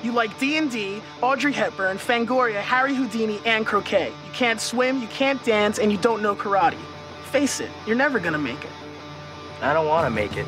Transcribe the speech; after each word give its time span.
You 0.00 0.12
like 0.12 0.38
D&D, 0.38 1.02
Audrey 1.22 1.52
Hepburn, 1.52 1.98
Fangoria, 1.98 2.60
Harry 2.60 2.94
Houdini, 2.94 3.40
and 3.44 3.66
croquet. 3.66 4.12
You 4.26 4.32
can't 4.32 4.60
swim, 4.60 5.00
you 5.00 5.08
can't 5.08 5.44
dance, 5.44 5.80
and 5.80 5.90
you 5.90 5.98
don't 5.98 6.22
know 6.22 6.36
karate. 6.36 6.78
Face 7.32 7.58
it, 7.58 7.70
you're 7.84 7.96
never 7.96 8.20
gonna 8.20 8.38
make 8.38 8.62
it. 8.64 8.70
I 9.60 9.72
don't 9.72 9.88
want 9.88 10.06
to 10.06 10.10
make 10.10 10.36
it. 10.36 10.46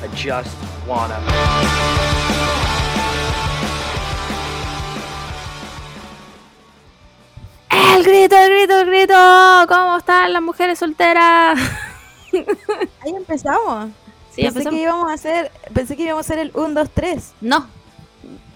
I 0.00 0.06
just 0.14 0.56
wanna. 0.86 1.18
El 7.70 8.04
grito, 8.04 8.36
el 8.36 8.48
grito, 8.48 8.78
el 8.78 8.86
grito. 8.86 9.66
¿Cómo 9.68 9.98
están 9.98 10.32
las 10.32 10.42
mujeres 10.42 10.78
solteras? 10.78 11.58
Ahí 12.32 13.12
empezamos. 13.14 13.90
Sí, 14.30 14.42
pensé 14.42 14.60
empezamos. 14.60 14.70
que 14.74 14.82
íbamos 14.82 15.10
a 15.10 15.14
hacer, 15.14 15.52
pensé 15.74 15.96
que 15.96 16.04
íbamos 16.04 16.18
a 16.18 16.32
hacer 16.32 16.38
el 16.38 16.52
1, 16.54 16.74
2, 16.74 16.90
3. 16.94 17.32
No. 17.40 17.81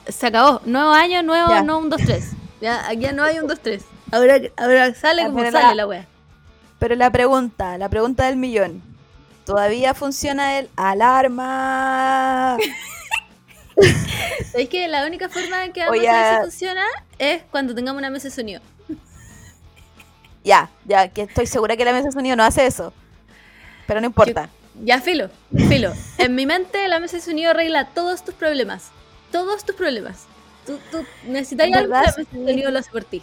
Se 0.08 0.26
acabó. 0.26 0.60
Nuevo 0.64 0.90
año, 0.92 1.22
nuevo, 1.22 1.48
Ya. 1.50 1.62
no 1.62 1.78
un 1.78 1.90
2, 1.90 2.00
3. 2.04 2.30
Ya, 2.60 2.92
ya 2.92 3.12
no 3.12 3.24
hay 3.24 3.38
un 3.38 3.46
2, 3.46 3.60
3. 3.60 3.84
Ahora, 4.12 4.36
ahora 4.56 4.94
sale 4.94 5.24
como 5.26 5.38
sale 5.40 5.50
la- 5.52 5.74
la 5.74 5.86
wea. 5.86 6.06
Pero 6.78 6.94
la 6.94 7.10
pregunta, 7.10 7.76
la 7.78 7.88
pregunta 7.88 8.26
del 8.26 8.36
millón. 8.36 8.82
¿Todavía 9.44 9.94
funciona 9.94 10.58
el 10.58 10.68
alarma? 10.76 12.56
¿Sabéis 14.50 14.68
que 14.68 14.88
la 14.88 15.06
única 15.06 15.28
forma 15.28 15.64
en 15.64 15.72
que 15.72 15.80
vamos 15.80 15.98
Oye, 15.98 16.08
a 16.08 16.12
ver 16.12 16.34
si 16.36 16.40
funciona 16.42 16.82
es 17.18 17.42
cuando 17.50 17.74
tengamos 17.74 17.98
una 17.98 18.10
mesa 18.10 18.28
de 18.28 18.34
sonido? 18.34 18.60
ya, 20.44 20.70
ya, 20.84 21.08
que 21.08 21.22
estoy 21.22 21.46
segura 21.46 21.76
que 21.76 21.84
la 21.84 21.92
mesa 21.92 22.06
de 22.06 22.12
sonido 22.12 22.36
no 22.36 22.44
hace 22.44 22.66
eso. 22.66 22.92
Pero 23.86 24.00
no 24.00 24.06
importa. 24.06 24.48
Ya, 24.82 25.00
filo, 25.00 25.30
filo. 25.68 25.92
En 26.18 26.34
mi 26.34 26.44
mente 26.46 26.86
la 26.88 27.00
mesa 27.00 27.16
de 27.16 27.22
sonido 27.22 27.50
arregla 27.52 27.86
todos 27.88 28.24
tus 28.24 28.34
problemas. 28.34 28.90
Todos 29.32 29.64
tus 29.64 29.74
problemas. 29.76 30.24
Tú, 30.66 30.78
tú 30.90 31.04
necesitas 31.26 31.72
algo, 31.72 31.94
sí. 32.16 32.24
sonido 32.32 32.70
lo 32.70 32.78
hace 32.78 32.90
por 32.90 33.04
ti. 33.04 33.22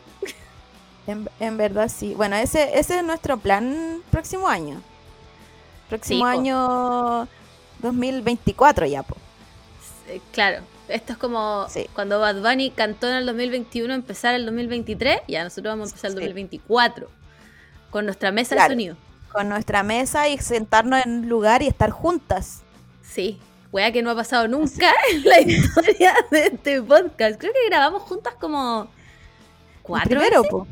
En, 1.08 1.30
en 1.40 1.58
verdad 1.58 1.90
sí. 1.90 2.14
Bueno, 2.16 2.36
ese, 2.38 2.80
ese 2.80 2.98
es 3.00 3.04
nuestro 3.04 3.38
plan 3.38 4.02
próximo 4.12 4.48
año. 4.48 4.82
Próximo 5.90 6.26
Sí, 6.26 6.38
año 6.38 7.28
2024 7.80 8.86
ya, 8.86 9.04
po. 9.04 9.16
Eh, 10.08 10.22
Claro, 10.32 10.62
esto 10.88 11.14
es 11.14 11.18
como 11.20 11.68
Sí. 11.70 11.88
cuando 11.94 12.20
Bad 12.20 12.42
Bunny 12.42 12.72
cantó 12.72 13.08
en 13.10 13.16
el 13.16 13.26
2021, 13.26 13.94
empezar 13.94 14.34
el 14.36 14.46
2023, 14.46 15.20
ya 15.28 15.44
nosotros 15.44 15.74
vamos 15.74 15.90
a 15.90 15.92
empezar 15.92 16.12
el 16.12 16.18
Sí. 16.18 16.24
2024 16.24 17.10
con 17.90 18.06
nuestra 18.06 18.32
mesa 18.32 18.56
Claro. 18.56 18.70
de 18.70 18.76
sonido. 18.76 18.98
Con 19.32 19.50
nuestra 19.50 19.84
mesa 19.84 20.30
y 20.30 20.38
sentarnos 20.38 21.06
en 21.06 21.12
un 21.24 21.30
lugar 21.30 21.62
y 21.64 21.68
estar 21.68 21.90
juntas. 21.90 22.62
Sí, 23.02 23.40
wea 23.74 23.92
que 23.92 24.02
no 24.02 24.12
ha 24.12 24.16
pasado 24.16 24.48
nunca 24.48 24.94
en 25.12 25.24
la 25.26 25.42
historia 25.42 26.16
de 26.32 26.46
este 26.48 26.82
podcast. 26.82 27.38
Creo 27.40 27.52
que 27.52 27.66
grabamos 27.68 28.04
juntas 28.04 28.36
como 28.40 28.88
cuatro 29.82 30.10
Primero, 30.10 30.44
veces. 30.44 30.52
po. 30.52 30.68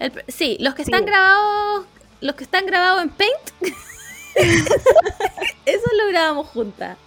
El 0.00 0.12
sí, 0.28 0.56
los 0.60 0.74
que 0.74 0.84
Sí. 0.84 0.90
están 0.90 1.06
grabados, 1.06 1.86
los 2.20 2.34
que 2.34 2.44
están 2.44 2.66
grabados 2.66 3.02
en 3.02 3.10
Paint, 3.10 3.74
eso 5.66 5.84
lo 6.02 6.08
grabamos 6.08 6.48
juntas. 6.48 6.98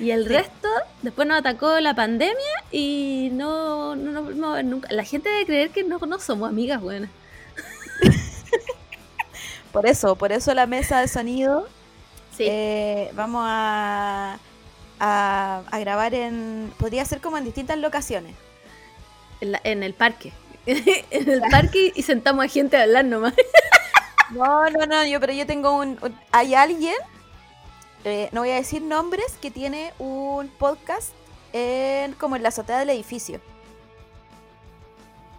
Y 0.00 0.12
el 0.12 0.26
resto, 0.26 0.68
después 1.02 1.26
nos 1.26 1.38
atacó 1.40 1.80
la 1.80 1.92
pandemia 1.94 2.36
y 2.70 3.30
no, 3.32 3.96
no 3.96 4.12
nos 4.12 4.24
volvimos 4.24 4.52
a 4.52 4.54
ver 4.56 4.64
nunca. 4.64 4.88
La 4.92 5.02
gente 5.04 5.28
debe 5.28 5.44
creer 5.46 5.70
que 5.70 5.82
no, 5.82 5.98
no 5.98 6.20
somos 6.20 6.48
amigas 6.48 6.80
buenas. 6.80 7.10
Por 9.72 9.86
eso, 9.86 10.16
por 10.16 10.32
eso 10.32 10.54
la 10.54 10.66
mesa 10.66 11.00
de 11.00 11.08
sonido 11.08 11.68
Sí, 12.38 12.46
eh, 12.48 13.10
vamos 13.14 13.42
a, 13.46 14.38
a, 15.00 15.62
a 15.70 15.78
grabar 15.80 16.14
en... 16.14 16.72
Podría 16.78 17.04
ser 17.04 17.20
como 17.20 17.36
en 17.36 17.44
distintas 17.44 17.76
locaciones. 17.78 18.34
en, 19.42 19.52
la- 19.52 19.60
en 19.64 19.82
el 19.82 19.92
parque. 19.92 20.32
en 20.66 21.28
el 21.30 21.40
parque 21.50 21.92
y 21.94 22.02
sentamos 22.02 22.44
a 22.44 22.48
gente 22.48 22.76
a 22.78 22.82
hablar 22.84 23.04
nomás. 23.04 23.34
No, 24.30 24.68
no, 24.68 24.84
no, 24.84 25.06
yo, 25.06 25.20
pero 25.20 25.32
yo 25.32 25.46
tengo 25.46 25.72
un... 25.78 25.98
un- 26.02 26.14
hay 26.32 26.54
alguien, 26.54 26.94
eh, 28.04 28.28
no 28.32 28.42
voy 28.42 28.50
a 28.50 28.56
decir 28.56 28.82
nombres, 28.82 29.24
que 29.40 29.50
tiene 29.50 29.94
un 29.98 30.48
podcast 30.48 31.12
en, 31.54 32.12
como 32.12 32.36
en 32.36 32.42
la 32.42 32.50
azotea 32.50 32.78
del 32.78 32.90
edificio. 32.90 33.40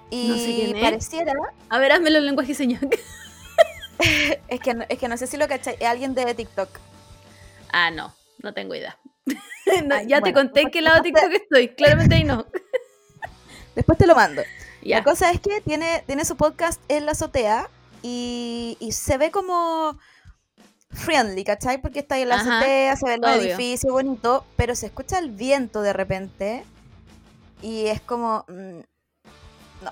Y 0.09 0.27
No 0.29 0.35
sé 0.38 0.45
quién 0.55 0.75
es. 0.77 0.83
pareciera, 0.83 1.33
A 1.69 1.77
ver, 1.77 1.91
házmelo 1.91 2.17
en 2.17 2.25
lenguaje 2.25 2.55
señas. 2.55 2.81
es 4.47 4.59
que, 4.59 4.73
no- 4.73 4.85
es 4.89 4.97
que 4.97 5.07
no 5.07 5.17
sé 5.17 5.27
si 5.27 5.38
lo 5.38 5.47
cachai, 5.47 5.75
es 5.79 5.85
alguien 5.88 6.15
de 6.15 6.33
TikTok. 6.33 6.69
Ah, 7.72 7.91
no, 7.91 8.13
no 8.44 8.53
tengo 8.53 8.75
idea. 8.75 8.97
No, 9.85 9.94
Ay, 9.96 10.07
ya 10.07 10.19
te 10.19 10.34
conté 10.34 10.62
en 10.62 10.72
qué 10.72 10.81
lado 10.81 11.03
TikTok 11.03 11.31
estoy. 11.31 11.68
Claramente 11.69 12.16
ahí 12.16 12.24
no. 12.24 12.47
Después 13.75 13.97
te 14.00 14.07
lo 14.07 14.16
mando. 14.16 14.41
Ya. 14.81 14.97
La 14.97 15.03
cosa 15.03 15.30
es 15.31 15.40
que 15.40 15.62
tiene, 15.62 16.03
tiene 16.07 16.25
su 16.25 16.35
podcast 16.38 16.81
en 16.88 17.06
la 17.06 17.12
azotea 17.12 17.69
y, 18.02 18.78
y 18.80 18.94
se 18.94 19.19
ve 19.19 19.30
como 19.30 20.00
friendly, 20.90 21.44
¿cachai? 21.44 21.80
Porque 21.80 22.00
está 22.00 22.16
ahí 22.16 22.24
en 22.24 22.30
la 22.30 22.35
Ajá, 22.35 22.57
azotea, 22.57 22.96
se 22.96 23.06
ve 23.06 23.13
el 23.16 23.24
edificio 23.46 23.91
bonito, 23.91 24.44
pero 24.56 24.74
se 24.75 24.88
escucha 24.88 25.19
el 25.19 25.30
viento 25.30 25.81
de 25.84 25.94
repente 25.94 26.63
y 27.62 27.86
es 27.88 28.01
como... 28.01 28.46
mm, 28.47 28.80
no, 29.84 29.91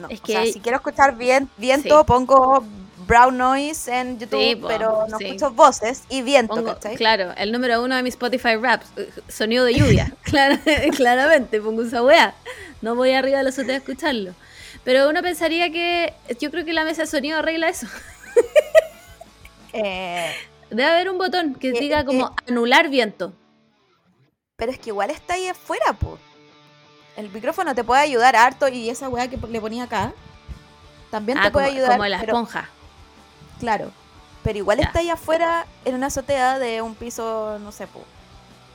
no. 0.00 0.08
Es 0.10 0.20
o 0.22 0.26
sea, 0.26 0.42
que- 0.44 0.52
si 0.52 0.60
quiero 0.60 0.76
escuchar 0.76 1.16
bien, 1.16 1.50
viento, 1.56 1.98
Sí. 2.00 2.04
pongo 2.06 2.64
brown 3.06 3.36
noise 3.36 3.88
en 3.92 4.18
YouTube, 4.18 4.40
Sí, 4.40 4.56
pero 4.66 5.06
no 5.08 5.18
sí. 5.18 5.24
escucho 5.26 5.50
voces 5.52 6.02
y 6.08 6.22
viento, 6.22 6.54
Pongo, 6.54 6.74
¿cachai? 6.74 6.96
claro, 6.96 7.32
el 7.36 7.52
número 7.52 7.82
uno 7.82 7.94
de 7.96 8.02
mi 8.02 8.08
Spotify 8.08 8.56
Raps, 8.56 8.86
eh, 8.96 9.10
sonido 9.28 9.64
de 9.64 9.74
lluvia. 9.74 10.12
Clara- 10.22 10.60
claramente, 10.96 11.60
pongo 11.60 11.82
esa 11.82 12.02
weá. 12.02 12.34
No 12.80 12.94
voy 12.94 13.12
arriba 13.12 13.38
de 13.38 13.44
la 13.44 13.50
azotea 13.50 13.74
a 13.74 13.78
escucharlo. 13.78 14.34
Pero 14.84 15.08
uno 15.08 15.22
pensaría 15.22 15.70
que. 15.70 16.12
Yo 16.40 16.50
creo 16.50 16.64
que 16.64 16.72
la 16.72 16.84
mesa 16.84 17.02
de 17.02 17.06
sonido 17.06 17.38
arregla 17.38 17.68
eso. 17.68 17.86
Eh, 19.72 20.30
Debe 20.70 20.84
haber 20.84 21.10
un 21.10 21.18
botón 21.18 21.54
que 21.54 21.68
Eh, 21.70 21.72
diga 21.80 22.00
eh, 22.00 22.04
como 22.04 22.34
anular 22.48 22.88
viento. 22.88 23.32
Pero 24.56 24.72
es 24.72 24.78
que 24.78 24.90
igual 24.90 25.10
está 25.10 25.34
ahí 25.34 25.46
afuera, 25.48 25.92
po. 25.94 26.18
El 27.16 27.30
micrófono 27.30 27.74
te 27.74 27.84
puede 27.84 28.02
ayudar 28.02 28.36
harto 28.36 28.68
y 28.68 28.88
esa 28.88 29.08
weá 29.08 29.28
que 29.28 29.36
le 29.36 29.60
ponía 29.60 29.84
acá 29.84 30.12
también 31.10 31.36
Ah, 31.38 31.44
te 31.44 31.50
puede 31.50 31.66
como, 31.66 31.76
ayudar. 31.78 31.92
como 31.92 32.06
la 32.06 32.20
pero- 32.20 32.32
esponja. 32.32 32.68
Claro. 33.62 33.92
Pero 34.42 34.58
igual 34.58 34.78
Ya. 34.78 34.86
está 34.86 34.98
ahí 34.98 35.08
afuera 35.08 35.66
en 35.84 35.94
una 35.94 36.08
azotea 36.08 36.58
de 36.58 36.82
un 36.82 36.96
piso, 36.96 37.58
no 37.60 37.70
sé, 37.70 37.86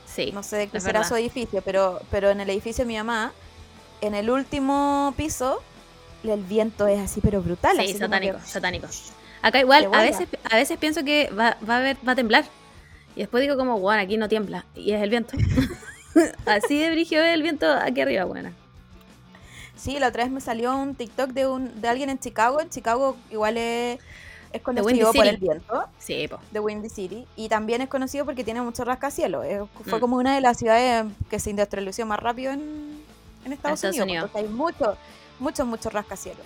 Sí. 0.06 0.32
no 0.32 0.42
sé 0.42 0.68
qué 0.68 0.80
será 0.80 1.00
verdad. 1.00 1.08
su 1.10 1.16
edificio, 1.16 1.60
pero, 1.62 2.00
pero 2.10 2.30
en 2.30 2.40
el 2.40 2.48
edificio 2.48 2.84
de 2.84 2.88
mi 2.88 2.96
mamá, 2.96 3.32
en 4.00 4.14
el 4.14 4.30
último 4.30 5.12
piso, 5.14 5.60
el 6.24 6.42
viento 6.42 6.86
es 6.86 6.98
así, 6.98 7.20
pero 7.20 7.42
brutal. 7.42 7.76
Sí, 7.76 7.84
así 7.90 7.98
satánico, 7.98 8.38
que- 8.38 8.44
satánico. 8.46 8.86
Acá 9.42 9.60
igual, 9.60 9.88
a 9.92 10.00
veces, 10.02 10.26
a 10.50 10.56
veces 10.56 10.78
pienso 10.78 11.04
que 11.04 11.28
va, 11.38 11.58
va 11.68 11.74
a 11.74 11.78
haber, 11.78 11.96
va 12.08 12.12
a 12.12 12.16
temblar. 12.16 12.44
Y 13.14 13.20
después 13.20 13.42
digo 13.42 13.56
como, 13.58 13.78
bueno, 13.78 14.00
aquí 14.02 14.16
no 14.16 14.26
tiembla. 14.28 14.64
Y 14.74 14.92
es 14.92 15.02
el 15.02 15.10
viento. 15.10 15.36
Así 16.46 16.78
de 16.78 16.90
brigio 16.90 17.22
es 17.22 17.34
el 17.34 17.42
viento 17.42 17.70
aquí 17.70 18.00
arriba, 18.00 18.24
buena. 18.24 18.52
Sí, 19.76 19.98
la 19.98 20.08
otra 20.08 20.24
vez 20.24 20.32
me 20.32 20.40
salió 20.40 20.76
un 20.76 20.94
TikTok 20.94 21.30
de, 21.30 21.46
un, 21.46 21.80
de 21.80 21.88
alguien 21.88 22.10
en 22.10 22.18
Chicago. 22.18 22.60
En 22.60 22.68
Chicago 22.70 23.16
igual 23.30 23.56
es, 23.58 23.98
es 24.52 24.62
conocido 24.62 25.12
por 25.12 25.22
City. 25.24 25.28
el 25.28 25.36
viento. 25.36 25.84
Sí, 25.98 26.28
po. 26.28 26.38
de 26.50 26.60
Windy 26.60 26.88
City 26.88 27.26
y 27.36 27.48
también 27.48 27.80
es 27.82 27.88
conocido 27.88 28.24
porque 28.24 28.44
tiene 28.44 28.62
mucho 28.62 28.84
rascacielos. 28.84 29.44
Fue 29.84 29.98
Mm. 29.98 30.00
como 30.00 30.16
una 30.16 30.34
de 30.34 30.40
las 30.40 30.56
ciudades 30.58 31.06
que 31.30 31.38
se 31.38 31.50
industrializó 31.50 32.06
más 32.06 32.18
rápido 32.20 32.52
en, 32.52 33.02
en 33.44 33.52
Estados, 33.52 33.78
Estados 33.84 33.96
Unidos. 33.96 34.30
Unidos. 34.30 34.30
Entonces 34.34 34.50
hay 34.50 34.56
muchos, 34.56 34.98
muchos, 35.38 35.66
muchos 35.66 35.92
rascacielos. 35.92 36.44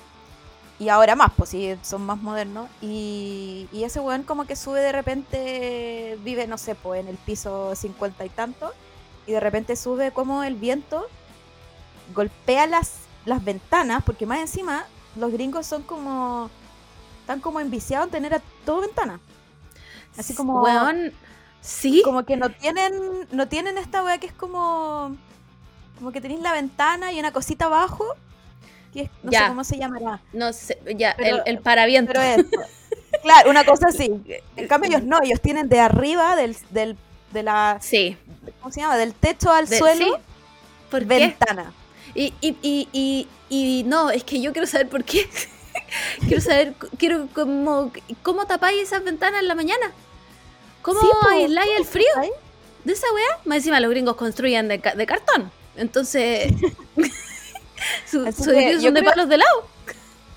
Y 0.78 0.88
ahora 0.88 1.14
más, 1.14 1.30
pues 1.36 1.50
sí, 1.50 1.76
son 1.82 2.02
más 2.04 2.18
modernos. 2.20 2.68
Y, 2.80 3.68
y 3.72 3.84
ese 3.84 4.00
weón 4.00 4.24
como 4.24 4.46
que 4.46 4.56
sube 4.56 4.80
de 4.80 4.90
repente, 4.90 6.18
vive, 6.24 6.46
no 6.48 6.58
sé, 6.58 6.74
pues 6.74 7.00
en 7.00 7.08
el 7.08 7.16
piso 7.18 7.74
cincuenta 7.76 8.24
y 8.24 8.28
tanto, 8.30 8.72
y 9.26 9.32
de 9.32 9.38
repente 9.40 9.76
sube 9.76 10.10
como 10.10 10.42
el 10.42 10.56
viento 10.56 11.06
golpea 12.14 12.66
las, 12.66 12.94
las 13.26 13.44
ventanas, 13.44 14.02
porque 14.04 14.26
más 14.26 14.40
encima 14.40 14.84
los 15.14 15.30
gringos 15.30 15.66
son 15.66 15.82
como, 15.82 16.50
están 17.22 17.40
como 17.40 17.58
enviciados 17.60 18.06
en 18.08 18.12
tener 18.12 18.34
a 18.34 18.42
todo 18.66 18.82
ventana. 18.82 19.18
Así 20.18 20.34
como- 20.34 20.62
Weón, 20.62 21.12
sí. 21.62 22.02
Como 22.04 22.24
que 22.24 22.36
no 22.36 22.50
tienen, 22.50 22.92
no 23.30 23.48
tienen 23.48 23.78
esta 23.78 24.02
weá 24.04 24.18
que 24.18 24.26
es 24.26 24.32
como, 24.34 25.16
como 25.98 26.12
que 26.12 26.20
tenéis 26.20 26.40
la 26.40 26.52
ventana 26.52 27.12
y 27.12 27.18
una 27.20 27.32
cosita 27.32 27.64
abajo, 27.66 28.04
que 28.92 29.02
es, 29.02 29.10
no 29.22 29.30
Ya. 29.32 29.42
sé 29.44 29.48
cómo 29.48 29.64
se 29.64 29.78
llamará, 29.78 30.20
No 30.34 30.52
sé, 30.52 30.78
ya, 30.96 31.14
Pero- 31.16 31.36
el, 31.36 31.42
el 31.46 31.58
paraviento. 31.60 32.12
pero 32.12 32.22
es, 32.24 32.44
claro, 33.22 33.48
una 33.50 33.64
cosa 33.64 33.86
así. 33.88 34.10
En 34.56 34.68
cambio 34.68 34.90
ellos 34.90 35.04
no, 35.04 35.18
ellos 35.22 35.40
tienen 35.40 35.68
de 35.70 35.80
arriba 35.80 36.36
del, 36.36 36.56
del, 36.70 36.98
de 37.32 37.42
la, 37.42 37.78
Sí. 37.80 38.16
¿cómo 38.60 38.70
se 38.72 38.80
llama? 38.80 38.96
Del 38.98 39.14
techo 39.14 39.50
al 39.50 39.66
De- 39.68 39.78
suelo, 39.78 40.04
¿sí? 40.04 40.12
¿Por 40.90 41.00
qué? 41.00 41.06
ventana. 41.06 41.72
Y, 42.14 42.34
y, 42.42 42.56
y, 42.60 42.88
y, 42.92 43.28
y 43.48 43.84
no, 43.84 44.10
es 44.10 44.24
que 44.24 44.38
yo 44.42 44.52
quiero 44.52 44.66
saber 44.66 44.90
por 44.90 45.04
qué. 45.04 45.26
quiero 46.26 46.40
saber, 46.40 46.74
quiero 46.98 47.28
como, 47.34 47.92
¿cómo 48.22 48.46
tapáis 48.46 48.82
esas 48.82 49.02
ventanas 49.04 49.40
en 49.42 49.48
la 49.48 49.54
mañana? 49.54 49.92
¿Cómo 50.82 51.00
Sí, 51.00 51.06
aisláis 51.30 51.70
el 51.78 51.84
frío 51.84 52.08
de 52.84 52.92
esa 52.92 53.06
weá? 53.14 53.38
Más 53.44 53.58
encima 53.58 53.78
los 53.80 53.90
gringos 53.90 54.16
construyen 54.16 54.68
de, 54.68 54.80
ca- 54.80 54.94
de 54.94 55.06
cartón. 55.06 55.50
Entonces, 55.76 56.52
sus 58.06 58.26
edificios 58.48 58.82
son 58.82 58.94
de 58.94 59.00
creo- 59.00 59.10
palos 59.10 59.28
de 59.28 59.38
lado. 59.38 59.66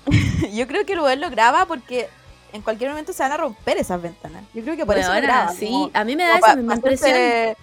Yo 0.52 0.66
creo 0.66 0.86
que 0.86 0.92
el 0.92 1.00
weón 1.00 1.20
lo 1.20 1.30
graba 1.30 1.66
porque 1.66 2.08
en 2.52 2.62
cualquier 2.62 2.90
momento 2.90 3.12
se 3.12 3.22
van 3.22 3.32
a 3.32 3.36
romper 3.36 3.76
esas 3.78 4.00
ventanas. 4.00 4.44
Yo 4.54 4.62
creo 4.62 4.76
que 4.76 4.86
por 4.86 4.96
eso 4.96 5.08
lo 5.08 5.14
Weona, 5.14 5.26
graba. 5.26 5.52
sí, 5.52 5.66
como- 5.66 5.90
a 5.92 6.04
mí 6.04 6.16
me 6.16 6.24
da 6.24 6.36
esa 6.38 6.56
misma 6.56 6.74
impresión. 6.76 7.10
hacerse- 7.10 7.56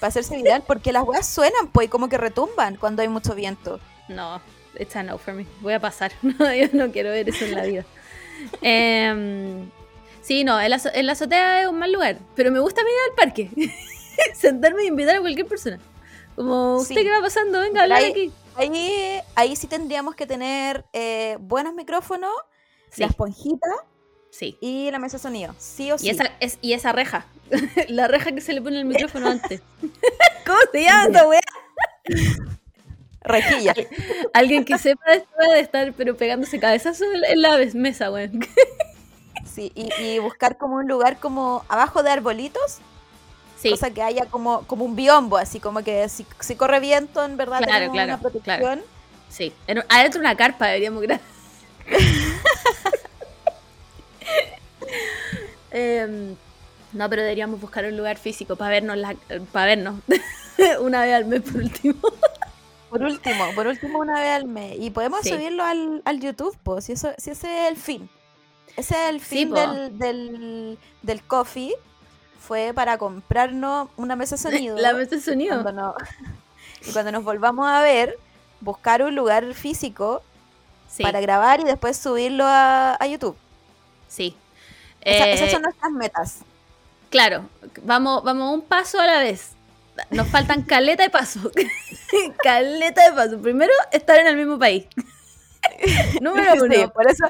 Para 0.00 0.08
hacerse 0.08 0.36
viral, 0.36 0.62
porque 0.66 0.92
las 0.92 1.02
weas 1.04 1.26
suenan, 1.26 1.68
pues, 1.68 1.86
y 1.86 1.88
como 1.90 2.08
que 2.08 2.18
retumban 2.18 2.76
cuando 2.76 3.02
hay 3.02 3.08
mucho 3.08 3.34
viento. 3.34 3.78
No, 4.08 4.40
it's 4.78 4.94
a 4.96 5.02
no 5.02 5.18
for 5.18 5.34
me. 5.34 5.46
Voy 5.60 5.72
a 5.74 5.80
pasar. 5.80 6.12
No, 6.22 6.52
yo 6.54 6.66
no 6.72 6.90
quiero 6.92 7.10
ver 7.10 7.28
eso 7.28 7.44
en 7.44 7.54
la 7.54 7.62
vida. 7.64 7.84
Em, 8.60 9.70
sí, 10.22 10.44
no, 10.44 10.58
el, 10.60 10.72
azo- 10.72 10.90
el 10.94 11.08
azotea 11.10 11.62
es 11.62 11.68
un 11.68 11.78
mal 11.78 11.92
lugar. 11.92 12.18
Pero 12.34 12.50
me 12.50 12.60
gusta 12.60 12.82
mirar 12.82 13.00
al 13.10 13.14
parque. 13.16 13.50
Sentarme 14.34 14.84
y 14.84 14.88
invitar 14.88 15.16
a 15.16 15.20
cualquier 15.20 15.46
persona. 15.46 15.78
Como, 16.36 16.76
¿usted 16.76 16.94
Sí. 16.96 17.02
qué 17.02 17.10
va 17.10 17.20
pasando? 17.20 17.60
Venga, 17.60 17.80
a 17.80 17.82
hablar 17.84 17.98
Ahí- 18.02 18.10
aquí. 18.10 18.32
Ahí, 18.54 19.20
ahí 19.34 19.56
sí 19.56 19.66
tendríamos 19.66 20.14
que 20.14 20.26
tener 20.26 20.84
eh, 20.92 21.36
buenos 21.40 21.72
micrófonos, 21.74 22.30
Sí, 22.90 23.00
la 23.00 23.06
esponjita 23.06 23.68
sí. 24.30 24.58
y 24.60 24.90
la 24.90 24.98
mesa 24.98 25.16
de 25.16 25.22
sonido. 25.22 25.54
Sí 25.56 25.90
o 25.90 25.96
sí. 25.96 26.06
Y 26.06 26.10
esa, 26.10 26.24
es, 26.38 26.58
y 26.60 26.74
esa 26.74 26.92
reja. 26.92 27.24
la 27.88 28.08
reja 28.08 28.32
que 28.32 28.42
se 28.42 28.52
le 28.52 28.60
pone 28.60 28.78
el 28.78 28.84
micrófono 28.84 29.28
antes. 29.30 29.62
¿Cómo 30.46 30.58
se 30.70 30.82
llama 30.82 31.08
esa 31.10 31.26
weá? 31.28 31.40
Rejilla. 33.24 33.74
Alguien 34.34 34.64
que 34.64 34.78
sepa 34.78 35.10
de 35.10 35.16
esto 35.18 35.54
estar 35.54 35.92
pero 35.92 36.16
pegándose 36.16 36.58
cabezazo 36.58 37.04
en 37.28 37.42
la 37.42 37.58
mesa, 37.74 38.10
weón. 38.10 38.40
Sí, 39.44 39.70
y, 39.74 39.90
y 40.02 40.18
buscar 40.18 40.56
como 40.56 40.76
un 40.76 40.88
lugar 40.88 41.18
como 41.18 41.64
abajo 41.68 42.02
de 42.02 42.10
arbolitos, 42.10 42.78
Sí, 43.58 43.70
cosa 43.70 43.90
que 43.90 44.02
haya 44.02 44.24
como, 44.26 44.66
como 44.66 44.84
un 44.84 44.96
biombo, 44.96 45.36
así 45.36 45.60
como 45.60 45.82
que 45.84 46.08
si, 46.08 46.24
si 46.40 46.56
corre 46.56 46.80
viento, 46.80 47.22
en 47.24 47.36
verdad 47.36 47.58
Claro, 47.58 47.72
tenemos 47.72 47.92
claro, 47.92 48.08
una 48.14 48.20
protección. 48.20 48.82
sí. 49.28 49.52
En- 49.66 49.84
Adentro 49.90 50.20
una 50.20 50.36
carpa 50.36 50.66
deberíamos 50.68 51.02
grabar. 51.02 51.20
Em, 55.70 56.34
no, 56.92 57.08
pero 57.08 57.22
deberíamos 57.22 57.60
buscar 57.60 57.84
un 57.86 57.96
lugar 57.96 58.18
físico 58.18 58.56
para 58.56 58.70
vernos, 58.70 58.96
la, 58.96 59.14
para 59.52 59.66
vernos 59.66 60.00
una 60.80 61.02
vez 61.02 61.14
al 61.14 61.24
mes 61.26 61.40
por 61.42 61.56
último. 61.56 61.96
Por 62.92 63.02
último, 63.02 63.44
por 63.54 63.66
último 63.66 63.98
una 64.00 64.20
vez 64.20 64.30
al 64.32 64.44
mes. 64.44 64.76
Y 64.78 64.90
podemos 64.90 65.20
Sí. 65.22 65.30
subirlo 65.30 65.64
al, 65.64 66.02
al 66.04 66.20
YouTube, 66.20 66.56
pues, 66.62 66.84
si, 66.84 66.92
eso, 66.92 67.10
si 67.16 67.30
ese 67.30 67.64
es 67.64 67.70
el 67.70 67.76
fin. 67.78 68.10
Ese 68.76 68.94
es 69.04 69.10
el 69.10 69.20
fin 69.20 69.50
del, 69.52 69.98
del, 69.98 70.78
del 71.02 71.22
coffee. 71.24 71.72
Fue 72.38 72.72
para 72.74 72.98
comprarnos 72.98 73.88
una 73.96 74.14
mesa 74.14 74.36
de 74.36 74.42
sonido. 74.50 74.76
La 74.76 74.92
mesa 74.92 75.16
de 75.16 75.22
sonido. 75.22 75.62
cuando 75.62 75.80
no- 75.82 75.94
y 76.86 76.92
cuando 76.92 77.12
nos 77.12 77.24
volvamos 77.24 77.66
a 77.66 77.80
ver, 77.80 78.18
buscar 78.60 79.02
un 79.02 79.14
lugar 79.14 79.54
físico 79.54 80.22
Sí, 80.88 81.02
para 81.02 81.20
grabar 81.22 81.60
y 81.60 81.64
después 81.64 81.96
subirlo 81.96 82.44
a, 82.46 82.96
a 83.00 83.06
YouTube. 83.06 83.36
sí. 84.08 84.36
Esa- 85.00 85.26
Eh, 85.30 85.32
esas 85.32 85.50
son 85.50 85.62
nuestras 85.62 85.90
metas. 85.92 86.38
Claro, 87.10 87.46
vamos, 87.82 88.22
vamos 88.22 88.54
un 88.54 88.60
paso 88.62 89.00
a 89.00 89.06
la 89.06 89.18
vez. 89.18 89.52
Nos 90.10 90.28
faltan 90.28 90.62
caleta 90.62 91.02
de 91.02 91.10
paso. 91.10 91.50
caleta 92.42 93.04
de 93.10 93.12
paso. 93.16 93.40
Primero, 93.40 93.72
estar 93.92 94.18
en 94.18 94.26
el 94.26 94.36
mismo 94.36 94.58
país. 94.58 94.86
Número 96.20 96.54
uno. 96.64 96.74
Sí, 96.74 96.84
por 96.94 97.08
eso, 97.08 97.24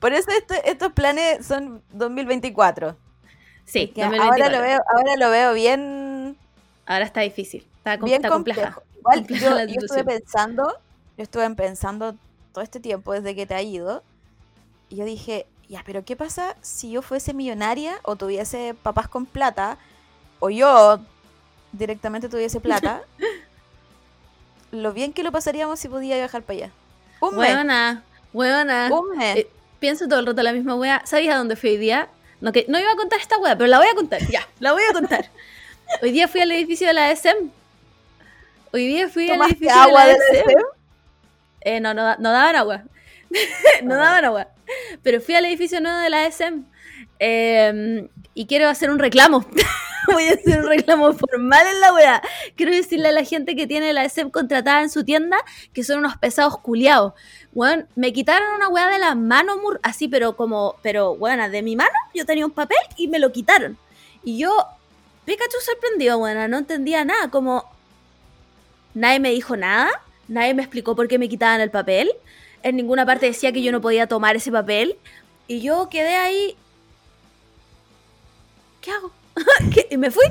por 0.00 0.12
eso 0.12 0.30
esto- 0.30 0.54
estos 0.64 0.92
planes 0.92 1.44
son 1.46 1.82
2024. 1.92 2.96
Sí, 3.66 3.88
Que 3.88 4.02
2024. 4.02 4.44
ahora 4.44 4.48
lo 4.56 4.62
veo, 4.62 4.80
ahora 4.94 5.16
lo 5.16 5.30
veo 5.30 5.52
bien, 5.54 6.36
Ahora 6.86 7.04
está 7.06 7.22
difícil. 7.22 7.66
Está, 7.78 7.96
bien 7.96 8.16
está 8.16 8.28
compleja. 8.28 8.72
complejo. 8.74 8.82
Igual 8.98 9.18
Compleja 9.18 9.64
yo, 9.64 9.74
yo 9.74 9.80
estuve 9.80 10.04
pensando, 10.04 10.76
yo 11.16 11.22
estuve 11.22 11.50
pensando 11.54 12.14
todo 12.52 12.62
este 12.62 12.78
tiempo 12.80 13.12
desde 13.12 13.34
que 13.34 13.46
te 13.46 13.54
ha 13.54 13.62
ido, 13.62 14.02
y 14.90 14.96
yo 14.96 15.04
dije, 15.06 15.46
ya, 15.68 15.82
pero 15.86 16.04
¿qué 16.04 16.14
pasa 16.14 16.56
si 16.60 16.90
yo 16.90 17.00
fuese 17.02 17.32
millonaria 17.34 17.94
o 18.02 18.16
tuviese 18.16 18.74
papás 18.82 19.08
con 19.08 19.24
plata, 19.26 19.78
o 20.40 20.50
yo 20.50 21.00
directamente 21.78 22.28
tuviese 22.28 22.60
plata? 22.60 23.02
lo 24.70 24.92
bien 24.92 25.12
que 25.12 25.22
lo 25.22 25.32
pasaríamos 25.32 25.78
si 25.78 25.88
podía 25.88 26.16
viajar 26.16 26.42
para 26.42 26.56
allá. 26.58 26.70
Un 27.20 27.36
mes. 27.36 27.50
Huevona. 28.32 28.90
Un 28.90 29.16
mes. 29.16 29.36
Eh, 29.36 29.48
pienso 29.78 30.08
todo 30.08 30.20
el 30.20 30.26
rato 30.26 30.42
la 30.42 30.52
misma 30.52 30.74
wea. 30.74 31.02
¿Sabías 31.04 31.34
a 31.34 31.38
dónde 31.38 31.56
fui 31.56 31.70
hoy 31.70 31.76
día? 31.76 32.08
No, 32.40 32.52
que, 32.52 32.66
no 32.68 32.78
iba 32.78 32.92
a 32.92 32.96
contar 32.96 33.20
esta 33.20 33.38
wea, 33.38 33.56
pero 33.56 33.68
la 33.68 33.78
voy 33.78 33.86
a 33.86 33.94
contar. 33.94 34.20
Ya, 34.28 34.46
la 34.60 34.72
voy 34.72 34.82
a 34.88 34.92
contar. 34.92 35.30
Hoy 36.02 36.10
día 36.10 36.28
fui 36.28 36.40
al 36.40 36.50
edificio 36.50 36.86
de 36.86 36.94
la 36.94 37.10
ESEM. 37.10 37.50
Hoy 38.72 38.86
día 38.88 39.08
fui 39.08 39.30
al 39.30 39.36
¿Tomaste 39.36 39.56
edificio 39.56 39.80
agua 39.80 40.06
de 40.06 40.12
de 40.12 40.18
la 40.18 40.24
la 40.24 40.40
ESEM. 40.40 40.62
Eh, 41.60 41.80
no, 41.80 41.94
no, 41.94 42.16
no 42.16 42.32
daban 42.32 42.56
agua. 42.56 42.82
no 43.82 43.96
daban 43.96 44.24
agua. 44.24 44.48
Pero 45.02 45.20
fui 45.20 45.34
al 45.34 45.44
edificio 45.44 45.80
nuevo 45.80 45.98
de 45.98 46.10
la 46.10 46.26
ESEM. 46.26 46.64
eh, 47.20 48.08
y 48.34 48.46
quiero 48.46 48.68
hacer 48.68 48.90
un 48.90 48.98
reclamo. 48.98 49.46
Voy 50.12 50.28
a 50.28 50.32
hacer 50.32 50.60
un 50.60 50.68
reclamo 50.68 51.12
formal 51.12 51.66
en 51.66 51.80
la 51.80 51.92
wea. 51.92 52.22
Quiero 52.56 52.72
decirle 52.72 53.08
a 53.08 53.12
la 53.12 53.24
gente 53.24 53.56
que 53.56 53.66
tiene 53.66 53.92
la 53.92 54.04
ESEM 54.04 54.30
contratada 54.30 54.82
en 54.82 54.90
su 54.90 55.04
tienda 55.04 55.38
que 55.72 55.84
son 55.84 55.98
unos 55.98 56.16
pesados 56.16 56.58
culiados. 56.58 57.14
Weón, 57.52 57.86
me 57.94 58.12
quitaron 58.12 58.54
una 58.56 58.68
weá 58.68 58.88
de 58.88 58.98
la 58.98 59.14
mano, 59.14 59.54
así, 59.82 60.08
pero 60.08 60.36
como, 60.36 60.76
pero, 60.82 61.12
weona, 61.12 61.48
de 61.48 61.62
mi 61.62 61.76
mano 61.76 61.92
yo 62.12 62.26
tenía 62.26 62.44
un 62.44 62.52
papel 62.52 62.78
y 62.96 63.08
me 63.08 63.18
lo 63.18 63.32
quitaron. 63.32 63.78
Y 64.24 64.38
yo, 64.38 64.66
Pikachu 65.24 65.58
sorprendido, 65.60 66.18
weona, 66.18 66.48
no 66.48 66.58
entendía 66.58 67.04
nada, 67.04 67.30
como, 67.30 67.64
nadie 68.94 69.20
me 69.20 69.30
dijo 69.30 69.56
nada, 69.56 69.90
nadie 70.28 70.54
me 70.54 70.62
explicó 70.62 70.96
por 70.96 71.08
qué 71.08 71.18
me 71.18 71.28
quitaban 71.28 71.60
el 71.60 71.70
papel, 71.70 72.10
en 72.62 72.76
ninguna 72.76 73.06
parte 73.06 73.26
decía 73.26 73.52
que 73.52 73.62
yo 73.62 73.70
no 73.70 73.80
podía 73.80 74.08
tomar 74.08 74.36
ese 74.36 74.50
papel, 74.50 74.96
y 75.46 75.60
yo 75.60 75.88
quedé 75.90 76.16
ahí, 76.16 76.56
¿qué 78.80 78.90
hago? 78.90 79.12
¿Qué? 79.72 79.86
Y 79.90 79.96
me 79.96 80.10
fui, 80.10 80.24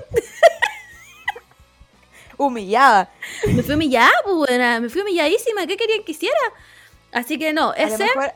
Humillada. 2.37 3.09
me 3.47 3.61
fui 3.63 3.75
humillada, 3.75 4.11
pues, 4.23 4.35
weona, 4.49 4.79
me 4.79 4.89
fui 4.89 5.01
humilladísima, 5.01 5.67
¿qué 5.67 5.77
querían 5.77 6.03
que 6.03 6.13
hiciera? 6.13 6.35
Así 7.11 7.37
que 7.37 7.53
no, 7.53 7.73
ese, 7.75 8.05
mejor, 8.05 8.33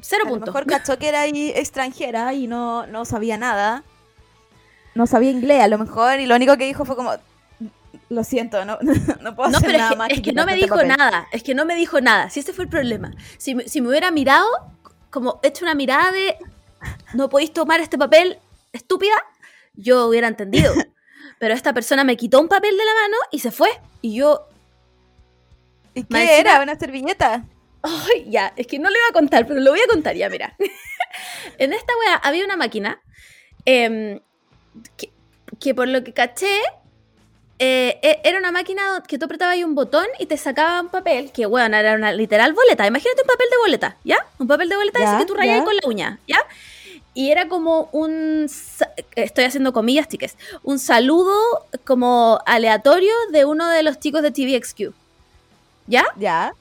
cero 0.00 0.22
a 0.24 0.28
lo 0.28 0.34
puntos. 0.34 0.46
mejor 0.54 0.66
cachó 0.66 0.98
que 0.98 1.08
era 1.08 1.22
ahí 1.22 1.50
extranjera 1.56 2.34
y 2.34 2.46
no, 2.46 2.86
no 2.86 3.04
sabía 3.06 3.38
nada. 3.38 3.82
No 4.94 5.06
sabía 5.06 5.30
inglés, 5.30 5.62
a 5.62 5.68
lo 5.68 5.78
mejor, 5.78 6.20
y 6.20 6.26
lo 6.26 6.36
único 6.36 6.56
que 6.58 6.66
dijo 6.66 6.84
fue 6.84 6.96
como, 6.96 7.14
lo 8.10 8.24
siento, 8.24 8.62
no, 8.66 8.78
no 9.22 9.34
puedo 9.34 9.48
No, 9.50 9.56
hacer 9.58 9.70
pero 9.70 9.72
es 9.72 9.78
nada 9.78 9.90
que, 9.90 9.96
más 9.96 10.10
es 10.10 10.20
que 10.20 10.32
no 10.34 10.44
me 10.44 10.54
dijo 10.54 10.74
papel". 10.74 10.88
nada. 10.88 11.28
Es 11.32 11.42
que 11.42 11.54
no 11.54 11.64
me 11.64 11.74
dijo 11.74 12.00
nada. 12.02 12.28
Si 12.28 12.40
ese 12.40 12.52
fue 12.52 12.64
el 12.64 12.70
problema. 12.70 13.10
Si, 13.38 13.56
si 13.66 13.80
me 13.80 13.88
hubiera 13.88 14.10
mirado, 14.10 14.46
como 15.08 15.40
hecho 15.42 15.64
una 15.64 15.74
mirada 15.74 16.12
de 16.12 16.36
no 17.14 17.30
podéis 17.30 17.54
tomar 17.54 17.80
este 17.80 17.96
papel, 17.96 18.38
estúpida, 18.74 19.14
yo 19.74 20.06
hubiera 20.06 20.28
entendido. 20.28 20.72
Pero 21.38 21.54
esta 21.54 21.72
persona 21.72 22.04
me 22.04 22.16
quitó 22.16 22.40
un 22.40 22.48
papel 22.48 22.76
de 22.76 22.84
la 22.84 22.94
mano 22.94 23.16
y 23.30 23.40
se 23.40 23.50
fue. 23.50 23.68
Y 24.00 24.14
yo, 24.14 24.46
¿Y 25.94 26.04
qué 26.04 26.38
era? 26.38 26.62
¿Una 26.62 26.78
servilleta? 26.78 27.44
ay, 27.82 28.26
ya, 28.28 28.52
es 28.56 28.66
que 28.66 28.78
no 28.78 28.88
le 28.90 28.98
voy 28.98 29.08
a 29.10 29.12
contar, 29.12 29.46
pero 29.46 29.60
lo 29.60 29.72
voy 29.72 29.80
a 29.80 29.90
contar 29.90 30.14
ya, 30.14 30.28
mira. 30.28 30.54
en 31.58 31.72
esta 31.72 31.92
wea 31.98 32.14
había 32.14 32.44
una 32.44 32.56
máquina 32.56 33.00
em, 33.64 34.20
que, 34.96 35.10
que 35.58 35.74
por 35.74 35.88
lo 35.88 36.04
que 36.04 36.12
caché, 36.12 36.60
eh, 37.58 37.98
e- 38.02 38.20
era 38.24 38.38
una 38.38 38.52
máquina 38.52 39.02
que 39.06 39.18
tú 39.18 39.26
apretabas 39.26 39.54
ahí 39.54 39.64
un 39.64 39.74
botón 39.74 40.06
y 40.18 40.26
te 40.26 40.36
sacaba 40.36 40.80
un 40.80 40.88
papel, 40.88 41.32
que 41.32 41.46
bueno, 41.46 41.76
era 41.76 41.94
una 41.94 42.12
literal 42.12 42.52
boleta. 42.52 42.86
Imagínate 42.86 43.22
un 43.22 43.26
papel 43.28 43.46
de 43.50 43.56
boleta, 43.58 43.96
¿ya? 44.04 44.18
Un 44.38 44.48
papel 44.48 44.68
de 44.68 44.76
boleta 44.76 45.02
ese 45.02 45.18
que 45.18 45.26
tú 45.26 45.34
rayas 45.34 45.58
ya. 45.58 45.64
con 45.64 45.74
la 45.76 45.82
uña, 45.86 46.18
¿ya? 46.26 46.38
Y 47.14 47.30
era 47.30 47.46
como 47.48 47.88
un, 47.92 48.48
estoy 49.16 49.44
haciendo 49.44 49.72
comillas, 49.74 50.08
tiques, 50.08 50.36
un 50.62 50.78
saludo 50.78 51.34
como 51.84 52.40
aleatorio 52.46 53.12
de 53.30 53.44
uno 53.44 53.68
de 53.68 53.82
los 53.82 54.00
chicos 54.00 54.22
de 54.22 54.30
TVXQ, 54.30 54.94
¿ya? 55.86 56.06
Ya. 56.16 56.54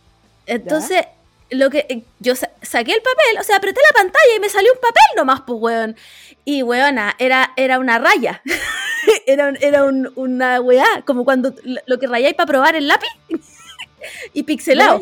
Entonces, 0.48 1.06
lo 1.52 1.70
que 1.70 1.86
eh, 1.88 2.04
yo 2.20 2.36
sa- 2.36 2.50
saqué 2.62 2.92
el 2.94 3.02
papel, 3.02 3.38
o 3.40 3.44
sea, 3.44 3.58
apreté 3.58 3.80
la 3.90 3.94
pantalla 4.02 4.36
y 4.36 4.40
me 4.42 4.50
salió 4.50 4.74
un 4.74 4.80
papel 4.82 5.04
nomás, 5.16 5.42
pues, 5.48 5.58
weón. 5.62 5.96
Y, 6.44 6.64
weona, 6.64 7.16
era, 7.20 7.54
era 7.56 7.80
una 7.80 7.98
raya. 8.00 8.42
era 9.28 9.48
un- 9.48 9.58
era 9.62 9.84
un- 9.86 10.12
una 10.16 10.60
weá, 10.60 11.04
como 11.06 11.24
cuando 11.24 11.54
lo 11.86 11.98
que 12.00 12.08
rayáis 12.08 12.34
para 12.36 12.48
probar 12.48 12.76
el 12.76 12.88
lápiz. 12.90 13.08
y 14.34 14.44
pixelado. 14.44 15.00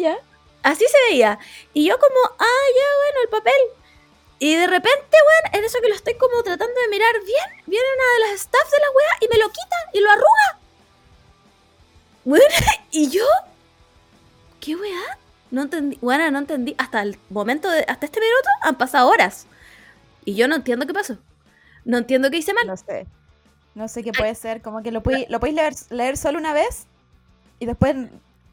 Así 0.62 0.86
se 0.86 1.12
veía. 1.12 1.40
Y 1.74 1.88
yo 1.88 1.98
como, 1.98 2.20
ah, 2.38 2.66
ya, 2.76 2.86
bueno, 3.04 3.20
el 3.24 3.30
papel. 3.30 3.79
Y 4.40 4.56
de 4.56 4.68
repente, 4.68 4.90
weón, 5.12 5.56
en 5.60 5.66
eso 5.66 5.80
que 5.82 5.90
lo 5.90 5.96
estoy 5.96 6.16
como 6.16 6.42
tratando 6.44 6.74
de 6.82 6.88
mirar 6.90 7.14
bien, 7.26 7.64
viene 7.68 7.86
una 7.96 8.14
de 8.26 8.32
las 8.32 8.42
staff 8.42 8.72
de 8.72 8.80
la 8.80 8.92
weá 8.92 9.18
y 9.22 9.28
me 9.28 9.38
lo 9.44 9.50
quita 9.50 9.76
y 9.94 10.00
lo 10.00 10.10
arruga. 10.10 10.60
Weón, 12.26 12.44
y 12.92 13.10
yo, 13.10 13.26
¿qué 14.60 14.76
weá? 14.76 15.18
No 15.52 15.64
entendí, 15.64 15.98
bueno, 16.02 16.30
no 16.32 16.40
entendí. 16.40 16.76
Hasta 16.78 17.02
el 17.02 17.18
momento, 17.30 17.70
de, 17.70 17.84
hasta 17.88 18.06
este 18.06 18.20
minuto 18.20 18.50
han 18.62 18.78
pasado 18.78 19.10
horas. 19.10 19.46
Y 20.24 20.36
yo 20.36 20.48
no 20.48 20.56
entiendo 20.56 20.86
qué 20.86 20.94
pasó. 20.94 21.18
No 21.86 21.98
entiendo 21.98 22.30
qué 22.30 22.38
hice 22.38 22.54
mal. 22.54 22.68
No 22.68 22.78
sé. 22.78 23.08
No 23.74 23.88
sé 23.88 24.04
qué 24.04 24.12
puede 24.12 24.36
ser. 24.36 24.62
Como 24.62 24.84
que 24.84 24.92
lo 24.92 25.02
podéis, 25.02 25.28
lo 25.30 25.40
podéis 25.40 25.56
leer, 25.56 25.74
leer 25.90 26.18
solo 26.18 26.38
una 26.38 26.54
vez. 26.54 26.86
Y 27.60 27.66
después 27.66 27.96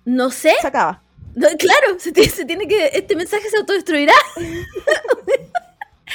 No 0.05 0.31
sé. 0.31 0.55
se 0.61 0.67
acaba. 0.67 1.03
No, 1.35 1.49
claro, 1.59 1.99
se 1.99 2.13
tiene 2.13 2.67
que. 2.67 2.91
Este 2.95 3.15
mensaje 3.15 3.51
se 3.51 3.59
autodestruirá. 3.59 4.15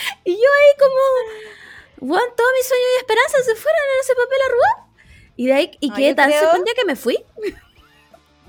y 0.25 0.31
yo 0.31 0.37
ahí 0.37 0.77
como. 0.79 2.07
Bueno, 2.09 2.23
todos 2.35 2.49
mis 2.57 2.67
sueños 2.67 2.87
y 2.95 2.99
esperanzas 2.99 3.45
se 3.45 3.55
fueron 3.55 3.81
en 3.95 3.99
ese 4.01 4.13
papel 4.15 4.37
arrugado. 4.47 4.91
Y 5.37 5.45
de 5.47 5.53
ahí, 5.53 5.71
y 5.79 5.89
No, 5.89 5.95
quedé 5.95 6.15
tan 6.15 6.29
creo- 6.29 6.41
sorprendida 6.41 6.73
que 6.75 6.85
me 6.85 6.95
fui. 6.95 7.23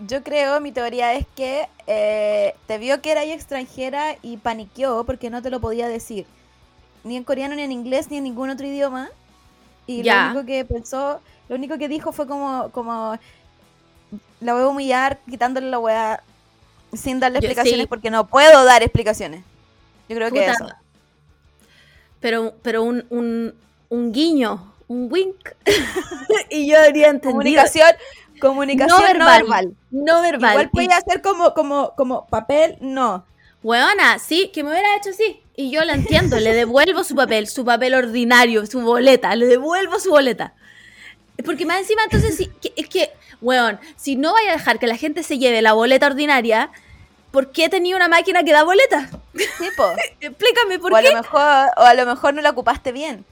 Yo 0.07 0.23
creo, 0.25 0.61
mi 0.61 0.73
teoría 0.73 1.15
es 1.15 1.27
que 1.37 1.69
eh, 1.87 2.55
te 2.67 2.79
vio 2.79 3.01
que 3.03 3.13
eras 3.13 3.27
extranjera 3.27 4.17
y 4.23 4.37
paniqueó 4.37 5.05
porque 5.05 5.31
no 5.31 5.43
te 5.43 5.51
lo 5.51 5.61
podía 5.61 5.87
decir. 5.87 6.27
Ni 7.05 7.17
en 7.17 7.25
coreano, 7.25 7.55
ni 7.55 7.63
en 7.63 7.71
inglés, 7.73 8.11
ni 8.11 8.17
en 8.17 8.25
ningún 8.25 8.51
otro 8.51 8.67
idioma. 8.67 9.11
Y 9.87 10.03
lo 10.03 10.13
único 10.31 10.47
que 10.47 10.65
pensó, 10.65 11.21
lo 11.49 11.57
único 11.57 11.79
que 11.79 11.89
dijo 11.89 12.11
fue 12.13 12.27
como, 12.27 12.71
como 12.73 13.17
la 14.41 14.55
voy 14.55 14.63
a 14.63 14.69
humillar 14.69 15.19
quitándole 15.29 15.69
la 15.71 15.79
weá 15.79 16.23
sin 16.95 17.21
darle 17.21 17.39
Yo- 17.41 17.47
explicaciones 17.47 17.83
sí. 17.85 17.87
porque 17.87 18.11
no 18.11 18.27
puedo 18.27 18.65
dar 18.65 18.83
explicaciones. 18.83 19.45
Yo 20.09 20.17
creo 20.17 20.31
que 20.33 20.47
eso. 20.47 20.67
Pero, 22.23 22.55
pero 22.63 22.83
un, 22.85 23.05
un, 23.11 23.55
un 23.91 24.13
guiño, 24.13 24.73
un 24.89 25.09
wink. 25.13 25.37
y 26.51 26.67
yo 26.69 26.79
habría 26.81 27.09
entendido. 27.09 27.33
Comunicación, 27.33 27.89
comunicación 28.41 28.99
no 28.99 29.03
no 29.03 29.07
verbal. 29.13 29.43
verbal. 29.43 29.75
No 29.91 30.23
verbal. 30.23 30.53
Igual 30.53 30.71
puede 30.71 30.95
hacer 30.95 31.21
como, 31.21 31.53
como, 31.53 31.95
como 31.95 32.27
papel, 32.27 32.77
no. 32.81 33.27
Weona, 33.63 34.19
sí, 34.19 34.51
que 34.55 34.63
me 34.65 34.71
hubiera 34.71 34.97
hecho 34.97 35.11
así. 35.11 35.41
Y 35.55 35.71
yo 35.71 35.85
la 35.85 35.93
entiendo, 35.95 36.41
le 36.41 36.55
devuelvo 36.55 37.05
su 37.05 37.15
papel, 37.15 37.47
su 37.47 37.65
papel 37.65 37.95
ordinario, 37.95 38.65
su 38.67 38.81
boleta, 38.81 39.37
le 39.37 39.47
devuelvo 39.47 40.01
su 40.01 40.11
boleta. 40.11 40.55
Porque 41.45 41.67
más 41.67 41.81
encima, 41.81 42.03
entonces, 42.05 42.37
sí, 42.37 42.51
que- 42.61 42.73
es 42.77 42.89
que, 42.89 43.11
weón, 43.41 43.79
si 43.97 44.17
no 44.17 44.33
vaya 44.33 44.51
a 44.51 44.57
dejar 44.57 44.79
que 44.79 44.87
la 44.87 44.97
gente 44.97 45.23
se 45.23 45.39
lleve 45.39 45.61
la 45.61 45.73
boleta 45.75 46.07
ordinaria, 46.07 46.71
¿por 47.33 47.51
qué 47.53 47.69
tenía 47.69 47.97
una 47.97 48.09
máquina 48.09 48.45
que 48.45 48.53
da 48.53 48.63
boletas? 48.63 49.11
Explícame, 50.21 50.79
¿por 50.79 50.93
o 50.93 50.97
a 50.97 51.03
qué? 51.03 51.11
lo 51.11 51.17
mejor 51.17 51.41
o 51.77 51.83
a 51.83 51.95
lo 51.95 52.07
mejor 52.07 52.35
no 52.35 52.43
la 52.43 52.51
ocupaste 52.51 52.93
bien 52.93 53.25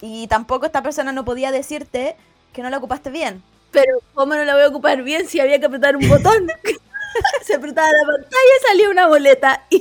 y 0.00 0.26
tampoco 0.26 0.66
esta 0.66 0.82
persona 0.82 1.12
no 1.12 1.24
podía 1.24 1.50
decirte 1.52 2.16
que 2.52 2.62
no 2.62 2.70
la 2.70 2.78
ocupaste 2.78 3.10
bien 3.10 3.42
Pero, 3.70 3.98
¿cómo 4.14 4.34
no 4.34 4.44
la 4.44 4.54
voy 4.54 4.64
a 4.64 4.68
ocupar 4.68 5.02
bien 5.02 5.28
si 5.28 5.40
había 5.40 5.58
que 5.60 5.66
apretar 5.66 5.96
un 5.96 6.08
botón? 6.08 6.48
se 7.42 7.54
apretaba 7.54 7.88
la 7.88 8.06
pantalla 8.06 8.52
y 8.60 8.66
salía 8.68 8.90
una 8.90 9.06
boleta. 9.06 9.64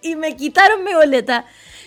Y, 0.00 0.10
y 0.12 0.16
me 0.16 0.34
quitaron 0.36 0.82
mi 0.84 0.94
boleta. 0.94 1.44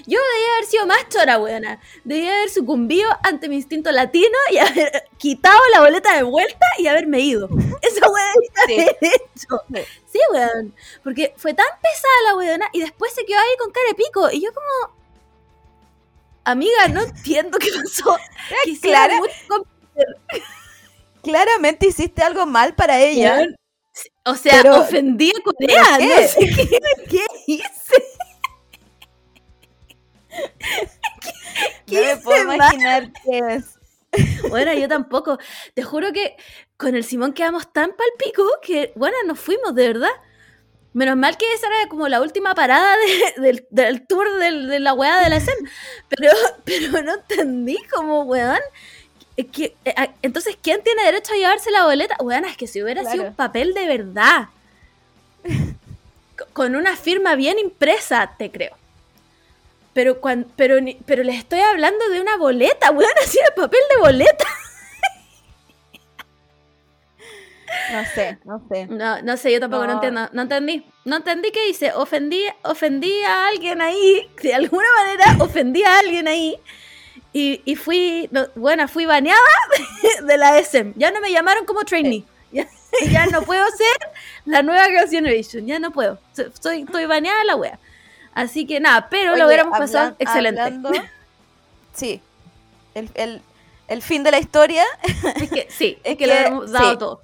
Yo 0.09 0.17
debía 0.33 0.53
haber 0.55 0.65
sido 0.65 0.85
más 0.87 1.07
chora, 1.09 1.37
weona. 1.37 1.79
Debía 2.03 2.33
haber 2.37 2.49
sucumbido 2.49 3.09
ante 3.23 3.47
mi 3.47 3.55
instinto 3.57 3.91
latino 3.91 4.37
y 4.51 4.57
haber 4.57 5.03
quitado 5.17 5.59
la 5.73 5.81
boleta 5.81 6.15
de 6.15 6.23
vuelta 6.23 6.65
y 6.79 6.87
haberme 6.87 7.19
ido. 7.19 7.47
Esa 7.81 8.09
weona 8.09 8.33
Sí. 8.67 8.87
hecho. 9.01 9.61
Sí. 10.11 10.19
Weón. 10.33 10.73
Porque 11.03 11.33
fue 11.37 11.53
tan 11.53 11.67
pesada 11.81 12.13
la 12.27 12.35
weona 12.35 12.69
y 12.73 12.79
después 12.81 13.13
se 13.13 13.25
quedó 13.25 13.37
ahí 13.39 13.57
con 13.59 13.71
cara 13.71 13.87
de 13.89 13.95
pico. 13.95 14.29
Y 14.31 14.41
yo 14.41 14.51
como... 14.53 14.97
Amiga, 16.43 16.87
no 16.87 17.01
entiendo 17.01 17.59
qué 17.59 17.69
pasó. 17.83 18.17
Quisiera 18.63 19.05
clara- 19.07 19.19
mucho 19.19 19.65
claramente 21.21 21.87
hiciste 21.87 22.23
algo 22.23 22.45
mal 22.45 22.73
para 22.75 22.99
ella 23.01 23.41
O 24.25 24.35
sea, 24.35 24.61
Pero- 24.61 24.79
ofendí 24.81 25.31
a 25.37 25.43
Corea. 25.43 25.83
¿pero 25.97 26.21
No 26.21 26.27
sé 26.27 26.39
qué, 26.39 26.79
qué 27.09 27.25
hice. 27.47 27.63
no 31.87 32.01
me 32.01 32.17
puedo 32.17 32.53
imaginar 32.53 33.11
qué 33.23 33.39
es 33.55 33.65
Bueno, 34.49 34.73
yo 34.73 34.87
tampoco. 34.87 35.37
Te 35.73 35.83
juro 35.83 36.11
que 36.11 36.35
con 36.77 36.95
el 36.95 37.03
Simón 37.03 37.33
quedamos 37.33 37.71
tan 37.71 37.89
pal 37.91 38.07
pico 38.17 38.43
que, 38.61 38.91
bueno, 38.95 39.15
nos 39.27 39.39
fuimos, 39.39 39.75
de 39.75 39.87
verdad. 39.87 40.09
Menos 40.93 41.15
mal 41.17 41.37
que 41.37 41.53
esa 41.53 41.67
era 41.67 41.87
como 41.87 42.07
la 42.07 42.19
última 42.19 42.55
parada 42.55 42.95
de- 42.97 43.41
del, 43.41 43.67
del 43.69 44.07
tour 44.07 44.27
del- 44.39 44.67
de 44.67 44.79
la 44.79 44.93
weá 44.93 45.19
de 45.19 45.29
la 45.29 45.39
SEM. 45.39 45.55
Pero, 46.09 46.31
pero 46.65 47.03
no 47.03 47.13
entendí 47.13 47.77
como, 47.93 48.23
weón. 48.23 48.57
que, 49.51 49.75
eh, 49.85 49.93
ah, 49.95 50.09
entonces, 50.23 50.57
¿quién 50.61 50.81
tiene 50.83 51.03
derecho 51.03 51.33
a 51.33 51.37
llevarse 51.37 51.69
la 51.69 51.85
boleta? 51.85 52.15
Weón, 52.19 52.45
es 52.45 52.57
que 52.57 52.65
si 52.67 52.81
hubiera 52.81 53.03
sido 53.11 53.25
un 53.25 53.35
papel 53.35 53.73
de 53.75 53.85
verdad. 53.87 54.47
co- 56.37 56.45
Con 56.53 56.75
una 56.75 56.95
firma 56.95 57.35
bien 57.35 57.59
impresa, 57.59 58.33
te 58.39 58.49
creo. 58.49 58.75
Pero, 59.99 60.21
cuan- 60.21 60.47
pero, 60.55 60.77
pero 61.05 61.23
les 61.23 61.35
estoy 61.39 61.59
hablando 61.59 62.07
de 62.07 62.21
una 62.21 62.37
boleta, 62.37 62.89
weón, 62.91 63.11
así 63.21 63.37
de 63.37 63.51
papel 63.51 63.81
de 63.93 63.99
boleta. 63.99 64.45
no 67.91 68.05
sé 68.15 68.37
no 68.45 68.61
sé 68.69 68.87
No, 68.87 69.21
no 69.21 69.35
sé, 69.35 69.51
yo 69.51 69.59
tampoco 69.59 69.81
no, 69.83 69.87
No. 69.87 69.93
entiendo. 69.95 70.29
No 70.31 70.43
entendí. 70.43 70.85
No 71.03 71.17
entendí 71.17 71.51
qué 71.51 71.67
hice. 71.67 71.91
Ofendí, 71.91 72.45
ofendí 72.63 73.11
a 73.23 73.49
alguien 73.49 73.81
ahí. 73.81 74.31
De 74.41 74.53
alguna 74.53 74.87
manera 75.03 75.43
ofendí 75.43 75.83
a 75.83 75.99
alguien 75.99 76.29
ahí. 76.29 76.57
Y, 77.33 77.61
y 77.65 77.75
fui, 77.75 78.29
no, 78.31 78.47
bueno, 78.55 78.87
fui 78.87 79.05
baneada 79.05 79.41
de, 80.23 80.37
la 80.37 80.57
SM. 80.59 80.93
Ya 80.95 81.11
no 81.11 81.19
me 81.19 81.29
llamaron 81.29 81.65
como 81.65 81.83
trainee. 81.83 82.23
Ya, 82.53 82.69
ya 83.11 83.25
no 83.25 83.41
puedo 83.41 83.65
ser 83.71 83.97
la 84.45 84.63
nueva 84.63 84.85
Girls' 84.87 85.11
Generation. 85.11 85.67
Ya 85.67 85.77
no 85.77 85.91
puedo. 85.91 86.17
So- 86.31 86.53
Soy, 86.57 86.83
estoy 86.83 87.05
baneada 87.05 87.39
de 87.39 87.45
la 87.47 87.57
wea. 87.57 87.79
Así 88.41 88.65
que 88.65 88.79
nada, 88.79 89.07
pero 89.09 89.31
Oye, 89.33 89.39
lo 89.41 89.47
hubiéramos 89.47 89.73
hablan- 89.73 89.87
pasado 89.87 90.15
excelente. 90.19 90.61
hablando- 90.61 90.91
sí 91.93 92.21
el, 92.93 93.09
el- 93.15 93.41
el 93.87 94.01
fin 94.01 94.23
de 94.23 94.31
la 94.31 94.39
historia 94.39 94.83
Es 95.35 95.49
que 95.49 95.67
sí, 95.69 95.97
es 96.03 96.11
Es 96.11 96.17
que, 96.17 96.27
lo 96.27 96.33
hubiéramos 96.33 96.71
dado 96.71 96.91
sí. 96.91 96.97
todo. 96.97 97.21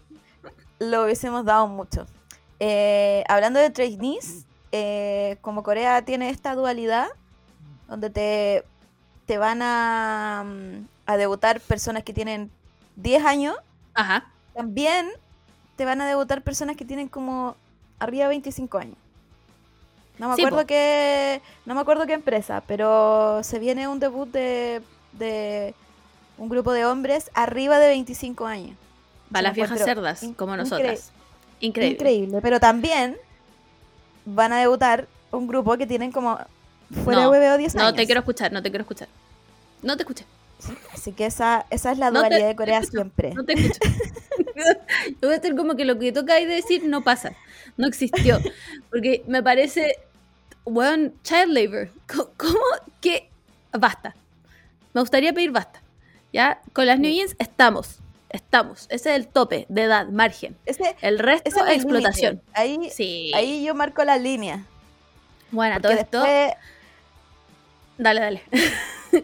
lo 0.80 1.04
hubiésemos 1.04 1.46
dado 1.46 1.68
mucho. 1.68 2.08
Eh, 2.60 3.24
hablando 3.28 3.60
de 3.60 3.70
trainees, 3.70 4.46
eh, 4.72 5.38
como 5.42 5.62
Corea 5.64 6.02
tiene 6.04 6.30
esta 6.30 6.56
dualidad, 6.56 7.08
donde 7.88 8.10
te, 8.10 8.64
te 9.28 9.38
van 9.38 9.62
a, 9.62 10.44
mm, 10.46 10.88
a 11.06 11.18
debutar 11.18 11.60
personas 11.62 12.04
que 12.04 12.14
tienen 12.14 12.50
10 12.96 13.24
años, 13.26 13.56
Ajá. 13.94 14.26
también 14.56 15.10
te 15.76 15.86
van 15.86 16.02
a 16.02 16.08
debutar 16.08 16.42
personas 16.42 16.76
que 16.78 16.86
tienen 16.86 17.08
como 17.10 17.56
arriba 18.00 18.24
de 18.24 18.30
25 18.30 18.78
años. 18.80 18.98
No 20.18 20.30
me 20.30 20.36
Sí, 20.36 20.42
acuerdo 20.42 20.66
qué, 20.66 21.42
no 21.66 21.76
me 21.76 21.82
acuerdo 21.82 22.06
qué 22.06 22.14
empresa, 22.14 22.64
pero 22.68 23.42
se 23.44 23.60
viene 23.60 23.88
un 23.88 24.00
debut 24.00 24.30
de, 24.32 24.82
de 25.14 25.74
un 26.38 26.50
grupo 26.50 26.72
de 26.74 26.86
hombres 26.86 27.30
arriba 27.34 27.80
de 27.80 27.88
25 27.90 28.46
años. 28.46 28.78
Para 29.32 29.44
las 29.44 29.56
viejas 29.56 29.80
cerdas, 29.84 30.24
como 30.38 30.56
nosotras. 30.56 31.12
Increíble. 31.60 31.96
Increíble. 31.96 32.40
Pero 32.42 32.60
también 32.60 33.18
van 34.26 34.54
a 34.54 34.60
debutar 34.60 35.08
un 35.32 35.48
grupo 35.48 35.78
que 35.78 35.88
tienen 35.88 36.12
como 36.12 36.38
fuera 37.04 37.22
No, 37.22 37.26
de 37.26 37.28
hueveo 37.32 37.58
10 37.58 37.76
años. 37.76 37.92
No 37.92 37.96
te 37.96 38.06
quiero 38.06 38.20
escuchar, 38.20 38.52
no 38.52 38.62
te 38.62 38.70
quiero 38.70 38.84
escuchar. 38.84 39.08
No 39.82 39.98
te 39.98 40.04
escuché. 40.04 40.26
Así 40.94 41.12
que 41.12 41.26
esa, 41.26 41.66
esa 41.70 41.92
es 41.92 41.98
la 41.98 42.10
No 42.12 42.22
te- 42.22 42.30
dualidad 42.30 42.48
de 42.48 42.54
te 42.54 42.56
Corea 42.56 42.80
escucho, 42.80 42.98
siempre. 43.00 43.34
No 43.34 43.44
te 43.44 43.54
escucho. 43.54 43.80
Yo 45.10 45.16
voy 45.28 45.32
a 45.34 45.36
estar 45.36 45.56
como 45.56 45.76
que 45.76 45.86
lo 45.86 46.00
que 46.00 46.12
toca 46.12 46.36
ahí 46.36 46.46
decir 46.46 46.84
no 46.86 47.04
pasa. 47.04 47.34
No 47.78 47.88
existió. 47.88 48.40
Porque 48.90 49.24
me 49.28 49.44
parece. 49.44 49.98
Weón, 50.64 51.14
child 51.24 51.50
labor. 51.50 51.90
¿Cómo 52.38 52.60
que.? 53.02 53.30
Basta. 53.74 54.16
Me 54.94 55.02
gustaría 55.02 55.34
pedir 55.34 55.52
basta. 55.52 55.82
¿Ya? 56.32 56.62
Con 56.74 56.86
las 56.86 57.00
New 57.00 57.12
Jeans 57.12 57.36
estamos. 57.38 58.00
Estamos. 58.30 58.88
Ese 58.90 59.10
es 59.12 59.16
el 59.18 59.28
tope 59.28 59.66
de 59.70 59.84
edad, 59.84 60.08
margen. 60.08 60.56
Ese, 60.66 60.96
El 61.02 61.20
resto 61.20 61.50
ese 61.50 61.60
es 61.70 61.76
explotación. 61.76 62.42
Ahí, 62.54 62.90
Sí. 62.92 63.32
ahí 63.36 63.64
yo 63.64 63.76
marco 63.76 64.04
la 64.04 64.18
línea. 64.18 64.66
bueno, 65.52 65.80
todo 65.82 65.92
esto. 65.92 66.24
Dale, 67.98 68.20
dale. 68.20 68.42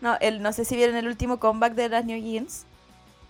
no, 0.00 0.16
el, 0.20 0.42
no 0.42 0.52
sé 0.52 0.64
si 0.64 0.76
vieron 0.76 0.96
el 0.96 1.06
último 1.06 1.38
comeback 1.38 1.74
de 1.74 1.88
las 1.88 2.04
New 2.04 2.22
Jeans. 2.22 2.64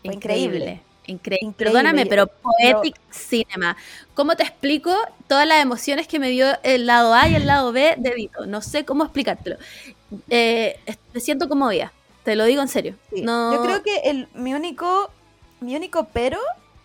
Fue 0.04 0.14
increíble. 0.14 0.56
Increíble. 0.58 0.82
Increíble. 1.06 1.54
Perdóname, 1.56 2.04
Yo- 2.04 2.08
pero 2.10 2.26
Poetic 2.28 2.94
Cinema. 3.10 3.76
¿Cómo 4.14 4.36
te 4.36 4.42
explico 4.44 4.94
todas 5.26 5.46
las 5.46 5.60
emociones 5.60 6.06
que 6.06 6.18
me 6.20 6.30
dio 6.30 6.46
el 6.62 6.86
lado 6.86 7.12
A 7.14 7.28
y 7.28 7.34
el 7.34 7.46
lado 7.46 7.72
B 7.72 7.94
de 7.98 8.14
Vito? 8.14 8.46
No 8.46 8.62
sé 8.62 8.84
cómo 8.84 9.02
explicártelo. 9.04 9.56
Eh, 10.30 10.78
me 11.12 11.20
siento 11.20 11.48
conmovida. 11.48 11.92
Te 12.22 12.36
lo 12.36 12.44
digo 12.44 12.62
en 12.62 12.68
serio. 12.68 12.94
Sí. 13.12 13.22
No, 13.22 13.52
Yo 13.54 13.62
creo 13.62 13.82
que 13.82 13.96
el, 14.10 14.28
mi 14.34 14.54
único 14.54 15.10
mi 15.60 15.74
único 15.76 16.08
pero 16.12 16.38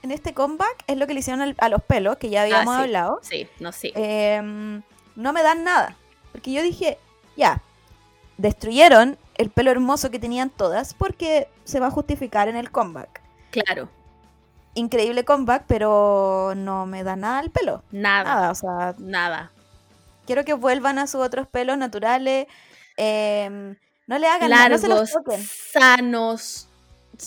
en 0.04 0.12
este 0.12 0.34
comeback 0.34 0.84
es 0.88 0.98
lo 0.98 1.06
que 1.08 1.14
le 1.14 1.20
hicieron 1.20 1.42
al- 1.42 1.56
a 1.60 1.70
los 1.70 1.84
pelos, 1.84 2.18
que 2.18 2.30
ya 2.30 2.44
habíamos 2.44 2.74
Ah, 2.76 2.78
sí. 2.80 2.84
hablado. 2.84 3.20
Sí, 3.22 3.48
no, 3.60 3.72
sí. 3.72 3.92
Em, 3.96 4.82
no 5.16 5.34
me 5.34 5.44
dan 5.44 5.64
nada. 5.64 5.96
Porque 6.32 6.52
yo 6.54 6.62
dije, 6.64 6.98
ya, 7.36 7.62
destruyeron 8.38 9.18
el 9.36 9.50
pelo 9.50 9.72
hermoso 9.72 10.10
que 10.12 10.20
tenían 10.20 10.50
todas 10.50 10.94
porque 10.94 11.48
se 11.66 11.80
va 11.80 11.88
a 11.88 11.92
justificar 11.92 12.48
en 12.48 12.56
el 12.56 12.72
comeback. 12.72 13.22
claro. 13.52 13.90
Increíble 14.78 15.26
comeback, 15.26 15.66
pero 15.68 16.54
no 16.56 16.86
me 16.86 17.04
da 17.04 17.16
nada 17.16 17.40
el 17.42 17.50
pelo. 17.52 17.84
Nada. 17.92 18.24
Nada, 18.24 18.52
o 18.52 18.56
sea, 18.56 18.96
Nada. 19.00 19.52
quiero 20.26 20.46
que 20.46 20.54
vuelvan 20.54 21.00
a 21.00 21.08
sus 21.08 21.22
otros 21.22 21.48
pelos 21.48 21.78
naturales. 21.78 22.48
em, 22.96 23.76
no 24.08 24.18
le 24.18 24.28
hagan 24.28 24.50
nada, 24.50 24.70
no 24.70 24.78
se 24.78 24.88
los 24.88 25.00
Largos, 25.12 25.24
toquen. 25.24 25.44
sanos. 25.72 26.68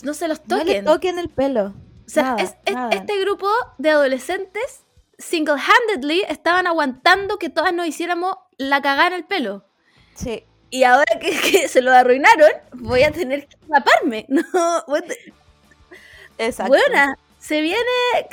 No 0.02 0.14
se 0.14 0.28
los 0.28 0.40
No 0.47 0.57
le 0.59 0.64
toquen. 0.64 0.85
toquen 0.85 1.19
el 1.19 1.28
pelo. 1.28 1.75
sea, 2.07 2.23
Nada, 2.25 2.42
es- 2.42 2.57
es- 2.64 2.75
nada. 2.75 2.90
este 2.90 3.21
grupo 3.21 3.49
de 3.78 3.90
adolescentes 3.90 4.85
single-handedly 5.19 6.23
estaban 6.28 6.66
aguantando 6.66 7.38
que 7.38 7.50
todas 7.50 7.73
nos 7.73 7.87
hiciéramos 7.87 8.35
la 8.59 8.80
cagada 8.83 9.09
en 9.09 9.12
el 9.14 9.25
pelo. 9.25 9.64
Sí. 10.14 10.45
Y 10.71 10.83
ahora 10.85 11.04
que, 11.21 11.30
que 11.40 11.69
se 11.69 11.83
lo 11.83 11.92
arruinaron, 11.92 12.50
voy 12.75 13.02
a 13.04 13.11
tener 13.12 13.47
que 13.49 13.57
taparme. 13.69 14.26
No, 14.28 14.42
Exacto. 16.38 16.69
buena, 16.73 17.16
se 17.40 17.61
viene 17.61 17.80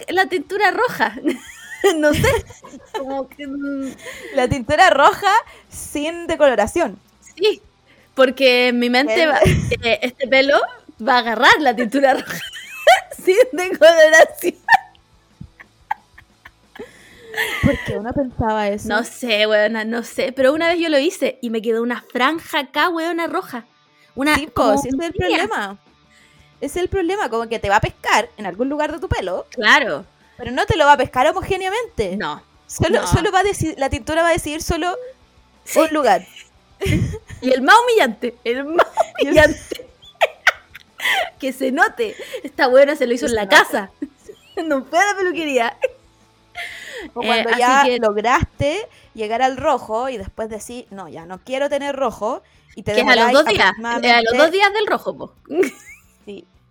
la 0.10 0.28
tintura 0.28 0.70
roja. 0.72 1.16
no 1.98 2.14
sé, 2.14 2.30
como 2.98 3.28
que 3.30 3.48
mm, 3.48 3.92
La 4.36 4.48
tintura 4.48 4.90
roja 4.92 5.32
sin 5.70 6.28
decoloración. 6.28 7.00
sí, 7.36 7.62
porque 8.16 8.68
en 8.70 8.80
mi 8.80 8.90
mente 8.90 9.24
El- 9.24 9.30
va- 9.30 9.40
eh, 9.84 10.00
este 10.02 10.28
pelo 10.28 10.60
va 11.08 11.16
a 11.16 11.20
agarrar 11.20 11.60
la 11.62 11.76
tintura 11.76 12.14
roja 12.16 12.42
sin 13.24 13.36
decoloración. 13.54 14.56
¿Por 17.64 17.78
qué 17.86 17.98
uno 17.98 18.12
pensaba 18.14 18.68
eso? 18.70 18.88
No 18.90 19.04
sé, 19.04 19.46
weona, 19.46 19.84
no 19.86 20.02
sé, 20.04 20.32
pero 20.32 20.54
una 20.54 20.70
vez 20.70 20.80
yo 20.80 20.90
lo 20.90 20.98
hice 20.98 21.38
y 21.42 21.50
me 21.52 21.62
quedó 21.62 21.84
una 21.84 22.02
franja 22.02 22.60
acá, 22.60 22.90
weona, 22.90 23.28
roja. 23.28 23.66
Una, 24.16 24.34
Sí, 24.36 24.48
como 24.48 24.74
pues, 24.74 24.86
es 24.88 24.94
el 25.00 25.14
problema. 25.14 25.78
Es 26.62 26.76
el 26.76 26.90
problema, 26.90 27.30
como 27.30 27.48
que 27.48 27.60
te 27.60 27.70
va 27.70 27.76
a 27.78 27.82
pescar 27.82 28.30
en 28.38 28.46
algún 28.46 28.70
lugar 28.70 28.92
de 28.92 29.00
tu 29.00 29.08
pelo, 29.08 29.46
Claro, 29.52 30.06
pero 30.38 30.52
no 30.52 30.66
te 30.66 30.76
lo 30.78 30.86
va 30.86 30.94
a 30.94 30.98
pescar 30.98 31.28
homogéneamente. 31.28 32.18
no. 32.18 32.42
Solo, 32.68 33.00
no. 33.02 33.08
solo 33.08 33.32
va 33.32 33.40
a 33.40 33.44
decir, 33.44 33.76
la 33.78 33.90
tintura 33.90 34.24
va 34.24 34.28
a 34.30 34.34
decidir 34.34 34.62
solo 34.62 34.96
un 35.76 35.88
lugar. 35.94 36.26
Y 37.42 37.52
el 37.52 37.62
más 37.62 37.76
humillante, 37.84 38.36
el 38.44 38.66
más 38.66 38.88
humillante. 39.22 39.60
que 41.40 41.54
se 41.54 41.72
note. 41.72 42.16
Esta 42.44 42.68
buena 42.68 42.96
se 42.96 43.06
lo 43.08 43.14
hizo 43.14 43.26
Que 43.28 43.30
en 43.32 43.36
la 43.36 43.44
note. 43.44 43.56
casa. 43.56 43.92
no 44.66 44.84
fue 44.86 45.00
a 45.00 45.06
la 45.14 45.16
peluquería. 45.18 45.78
O 47.14 47.22
Eh, 47.22 47.28
cuando 47.28 47.52
ya 47.58 47.84
que- 47.86 48.00
lograste 48.00 48.88
llegar 49.14 49.42
al 49.44 49.56
rojo 49.58 50.10
y 50.10 50.18
después 50.18 50.50
decir, 50.50 50.88
no, 50.90 51.08
ya 51.08 51.26
no 51.26 51.40
quiero 51.44 51.70
tener 51.70 51.96
rojo. 51.96 52.42
Y 52.76 52.84
te 52.84 52.94
Que 52.94 53.02
es 53.02 53.08
a 53.08 53.16
los 53.16 53.32
dos 53.32 53.46
días. 53.46 53.72
eh, 54.04 54.12
A 54.12 54.22
los 54.24 54.38
dos 54.38 54.52
días 54.52 54.74
del 54.74 54.88
rojo, 54.88 55.16
po. 55.18 55.34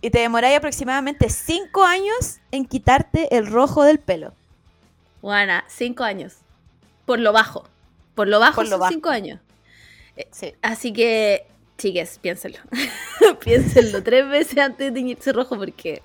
Y 0.06 0.10
te 0.10 0.20
demoráis 0.20 0.56
aproximadamente 0.56 1.28
cinco 1.30 1.82
años 1.84 2.36
en 2.52 2.64
quitarte 2.64 3.36
el 3.36 3.46
rojo 3.46 3.82
del 3.82 3.98
pelo. 3.98 4.32
Buena, 5.20 5.64
cinco 5.68 6.04
años. 6.04 6.34
Por 7.06 7.18
lo 7.18 7.32
bajo. 7.32 7.64
Por 8.14 8.28
lo 8.28 8.38
bajo 8.38 8.54
Por 8.56 8.64
lo 8.66 8.70
son 8.70 8.80
bajo. 8.80 8.92
cinco 8.92 9.08
años. 9.08 9.40
Sí. 10.30 10.54
Así 10.62 10.92
que, 10.92 11.44
chiques, 11.76 12.18
piénsenlo. 12.20 12.58
piénsenlo 13.44 14.02
tres 14.04 14.28
veces 14.28 14.58
antes 14.58 14.86
de 14.86 14.92
teñirse 14.92 15.32
rojo 15.32 15.56
porque... 15.56 16.00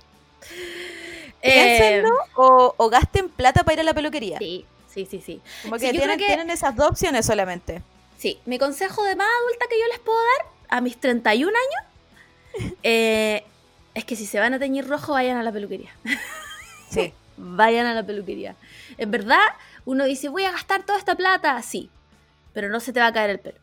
eh, 1.42 1.52
Piénsenlo 2.00 2.14
o, 2.34 2.74
o 2.76 2.88
gasten 2.90 3.28
plata 3.28 3.62
para 3.62 3.74
ir 3.74 3.80
a 3.80 3.84
la 3.84 3.94
peluquería. 3.94 4.38
sí, 4.38 4.66
sí, 4.92 5.06
sí, 5.08 5.22
sí. 5.24 5.40
Como 5.62 5.76
que, 5.76 5.90
tienen, 5.92 6.18
que- 6.18 6.26
tienen 6.26 6.50
esas 6.50 6.74
dos 6.74 6.88
opciones 6.90 7.24
solamente. 7.24 7.82
Sí, 8.18 8.38
mi 8.46 8.58
consejo 8.58 9.02
de 9.04 9.16
más 9.16 9.28
adulta 9.46 9.66
que 9.70 9.78
yo 9.80 9.86
les 9.88 9.98
puedo 10.00 10.18
dar 10.18 10.46
a 10.68 10.80
mis 10.80 10.96
31 10.98 11.48
años 11.50 12.72
eh, 12.82 13.44
es 13.94 14.04
que 14.04 14.16
si 14.16 14.26
se 14.26 14.38
van 14.40 14.54
a 14.54 14.58
teñir 14.58 14.86
rojo, 14.88 15.12
vayan 15.12 15.36
a 15.36 15.42
la 15.42 15.52
peluquería. 15.52 15.90
Sí. 16.90 17.12
Vayan 17.38 17.86
a 17.86 17.94
la 17.94 18.04
peluquería. 18.04 18.56
En 18.98 19.10
verdad, 19.10 19.40
uno 19.86 20.04
dice, 20.04 20.28
voy 20.28 20.44
a 20.44 20.52
gastar 20.52 20.82
toda 20.82 20.98
esta 20.98 21.14
plata, 21.16 21.60
sí, 21.62 21.88
pero 22.52 22.68
no 22.68 22.78
se 22.78 22.92
te 22.92 23.00
va 23.00 23.06
a 23.06 23.12
caer 23.12 23.30
el 23.30 23.38
pelo. 23.40 23.58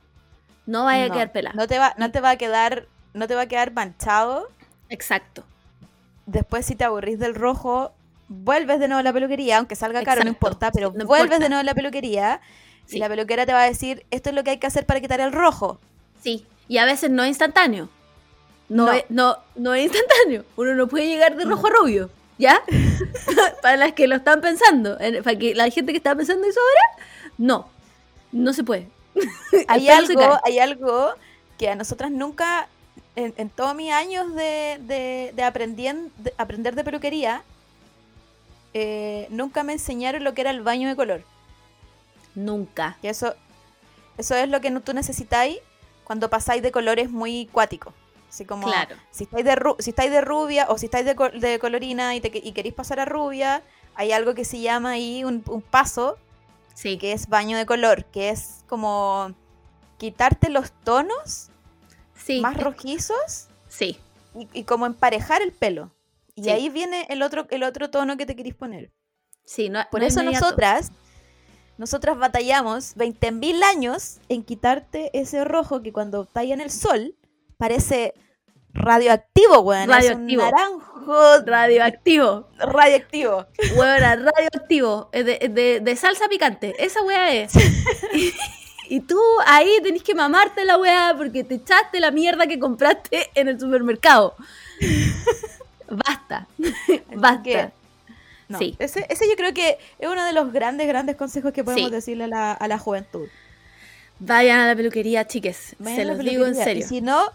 No 0.66 0.86
vaya 0.86 1.06
a 1.06 1.10
quedar 1.12 1.32
pelada. 1.32 1.56
No 1.56 1.68
te 1.68 1.78
va, 1.78 1.94
no 2.00 2.12
te 2.12 2.20
va 2.20 2.32
a 2.32 2.36
quedar, 2.36 2.88
no 3.14 3.28
te 3.28 3.36
va 3.36 3.42
a 3.42 3.46
quedar 3.46 3.72
manchado. 3.72 4.50
Exacto. 4.90 5.44
Después, 6.26 6.66
si 6.66 6.76
te 6.76 6.84
aburrís 6.84 7.20
del 7.20 7.36
rojo, 7.36 7.94
vuelves 8.28 8.80
de 8.80 8.88
nuevo 8.88 9.00
a 9.00 9.04
la 9.04 9.14
peluquería, 9.14 9.60
aunque 9.60 9.76
salga 9.76 10.02
caro, 10.04 10.24
no 10.24 10.30
importa, 10.30 10.72
pero 10.72 10.92
no 10.96 11.06
vuelves 11.06 11.26
importa. 11.28 11.44
de 11.46 11.50
nuevo 11.50 11.62
a 11.62 11.64
la 11.64 11.76
peluquería 11.76 12.42
Sí. 12.88 12.98
y 12.98 13.00
la 13.00 13.08
peluquera 13.08 13.46
te 13.46 13.54
va 13.54 13.62
a 13.62 13.66
decir, 13.66 14.04
esto 14.10 14.30
es 14.30 14.36
lo 14.36 14.44
que 14.44 14.50
hay 14.50 14.58
que 14.58 14.68
hacer 14.68 14.88
para 14.88 15.00
quitar 15.00 15.22
el 15.22 15.32
rojo. 15.32 15.80
Sí, 16.24 16.46
y 16.68 16.80
a 16.80 16.86
veces 16.86 17.12
no 17.12 17.22
es 17.24 17.30
instantáneo. 17.30 17.88
No, 18.70 18.86
No. 18.86 18.92
Es, 18.94 19.04
no, 19.10 19.38
no 19.56 19.74
es 19.74 19.86
instantáneo. 19.86 20.46
Uno 20.56 20.76
no 20.76 20.88
puede 20.88 21.08
llegar 21.08 21.36
de 21.36 21.46
rojo 21.46 21.68
a 21.68 21.72
rubio. 21.72 22.10
¿Ya? 22.38 22.62
para 23.62 23.76
las 23.78 23.94
que 23.94 24.08
lo 24.08 24.16
están 24.16 24.42
pensando. 24.42 24.98
en- 25.00 25.24
Para 25.24 25.38
que 25.38 25.56
la 25.56 25.70
gente 25.70 25.92
que 25.92 25.98
está 25.98 26.16
pensando 26.16 26.48
eso 26.48 26.60
ahora, 26.60 27.06
no. 27.38 27.70
No 28.32 28.54
se 28.54 28.64
puede. 28.64 28.88
Hay 29.68 29.90
algo, 29.90 30.40
hay 30.44 30.60
algo 30.60 31.10
que 31.58 31.68
a 31.70 31.76
nosotras 31.76 32.12
nunca, 32.12 32.68
en, 33.16 33.34
en 33.38 33.50
todos 33.50 33.76
mis 33.76 33.92
años 33.92 34.34
de, 34.36 34.78
de, 34.82 35.34
de 35.36 35.44
aprendien- 35.44 36.12
de 36.18 36.34
aprender 36.38 36.76
de 36.76 36.84
peluquería, 36.84 37.44
eh, 38.74 39.28
nunca 39.32 39.64
me 39.64 39.74
enseñaron 39.74 40.24
lo 40.24 40.34
que 40.34 40.42
era 40.42 40.52
el 40.52 40.62
baño 40.62 40.88
de 40.88 40.96
color. 40.96 41.24
Nunca. 42.36 42.98
Y 43.02 43.08
eso, 43.08 43.34
eso 44.18 44.36
es 44.36 44.48
lo 44.48 44.62
que 44.62 44.72
tú 44.80 44.94
necesitáis 44.94 45.58
cuando 46.04 46.30
pasáis 46.30 46.62
de 46.62 46.72
colores 46.72 47.10
muy 47.10 47.48
cuáticos. 47.52 47.94
Así 48.30 48.46
como 48.46 48.68
Claro. 48.68 48.96
si 49.12 49.24
estáis 49.24 49.44
de, 49.44 49.56
ru- 49.56 49.76
si 49.80 49.90
estáis 49.90 50.12
de 50.12 50.22
rubia 50.22 50.68
o 50.70 50.78
si 50.78 50.86
estáis 50.86 51.06
de, 51.06 51.16
co- 51.16 51.30
de 51.32 51.58
colorina 51.60 52.16
y, 52.16 52.22
te, 52.22 52.32
y 52.38 52.52
queréis 52.52 52.76
pasar 52.76 53.00
a 53.00 53.06
rubia, 53.06 53.64
hay 53.96 54.12
algo 54.12 54.36
que 54.36 54.46
se 54.46 54.60
llama 54.62 54.92
ahí 54.92 55.24
un, 55.24 55.44
un 55.48 55.62
paso 55.62 56.18
Sí. 56.76 56.98
que 56.98 57.12
es 57.12 57.28
baño 57.28 57.58
de 57.58 57.66
color, 57.66 58.06
que 58.06 58.30
es 58.30 58.64
como 58.70 59.34
quitarte 59.98 60.50
los 60.50 60.72
tonos 60.72 61.50
Sí. 62.16 62.40
más 62.42 62.56
rojizos 62.62 63.48
Sí. 63.68 63.98
y, 64.36 64.48
y 64.54 64.64
como 64.64 64.86
emparejar 64.86 65.42
el 65.42 65.52
pelo. 65.52 65.92
Y 66.36 66.44
Sí. 66.44 66.50
ahí 66.52 66.70
viene 66.70 67.06
el 67.10 67.22
otro, 67.24 67.48
el 67.50 67.64
otro 67.64 67.90
tono 67.90 68.16
que 68.16 68.26
te 68.26 68.36
queréis 68.36 68.56
poner. 68.56 68.92
Sí, 69.44 69.68
no, 69.70 69.82
Por 69.92 70.02
no 70.02 70.06
eso 70.06 70.22
inmediato. 70.22 70.46
nosotras, 70.46 70.92
nosotras 71.78 72.18
batallamos 72.18 72.96
20.000 72.96 73.64
años 73.64 74.20
en 74.30 74.44
quitarte 74.44 75.10
ese 75.20 75.44
rojo 75.44 75.82
que 75.82 75.92
cuando 75.92 76.28
ahí 76.36 76.52
en 76.54 76.62
el 76.62 76.70
sol 76.72 77.16
parece 77.60 78.14
radioactivo, 78.74 79.60
weón. 79.60 79.90
Radioactivo. 79.90 80.42
Es 80.42 80.48
un 80.48 80.56
naranjo 80.56 81.46
Radioactivo. 81.46 82.48
radioactivo. 82.58 83.46
Huevona, 83.76 84.16
radioactivo. 84.16 85.10
De, 85.12 85.24
de- 85.24 85.80
de 85.82 85.96
salsa 85.96 86.28
picante. 86.30 86.74
Esa 86.84 87.02
weá 87.04 87.34
es. 87.34 87.52
y, 88.14 88.34
y 88.96 89.00
tú 89.02 89.20
ahí 89.46 89.70
tenés 89.84 90.04
que 90.04 90.16
mamarte 90.16 90.66
la 90.66 90.78
weá 90.78 91.14
porque 91.18 91.44
te 91.44 91.56
echaste 91.56 92.00
la 92.00 92.12
mierda 92.12 92.48
que 92.48 92.58
compraste 92.60 93.30
en 93.36 93.48
el 93.50 93.60
supermercado. 93.60 94.36
Basta. 95.90 96.48
Basta. 97.16 97.44
que, 97.44 97.72
No, 98.48 98.58
Sí. 98.60 98.76
ese, 98.80 99.06
ese 99.10 99.28
yo 99.28 99.36
creo 99.36 99.54
que 99.54 99.78
es 100.00 100.10
uno 100.10 100.24
de 100.26 100.34
los 100.34 100.52
grandes, 100.54 100.88
grandes 100.88 101.16
consejos 101.16 101.52
que 101.54 101.64
podemos 101.64 101.90
Sí. 101.90 101.96
decirle 101.96 102.24
a 102.26 102.28
la, 102.28 102.52
a 102.54 102.68
la 102.68 102.78
juventud. 102.80 103.28
Vayan 104.20 104.60
a 104.60 104.68
la 104.68 104.76
peluquería, 104.76 105.26
chiques. 105.26 105.76
Vayan 105.80 105.98
Se 105.98 106.06
los 106.06 106.20
digo 106.20 106.46
en 106.46 106.56
serio. 106.56 106.86
Y 106.86 106.88
si 106.88 107.02
no, 107.02 107.32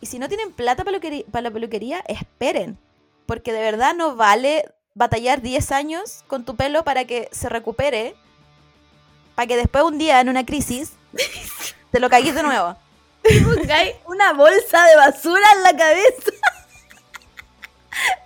y 0.00 0.06
si 0.06 0.18
no 0.18 0.28
tienen 0.28 0.52
plata 0.52 0.84
para, 0.84 0.98
la 1.42 1.50
peluquería, 1.50 2.04
esperen. 2.06 2.78
Porque 3.26 3.52
de 3.52 3.60
verdad 3.60 3.94
no 3.94 4.16
vale 4.16 4.72
batallar 4.94 5.42
10 5.42 5.72
años 5.72 6.24
con 6.26 6.44
tu 6.44 6.56
pelo 6.56 6.84
para 6.84 7.04
que 7.04 7.28
se 7.32 7.48
recupere. 7.48 8.14
Para 9.34 9.46
que 9.46 9.56
después 9.56 9.84
un 9.84 9.98
día 9.98 10.20
en 10.20 10.28
una 10.28 10.46
crisis 10.46 10.92
te 11.90 12.00
lo 12.00 12.08
cagues 12.08 12.34
de 12.34 12.42
nuevo. 12.42 12.76
Pongáis 13.22 13.94
una 14.06 14.32
bolsa 14.32 14.84
de 14.86 14.96
basura 14.96 15.46
en 15.56 15.62
la 15.64 15.76
cabeza. 15.76 16.32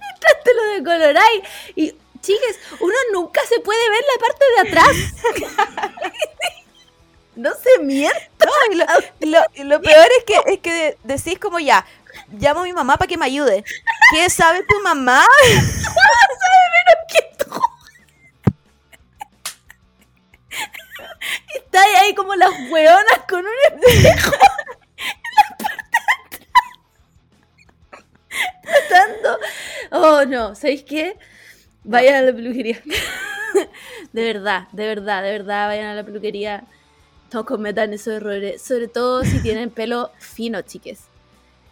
Mientras 0.00 0.44
te 0.44 0.54
lo 0.54 0.62
decoloráis. 0.74 1.42
Y, 1.74 1.94
chiques, 2.20 2.58
uno 2.80 2.94
nunca 3.12 3.40
se 3.48 3.60
puede 3.60 3.90
ver 3.90 4.04
la 4.12 4.18
parte 4.20 4.44
de 4.54 4.60
atrás. 4.68 5.92
no 7.36 7.50
se 7.54 7.82
miente. 7.82 8.28
No, 8.44 8.52
y 8.72 8.76
lo, 8.76 8.84
y 9.20 9.26
lo- 9.26 9.46
y 9.54 9.64
lo 9.64 9.80
peor 9.82 10.06
es 10.18 10.24
que, 10.24 10.52
es 10.52 10.58
que 10.60 10.72
de- 10.72 10.98
decís 11.04 11.38
como 11.38 11.58
ya, 11.58 11.84
llamo 12.38 12.60
a 12.60 12.64
mi 12.64 12.72
mamá 12.72 12.96
para 12.96 13.08
que 13.08 13.16
me 13.16 13.26
ayude. 13.26 13.64
¿Qué 14.12 14.28
sabe 14.30 14.62
tu 14.68 14.80
mamá? 14.82 15.24
Y 21.54 21.58
estáis 21.58 21.96
ahí 22.00 22.14
como 22.14 22.34
las 22.34 22.50
hueonas 22.70 23.20
con 23.28 23.40
un 23.44 23.82
espejo. 23.86 24.32
Tratando. 28.62 29.38
Oh, 29.90 30.24
no. 30.24 30.54
¿Sabéis 30.54 30.84
qué? 30.84 31.16
Vayan 31.84 32.14
a 32.16 32.22
la 32.22 32.32
peluquería. 32.32 32.80
De 34.12 34.24
verdad, 34.32 34.68
de 34.72 34.86
verdad, 34.86 35.22
de 35.22 35.30
verdad, 35.32 35.68
vayan 35.68 35.86
a 35.86 35.94
la 35.94 36.04
peluquería 36.04 36.64
no 37.32 37.44
cometan 37.44 37.92
esos 37.92 38.14
errores, 38.14 38.62
sobre 38.62 38.88
todo 38.88 39.24
si 39.24 39.40
tienen 39.40 39.70
pelo 39.74 40.10
fino, 40.18 40.62
chiques. 40.62 41.00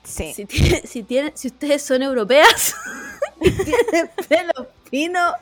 Sí. 0.04 0.32
Si, 0.32 0.46
tiene, 1.04 1.32
si, 1.34 1.48
ustedes 1.48 1.82
son 1.82 2.02
europeas 2.02 2.74
y 3.40 3.50
tienen 3.50 4.10
pelo 4.28 4.68
fino, 4.90 5.34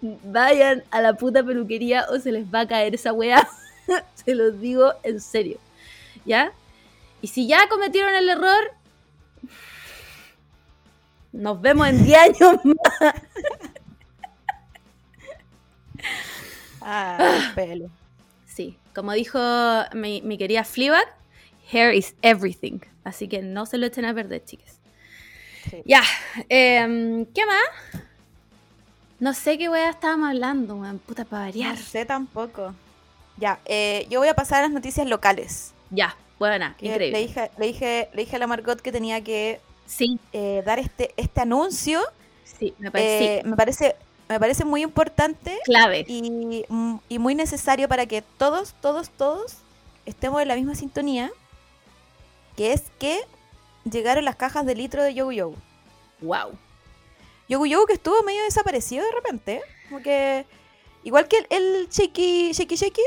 vayan 0.00 0.82
a 0.90 1.00
la 1.00 1.14
puta 1.14 1.42
peluquería 1.42 2.06
o 2.10 2.18
se 2.18 2.32
les 2.32 2.46
va 2.46 2.60
a 2.60 2.68
caer 2.68 2.94
esa 2.94 3.12
weá. 3.12 3.48
se 4.14 4.34
los 4.34 4.60
digo 4.60 4.92
en 5.02 5.20
serio. 5.20 5.58
¿Ya? 6.24 6.52
Y 7.20 7.28
si 7.28 7.46
ya 7.46 7.68
cometieron 7.68 8.14
el 8.14 8.28
error, 8.28 8.72
nos 11.32 11.60
vemos 11.60 11.88
en 11.88 12.04
10 12.04 12.18
años 12.18 12.56
más. 12.64 13.14
Ah, 16.80 17.52
pelo. 17.54 17.90
Sí, 18.62 18.78
como 18.94 19.12
dijo 19.12 19.38
mi, 19.94 20.22
mi 20.22 20.38
querida 20.38 20.64
Fleabag, 20.64 21.06
hair 21.72 21.92
is 21.94 22.14
everything. 22.22 22.80
Así 23.04 23.28
que 23.28 23.42
no 23.42 23.66
se 23.66 23.78
lo 23.78 23.86
echen 23.86 24.04
a 24.04 24.14
perder, 24.14 24.44
chicas. 24.44 24.80
Sí. 25.70 25.82
Ya, 25.84 26.02
em, 26.48 27.26
¿qué 27.26 27.46
más? 27.46 28.02
No 29.18 29.34
sé 29.34 29.56
qué 29.58 29.68
weá 29.68 29.90
estábamos 29.90 30.28
hablando, 30.30 30.76
weón. 30.76 30.98
Puta, 30.98 31.24
para 31.24 31.44
variar. 31.44 31.76
No 31.76 31.76
sé 31.76 32.04
tampoco. 32.04 32.74
Ya, 33.36 33.60
eh, 33.64 34.06
yo 34.10 34.20
voy 34.20 34.28
a 34.28 34.34
pasar 34.34 34.58
a 34.60 34.62
las 34.62 34.72
noticias 34.72 35.06
locales. 35.06 35.74
Ya, 35.90 36.16
buena, 36.38 36.76
Que 36.76 36.86
increíble. 36.86 37.18
Le 37.18 37.18
dije, 37.20 37.50
le, 37.58 37.66
dije, 37.66 38.08
le 38.12 38.22
dije 38.24 38.36
a 38.36 38.38
la 38.38 38.46
Margot 38.46 38.80
que 38.80 38.92
tenía 38.92 39.22
que 39.22 39.60
Sí, 39.86 40.18
eh, 40.32 40.62
dar 40.64 40.78
este, 40.78 41.12
este 41.16 41.40
anuncio. 41.40 42.00
sí, 42.44 42.74
me 42.78 42.90
parece 42.90 43.38
Eh, 43.38 43.42
me, 43.44 43.56
parece, 43.56 43.96
me 44.28 44.40
parece 44.40 44.64
muy 44.64 44.82
importante 44.82 45.58
clave. 45.64 46.04
y, 46.08 46.64
y 47.08 47.18
muy 47.18 47.34
necesario 47.34 47.88
para 47.88 48.06
que 48.06 48.22
todos, 48.22 48.74
todos, 48.80 49.10
todos 49.10 49.56
estemos 50.06 50.40
en 50.42 50.48
la 50.48 50.54
misma 50.56 50.74
sintonía. 50.74 51.30
Que 52.56 52.72
es 52.72 52.82
que 52.98 53.20
llegaron 53.90 54.24
las 54.24 54.36
cajas 54.36 54.66
de 54.66 54.74
litro 54.74 55.02
de 55.02 55.14
Yogu 55.14 55.32
Yogu. 55.32 55.56
Wow. 56.20 56.52
Yogu 57.48 57.66
Yogu 57.66 57.86
que 57.86 57.94
estuvo 57.94 58.22
medio 58.22 58.42
desaparecido 58.42 59.04
de 59.04 59.12
repente. 59.12 59.62
Como 59.88 60.02
que. 60.02 60.44
Igual 61.04 61.28
que 61.28 61.38
el, 61.38 61.46
el 61.50 61.88
Shaky 61.88 62.52
Shaky 62.52 62.76
Shaky. 62.76 63.02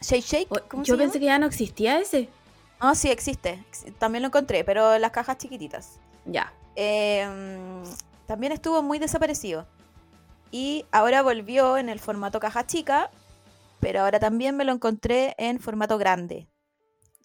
Shake 0.00 0.24
Shake. 0.24 0.46
O- 0.52 0.60
¿cómo 0.68 0.82
Yo 0.84 0.94
se 0.94 0.98
pensé 0.98 1.18
llama? 1.18 1.20
que 1.20 1.26
ya 1.26 1.38
no 1.40 1.46
existía 1.46 1.98
ese. 1.98 2.28
Ah, 2.78 2.94
sí, 2.94 3.10
existe. 3.10 3.64
Ex- 3.68 3.86
También 3.98 4.22
lo 4.22 4.28
encontré, 4.28 4.62
pero 4.64 4.94
en 4.94 5.02
las 5.02 5.10
cajas 5.10 5.38
chiquititas. 5.38 5.98
Ya. 6.24 6.52
Eh, 6.76 7.26
también 8.26 8.52
estuvo 8.52 8.82
muy 8.82 8.98
desaparecido. 8.98 9.66
Y 10.56 10.86
ahora 10.90 11.20
volvió 11.20 11.76
en 11.76 11.90
el 11.90 12.00
formato 12.00 12.40
caja 12.40 12.66
chica, 12.66 13.10
pero 13.78 14.00
ahora 14.00 14.18
también 14.18 14.56
me 14.56 14.64
lo 14.64 14.72
encontré 14.72 15.34
en 15.36 15.60
formato 15.60 15.98
grande. 15.98 16.48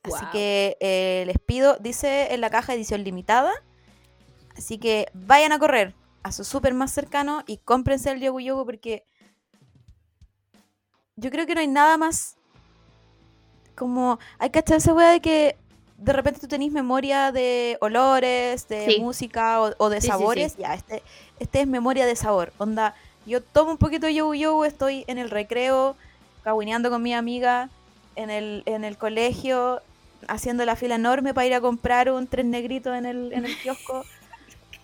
Así 0.04 0.26
que 0.34 0.76
eh, 0.82 1.24
les 1.26 1.38
pido, 1.40 1.78
dice 1.80 2.34
en 2.34 2.42
la 2.42 2.50
caja 2.50 2.74
edición 2.74 3.06
limitada. 3.06 3.54
Así 4.58 4.78
que 4.80 5.08
vayan 5.14 5.54
a 5.54 5.60
correr 5.60 5.94
a 6.24 6.34
su 6.34 6.44
súper 6.44 6.74
más 6.74 6.92
cercano 6.92 7.44
y 7.48 7.56
cómprense 7.60 8.12
el 8.12 8.20
Yogu 8.20 8.42
Yogu 8.42 8.66
porque 8.66 9.06
yo 11.16 11.32
creo 11.32 11.46
que 11.46 11.56
no 11.56 11.62
hay 11.62 11.68
nada 11.68 11.96
más 11.96 12.36
como 13.76 14.20
hay 14.40 14.50
que 14.50 14.60
echar 14.60 14.78
esa 14.78 14.94
weá 14.94 15.10
de 15.12 15.22
que 15.22 15.56
de 15.98 16.14
repente 16.14 16.40
tú 16.42 16.48
tenés 16.48 16.72
memoria 16.72 17.32
de 17.32 17.78
olores, 17.80 18.68
de 18.68 18.86
Sí. 18.90 19.00
música 19.00 19.62
o, 19.62 19.72
o 19.78 19.90
de 19.90 20.02
Sí, 20.02 20.08
sí, 20.08 20.08
sí. 20.08 20.18
sabores. 20.18 20.58
Ya, 20.58 20.74
este, 20.74 21.02
este 21.40 21.62
es 21.62 21.68
memoria 21.68 22.06
de 22.08 22.16
sabor. 22.16 22.52
Onda, 22.58 22.96
yo 23.26 23.42
tomo 23.42 23.72
un 23.72 23.78
poquito 23.78 24.08
de 24.08 24.14
yogu 24.14 24.34
yogu, 24.34 24.66
estoy 24.66 25.04
en 25.08 25.18
el 25.18 25.30
recreo, 25.30 25.96
caguineando 26.44 26.90
con 26.90 27.02
mi 27.02 27.14
amiga, 27.14 27.70
en 28.16 28.30
el, 28.30 28.64
en 28.66 28.84
el 28.84 28.98
colegio, 28.98 29.82
haciendo 30.28 30.66
la 30.66 30.76
fila 30.76 30.96
enorme 30.96 31.34
para 31.34 31.48
ir 31.48 31.54
a 31.54 31.62
comprar 31.62 32.12
un 32.12 32.28
tres 32.28 32.46
negrito 32.46 32.94
en 32.94 33.06
el, 33.06 33.34
en 33.34 33.46
el 33.46 33.58
kiosco. 33.60 34.06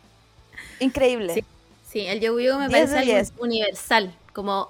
Increíble. 0.80 1.34
Sí. 1.34 1.46
Sí, 1.90 2.06
el 2.06 2.20
Yogu 2.20 2.38
me 2.60 2.68
10 2.68 2.70
parece 2.70 2.98
algo 2.98 3.14
10. 3.14 3.34
universal. 3.40 4.14
Como 4.34 4.70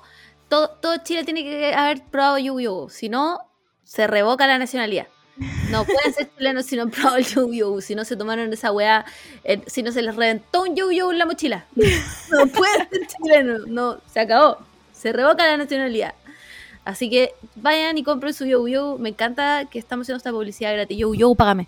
todo, 0.49 0.69
todo 0.69 0.97
Chile 1.03 1.23
tiene 1.23 1.43
que 1.43 1.73
haber 1.73 2.03
probado 2.03 2.37
Yogu. 2.37 2.89
Si 2.89 3.09
no, 3.09 3.39
se 3.83 4.05
revoca 4.05 4.45
la 4.45 4.59
nacionalidad. 4.59 5.07
No 5.69 5.83
pueden 5.85 6.13
ser 6.13 6.29
chilenos 6.35 6.65
si 6.65 6.75
no 6.75 6.83
han 6.83 6.91
probado 6.91 7.17
el 7.17 7.25
Yogu. 7.25 7.81
Si 7.81 7.93
no 7.95 8.05
se 8.05 8.15
tomaron 8.15 8.51
esa 8.53 8.71
weá, 8.71 9.05
eh, 9.43 9.61
si 9.67 9.83
no 9.83 9.91
se 9.91 10.01
les 10.01 10.15
reventó 10.15 10.63
un 10.63 10.75
Yogu 10.75 11.11
en 11.11 11.17
la 11.19 11.25
mochila. 11.25 11.65
No 11.75 12.47
pueden 12.47 12.89
ser 12.89 13.07
chilenos. 13.07 13.67
No, 13.67 13.99
se 14.11 14.19
acabó. 14.19 14.57
Se 14.93 15.13
revoca 15.13 15.45
la 15.45 15.57
nacionalidad. 15.57 16.13
Así 16.85 17.09
que 17.09 17.33
vayan 17.55 17.97
y 17.97 18.03
compren 18.03 18.33
su 18.33 18.45
Yogu. 18.45 18.97
Me 18.97 19.09
encanta 19.09 19.65
que 19.69 19.77
estamos 19.79 20.05
haciendo 20.05 20.17
esta 20.17 20.31
publicidad 20.31 20.73
gratis. 20.73 20.97
Yogu, 20.97 21.35
págame. 21.35 21.67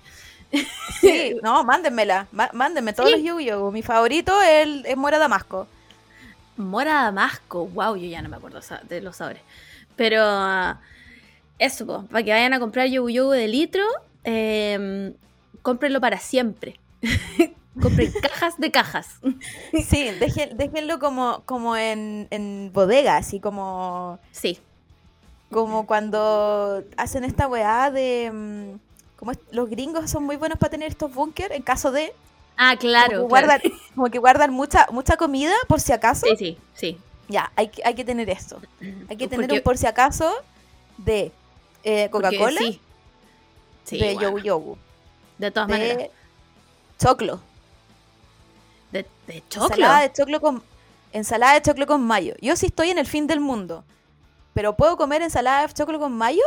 Sí, 1.00 1.38
no, 1.44 1.64
mándenmela. 1.64 2.28
má- 2.32 2.50
Mándenme 2.54 2.94
todos 2.94 3.10
Sí. 3.12 3.22
los 3.24 3.46
yogu. 3.46 3.72
Mi 3.72 3.84
favorito 3.84 4.42
es 4.42 4.64
el 4.64 4.86
es 4.88 4.98
Mora 4.98 5.20
Damasco. 5.20 5.68
Mora 6.58 7.04
Damasco, 7.04 7.68
wow, 7.68 7.96
yo 7.96 8.08
ya 8.08 8.22
no 8.24 8.30
me 8.30 8.36
acuerdo 8.38 8.60
de 8.90 9.02
los 9.02 9.16
sabores. 9.16 9.42
Pero 9.96 10.20
eso, 11.60 12.08
para 12.10 12.24
que 12.24 12.32
vayan 12.32 12.54
a 12.54 12.60
comprar 12.60 12.88
yogu 12.88 13.10
yogu 13.10 13.32
de 13.32 13.48
litro, 13.48 13.84
eh, 14.24 15.14
cómprenlo 15.62 16.00
para 16.02 16.18
siempre. 16.20 16.80
Compren 17.82 18.12
cajas 18.22 18.58
de 18.58 18.72
cajas. 18.72 19.08
Sí, 19.72 20.10
dejen- 20.20 20.54
déjenlo 20.56 21.00
como, 21.00 21.44
como 21.46 21.78
en, 21.78 22.28
en 22.30 22.72
bodega, 22.74 23.16
así 23.16 23.40
como, 23.40 24.20
Sí, 24.32 24.60
como 25.50 25.86
cuando 25.86 26.84
hacen 26.98 27.24
esta 27.24 27.48
weá 27.48 27.90
de... 27.90 28.32
mm, 28.34 28.80
Como 29.18 29.32
es- 29.32 29.40
los 29.52 29.70
gringos 29.70 30.10
son 30.12 30.24
muy 30.24 30.36
buenos 30.36 30.58
para 30.58 30.72
tener 30.72 30.90
estos 30.90 31.14
búnker 31.14 31.52
en 31.54 31.62
caso 31.62 31.92
de... 31.92 32.12
ah, 32.58 32.76
claro. 32.78 33.22
como, 33.22 33.28
que 33.28 33.30
claro. 33.30 33.48
guardan, 33.48 33.62
como 33.96 34.10
que 34.10 34.20
guardan 34.20 34.52
mucha, 34.52 34.88
mucha 34.92 35.16
comida 35.16 35.54
por 35.70 35.80
si 35.80 35.94
acaso. 35.94 36.26
Sí, 36.32 36.36
sí, 36.38 36.58
sí. 36.74 36.98
Ya, 37.30 37.52
hay, 37.56 37.70
que- 37.70 37.84
hay 37.86 37.94
que 37.94 38.04
tener 38.04 38.30
esto. 38.30 38.60
Hay 39.10 39.16
que 39.16 39.28
tener 39.30 39.46
Porque- 39.48 39.60
un 39.60 39.64
por 39.64 39.78
si 39.78 39.86
acaso 39.88 40.34
de 40.98 41.32
eh, 41.84 42.10
Coca-Cola, 42.10 42.60
Sí, 42.60 42.82
Sí, 43.86 43.98
de 43.98 44.14
bueno, 44.14 44.22
yogu 44.22 44.40
yogu, 44.40 44.78
de 45.38 45.52
todas 45.52 45.68
maneras. 45.70 46.10
choclo. 47.00 47.42
De, 48.92 49.06
de 49.28 49.44
choclo. 49.50 49.68
Ensalada 49.68 50.02
de 50.02 50.12
choclo 50.14 50.42
con 50.42 50.64
ensalada 51.12 51.54
de 51.56 51.62
choclo 51.62 51.88
con 51.88 52.02
mayo. 52.06 52.36
Yo 52.42 52.56
sí 52.56 52.68
estoy 52.68 52.90
en 52.92 52.98
el 53.00 53.06
fin 53.08 53.26
del 53.28 53.40
mundo, 53.40 53.84
pero 54.54 54.76
puedo 54.76 54.96
comer 54.98 55.22
ensalada 55.24 55.66
de 55.66 55.74
choclo 55.74 55.98
con 56.00 56.12
mayo? 56.14 56.44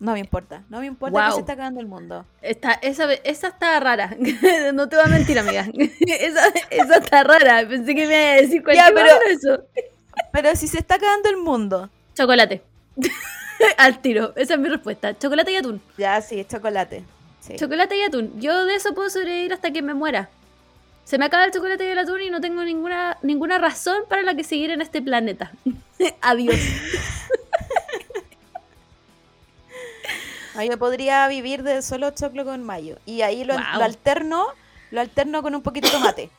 No 0.00 0.12
me 0.12 0.20
importa, 0.20 0.62
no 0.68 0.78
me 0.80 0.86
importa 0.86 1.10
que 1.18 1.22
Guau. 1.24 1.32
se 1.34 1.40
está 1.40 1.54
acabando 1.54 1.80
el 1.80 1.86
mundo. 1.88 2.24
Esta- 2.40 2.74
esa, 2.74 3.12
esa 3.12 3.48
está 3.48 3.80
rara. 3.80 4.14
no 4.74 4.88
te 4.88 4.96
voy 4.96 5.04
a 5.06 5.08
mentir, 5.08 5.38
amiga. 5.38 5.66
esa, 6.00 6.46
esa 6.70 6.96
está 6.98 7.24
rara. 7.24 7.66
Pensé 7.68 7.94
que 7.96 8.06
me 8.06 8.12
iba 8.14 8.32
a 8.32 8.42
decir 8.42 8.62
cualquier 8.62 8.94
pero- 8.94 9.06
cosa, 9.18 9.30
eso. 9.30 9.64
Pero 10.32 10.54
si 10.56 10.66
se 10.68 10.78
está 10.78 10.96
acabando 10.96 11.28
el 11.30 11.36
mundo, 11.38 11.88
Chocolate. 12.14 12.62
Al 13.76 14.00
tiro. 14.00 14.32
Esa 14.36 14.54
es 14.54 14.60
mi 14.60 14.68
respuesta. 14.68 15.16
Chocolate 15.18 15.52
y 15.52 15.56
atún. 15.56 15.80
ya 15.96 16.20
sí, 16.20 16.44
chocolate. 16.44 17.04
Sí. 17.40 17.56
Chocolate 17.56 17.96
y 17.96 18.02
atún. 18.02 18.40
Yo 18.40 18.66
de 18.66 18.74
eso 18.74 18.94
puedo 18.94 19.10
sobrevivir 19.10 19.52
hasta 19.52 19.70
que 19.70 19.82
me 19.82 19.94
muera. 19.94 20.28
Se 21.04 21.16
me 21.16 21.24
acaba 21.24 21.44
el 21.44 21.52
chocolate 21.52 21.86
y 21.86 21.88
el 21.88 21.98
atún 21.98 22.20
y 22.20 22.30
no 22.30 22.40
tengo 22.40 22.62
ninguna, 22.64 23.16
ninguna 23.22 23.58
razón 23.58 24.02
para 24.08 24.22
la 24.22 24.34
que 24.34 24.44
seguir 24.44 24.70
en 24.70 24.82
este 24.82 25.00
planeta. 25.00 25.52
Adiós. 26.20 26.56
Ah, 30.54 30.64
yo 30.64 30.76
podría 30.76 31.26
vivir 31.28 31.62
de 31.62 31.82
solo 31.82 32.10
choclo 32.10 32.44
con 32.44 32.64
mayo 32.64 32.98
y 33.06 33.22
ahí 33.22 33.44
lo, 33.44 33.54
lo 33.54 33.84
alterno, 33.84 34.48
lo 34.90 35.00
alterno 35.00 35.40
con 35.40 35.54
un 35.54 35.62
poquito 35.62 35.86
de 35.86 35.92
tomate. 35.92 36.30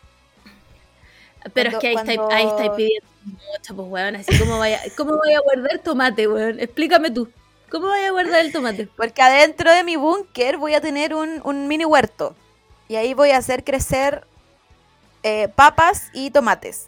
Pero 1.53 1.71
Cuando- 1.71 1.77
es 1.77 1.81
que 1.81 1.87
ahí, 1.87 1.95
estáis, 1.95 2.17
cuando- 2.17 2.35
ahí 2.35 2.45
estáis 2.47 2.71
pidiendo 2.75 3.07
mucho, 3.23 3.75
pues, 3.75 3.87
weón. 3.89 4.15
Así, 4.15 4.39
¿cómo 4.39 4.59
vaya, 4.59 4.81
¿cómo 4.97 5.17
voy 5.17 5.33
a 5.33 5.39
guardar 5.39 5.79
tomate, 5.79 6.27
weón? 6.27 6.59
Explícame 6.59 7.11
tú. 7.11 7.29
¿Cómo 7.69 7.87
voy 7.87 7.99
a 8.01 8.11
guardar 8.11 8.43
el 8.45 8.51
tomate? 8.51 8.87
Porque 8.97 9.21
adentro 9.21 9.71
de 9.71 9.83
mi 9.83 9.95
búnker 9.95 10.57
voy 10.57 10.73
a 10.73 10.81
tener 10.81 11.13
un, 11.13 11.41
un 11.43 11.67
mini 11.67 11.85
huerto. 11.85 12.35
Y 12.87 12.95
ahí 12.95 13.13
voy 13.13 13.29
a 13.31 13.37
hacer 13.37 13.63
crecer 13.63 14.25
eh, 15.21 15.49
papas 15.55 16.09
y 16.13 16.31
tomates. 16.31 16.87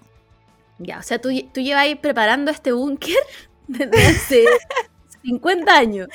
Ya, 0.80 0.98
o 0.98 1.04
sea, 1.04 1.20
tú, 1.22 1.30
tú 1.54 1.62
llevas 1.62 1.84
ahí 1.84 1.94
preparando 1.96 2.50
este 2.50 2.72
búnker 2.72 3.16
desde 3.68 4.06
hace 4.08 4.46
50 5.24 5.72
años. 5.78 6.08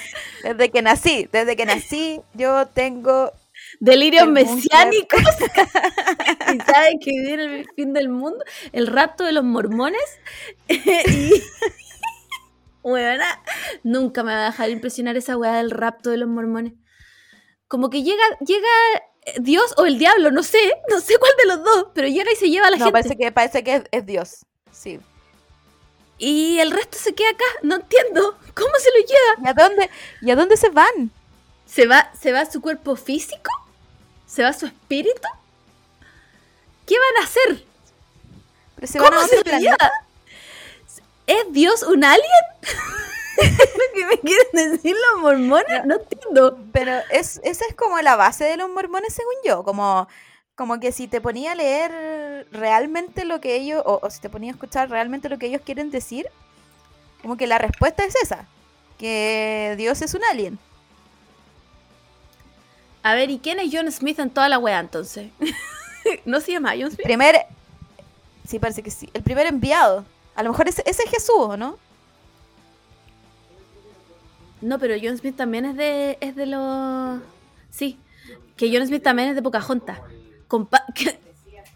Desde 0.42 0.70
que 0.70 0.82
nací, 0.82 1.28
desde 1.30 1.54
que 1.56 1.64
nací 1.66 2.20
yo 2.34 2.66
tengo... 2.66 3.32
Delirios 3.80 4.28
mesiánicos. 4.28 5.20
y 6.54 6.60
saben 6.60 6.98
que 7.00 7.10
viene 7.10 7.44
el 7.60 7.68
fin 7.74 7.92
del 7.92 8.08
mundo. 8.08 8.44
El 8.72 8.86
rapto 8.86 9.24
de 9.24 9.32
los 9.32 9.44
mormones. 9.44 10.02
y. 10.68 11.42
Nunca 13.82 14.22
me 14.22 14.32
va 14.32 14.42
a 14.42 14.50
dejar 14.50 14.70
impresionar 14.70 15.16
esa 15.16 15.36
weá 15.36 15.54
del 15.54 15.70
rapto 15.70 16.10
de 16.10 16.18
los 16.18 16.28
mormones. 16.28 16.74
Como 17.68 17.90
que 17.90 18.02
llega, 18.02 18.22
llega 18.46 18.68
eh, 19.26 19.34
Dios 19.40 19.74
o 19.76 19.86
el 19.86 19.98
diablo, 19.98 20.30
no 20.30 20.44
sé, 20.44 20.58
no 20.88 21.00
sé 21.00 21.18
cuál 21.18 21.32
de 21.38 21.46
los 21.46 21.64
dos, 21.64 21.88
pero 21.94 22.06
llega 22.06 22.30
y 22.32 22.36
se 22.36 22.48
lleva 22.48 22.68
a 22.68 22.70
la 22.70 22.76
No, 22.76 22.84
gente. 22.84 22.92
parece 22.92 23.16
que, 23.16 23.32
parece 23.32 23.64
que 23.64 23.74
es, 23.74 23.82
es 23.90 24.06
Dios. 24.06 24.46
Sí. 24.70 25.00
Y 26.18 26.58
el 26.60 26.70
resto 26.70 26.96
se 26.96 27.14
queda 27.14 27.30
acá, 27.30 27.44
no 27.62 27.74
entiendo. 27.76 28.38
¿Cómo 28.54 28.70
se 28.78 28.90
lo 28.90 29.06
lleva? 29.06 29.44
¿Y 29.44 29.48
a 29.48 29.52
dónde, 29.52 29.90
y 30.22 30.30
a 30.30 30.36
dónde 30.36 30.56
se 30.56 30.70
van? 30.70 31.10
¿Se 31.66 31.86
va, 31.86 32.12
¿Se 32.18 32.32
va 32.32 32.46
su 32.46 32.60
cuerpo 32.60 32.94
físico? 32.94 33.50
¿Se 34.26 34.42
va 34.42 34.52
su 34.52 34.66
espíritu? 34.66 35.28
¿Qué 36.86 36.94
van 36.98 37.22
a 37.22 37.26
hacer? 37.26 37.64
Pero 38.74 38.86
se 38.86 38.98
van 38.98 39.12
a 39.12 39.16
¿Cómo 39.16 39.28
se 39.28 39.38
otro 39.38 39.52
lo 39.52 39.58
planeta. 39.58 39.92
¿Es 41.26 41.52
Dios 41.52 41.82
un 41.82 42.04
alien? 42.04 42.26
¿Es 43.38 43.58
lo 43.58 43.94
que 43.94 44.06
me 44.06 44.18
quieren 44.20 44.72
decir 44.72 44.96
los 45.12 45.22
mormones? 45.22 45.84
No 45.84 45.96
entiendo. 45.96 46.58
Pero 46.72 46.92
es, 47.10 47.40
esa 47.44 47.64
es 47.68 47.74
como 47.74 48.00
la 48.00 48.16
base 48.16 48.44
de 48.44 48.56
los 48.56 48.70
mormones, 48.70 49.14
según 49.14 49.34
yo. 49.44 49.62
Como 49.62 50.08
como 50.56 50.80
que 50.80 50.90
si 50.90 51.06
te 51.06 51.20
ponía 51.20 51.52
a 51.52 51.54
leer 51.54 52.48
realmente 52.50 53.26
lo 53.26 53.40
que 53.40 53.56
ellos, 53.56 53.82
o, 53.84 54.00
o 54.02 54.10
si 54.10 54.20
te 54.20 54.30
ponía 54.30 54.50
a 54.50 54.54
escuchar 54.54 54.88
realmente 54.88 55.28
lo 55.28 55.38
que 55.38 55.46
ellos 55.46 55.60
quieren 55.62 55.90
decir, 55.90 56.26
como 57.20 57.36
que 57.36 57.46
la 57.46 57.58
respuesta 57.58 58.04
es 58.04 58.16
esa, 58.16 58.46
que 58.98 59.74
Dios 59.76 60.00
es 60.00 60.14
un 60.14 60.24
alien. 60.24 60.58
A 63.06 63.14
ver, 63.14 63.30
¿y 63.30 63.38
quién 63.38 63.60
es 63.60 63.68
John 63.72 63.90
Smith 63.92 64.18
en 64.18 64.30
toda 64.30 64.48
la 64.48 64.58
wea 64.58 64.80
entonces? 64.80 65.30
¿No 66.24 66.40
se 66.40 66.50
llama 66.52 66.70
John 66.72 66.90
Smith? 66.90 67.04
Primer, 67.04 67.36
sí 68.48 68.58
parece 68.58 68.82
que 68.82 68.90
sí, 68.90 69.08
el 69.14 69.22
primer 69.22 69.46
enviado. 69.46 70.04
A 70.34 70.42
lo 70.42 70.50
mejor 70.50 70.66
ese, 70.66 70.82
ese 70.86 71.04
es 71.04 71.10
Jesús, 71.10 71.36
¿o 71.36 71.56
no? 71.56 71.78
No, 74.60 74.78
pero 74.80 74.94
John 75.00 75.16
Smith 75.18 75.36
también 75.36 75.66
es 75.66 75.76
de, 75.76 76.18
es 76.20 76.34
de 76.34 76.46
los... 76.46 77.20
Sí, 77.70 77.96
que 78.56 78.76
John 78.76 78.84
Smith 78.86 79.02
también 79.04 79.28
es 79.28 79.36
de 79.36 79.42
Pocahontas. 79.42 80.00
Compa- 80.48 80.84
¿Qué, 80.94 81.16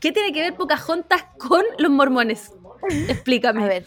qué 0.01 0.11
tiene 0.12 0.33
que 0.33 0.40
ver 0.40 0.55
Pocahontas 0.57 1.25
con 1.38 1.62
los 1.79 1.90
mormones? 1.93 2.51
Explícame. 3.09 3.62
A 3.62 3.66
ver. 3.69 3.87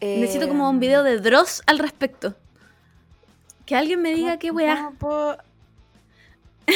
Eh, 0.00 0.18
Necesito 0.20 0.48
como 0.48 0.68
un 0.68 0.80
video 0.80 1.02
de 1.02 1.18
Dross 1.20 1.62
al 1.66 1.78
respecto. 1.78 2.34
Que 3.66 3.74
alguien 3.76 4.00
me 4.02 4.12
diga 4.14 4.30
¿cómo- 4.32 4.38
qué 4.40 4.50
weá. 4.50 4.92
puedo- 4.98 5.38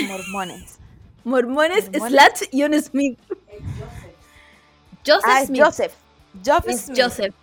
Mormones. 0.07 0.79
Mormones, 1.25 1.85
Mormones. 1.91 2.09
slash 2.09 2.49
John 2.53 2.83
Smith. 2.83 3.19
Joseph 5.07 5.25
ah, 5.27 5.41
es 5.43 5.47
Smith. 5.49 5.63
Joseph. 5.63 5.93
Joseph 6.45 6.69
Es 6.69 6.81
Smith. 6.83 6.99
Joseph. 7.03 7.35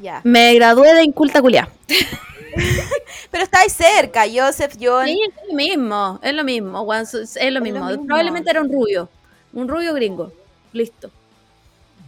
Ya. 0.00 0.20
Me 0.24 0.54
gradué 0.54 0.92
de 0.94 1.04
inculta 1.04 1.40
culia. 1.40 1.68
Pero 3.30 3.44
estáis 3.44 3.72
cerca, 3.72 4.24
Joseph, 4.32 4.76
John. 4.80 5.06
Sí, 5.06 5.20
es 5.22 5.48
lo 5.48 5.54
mismo, 5.54 6.20
es 6.22 6.34
lo 6.34 6.44
mismo, 6.44 6.92
es 6.94 7.52
lo 7.52 7.60
mismo. 7.60 8.04
Probablemente 8.06 8.50
era 8.50 8.60
un 8.60 8.72
rubio, 8.72 9.08
un 9.52 9.66
rubio 9.68 9.92
gringo. 9.94 10.32
Listo. 10.72 11.10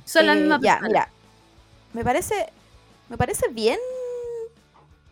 Son 0.05 0.25
las 0.27 0.37
Eh, 0.37 0.41
mismas 0.41 0.61
ya, 0.63 0.75
personas. 0.79 0.89
mira. 0.89 1.09
Me 1.95 2.05
parece. 2.05 2.47
Me 3.09 3.17
parece 3.17 3.49
bien. 3.49 3.79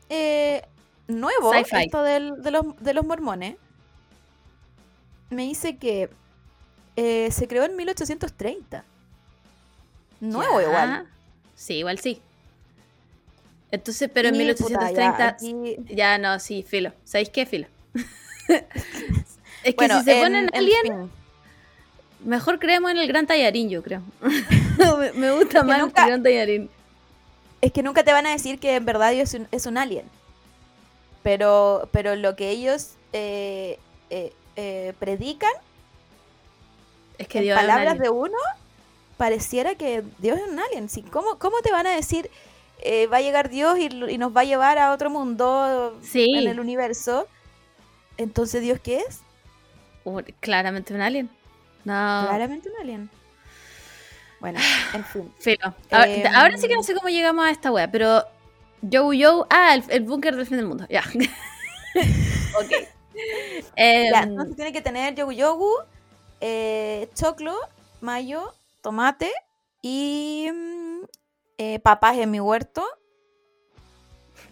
eh, 0.09 0.63
nuevo 1.09 1.53
esto 1.55 2.03
del- 2.03 2.43
de, 2.43 2.51
los, 2.51 2.65
de 2.81 2.95
los 2.95 3.05
mormones. 3.05 3.57
Me 5.31 5.43
dice 5.43 5.77
que 5.77 6.11
eh, 6.97 7.29
se 7.33 7.49
creó 7.49 7.65
en 7.65 7.77
1830. 7.77 8.85
Nuevo 10.21 10.61
Ya. 10.61 10.67
igual. 10.67 11.07
Sí, 11.57 11.75
igual 11.75 11.99
sí. 11.99 12.21
Entonces, 13.71 14.09
pero 14.13 14.29
en 14.29 14.37
Y, 14.41 14.53
puta, 14.55 14.91
ya, 14.93 15.19
1830 15.19 15.29
aquí- 15.29 15.95
ya, 15.95 16.19
no, 16.19 16.39
sí, 16.39 16.63
filo. 16.63 16.93
¿Sabéis 17.05 17.31
qué, 17.31 17.45
filo? 17.47 17.67
es 18.49 18.65
que 19.65 19.75
bueno, 19.77 19.99
si 19.99 20.05
se 20.05 20.17
en- 20.17 20.23
ponen 20.23 20.51
en 20.53 20.65
fin. 20.83 21.11
mejor 22.25 22.59
creemos 22.61 22.91
en 22.93 22.99
el 22.99 23.09
gran 23.09 23.27
tallarín, 23.27 23.69
yo 23.69 23.83
creo. 23.83 24.03
me, 24.99 25.13
me 25.15 25.33
gusta 25.33 25.63
más 25.65 25.81
nunca- 25.81 26.03
el 26.05 26.09
gran 26.09 26.23
tallarín. 26.23 26.71
Es 27.61 27.73
que 27.73 27.83
nunca 27.83 28.05
te 28.05 28.13
van 28.13 28.27
a 28.27 28.31
decir 28.31 28.59
que 28.61 28.77
en 28.77 28.85
verdad 28.85 29.11
Dios 29.13 29.33
es 29.35 29.41
un, 29.41 29.49
es 29.51 29.67
un 29.67 29.79
alien. 29.79 30.05
Pero, 31.25 31.89
pero 31.91 32.15
lo 32.15 32.37
que 32.37 32.51
ellos 32.51 32.91
eh, 33.13 33.81
eh, 34.11 34.33
eh, 34.55 34.93
predican, 35.01 35.51
Es 37.19 37.27
que 37.27 37.39
en 37.39 37.45
Dios 37.45 37.59
palabras 37.59 37.99
de 37.99 38.11
uno, 38.11 38.37
pareciera 39.17 39.75
que 39.75 40.05
Dios 40.19 40.39
es 40.39 40.47
un 40.49 40.61
alien. 40.61 40.89
Sí, 40.89 41.03
¿cómo, 41.03 41.39
¿Cómo 41.41 41.59
te 41.63 41.73
van 41.73 41.87
a 41.89 41.97
decir, 41.97 42.31
va 43.13 43.17
a 43.17 43.21
llegar 43.23 43.49
Dios 43.49 43.77
y, 43.79 43.87
y 43.87 44.19
nos 44.19 44.37
va 44.37 44.43
a 44.43 44.45
llevar 44.45 44.79
a 44.79 44.93
otro 44.93 45.11
mundo 45.11 45.99
Sí. 46.03 46.35
en 46.37 46.47
el 46.47 46.61
universo? 46.61 47.27
Entonces, 48.19 48.63
¿Dios 48.63 48.79
qué 48.81 48.99
es? 48.99 49.21
Uh, 50.05 50.21
claramente 50.41 50.93
un 50.95 51.01
alien. 51.01 51.31
No. 51.85 52.27
Claramente 52.29 52.69
un 52.69 52.81
alien. 52.81 53.11
Bueno, 54.41 54.61
en 54.93 55.05
fin. 55.07 55.33
Filo. 55.39 55.75
A- 55.91 56.07
Em, 56.07 56.27
Ahora 56.35 56.59
sí 56.59 56.69
que 56.69 56.75
no 56.75 56.83
sé 56.83 56.95
cómo 56.95 57.09
llegamos 57.09 57.47
a 57.47 57.51
esta 57.51 57.73
wea, 57.73 57.91
pero. 57.91 58.23
Joe 58.91 59.23
Joe. 59.23 59.47
Ah, 59.51 59.75
el, 59.75 59.85
el 59.89 60.03
búnker 60.03 60.37
del 60.37 60.47
fin 60.47 60.57
del 60.59 60.67
mundo. 60.67 60.87
Ya. 60.89 61.03
ok. 62.59 62.73
Em, 63.77 64.13
Ya, 64.13 64.23
entonces 64.23 64.57
tiene 64.57 64.73
que 64.73 64.83
tener 64.83 65.15
yogu 65.15 65.33
yogu, 65.33 65.71
eh, 66.41 67.09
choclo, 67.15 67.57
mayo, 68.01 68.55
tomate 68.83 69.33
y 69.83 70.49
mm, 70.53 71.05
eh, 71.59 71.79
papas 71.81 72.19
en 72.19 72.31
mi 72.31 72.41
huerto. 72.41 72.85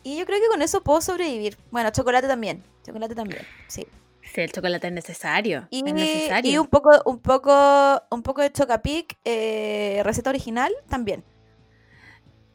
Y 0.04 0.18
yo 0.18 0.26
creo 0.26 0.40
que 0.40 0.48
con 0.48 0.62
eso 0.62 0.82
puedo 0.82 1.00
sobrevivir. 1.00 1.56
Bueno, 1.70 1.90
chocolate 1.90 2.26
también. 2.26 2.62
Chocolate 2.84 3.14
también, 3.14 3.42
sí. 3.68 3.86
sí, 4.22 4.40
el 4.40 4.50
chocolate 4.50 4.88
es 4.88 4.92
necesario. 4.92 5.68
Y, 5.70 5.86
es 5.86 5.94
necesario. 5.94 6.50
y 6.50 6.58
un 6.58 6.66
poco, 6.66 6.90
un 7.04 7.20
poco, 7.20 8.02
un 8.10 8.22
poco 8.22 8.42
de 8.42 8.50
chocapic, 8.50 9.16
eh, 9.24 10.00
receta 10.04 10.30
original 10.30 10.72
también. 10.88 11.22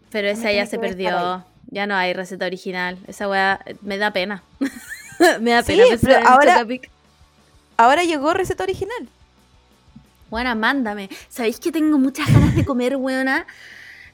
Pero 0.09 0.27
esa 0.27 0.51
ya 0.51 0.65
se 0.65 0.79
perdió. 0.79 1.45
Ya 1.69 1.86
no 1.86 1.95
hay 1.95 2.13
receta 2.13 2.45
original. 2.45 2.97
Esa 3.08 3.27
wea 3.27 3.60
eh, 3.65 3.75
me 3.82 3.97
da 3.97 4.12
pena. 4.12 4.43
me 5.41 5.51
da 5.51 5.63
pena 5.63 5.84
pero 6.01 6.27
ahora-. 6.27 6.65
Ahora 7.77 8.03
llegó 8.03 8.34
receta 8.34 8.63
original. 8.63 9.08
Bueno, 10.30 10.56
mándame. 10.56 11.10
¿Sabéis 11.30 11.60
que 11.60 11.71
tengo 11.71 11.97
muchas 11.97 12.32
ganas 12.32 12.56
de 12.56 12.65
comer, 12.65 12.97
weona? 12.97 13.45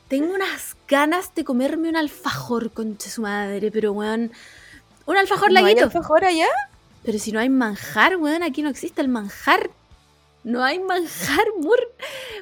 Tengo 0.08 0.34
unas 0.34 0.76
ganas 0.88 1.34
de 1.34 1.44
comerme 1.44 1.89
un 1.89 1.96
alfajor, 1.96 2.72
concha 2.72 3.10
su 3.10 3.22
madre, 3.22 3.72
pero 3.72 3.94
weón. 3.94 4.32
Un 5.06 5.18
alfajor 5.18 5.52
¿No 5.52 5.58
hay 5.60 5.63
laguito. 5.63 5.86
alfajor 5.86 6.24
allá? 6.26 6.48
Pero 7.04 7.18
si 7.20 7.32
no 7.32 7.39
hay 7.39 7.50
manjar, 7.50 8.18
weón, 8.18 8.44
aquí 8.44 8.62
no 8.62 8.70
existe 8.70 9.02
el 9.02 9.08
manjar. 9.08 9.72
No 10.44 10.63
hay 10.63 10.80
manjar, 10.80 11.46
mur. 11.60 11.80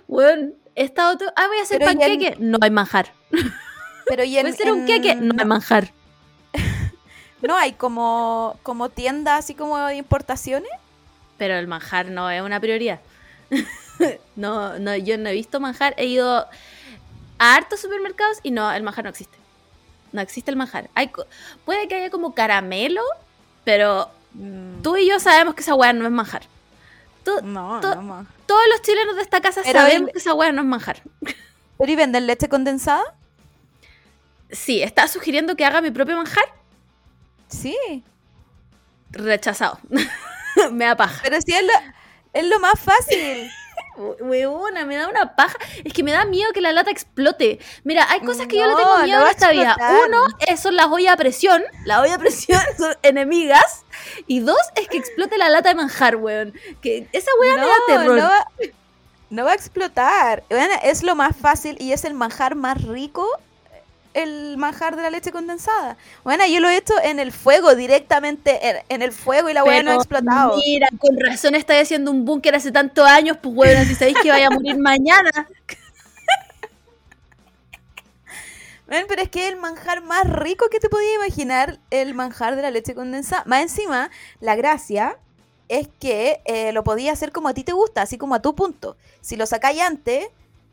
Weón, 0.08 0.56
he 0.76 0.84
estado. 0.84 1.17
Ah, 1.36 1.47
voy 1.47 1.60
a 1.60 1.63
hacer 1.63 1.80
Pero 1.80 1.91
panqueque. 1.91 2.36
No 2.39 2.58
hay 2.62 2.71
manjar. 2.71 3.13
Pero 4.07 4.23
y 4.23 4.37
en, 4.37 4.43
Voy 4.43 4.51
a 4.51 4.53
hacer 4.53 4.71
un 4.71 4.79
en- 4.81 4.85
queque. 4.85 5.15
No 5.15 5.33
hay 5.37 5.45
manjar. 5.45 5.91
no 7.41 7.55
hay 7.57 7.73
como, 7.73 8.57
como 8.63 8.89
tienda 8.89 9.37
así 9.37 9.55
como 9.55 9.77
de 9.79 9.95
importaciones. 9.95 10.71
Pero 11.37 11.55
el 11.55 11.67
manjar 11.67 12.07
no 12.07 12.29
es 12.29 12.41
una 12.41 12.59
prioridad. 12.59 12.99
no, 14.35 14.77
no, 14.79 14.95
yo 14.95 15.17
no 15.17 15.29
he 15.29 15.33
visto 15.33 15.59
manjar. 15.59 15.93
He 15.97 16.05
ido 16.05 16.47
a 17.39 17.55
hartos 17.55 17.79
supermercados 17.81 18.39
y 18.43 18.51
no, 18.51 18.71
el 18.71 18.83
manjar 18.83 19.05
no 19.05 19.09
existe. 19.09 19.37
No 20.11 20.21
existe 20.21 20.51
el 20.51 20.57
manjar. 20.57 20.89
Hay, 20.93 21.11
puede 21.65 21.87
que 21.87 21.95
haya 21.95 22.09
como 22.09 22.33
caramelo, 22.33 23.01
pero 23.63 24.09
Mm, 24.33 24.81
tú 24.81 24.95
y 24.95 25.05
yo 25.09 25.19
sabemos 25.19 25.55
que 25.55 25.61
esa 25.61 25.75
weá 25.75 25.91
no 25.91 26.05
es 26.05 26.11
manjar. 26.11 26.43
Tú- 27.25 27.41
no, 27.43 27.81
to- 27.81 28.01
no, 28.01 28.25
todos 28.45 28.61
los 28.71 28.81
chilenos 28.81 29.17
de 29.17 29.23
esta 29.23 29.41
casa 29.41 29.59
Pero 29.61 29.77
sabemos 29.81 30.07
el- 30.07 30.13
que 30.13 30.19
esa 30.19 30.33
weá 30.33 30.53
no 30.53 30.61
es 30.61 30.67
manjar. 30.69 31.01
¿Pero 31.77 31.91
y 31.91 31.95
venden 31.97 32.27
leche 32.27 32.47
condensada? 32.47 33.03
Sí, 34.51 34.81
¿estás 34.81 35.11
sugiriendo 35.11 35.55
que 35.55 35.65
haga 35.65 35.81
mi 35.81 35.91
propio 35.91 36.15
manjar? 36.15 36.43
Sí. 37.47 38.03
Rechazado. 39.11 39.79
me 40.71 40.85
da 40.85 40.95
paja. 40.95 41.19
Pero 41.23 41.41
sí 41.41 41.53
es 41.53 41.63
lo, 41.63 41.73
es 42.33 42.45
lo 42.45 42.59
más 42.59 42.79
fácil. 42.79 43.49
Huevona, 44.19 44.85
me 44.85 44.95
da 44.95 45.07
una 45.07 45.35
paja. 45.35 45.57
Es 45.83 45.93
que 45.93 46.03
me 46.03 46.11
da 46.11 46.25
miedo 46.25 46.51
que 46.53 46.61
la 46.61 46.71
lata 46.71 46.91
explote. 46.91 47.59
Mira, 47.83 48.07
hay 48.09 48.21
cosas 48.21 48.47
que 48.47 48.57
yo 48.57 48.65
le 48.65 48.71
No, 48.71 48.77
tengo 48.77 48.97
no 48.97 49.03
miedo 49.03 49.21
en 49.21 49.27
a 49.27 49.31
esta 49.31 49.51
vida. 49.51 49.75
Uno, 50.07 50.25
eh, 50.47 50.57
son 50.57 50.75
las 50.75 50.87
ollas 50.87 51.13
a 51.13 51.17
presión. 51.17 51.63
Las 51.85 51.99
ollas 51.99 52.15
a 52.15 52.19
presión 52.19 52.61
son 52.77 52.95
enemigas. 53.03 53.85
Y 54.27 54.39
dos, 54.39 54.61
es 54.75 54.87
que 54.87 54.97
explote 54.97 55.37
la 55.37 55.49
lata 55.49 55.69
de 55.69 55.75
manjar, 55.75 56.15
weón. 56.15 56.53
Que 56.81 57.07
esa 57.11 57.31
weá 57.39 57.55
me 57.55 57.67
da 57.67 57.73
terror. 57.87 58.17
No 58.17 58.23
va, 58.23 58.47
no 59.29 59.45
va 59.45 59.51
a 59.51 59.55
explotar. 59.55 60.43
Bueno, 60.49 60.73
es 60.83 61.03
lo 61.03 61.15
más 61.15 61.35
fácil 61.35 61.75
y 61.79 61.91
es 61.91 62.05
el 62.05 62.13
manjar 62.13 62.55
más 62.55 62.81
rico. 62.81 63.27
El 64.13 64.58
manjar 64.58 64.95
de 64.95 65.04
la 65.04 65.10
leche 65.10 65.32
condensada. 65.32 65.97
Bueno, 66.24 66.45
yo 66.45 66.60
lo 66.60 66.69
he 66.69 66.78
hecho 66.78 66.93
en 67.02 67.19
el 67.19 67.32
fuego, 67.32 67.76
directamente 67.76 68.60
en, 68.67 68.78
en 68.89 69.02
el 69.02 69.12
fuego 69.12 69.50
y 69.50 69.54
la 69.54 69.63
weá 69.63 69.84
no 69.84 69.91
ha 69.91 69.95
explotado. 69.95 70.58
Mira, 70.58 70.89
con 71.00 71.17
razón 71.19 71.56
estoy 71.56 71.78
haciendo 71.78 72.12
un 72.12 72.26
búnker 72.26 72.56
hace 72.56 72.71
tantos 72.71 73.08
años, 73.08 73.38
pues 73.41 73.56
weón, 73.56 73.86
si 73.86 73.95
sabéis 73.95 74.17
que 74.21 74.30
vaya 74.30 74.47
a 74.47 74.52
morir 74.52 74.78
mañana. 74.80 75.47
Ven, 78.91 79.06
pero 79.08 79.21
es 79.21 79.30
que 79.30 79.47
es 79.47 79.54
el 79.54 79.58
manjar 79.58 80.04
más 80.04 80.30
rico 80.30 80.67
que 80.69 80.82
te 80.82 80.89
podías 80.89 81.15
imaginar, 81.15 81.80
el 81.91 82.13
manjar 82.13 82.58
de 82.58 82.62
la 82.62 82.71
leche 82.71 82.93
condensada. 82.93 83.43
Más 83.45 83.62
encima, 83.62 84.12
la 84.41 84.58
gracia 84.58 85.17
es 85.69 85.88
que 86.02 86.41
eh, 86.43 86.74
lo 86.74 86.84
podías 86.84 87.13
hacer 87.13 87.32
como 87.32 87.47
a 87.47 87.54
ti 87.54 87.63
te 87.63 87.71
gusta, 87.71 88.02
así 88.02 88.17
como 88.17 88.36
a 88.36 88.41
tu 88.41 88.54
punto. 88.54 88.97
Si 89.21 89.38
lo 89.38 89.45
sacáis 89.45 89.80
antes, 89.80 90.28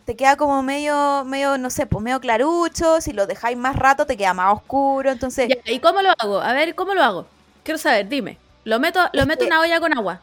te 0.08 0.16
queda 0.16 0.36
como 0.38 0.62
medio, 0.62 1.22
medio, 1.26 1.58
no 1.58 1.68
sé, 1.68 1.84
pues 1.84 2.02
medio 2.02 2.18
clarucho. 2.18 2.98
Si 3.02 3.12
lo 3.12 3.26
dejáis 3.26 3.58
más 3.58 3.76
rato, 3.76 4.06
te 4.06 4.16
queda 4.16 4.32
más 4.32 4.54
oscuro. 4.54 5.10
Entonces, 5.10 5.50
Ya, 5.50 5.56
¿Y 5.70 5.80
cómo 5.80 6.00
lo 6.00 6.08
hago? 6.16 6.40
A 6.40 6.54
ver, 6.54 6.74
¿cómo 6.74 6.94
lo 6.94 7.02
hago? 7.04 7.26
Quiero 7.62 7.76
saber, 7.76 8.08
dime. 8.08 8.38
Lo 8.64 8.80
meto, 8.80 9.00
lo 9.12 9.26
meto 9.26 9.42
en 9.44 9.48
una 9.48 9.60
olla 9.60 9.80
con 9.80 9.92
agua. 9.92 10.22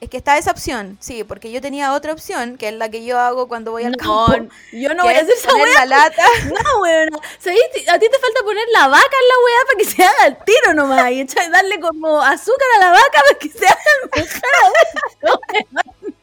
Es 0.00 0.10
que 0.10 0.16
está 0.16 0.36
esa 0.36 0.50
opción, 0.50 0.98
sí, 1.00 1.22
porque 1.22 1.52
yo 1.52 1.60
tenía 1.60 1.92
otra 1.92 2.12
opción, 2.12 2.58
que 2.58 2.66
es 2.70 2.74
la 2.74 2.88
que 2.90 3.04
yo 3.04 3.20
hago 3.20 3.46
cuando 3.46 3.70
voy 3.70 3.84
al 3.84 3.92
No, 3.92 4.26
campo. 4.26 4.52
yo 4.72 4.92
no 4.94 5.04
voy 5.04 5.14
a 5.14 5.20
hacer 5.20 5.30
esa 5.34 5.48
poner 5.48 5.68
weá. 5.68 5.84
la 5.84 5.98
lata. 5.98 6.22
No, 6.64 6.80
weón. 6.80 7.08
A 7.14 7.98
ti 8.00 8.06
te 8.10 8.18
falta 8.18 8.42
poner 8.44 8.66
la 8.74 8.88
vaca 8.88 9.16
en 9.22 9.28
la 9.28 9.34
weá 9.44 9.60
para 9.68 9.78
que 9.78 9.84
se 9.84 10.02
haga 10.04 10.26
el 10.26 10.36
tiro 10.44 10.74
nomás. 10.74 11.12
Y 11.12 11.20
echar- 11.20 11.48
darle 11.52 11.78
como 11.78 12.20
azúcar 12.20 12.66
a 12.78 12.80
la 12.80 12.90
vaca 12.90 13.20
para 13.28 13.38
que 13.38 13.48
se 13.48 13.64
haga 13.64 13.80
el 14.02 14.10
manjar. 14.24 16.12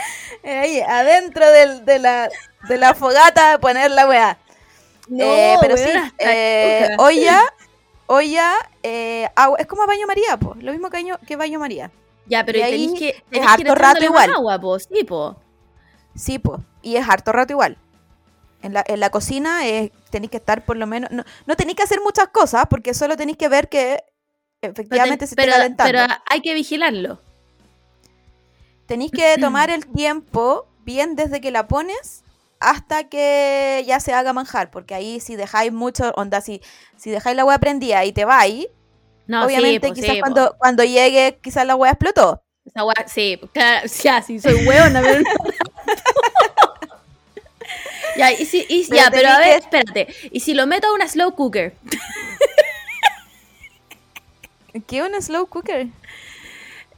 Ahí, 0.44 0.80
adentro 0.80 1.48
del- 1.50 1.84
de, 1.84 1.98
la, 1.98 2.28
de 2.68 2.78
la 2.78 2.94
fogata 2.94 3.58
poner 3.58 3.90
la 3.90 4.06
weá. 4.08 4.38
No, 5.08 5.24
Eh, 5.24 5.56
pero 5.60 5.76
sí, 5.76 5.90
eh, 6.18 6.88
olla, 6.98 7.40
olla, 8.06 8.52
eh, 8.82 9.28
agua, 9.36 9.58
es 9.58 9.66
como 9.66 9.86
baño 9.86 10.06
María, 10.06 10.36
po, 10.36 10.56
lo 10.60 10.72
mismo 10.72 10.90
que 10.90 10.96
baño, 10.98 11.18
que 11.26 11.36
baño 11.36 11.58
María. 11.60 11.90
Ya, 12.26 12.44
pero 12.44 12.58
y 12.58 12.62
ahí 12.62 12.94
que, 12.94 13.08
es 13.10 13.22
tenéis 13.30 13.50
que 13.56 13.62
harto 13.68 13.74
rato 13.76 14.04
igual. 14.04 14.30
agua, 14.34 14.60
po. 14.60 14.78
Sí, 14.80 15.04
po. 15.04 15.36
Sí, 16.16 16.38
po, 16.40 16.60
y 16.82 16.96
es 16.96 17.08
harto 17.08 17.30
rato 17.32 17.52
igual. 17.52 17.78
En 18.62 18.72
la, 18.72 18.82
en 18.88 18.98
la 18.98 19.10
cocina 19.10 19.66
eh, 19.68 19.92
tenéis 20.10 20.30
que 20.30 20.38
estar 20.38 20.64
por 20.64 20.76
lo 20.76 20.86
menos, 20.88 21.10
no, 21.12 21.22
no 21.46 21.56
tenéis 21.56 21.76
que 21.76 21.82
hacer 21.84 22.00
muchas 22.02 22.28
cosas 22.28 22.64
porque 22.68 22.94
solo 22.94 23.16
tenéis 23.16 23.36
que 23.38 23.48
ver 23.48 23.68
que 23.68 24.02
efectivamente 24.60 25.18
te- 25.18 25.26
se 25.28 25.34
esté 25.40 25.48
calentando. 25.48 25.92
pero 25.92 26.06
hay 26.28 26.40
que 26.40 26.52
vigilarlo. 26.54 27.20
Tenéis 28.86 29.10
que 29.10 29.36
tomar 29.38 29.70
el 29.70 29.86
tiempo 29.86 30.66
bien 30.84 31.16
desde 31.16 31.40
que 31.40 31.50
la 31.50 31.66
pones 31.68 32.22
hasta 32.60 33.04
que 33.04 33.84
ya 33.86 34.00
se 34.00 34.12
haga 34.14 34.32
manjar, 34.32 34.70
porque 34.70 34.94
ahí 34.94 35.20
si 35.20 35.36
dejáis 35.36 35.72
mucho, 35.72 36.12
onda, 36.16 36.40
si, 36.40 36.60
si 36.96 37.10
dejáis 37.10 37.36
la 37.36 37.44
hueá 37.44 37.58
prendida 37.58 38.04
y 38.04 38.12
te 38.12 38.24
vais, 38.24 38.66
No, 39.26 39.44
obviamente 39.44 39.88
sí, 39.88 39.92
po, 39.92 39.94
quizás 39.94 40.10
sí, 40.10 40.16
po. 40.16 40.20
cuando, 40.20 40.54
cuando 40.58 40.84
llegue, 40.84 41.38
quizás 41.42 41.66
la 41.66 41.74
hueá 41.76 41.92
explotó. 41.92 42.42
Esa 42.64 42.82
sí, 43.06 43.38
claro, 43.52 43.86
ya, 44.02 44.22
sí, 44.22 44.40
soy 44.40 44.54
hueona, 44.54 45.00
pero. 45.02 45.22
Ya, 48.16 48.32
y 48.32 48.46
si, 48.46 48.64
y- 48.70 48.86
Pero 48.88 48.96
ya, 48.96 49.10
pero 49.10 49.28
a 49.28 49.38
ver, 49.38 49.50
que- 49.50 49.56
espérate. 49.78 50.14
Y 50.30 50.40
si 50.40 50.54
lo 50.54 50.66
meto 50.66 50.86
a 50.86 50.94
una 50.94 51.06
slow 51.06 51.34
cooker, 51.34 51.74
¿Qué 54.86 55.02
un 55.02 55.20
slow 55.22 55.46
cooker? 55.46 55.88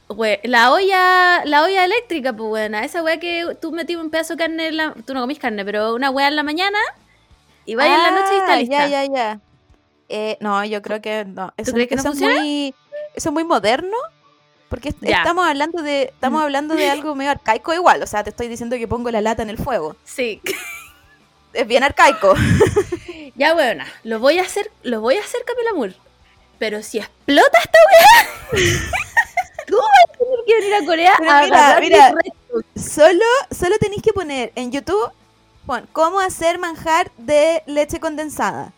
We- 0.09 0.39
la 0.43 0.71
olla, 0.71 1.43
la 1.45 1.63
olla 1.63 1.85
eléctrica, 1.85 2.33
pues 2.33 2.49
buena, 2.49 2.83
esa 2.83 3.01
weá 3.03 3.19
que 3.19 3.55
tú 3.61 3.71
metí 3.71 3.95
un 3.95 4.09
pedazo 4.09 4.33
de 4.35 4.39
carne, 4.43 4.67
en 4.67 4.77
la, 4.77 4.93
tú 5.05 5.13
no 5.13 5.21
comís 5.21 5.39
carne, 5.39 5.63
pero 5.65 5.93
una 5.95 6.09
weá 6.09 6.27
en 6.27 6.35
la 6.35 6.43
mañana 6.43 6.77
y 7.65 7.75
vaya 7.75 7.95
en 7.95 8.03
la 8.03 8.11
noche 8.11 8.33
y 8.33 8.37
está 8.37 8.53
Ah, 8.53 8.55
lista. 8.57 8.87
Ya, 8.87 9.05
ya, 9.05 9.13
ya. 9.13 9.39
Eh, 10.09 10.37
no, 10.41 10.65
yo 10.65 10.81
creo 10.81 11.01
que 11.01 11.23
no. 11.25 11.53
Eso, 11.57 11.71
crees 11.71 11.87
que 11.87 11.95
no 11.95 12.01
eso 12.01 12.09
funciona? 12.09 12.33
Es 12.33 12.39
muy, 12.41 12.75
eso 13.15 13.29
es 13.29 13.33
muy 13.33 13.43
moderno. 13.43 13.95
Porque 14.69 14.93
Ya. 15.01 15.17
estamos 15.17 15.47
hablando 15.47 15.81
de 15.81 16.03
estamos 16.03 16.41
hablando 16.43 16.75
de 16.75 16.89
algo 16.91 17.15
medio 17.15 17.31
arcaico 17.31 17.73
igual. 17.73 18.01
O 18.03 18.07
sea, 18.07 18.23
te 18.23 18.29
estoy 18.31 18.47
diciendo 18.47 18.75
que 18.77 18.87
pongo 18.87 19.09
la 19.11 19.21
lata 19.21 19.41
en 19.43 19.49
el 19.49 19.57
fuego. 19.57 19.95
Sí. 20.03 20.41
Es 21.53 21.67
bien 21.67 21.83
arcaico. 21.83 22.33
Ya, 23.35 23.55
weona, 23.55 23.87
lo 24.03 24.19
voy 24.19 24.37
a 24.37 24.41
hacer, 24.41 24.69
lo 24.83 24.99
voy 24.99 25.15
a 25.15 25.21
hacer, 25.21 25.39
Camila 25.45 25.71
Moore. 25.73 25.95
Pero 26.57 26.83
si 26.83 26.97
explota 26.97 27.57
esta 27.59 27.79
weá, 27.89 28.61
tú 29.69 29.77
vas 29.77 29.87
a 30.07 30.17
tener 30.17 30.39
que 30.45 30.55
venir 30.55 30.73
a 30.73 30.85
Corea 30.85 31.13
Pero 31.17 31.31
a 31.31 31.79
mira. 31.79 32.13
Solo, 32.75 33.25
solo 33.51 33.77
tenéis 33.79 34.01
que 34.01 34.13
poner 34.13 34.51
en 34.55 34.71
YouTube, 34.71 35.11
pon, 35.65 35.87
cómo 35.91 36.19
hacer 36.19 36.57
manjar 36.59 37.11
de 37.17 37.63
leche 37.67 37.99
condensada. 37.99 38.73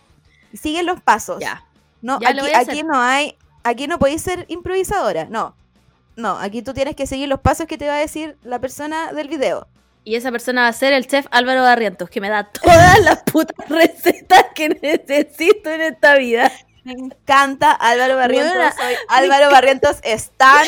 Siguen 0.54 0.86
los 0.86 1.02
pasos. 1.02 1.40
Ya. 1.40 1.64
No, 2.02 2.20
Ya 2.20 2.30
aquí, 2.30 2.54
aquí 2.54 2.84
no 2.84 3.00
hay, 3.00 3.38
aquí 3.64 3.88
no 3.88 4.00
podéis 4.00 4.22
ser 4.22 4.46
improvisadora, 4.50 5.26
no. 5.26 5.56
No, 6.16 6.38
aquí 6.38 6.62
tú 6.62 6.74
tienes 6.74 6.96
que 6.96 7.08
seguir 7.08 7.30
los 7.30 7.40
pasos 7.40 7.68
que 7.68 7.78
te 7.78 7.88
va 7.88 7.96
a 7.96 8.00
decir 8.00 8.38
la 8.44 8.60
persona 8.60 9.14
del 9.14 9.28
video. 9.28 9.68
Y 10.04 10.16
esa 10.16 10.32
persona 10.32 10.64
va 10.64 10.68
a 10.68 10.74
ser 10.74 10.94
el 10.94 11.08
chef 11.08 11.28
Álvaro 11.32 11.62
Barrientos, 11.62 12.10
que 12.10 12.20
me 12.20 12.30
da 12.30 12.44
todas 12.44 13.00
las 13.02 13.24
putas 13.24 13.56
recetas 13.70 14.46
que 14.56 14.70
necesito 14.70 15.70
en 15.70 15.82
esta 15.82 16.16
vida. 16.16 16.52
Me 16.84 16.94
encanta 16.94 17.72
Álvaro 17.72 18.16
Barrientos. 18.16 18.74
Soy 18.76 18.96
Álvaro 19.08 19.52
Barrientos 19.52 19.98
Stan. 20.04 20.68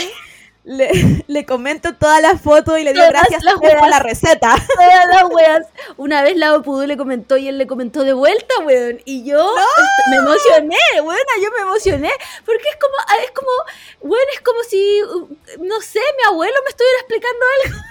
Le, 0.65 1.23
le 1.27 1.45
comento 1.45 1.93
todas 1.95 2.21
las 2.21 2.39
fotos 2.39 2.79
y 2.79 2.83
le 2.83 2.93
digo 2.93 3.03
Todas 3.05 3.27
gracias 3.29 3.53
por 3.55 3.89
la 3.89 3.99
receta. 3.99 4.55
Todas 4.75 5.07
las 5.07 5.25
weas. 5.25 5.67
Una 5.97 6.23
vez 6.23 6.37
la 6.37 6.57
Pudú 6.61 6.87
le 6.87 6.95
comentó 6.95 7.35
y 7.35 7.49
él 7.49 7.57
le 7.57 7.67
comentó 7.67 8.03
de 8.03 8.13
vuelta, 8.13 8.53
weón. 8.63 9.01
Y 9.03 9.25
yo 9.25 9.53
me 10.09 10.17
emocioné, 10.17 10.77
weón. 11.01 11.19
Yo 11.41 11.49
me 11.51 11.61
emocioné. 11.63 12.11
Porque 12.45 12.63
es 12.69 12.77
como, 12.77 12.93
ah, 13.07 13.15
es 13.25 13.31
como, 13.31 13.51
weón, 14.01 14.25
es 14.33 14.39
como 14.39 14.63
si, 14.63 15.03
uh, 15.03 15.27
no 15.59 15.81
sé, 15.81 15.99
mi 16.17 16.23
abuelo 16.31 16.55
me 16.63 16.69
estuviera 16.69 16.99
explicando 16.99 17.45
algo. 17.63 17.77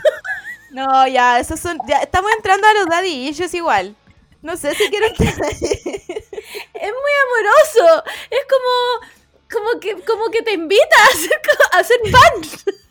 No, 0.72 1.06
ya, 1.06 1.38
esos 1.38 1.60
son. 1.60 1.78
Ya 1.86 1.98
estamos 1.98 2.32
entrando 2.32 2.66
a 2.66 2.72
los 2.72 2.86
daddy 2.86 3.28
issues 3.28 3.52
igual. 3.52 3.94
No 4.42 4.56
sé 4.56 4.74
si 4.74 4.88
quiero 4.90 5.06
ahí. 5.06 5.14
Es 6.74 6.90
muy 6.90 7.12
amoroso. 7.24 8.04
Es 8.30 8.44
como, 8.50 8.72
como 9.50 9.80
que, 9.80 10.02
como 10.04 10.30
que 10.30 10.42
te 10.42 10.52
invita 10.52 10.96
a 11.00 11.06
hacer, 11.06 11.40
a 11.72 11.78
hacer 11.78 12.00
pan. 12.10 12.74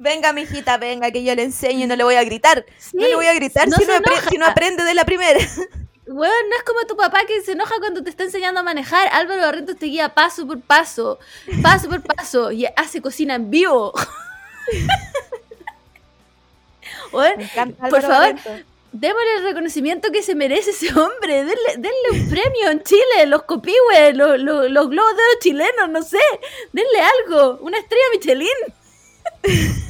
Venga, 0.00 0.32
mijita, 0.32 0.76
venga, 0.76 1.10
que 1.10 1.24
yo 1.24 1.34
le 1.34 1.42
enseño 1.42 1.84
y 1.84 1.88
no 1.88 1.96
le 1.96 2.04
voy 2.04 2.14
a 2.14 2.22
gritar. 2.22 2.64
no 2.92 3.04
le 3.04 3.16
voy 3.16 3.26
a 3.26 3.34
gritar 3.34 3.66
no 3.66 3.76
si, 3.76 3.84
no 3.84 4.30
si 4.30 4.38
no 4.38 4.46
aprende 4.46 4.84
de 4.84 4.94
la 4.94 5.04
primera. 5.04 5.40
Weón, 6.06 6.48
no 6.48 6.56
es 6.56 6.62
como 6.62 6.86
tu 6.86 6.96
papá 6.96 7.26
que 7.26 7.42
se 7.42 7.52
enoja 7.52 7.74
cuando 7.80 8.04
te 8.04 8.08
está 8.08 8.22
enseñando 8.22 8.60
a 8.60 8.62
manejar. 8.62 9.08
Álvaro 9.12 9.42
Barrientos 9.42 9.76
te 9.76 9.86
guía 9.86 10.14
paso 10.14 10.46
por 10.46 10.60
paso, 10.60 11.18
paso 11.62 11.88
por 11.88 12.00
paso, 12.00 12.52
y 12.52 12.64
hace 12.76 13.02
cocina 13.02 13.34
en 13.34 13.50
vivo. 13.50 13.92
Weón, 17.12 17.32
Me 17.38 17.44
encanta 17.44 17.88
por 17.88 18.00
favor, 18.02 18.16
Barrientos. 18.18 18.52
démosle 18.92 19.34
el 19.38 19.44
reconocimiento 19.44 20.10
que 20.12 20.22
se 20.22 20.34
merece 20.34 20.70
ese 20.70 20.88
hombre. 20.98 21.44
Denle, 21.44 21.72
denle 21.76 22.10
un 22.12 22.28
premio 22.28 22.70
en 22.70 22.82
Chile, 22.82 23.26
los 23.26 23.42
copihues, 23.44 24.14
los, 24.14 24.38
los, 24.40 24.70
los 24.70 24.88
globos 24.88 25.16
de 25.16 25.22
oro 25.22 25.38
chilenos, 25.40 25.88
no 25.90 26.02
sé. 26.02 26.18
Denle 26.72 27.00
algo, 27.00 27.58
una 27.62 27.78
estrella 27.78 28.04
Michelin. 28.12 28.48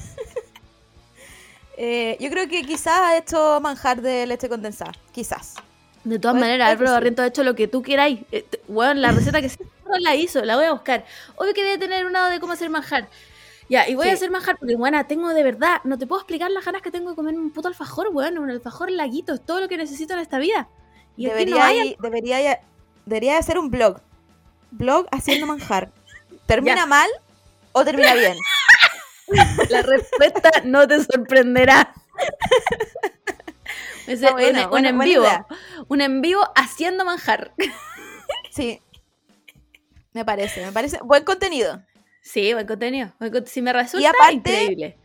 Eh, 1.80 2.16
yo 2.18 2.28
creo 2.30 2.48
que 2.48 2.62
quizás 2.64 2.98
ha 2.98 3.16
hecho 3.18 3.60
manjar 3.60 4.02
de 4.02 4.26
leche 4.26 4.48
condensada. 4.48 4.92
Quizás. 5.12 5.54
De 6.02 6.18
todas 6.18 6.34
Puede- 6.34 6.46
maneras, 6.46 6.70
Álvaro. 6.72 6.90
Barrientos 6.92 7.22
ha 7.22 7.28
hecho 7.28 7.44
lo 7.44 7.54
que 7.54 7.68
tú 7.68 7.82
queráis. 7.82 8.18
Eh, 8.32 8.42
t- 8.42 8.60
Weón, 8.66 9.00
la 9.00 9.12
receta 9.12 9.40
que 9.40 9.48
se 9.48 9.58
la 10.00 10.16
hizo, 10.16 10.44
la 10.44 10.56
voy 10.56 10.64
a 10.64 10.72
buscar. 10.72 11.04
Obvio 11.36 11.54
que 11.54 11.62
debe 11.64 11.78
tener 11.78 12.04
una 12.06 12.28
de 12.30 12.40
cómo 12.40 12.54
hacer 12.54 12.68
manjar. 12.68 13.08
Ya, 13.68 13.88
y 13.88 13.94
voy 13.94 14.04
Sí. 14.04 14.10
a 14.10 14.14
hacer 14.14 14.30
manjar 14.30 14.56
porque, 14.58 14.76
buena, 14.76 15.06
tengo 15.06 15.28
de 15.34 15.42
verdad, 15.42 15.80
no 15.84 15.98
te 15.98 16.06
puedo 16.06 16.20
explicar 16.22 16.50
las 16.50 16.64
ganas 16.64 16.80
que 16.82 16.90
tengo 16.90 17.10
de 17.10 17.16
comer 17.16 17.34
un 17.34 17.50
puto 17.50 17.68
alfajor, 17.68 18.08
weón, 18.12 18.38
un 18.38 18.48
alfajor 18.50 18.90
laguito, 18.90 19.34
es 19.34 19.44
todo 19.44 19.60
lo 19.60 19.68
que 19.68 19.76
necesito 19.76 20.14
en 20.14 20.20
esta 20.20 20.38
vida. 20.38 20.68
Y 21.16 21.26
debería, 21.26 21.54
no 21.56 21.62
hay 21.62 21.96
debería, 22.00 22.60
debería 23.04 23.38
hacer 23.38 23.58
un 23.58 23.70
blog. 23.70 24.00
Blog 24.70 25.06
haciendo 25.10 25.46
manjar. 25.46 25.90
¿Termina 26.46 26.76
Ya. 26.76 26.86
mal 26.86 27.10
o 27.72 27.84
termina 27.84 28.14
bien? 28.14 28.36
La 29.68 29.82
respuesta 29.82 30.50
no 30.64 30.88
te 30.88 31.04
sorprenderá. 31.04 31.92
Buena, 34.32 34.70
un, 34.70 34.86
en 34.86 34.98
vivo. 34.98 35.22
idea. 35.24 35.46
Un 35.88 36.00
en 36.00 36.22
vivo 36.22 36.40
haciendo 36.56 37.04
manjar. 37.04 37.52
Sí. 38.50 38.80
Me 40.14 40.24
parece, 40.24 40.64
me 40.64 40.72
parece 40.72 40.98
buen 41.04 41.24
contenido. 41.24 41.82
Sí, 42.30 42.52
buen 42.52 42.66
contenido. 42.66 43.10
buen 43.18 43.32
cont- 43.32 43.46
si 43.46 43.62
me 43.62 43.72
resulta 43.72 44.02
Y 44.02 44.06
aparte- 44.06 44.34
increíble. 44.64 44.96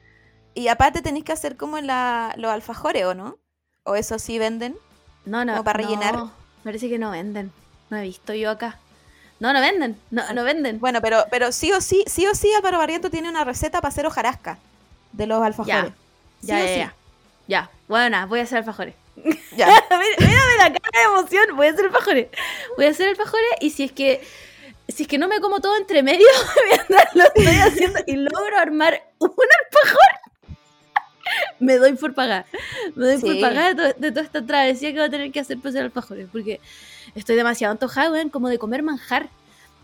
Y 0.55 0.67
aparte 0.67 1.01
tenéis 1.01 1.25
que 1.25 1.31
hacer 1.31 1.55
como 1.57 1.79
la, 1.79 2.33
los 2.37 2.51
alfajores, 2.51 3.05
¿o 3.05 3.13
no? 3.13 3.37
¿O 3.83 3.95
eso 3.95 4.19
sí 4.19 4.37
venden? 4.39 4.75
No, 5.25 5.45
no. 5.45 5.53
como 5.53 5.63
para 5.63 5.81
no, 5.81 5.87
rellenar. 5.87 6.15
Parece 6.63 6.89
que 6.89 6.97
no 6.99 7.11
venden. 7.11 7.51
No 7.89 7.97
he 7.97 8.01
visto 8.03 8.33
yo 8.33 8.51
acá. 8.51 8.77
No, 9.39 9.51
no 9.53 9.61
venden. 9.61 9.97
No, 10.11 10.31
no 10.33 10.43
venden. 10.43 10.79
Bueno, 10.79 11.01
pero, 11.01 11.25
pero 11.31 11.51
sí 11.51 11.71
o 11.71 11.81
sí, 11.81 12.03
sí 12.07 12.27
o 12.27 12.35
sí 12.35 12.53
Álvaro 12.53 12.77
Barriento 12.77 13.09
tiene 13.09 13.29
una 13.29 13.43
receta 13.43 13.81
para 13.81 13.89
hacer 13.91 14.05
hojarasca 14.05 14.57
de 15.11 15.27
los 15.27 15.41
alfajores. 15.43 15.91
Sí 16.41 16.47
ya, 16.47 16.55
o 16.57 16.59
ya, 16.65 16.67
sí. 16.89 16.91
ya. 17.47 17.71
Bueno, 17.87 18.27
voy 18.27 18.39
a 18.41 18.43
hacer 18.43 18.59
alfajores. 18.59 18.95
Ya. 19.55 19.67
Mira- 19.89 20.17
Mírame 20.19 20.57
la 20.59 20.73
cara 20.73 20.99
de 20.99 21.03
emoción. 21.05 21.55
Voy 21.55 21.67
a 21.67 21.71
hacer 21.71 21.85
alfajores. 21.85 22.27
Voy 22.77 22.85
a 22.85 22.89
hacer 22.89 23.09
alfajores 23.09 23.49
y 23.59 23.69
si 23.71 23.83
es 23.83 23.91
que 23.91 24.21
si 24.87 25.03
es 25.03 25.07
que 25.07 25.17
no 25.17 25.27
me 25.27 25.39
como 25.39 25.59
todo 25.59 25.75
entre 25.77 26.03
medio, 26.03 26.27
lo 27.15 27.23
estoy 27.23 27.45
haciendo 27.57 27.99
y 28.05 28.15
logro 28.15 28.57
armar 28.59 29.01
un 29.19 29.29
alfajor, 29.29 30.31
me 31.59 31.77
doy 31.77 31.93
por 31.93 32.13
pagar. 32.13 32.45
Me 32.95 33.05
doy 33.05 33.19
por 33.21 33.39
pagar 33.41 33.75
de, 33.75 33.93
to- 33.93 33.99
de 33.99 34.11
toda 34.11 34.23
esta 34.23 34.45
travesía 34.45 34.91
que 34.91 34.97
voy 34.97 35.07
a 35.07 35.09
tener 35.09 35.31
que 35.31 35.39
hacer 35.39 35.57
para 35.57 35.69
hacer 35.69 35.83
alfajores. 35.83 36.27
Porque 36.31 36.59
estoy 37.15 37.35
demasiado 37.35 37.71
antojada, 37.71 38.11
weón, 38.11 38.29
como 38.29 38.49
de 38.49 38.59
comer 38.59 38.83
manjar. 38.83 39.29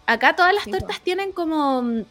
Acá 0.05 0.35
todas 0.35 0.53
las 0.53 0.65
tortas 0.79 0.99
tienen 1.01 1.31
como. 1.31 1.81
mm, 1.81 2.01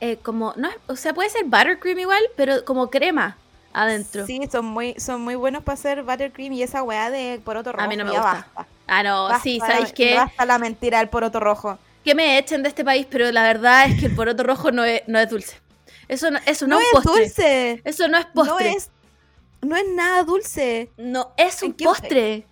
eh, 0.00 0.18
como. 0.22 0.52
No, 0.56 0.68
o 0.88 0.96
sea, 0.96 1.14
puede 1.14 1.30
ser 1.30 1.44
buttercream 1.44 1.98
igual, 2.00 2.22
pero 2.36 2.64
como 2.64 2.90
crema 2.90 3.38
adentro. 3.72 4.26
Sí, 4.26 4.40
son 4.50 4.66
muy, 4.66 4.94
son 4.98 5.20
muy 5.22 5.34
buenos 5.34 5.62
para 5.62 5.74
hacer 5.74 6.02
buttercream 6.02 6.52
y 6.52 6.62
esa 6.62 6.82
weá 6.82 7.10
de 7.10 7.40
poroto 7.44 7.72
rojo. 7.72 7.84
A 7.84 7.88
mí 7.88 7.96
no 7.96 8.04
me 8.04 8.10
gusta. 8.12 8.46
Basta, 8.54 8.66
Ah, 8.86 9.02
no, 9.02 9.24
Basta 9.24 9.42
sí, 9.42 9.58
¿sabéis 9.60 9.92
qué? 9.92 10.14
Basta 10.16 10.44
la 10.44 10.58
mentira 10.58 10.98
del 10.98 11.08
poroto 11.08 11.40
rojo. 11.40 11.78
que 12.04 12.14
me 12.14 12.36
echen 12.38 12.62
de 12.62 12.68
este 12.68 12.84
país, 12.84 13.06
pero 13.08 13.30
la 13.32 13.42
verdad 13.44 13.86
es 13.86 13.98
que 14.00 14.06
el 14.06 14.14
poroto 14.14 14.42
rojo 14.42 14.70
no 14.72 14.84
es, 14.84 15.02
no 15.06 15.18
es 15.18 15.30
dulce. 15.30 15.56
Eso 16.08 16.30
no, 16.30 16.38
eso 16.46 16.66
no, 16.66 16.76
No 16.76 16.80
es 16.80 16.86
postre. 16.92 17.12
dulce. 17.22 17.82
Eso 17.84 18.08
no 18.08 18.18
es 18.18 18.26
No 18.34 18.44
postre. 18.44 18.70
es, 18.72 18.90
no 19.62 19.76
es 19.76 19.84
nada 19.94 20.22
dulce. 20.24 20.90
No, 20.96 21.32
es 21.36 21.62
¿En 21.62 21.68
un 21.70 21.76
postre. 21.76 22.44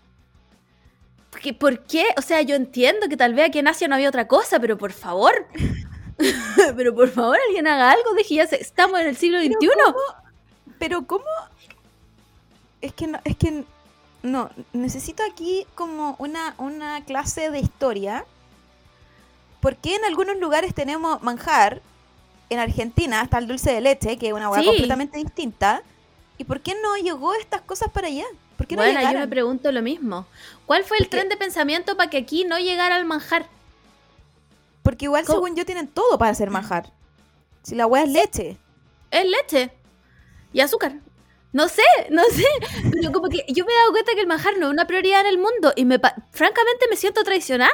¿Qué- 1.43 1.53
¿Por 1.55 1.85
qué? 1.85 2.07
O 2.17 2.23
sea, 2.23 2.43
yo 2.43 2.55
entiendo 2.55 3.09
que 3.09 3.17
tal 3.17 3.35
vez 3.35 3.49
aquí 3.49 3.59
en 3.59 3.69
Asia 3.69 3.89
no 3.89 3.95
había 3.97 4.09
otra 4.09 4.27
cosa, 4.29 4.61
pero 4.61 4.79
por 4.79 4.93
favor. 4.93 5.33
pero 6.77 6.95
por 6.95 7.09
favor, 7.09 7.37
alguien 7.49 7.67
haga 7.67 7.91
algo. 7.93 8.15
Dije, 8.15 8.37
ya 8.37 8.47
se- 8.47 8.61
estamos 8.61 9.01
en 9.01 9.09
el 9.09 9.17
siglo 9.17 9.39
Pero 9.43 9.55
XXI. 9.59 9.69
Pero 10.81 11.07
¿cómo? 11.07 11.25
Es 12.81 12.93
que 12.95 13.07
no, 13.07 13.21
es 13.25 13.37
que 13.37 13.65
no, 14.23 14.51
necesito 14.73 15.23
aquí 15.31 15.67
como 15.75 16.17
una, 16.19 16.55
una 16.59 17.05
clase 17.05 17.51
de 17.51 17.61
historia. 17.61 18.25
¿Por 19.61 19.77
qué 19.77 19.95
en 19.97 20.05
algunos 20.07 20.39
lugares 20.39 20.75
tenemos 20.75 21.23
manjar? 21.23 21.83
En 22.49 22.59
Argentina 22.59 23.21
está 23.23 23.39
el 23.39 23.47
dulce 23.47 23.71
de 23.73 23.81
leche, 23.83 24.17
que 24.17 24.29
es 24.29 24.33
una 24.33 24.49
hueá 24.51 24.61
Sí. 24.63 24.67
completamente 24.67 25.19
distinta. 25.19 25.83
¿Y 26.39 26.45
por 26.45 26.63
qué 26.63 26.75
no 26.83 26.97
llegó 26.97 27.35
estas 27.35 27.61
cosas 27.61 27.91
para 27.91 28.09
allá? 28.09 28.25
¿Por 28.57 28.67
qué 28.67 28.75
no 28.75 28.83
Bueno, 28.83 29.01
yo 29.03 29.19
me 29.19 29.29
pregunto 29.29 29.71
lo 29.71 29.83
mismo. 29.83 30.27
¿Cuál 30.65 30.83
fue 30.85 30.97
el 30.97 31.05
Porque- 31.05 31.19
tren 31.19 31.29
de 31.29 31.37
pensamiento 31.37 31.97
para 31.97 32.09
que 32.09 32.17
aquí 32.17 32.45
no 32.45 32.59
llegara 32.59 32.97
al 32.97 33.05
manjar? 33.05 33.47
Porque 34.83 35.05
igual, 35.05 35.27
¿Cómo? 35.27 35.39
según 35.41 35.57
yo, 35.57 35.67
tienen 35.67 35.87
todo 35.87 36.17
para 36.17 36.31
hacer 36.31 36.49
manjar. 36.51 36.91
Si 37.63 37.75
la 37.75 37.87
hueá 37.87 38.05
es 38.05 38.09
leche. 38.11 38.57
Es 39.11 39.27
leche 39.27 39.71
y 40.53 40.61
azúcar. 40.61 40.95
No 41.53 41.69
sé, 41.69 41.83
no 42.11 42.23
sé. 42.31 42.45
Pero 42.93 43.11
como 43.13 43.29
que 43.29 43.45
yo 43.49 43.65
me 43.65 43.73
he 43.73 43.77
dado 43.77 43.91
cuenta 43.93 44.15
que 44.15 44.21
el 44.21 44.27
manjar 44.29 44.57
no 44.59 44.67
es 44.69 44.73
una 44.73 44.87
prioridad 44.87 45.21
en 45.23 45.27
el 45.27 45.39
mundo 45.39 45.73
y 45.75 45.85
me 45.85 45.99
pa- 45.99 46.15
francamente 46.31 46.87
me 46.89 46.97
siento 46.97 47.25
traicionada. 47.25 47.73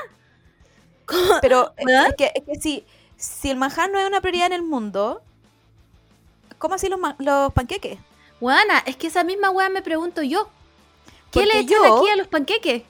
Como- 1.05 1.41
Pero 1.43 1.73
es- 1.77 1.85
¿Verdad? 1.87 2.07
es 2.09 2.15
que, 2.17 2.33
es 2.35 2.45
que 2.45 2.55
si, 2.61 2.87
si 3.17 3.51
el 3.51 3.57
manjar 3.59 3.91
no 3.91 3.99
es 3.99 4.07
una 4.07 4.21
prioridad 4.21 4.47
en 4.47 4.53
el 4.55 4.63
mundo, 4.63 5.23
¿cómo 6.59 6.75
así 6.75 6.89
los, 6.89 6.99
los 7.19 7.53
panqueques? 7.53 7.99
Weana, 8.41 8.79
es 8.87 8.97
que 8.97 9.07
esa 9.09 9.25
misma 9.25 9.51
weá 9.51 9.69
me 9.69 9.83
pregunto 9.83 10.23
yo. 10.23 10.45
¿Qué 11.31 11.41
Porque 11.41 11.47
le 11.47 11.59
echan 11.61 11.83
yo- 11.85 11.99
aquí 11.99 12.09
a 12.11 12.17
los 12.17 12.29
panqueques? 12.29 12.83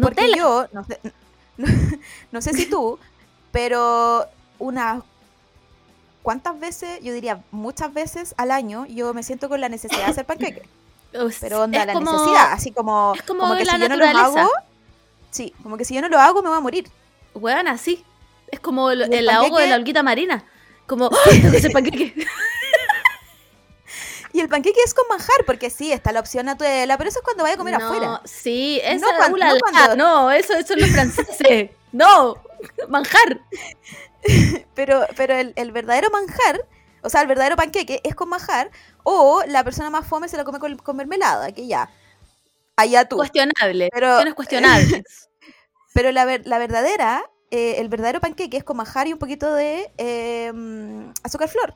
Porque 0.00 0.22
Nutella. 0.22 0.36
yo, 0.36 0.66
no 0.72 0.84
sé, 0.84 1.00
no, 1.56 1.66
no 2.32 2.42
sé 2.42 2.52
si 2.54 2.66
tú, 2.66 2.98
pero 3.52 4.26
unas 4.58 5.02
cuántas 6.30 6.60
veces, 6.60 7.00
yo 7.02 7.12
diría 7.12 7.42
muchas 7.50 7.92
veces 7.92 8.34
al 8.36 8.52
año, 8.52 8.86
yo 8.86 9.12
me 9.14 9.24
siento 9.24 9.48
con 9.48 9.60
la 9.60 9.68
necesidad 9.68 9.98
de 10.06 10.12
hacer 10.12 10.24
panqueques. 10.26 10.62
Uf, 11.20 11.38
Pero 11.40 11.62
onda, 11.62 11.84
la 11.84 11.92
como- 11.92 12.12
necesidad, 12.12 12.52
así 12.52 12.70
como, 12.70 13.14
es 13.16 13.22
como 13.24 13.56
que 13.56 13.64
la 13.64 13.72
si 13.74 13.80
yo 13.80 13.88
no 13.88 13.96
naturaleza. 13.96 14.42
hago, 14.42 14.50
sí, 15.32 15.52
como 15.64 15.76
que 15.76 15.84
si 15.84 15.92
yo 15.94 16.00
no 16.02 16.08
lo 16.08 16.20
hago 16.20 16.40
me 16.40 16.48
voy 16.50 16.58
a 16.58 16.60
morir. 16.60 16.88
Weana, 17.34 17.76
sí. 17.78 18.04
Es 18.48 18.60
como 18.60 18.92
el, 18.92 19.00
¿Y 19.00 19.04
el 19.06 19.12
el 19.14 19.30
ahogo 19.30 19.58
de 19.58 19.66
la 19.66 19.74
holguita 19.74 20.04
marina. 20.04 20.44
Como, 20.86 21.06
¡ah! 21.12 21.30
tengo 21.30 21.50
que 21.50 21.56
hacer 21.58 21.72
panqueque. 21.72 22.14
Y 24.32 24.38
el 24.38 24.48
panqueque 24.48 24.78
es 24.86 24.94
con 24.94 25.08
manjar, 25.08 25.44
porque 25.44 25.70
sí, 25.70 25.90
está 25.90 26.12
la 26.12 26.20
opción 26.20 26.46
Nutella, 26.46 26.96
pero 26.96 27.10
eso 27.10 27.18
es 27.18 27.24
cuando 27.24 27.42
vaya 27.42 27.56
a 27.56 27.58
comer 27.58 27.76
no, 27.76 27.84
afuera. 27.86 28.20
Sí, 28.24 28.80
eso 28.84 29.04
No 29.04 29.16
cuan- 29.18 29.36
la, 29.36 29.52
no 29.54 29.58
cuando- 29.58 29.96
no, 29.96 30.30
eso, 30.30 30.52
eso 30.54 30.74
es 30.74 30.80
los 30.80 30.90
franceses. 30.90 31.70
no, 31.90 32.36
manjar. 32.88 33.40
Pero, 34.74 35.06
pero 35.16 35.34
el, 35.34 35.52
el 35.56 35.72
verdadero 35.72 36.08
manjar, 36.10 36.66
o 37.02 37.10
sea, 37.10 37.20
el 37.22 37.26
verdadero 37.26 37.56
panqueque 37.56 38.00
es 38.04 38.14
con 38.14 38.28
manjar, 38.30 38.70
o 39.02 39.42
la 39.46 39.62
persona 39.64 39.90
más 39.90 40.06
fome 40.06 40.28
se 40.28 40.36
lo 40.36 40.44
come 40.44 40.58
con, 40.58 40.76
con 40.78 40.96
mermelada, 40.96 41.52
que 41.52 41.66
ya. 41.66 41.90
Allá 42.76 43.04
tú. 43.06 43.16
Cuestionable. 43.16 43.88
Pero- 43.92 44.34
cuestionables. 44.34 45.28
Pero 45.94 46.12
la, 46.12 46.24
ver- 46.24 46.46
la 46.46 46.58
verdadera, 46.58 47.28
eh, 47.50 47.74
el 47.78 47.88
verdadero 47.88 48.20
panqueque 48.20 48.56
es 48.56 48.64
con 48.64 48.76
manjar 48.76 49.06
y 49.08 49.12
un 49.12 49.18
poquito 49.18 49.52
de 49.52 49.90
eh, 49.98 50.52
mm, 50.54 51.10
azúcar 51.24 51.48
flor. 51.48 51.74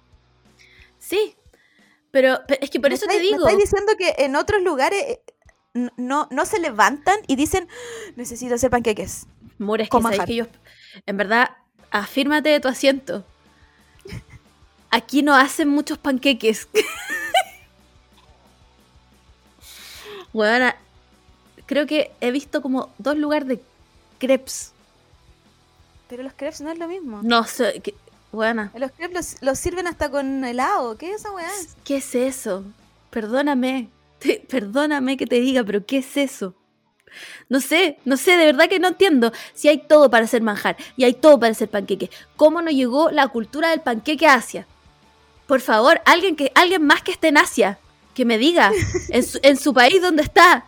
sí. 0.98 1.36
Pero, 2.10 2.38
pero 2.46 2.60
es 2.62 2.70
que 2.70 2.78
por 2.78 2.90
¿Me 2.90 2.94
eso 2.94 3.06
te 3.06 3.14
me 3.16 3.20
digo. 3.20 3.38
estáis 3.38 3.58
diciendo 3.58 3.92
que 3.98 4.14
en 4.18 4.36
otros 4.36 4.62
lugares 4.62 5.02
eh, 5.04 5.20
no, 5.96 6.28
no 6.30 6.46
se 6.46 6.60
levantan 6.60 7.16
y 7.26 7.34
dicen, 7.34 7.66
"Ah, 7.68 8.12
necesito 8.14 8.54
hacer 8.54 8.70
panqueques. 8.70 9.26
More, 9.58 9.82
es 9.82 9.90
que 9.90 9.96
que 10.24 10.34
yo. 10.36 10.46
En 11.06 11.16
verdad, 11.16 11.50
afírmate 12.00 12.48
de 12.50 12.60
tu 12.60 12.68
asiento. 12.68 13.24
Aquí 14.90 15.22
no 15.22 15.34
hacen 15.34 15.68
muchos 15.68 15.98
panqueques. 15.98 16.68
Bueno, 20.32 20.72
creo 21.66 21.86
que 21.86 22.10
he 22.20 22.30
visto 22.32 22.60
como 22.60 22.90
dos 22.98 23.16
lugares 23.16 23.46
de 23.46 23.62
crepes. 24.18 24.72
Pero 26.08 26.24
los 26.24 26.32
crepes 26.32 26.60
no 26.60 26.72
es 26.72 26.78
lo 26.78 26.88
mismo. 26.88 27.20
No 27.22 27.44
sé, 27.44 27.80
que, 27.80 27.94
bueno, 28.32 28.68
Los 28.74 28.90
crepes 28.90 29.14
los, 29.14 29.42
los 29.42 29.58
sirven 29.60 29.86
hasta 29.86 30.10
con 30.10 30.44
helado. 30.44 30.98
¿Qué 30.98 31.10
es 31.12 31.20
esa 31.20 31.30
weá? 31.32 31.48
¿qué 31.84 31.98
es 31.98 32.14
eso? 32.16 32.64
Perdóname, 33.10 33.88
te- 34.18 34.40
perdóname 34.48 35.16
que 35.16 35.26
te 35.26 35.36
diga, 35.40 35.62
pero 35.62 35.86
¿qué 35.86 35.98
es 35.98 36.16
eso? 36.16 36.54
No 37.48 37.60
sé, 37.60 37.98
no 38.04 38.16
sé, 38.16 38.36
de 38.36 38.46
verdad 38.46 38.68
que 38.68 38.78
no 38.78 38.88
entiendo. 38.88 39.32
Si 39.54 39.68
hay 39.68 39.78
todo 39.78 40.10
para 40.10 40.24
hacer 40.24 40.42
manjar 40.42 40.76
y 40.96 41.04
hay 41.04 41.14
todo 41.14 41.38
para 41.38 41.52
hacer 41.52 41.68
panqueque, 41.68 42.10
¿cómo 42.36 42.62
no 42.62 42.70
llegó 42.70 43.10
la 43.10 43.28
cultura 43.28 43.70
del 43.70 43.80
panqueque 43.80 44.26
a 44.26 44.34
Asia? 44.34 44.66
Por 45.46 45.60
favor, 45.60 46.00
alguien, 46.06 46.36
que, 46.36 46.52
alguien 46.54 46.86
más 46.86 47.02
que 47.02 47.12
esté 47.12 47.28
en 47.28 47.38
Asia, 47.38 47.78
que 48.14 48.24
me 48.24 48.38
diga, 48.38 48.72
en 49.08 49.22
su, 49.22 49.38
en 49.42 49.56
su 49.56 49.74
país 49.74 50.00
donde 50.00 50.22
está, 50.22 50.64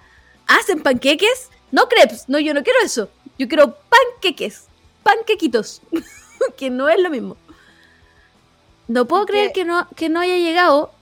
¿hacen 0.46 0.82
panqueques? 0.82 1.50
No 1.70 1.88
crepes, 1.88 2.28
no, 2.28 2.38
yo 2.38 2.54
no 2.54 2.62
quiero 2.62 2.80
eso. 2.84 3.08
Yo 3.38 3.48
quiero 3.48 3.76
panqueques, 3.88 4.66
panquequitos, 5.02 5.82
que 6.56 6.70
no 6.70 6.88
es 6.88 7.00
lo 7.00 7.10
mismo. 7.10 7.36
No 8.88 9.06
puedo 9.06 9.26
creer 9.26 9.52
que 9.52 9.64
no, 9.64 9.88
que 9.96 10.08
no 10.08 10.20
haya 10.20 10.36
llegado 10.36 10.92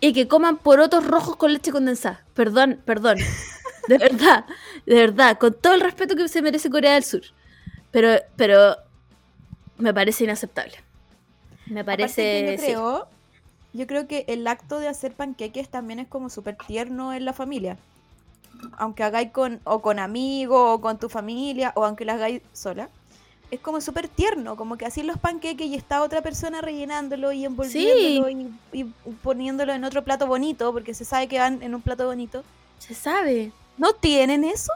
y 0.00 0.12
que 0.12 0.28
coman 0.28 0.56
porotos 0.56 1.06
rojos 1.06 1.36
con 1.36 1.52
leche 1.52 1.72
condensada. 1.72 2.24
Perdón, 2.34 2.80
perdón. 2.84 3.18
De 3.88 3.98
verdad, 3.98 4.44
de 4.84 4.94
verdad, 4.94 5.38
con 5.38 5.54
todo 5.54 5.74
el 5.74 5.80
respeto 5.80 6.16
que 6.16 6.28
se 6.28 6.42
merece 6.42 6.70
Corea 6.70 6.94
del 6.94 7.04
Sur. 7.04 7.22
Pero, 7.90 8.16
pero 8.36 8.76
me 9.78 9.94
parece 9.94 10.24
inaceptable. 10.24 10.74
Me 11.66 11.84
parece. 11.84 12.44
yo 12.44 12.58
sí. 12.58 12.66
creo, 12.66 13.08
yo 13.72 13.86
creo 13.86 14.06
que 14.06 14.24
el 14.28 14.46
acto 14.46 14.78
de 14.78 14.88
hacer 14.88 15.12
panqueques 15.12 15.68
también 15.68 15.98
es 15.98 16.08
como 16.08 16.30
súper 16.30 16.56
tierno 16.56 17.12
en 17.12 17.24
la 17.24 17.32
familia. 17.32 17.76
Aunque 18.78 19.02
hagáis 19.02 19.30
con, 19.32 19.60
o 19.64 19.82
con 19.82 19.98
amigos, 19.98 20.78
o 20.78 20.80
con 20.80 20.98
tu 20.98 21.08
familia, 21.08 21.72
o 21.76 21.84
aunque 21.84 22.04
lo 22.04 22.12
hagáis 22.12 22.42
sola. 22.52 22.88
Es 23.50 23.60
como 23.60 23.80
súper 23.80 24.08
tierno, 24.08 24.56
como 24.56 24.76
que 24.76 24.86
así 24.86 25.04
los 25.04 25.18
panqueques 25.18 25.68
y 25.68 25.76
está 25.76 26.02
otra 26.02 26.20
persona 26.20 26.60
rellenándolo 26.62 27.30
y 27.30 27.44
envolviéndolo 27.44 28.28
y, 28.28 28.52
y 28.72 28.84
poniéndolo 29.22 29.72
en 29.72 29.84
otro 29.84 30.02
plato 30.02 30.26
bonito, 30.26 30.72
porque 30.72 30.94
se 30.94 31.04
sabe 31.04 31.28
que 31.28 31.38
van 31.38 31.62
en 31.62 31.74
un 31.74 31.80
plato 31.80 32.06
bonito. 32.06 32.42
Se 32.78 32.94
sabe. 32.94 33.52
¿No 33.78 33.92
tienen 33.94 34.44
eso? 34.44 34.72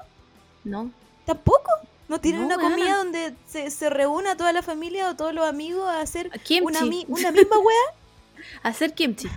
No. 0.64 0.90
Tampoco. 1.24 1.70
¿No 2.08 2.20
tienen 2.20 2.40
No, 2.42 2.46
una 2.56 2.58
comida 2.58 2.96
donde 2.96 3.34
se, 3.46 3.70
se 3.70 3.88
reúna 3.88 4.36
toda 4.36 4.52
la 4.52 4.62
familia 4.62 5.08
o 5.10 5.16
todos 5.16 5.32
los 5.32 5.46
amigos 5.48 5.88
a 5.88 6.00
hacer 6.00 6.28
Kimchi. 6.42 6.64
una, 6.64 6.80
una 7.08 7.30
misma 7.32 7.58
wea? 7.58 7.94
Hacer 8.62 8.94
kimchi. 8.94 9.28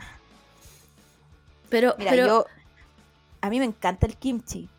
Pero, 1.69 1.93
Mira, 1.97 2.11
pero 2.11 2.25
yo. 2.27 2.45
A 3.41 3.49
mí 3.49 3.59
me 3.59 3.65
encanta 3.65 4.05
el 4.07 4.15
kimchi. 4.17 4.69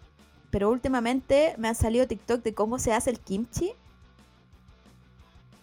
Pero 0.51 0.71
últimamente 0.71 1.55
me 1.59 1.69
han 1.69 1.75
salido 1.75 2.07
TikTok 2.07 2.43
de 2.43 2.55
cómo 2.55 2.79
se 2.79 2.93
hace 2.93 3.11
el 3.11 3.21
kimchi. 3.21 3.73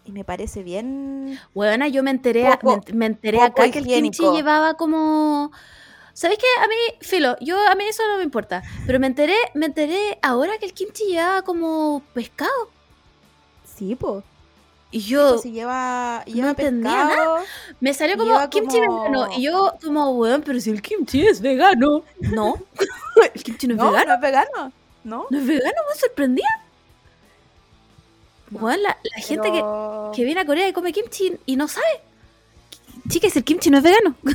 Y 0.06 0.12
me 0.12 0.24
parece 0.24 0.64
bien. 0.64 1.40
Weona, 1.56 1.88
yo 1.88 2.04
me 2.04 2.12
enteré, 2.12 2.46
Poco- 2.60 2.82
me, 2.88 2.94
me 2.96 3.06
enteré 3.08 3.42
acá 3.42 3.70
que 3.72 3.80
el 3.80 3.86
kimchi 3.86 4.24
llevaba 4.32 4.76
como. 4.76 5.52
¿Sabes 6.14 6.38
qué? 6.38 6.46
A 6.64 6.68
mí, 6.68 6.76
filo, 7.02 7.38
yo 7.40 7.58
a 7.68 7.76
mí 7.76 7.86
eso 7.86 8.04
no 8.08 8.18
me 8.18 8.24
importa. 8.24 8.62
Pero 8.86 9.00
me 9.00 9.08
enteré, 9.08 9.36
me 9.54 9.66
enteré 9.68 10.20
ahora 10.22 10.58
que 10.58 10.66
el 10.66 10.74
kimchi 10.74 11.06
llevaba 11.06 11.42
como 11.42 12.04
pescado. 12.14 12.70
Sí, 13.78 13.96
po. 13.96 14.24
Y 14.94 15.00
yo 15.00 15.38
Si 15.38 15.52
lleva, 15.52 16.24
lleva 16.26 16.50
entendía 16.50 17.08
pescado. 17.08 17.38
me 17.80 17.94
salió 17.94 18.18
como 18.18 18.32
lleva 18.34 18.50
kimchi 18.50 18.78
como- 18.86 19.04
vegano. 19.04 19.28
Y 19.38 19.44
yo, 19.44 19.74
como, 19.82 20.10
weón, 20.18 20.42
pero 20.46 20.60
si 20.60 20.70
el 20.70 20.82
kimchi 20.82 21.26
es 21.26 21.40
vegano. 21.42 22.04
No, 22.20 22.56
el 23.34 23.42
kimchi 23.44 23.68
no 23.68 23.76
es 23.76 23.80
No, 23.80 23.92
vegano. 23.92 24.08
no 24.10 24.14
es 24.16 24.22
vegano. 24.22 24.72
No. 25.06 25.28
No 25.30 25.38
es 25.40 25.48
vegano, 25.48 25.78
me 25.94 26.00
sorprendía. 26.00 26.46
Weón, 28.52 28.84
la, 28.84 28.98
la 29.02 29.22
gente 29.24 29.50
que, 29.50 29.64
que 30.14 30.26
viene 30.26 30.42
a 30.42 30.46
Corea 30.46 30.68
y 30.68 30.74
come 30.74 30.92
kimchi 30.92 31.38
y 31.46 31.56
no 31.56 31.70
sabe. 31.70 31.88
Chicas, 33.08 33.34
el 33.38 33.46
kimchi 33.46 33.70
no 33.70 33.78
es 33.78 33.84
vegano. 33.86 34.16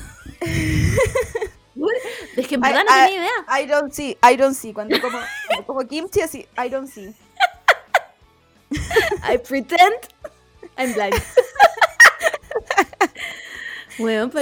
es 2.36 2.46
que 2.48 2.54
en 2.56 2.60
verdad 2.60 2.82
no 2.86 2.90
ay, 2.92 3.10
tenía 3.12 3.22
idea. 3.22 3.60
I 3.62 3.66
don't 3.66 3.92
see, 3.92 4.16
I 4.22 4.36
don't 4.36 4.54
see. 4.54 4.72
Cuando 4.72 5.00
como, 5.00 5.18
cuando 5.48 5.66
como 5.66 5.80
kimchi 5.86 6.20
así, 6.20 6.46
I 6.56 6.68
don't 6.68 6.88
see. 6.88 7.14
I 9.32 9.38
pretend 9.38 9.94
I'm 10.76 10.92
blind. 10.94 11.14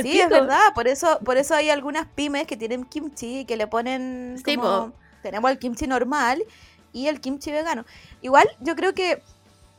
Sí, 0.02 0.20
es 0.20 0.28
verdad. 0.28 0.74
Por 0.74 0.88
eso, 0.88 1.20
por 1.24 1.36
eso 1.36 1.54
hay 1.54 1.70
algunas 1.70 2.08
pymes 2.08 2.44
que 2.46 2.56
tienen 2.56 2.84
kimchi 2.84 3.40
y 3.40 3.44
que 3.44 3.56
le 3.56 3.68
ponen 3.68 4.36
Sí, 4.44 4.56
como- 4.56 4.92
tenemos 5.22 5.48
el 5.50 5.58
kimchi 5.60 5.86
normal 5.86 6.44
y 6.92 7.06
el 7.06 7.20
kimchi 7.20 7.52
vegano. 7.52 7.84
Igual, 8.20 8.48
yo 8.60 8.74
creo 8.74 8.94
que 8.94 9.22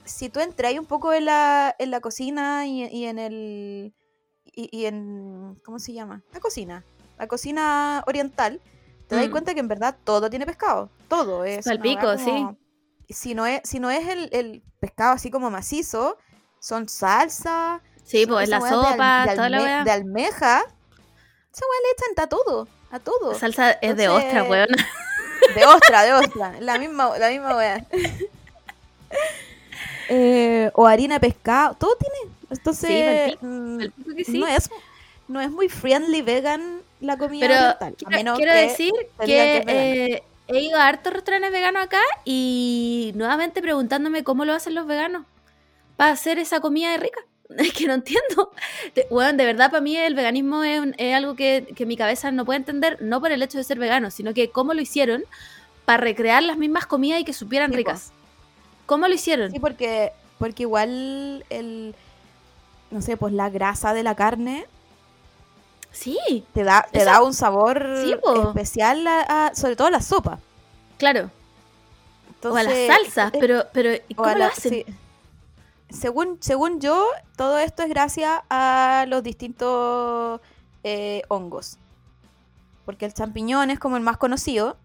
si 0.05 0.29
tú 0.29 0.39
entras 0.39 0.73
un 0.79 0.85
poco 0.85 1.11
en 1.13 1.25
la, 1.25 1.75
en 1.77 1.91
la 1.91 1.99
cocina 1.99 2.65
y, 2.65 2.85
y 2.85 3.05
en 3.05 3.19
el. 3.19 3.93
Y, 4.45 4.69
y 4.71 4.85
en. 4.85 5.59
¿Cómo 5.65 5.77
se 5.79 5.91
llama? 5.91 6.21
La 6.31 6.39
cocina. 6.39 6.85
La 7.17 7.27
cocina 7.27 8.03
oriental. 8.07 8.61
Te 9.07 9.15
das 9.15 9.27
Mm. 9.27 9.31
cuenta 9.31 9.53
que 9.53 9.59
en 9.59 9.67
verdad 9.67 9.95
todo 10.03 10.29
tiene 10.29 10.45
pescado. 10.45 10.89
Todo 11.07 11.43
es. 11.45 11.65
Palpico, 11.65 12.07
weá 12.07 12.17
sí. 12.17 12.25
como- 12.25 12.57
Si 13.09 13.35
no 13.35 13.45
es, 13.45 13.61
si 13.63 13.79
no 13.79 13.89
es 13.91 14.07
el, 14.07 14.29
el 14.33 14.63
pescado 14.79 15.13
así 15.13 15.29
como 15.29 15.49
macizo, 15.51 16.17
son 16.59 16.89
salsa. 16.89 17.81
Sí, 18.03 18.25
pues 18.25 18.49
la 18.49 18.59
weá 18.59 18.71
de 18.71 18.75
al- 18.77 18.83
sopa, 18.91 19.25
de 19.29 19.35
toda 19.35 19.49
la 19.49 19.57
alme- 19.57 19.63
weá. 19.63 19.83
De 19.83 19.91
almeja. 19.91 20.59
Esa 20.59 21.65
weá 21.65 21.79
le 21.83 21.91
echan 22.13 22.23
a 22.23 22.27
todo. 22.27 22.67
A 22.91 22.99
todo. 22.99 23.31
La 23.33 23.39
salsa 23.39 23.71
es 23.73 23.95
de 23.95 24.09
ostra, 24.09 24.43
weón. 24.43 24.69
De 25.55 25.65
ostra, 25.65 26.03
de 26.03 26.13
ostra. 26.13 26.55
La 26.59 26.79
misma, 26.79 27.17
la 27.19 27.29
misma 27.29 27.55
wea. 27.55 27.85
Eh, 30.09 30.69
o 30.75 30.85
harina 30.85 31.15
de 31.15 31.19
pescado. 31.19 31.75
Todo 31.75 31.95
tiene. 31.95 32.31
Entonces. 32.49 32.89
Sí, 32.89 33.37
palpico, 33.37 33.45
mm, 33.45 33.77
Palpico 33.79 34.15
que 34.15 34.23
sí. 34.23 34.37
no, 34.39 34.47
es, 34.47 34.69
no 35.27 35.41
es 35.41 35.49
muy 35.49 35.67
friendly 35.69 36.21
vegan 36.21 36.81
la 37.05 37.17
comida 37.17 37.47
Pero 37.47 37.55
oriental. 37.55 37.93
A 37.93 37.95
quiero, 37.95 38.11
menos 38.11 38.37
quiero 38.37 38.53
que 38.53 38.59
decir 38.59 38.91
que, 39.25 39.63
eh, 39.67 40.23
he 40.47 40.59
ido 40.61 40.77
a 40.77 40.87
hartos 40.87 41.13
restaurantes 41.13 41.51
veganos 41.51 41.83
acá 41.83 42.01
y 42.23 43.11
nuevamente 43.15 43.61
preguntándome 43.61 44.23
cómo 44.23 44.45
lo 44.45 44.53
hacen 44.53 44.75
los 44.75 44.85
veganos 44.85 45.25
para 45.97 46.11
hacer 46.11 46.39
esa 46.39 46.59
comida 46.59 46.91
de 46.91 46.97
rica. 46.97 47.19
Es 47.57 47.73
que 47.73 47.85
no 47.85 47.93
entiendo. 47.93 48.51
Weón, 49.11 49.37
de 49.37 49.45
verdad, 49.45 49.69
para 49.69 49.81
mí 49.81 49.95
el 49.95 50.15
veganismo 50.15 50.63
es, 50.63 51.13
algo 51.13 51.35
que, 51.35 51.67
que 51.75 51.85
mi 51.85 51.95
cabeza 51.95 52.31
no 52.31 52.43
puede 52.43 52.57
entender, 52.57 52.97
no 53.01 53.21
por 53.21 53.31
el 53.31 53.43
hecho 53.43 53.59
de 53.59 53.63
ser 53.63 53.77
vegano, 53.77 54.09
sino 54.09 54.33
que 54.33 54.49
cómo 54.49 54.73
lo 54.73 54.81
hicieron 54.81 55.23
para 55.85 55.97
recrear 55.97 56.41
las 56.43 56.57
mismas 56.57 56.87
comidas 56.87 57.19
y 57.19 57.23
que 57.23 57.33
supieran 57.33 57.69
Sí, 57.69 57.77
ricas. 57.77 58.11
¿Cómo 58.85 59.07
lo 59.07 59.13
hicieron? 59.13 59.51
Sí, 59.51 59.59
porque, 59.59 60.11
porque 60.39 60.63
igual 60.63 61.45
el. 61.49 61.95
No 62.91 63.01
sé, 63.01 63.17
pues 63.17 63.33
la 63.33 63.49
grasa 63.49 63.93
de 63.93 64.03
la 64.03 64.15
carne 64.15 64.65
Sí, 65.95 66.45
te 66.53 66.63
da, 66.63 66.85
te 66.91 66.99
Eso- 66.99 67.05
da 67.09 67.23
un 67.23 67.33
sabor 67.33 67.87
Sí, 68.03 68.15
especial, 68.47 69.07
a, 69.07 69.47
a- 69.47 69.55
sobre 69.55 69.75
todo 69.75 69.87
a 69.87 69.91
la 69.91 70.01
sopa. 70.01 70.39
claro. 70.97 71.31
o 72.43 72.55
a 72.55 72.61
las 72.63 72.73
salsas, 72.85 73.33
eh, 73.33 73.37
pero, 73.39 73.63
pero 73.73 73.89
¿y 74.07 74.13
O 74.13 74.17
¿cómo 74.17 74.35
lo 74.35 74.45
hacen? 74.45 74.71
sí. 74.71 74.85
Según, 75.89 76.37
según 76.41 76.79
yo, 76.79 77.07
todo 77.37 77.57
esto 77.57 77.81
es 77.83 77.89
gracias 77.89 78.41
a 78.49 79.05
los 79.07 79.23
distintos 79.23 80.41
eh, 80.83 81.23
hongos. 81.29 81.77
Porque 82.85 83.05
el 83.05 83.13
champiñón 83.15 83.71
es 83.71 83.79
como 83.79 83.97
el 83.97 84.03
más 84.03 84.17
conocido. 84.17 84.77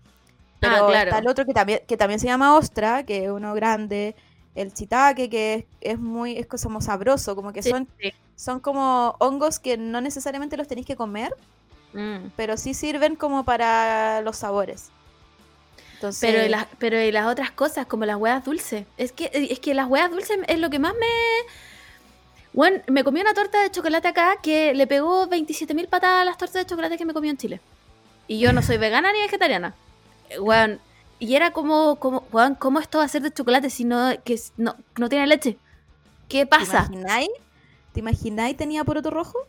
Pero 0.61 0.75
Ah, 0.75 0.87
claro. 0.89 1.11
está 1.11 1.19
el 1.19 1.29
otro 1.29 1.45
que 1.45 1.53
también, 1.53 1.81
que 1.87 1.97
también 1.99 2.21
se 2.21 2.27
llama 2.29 2.55
ostra, 2.57 3.05
que 3.05 3.25
es 3.25 3.31
uno 3.31 3.53
grande. 3.55 4.15
El 4.55 4.73
chitaque, 4.73 5.29
que 5.29 5.55
es, 5.55 5.65
es 5.81 5.99
muy, 5.99 6.39
es 6.39 6.47
como 6.47 6.81
sabroso, 6.81 7.35
como 7.37 7.53
que 7.53 7.63
Sí, 7.63 7.71
son, 7.71 7.89
sí. 8.01 8.13
Son 8.41 8.61
como 8.61 9.17
hongos 9.19 9.59
que 9.59 9.77
no 9.77 10.01
necesariamente 10.01 10.57
los 10.57 10.67
tenéis 10.67 10.87
que 10.87 10.97
comer, 10.97 11.35
Mm. 11.93 12.29
pero 12.37 12.57
sí 12.57 12.73
sirven 12.73 13.17
como 13.17 13.45
para 13.45 14.21
los 14.23 14.37
sabores. 14.37 14.91
Entonces, 15.95 16.31
Pero, 16.33 16.47
y 16.47 16.49
las, 16.49 16.67
pero 16.79 16.99
y 17.03 17.11
las 17.13 17.27
otras 17.27 17.51
cosas, 17.51 17.85
como 17.87 18.07
las 18.07 18.17
huevas 18.17 18.45
dulces. 18.45 18.87
Es 18.97 19.13
que, 19.13 19.29
es 19.35 19.59
que 19.59 19.75
las 19.75 19.87
huevas 19.89 20.11
dulces 20.11 20.39
es 20.47 20.59
lo 20.59 20.71
que 20.71 20.79
más 20.79 20.95
me. 20.95 21.07
Bueno, 22.53 22.81
me 22.89 23.05
comí 23.05 23.21
una 23.21 23.35
torta 23.35 23.61
de 23.63 23.71
chocolate 23.71 24.09
acá 24.09 24.37
que 24.43 24.73
le 24.73 24.87
pegó 24.87 25.27
27.000 25.29 25.89
patadas 25.89 26.23
a 26.23 26.25
las 26.25 26.39
tortas 26.39 26.63
de 26.63 26.67
chocolate 26.67 26.97
que 26.97 27.05
me 27.05 27.13
comí 27.13 27.29
en 27.29 27.37
Chile. 27.37 27.61
Y 28.29 28.39
yo 28.39 28.53
no 28.53 28.63
soy 28.63 28.77
vegana 28.79 29.13
ni 29.13 29.21
vegetariana. 29.21 29.75
Weón, 30.39 30.81
y 31.19 31.35
era 31.35 31.51
como, 31.53 31.97
como 31.97 32.25
weón, 32.33 32.55
¿cómo 32.55 32.79
esto 32.81 32.99
va 32.99 33.05
a 33.05 33.09
ser 33.09 33.23
de 33.23 33.33
chocolate 33.33 33.69
si 33.69 33.85
no, 33.85 34.11
que 34.25 34.41
no, 34.57 34.77
no 34.97 35.09
tiene 35.09 35.27
leche? 35.27 35.59
¿Qué 36.29 36.41
¿te 36.41 36.47
pasa? 36.47 36.87
imagináis? 36.89 37.29
¿Te 38.01 38.03
imagináis 38.03 38.57
tenía 38.57 38.83
poroto 38.83 39.11
rojo? 39.11 39.47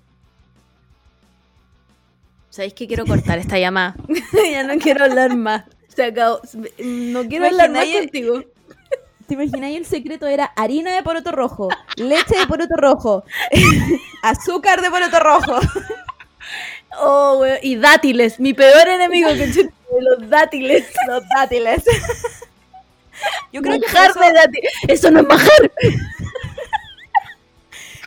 ¿Sabéis 2.49 2.73
que 2.73 2.85
quiero 2.85 3.05
cortar 3.05 3.39
esta 3.39 3.57
llamada? 3.57 3.95
ya 4.51 4.65
no 4.65 4.77
quiero 4.77 5.05
hablar 5.05 5.37
más. 5.37 5.63
Se 5.87 6.03
acabó. 6.03 6.41
No 6.77 7.25
quiero 7.29 7.45
hablar 7.45 7.69
más 7.71 7.87
contigo. 7.87 8.43
¿Te 9.25 9.35
imagináis 9.35 9.77
el 9.77 9.85
secreto? 9.85 10.27
Era 10.27 10.43
harina 10.57 10.93
de 10.93 11.01
poroto 11.01 11.31
rojo, 11.31 11.69
leche 11.95 12.39
de 12.39 12.45
poroto 12.45 12.75
rojo, 12.75 13.23
azúcar 14.21 14.81
de 14.81 14.89
poroto 14.89 15.21
rojo. 15.21 15.57
Oh, 16.99 17.37
weón, 17.39 17.57
y 17.61 17.77
dátiles, 17.77 18.37
mi 18.37 18.53
peor 18.53 18.85
enemigo, 18.89 19.29
conchete, 19.29 19.71
los 19.97 20.29
dátiles. 20.29 20.87
Los 21.07 21.23
dátiles. 21.33 21.85
Yo 23.53 23.61
creo, 23.61 23.79
que 23.79 23.87
Manjar 23.87 24.11
eso, 24.11 24.19
de 24.19 24.33
dátiles. 24.33 24.73
Eso 24.89 25.09
no 25.09 25.21
es 25.21 25.27
manjar. 25.27 25.71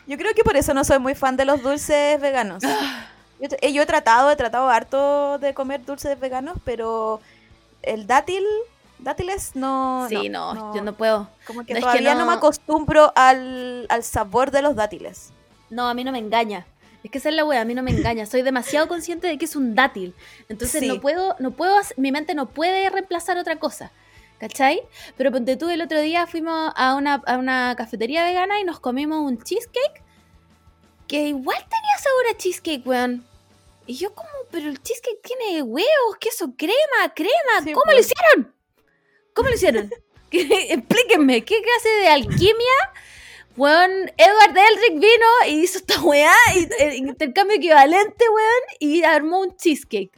Yo 0.07 0.17
creo 0.17 0.33
que 0.33 0.43
por 0.43 0.55
eso 0.57 0.73
no 0.73 0.83
soy 0.83 0.99
muy 0.99 1.15
fan 1.15 1.37
de 1.37 1.45
los 1.45 1.61
dulces 1.61 2.19
veganos. 2.21 2.63
Yo, 3.39 3.49
t- 3.49 3.57
eh, 3.61 3.73
yo 3.73 3.81
he 3.81 3.85
tratado, 3.85 4.31
he 4.31 4.35
tratado 4.35 4.69
harto 4.69 5.37
de 5.39 5.53
comer 5.53 5.83
dulces 5.85 6.19
veganos, 6.19 6.57
pero 6.63 7.19
el 7.81 8.07
dátil, 8.07 8.43
dátiles 8.99 9.51
no. 9.55 10.05
Sí, 10.09 10.29
no, 10.29 10.73
yo 10.75 10.81
no 10.83 10.93
puedo. 10.93 11.27
Como 11.45 11.65
que 11.65 11.73
no, 11.73 11.79
es 11.79 11.85
que 11.85 11.89
todavía 11.91 12.13
no... 12.15 12.21
no- 12.21 12.31
me 12.31 12.37
acostumbro 12.37 13.11
al, 13.15 13.85
al 13.89 14.03
sabor 14.03 14.51
de 14.51 14.61
los 14.61 14.75
dátiles. 14.75 15.31
No, 15.69 15.87
a 15.89 15.93
mí 15.93 16.03
no 16.03 16.11
me 16.11 16.19
engaña. 16.19 16.65
Es 17.03 17.11
que 17.11 17.17
esa 17.19 17.29
es 17.29 17.35
la 17.35 17.45
wea, 17.45 17.61
a 17.61 17.65
mí 17.65 17.75
no 17.75 17.83
me 17.83 17.91
engaña. 17.91 18.25
Soy 18.25 18.41
demasiado 18.41 18.87
consciente 18.87 19.27
de 19.27 19.37
que 19.37 19.45
es 19.45 19.55
un 19.55 19.75
dátil. 19.75 20.15
Entonces 20.49 20.79
Sí. 20.81 20.87
no 20.87 20.99
puedo, 21.01 21.35
no 21.39 21.51
puedo, 21.51 21.75
mi 21.97 22.11
mente 22.11 22.33
no 22.33 22.47
puede 22.47 22.89
reemplazar 22.89 23.37
otra 23.37 23.57
cosa. 23.57 23.91
¿Cachai? 24.39 24.81
Pero 25.17 25.31
ponte 25.31 25.55
tú, 25.57 25.69
el 25.69 25.81
otro 25.81 26.01
día 26.01 26.27
fuimos 26.27 26.73
a 26.75 26.95
una, 26.95 27.15
a 27.25 27.37
una 27.37 27.73
cafetería 27.77 28.23
vegana 28.25 28.59
y 28.59 28.63
nos 28.65 28.79
comimos 28.79 29.19
un 29.19 29.41
cheesecake 29.41 30.03
que 31.07 31.29
igual 31.29 31.57
tenía 31.57 31.97
sabor 32.03 32.25
a 32.33 32.37
cheesecake, 32.37 32.85
weón. 32.85 33.25
Y 33.87 33.95
yo 33.95 34.13
como, 34.13 34.29
pero 34.51 34.67
el 34.69 34.81
cheesecake 34.81 35.21
tiene 35.21 35.61
huevos, 35.61 36.17
queso, 36.19 36.53
crema, 36.57 37.13
crema. 37.15 37.63
Sí, 37.63 37.71
¿Cómo 37.71 37.83
pues. 37.85 37.95
lo 37.95 38.01
hicieron? 38.01 38.55
¿Cómo 39.33 39.49
lo 39.49 39.55
hicieron? 39.55 39.89
¿Qué- 40.29 40.67
Explíquenme, 40.73 41.45
¿qué 41.45 41.61
clase 41.61 41.89
de 42.01 42.07
alquimia? 42.09 42.91
Weón, 43.55 43.89
Edward 44.17 44.57
Elric 44.57 44.93
vino 44.99 45.25
y 45.47 45.61
hizo 45.63 45.77
esta 45.77 46.01
weá, 46.01 46.33
y, 46.55 46.67
eh, 46.83 46.95
intercambio 46.97 47.55
equivalente, 47.55 48.25
weón, 48.27 48.61
y 48.79 49.03
armó 49.03 49.39
un 49.39 49.55
cheesecake. 49.55 50.11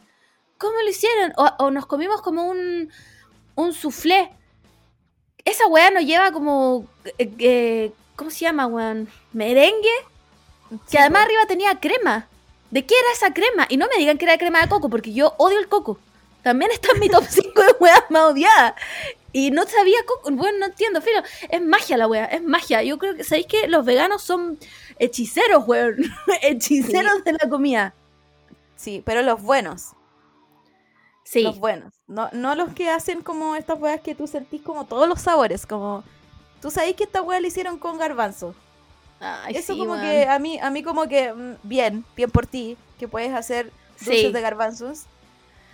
¿Cómo 0.57 0.81
lo 0.81 0.89
hicieron? 0.89 1.33
O, 1.37 1.45
o 1.65 1.69
nos 1.69 1.85
comimos 1.85 2.23
como 2.23 2.45
un, 2.47 2.91
un 3.57 3.73
soufflé. 3.73 4.29
Esa 5.43 5.67
weá 5.67 5.89
nos 5.91 6.05
lleva 6.05 6.31
como. 6.31 6.85
eh, 7.17 7.29
eh, 7.39 7.91
¿Cómo 8.15 8.31
se 8.31 8.39
llama, 8.39 8.67
weón? 8.67 9.09
Merengue. 9.33 9.89
Que 10.89 10.99
además 10.99 11.23
arriba 11.25 11.45
tenía 11.47 11.79
crema. 11.79 12.27
¿De 12.71 12.85
qué 12.85 12.95
era 12.97 13.11
esa 13.13 13.33
crema? 13.33 13.65
Y 13.69 13.77
no 13.77 13.87
me 13.87 13.97
digan 13.97 14.17
que 14.17 14.25
era 14.25 14.37
crema 14.37 14.61
de 14.61 14.69
coco, 14.69 14.89
porque 14.89 15.13
yo 15.13 15.33
odio 15.37 15.59
el 15.59 15.67
coco. 15.69 15.99
También 16.43 16.71
está 16.71 16.89
en 16.93 16.99
mi 16.99 17.09
top 17.09 17.25
5 17.29 17.61
de 17.61 17.75
weas 17.79 18.03
más 18.09 18.23
odiadas. 18.23 18.73
Y 19.33 19.51
no 19.51 19.65
sabía 19.65 19.97
coco. 20.05 20.31
Bueno, 20.31 20.57
no 20.59 20.65
entiendo, 20.67 21.01
filo. 21.01 21.21
Es 21.49 21.61
magia 21.61 21.97
la 21.97 22.07
wea, 22.07 22.25
es 22.25 22.43
magia. 22.43 22.83
Yo 22.83 22.97
creo 22.97 23.15
que, 23.15 23.23
¿sabéis 23.23 23.47
que 23.47 23.67
los 23.67 23.85
veganos 23.85 24.21
son 24.21 24.57
hechiceros, 24.99 25.67
weón? 25.67 25.95
hechiceros 26.41 27.23
de 27.23 27.33
la 27.33 27.49
comida. 27.49 27.93
Sí, 28.75 29.01
pero 29.05 29.21
los 29.21 29.41
buenos. 29.41 29.91
Sí. 31.29 31.43
Los 31.43 31.59
buenos. 31.59 31.93
No, 32.07 32.29
no 32.31 32.55
los 32.55 32.73
que 32.73 32.89
hacen 32.89 33.21
como 33.21 33.55
estas 33.57 33.77
weas 33.79 33.99
que 33.99 34.15
tú 34.15 34.27
sentís 34.27 34.61
como 34.61 34.85
todos 34.85 35.09
los 35.09 35.19
sabores. 35.21 35.65
Como. 35.65 36.03
Tú 36.61 36.71
sabés 36.71 36.95
que 36.95 37.03
esta 37.03 37.21
wea 37.21 37.39
la 37.41 37.47
hicieron 37.47 37.77
con 37.79 37.97
garbanzo. 37.97 38.55
Ay, 39.19 39.55
Eso 39.55 39.73
sí, 39.73 39.79
como 39.79 39.99
que 39.99 40.25
a 40.27 40.39
mí, 40.39 40.57
a 40.59 40.69
mí 40.69 40.83
como 40.83 41.07
que 41.07 41.33
mm, 41.33 41.55
bien, 41.63 42.05
bien 42.15 42.31
por 42.31 42.45
ti, 42.47 42.77
que 42.97 43.07
puedes 43.07 43.33
hacer 43.33 43.71
dulces 43.99 44.21
Sí. 44.27 44.31
de 44.31 44.41
garbanzos. 44.41 45.03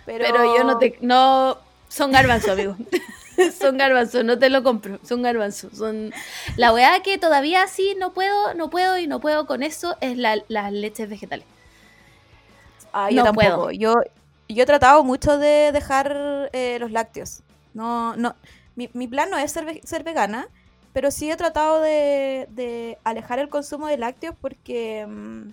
Pero, 0.06 0.24
Pero 0.26 0.56
yo 0.56 0.64
no 0.64 0.78
te. 0.78 0.98
No. 1.00 1.56
Son 1.88 2.10
garbanzos, 2.10 2.50
amigo. 2.50 2.76
son 3.60 3.78
garbanzos, 3.78 4.24
no 4.24 4.36
te 4.38 4.50
lo 4.50 4.64
compro. 4.64 4.98
Son 5.04 5.22
garbanzos. 5.22 5.76
Son. 5.78 6.12
La 6.56 6.72
weá 6.72 7.00
que 7.02 7.16
todavía 7.18 7.68
sí 7.68 7.94
no 7.96 8.12
puedo, 8.12 8.54
no 8.54 8.70
puedo 8.70 8.98
y 8.98 9.06
no 9.06 9.20
puedo 9.20 9.46
con 9.46 9.62
eso 9.62 9.96
es 10.00 10.16
la- 10.18 10.42
las 10.48 10.72
leches 10.72 11.08
vegetales. 11.08 11.46
Ah, 12.92 13.10
yo 13.10 13.18
no 13.18 13.24
tampoco. 13.26 13.46
puedo. 13.46 13.70
Yo, 13.70 13.94
yo 14.54 14.62
he 14.62 14.66
tratado 14.66 15.02
mucho 15.04 15.38
de 15.38 15.70
dejar 15.72 16.50
eh, 16.52 16.78
los 16.80 16.90
lácteos. 16.90 17.40
No, 17.74 18.16
no. 18.16 18.34
Mi, 18.76 18.88
mi 18.92 19.06
plan 19.08 19.30
no 19.30 19.38
es 19.38 19.52
ser, 19.52 19.64
ve- 19.64 19.80
ser 19.84 20.02
vegana, 20.04 20.48
pero 20.92 21.10
sí 21.10 21.30
he 21.30 21.36
tratado 21.36 21.80
de, 21.80 22.46
de 22.50 22.98
alejar 23.04 23.38
el 23.38 23.48
consumo 23.48 23.86
de 23.86 23.98
lácteos 23.98 24.34
porque 24.40 25.06
mm, 25.06 25.48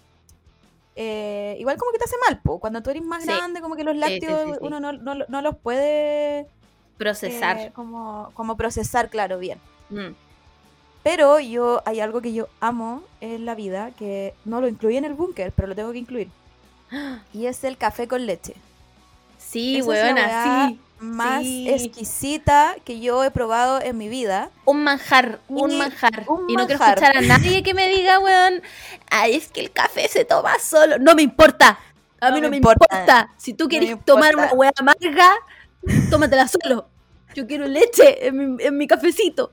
eh, 0.96 1.56
igual 1.60 1.78
como 1.78 1.92
que 1.92 1.98
te 2.00 2.04
hace 2.06 2.16
mal, 2.28 2.40
po. 2.42 2.60
Cuando 2.60 2.82
tú 2.82 2.90
eres 2.90 3.04
más 3.04 3.24
Sí. 3.24 3.28
grande, 3.30 3.62
como 3.62 3.76
que 3.76 3.84
los 3.84 3.96
lácteos 3.96 4.42
sí, 4.46 4.52
sí. 4.54 4.58
uno 4.62 4.80
no, 4.80 4.92
no, 4.94 5.16
no 5.28 5.42
los 5.42 5.56
puede 5.58 6.48
Procesar. 6.98 7.58
eh, 7.58 7.72
como, 7.74 8.32
como 8.34 8.58
procesar, 8.58 9.10
claro, 9.10 9.38
bien. 9.40 9.60
Mm. 9.90 10.10
Pero 11.04 11.40
yo, 11.40 11.82
hay 11.86 12.00
algo 12.00 12.22
que 12.22 12.32
yo 12.34 12.48
amo 12.60 13.02
en 13.22 13.46
la 13.46 13.56
vida, 13.56 13.92
que 13.98 14.36
no 14.46 14.62
lo 14.62 14.68
incluí 14.68 14.98
en 14.98 15.06
el 15.06 15.16
búnker, 15.16 15.52
pero 15.52 15.68
lo 15.68 15.76
tengo 15.76 15.92
que 15.92 15.98
incluir. 16.00 16.30
Y 17.34 17.46
es 17.48 17.64
el 17.64 17.78
café 17.78 18.08
con 18.08 18.26
leche. 18.26 18.54
Sí, 19.52 19.78
Esa 19.78 19.80
es 19.80 19.86
la 19.88 19.94
weona, 20.06 20.28
weá 20.28 20.68
sí. 20.70 20.80
más 21.00 21.42
Sí. 21.44 21.70
exquisita 21.70 22.76
que 22.86 23.00
yo 23.00 23.24
he 23.24 23.32
probado 23.32 23.82
en 23.82 23.98
mi 23.98 24.08
vida. 24.08 24.50
Un 24.66 24.84
manjar, 24.84 25.40
un 25.50 25.78
manjar. 25.78 26.24
un 26.28 26.50
y 26.50 26.56
no 26.56 26.68
quiero 26.68 26.80
manjar. 26.80 26.98
escuchar 27.04 27.18
a 27.18 27.22
nadie 27.22 27.64
que 27.64 27.74
me 27.74 27.88
diga, 27.90 28.20
weón, 28.20 28.62
ay, 29.10 29.36
es 29.36 29.48
que 29.50 29.60
el 29.62 29.72
café 29.72 30.08
se 30.08 30.26
toma 30.26 30.58
solo. 30.60 30.98
No 31.00 31.16
me 31.16 31.22
importa. 31.24 31.80
A 32.22 32.30
mí 32.32 32.38
no 32.38 32.44
me 32.44 32.52
me 32.52 32.58
importa. 32.58 32.86
importa. 32.92 33.30
Si 33.38 33.54
tú 33.54 33.68
quieres 33.68 33.98
tomar 34.06 34.36
una 34.36 34.54
hueá 34.54 34.72
amarga, 34.78 35.34
tómatela 36.12 36.48
solo. 36.48 36.88
Yo 37.34 37.48
quiero 37.48 37.66
leche 37.68 38.28
en 38.28 38.56
mi, 38.56 38.64
en 38.64 38.78
mi 38.78 38.86
cafecito. 38.88 39.52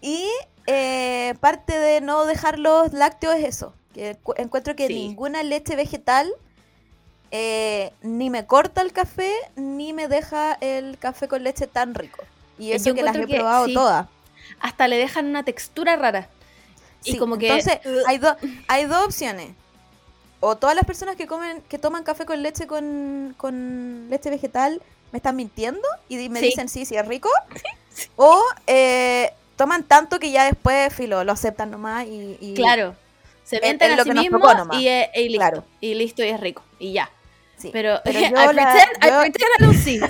Y 0.00 0.26
eh, 0.66 1.34
parte 1.40 1.78
de 1.78 2.00
no 2.00 2.24
dejar 2.24 2.58
los 2.58 2.92
lácteos 2.92 3.36
es 3.36 3.44
eso. 3.44 3.74
Que 3.94 4.16
cu- 4.22 4.34
encuentro 4.36 4.74
que 4.74 4.88
Sí. 4.88 4.94
ninguna 4.94 5.42
leche 5.42 5.76
vegetal 5.76 6.32
eh, 7.32 7.92
ni 8.02 8.30
me 8.30 8.46
corta 8.46 8.82
el 8.82 8.92
café, 8.92 9.32
ni 9.56 9.92
me 9.92 10.06
deja 10.06 10.56
el 10.60 10.98
café 10.98 11.26
con 11.28 11.42
leche 11.42 11.66
tan 11.66 11.94
rico. 11.94 12.22
Y 12.58 12.70
Eh, 12.72 12.76
eso 12.76 12.90
yo 12.90 12.94
que 12.94 13.02
las 13.02 13.16
he 13.16 13.26
que 13.26 13.36
probado 13.36 13.66
sí. 13.66 13.74
todas. 13.74 14.06
Hasta 14.60 14.86
le 14.86 14.96
dejan 14.98 15.26
una 15.26 15.42
textura 15.42 15.96
rara. 15.96 16.28
y 17.04 17.16
como 17.16 17.36
que. 17.38 17.48
Entonces, 17.48 17.80
Ugh. 17.84 18.02
hay, 18.06 18.18
do- 18.18 18.36
hay 18.68 18.84
dos 18.84 19.04
opciones. 19.06 19.50
O 20.38 20.56
todas 20.56 20.76
las 20.76 20.84
personas 20.84 21.16
que 21.16 21.26
comen, 21.26 21.62
que 21.68 21.78
toman 21.78 22.04
café 22.04 22.26
con 22.26 22.42
leche 22.42 22.66
con, 22.66 23.34
con 23.36 24.06
leche 24.10 24.28
vegetal 24.30 24.80
me 25.12 25.16
están 25.18 25.34
mintiendo 25.36 25.86
y 26.08 26.28
me 26.28 26.40
Sí. 26.40 26.46
dicen 26.46 26.68
sí, 26.68 26.84
sí 26.84 26.96
es 26.96 27.06
rico. 27.06 27.28
O 28.16 28.42
eh, 28.66 29.32
toman 29.56 29.82
tanto 29.84 30.18
que 30.18 30.30
ya 30.30 30.44
después 30.46 30.92
filo, 30.94 31.24
lo 31.24 31.32
aceptan 31.32 31.70
nomás 31.70 32.06
y, 32.06 32.38
y- 32.40 32.54
Claro. 32.54 32.94
Se 33.44 33.56
es 33.56 33.82
a 33.82 33.96
lo 33.96 34.04
sí 34.04 34.10
mismos 34.12 34.40
y, 34.78 34.88
y 34.88 35.28
listo. 35.28 35.36
Claro. 35.38 35.64
Y 35.80 35.94
listo 35.94 36.24
y 36.24 36.28
es 36.28 36.40
rico. 36.40 36.62
Y 36.78 36.92
ya. 36.92 37.10
Sí. 37.62 37.70
Pero, 37.72 38.00
Pero 38.04 38.18
I, 38.20 38.22
yo 38.30 38.30
la- 38.30 38.46
pretend, 38.52 39.04
I 39.04 39.08
yo- 39.08 39.20
pretend 39.20 39.50
I 39.58 39.64
don't 39.64 39.76
see. 39.76 40.00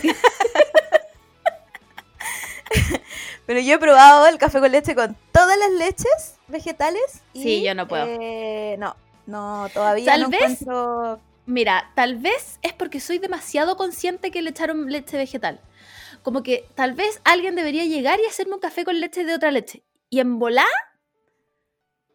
Pero 3.46 3.61
yo 3.61 3.74
he 3.74 3.78
probado 3.78 4.26
el 4.28 4.38
café 4.38 4.61
con 4.61 4.70
leche 4.72 4.94
con 4.94 5.16
todas 5.32 5.59
las 5.59 5.70
leches 5.72 6.36
vegetales. 6.48 7.22
Y, 7.32 7.42
Sí, 7.42 7.62
yo 7.62 7.74
no 7.74 7.86
puedo. 7.88 8.07
eh, 8.07 8.76
no, 8.78 8.96
no, 9.26 9.68
todavía 9.74 10.07
Tal 10.07 10.22
no 10.22 10.28
vez- 10.30 10.40
encuentro... 10.42 11.20
Mira, 11.44 11.90
tal 11.96 12.16
vez 12.18 12.61
es 12.62 12.72
porque 12.72 13.00
soy 13.00 13.18
demasiado 13.18 13.76
consciente 13.76 14.30
que 14.30 14.42
le 14.42 14.50
echaron 14.50 14.90
leche 14.90 15.16
vegetal. 15.16 15.61
Como 16.22 16.44
que 16.44 16.68
tal 16.76 16.92
vez 16.94 17.20
alguien 17.24 17.57
debería 17.57 17.84
llegar 17.84 18.20
y 18.20 18.26
hacerme 18.26 18.55
un 18.55 18.61
café 18.61 18.84
con 18.84 19.00
leche 19.00 19.24
de 19.24 19.34
otra 19.34 19.50
leche. 19.50 19.82
Y 20.09 20.20
en 20.20 20.38
volá, 20.38 20.64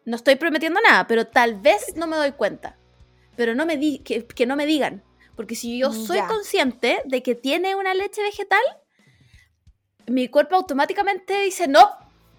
no 0.06 0.16
estoy 0.16 0.36
prometiendo 0.36 0.80
nada, 0.80 1.06
pero 1.06 1.26
tal 1.26 1.56
vez 1.60 1.94
no 1.94 2.06
me 2.06 2.16
doy 2.16 2.32
cuenta. 2.32 2.78
Pero 3.36 3.54
no 3.54 3.66
me 3.66 3.76
di 3.76 3.98
que, 3.98 4.26
que 4.26 4.46
no 4.46 4.56
me 4.56 4.64
digan. 4.64 5.04
Porque 5.38 5.54
si 5.54 5.78
yo 5.78 5.92
soy 5.92 6.16
Ya. 6.16 6.26
consciente 6.26 7.00
de 7.04 7.22
que 7.22 7.36
tiene 7.36 7.76
una 7.76 7.94
leche 7.94 8.20
vegetal, 8.22 8.60
mi 10.08 10.26
cuerpo 10.28 10.56
automáticamente 10.56 11.42
dice 11.42 11.68
no. 11.68 11.88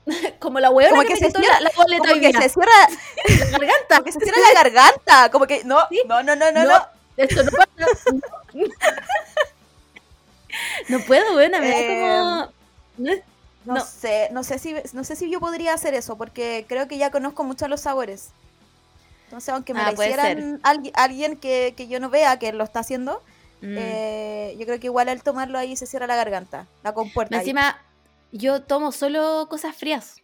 Como 0.40 0.60
la 0.60 0.70
huevona 0.70 0.98
Como 0.98 1.08
que, 1.08 1.16
se 1.16 1.32
cierra- 1.32 1.62
la, 1.62 1.70
la 1.70 1.72
boleta 1.78 2.00
Como 2.04 2.14
hoy 2.14 2.20
que 2.20 2.28
día, 2.28 2.42
se 2.42 2.50
cierra, 2.50 2.72
la 3.52 3.58
garganta. 3.58 3.96
como 3.96 4.04
que 4.04 4.12
se 4.12 4.20
cierra 4.20 4.38
la 4.54 4.64
garganta. 4.64 5.32
Como 5.32 5.48
que 5.48 5.64
no, 5.64 5.78
Sí. 5.90 6.02
no, 6.08 6.22
no, 6.24 6.36
no, 6.36 6.52
no, 6.52 6.64
No. 6.66 6.86
Esto 7.16 7.42
no 7.42 7.52
pasa. 7.52 8.12
No 10.90 11.00
puedo, 11.06 11.40
Eh, 11.40 11.50
como. 11.50 12.52
No, 12.98 13.76
No. 13.76 13.86
sé, 13.86 14.28
no 14.32 14.44
sé 14.44 14.60
si 14.60 14.76
no 14.92 15.06
sé 15.06 15.16
si 15.16 15.30
yo 15.30 15.40
podría 15.40 15.74
hacer 15.74 15.94
eso 15.94 16.18
porque 16.18 16.66
creo 16.68 16.90
que 16.90 16.98
ya 16.98 17.12
conozco 17.12 17.46
mucho 17.46 17.70
los 17.70 17.80
sabores. 17.80 18.32
Entonces, 19.30 19.50
aunque 19.54 19.76
me 19.76 19.82
Ah, 19.82 19.92
la 19.92 19.94
hicieran 19.94 20.60
algui- 20.64 20.92
alguien 20.96 21.38
que, 21.38 21.76
que 21.78 21.88
yo 21.88 22.00
no 22.00 22.10
vea 22.10 22.40
que 22.40 22.52
lo 22.52 22.64
está 22.64 22.80
haciendo, 22.80 23.22
Mm. 23.62 23.76
eh, 23.78 24.56
yo 24.58 24.66
creo 24.66 24.80
que 24.80 24.88
igual 24.88 25.08
al 25.08 25.22
tomarlo 25.22 25.60
ahí 25.60 25.76
se 25.76 25.86
cierra 25.86 26.08
la 26.08 26.16
garganta, 26.16 26.66
la 26.84 26.94
compuerta. 26.96 27.36
Encima, 27.38 27.80
yo 28.32 28.64
tomo 28.64 28.92
solo 28.92 29.46
cosas 29.50 29.76
frías. 29.76 30.16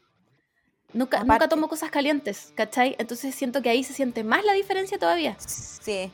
Nunca, 0.93 1.24
nunca 1.24 1.47
tomo 1.49 1.68
cosas 1.68 1.91
calientes, 1.91 2.51
¿cachai? 2.56 2.95
Entonces 2.97 3.36
siento 3.36 3.62
que 3.62 3.70
ahí 3.70 3.84
se 3.84 3.93
siente 3.93 4.24
más 4.24 4.43
la 4.43 4.53
diferencia 4.53 4.97
todavía. 4.97 5.36
Sí. 5.39 6.10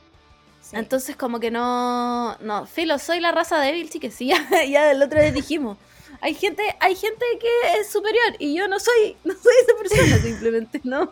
sí. 0.61 0.75
Entonces 0.75 1.15
como 1.15 1.39
que 1.39 1.49
no... 1.51 2.35
No, 2.39 2.65
filo, 2.65 2.97
soy 2.99 3.19
la 3.21 3.31
raza 3.31 3.59
débil. 3.59 3.89
Sí, 3.89 3.99
ya, 4.27 4.63
ya 4.67 4.85
del 4.87 5.01
otro 5.01 5.21
día 5.21 5.31
dijimos. 5.31 5.77
Hay 6.19 6.35
gente, 6.35 6.61
hay 6.79 6.95
gente 6.95 7.23
que 7.39 7.79
es 7.79 7.89
superior 7.91 8.35
y 8.37 8.53
yo 8.55 8.67
no 8.67 8.79
soy, 8.79 9.15
no 9.23 9.33
soy 9.33 9.53
esa 9.63 9.77
persona 9.79 10.17
simplemente. 10.21 10.81
No, 10.83 11.11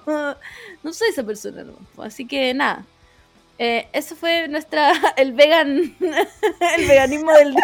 no 0.83 0.93
soy 0.93 1.09
esa 1.09 1.23
persona. 1.23 1.63
No. 1.63 2.03
Así 2.03 2.25
que 2.27 2.53
nada. 2.53 2.85
Eh, 3.57 3.87
eso 3.93 4.15
fue 4.15 4.47
nuestra, 4.47 4.91
el 5.17 5.33
vegan, 5.33 5.95
el 5.99 6.87
veganismo 6.87 7.31
del. 7.33 7.55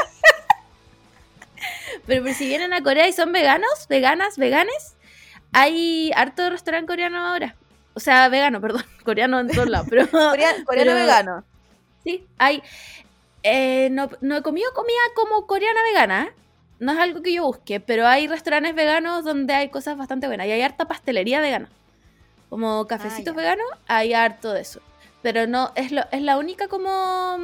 Pero, 2.05 2.23
pero 2.23 2.35
si 2.35 2.47
vienen 2.47 2.73
a 2.73 2.81
Corea 2.83 3.07
y 3.07 3.13
son 3.13 3.31
veganos, 3.31 3.87
veganas, 3.89 4.37
veganes, 4.37 4.95
hay 5.53 6.11
harto 6.15 6.49
restaurante 6.49 6.87
coreano 6.87 7.17
ahora. 7.25 7.55
O 7.93 7.99
sea, 7.99 8.27
vegano, 8.29 8.59
perdón, 8.61 8.83
coreano 9.05 9.39
en 9.39 9.47
todos 9.47 9.69
lados, 9.69 9.87
pero... 9.89 10.09
Corea- 10.09 10.63
coreano 10.65 10.91
pero- 10.91 10.95
vegano. 10.95 11.43
Sí, 12.03 12.23
hay. 12.37 12.61
eh, 13.41 13.89
no, 13.91 14.09
no 14.21 14.37
he 14.37 14.41
comido 14.43 14.71
comida 14.73 14.99
como 15.15 15.47
coreana 15.47 15.81
vegana. 15.83 16.29
No 16.77 16.91
es 16.91 16.99
algo 16.99 17.21
que 17.23 17.33
yo 17.33 17.45
busque, 17.45 17.79
pero 17.79 18.05
hay 18.05 18.27
restaurantes 18.27 18.75
veganos 18.75 19.23
donde 19.23 19.53
hay 19.53 19.69
cosas 19.69 19.97
bastante 19.97 20.27
buenas. 20.27 20.45
Y 20.45 20.51
hay 20.51 20.61
harta 20.61 20.85
pastelería 20.85 21.39
vegana. 21.39 21.69
Como 22.55 22.87
cafecitos 22.87 23.35
ya. 23.35 23.41
veganos, 23.41 23.67
hay 23.85 24.13
harto 24.13 24.53
de 24.53 24.61
eso. 24.61 24.79
Pero 25.21 25.45
no, 25.45 25.73
es, 25.75 25.91
lo, 25.91 26.03
es 26.13 26.21
la 26.21 26.37
única 26.37 26.69
como 26.69 27.37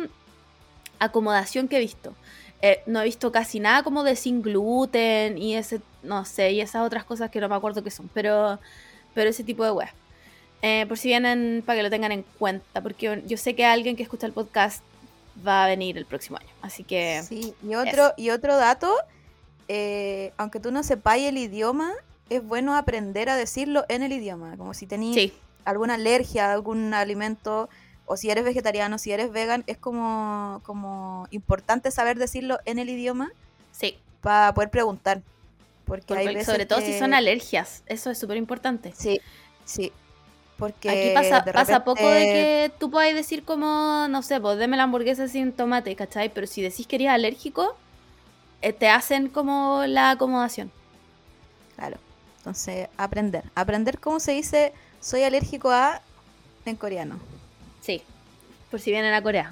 acomodación 1.00 1.68
que 1.68 1.76
he 1.76 1.80
visto. 1.82 2.16
Eh, 2.62 2.82
no 2.86 3.02
he 3.02 3.04
visto 3.04 3.30
casi 3.30 3.60
nada 3.60 3.84
como 3.84 4.06
de 4.06 4.16
sin 4.16 4.42
gluten 4.42 5.38
y 5.38 5.58
ese, 5.58 5.82
no 6.02 6.24
sé, 6.24 6.54
y 6.54 6.62
esas 6.62 6.86
otras 6.86 7.04
cosas 7.04 7.30
que 7.30 7.42
no 7.42 7.50
me 7.50 7.56
acuerdo 7.56 7.84
qué 7.84 7.92
son. 7.92 8.10
Pero, 8.14 8.58
pero 9.14 9.30
ese 9.30 9.44
tipo 9.44 9.66
de 9.66 9.72
weas. 9.72 9.92
Eh, 10.62 10.86
por 10.88 10.98
si 10.98 11.10
vienen, 11.10 11.62
para 11.66 11.80
que 11.80 11.84
lo 11.84 11.90
tengan 11.90 12.14
en 12.14 12.24
cuenta, 12.40 12.82
porque 12.82 13.22
yo 13.26 13.36
sé 13.36 13.54
que 13.54 13.66
alguien 13.66 13.98
que 13.98 14.04
escucha 14.04 14.28
el 14.28 14.32
podcast 14.32 14.82
va 15.46 15.66
a 15.66 15.68
venir 15.68 15.98
el 15.98 16.06
próximo 16.06 16.38
año. 16.38 16.54
Así 16.62 16.86
que 16.86 17.22
Sí, 17.28 17.54
y 17.68 17.76
otro, 17.76 18.14
y 18.16 18.30
otro 18.30 18.56
dato, 18.56 18.96
eh, 19.68 20.32
aunque 20.38 20.62
tú 20.62 20.72
no 20.72 20.84
sepáis 20.84 21.28
el 21.28 21.38
idioma, 21.38 21.92
es 22.32 22.48
bueno 22.48 22.78
aprender 22.78 23.30
a 23.30 23.36
decirlo 23.36 23.84
en 23.90 24.04
el 24.04 24.14
idioma. 24.14 24.56
Como 24.56 24.74
si 24.74 24.88
tenías 24.88 25.16
sí, 25.16 25.34
alguna 25.66 25.96
alergia 25.96 26.50
a 26.50 26.54
algún 26.54 26.94
alimento, 26.94 27.70
o 28.06 28.16
si 28.16 28.30
eres 28.30 28.46
vegetariano, 28.46 28.98
si 28.98 29.12
eres 29.12 29.34
vegan, 29.34 29.66
es 29.68 29.78
como, 29.78 30.62
como 30.66 31.28
importante 31.32 31.92
saber 31.92 32.18
decirlo 32.18 32.60
en 32.64 32.80
el 32.80 32.90
idioma 32.90 33.32
sí. 33.74 33.98
para 34.22 34.54
poder 34.54 34.70
preguntar. 34.70 35.22
Porque 35.86 36.14
hay 36.14 36.28
veces 36.28 36.46
sobre 36.46 36.66
todo 36.66 36.80
si 36.80 36.98
son 36.98 37.14
alergias. 37.14 37.84
Eso 37.86 38.10
es 38.10 38.18
súper 38.18 38.38
importante. 38.38 38.94
Sí, 38.98 39.20
sí. 39.66 39.92
Porque 40.56 40.90
Aquí 40.90 41.54
pasa, 41.54 41.84
poco 41.84 42.08
de 42.08 42.22
que 42.22 42.72
tú 42.80 42.90
puedas 42.92 43.14
decir 43.14 43.44
como, 43.44 44.08
no 44.10 44.22
sé, 44.22 44.40
pues 44.40 44.58
deme 44.58 44.78
la 44.78 44.84
hamburguesa 44.84 45.28
sin 45.28 45.52
tomate, 45.52 45.98
¿cachai? 45.98 46.30
Pero 46.30 46.48
si 46.48 46.62
decís 46.62 46.88
que 46.88 46.96
eres 46.96 47.10
alérgico, 47.10 47.76
eh, 48.62 48.72
te 48.72 48.88
hacen 48.88 49.28
como 49.28 49.84
la 49.86 50.12
acomodación. 50.12 50.72
Claro. 51.76 51.98
Entonces, 52.42 52.90
aprender. 52.98 53.44
Aprender 53.54 54.00
cómo 54.00 54.20
se 54.20 54.32
dice 54.32 54.74
soy 55.00 55.22
alérgico 55.24 55.70
a 55.70 56.02
en 56.66 56.76
coreano. 56.76 57.20
Sí, 57.82 58.02
por 58.72 58.80
si 58.80 58.90
vienen 58.92 59.14
a 59.14 59.22
Corea. 59.22 59.50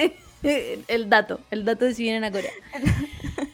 el 0.42 1.10
dato, 1.10 1.40
el 1.50 1.66
dato 1.66 1.84
de 1.84 1.94
si 1.94 2.02
vienen 2.02 2.24
a 2.24 2.30
Corea. 2.32 2.52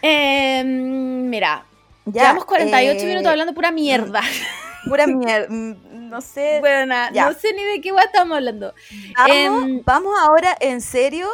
Eh, 0.00 0.62
mira, 0.64 1.64
Ya, 2.04 2.22
llevamos 2.22 2.44
48 2.44 3.00
eh, 3.02 3.06
minutos 3.08 3.30
hablando 3.32 3.52
pura 3.52 3.72
mierda. 3.72 4.22
Pura 4.88 5.08
mierda. 5.08 5.48
mm, 5.48 6.08
No 6.08 6.20
sé. 6.20 6.58
Bueno, 6.60 6.94
no 7.12 7.32
sé 7.34 7.52
ni 7.52 7.64
de 7.64 7.80
qué 7.80 7.90
guay 7.90 8.06
estamos 8.06 8.36
hablando. 8.36 8.72
Vamos, 9.16 9.64
em, 9.64 9.82
vamos 9.84 10.14
ahora 10.22 10.56
en 10.60 10.80
serio 10.80 11.28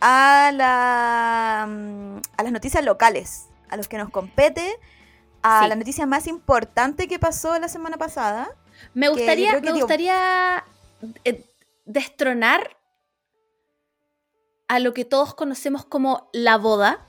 a, 0.00 0.50
la, 0.54 1.66
mm, 1.68 2.16
a 2.38 2.42
las 2.42 2.50
noticias 2.50 2.82
locales, 2.82 3.48
a 3.68 3.76
los 3.76 3.88
que 3.88 3.98
nos 3.98 4.08
compete, 4.08 4.74
a 5.56 5.62
Sí. 5.62 5.68
la 5.68 5.76
noticia 5.76 6.06
más 6.06 6.26
importante 6.26 7.08
que 7.08 7.18
pasó 7.18 7.58
la 7.58 7.68
semana 7.68 7.96
pasada. 7.96 8.48
Me 8.94 9.08
gustaría, 9.08 9.50
creo 9.50 9.60
que 9.62 9.66
me 9.66 9.72
digo- 9.74 9.86
gustaría 9.86 10.64
eh, 11.24 11.44
destronar 11.84 12.76
a 14.68 14.78
lo 14.80 14.92
que 14.94 15.04
todos 15.04 15.34
conocemos 15.34 15.84
como 15.84 16.28
la 16.32 16.56
boda. 16.58 17.06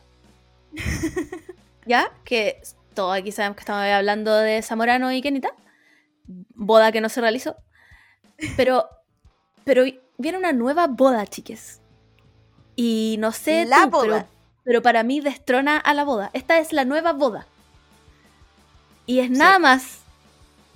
¿Ya? 1.85 2.11
Que 2.23 2.61
todos 2.93 3.15
aquí 3.17 3.31
sabemos 3.31 3.55
que 3.57 3.61
estamos 3.61 3.83
hablando 3.83 4.35
de 4.35 4.61
Zamorano 4.61 5.11
y 5.11 5.21
Kenita. 5.21 5.49
Boda 6.55 6.91
que 6.91 7.01
no 7.01 7.09
se 7.09 7.21
realizó. 7.21 7.55
Pero, 8.55 8.87
pero 9.63 9.83
viene 10.17 10.37
una 10.37 10.53
nueva 10.53 10.87
boda, 10.87 11.25
chiques. 11.27 11.81
Y 12.75 13.17
no 13.19 13.31
sé 13.31 13.65
La 13.65 13.83
tú, 13.83 13.91
pero- 13.91 14.13
boda. 14.13 14.27
Pero, 14.65 14.81
para 14.83 15.01
mí 15.03 15.19
destrona 15.19 15.77
a 15.77 15.93
la 15.95 16.03
boda. 16.03 16.29
Esta 16.33 16.59
es 16.59 16.73
la 16.73 16.85
nueva 16.85 17.11
boda. 17.13 17.47
Y 19.09 19.21
es 19.21 19.31
nada 19.31 19.57
más 19.57 20.01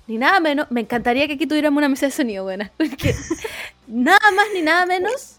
ni 0.07 0.17
nada 0.17 0.39
menos. 0.39 0.65
Me 0.71 0.81
encantaría 0.81 1.27
que 1.27 1.33
aquí 1.33 1.45
tuviéramos 1.45 1.77
una 1.77 1.87
mesa 1.87 2.07
de 2.07 2.11
sonido 2.11 2.43
buena. 2.43 2.71
Porque 2.77 3.13
nada 3.85 4.31
más 4.31 4.47
ni 4.55 4.63
nada 4.63 4.87
menos 4.87 5.35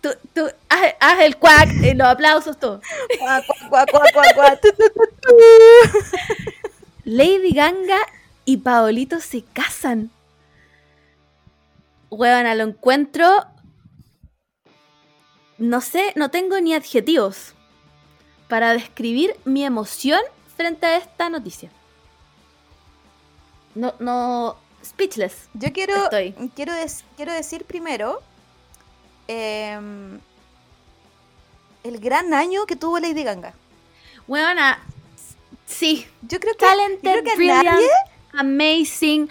tú, 0.00 0.10
tú, 0.32 0.48
haz, 0.68 0.94
haz 1.00 1.20
el 1.22 1.36
cuac, 1.38 1.68
y 1.82 1.94
los 1.94 2.06
aplausos, 2.06 2.56
todo. 2.56 2.80
Cuac, 3.18 3.44
cuac, 3.68 3.90
cuac, 3.90 4.12
cuac, 4.12 4.34
cuac, 4.36 4.60
tu, 4.60 4.68
tu, 4.68 4.84
tu, 4.90 5.00
tu. 5.20 5.36
Lady 7.04 7.50
Ganga 7.52 7.98
y 8.44 8.58
Paolito 8.58 9.18
se 9.18 9.42
casan. 9.42 10.12
Huevona, 12.10 12.54
lo 12.54 12.62
encuentro. 12.62 13.44
No 15.58 15.80
sé, 15.80 16.12
no 16.14 16.30
tengo 16.30 16.60
ni 16.60 16.74
adjetivos 16.74 17.54
para 18.46 18.72
describir 18.74 19.34
mi 19.44 19.64
emoción 19.64 20.20
frente 20.56 20.86
a 20.86 20.96
esta 20.96 21.28
noticia. 21.28 21.72
No, 23.78 23.94
no, 24.00 24.56
speechless. 24.82 25.48
Yo 25.54 25.72
quiero, 25.72 25.94
Estoy. 26.04 26.34
quiero, 26.56 26.74
des- 26.74 27.04
quiero 27.16 27.32
decir 27.32 27.64
primero 27.64 28.20
em, 29.28 30.18
el 31.84 31.98
gran 32.00 32.34
año 32.34 32.66
que 32.66 32.74
tuvo 32.76 32.98
Lady 32.98 33.22
Gaga. 33.22 33.54
Huevona, 34.26 34.78
sí, 35.66 36.06
Yo 36.22 36.40
creo 36.40 36.54
que, 36.56 36.64
yo 36.64 36.70
talented, 36.70 37.12
creo 37.12 37.24
que 37.24 37.36
brilliant, 37.36 37.64
nadie 37.64 37.88
amazing, 38.34 39.28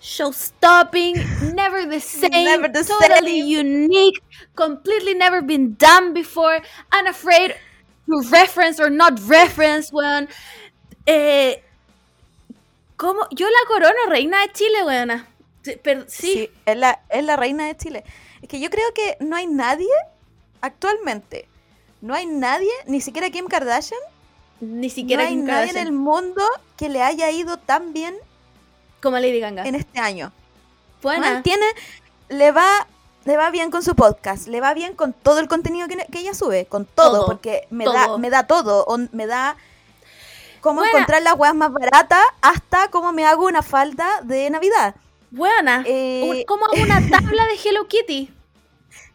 show 0.00 0.30
stopping, 0.32 1.14
never 1.54 1.88
the 1.88 1.98
same, 2.20 2.44
Never 2.44 2.68
the 2.70 2.84
totally 2.84 3.40
same. 3.40 3.48
unique, 3.64 4.20
completely 4.54 5.14
never 5.14 5.40
been 5.42 5.74
done 5.78 6.12
before, 6.12 6.60
unafraid 6.92 7.54
to 8.06 8.20
reference 8.30 8.78
or 8.78 8.90
not 8.90 9.18
reference 9.26 9.90
when. 9.90 10.28
Eh, 11.06 11.56
¿Cómo? 12.96 13.26
Yo 13.30 13.46
la 13.48 13.68
corono 13.68 14.08
reina 14.08 14.40
de 14.42 14.52
Chile, 14.52 14.84
weona. 14.84 15.28
Sí, 15.62 15.78
pero- 15.82 16.04
sí, 16.08 16.32
Sí, 16.32 16.50
es 16.64 16.76
la, 16.76 17.00
es 17.08 17.24
la 17.24 17.36
reina 17.36 17.66
de 17.66 17.76
Chile. 17.76 18.04
Es 18.42 18.48
que 18.48 18.60
yo 18.60 18.70
creo 18.70 18.92
que 18.94 19.16
no 19.20 19.36
hay 19.36 19.46
nadie 19.46 19.88
actualmente, 20.60 21.48
no 22.00 22.14
hay 22.14 22.26
nadie, 22.26 22.70
ni 22.86 23.00
siquiera 23.00 23.30
Kim 23.30 23.46
Kardashian, 23.46 24.00
ni 24.60 24.88
no 24.88 24.94
siquiera 24.94 25.24
hay 25.24 25.30
Kim 25.30 25.44
nadie 25.44 25.70
en 25.70 25.76
el 25.78 25.92
mundo 25.92 26.42
que 26.76 26.88
le 26.88 27.02
haya 27.02 27.30
ido 27.30 27.56
tan 27.58 27.92
bien 27.92 28.14
como 29.02 29.18
Lady 29.18 29.40
Gaga. 29.40 29.64
en 29.66 29.74
este 29.74 29.98
año. 29.98 30.32
Buena. 31.02 31.30
Weón, 31.30 31.42
tiene, 31.42 31.66
le 32.28 32.50
va, 32.52 32.86
le 33.24 33.36
va 33.36 33.50
bien 33.50 33.70
con 33.70 33.82
su 33.82 33.94
podcast, 33.94 34.46
le 34.48 34.60
va 34.60 34.72
bien 34.74 34.94
con 34.94 35.12
todo 35.12 35.38
el 35.40 35.48
contenido 35.48 35.88
que, 35.88 35.96
que 36.10 36.20
ella 36.20 36.34
sube, 36.34 36.66
con 36.66 36.84
todo, 36.86 37.12
Todo, 37.18 37.26
porque 37.26 37.66
me 37.70 37.84
todo. 37.84 37.94
da, 37.94 38.18
me 38.18 38.30
da 38.30 38.46
todo, 38.46 38.84
on- 38.86 39.10
me 39.12 39.26
da 39.26 39.56
cómo 40.66 40.80
Buena. 40.80 40.90
encontrar 40.98 41.22
las 41.22 41.34
weas 41.38 41.54
más 41.54 41.72
baratas 41.72 42.24
hasta 42.42 42.88
cómo 42.90 43.12
me 43.12 43.24
hago 43.24 43.46
una 43.46 43.62
falda 43.62 44.06
de 44.22 44.50
Navidad, 44.50 44.96
Buena. 45.30 45.82
Eh, 45.86 46.44
Como 46.48 46.64
hago 46.66 46.74
una 46.82 47.00
tabla 47.10 47.46
de 47.46 47.54
Hello 47.64 47.86
Kitty. 47.86 48.32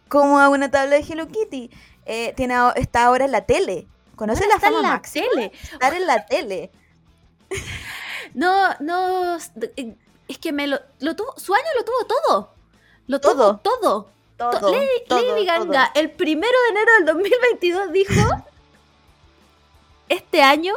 cómo 0.07 0.39
hago 0.39 0.53
una 0.53 0.71
tabla 0.71 0.95
de 0.95 1.01
Hello 1.07 1.27
Kitty, 1.27 1.69
Eh, 2.05 2.33
tiene, 2.37 2.55
está 2.75 3.05
ahora 3.05 3.25
en 3.25 3.31
la 3.31 3.41
tele, 3.45 3.85
conoce 4.15 4.47
la 4.47 4.55
en 4.55 4.61
fama 4.61 4.81
la 4.81 5.01
tele. 5.01 5.51
estar 5.61 5.93
en 5.93 6.07
la 6.07 6.25
tele, 6.25 6.71
No, 8.33 8.73
no. 8.79 9.37
eh, 9.75 9.95
Es 10.29 10.37
que 10.37 10.53
me 10.53 10.67
lo, 10.67 10.79
lo 10.99 11.15
tuvo. 11.17 11.33
Su 11.37 11.53
año 11.53 11.65
lo 11.77 11.83
tuvo 11.83 12.05
todo. 12.05 12.53
Lo 13.07 13.19
tuvo 13.19 13.33
Todo. 13.33 13.57
todo. 13.57 14.09
todo, 14.37 14.59
To- 14.59 14.71
Lady, 14.71 14.87
todo, 15.07 15.21
Lady 15.35 15.45
todo. 15.47 15.65
Gaga, 15.67 15.91
el 15.95 16.11
primero 16.11 16.57
de 16.63 16.69
enero 16.69 16.91
del 16.99 17.05
2022 17.07 17.91
dijo: 17.91 18.29
Este 20.09 20.41
año, 20.41 20.73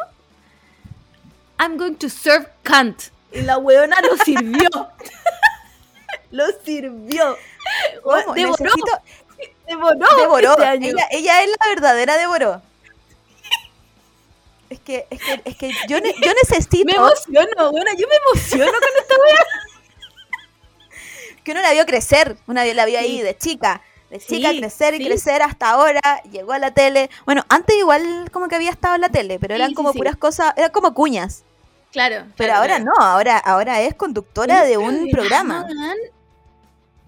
I'm 1.59 1.77
going 1.77 1.95
to 1.97 2.09
serve 2.09 2.47
Kant. 2.63 3.11
Y 3.33 3.43
la 3.43 3.59
weona 3.59 4.01
lo 4.01 4.17
sirvió. 4.19 4.69
lo 6.31 6.45
sirvió. 6.65 7.37
¿Cómo? 8.03 8.35
Devoró. 8.35 8.65
Necesito- 8.65 9.01
Devoró. 9.67 10.17
devoró. 10.17 10.51
este 10.53 10.65
año. 10.67 10.89
Ella, 10.91 11.09
ella 11.11 11.43
es 11.43 11.49
la 11.49 11.67
verdadera 11.69 12.17
devoró. 12.19 12.63
Es 14.71 14.81
que, 14.81 15.07
es 15.11 15.21
que, 15.21 15.43
es 15.45 15.57
que 15.57 15.73
yo, 15.89 16.01
ne- 16.01 16.15
yo 16.21 16.33
necesito 16.43 16.85
Me 16.85 16.93
emociono, 16.93 17.71
bueno, 17.71 17.91
yo 17.97 18.07
me 18.09 18.17
emociono 18.17 18.73
con 18.73 18.89
esta 19.01 19.15
wea. 19.15 19.45
que 21.45 21.53
uno 21.53 21.63
la 21.63 21.73
vio 21.73 21.87
crecer, 21.87 22.37
una 22.47 22.65
la 22.65 22.85
vio 22.85 22.99
ahí 22.99 23.21
de 23.23 23.37
chica, 23.37 23.83
chica 24.19 24.51
Sí, 24.51 24.59
crecer 24.61 24.95
y 24.95 24.99
sí. 24.99 25.05
crecer 25.07 25.43
hasta 25.43 25.71
ahora, 25.71 26.01
llegó 26.31 26.53
a 26.53 26.59
la 26.59 26.73
tele. 26.73 27.11
Bueno, 27.25 27.43
antes 27.49 27.77
igual 27.77 28.31
como 28.33 28.49
que 28.49 28.55
había 28.57 28.71
estado 28.71 28.95
en 28.95 29.01
la 29.03 29.09
tele, 29.09 29.39
pero 29.39 29.55
eran 29.55 29.71
sí, 29.71 29.75
como 29.75 29.93
puras 29.93 30.17
cosas, 30.17 30.53
eran 30.57 30.71
como 30.71 30.95
cuñas. 30.95 31.45
Claro. 31.93 32.27
Pero 32.37 32.49
claro, 32.49 32.55
ahora 32.61 32.77
claro. 32.77 32.85
no, 32.99 33.05
ahora, 33.05 33.39
ahora 33.39 33.81
es 33.83 33.95
conductora 33.95 34.65
de 34.65 34.77
un 34.79 35.09
programa. 35.11 35.67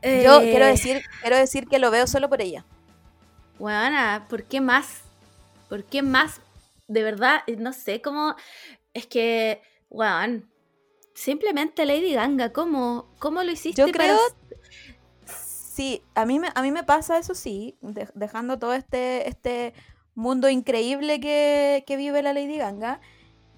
Yo 0.03 0.41
Eh, 0.41 0.51
quiero 0.51 0.67
decir, 0.67 1.03
quiero 1.21 1.37
decir 1.37 1.67
que 1.67 1.79
lo 1.79 1.91
veo 1.91 2.07
solo 2.07 2.29
por 2.29 2.41
ella. 2.41 2.65
Weona, 3.59 4.27
¿por 4.29 4.45
qué 4.45 4.61
más? 4.61 5.01
¿Por 5.69 5.85
qué 5.85 6.03
más? 6.03 6.41
De 6.87 7.03
verdad, 7.03 7.41
eh, 7.47 7.57
no 7.57 7.73
sé 7.73 8.01
cómo. 8.01 8.37
Es 8.95 9.07
que, 9.07 9.61
weón. 9.91 10.49
Simplemente 11.15 11.87
Lady 11.87 12.13
Ganga, 12.13 12.53
¿cómo, 12.53 13.07
cómo 13.19 13.43
lo 13.43 13.51
hiciste? 13.51 13.81
Yo 13.81 13.87
para- 13.87 14.05
creo, 14.05 14.19
sí, 15.77 16.03
a 16.15 16.25
mí 16.25 16.39
me, 16.39 16.49
a 16.55 16.63
mí 16.63 16.71
me 16.73 16.83
pasa 16.85 17.19
eso 17.19 17.35
sí, 17.35 17.77
de- 17.83 18.09
dejando 18.15 18.59
todo 18.59 18.73
este, 18.73 19.29
este 19.29 19.75
mundo 20.15 20.49
increíble 20.49 21.21
que, 21.21 21.85
que 21.87 21.97
vive 21.99 22.23
la 22.23 22.33
Lady 22.33 22.57
Ganga, 22.57 23.01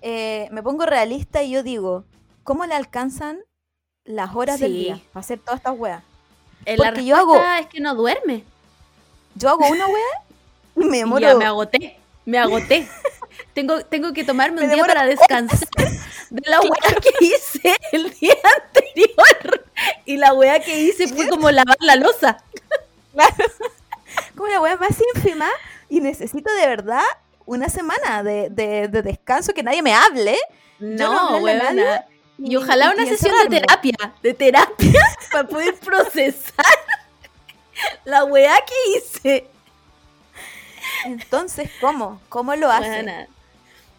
eh, 0.02 0.48
me 0.50 0.62
pongo 0.62 0.84
realista 0.86 1.42
y 1.44 1.50
yo 1.50 1.62
digo, 1.62 2.04
¿cómo 2.42 2.66
le 2.66 2.74
alcanzan 2.74 3.38
las 4.04 4.34
horas 4.34 4.58
del 4.58 4.72
Sí. 4.72 4.78
día 4.78 5.00
para 5.12 5.20
hacer 5.20 5.38
todas 5.38 5.58
estas 5.60 5.78
weas? 5.78 6.02
Eh, 6.64 6.76
la 6.76 6.86
porque 6.86 7.04
yo 7.04 7.16
hago- 7.16 7.34
respuesta 7.34 7.58
es 7.60 7.66
que 7.68 7.80
no 7.80 7.94
duerme. 7.94 8.44
Yo 9.36 9.48
hago 9.50 9.68
una 9.68 9.86
wea 9.86 10.24
y 10.76 10.84
me 10.84 10.98
demoro... 10.98 11.20
ya 11.20 11.36
me 11.36 11.44
agoté. 11.44 11.98
Me 12.24 12.38
agoté. 12.38 12.88
tengo, 13.54 13.80
tengo 13.84 14.12
que 14.12 14.24
tomarme 14.24 14.60
Me 14.62 14.66
un 14.66 14.74
día 14.74 14.84
para 14.84 15.04
descansar 15.14 15.68
de 16.30 16.42
la 16.50 16.60
weá 16.60 16.94
que 17.00 17.24
hice 17.24 17.74
el 17.92 18.10
día 18.18 18.34
anterior. 18.56 19.64
Y 20.04 20.16
la 20.16 20.32
weá 20.32 20.60
que 20.60 20.78
hice 20.80 21.08
fue 21.08 21.28
como 21.28 21.50
lavar 21.50 21.76
la 21.80 21.96
losa. 21.96 22.42
como 24.36 24.48
la 24.48 24.60
wea 24.60 24.76
más 24.76 24.96
ínfima 25.14 25.48
y 25.88 26.00
necesito 26.00 26.52
de 26.54 26.66
verdad 26.66 27.02
una 27.46 27.68
semana 27.68 28.22
de, 28.22 28.48
de- 28.50 28.88
de 28.88 29.02
descanso, 29.02 29.52
que 29.54 29.62
nadie 29.62 29.82
me 29.82 29.94
hable. 29.94 30.36
No 30.78 31.40
nadie 31.72 32.04
Y 32.38 32.54
ojalá 32.56 32.90
una 32.92 33.04
sesión 33.04 33.34
de 33.48 33.60
terapia, 33.60 34.12
de 34.22 34.34
terapia, 34.34 35.02
para 35.32 35.48
poder 35.48 35.74
procesar 35.76 36.64
la 38.04 38.24
weá 38.24 38.54
que 38.64 38.74
hice. 38.98 39.46
Entonces, 41.04 41.70
¿cómo? 41.80 42.20
¿Cómo 42.28 42.54
lo 42.54 42.70
hace? 42.70 43.28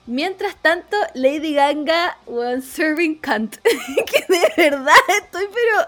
Mientras 0.10 0.56
tanto, 0.56 0.98
Lady 1.14 1.54
Ganga, 1.54 2.18
one 2.26 2.62
serving 2.64 3.22
cunt. 3.22 3.58
que 3.62 4.26
de 4.28 4.54
verdad 4.58 4.96
estoy, 5.22 5.46
pero. 5.54 5.88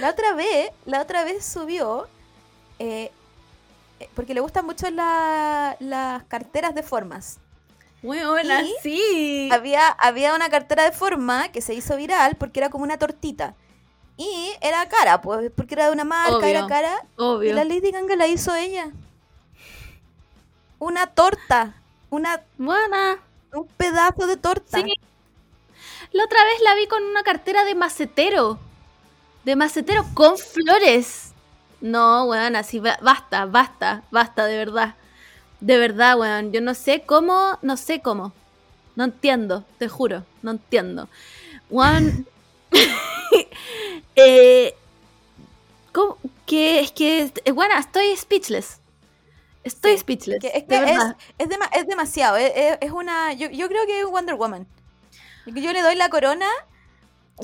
La 0.00 0.10
otra 0.10 0.32
vez, 0.34 0.70
la 0.86 1.00
otra 1.00 1.22
vez 1.22 1.44
subió, 1.44 2.08
eh, 2.80 3.12
eh, 4.00 4.08
porque 4.14 4.34
le 4.34 4.40
gustan 4.40 4.66
mucho 4.66 4.90
la- 4.90 5.76
las 5.78 6.24
carteras 6.24 6.74
de 6.74 6.82
formas. 6.82 7.38
Weona, 8.02 8.62
Y 8.62 8.74
sí. 8.82 9.48
Había, 9.52 9.86
había 9.88 10.34
una 10.34 10.48
cartera 10.48 10.82
de 10.84 10.92
forma 10.92 11.50
que 11.52 11.60
se 11.60 11.74
hizo 11.74 11.96
viral 11.96 12.34
porque 12.36 12.58
era 12.58 12.70
como 12.70 12.82
una 12.82 12.98
tortita. 12.98 13.54
Y 14.16 14.50
era 14.62 14.88
cara, 14.88 15.20
pues, 15.20 15.52
porque 15.54 15.74
era 15.74 15.86
de 15.86 15.92
una 15.92 16.04
marca, 16.04 16.36
Obvio. 16.38 16.48
era 16.48 16.66
cara. 16.66 17.04
Y 17.04 17.22
Obvio. 17.22 17.54
la 17.54 17.64
Lady 17.64 17.92
Ganga 17.92 18.16
la 18.16 18.26
hizo 18.26 18.52
ella. 18.54 18.90
Una 20.78 21.06
torta, 21.08 21.74
una, 22.10 22.40
Buena. 22.58 23.18
un 23.52 23.66
pedazo 23.76 24.26
de 24.26 24.36
torta. 24.36 24.78
Sí. 24.78 24.92
La 26.12 26.24
otra 26.24 26.42
vez 26.44 26.60
la 26.64 26.74
vi 26.74 26.86
con 26.86 27.02
una 27.04 27.22
cartera 27.22 27.64
de 27.64 27.74
macetero. 27.74 28.58
De 29.44 29.56
macetero 29.56 30.04
con 30.14 30.36
flores. 30.38 31.32
No, 31.80 32.24
weón, 32.24 32.56
así 32.56 32.78
ba- 32.78 32.98
basta, 33.00 33.46
basta, 33.46 34.02
basta, 34.10 34.44
de 34.44 34.56
verdad. 34.56 34.94
De 35.60 35.78
verdad, 35.78 36.18
weón. 36.18 36.52
Yo 36.52 36.60
no 36.60 36.74
sé 36.74 37.02
cómo, 37.06 37.58
no 37.62 37.76
sé 37.76 38.00
cómo. 38.02 38.32
No 38.96 39.04
entiendo, 39.04 39.64
te 39.78 39.88
juro, 39.88 40.24
no 40.42 40.50
entiendo. 40.50 41.08
Weón. 41.70 42.26
eh, 44.16 44.74
¿cómo? 45.92 46.18
Que 46.46 46.80
es 46.80 46.92
que, 46.92 47.32
bueno, 47.54 47.74
estoy 47.78 48.16
speechless. 48.16 48.79
Estoy 49.64 49.92
Sí, 49.92 49.98
speechless. 49.98 50.40
Que 50.40 50.48
es 50.48 50.66
de 50.66 50.66
que 50.66 50.92
es, 50.92 50.98
es, 51.38 51.48
dema- 51.48 51.68
es 51.72 51.86
demasiado. 51.86 52.36
Es, 52.36 52.52
es- 52.54 52.78
es 52.80 52.90
una. 52.92 53.32
Yo, 53.34 53.50
yo 53.50 53.68
creo 53.68 53.84
que 53.86 54.00
es 54.00 54.06
Wonder 54.06 54.34
Woman. 54.36 54.66
Que 55.44 55.60
Yo 55.60 55.72
le 55.72 55.82
doy 55.82 55.96
la 55.96 56.08
corona 56.08 56.48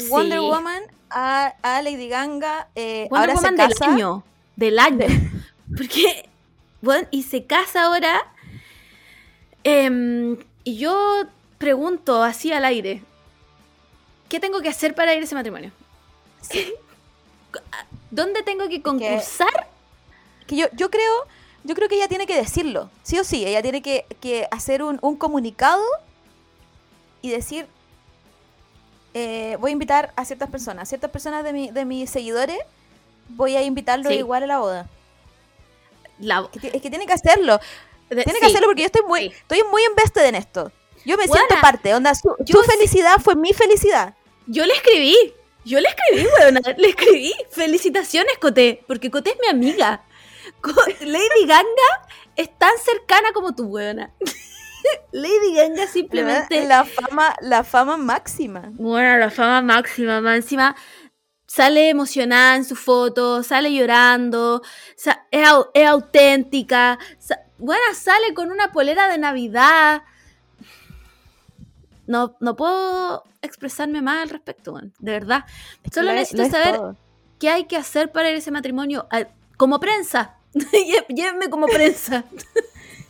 Wonder 0.08 0.38
Sí. 0.40 0.44
Woman 0.46 0.82
a, 1.10 1.54
a 1.62 1.82
Lady 1.82 2.08
Ganga. 2.08 2.68
eh, 2.74 3.06
Wonder 3.10 3.30
ahora 3.30 3.34
Woman 3.34 3.56
se 3.56 3.62
del 3.84 3.90
año. 3.92 4.24
Del 4.56 4.78
año. 4.78 5.06
Porque, 5.76 6.28
bueno, 6.80 7.06
y 7.10 7.22
se 7.24 7.44
casa 7.44 7.84
ahora. 7.84 8.22
em, 9.64 10.36
y 10.64 10.78
yo 10.78 11.24
pregunto 11.58 12.22
así 12.22 12.52
al 12.52 12.64
aire: 12.64 13.02
¿Qué 14.28 14.40
tengo 14.40 14.60
que 14.60 14.68
hacer 14.68 14.94
para 14.94 15.14
ir 15.14 15.20
a 15.20 15.24
ese 15.24 15.34
matrimonio? 15.34 15.70
¿Dónde 18.10 18.42
tengo 18.42 18.68
que 18.68 18.82
concursar 18.82 19.68
que 20.46 20.56
yo, 20.56 20.66
yo 20.74 20.90
creo, 20.90 21.12
yo 21.66 21.74
creo 21.74 21.88
que 21.88 21.96
ella 21.96 22.08
tiene 22.08 22.26
que 22.26 22.36
decirlo, 22.36 22.90
sí 23.02 23.18
o 23.18 23.24
sí, 23.24 23.44
ella 23.46 23.60
tiene 23.62 23.82
que, 23.82 24.06
que 24.20 24.46
hacer 24.50 24.82
un, 24.82 24.98
un 25.02 25.16
comunicado 25.16 25.82
y 27.22 27.30
decir, 27.30 27.66
eh, 29.14 29.56
voy 29.60 29.70
a 29.70 29.72
invitar 29.72 30.12
a 30.16 30.24
ciertas 30.24 30.50
personas, 30.50 30.88
ciertas 30.88 31.10
personas 31.10 31.42
de, 31.44 31.52
mi, 31.52 31.70
de 31.70 31.84
mis 31.84 32.10
seguidores, 32.10 32.58
voy 33.30 33.56
a 33.56 33.62
invitarlos 33.62 34.12
Sí. 34.12 34.18
igual 34.18 34.42
a 34.44 34.46
la 34.46 34.58
boda. 34.58 34.88
La- 36.18 36.48
Que 36.52 36.60
ti- 36.60 36.70
es 36.72 36.82
que 36.82 36.90
tiene 36.90 37.06
que 37.06 37.12
hacerlo, 37.12 37.58
de- 38.10 38.22
tiene 38.24 38.34
sí. 38.34 38.40
que 38.40 38.46
hacerlo 38.46 38.68
porque 38.68 38.82
yo 38.82 38.86
estoy 38.86 39.02
muy, 39.06 39.20
sí. 39.28 39.34
estoy 39.36 39.62
muy 39.70 39.82
invested 39.84 40.24
en 40.26 40.34
esto. 40.34 40.70
Yo 41.04 41.16
me 41.16 41.26
Buena. 41.26 41.44
siento 41.46 41.62
parte, 41.62 41.94
onda, 41.94 42.14
su, 42.14 42.34
Yo 42.40 42.58
su 42.60 42.62
felicidad 42.64 43.18
fue 43.22 43.36
mi 43.36 43.52
felicidad. 43.52 44.14
Yo 44.46 44.64
le 44.66 44.74
escribí. 44.74 45.16
Yo 45.64 45.80
le 45.80 45.88
escribí, 45.88 46.26
weona. 46.40 46.60
Le 46.76 46.88
escribí. 46.88 47.32
Felicitaciones, 47.50 48.38
Coté. 48.38 48.82
Porque 48.86 49.10
Coté 49.10 49.30
es 49.30 49.36
mi 49.40 49.48
amiga. 49.48 50.02
Lady 51.00 51.46
Ganga 51.46 52.09
es 52.36 52.57
tan 52.59 52.72
cercana 52.84 53.32
como 53.32 53.54
tú, 53.54 53.64
weona. 53.66 54.12
Lady 55.12 55.54
Ganga 55.54 55.86
simplemente. 55.86 56.64
La 56.66 56.84
fama, 56.84 57.34
la 57.40 57.64
fama 57.64 57.96
máxima. 57.96 58.62
Bueno, 58.72 59.16
la 59.18 59.30
fama 59.30 59.62
máxima, 59.62 60.20
más 60.20 60.36
encima 60.36 60.76
sale 61.46 61.88
emocionada 61.88 62.57
en 62.57 62.64
su 62.64 62.76
foto, 62.76 63.42
sale 63.42 63.72
llorando, 63.72 64.62
sa- 64.96 65.26
es, 65.30 65.46
au- 65.48 65.70
es 65.74 65.86
auténtica, 65.86 66.98
sa- 67.18 67.40
bueno, 67.59 67.82
sale 67.94 68.34
con 68.34 68.50
una 68.50 68.72
polera 68.72 69.09
de 69.09 69.16
Navidad. 69.18 70.02
No, 72.07 72.36
no 72.40 72.54
puedo 72.57 73.24
expresarme 73.42 74.02
más 74.02 74.22
al 74.22 74.28
respecto, 74.30 74.72
weón, 74.72 74.92
de 74.98 75.12
verdad. 75.12 75.44
Solo 75.92 76.12
Lo 76.12 76.18
es- 76.18 76.32
necesito 76.32 76.42
es 76.42 76.50
saber 76.50 76.76
todo. 76.76 76.96
qué 77.40 77.48
hay 77.50 77.64
que 77.64 77.76
hacer 77.76 78.12
para 78.12 78.28
ir 78.28 78.36
a 78.36 78.38
ese 78.38 78.50
matrimonio. 78.50 79.09
Como 79.57 79.80
prensa. 79.80 80.34
Llévenme 81.09 81.48
como 81.50 81.66
prensa. 81.66 82.24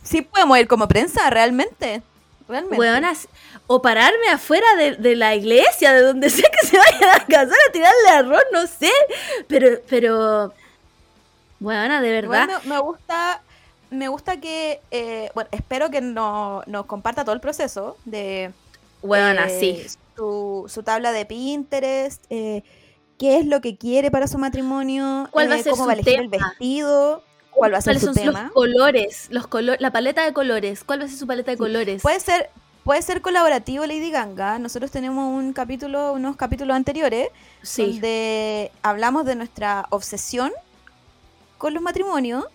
Sí 0.03 0.21
podemos 0.21 0.57
ir 0.57 0.69
como 0.69 0.87
prensa, 0.87 1.29
realmente. 1.29 2.01
Realmente. 2.47 2.77
Weonas, 2.79 3.27
o 3.67 3.81
pararme 3.81 4.29
afuera 4.31 4.65
de, 4.77 4.95
de 4.95 5.17
la 5.17 5.35
iglesia, 5.35 5.91
de 5.91 6.01
donde 6.01 6.29
sea 6.31 6.49
que 6.49 6.65
se 6.65 6.77
vayan 6.77 7.09
a 7.09 7.25
casar 7.25 7.57
a 7.67 7.71
tirarle 7.73 8.09
arroz, 8.15 8.43
no 8.53 8.65
sé. 8.67 8.89
Pero, 9.49 9.81
pero. 9.89 10.53
Weona, 11.59 11.99
de 11.99 12.09
verdad. 12.09 12.47
me, 12.63 12.69
me 12.75 12.79
gusta, 12.79 13.41
me 13.89 14.07
gusta 14.07 14.39
que, 14.39 14.79
eh, 14.91 15.29
bueno, 15.35 15.49
espero 15.51 15.89
que 15.89 15.99
no- 15.99 16.63
nos 16.67 16.85
comparta 16.85 17.25
todo 17.25 17.35
el 17.35 17.41
proceso 17.41 17.97
de 18.05 18.53
Weona, 19.01 19.47
eh, 19.47 19.59
sí. 19.59 19.97
su, 20.15 20.67
su 20.69 20.83
tabla 20.83 21.11
de 21.11 21.25
Pinterest, 21.25 22.23
eh, 22.29 22.63
qué 23.19 23.39
es 23.39 23.45
lo 23.45 23.59
que 23.59 23.75
quiere 23.75 24.09
para 24.09 24.27
su 24.27 24.37
matrimonio, 24.37 25.27
¿Cuál 25.31 25.49
va 25.49 25.55
a 25.55 25.57
eh, 25.57 25.63
ser 25.63 25.71
cómo 25.71 25.83
su 25.83 25.87
va 25.87 25.93
a 25.93 25.95
elegir 25.95 26.19
el 26.21 26.29
vestido, 26.29 27.23
cuál 27.57 27.73
va 27.73 27.77
a 27.77 27.81
ser 27.81 27.93
¿Cuáles 27.95 28.01
su 28.01 28.07
son 28.07 28.15
tema. 28.15 28.43
los 28.43 28.51
colores? 28.53 29.27
Los 29.29 29.47
colo- 29.47 29.75
la 29.79 29.91
paleta 29.91 30.23
de 30.23 30.33
colores. 30.33 30.83
¿Cuál 30.83 31.01
va 31.01 31.05
a 31.05 31.07
ser 31.07 31.17
su 31.17 31.27
paleta 31.27 31.51
de 31.51 31.57
colores? 31.57 32.01
Puede 32.01 32.19
ser, 32.19 32.49
puede 32.83 33.01
ser 33.01 33.21
colaborativo 33.21 33.85
Lady 33.85 34.11
Ganga. 34.11 34.59
Nosotros 34.59 34.91
tenemos 34.91 35.33
un 35.33 35.53
capítulo, 35.53 36.13
unos 36.13 36.35
capítulos 36.35 36.75
anteriores 36.75 37.29
sí. 37.61 37.83
donde 37.93 38.71
hablamos 38.81 39.25
de 39.25 39.35
nuestra 39.35 39.85
obsesión 39.89 40.51
con 41.57 41.73
los 41.73 41.81
matrimonios, 41.81 42.45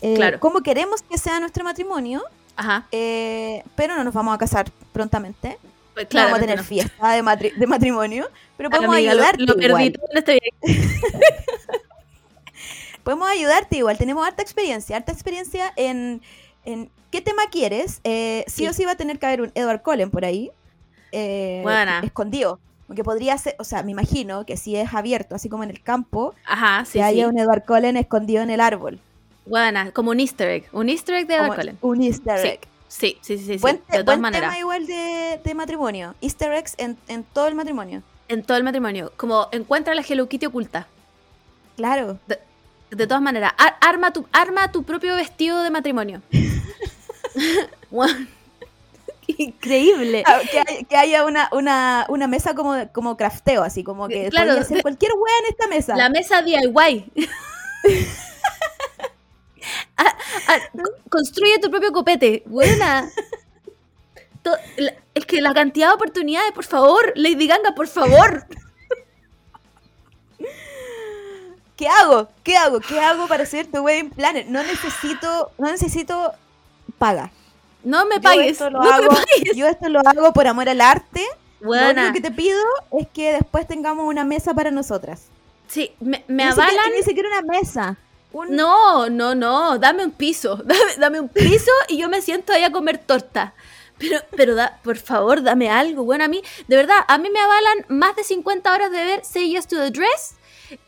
eh, 0.00 0.14
Claro. 0.14 0.40
cómo 0.40 0.60
queremos 0.62 1.02
que 1.02 1.18
sea 1.18 1.38
nuestro 1.40 1.64
matrimonio, 1.64 2.22
Ajá. 2.56 2.86
eh, 2.92 3.62
pero 3.76 3.94
no 3.96 4.04
nos 4.04 4.14
vamos 4.14 4.34
a 4.34 4.38
casar 4.38 4.70
prontamente. 4.92 5.58
Pues 5.94 6.06
No 6.14 6.22
vamos 6.22 6.38
a 6.38 6.40
tener 6.40 6.58
no. 6.58 6.64
fiesta 6.64 7.10
de, 7.12 7.22
matri- 7.24 7.54
de 7.56 7.66
matrimonio, 7.66 8.28
pero 8.56 8.70
podemos 8.70 8.94
Amiga, 8.94 9.14
lo- 9.14 9.22
lo, 9.46 9.54
perdí 9.56 9.66
igual. 9.66 9.92
todo 9.92 10.06
en 10.12 10.18
este. 10.18 10.38
Podemos 13.08 13.30
ayudarte 13.30 13.78
igual. 13.78 13.96
Tenemos 13.96 14.26
harta 14.26 14.42
experiencia, 14.42 14.94
harta 14.94 15.12
experiencia 15.12 15.72
en, 15.76 16.20
en 16.66 16.90
qué 17.10 17.22
tema 17.22 17.44
quieres. 17.50 18.02
Eh, 18.04 18.44
sí, 18.48 18.64
Sí. 18.64 18.68
o 18.68 18.72
sí 18.74 18.84
va 18.84 18.92
a 18.92 18.96
tener 18.96 19.18
que 19.18 19.24
haber 19.24 19.40
un 19.40 19.50
Edward 19.54 19.80
Cullen 19.82 20.10
por 20.10 20.26
ahí. 20.26 20.50
eh, 21.12 21.60
Buena. 21.62 22.00
escondido. 22.04 22.60
Porque 22.86 23.02
podría 23.02 23.38
ser, 23.38 23.56
o 23.58 23.64
sea, 23.64 23.82
me 23.82 23.92
imagino 23.92 24.44
que 24.44 24.58
si 24.58 24.76
es 24.76 24.92
abierto, 24.92 25.34
así 25.36 25.48
como 25.48 25.62
en 25.64 25.70
el 25.70 25.82
campo, 25.82 26.34
Ajá, 26.44 26.84
sí, 26.84 26.98
que 26.98 27.02
haya 27.02 27.28
un 27.28 27.38
Edward 27.38 27.64
Cullen 27.64 27.96
escondido 27.96 28.42
en 28.42 28.50
el 28.50 28.60
árbol. 28.60 29.00
Buena, 29.46 29.90
como 29.92 30.10
un 30.10 30.20
easter 30.20 30.50
egg. 30.50 30.68
Un 30.72 30.90
easter 30.90 31.14
egg 31.14 31.26
de 31.28 31.36
Como 31.38 31.46
Edward 31.46 31.58
Cullen. 31.60 31.78
Un 31.80 32.02
easter 32.02 32.44
egg. 32.44 32.60
Sí, 32.88 33.16
sí, 33.22 33.38
sí, 33.38 33.44
sí, 33.54 33.56
Buen, 33.56 33.76
de 33.76 33.82
todas 33.88 34.04
buen 34.04 34.20
maneras. 34.20 34.50
tema 34.50 34.58
igual 34.58 34.86
de, 34.86 35.40
de 35.42 35.54
matrimonio. 35.54 36.14
Easter 36.20 36.52
eggs 36.52 36.74
en, 36.76 36.98
en 37.08 37.24
todo 37.24 37.46
el 37.48 37.54
matrimonio. 37.54 38.02
En 38.28 38.42
todo 38.42 38.58
el 38.58 38.64
matrimonio. 38.64 39.12
Como 39.16 39.48
encuentra 39.52 39.94
la 39.94 40.02
Hello 40.06 40.28
Kitty 40.28 40.44
oculta. 40.44 40.86
Claro. 41.76 42.18
De 42.26 42.38
todas 43.06 43.22
maneras, 43.22 43.52
ar- 43.58 43.76
arma, 43.80 44.12
tu, 44.12 44.26
arma 44.32 44.72
tu 44.72 44.82
propio 44.82 45.14
vestido 45.16 45.62
de 45.62 45.70
matrimonio. 45.70 46.22
Increíble. 49.26 50.22
Ah, 50.26 50.40
Que, 50.50 50.58
hay- 50.66 50.84
que 50.84 50.96
haya 50.96 51.24
una, 51.24 51.48
una, 51.52 52.06
una 52.08 52.26
mesa 52.26 52.54
como, 52.54 52.74
como 52.92 53.16
crafteo, 53.16 53.62
así 53.62 53.84
como 53.84 54.08
que 54.08 54.28
Claro, 54.30 54.46
podría 54.48 54.62
hacer 54.62 54.76
de- 54.78 54.82
cualquier 54.82 55.12
wea 55.12 55.34
en 55.40 55.46
esta 55.50 55.66
mesa. 55.68 55.96
La 55.96 56.08
mesa 56.08 56.42
DIY. 56.42 57.12
Ah, 59.98 60.14
ah, 60.48 60.58
co- 60.72 61.10
construye 61.10 61.58
tu 61.58 61.70
propio 61.70 61.92
copete. 61.92 62.42
Buena. 62.46 63.10
To- 64.42 64.56
la- 64.76 64.94
es 65.14 65.26
que 65.26 65.42
la 65.42 65.52
cantidad 65.52 65.88
de 65.88 65.94
oportunidades, 65.94 66.52
por 66.52 66.64
favor, 66.64 67.12
Lady 67.16 67.46
Ganga, 67.48 67.74
por 67.74 67.86
favor. 67.88 68.46
¿Qué 71.78 71.88
hago? 71.88 72.28
¿Qué 72.42 72.56
hago? 72.56 72.80
¿Qué 72.80 72.98
hago 73.00 73.26
para 73.28 73.46
ser 73.46 73.66
tu 73.68 73.78
wedding 73.78 74.10
planner? 74.10 74.46
No 74.48 74.62
necesito, 74.64 75.52
no 75.58 75.70
necesito 75.70 76.32
paga. 76.98 77.30
No 77.84 78.04
me 78.06 78.16
Yo 78.16 78.20
pagues. 78.22 78.52
esto 78.52 78.68
lo 78.68 78.80
no 78.80 78.84
me 78.84 78.94
hago, 78.94 79.08
pagues. 79.08 79.56
yo 79.56 79.66
esto 79.68 79.88
lo 79.88 80.00
hago 80.04 80.32
por 80.32 80.46
amor 80.48 80.68
al 80.68 80.80
arte. 80.80 81.24
Lo 81.60 81.70
único 81.70 82.12
que 82.12 82.20
te 82.20 82.30
pido 82.32 82.58
es 82.98 83.06
que 83.08 83.32
después 83.34 83.66
tengamos 83.68 84.06
una 84.06 84.24
mesa 84.24 84.54
para 84.54 84.70
nosotras. 84.72 85.26
Sí, 85.68 85.92
me, 86.00 86.24
me 86.28 86.44
ni 86.46 86.50
siquiera- 86.50 86.68
avalan. 86.72 86.92
ni 86.96 87.02
siquiera 87.04 87.28
una 87.28 87.42
mesa. 87.42 87.96
Un- 88.32 88.56
No, 88.56 89.08
no, 89.08 89.34
no, 89.36 89.78
dame 89.78 90.04
un 90.04 90.10
piso, 90.10 90.56
dame, 90.64 90.96
dame 90.98 91.20
un 91.20 91.28
piso 91.28 91.70
y 91.88 91.98
yo 91.98 92.08
me 92.08 92.20
siento 92.22 92.52
ahí 92.52 92.64
a 92.64 92.72
comer 92.72 92.98
torta. 92.98 93.54
Pero, 93.98 94.18
pero 94.36 94.54
da, 94.54 94.78
por 94.84 94.96
favor, 94.96 95.42
dame 95.42 95.70
algo. 95.70 96.04
Bueno, 96.04 96.24
a 96.24 96.28
mí, 96.28 96.42
de 96.68 96.76
verdad, 96.76 96.98
a 97.08 97.18
mí 97.18 97.30
me 97.30 97.40
avalan 97.40 97.84
más 97.88 98.14
de 98.16 98.22
50 98.24 98.72
horas 98.72 98.90
de 98.92 99.04
ver 99.04 99.24
Say 99.24 99.50
Yes 99.50 99.66
to 99.66 99.76
the 99.76 99.90
Dress 99.90 100.34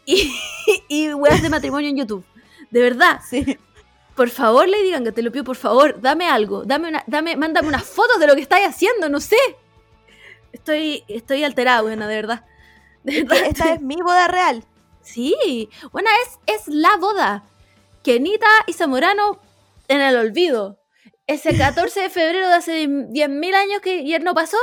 y, 0.05 0.33
y 0.89 1.13
weas 1.15 1.43
de 1.43 1.49
matrimonio 1.51 1.89
en 1.89 1.97
YouTube. 1.97 2.25
De 2.71 2.81
verdad, 2.83 3.21
Sí. 3.29 3.59
por 4.15 4.31
favor, 4.31 4.69
Lady 4.69 4.91
Ganga, 4.91 5.13
te 5.13 5.23
lo 5.23 5.33
pido, 5.33 5.45
por 5.45 5.57
favor, 5.57 6.01
dame 6.01 6.29
algo. 6.29 6.65
Dame 6.65 6.89
una, 6.89 7.03
dame, 7.07 7.37
mándame 7.37 7.69
unas 7.69 7.85
fotos 7.85 8.19
de 8.21 8.27
lo 8.27 8.35
que 8.35 8.43
estáis 8.43 8.67
haciendo, 8.67 9.09
no 9.09 9.21
sé. 9.21 9.37
Estoy, 10.53 11.05
estoy 11.09 11.45
alterada, 11.45 11.83
buena, 11.83 12.07
de 12.09 12.15
verdad. 12.17 12.45
De 13.05 13.23
verdad, 13.23 13.47
Esta 13.49 13.73
es 13.75 13.81
mi 13.81 13.97
boda 13.97 14.29
real. 14.29 14.65
Sí, 15.03 15.69
bueno, 15.93 16.09
es, 16.27 16.39
es 16.55 16.69
la 16.69 16.97
boda. 16.99 17.45
Kenita 18.03 18.47
y 18.67 18.73
Zamorano 18.75 19.41
en 19.89 20.01
el 20.01 20.17
olvido. 20.17 20.79
Ese 21.27 21.57
14 21.57 22.01
de 22.01 22.11
febrero 22.11 22.49
de 22.49 22.55
hace 22.55 22.87
10.000 22.89 23.55
años 23.55 23.81
que 23.81 24.01
ayer 24.01 24.23
no 24.23 24.35
pasó, 24.35 24.57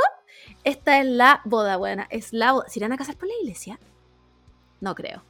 esta 0.64 0.98
es 1.00 1.06
la 1.06 1.40
boda, 1.44 1.76
buena. 1.78 2.06
Es 2.10 2.32
la 2.32 2.52
boda. 2.52 2.68
¿Se 2.68 2.78
irán 2.78 2.92
a 2.92 2.96
casar 2.98 3.16
por 3.16 3.26
la 3.28 3.34
iglesia? 3.42 3.78
No 4.80 4.94
creo. 4.94 5.22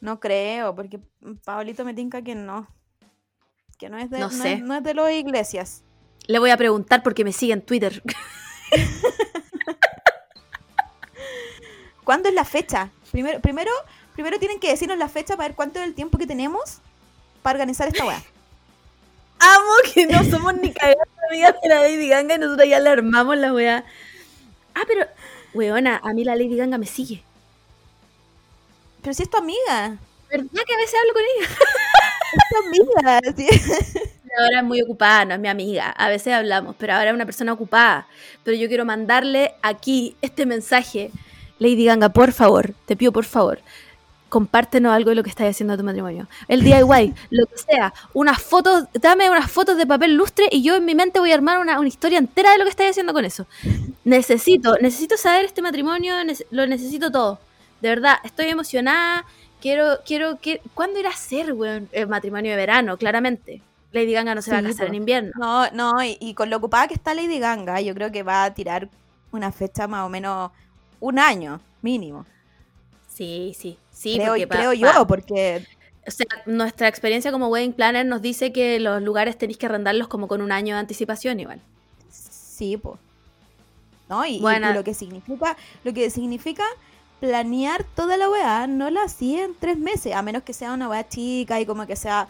No 0.00 0.20
creo, 0.20 0.74
porque 0.74 1.00
Pablito 1.44 1.84
me 1.84 1.94
tinca 1.94 2.22
que 2.22 2.34
no. 2.34 2.68
Que 3.78 3.88
no 3.88 3.98
es 3.98 4.10
de, 4.10 4.18
No 4.18 4.28
no 4.28 4.32
sé. 4.32 4.54
es, 4.54 4.62
no 4.62 4.74
es 4.74 4.82
de 4.82 4.94
las 4.94 5.12
iglesias. 5.12 5.82
Le 6.26 6.38
voy 6.38 6.50
a 6.50 6.56
preguntar 6.56 7.02
porque 7.02 7.24
me 7.24 7.32
sigue 7.32 7.52
en 7.52 7.62
Twitter. 7.62 8.02
¿Cuándo 12.04 12.28
es 12.28 12.34
la 12.34 12.44
fecha? 12.44 12.90
Primero, 13.10 13.40
primero, 13.40 13.70
primero 14.14 14.38
tienen 14.38 14.60
que 14.60 14.68
decirnos 14.70 14.98
la 14.98 15.08
fecha 15.08 15.36
para 15.36 15.48
ver 15.48 15.56
cuánto 15.56 15.80
es 15.80 15.86
el 15.86 15.94
tiempo 15.94 16.18
que 16.18 16.26
tenemos 16.26 16.78
para 17.42 17.56
organizar 17.56 17.88
esta 17.88 18.04
weá. 18.04 18.22
Amo 19.38 19.72
que 19.92 20.06
no 20.06 20.24
somos 20.24 20.54
ni 20.54 20.72
cagadas 20.72 21.08
amigas 21.28 21.54
de 21.62 21.68
la 21.68 21.80
Lady 21.80 22.08
Ganga 22.08 22.36
y 22.36 22.38
nosotros 22.38 22.68
ya 22.68 22.80
le 22.80 22.88
armamos 22.90 23.36
la 23.36 23.52
weá. 23.52 23.84
Ah, 24.74 24.82
pero, 24.86 25.06
weona, 25.52 26.00
a 26.02 26.12
mí 26.14 26.24
la 26.24 26.36
Lady 26.36 26.56
Ganga 26.56 26.78
me 26.78 26.86
sigue. 26.86 27.22
Pero 29.06 29.14
si 29.14 29.22
es 29.22 29.30
tu 29.30 29.36
amiga. 29.36 29.98
¿Verdad 30.28 30.62
que 30.66 30.74
a 30.74 30.78
veces 30.78 30.94
hablo 31.00 31.12
con 31.12 31.22
ella? 31.22 31.48
Es 32.34 32.42
tu 32.50 32.56
amiga. 32.66 33.20
sí. 33.36 34.00
Ahora 34.40 34.58
es 34.58 34.64
muy 34.64 34.82
ocupada, 34.82 35.24
no 35.24 35.34
es 35.34 35.38
mi 35.38 35.46
amiga. 35.46 35.90
A 35.90 36.08
veces 36.08 36.34
hablamos, 36.34 36.74
pero 36.76 36.94
ahora 36.94 37.10
es 37.10 37.14
una 37.14 37.24
persona 37.24 37.52
ocupada. 37.52 38.08
Pero 38.42 38.56
yo 38.56 38.66
quiero 38.66 38.84
mandarle 38.84 39.54
aquí 39.62 40.16
este 40.22 40.44
mensaje. 40.44 41.12
Lady 41.60 41.84
Ganga, 41.84 42.08
por 42.08 42.32
favor, 42.32 42.74
te 42.84 42.96
pido 42.96 43.12
por 43.12 43.24
favor, 43.24 43.60
compártenos 44.28 44.92
algo 44.92 45.10
de 45.10 45.16
lo 45.16 45.22
que 45.22 45.30
estás 45.30 45.48
haciendo 45.48 45.74
a 45.74 45.76
tu 45.76 45.84
matrimonio. 45.84 46.26
El 46.48 46.64
DIY, 46.64 47.14
lo 47.30 47.46
que 47.46 47.58
sea. 47.58 47.94
Unas 48.12 48.42
fotos, 48.42 48.86
dame 48.92 49.30
unas 49.30 49.50
fotos 49.50 49.76
de 49.76 49.86
papel 49.86 50.16
lustre 50.16 50.48
y 50.50 50.64
yo 50.64 50.74
en 50.74 50.84
mi 50.84 50.96
mente 50.96 51.20
voy 51.20 51.30
a 51.30 51.34
armar 51.36 51.58
una, 51.58 51.78
una 51.78 51.88
historia 51.88 52.18
entera 52.18 52.50
de 52.50 52.58
lo 52.58 52.64
que 52.64 52.70
estás 52.70 52.90
haciendo 52.90 53.12
con 53.12 53.24
eso. 53.24 53.46
Necesito, 54.04 54.74
necesito 54.80 55.16
saber 55.16 55.44
este 55.44 55.62
matrimonio, 55.62 56.16
lo 56.50 56.66
necesito 56.66 57.12
todo. 57.12 57.38
De 57.80 57.88
verdad, 57.88 58.16
estoy 58.24 58.48
emocionada. 58.48 59.24
quiero, 59.60 59.98
quiero, 60.04 60.38
que 60.40 60.60
¿cuándo 60.74 60.98
irá 60.98 61.10
a 61.10 61.16
ser, 61.16 61.52
weón? 61.52 61.88
El 61.92 62.08
matrimonio 62.08 62.50
de 62.50 62.56
verano, 62.56 62.96
claramente. 62.96 63.62
Lady 63.92 64.12
Gaga 64.12 64.34
no 64.34 64.42
se 64.42 64.50
va 64.50 64.58
a 64.58 64.62
casar 64.62 64.88
en 64.88 64.94
invierno. 64.94 65.32
No, 65.38 65.70
no, 65.70 66.02
y, 66.02 66.18
y 66.20 66.34
con 66.34 66.50
lo 66.50 66.58
ocupada 66.58 66.88
que 66.88 66.94
está 66.94 67.14
Lady 67.14 67.38
Ganga, 67.38 67.80
yo 67.80 67.94
creo 67.94 68.12
que 68.12 68.22
va 68.22 68.44
a 68.44 68.54
tirar 68.54 68.88
una 69.32 69.52
fecha 69.52 69.86
más 69.86 70.04
o 70.04 70.08
menos 70.08 70.50
un 71.00 71.18
año 71.18 71.60
mínimo. 71.82 72.26
Sí, 73.08 73.54
sí, 73.58 73.78
sí. 73.90 74.16
creo 74.16 74.32
porque 74.32 74.48
creo 74.48 74.72
yo, 74.74 75.06
porque 75.06 75.66
O 76.06 76.10
sea, 76.10 76.26
nuestra 76.44 76.88
experiencia 76.88 77.32
como 77.32 77.48
wedding 77.48 77.72
planner 77.72 78.04
nos 78.04 78.20
dice 78.20 78.52
que 78.52 78.78
los 78.78 79.02
lugares 79.02 79.38
tenéis 79.38 79.58
que 79.58 79.66
arrendarlos 79.66 80.08
como 80.08 80.28
con 80.28 80.42
un 80.42 80.52
año 80.52 80.74
de 80.74 80.80
anticipación 80.80 81.40
igual. 81.40 81.60
sí, 82.10 82.76
pues. 82.76 82.98
¿No? 84.08 84.24
Y, 84.24 84.36
y 84.36 84.72
lo 84.72 84.84
que 84.84 84.94
significa, 84.94 85.56
lo 85.82 85.92
que 85.92 86.10
significa 86.10 86.62
planear 87.20 87.84
toda 87.94 88.16
la 88.16 88.28
weá, 88.28 88.66
no 88.66 88.90
la 88.90 89.02
hacía 89.04 89.44
en 89.44 89.54
tres 89.58 89.78
meses, 89.78 90.14
a 90.14 90.22
menos 90.22 90.42
que 90.42 90.52
sea 90.52 90.72
una 90.72 90.88
weá 90.88 91.08
chica 91.08 91.60
y 91.60 91.66
como 91.66 91.86
que 91.86 91.96
sea 91.96 92.28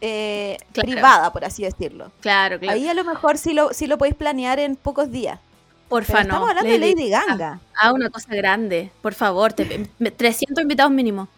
eh, 0.00 0.58
Claro. 0.72 0.90
privada, 0.90 1.32
por 1.32 1.44
así 1.44 1.62
decirlo. 1.62 2.10
Claro, 2.20 2.58
claro. 2.58 2.74
Ahí 2.76 2.88
a 2.88 2.94
lo 2.94 3.04
mejor 3.04 3.38
sí 3.38 3.52
lo, 3.54 3.72
sí 3.72 3.86
lo 3.86 3.98
podéis 3.98 4.14
planear 4.16 4.58
en 4.58 4.76
pocos 4.76 5.10
días. 5.10 5.40
Porfa, 5.88 6.14
Pero 6.14 6.24
no. 6.24 6.28
estamos 6.34 6.48
hablando 6.50 6.70
de 6.72 6.78
Lady 6.78 7.10
Ganga. 7.10 7.60
Ah, 7.80 7.92
una 7.92 8.10
cosa 8.10 8.34
grande. 8.34 8.90
Por 9.02 9.14
favor, 9.14 9.52
te- 9.52 9.88
me- 9.98 10.10
300 10.10 10.62
invitados 10.62 10.92
mínimo. 10.92 11.28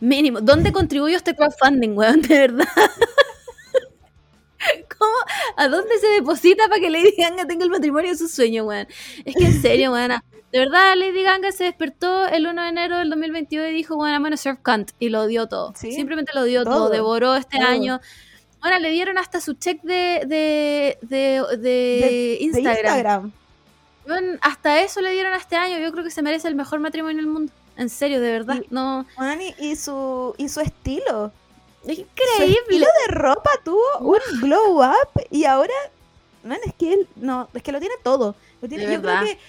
Mínimo. 0.00 0.40
¿Dónde 0.40 0.72
contribuyo 0.72 1.14
a 1.14 1.18
este 1.18 1.36
crowdfunding, 1.36 1.90
weón? 1.96 2.22
De 2.22 2.38
verdad. 2.38 2.66
¿Cómo? 4.98 5.12
¿A 5.56 5.68
dónde 5.68 5.98
se 5.98 6.06
deposita 6.08 6.68
para 6.68 6.80
que 6.80 6.90
Lady 6.90 7.14
Gaga 7.16 7.46
tenga 7.46 7.64
el 7.64 7.70
matrimonio 7.70 8.10
de 8.10 8.16
sus 8.16 8.30
sueños, 8.30 8.66
weón? 8.66 8.86
Es 9.24 9.34
que 9.34 9.44
en 9.44 9.62
serio, 9.62 9.92
weón. 9.92 10.12
De 10.52 10.58
verdad, 10.58 10.94
Lady 10.96 11.22
Gaga 11.22 11.52
se 11.52 11.64
despertó 11.64 12.26
el 12.26 12.46
1 12.46 12.62
de 12.62 12.68
enero 12.68 12.98
del 12.98 13.08
2022 13.10 13.68
y 13.68 13.72
dijo, 13.72 13.94
bueno, 13.96 14.14
I'm 14.14 14.22
gonna 14.24 14.36
serve 14.36 14.58
cunt. 14.64 14.90
Y 14.98 15.08
lo 15.08 15.26
dio 15.26 15.46
todo. 15.46 15.72
Sí. 15.76 15.92
Simplemente 15.92 16.32
lo 16.34 16.42
dio 16.44 16.64
todo. 16.64 16.74
Todo. 16.74 16.88
Devoró 16.90 17.34
este 17.36 17.58
Todo. 17.58 17.68
año. 17.68 18.00
Bueno, 18.60 18.78
le 18.80 18.90
dieron 18.90 19.16
hasta 19.16 19.40
su 19.40 19.54
check 19.54 19.80
de, 19.82 20.22
de, 20.26 20.98
de, 21.02 21.42
de 21.56 21.56
De 21.58 22.38
Instagram. 22.40 23.32
Hasta 24.40 24.80
eso 24.82 25.00
le 25.00 25.12
dieron 25.12 25.32
a 25.32 25.36
este 25.36 25.56
año. 25.56 25.78
Yo 25.78 25.92
creo 25.92 26.02
que 26.04 26.10
se 26.10 26.20
merece 26.20 26.48
el 26.48 26.56
mejor 26.56 26.80
matrimonio 26.80 27.16
del 27.18 27.26
mundo. 27.28 27.52
En 27.76 27.88
serio, 27.88 28.20
de 28.20 28.32
verdad. 28.32 28.56
Y- 28.60 28.66
No. 28.70 29.06
Y, 29.58 29.66
y 29.70 29.76
su, 29.76 30.34
y 30.36 30.48
su 30.48 30.60
estilo. 30.60 31.32
Es 31.86 31.96
Su 31.96 32.02
increíble. 32.02 32.56
estilo 32.60 32.86
de 33.06 33.14
ropa 33.14 33.50
tuvo 33.64 33.98
un 34.00 34.40
glow 34.40 34.82
up 34.82 35.22
y 35.30 35.44
ahora, 35.44 35.72
man, 36.44 36.58
es 36.64 36.74
que 36.74 36.92
él, 36.92 37.08
no, 37.16 37.48
es 37.54 37.62
que 37.62 37.72
lo 37.72 37.80
tiene 37.80 37.94
todo. 38.02 38.34
Lo 38.60 38.68
tiene, 38.68 38.86
De 38.86 38.94
yo 38.94 39.00
verdad. 39.00 39.22
creo 39.22 39.34
que 39.34 39.40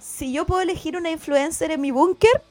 si 0.00 0.32
yo 0.32 0.44
puedo 0.44 0.60
elegir 0.60 0.96
una 0.96 1.10
influencer 1.10 1.70
en 1.70 1.80
mi 1.80 1.90
búnker, 1.92 2.42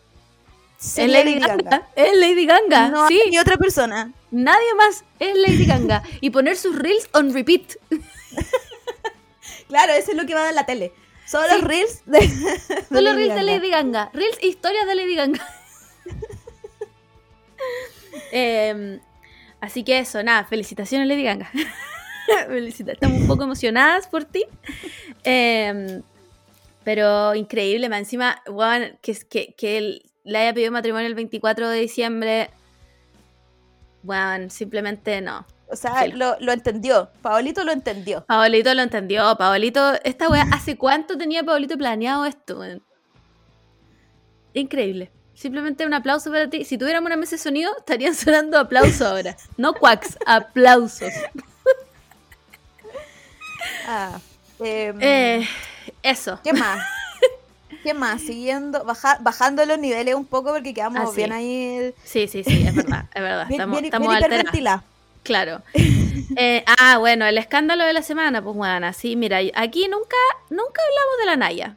Es 0.80 0.98
Lady 1.10 1.40
Gaga. 1.40 1.88
Es 1.96 2.16
Lady 2.18 2.46
Gaga. 2.46 2.90
No 2.90 3.08
sí. 3.08 3.20
ni 3.30 3.40
otra 3.40 3.58
persona. 3.58 4.12
Nadie 4.32 4.74
más. 4.76 5.04
Es 5.20 5.36
Lady 5.38 5.66
Gaga. 5.66 6.04
y 6.22 6.30
poner 6.30 6.56
sus 6.58 6.76
reels 6.78 7.10
on 7.14 7.34
repeat. 7.34 7.76
Claro, 9.68 9.94
eso 9.94 10.12
es 10.12 10.18
lo 10.18 10.28
que 10.28 10.36
va 10.36 10.42
a 10.42 10.46
dar 10.46 10.54
la 10.54 10.66
tele. 10.68 10.94
Solo 11.26 11.48
Sí. 11.48 11.54
los 11.56 11.62
reels 11.64 12.02
de, 12.06 12.20
de 12.20 12.86
Solo 12.88 13.02
Lady 13.02 13.16
reels 13.30 13.36
de. 13.36 13.42
Lady 13.44 13.70
Gaga. 13.72 14.10
Reels 14.14 14.38
historias 14.44 14.86
de 14.86 14.96
Lady 14.96 15.16
Gaga. 15.16 15.48
Em, 18.32 19.00
así 19.62 19.84
que 19.84 20.00
eso, 20.00 20.22
nada. 20.24 20.44
Felicitaciones, 20.46 21.08
Lady. 21.08 21.26
Felicita- 22.48 22.92
Estamos 22.94 23.22
un 23.22 23.28
poco 23.28 23.44
emocionadas 23.44 24.08
por 24.08 24.26
ti. 24.26 24.46
Em, 25.24 26.02
pero 26.84 27.34
increíble, 27.36 27.90
más 27.90 28.00
encima, 28.00 28.42
que, 29.02 29.16
que, 29.30 29.54
que 29.58 29.78
él 29.78 30.04
le 30.24 30.38
haya 30.40 30.54
pedido 30.54 30.72
matrimonio 30.72 31.08
el 31.08 31.16
24 31.16 31.70
de 31.70 31.80
diciembre. 31.80 32.50
Weón, 34.04 34.50
simplemente 34.52 35.20
no. 35.22 35.46
O 35.68 35.76
sea, 35.76 36.04
Sí. 36.04 36.12
lo, 36.12 36.36
lo 36.40 36.52
entendió. 36.52 37.10
Paolito 37.24 37.64
lo 37.64 37.72
entendió. 37.72 38.24
Paolito 38.26 38.72
lo 38.76 38.84
entendió. 38.84 39.36
Paolito, 39.36 39.94
esta 40.04 40.30
weá, 40.30 40.46
¿hace 40.52 40.78
cuánto 40.78 41.18
tenía 41.18 41.44
Paolito 41.44 41.76
planeado 41.76 42.26
esto? 42.26 42.62
Increíble. 44.54 45.10
Simplemente 45.36 45.86
un 45.86 45.94
aplauso 45.94 46.32
para 46.32 46.50
ti. 46.50 46.64
Si 46.66 46.78
tuviéramos 46.78 47.08
una 47.08 47.18
mesa 47.18 47.32
de 47.36 47.42
sonido, 47.42 47.72
estarían 47.78 48.16
sonando 48.16 48.58
aplausos 48.58 49.02
ahora. 49.02 49.36
No 49.58 49.74
quacks, 49.74 50.18
aplausos. 50.26 51.12
Ah, 53.88 54.20
em, 54.60 54.98
Eh, 55.02 55.48
eso. 56.04 56.40
¿Qué 56.44 56.54
más? 56.54 56.86
¿Qué 57.84 57.94
más? 57.94 58.22
Siguiendo, 58.22 58.84
baja- 58.84 59.18
bajando 59.22 59.66
los 59.66 59.78
niveles 59.78 60.16
un 60.16 60.26
poco 60.26 60.52
porque 60.54 60.74
quedamos 60.74 61.02
Ah, 61.02 61.08
sí. 61.12 61.18
bien 61.18 61.32
ahí. 61.32 61.94
Sí, 62.04 62.28
sí, 62.28 62.44
sí, 62.44 62.66
es 62.68 62.74
verdad, 62.76 63.06
es 63.14 63.22
verdad. 63.22 63.48
Bien, 63.48 63.62
Estamos, 63.62 63.82
bien- 63.82 63.86
estamos 63.86 64.08
bien. 64.52 64.82
Claro. 65.24 65.62
Eh, 66.36 66.64
ah, 66.80 66.98
bueno, 67.00 67.26
el 67.26 67.38
escándalo 67.38 67.84
de 67.84 67.94
la 67.94 68.02
semana, 68.04 68.42
pues 68.44 68.56
bueno, 68.56 68.92
sí, 68.94 69.16
mira, 69.16 69.40
aquí 69.56 69.88
nunca, 69.88 70.16
nunca 70.50 70.82
hablamos 70.90 71.18
de 71.20 71.26
la 71.26 71.36
Naya. 71.36 71.76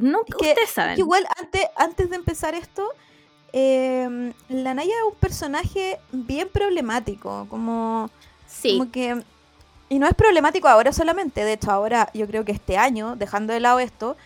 Nunca, 0.00 0.26
Es 0.28 0.36
que- 0.36 0.48
ustedes 0.50 0.70
saben. 0.70 0.94
Que 0.94 1.00
igual, 1.02 1.26
antes, 1.38 1.66
antes 1.76 2.08
de 2.10 2.16
empezar 2.16 2.54
esto, 2.54 2.88
eh, 3.52 4.32
la 4.48 4.74
Naya 4.74 4.92
es 4.94 5.12
un 5.12 5.18
personaje 5.18 5.98
bien 6.12 6.48
problemático. 6.48 7.46
Como, 7.50 8.10
sí, 8.46 8.78
como 8.78 8.90
que. 8.90 9.22
Y 9.88 9.98
no 9.98 10.06
es 10.08 10.14
problemático 10.14 10.68
ahora 10.68 10.92
solamente. 10.92 11.44
De 11.44 11.52
hecho, 11.52 11.70
ahora 11.70 12.08
yo 12.14 12.26
creo 12.26 12.44
que 12.46 12.52
este 12.52 12.78
año, 12.78 13.14
dejando 13.16 13.52
de 13.52 13.60
lado 13.60 13.78
esto, 13.78 14.16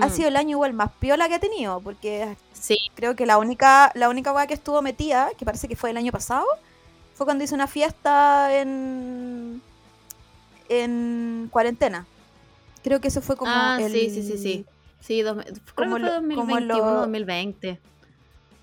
ha 0.00 0.06
mm, 0.06 0.10
sido 0.10 0.28
el 0.28 0.36
año 0.36 0.50
igual 0.50 0.74
más 0.74 0.90
piola 1.00 1.26
que 1.28 1.34
ha 1.34 1.40
tenido. 1.40 1.80
Porque 1.80 2.36
sí, 2.52 2.78
creo 2.94 3.16
que 3.16 3.26
la 3.26 3.38
única, 3.38 3.90
la 3.94 4.08
única 4.10 4.32
weá 4.32 4.46
que 4.46 4.54
estuvo 4.54 4.80
metida, 4.82 5.30
que 5.36 5.44
parece 5.44 5.66
que 5.66 5.74
fue 5.74 5.90
el 5.90 5.96
año 5.96 6.12
pasado, 6.12 6.46
fue 7.14 7.26
cuando 7.26 7.42
hizo 7.42 7.56
una 7.56 7.66
fiesta 7.66 8.54
en. 8.60 9.60
en 10.68 11.48
cuarentena. 11.50 12.06
Creo 12.84 13.00
que 13.00 13.08
eso 13.08 13.20
fue 13.20 13.36
como. 13.36 13.50
ah, 13.52 13.78
el- 13.80 13.90
sí, 13.92 14.10
sí, 14.10 14.22
sí, 14.22 14.38
sí. 14.38 14.66
Sí, 15.00 15.22
dos, 15.22 15.36
como 15.74 15.90
fue 15.92 16.00
lo- 16.00 16.06
como 16.08 16.46
2021, 16.46 16.60
lo- 16.76 16.92
2020. 17.00 17.80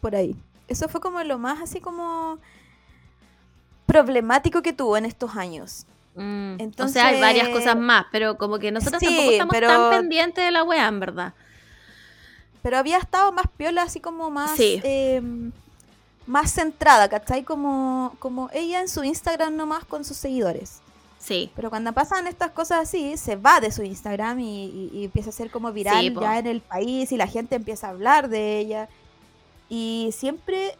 por 0.01 0.15
ahí. 0.15 0.35
Eso 0.67 0.87
fue 0.89 1.01
como 1.01 1.23
lo 1.23 1.37
más 1.39 1.61
así 1.61 1.79
como 1.79 2.39
problemático 3.85 4.61
que 4.61 4.73
tuvo 4.73 4.97
en 4.97 5.05
estos 5.05 5.35
años. 5.35 5.85
Mm, 6.15 6.55
Entonces- 6.59 6.97
o 6.97 6.99
sea, 7.01 7.07
hay 7.07 7.19
varias 7.21 7.49
cosas 7.49 7.75
más, 7.75 8.05
pero 8.11 8.37
como 8.37 8.57
que 8.59 8.71
nosotros 8.71 8.99
Sí, 8.99 9.05
tampoco 9.07 9.31
estamos 9.31 9.53
pero- 9.53 9.67
tan 9.67 9.89
pendientes 9.91 10.43
de 10.45 10.51
la 10.51 10.63
wea, 10.63 10.87
en 10.87 10.99
verdad. 10.99 11.33
Pero 12.61 12.77
había 12.77 12.97
estado 12.97 13.31
más 13.31 13.45
piola, 13.57 13.83
así 13.83 13.99
como 13.99 14.31
más 14.31 14.51
Sí. 14.55 14.81
eh, 14.83 15.21
más 16.25 16.51
centrada, 16.51 17.09
¿cachai? 17.09 17.43
Como, 17.43 18.15
como 18.19 18.49
ella 18.53 18.79
en 18.81 18.87
su 18.89 19.03
Instagram 19.03 19.55
nomás 19.55 19.85
con 19.85 20.03
sus 20.03 20.17
seguidores. 20.17 20.81
Sí, 21.25 21.51
Pero 21.55 21.71
cuando 21.71 21.91
pasan 21.91 22.27
estas 22.27 22.51
cosas 22.51 22.81
así, 22.83 23.17
se 23.17 23.35
va 23.35 23.59
de 23.59 23.71
su 23.71 23.81
Instagram 23.81 24.39
y, 24.41 24.65
y- 24.65 24.89
y 24.93 25.05
empieza 25.05 25.29
a 25.31 25.33
ser 25.33 25.49
como 25.49 25.71
viral 25.71 25.99
Sí, 26.05 26.13
ya 26.21 26.37
en 26.37 26.45
el 26.47 26.61
país 26.61 27.11
y 27.11 27.17
la 27.17 27.25
gente 27.27 27.55
empieza 27.55 27.87
a 27.87 27.89
hablar 27.91 28.29
de 28.29 28.59
ella. 28.59 28.89
Y 29.67 30.11
siempre, 30.15 30.75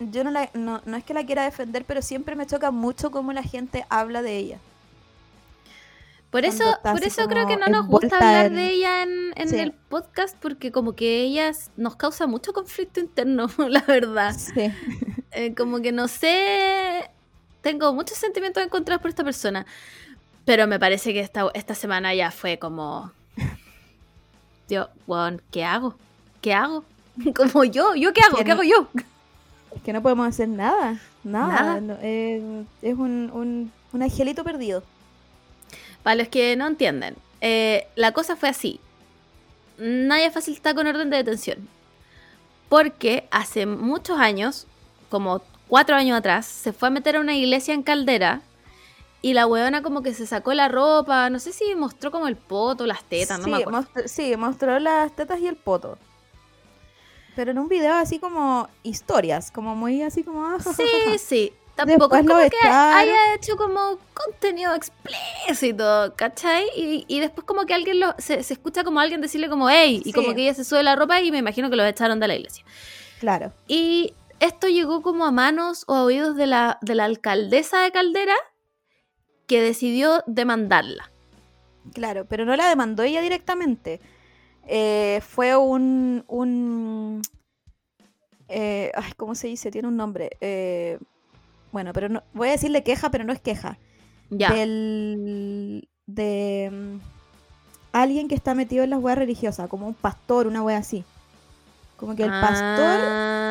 yo 0.00 0.24
no, 0.24 0.30
la, 0.32 0.50
no, 0.54 0.80
no 0.84 0.96
es 0.96 1.04
que 1.04 1.14
la 1.14 1.24
quiera 1.24 1.44
defender, 1.44 1.84
pero 1.84 2.02
siempre 2.02 2.34
me 2.34 2.46
choca 2.46 2.72
mucho 2.72 3.12
cómo 3.12 3.32
la 3.32 3.44
gente 3.44 3.86
habla 3.88 4.22
de 4.22 4.36
ella. 4.38 4.58
Por 6.30 6.44
eso, 6.44 6.64
por 6.82 7.02
eso 7.02 7.26
creo 7.26 7.46
que 7.48 7.56
no 7.56 7.66
nos 7.66 7.86
gusta 7.88 8.16
hablar 8.16 8.46
en- 8.46 8.54
de 8.54 8.68
ella 8.70 9.02
en, 9.02 9.32
en 9.34 9.48
Sí. 9.48 9.56
el 9.56 9.72
podcast 9.72 10.36
porque 10.40 10.70
como 10.70 10.92
que 10.94 11.22
ella 11.22 11.50
nos 11.76 11.96
causa 11.96 12.26
mucho 12.28 12.52
conflicto 12.52 12.98
interno, 13.06 13.48
la 13.68 13.82
verdad. 13.82 14.34
Sí. 14.36 14.70
Eh, 15.32 15.54
como 15.56 15.80
que 15.80 15.90
no 15.92 16.06
sé, 16.08 17.10
tengo 17.62 17.92
muchos 17.92 18.18
sentimientos 18.18 18.62
encontrados 18.62 19.00
por 19.02 19.10
esta 19.10 19.24
persona, 19.24 19.66
pero 20.44 20.66
me 20.66 20.78
parece 20.78 21.12
que 21.12 21.20
esta, 21.20 21.48
esta 21.54 21.74
semana 21.74 22.14
ya 22.14 22.30
fue 22.30 22.58
como, 22.58 23.12
Dios, 24.68 24.88
weón, 25.06 25.42
¿qué 25.50 25.64
hago? 25.64 25.94
¿Qué 26.40 26.54
hago? 26.54 26.84
Como 27.36 27.64
yo, 27.64 27.94
¿yo 27.96 28.12
qué 28.14 28.22
hago? 28.22 28.38
¿Qué 28.38 28.44
no- 28.44 28.52
hago 28.54 28.62
yo? 28.62 28.88
Es 29.76 29.82
que 29.82 29.92
no 29.92 30.00
podemos 30.00 30.26
hacer 30.26 30.48
nada. 30.48 30.98
Nada. 31.22 31.52
Nada. 31.52 31.80
no, 31.80 31.96
eh, 32.00 32.64
es 32.82 32.94
un, 32.94 33.30
un, 33.32 33.70
un 33.92 34.02
angelito 34.02 34.42
perdido. 34.42 34.82
Para 36.02 36.16
los 36.16 36.28
que 36.28 36.56
no 36.56 36.66
entienden, 36.66 37.14
eh, 37.42 37.86
la 37.94 38.12
cosa 38.12 38.36
fue 38.36 38.48
así. 38.48 38.80
Naya 39.76 40.30
Fácil 40.30 40.54
está 40.54 40.74
con 40.74 40.86
orden 40.86 41.10
de 41.10 41.18
detención. 41.18 41.68
Porque 42.70 43.28
hace 43.30 43.66
muchos 43.66 44.18
años, 44.18 44.66
como 45.10 45.42
cuatro 45.70 45.96
años 45.96 46.18
atrás, 46.18 46.44
se 46.44 46.72
fue 46.74 46.88
a 46.88 46.90
meter 46.90 47.16
a 47.16 47.20
una 47.20 47.34
iglesia 47.34 47.72
en 47.72 47.82
Caldera 47.82 48.42
y 49.22 49.32
la 49.34 49.46
weona 49.46 49.82
como 49.82 50.02
que 50.02 50.12
se 50.12 50.26
sacó 50.26 50.52
la 50.52 50.68
ropa, 50.68 51.30
no 51.30 51.38
sé 51.38 51.52
si 51.52 51.74
mostró 51.74 52.10
como 52.10 52.26
el 52.28 52.36
poto, 52.36 52.86
las 52.86 53.02
tetas, 53.04 53.38
no 53.40 53.48
me 53.48 53.56
acuerdo. 53.58 53.86
sí, 54.06 54.36
mostró 54.36 54.78
las 54.78 55.14
tetas 55.16 55.40
y 55.40 55.46
el 55.46 55.56
poto. 55.56 55.96
Pero 57.36 57.52
en 57.52 57.58
un 57.58 57.68
video 57.68 57.94
así 57.94 58.18
como 58.18 58.68
historias, 58.82 59.50
como 59.50 59.74
muy 59.76 60.02
así 60.02 60.22
como... 60.24 60.44
ah, 60.44 60.58
Sí, 60.76 61.18
sí. 61.18 61.52
Tampoco 61.76 62.16
es 62.16 62.26
como 62.26 62.38
que 62.50 62.68
haya 62.68 63.34
hecho 63.34 63.56
como 63.56 63.98
contenido 64.12 64.74
explícito, 64.74 66.12
¿cachai? 66.16 66.66
Y, 66.76 67.04
y 67.08 67.20
después 67.20 67.46
como 67.46 67.64
que 67.64 67.72
alguien 67.72 68.00
lo, 68.00 68.14
se, 68.18 68.42
se 68.42 68.52
escucha 68.52 68.84
como 68.84 69.00
alguien 69.00 69.20
decirle 69.22 69.48
como 69.48 69.70
hey, 69.70 70.02
y 70.04 70.08
Sí. 70.08 70.12
como 70.12 70.34
que 70.34 70.42
ella 70.42 70.54
se 70.54 70.64
sube 70.64 70.82
la 70.82 70.94
ropa 70.96 71.20
y 71.22 71.30
me 71.30 71.38
imagino 71.38 71.70
que 71.70 71.76
los 71.76 71.86
echaron 71.86 72.20
de 72.20 72.28
la 72.28 72.34
iglesia. 72.34 72.64
Claro. 73.20 73.52
Y 73.66 74.12
esto 74.40 74.68
llegó 74.68 75.02
como 75.02 75.26
a 75.26 75.30
manos 75.30 75.84
o 75.86 75.94
a 75.94 76.04
oídos 76.04 76.34
de 76.36 76.46
la, 76.46 76.78
de 76.80 76.94
la 76.94 77.04
alcaldesa 77.04 77.82
de 77.82 77.92
Caldera, 77.92 78.34
que 79.46 79.60
decidió 79.60 80.22
demandarla. 80.26 81.10
Claro, 81.92 82.26
pero 82.26 82.44
no 82.44 82.56
la 82.56 82.68
demandó 82.68 83.02
ella 83.02 83.20
directamente. 83.20 84.00
Eh, 84.66 85.20
fue 85.26 85.56
un. 85.56 86.24
un 86.28 87.22
eh, 88.48 88.90
ay, 88.94 89.12
¿Cómo 89.16 89.34
se 89.34 89.48
dice? 89.48 89.70
Tiene 89.70 89.88
un 89.88 89.96
nombre. 89.96 90.30
Eh, 90.40 90.98
bueno, 91.72 91.92
pero 91.92 92.08
no, 92.08 92.22
voy 92.32 92.48
a 92.48 92.52
decirle 92.52 92.82
queja, 92.82 93.10
pero 93.10 93.24
no 93.24 93.32
es 93.32 93.40
queja. 93.40 93.78
Ya. 94.30 94.52
Del, 94.52 95.88
de 96.06 96.70
mm, 96.72 96.98
alguien 97.92 98.28
que 98.28 98.34
está 98.34 98.54
metido 98.54 98.84
en 98.84 98.90
las 98.90 99.00
weas 99.00 99.18
religiosas, 99.18 99.68
como 99.68 99.86
un 99.86 99.94
pastor, 99.94 100.46
una 100.46 100.62
wea 100.62 100.78
así. 100.78 101.04
Como 102.00 102.16
que 102.16 102.22
el 102.24 102.30
pastor 102.30 102.98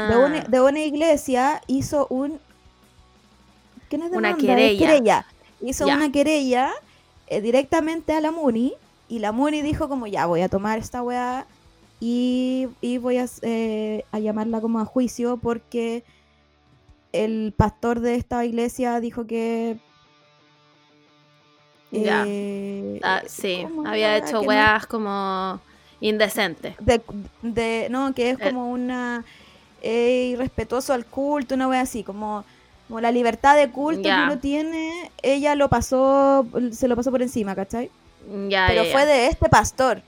de, 0.10 0.26
una, 0.26 0.39
Ah. 0.39 0.45
de 0.50 0.62
una 0.62 0.80
iglesia 0.82 1.62
hizo 1.68 2.08
un. 2.10 2.39
¿Qué 3.89 3.97
no 3.97 4.06
es 4.06 4.12
Una 4.12 4.30
demanda? 4.34 4.60
Es 4.62 4.80
querella. 4.80 5.26
Hizo 5.62 5.86
una 5.86 6.12
querella 6.12 6.72
eh, 7.28 7.41
directamente 7.41 8.14
a 8.14 8.22
la 8.22 8.32
Muni. 8.32 8.74
Y 9.08 9.20
la 9.20 9.32
Muni 9.32 9.62
dijo 9.62 9.88
como 9.88 10.08
ya 10.08 10.26
voy 10.26 10.41
a 10.41 10.50
tomar 10.50 10.78
esta 10.80 11.02
weá 11.04 11.45
y, 12.00 12.68
y 12.82 12.97
voy 12.97 13.18
a, 13.18 13.26
eh, 13.43 14.04
a 14.12 14.20
llamarla 14.20 14.62
como 14.62 14.80
a 14.80 14.86
juicio 14.86 15.38
porque 15.38 16.04
el 17.12 17.54
pastor 17.58 18.00
de 18.00 18.16
esta 18.16 18.45
iglesia 18.45 19.00
dijo 19.00 19.26
que... 19.28 19.78
Ya. 21.91 22.24
eh, 22.28 23.00
Ah, 23.04 23.24
sí, 23.28 23.62
¿cómo 23.68 23.88
había 23.88 24.16
hecho 24.18 24.34
no- 24.34 24.41
weas 24.41 24.86
como 24.86 25.60
indecentes. 26.02 26.76
de, 26.80 27.02
de- 27.41 27.88
no, 27.89 28.14
que 28.14 28.32
es 28.32 28.39
Eh. 28.39 28.43
como 28.43 28.72
una 28.72 29.24
eh, 29.82 30.32
irrespetuoso 30.34 30.93
al 30.93 31.06
culto, 31.06 31.56
una 31.56 31.68
wea 31.68 31.82
así, 31.82 32.04
como, 32.04 32.43
como 32.88 33.00
la 33.02 33.12
libertad 33.12 33.56
de 33.56 33.70
culto 33.70 34.04
que 34.04 34.10
uno 34.14 34.38
tiene, 34.39 35.12
ella 35.22 35.56
lo 35.56 35.70
pasó, 35.70 36.45
se 36.72 36.88
lo 36.88 36.95
pasó 36.95 37.12
por 37.12 37.22
encima, 37.22 37.56
¿cachai? 37.56 37.89
Pero 38.68 38.84
fue 38.91 39.06
de 39.06 39.28
este 39.28 39.47
pastor. 39.50 40.02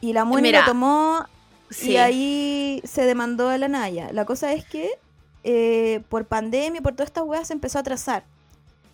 Y 0.00 0.12
la 0.12 0.24
Muni 0.24 0.42
Mira, 0.42 0.60
lo 0.60 0.66
tomó 0.66 1.26
Sí. 1.70 1.92
y 1.92 1.96
ahí 1.96 2.80
se 2.84 3.04
demandó 3.04 3.48
a 3.48 3.58
la 3.58 3.68
Naya. 3.68 4.10
La 4.12 4.24
cosa 4.24 4.52
es 4.52 4.64
que 4.64 4.90
eh, 5.46 6.00
por 6.08 6.24
pandemia, 6.24 6.80
por 6.80 6.92
todas 6.94 7.08
estas 7.08 7.24
weas, 7.24 7.48
se 7.48 7.52
empezó 7.52 7.76
a 7.78 7.80
atrasar. 7.82 8.24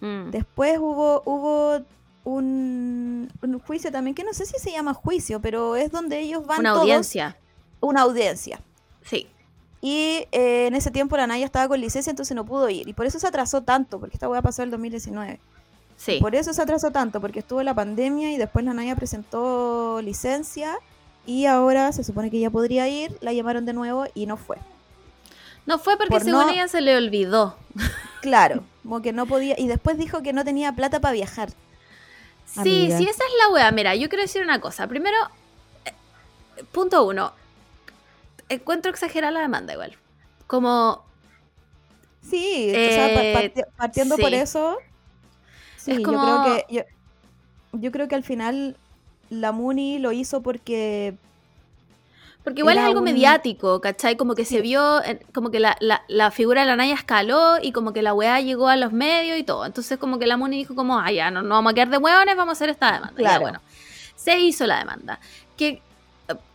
Mm. 0.01 0.31
Después 0.31 0.79
hubo, 0.79 1.23
hubo 1.25 1.81
un, 2.25 3.31
un 3.43 3.59
juicio 3.61 3.91
también, 3.91 4.15
que 4.15 4.25
no 4.25 4.33
sé 4.35 4.47
si 4.47 4.59
se 4.59 4.71
llama 4.73 4.95
juicio, 4.95 5.41
pero 5.41 5.77
es 5.77 5.91
donde 5.91 6.21
ellos 6.21 6.47
van 6.47 6.61
Una 6.61 6.71
todos- 6.71 6.83
audiencia. 6.83 7.37
Una 7.81 8.03
audiencia. 8.03 8.61
Sí. 9.03 9.27
Y 9.81 10.27
eh, 10.33 10.67
en 10.67 10.75
ese 10.75 10.91
tiempo 10.91 11.17
la 11.17 11.27
Naya 11.27 11.45
estaba 11.47 11.67
con 11.69 11.81
licencia, 11.81 12.11
entonces 12.11 12.35
no 12.37 12.45
pudo 12.45 12.69
ir. 12.69 12.87
Y 12.89 12.93
por 12.93 13.07
eso 13.07 13.19
se 13.19 13.27
atrasó 13.27 13.63
tanto, 13.63 13.99
porque 13.99 14.17
esta 14.17 14.29
wea 14.29 14.43
pasó 14.43 14.63
el 14.63 14.71
2019. 14.71 15.41
Sí. 15.97 16.19
Por 16.21 16.35
eso 16.35 16.53
se 16.53 16.61
atrasó 16.63 16.91
tanto, 16.91 17.21
porque 17.21 17.39
estuvo 17.41 17.63
la 17.63 17.75
pandemia 17.75 18.31
y 18.33 18.37
después 18.37 18.65
la 18.65 18.75
Naya 18.75 18.97
presentó 18.97 20.01
licencia 20.03 20.77
y 21.27 21.47
ahora 21.47 21.93
se 21.93 22.05
supone 22.05 22.31
que 22.31 22.39
ella 22.39 22.51
podría 22.51 22.89
ir, 22.89 23.17
la 23.21 23.33
llamaron 23.33 23.65
de 23.65 23.73
nuevo 23.73 24.05
y 24.15 24.27
no 24.27 24.37
fue. 24.37 24.59
No 25.67 25.79
fue 25.79 25.97
porque 25.97 26.11
por 26.11 26.23
según 26.25 26.41
no- 26.47 26.51
ella 26.51 26.69
se 26.69 26.81
le 26.81 26.97
olvidó. 26.97 27.57
Claro, 28.23 28.65
como 28.83 29.01
que 29.03 29.13
no 29.15 29.25
podía 29.27 29.59
y 29.59 29.67
después 29.67 29.97
dijo 29.97 30.23
que 30.23 30.33
no 30.35 30.45
tenía 30.45 30.73
plata 30.75 31.01
para 31.01 31.13
viajar. 31.13 31.51
Sí, 32.47 32.59
Amiga. 32.87 32.99
sí, 32.99 33.05
esa 33.05 33.25
es 33.25 33.31
la 33.39 33.49
wea. 33.53 33.71
Mira, 33.71 33.95
yo 33.95 34.09
quiero 34.09 34.23
decir 34.23 34.43
una 34.43 34.61
cosa. 34.61 34.87
Primero, 34.89 35.17
eh, 35.85 35.93
punto 36.73 37.05
uno. 37.07 37.33
Encuentro 38.49 38.91
exagerada 38.91 39.31
la 39.33 39.41
demanda 39.41 39.73
igual. 39.73 39.97
Como, 40.47 41.05
Sí, 42.23 42.69
o 42.71 42.75
sea, 42.75 43.09
Eh, 43.09 43.33
parti- 43.35 43.63
partiendo 43.77 44.17
por 44.19 44.35
eso, 44.35 44.77
sí, 45.79 45.93
Es 45.93 45.99
yo 45.99 46.03
como- 46.05 46.21
creo 46.45 46.67
que 46.67 46.75
yo, 46.75 46.83
yo 47.73 47.91
creo 47.93 48.09
que 48.09 48.15
al 48.15 48.23
final 48.25 48.77
la 49.31 49.53
Muni 49.53 49.99
lo 49.99 50.13
hizo 50.13 50.43
porque 50.43 51.15
porque 52.45 52.61
igual 52.61 52.77
Era 52.77 52.83
es 52.85 52.89
algo 52.89 53.01
un- 53.01 53.05
mediático, 53.05 53.81
¿cachai? 53.81 54.17
Como 54.17 54.35
que 54.35 54.45
se 54.45 54.61
vio, 54.63 55.01
como 55.35 55.51
que 55.51 55.61
la, 55.61 55.77
la, 55.81 56.03
la 56.09 56.31
figura 56.31 56.63
de 56.63 56.67
la 56.69 56.77
Naya 56.77 56.95
escaló 56.95 57.59
y 57.63 57.73
como 57.73 57.93
que 57.93 58.03
la 58.03 58.15
weá 58.15 58.41
llegó 58.41 58.69
a 58.69 58.77
los 58.77 58.93
medios 58.93 59.39
y 59.39 59.43
todo. 59.43 59.67
Entonces 59.67 59.99
como 59.99 60.19
que 60.19 60.27
la 60.27 60.37
Moni 60.37 60.57
dijo 60.57 60.75
como, 60.75 60.99
ah, 60.99 61.11
ya, 61.13 61.31
no, 61.31 61.43
no 61.43 61.55
vamos 61.57 61.73
a 61.73 61.75
quedar 61.75 61.91
de 61.91 61.99
hueones, 61.99 62.37
vamos 62.37 62.53
a 62.53 62.57
hacer 62.57 62.71
esta 62.71 62.93
demanda. 62.93 63.15
Ya, 63.17 63.23
Claro. 63.29 63.41
bueno, 63.43 63.61
se 64.17 64.39
hizo 64.39 64.67
la 64.67 64.79
demanda. 64.79 65.21
Que 65.57 65.83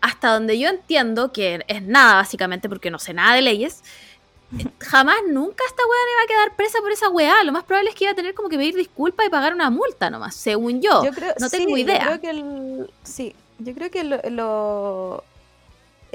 hasta 0.01 0.29
donde 0.33 0.57
yo 0.57 0.69
entiendo, 0.69 1.31
que 1.31 1.63
es 1.67 1.81
nada 1.83 2.15
básicamente 2.15 2.69
porque 2.69 2.89
no 2.89 2.97
sé 2.97 3.13
nada 3.13 3.35
de 3.35 3.41
leyes, 3.41 3.83
jamás 4.79 5.17
nunca 5.29 5.63
esta 5.67 5.81
weá 5.83 5.99
iba 6.13 6.23
a 6.23 6.27
quedar 6.27 6.55
presa 6.55 6.79
por 6.81 6.91
esa 6.91 7.09
weá. 7.09 7.43
Lo 7.43 7.51
más 7.51 7.63
probable 7.63 7.89
es 7.89 7.95
que 7.95 8.05
iba 8.05 8.11
a 8.11 8.15
tener 8.15 8.33
como 8.33 8.49
que 8.49 8.57
pedir 8.57 8.75
disculpas 8.75 9.25
y 9.27 9.29
pagar 9.29 9.53
una 9.53 9.69
multa 9.69 10.09
nomás, 10.09 10.33
según 10.35 10.81
yo. 10.81 11.03
Yo 11.03 11.11
creo, 11.11 11.33
no 11.39 11.49
sí, 11.49 11.57
tengo 11.57 11.71
yo 11.71 11.77
idea. 11.77 12.05
creo 12.05 12.21
que 12.21 12.29
el- 12.29 12.89
sí, 13.03 13.35
yo 13.59 13.73
creo 13.73 13.91
que 13.91 14.03
lo, 14.03 14.17
lo- 14.29 15.23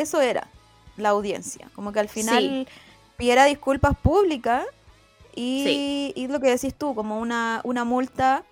eso 0.02 0.20
era 0.20 0.48
la 0.96 1.10
audiencia, 1.10 1.68
como 1.74 1.92
que 1.92 2.00
al 2.00 2.08
final 2.08 2.66
pidiera 3.16 3.44
disculpas 3.44 3.96
públicas 3.98 4.64
y, 5.34 5.62
Sí. 5.64 6.12
y 6.16 6.26
lo 6.28 6.40
que 6.40 6.48
decís 6.50 6.74
tú, 6.74 6.94
como 6.94 7.18
una, 7.20 7.60
una 7.64 7.84
multa, 7.84 8.44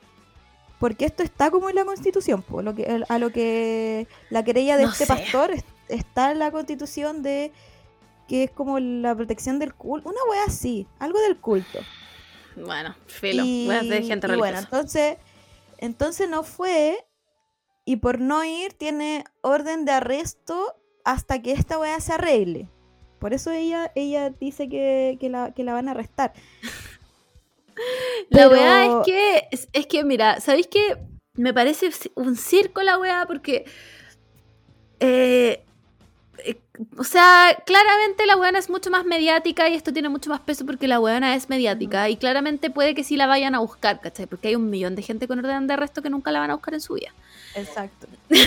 porque 0.78 1.04
esto 1.06 1.22
está 1.22 1.50
como 1.50 1.68
en 1.68 1.74
la 1.74 1.84
constitución, 1.84 2.42
po, 2.42 2.62
lo 2.62 2.74
que, 2.74 3.02
a 3.08 3.18
lo 3.18 3.30
que 3.30 4.06
la 4.30 4.44
querella 4.44 4.76
de 4.76 4.84
No 4.84 4.90
este 4.92 5.06
sé. 5.06 5.12
pastor 5.12 5.50
es- 5.52 5.64
está 5.88 6.30
en 6.30 6.38
la 6.38 6.50
constitución 6.50 7.22
de 7.22 7.52
que 8.28 8.44
es 8.44 8.50
como 8.50 8.78
la 8.78 9.14
protección 9.14 9.58
del 9.58 9.74
culto, 9.74 10.08
una 10.10 10.20
wea 10.30 10.44
así, 10.46 10.86
algo 10.98 11.18
del 11.20 11.38
culto. 11.38 11.78
Bueno, 12.56 12.94
filo, 13.06 13.42
Y, 13.44 13.66
de 13.68 14.02
gente 14.02 14.26
y 14.32 14.36
bueno, 14.36 14.58
entonces, 14.58 15.16
entonces 15.78 16.28
no 16.28 16.42
fue 16.42 17.04
y 17.84 17.96
por 17.96 18.20
no 18.20 18.44
ir 18.44 18.74
tiene 18.74 19.24
orden 19.40 19.84
de 19.86 19.92
arresto 19.92 20.74
hasta 21.08 21.40
que 21.40 21.52
esta 21.52 21.78
weá 21.78 21.98
se 22.00 22.12
arregle. 22.12 22.68
Por 23.18 23.32
eso 23.32 23.50
ella, 23.50 23.90
ella 23.94 24.28
dice 24.30 24.68
que, 24.68 25.16
que 25.18 25.30
la, 25.30 25.52
que 25.54 25.64
la 25.64 25.72
van 25.72 25.88
a 25.88 25.92
arrestar. 25.92 26.32
La 28.30 28.48
Pero- 28.48 28.50
weá 28.50 28.84
es 28.86 29.06
que, 29.06 29.48
es, 29.52 29.68
es 29.72 29.86
que, 29.86 30.04
mira, 30.04 30.40
¿sabéis 30.40 30.66
qué? 30.66 30.98
Me 31.34 31.54
parece 31.54 31.90
un 32.16 32.36
circo 32.36 32.82
la 32.82 32.98
weá 32.98 33.24
porque. 33.26 33.64
eh, 35.00 35.62
eh, 36.44 36.56
o 36.98 37.04
sea, 37.04 37.56
claramente 37.64 38.26
la 38.26 38.36
weona 38.36 38.58
es 38.58 38.68
mucho 38.68 38.90
más 38.90 39.04
mediática 39.04 39.68
y 39.68 39.74
esto 39.74 39.92
tiene 39.92 40.08
mucho 40.08 40.28
más 40.30 40.40
peso 40.40 40.66
porque 40.66 40.86
la 40.88 41.00
weona 41.00 41.34
es 41.34 41.48
mediática 41.48 42.08
y 42.08 42.16
claramente 42.16 42.70
puede 42.70 42.94
que 42.94 43.02
sí 43.04 43.16
la 43.16 43.26
vayan 43.26 43.54
a 43.54 43.60
buscar, 43.60 44.00
¿cachai? 44.00 44.26
Porque 44.26 44.48
hay 44.48 44.56
un 44.56 44.68
millón 44.70 44.94
de 44.94 45.02
gente 45.02 45.26
con 45.26 45.38
orden 45.38 45.66
de 45.68 45.74
arresto 45.74 46.02
que 46.02 46.10
nunca 46.10 46.30
la 46.32 46.40
van 46.40 46.50
a 46.50 46.54
buscar 46.54 46.74
en 46.74 46.80
su 46.80 46.94
vida. 46.94 47.14
Exacto. 47.54 48.06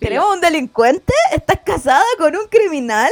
¿Tenemos 0.00 0.32
un 0.34 0.40
delincuente? 0.40 1.12
¿Estás 1.32 1.60
casada 1.64 2.04
con 2.18 2.34
un 2.36 2.46
criminal? 2.48 3.10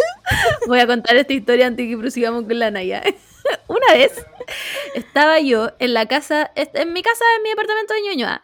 Voy 0.66 0.80
a 0.80 0.86
contar 0.86 1.16
esta 1.16 1.32
historia 1.32 1.66
antes 1.66 1.86
que 1.88 1.96
prosigamos 1.96 2.44
con 2.44 2.58
la 2.58 2.70
Naya. 2.70 3.02
Una 3.66 3.92
vez 3.92 4.12
estaba 4.94 5.40
yo 5.40 5.70
en 5.78 5.94
la 5.94 6.06
casa, 6.06 6.50
en 6.54 6.92
mi 6.92 7.02
casa, 7.02 7.24
en 7.36 7.42
mi 7.42 7.50
departamento 7.50 7.94
de 7.94 8.02
Ñuñoa. 8.02 8.42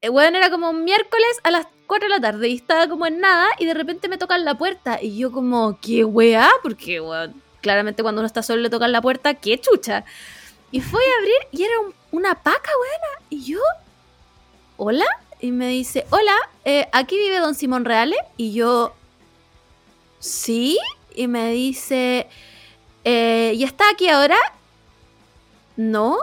El 0.00 0.10
weón 0.10 0.36
era 0.36 0.50
como 0.50 0.70
un 0.70 0.84
miércoles 0.84 1.40
a 1.42 1.50
las 1.50 1.66
4 1.86 2.08
de 2.08 2.14
la 2.14 2.20
tarde 2.20 2.48
y 2.48 2.56
estaba 2.56 2.88
como 2.88 3.06
en 3.06 3.20
nada 3.20 3.48
y 3.58 3.66
de 3.66 3.74
repente 3.74 4.08
me 4.08 4.18
tocan 4.18 4.44
la 4.44 4.54
puerta 4.56 4.98
y 5.02 5.16
yo 5.18 5.32
como, 5.32 5.78
¿qué 5.80 6.04
weá? 6.04 6.48
Porque 6.62 7.00
weón, 7.00 7.40
claramente 7.62 8.02
cuando 8.02 8.20
uno 8.20 8.26
está 8.26 8.42
solo 8.42 8.62
le 8.62 8.70
tocan 8.70 8.92
la 8.92 9.00
puerta, 9.02 9.34
¡qué 9.34 9.58
chucha! 9.58 10.04
Y 10.70 10.80
fui 10.80 11.02
a 11.02 11.18
abrir 11.18 11.36
y 11.52 11.64
era 11.64 11.78
un- 11.80 11.94
una 12.12 12.34
paca, 12.34 12.70
weona. 12.80 13.26
Y 13.30 13.44
yo, 13.52 13.60
¿hola? 14.76 15.06
Y 15.40 15.52
me 15.52 15.68
dice, 15.68 16.06
hola, 16.10 16.34
eh, 16.64 16.88
¿aquí 16.92 17.16
vive 17.16 17.38
don 17.38 17.54
Simón 17.54 17.84
Reales? 17.84 18.18
Y 18.36 18.52
yo, 18.52 18.94
¿sí? 20.18 20.78
Y 21.14 21.28
me 21.28 21.50
dice, 21.52 22.26
eh, 23.04 23.52
¿y 23.54 23.64
está 23.64 23.84
aquí 23.90 24.08
ahora? 24.08 24.36
No, 25.76 26.18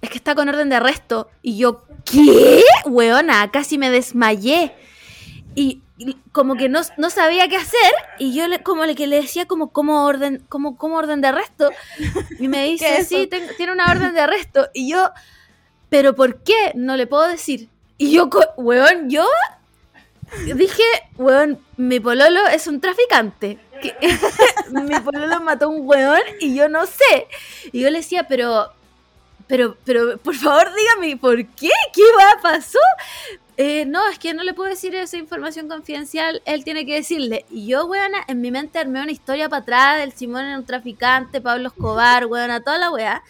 es 0.00 0.10
que 0.10 0.16
está 0.16 0.34
con 0.34 0.48
orden 0.48 0.68
de 0.70 0.76
arresto. 0.76 1.28
Y 1.42 1.58
yo, 1.58 1.82
¿qué? 2.04 2.62
Weona, 2.86 3.50
casi 3.50 3.76
me 3.78 3.90
desmayé. 3.90 4.72
Y, 5.54 5.82
y 5.98 6.14
como 6.32 6.56
que 6.56 6.70
no, 6.70 6.80
no 6.96 7.10
sabía 7.10 7.48
qué 7.48 7.56
hacer. 7.56 7.92
Y 8.18 8.34
yo 8.34 8.48
le, 8.48 8.62
como 8.62 8.86
le, 8.86 8.94
que 8.94 9.06
le 9.06 9.20
decía 9.20 9.44
como, 9.46 9.68
como 9.72 10.06
orden, 10.06 10.42
como, 10.48 10.76
como 10.78 10.96
orden 10.96 11.20
de 11.20 11.28
arresto. 11.28 11.70
Y 12.40 12.48
me 12.48 12.64
¿Qué 12.64 12.72
dice, 12.72 13.04
sí, 13.04 13.26
ten- 13.26 13.50
tiene 13.58 13.72
una 13.72 13.90
orden 13.90 14.14
de 14.14 14.20
arresto. 14.22 14.68
Y 14.72 14.90
yo, 14.90 15.10
¿pero 15.90 16.14
por 16.14 16.42
qué? 16.42 16.72
No 16.74 16.96
le 16.96 17.06
puedo 17.06 17.28
decir. 17.28 17.68
Y 18.02 18.10
yo, 18.10 18.28
weón, 18.56 19.08
yo 19.10 19.24
dije, 20.56 20.82
weón, 21.18 21.60
mi 21.76 22.00
pololo 22.00 22.48
es 22.48 22.66
un 22.66 22.80
traficante. 22.80 23.60
Mi 24.72 24.98
pololo 24.98 25.40
mató 25.40 25.66
a 25.66 25.68
un 25.68 25.86
weón 25.86 26.20
y 26.40 26.52
yo 26.52 26.68
no 26.68 26.84
sé. 26.86 27.28
Y 27.70 27.82
yo 27.82 27.90
le 27.90 27.98
decía, 27.98 28.26
pero, 28.26 28.72
pero, 29.46 29.76
pero, 29.84 30.18
por 30.18 30.34
favor, 30.34 30.72
dígame, 30.74 31.16
¿por 31.16 31.36
qué? 31.46 31.70
¿Qué 31.94 32.02
va 32.18 32.42
pasó? 32.42 32.80
Eh, 33.56 33.84
no, 33.86 34.08
es 34.08 34.18
que 34.18 34.34
no 34.34 34.42
le 34.42 34.52
puedo 34.52 34.68
decir 34.68 34.92
esa 34.96 35.16
información 35.16 35.68
confidencial, 35.68 36.42
él 36.44 36.64
tiene 36.64 36.84
que 36.84 36.94
decirle. 36.94 37.46
Y 37.50 37.68
yo, 37.68 37.86
weona, 37.86 38.24
en 38.26 38.40
mi 38.40 38.50
mente 38.50 38.80
armé 38.80 39.00
una 39.00 39.12
historia 39.12 39.48
para 39.48 39.62
atrás 39.62 39.98
del 40.00 40.12
Simón 40.12 40.44
en 40.46 40.58
un 40.58 40.66
traficante, 40.66 41.40
Pablo 41.40 41.68
Escobar, 41.68 42.26
weona, 42.26 42.64
toda 42.64 42.78
la 42.78 42.90
weá. 42.90 43.22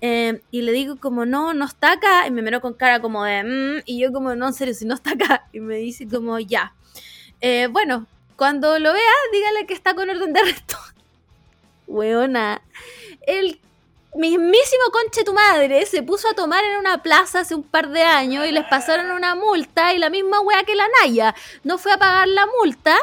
Eh, 0.00 0.40
y 0.50 0.62
le 0.62 0.72
digo 0.72 0.96
como, 0.96 1.24
no, 1.26 1.54
no 1.54 1.64
está 1.64 1.92
acá. 1.92 2.26
Y 2.26 2.30
me 2.30 2.42
miró 2.42 2.60
con 2.60 2.74
cara 2.74 3.00
como 3.00 3.24
de, 3.24 3.42
"Mm", 3.44 3.82
y 3.86 3.98
yo 4.00 4.12
como, 4.12 4.34
no, 4.34 4.48
en 4.48 4.52
serio, 4.54 4.74
si 4.74 4.84
no 4.84 4.94
está 4.94 5.12
acá. 5.12 5.46
Y 5.52 5.60
me 5.60 5.76
dice 5.76 6.06
como, 6.08 6.38
ya. 6.38 6.74
Eh, 7.40 7.68
bueno, 7.70 8.06
cuando 8.36 8.78
lo 8.78 8.92
vea, 8.92 9.12
dígale 9.32 9.66
que 9.66 9.74
está 9.74 9.94
con 9.94 10.10
orden 10.10 10.32
de 10.32 10.40
arresto. 10.40 10.76
Weona, 11.86 12.60
el 13.26 13.60
mismísimo 14.14 14.84
conche 14.92 15.24
tu 15.24 15.34
madre 15.34 15.84
se 15.86 16.02
puso 16.02 16.28
a 16.28 16.34
tomar 16.34 16.64
en 16.64 16.78
una 16.78 17.02
plaza 17.02 17.40
hace 17.40 17.54
un 17.54 17.62
par 17.62 17.90
de 17.90 18.02
años 18.02 18.46
y 18.46 18.52
les 18.52 18.64
pasaron 18.64 19.10
una 19.10 19.34
multa 19.34 19.92
y 19.92 19.98
la 19.98 20.08
misma 20.08 20.40
wea 20.40 20.64
que 20.64 20.74
la 20.74 20.86
Naya 21.02 21.34
no 21.64 21.76
fue 21.76 21.92
a 21.92 21.98
pagar 21.98 22.26
la 22.28 22.46
multa 22.60 22.96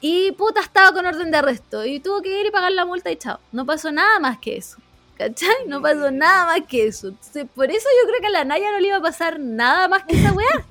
y 0.00 0.30
puta 0.32 0.60
estaba 0.60 0.92
con 0.92 1.04
orden 1.04 1.30
de 1.32 1.38
arresto 1.38 1.84
y 1.84 1.98
tuvo 1.98 2.22
que 2.22 2.40
ir 2.40 2.46
y 2.46 2.50
pagar 2.52 2.70
la 2.72 2.84
multa 2.84 3.10
y 3.10 3.16
chao. 3.16 3.40
No 3.50 3.66
pasó 3.66 3.90
nada 3.90 4.20
más 4.20 4.38
que 4.38 4.56
eso. 4.56 4.76
¿Cachai? 5.16 5.66
No 5.66 5.80
pasó 5.80 6.10
nada 6.10 6.46
más 6.46 6.60
que 6.68 6.86
eso. 6.86 7.08
Entonces, 7.08 7.46
por 7.54 7.70
eso 7.70 7.88
yo 8.02 8.08
creo 8.08 8.20
que 8.20 8.26
a 8.26 8.30
la 8.30 8.44
Naya 8.44 8.70
no 8.70 8.80
le 8.80 8.88
iba 8.88 8.98
a 8.98 9.02
pasar 9.02 9.40
nada 9.40 9.88
más 9.88 10.04
que 10.04 10.16
esa 10.16 10.32
weá. 10.32 10.66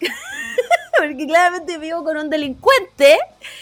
Porque 0.98 1.26
claramente 1.26 1.78
vivo 1.78 2.02
con 2.02 2.16
un 2.16 2.30
delincuente 2.30 3.18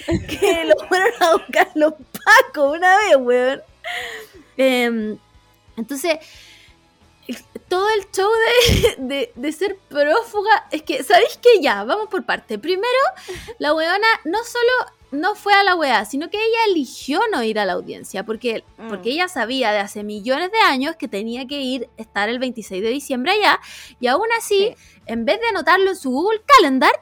que 0.07 0.65
lo 0.67 0.87
fueron 0.87 1.11
a 1.21 1.33
buscar 1.33 1.71
los 1.75 1.93
pacos 1.93 2.77
una 2.77 2.97
vez, 2.99 3.17
weón. 3.19 3.63
Em, 4.57 5.19
entonces, 5.77 6.19
todo 7.69 7.87
el 7.91 8.11
show 8.11 8.31
de, 8.31 8.95
de, 8.99 9.33
de 9.35 9.53
ser 9.53 9.77
prófuga, 9.89 10.67
es 10.71 10.83
que, 10.83 11.03
¿sabéis 11.03 11.39
que 11.39 11.61
ya? 11.61 11.85
Vamos 11.85 12.09
por 12.09 12.25
parte. 12.25 12.59
Primero, 12.59 12.99
la 13.59 13.75
weona 13.75 14.07
no 14.25 14.39
solo 14.45 14.73
no 15.15 15.35
fue 15.35 15.55
a 15.55 15.62
la 15.65 15.74
weá, 15.74 16.05
sino 16.05 16.28
que 16.31 16.36
ella 16.39 16.59
eligió 16.69 17.20
no 17.32 17.43
ir 17.43 17.59
a 17.59 17.65
la 17.65 17.73
audiencia, 17.74 18.24
porque, 18.24 18.65
Mm. 18.78 18.89
porque 18.89 19.11
ella 19.11 19.28
sabía 19.28 19.73
de 19.73 19.78
hace 19.78 20.03
millones 20.05 20.51
de 20.53 20.59
años 20.59 20.97
que 20.97 21.09
tenía 21.09 21.47
que 21.47 21.61
ir, 21.61 21.89
estar 21.97 22.28
el 22.28 22.39
26 22.39 22.82
de 22.82 22.91
diciembre 22.91 23.32
allá, 23.32 23.61
y 24.01 24.07
aún 24.09 24.27
así, 24.39 24.74
en 25.07 25.24
vez 25.24 25.41
de 25.41 25.49
anotarlo 25.49 25.91
en 25.91 25.97
su 25.97 26.11
Google 26.11 26.43
Calendar, 26.47 26.93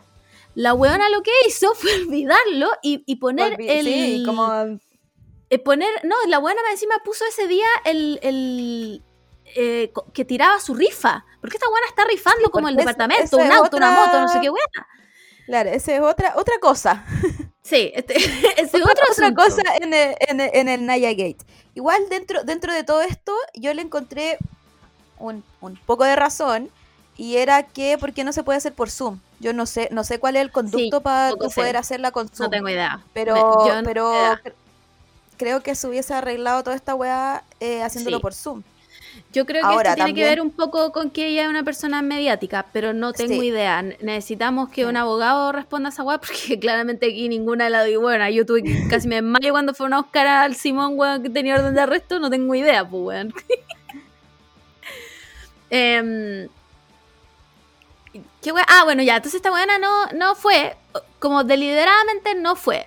la 0.54 0.74
weona 0.74 1.08
lo 1.08 1.22
que 1.22 1.30
hizo 1.48 1.74
fue 1.74 1.94
olvidarlo 1.94 2.70
y, 2.82 3.02
y 3.06 3.16
poner 3.16 3.54
Olvi- 3.56 3.66
el... 3.70 3.84
Sí, 3.86 4.22
como. 4.26 4.78
eh, 5.50 5.58
poner, 5.58 5.88
no, 6.04 6.14
la 6.28 6.38
buena 6.38 6.60
encima 6.70 6.94
puso 7.04 7.24
ese 7.26 7.46
día 7.48 7.66
el, 7.84 8.18
el 8.22 9.02
eh, 9.56 9.92
que 10.14 10.24
tiraba 10.24 10.60
su 10.60 10.74
rifa. 10.74 11.24
Porque 11.40 11.56
esta 11.56 11.68
buena 11.68 11.86
está 11.86 12.04
rifando 12.04 12.44
Sí, 12.46 12.50
como 12.50 12.68
el 12.68 12.74
es- 12.74 12.78
departamento, 12.86 13.36
un 13.36 13.50
auto, 13.52 13.76
una 13.76 13.90
moto, 13.90 14.20
no 14.20 14.28
sé 14.28 14.40
qué 14.40 14.48
buena. 14.50 14.86
Claro, 15.46 15.70
esa 15.70 15.94
es 15.96 16.00
otra, 16.00 16.34
otra 16.36 16.54
cosa. 16.60 17.04
Sí, 17.72 17.90
este, 17.94 18.14
ese 18.60 18.76
otra, 18.76 18.92
otro 18.92 19.04
otra 19.12 19.34
cosa 19.34 19.62
en 19.80 19.94
el, 19.94 20.14
en, 20.28 20.40
el, 20.40 20.50
en 20.52 20.68
el 20.68 20.84
Naya 20.86 21.10
Gate. 21.10 21.38
Igual 21.74 22.02
dentro, 22.10 22.44
dentro 22.44 22.72
de 22.74 22.84
todo 22.84 23.00
esto, 23.02 23.32
yo 23.54 23.72
le 23.72 23.80
encontré 23.82 24.36
un, 25.18 25.42
un 25.62 25.76
poco 25.86 26.04
de 26.04 26.14
razón. 26.16 26.70
Y 27.16 27.36
era 27.36 27.62
que, 27.62 27.98
¿por 27.98 28.12
qué 28.12 28.24
no 28.24 28.32
se 28.32 28.42
puede 28.42 28.56
hacer 28.58 28.72
por 28.74 28.90
Zoom? 28.90 29.20
Yo 29.38 29.52
no 29.52 29.66
sé, 29.66 29.88
no 29.90 30.02
sé 30.04 30.18
cuál 30.18 30.36
es 30.36 30.42
el 30.42 30.50
conducto 30.50 31.02
para 31.02 31.34
poder 31.36 31.76
hacerla 31.76 32.10
con 32.10 32.28
Zoom. 32.28 32.46
No 32.46 32.50
tengo 32.50 32.68
idea. 32.68 33.02
Pero, 33.12 33.34
Me- 33.34 33.40
yo 33.68 33.74
no 33.76 33.82
pero 33.84 34.12
idea. 34.12 34.40
creo 35.36 35.62
que 35.62 35.74
se 35.74 35.86
hubiese 35.88 36.14
arreglado 36.14 36.62
toda 36.64 36.74
esta 36.76 36.94
weá 36.94 37.42
eh, 37.60 37.82
haciéndolo 37.82 38.16
Sí. 38.18 38.22
por 38.22 38.34
Zoom. 38.34 38.62
Yo 39.32 39.46
creo 39.46 39.62
que 39.62 39.66
Ahora, 39.74 39.90
esto 39.90 40.04
tiene 40.04 40.14
que 40.14 40.24
ver 40.24 40.40
un 40.40 40.50
poco 40.50 40.92
con 40.92 41.10
que 41.10 41.26
ella 41.28 41.44
es 41.44 41.48
una 41.48 41.62
persona 41.62 42.02
mediática, 42.02 42.66
pero 42.72 42.92
no 42.92 43.12
tengo 43.12 43.40
Sí. 43.40 43.46
idea. 43.48 43.80
Necesitamos 43.82 44.68
que 44.68 44.82
Sí. 44.82 44.84
un 44.84 44.96
abogado 44.96 45.52
responda 45.52 45.88
a 45.88 45.92
esa 45.92 46.02
weá, 46.02 46.18
porque 46.20 46.58
claramente 46.60 47.06
aquí 47.06 47.28
ninguna 47.28 47.64
de 47.64 47.70
las 47.70 47.88
y 47.88 47.96
bueno, 47.96 48.28
yo 48.28 48.44
tuve 48.44 48.62
que 48.62 48.86
casi 48.88 49.08
me 49.08 49.16
desmayo 49.16 49.52
cuando 49.52 49.72
fue 49.74 49.86
a 49.92 49.98
buscar 50.00 50.26
al 50.26 50.54
Simón, 50.54 50.92
weón, 50.98 51.22
que 51.22 51.30
tenía 51.30 51.54
orden 51.56 51.74
de 51.74 51.80
arresto, 51.80 52.18
no 52.18 52.28
tengo 52.30 52.54
idea, 52.54 52.86
pues 52.88 53.02
weón. 53.02 53.34
Em, 55.70 56.48
¿qué 58.42 58.52
weá? 58.52 58.64
Ah, 58.68 58.84
bueno, 58.84 59.02
ya, 59.02 59.16
entonces 59.16 59.36
esta 59.38 59.50
weona 59.50 59.78
no, 59.78 60.06
no 60.08 60.34
fue, 60.34 60.76
como 61.18 61.44
deliberadamente 61.44 62.34
no 62.34 62.56
fue. 62.56 62.86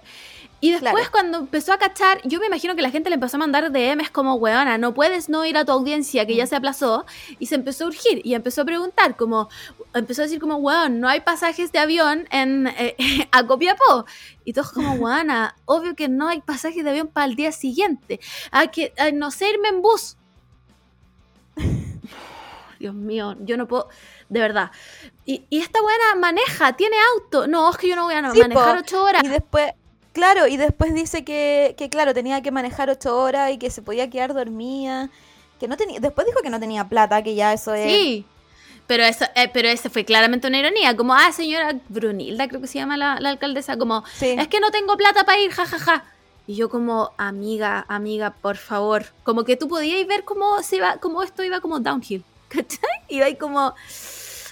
Y 0.62 0.72
después 0.72 0.94
Claro. 0.94 1.10
cuando 1.12 1.38
empezó 1.40 1.74
a 1.74 1.78
cachar, 1.78 2.20
yo 2.24 2.40
me 2.40 2.48
imagino 2.48 2.76
que 2.76 2.82
la 2.82 2.90
gente 2.90 3.10
le 3.10 3.16
empezó 3.16 3.38
a 3.38 3.40
mandar 3.40 3.72
DMs 3.72 4.10
como, 4.10 4.36
weona, 4.36 4.78
no 4.80 4.94
puedes 4.94 5.30
no 5.30 5.46
ir 5.46 5.58
a 5.58 5.66
tu 5.66 5.72
audiencia 5.74 6.26
que 6.26 6.36
ya 6.36 6.48
se 6.48 6.56
aplazó. 6.56 7.06
Y 7.40 7.46
se 7.48 7.56
empezó 7.56 7.84
a 7.84 7.88
urgir 7.88 8.22
y 8.24 8.34
empezó 8.34 8.62
a 8.62 8.66
preguntar, 8.66 9.16
como, 9.16 9.50
empezó 9.94 10.22
a 10.22 10.26
decir 10.26 10.40
como, 10.40 10.56
weón, 10.56 11.00
no 11.00 11.08
hay 11.08 11.20
pasajes 11.22 11.72
de 11.72 11.80
avión 11.80 12.28
en, 12.32 12.68
eh, 12.68 12.96
a 13.32 13.46
Copiapó. 13.46 14.06
Y 14.44 14.54
todos 14.54 14.72
como, 14.72 14.94
weona, 14.96 15.56
obvio 15.66 15.96
que 15.96 16.08
no 16.10 16.30
hay 16.30 16.42
pasajes 16.42 16.84
de 16.84 16.90
avión 16.90 17.10
para 17.10 17.26
el 17.28 17.36
día 17.36 17.52
siguiente. 17.52 18.20
Hay 18.50 18.70
que, 18.70 18.94
ay, 18.98 19.14
no 19.14 19.30
sé, 19.32 19.50
irme 19.52 19.68
en 19.70 19.82
bus. 19.84 20.18
Dios 22.80 22.94
mío, 22.94 23.36
yo 23.42 23.58
no 23.58 23.68
puedo, 23.68 23.90
de 24.30 24.40
verdad. 24.40 24.72
Y, 25.26 25.46
y 25.50 25.60
esta 25.60 25.82
buena 25.82 26.16
maneja, 26.18 26.74
tiene 26.74 26.96
auto. 27.14 27.48
No, 27.48 27.70
es 27.72 27.78
que 27.78 27.88
yo 27.90 27.96
no 27.96 28.04
voy 28.06 28.16
a 28.16 28.32
Sí, 28.32 28.40
manejar 28.40 28.76
po. 28.76 28.80
ocho 28.82 29.04
horas. 29.04 29.24
Y 29.24 29.28
después, 29.30 29.72
claro, 30.16 30.48
y 30.48 30.58
después 30.58 30.96
dice 30.96 31.24
que, 31.24 31.76
que, 31.78 31.90
claro, 31.90 32.16
tenía 32.16 32.42
que 32.42 32.50
manejar 32.50 32.90
ocho 32.90 33.16
horas 33.16 33.52
y 33.52 33.60
que 33.60 33.70
se 33.70 33.84
podía 33.84 34.10
quedar 34.10 34.34
dormida. 34.34 35.10
Que 35.60 35.68
no 35.68 35.78
tenía, 35.78 36.00
después 36.00 36.26
dijo 36.26 36.40
que 36.42 36.50
no 36.50 36.60
tenía 36.60 36.90
plata, 36.90 37.22
que 37.22 37.36
ya 37.36 37.54
eso 37.54 37.76
es. 37.76 37.92
Sí. 37.92 38.26
Pero 38.88 39.04
eso, 39.04 39.26
eh, 39.36 39.50
pero 39.54 39.68
ese 39.68 39.90
fue 39.90 40.04
claramente 40.06 40.48
una 40.48 40.60
ironía, 40.60 40.96
como, 40.96 41.14
ah, 41.14 41.32
señora 41.32 41.76
Brunilda, 41.90 42.48
creo 42.48 42.62
que 42.62 42.68
se 42.68 42.80
llama 42.80 42.98
la, 42.98 43.20
la 43.20 43.30
alcaldesa, 43.30 43.78
como, 43.78 44.04
Sí. 44.16 44.36
es 44.38 44.48
que 44.48 44.60
no 44.60 44.72
tengo 44.72 44.96
plata 44.98 45.24
para 45.26 45.40
ir, 45.40 45.52
jajaja. 45.52 46.04
Y 46.48 46.56
yo 46.56 46.70
como, 46.70 47.12
amiga, 47.18 47.86
amiga, 47.88 48.32
por 48.42 48.58
favor. 48.58 49.06
Como 49.24 49.44
que 49.44 49.56
tú 49.58 49.68
podías 49.68 50.06
ver 50.08 50.24
cómo 50.24 50.62
se 50.62 50.78
iba, 50.78 50.98
cómo 50.98 51.24
esto 51.24 51.44
iba 51.44 51.60
como 51.62 51.80
downhill. 51.80 52.24
¿Cachai? 52.50 52.90
Iba 53.10 53.26
ahí 53.26 53.36
como, 53.36 53.74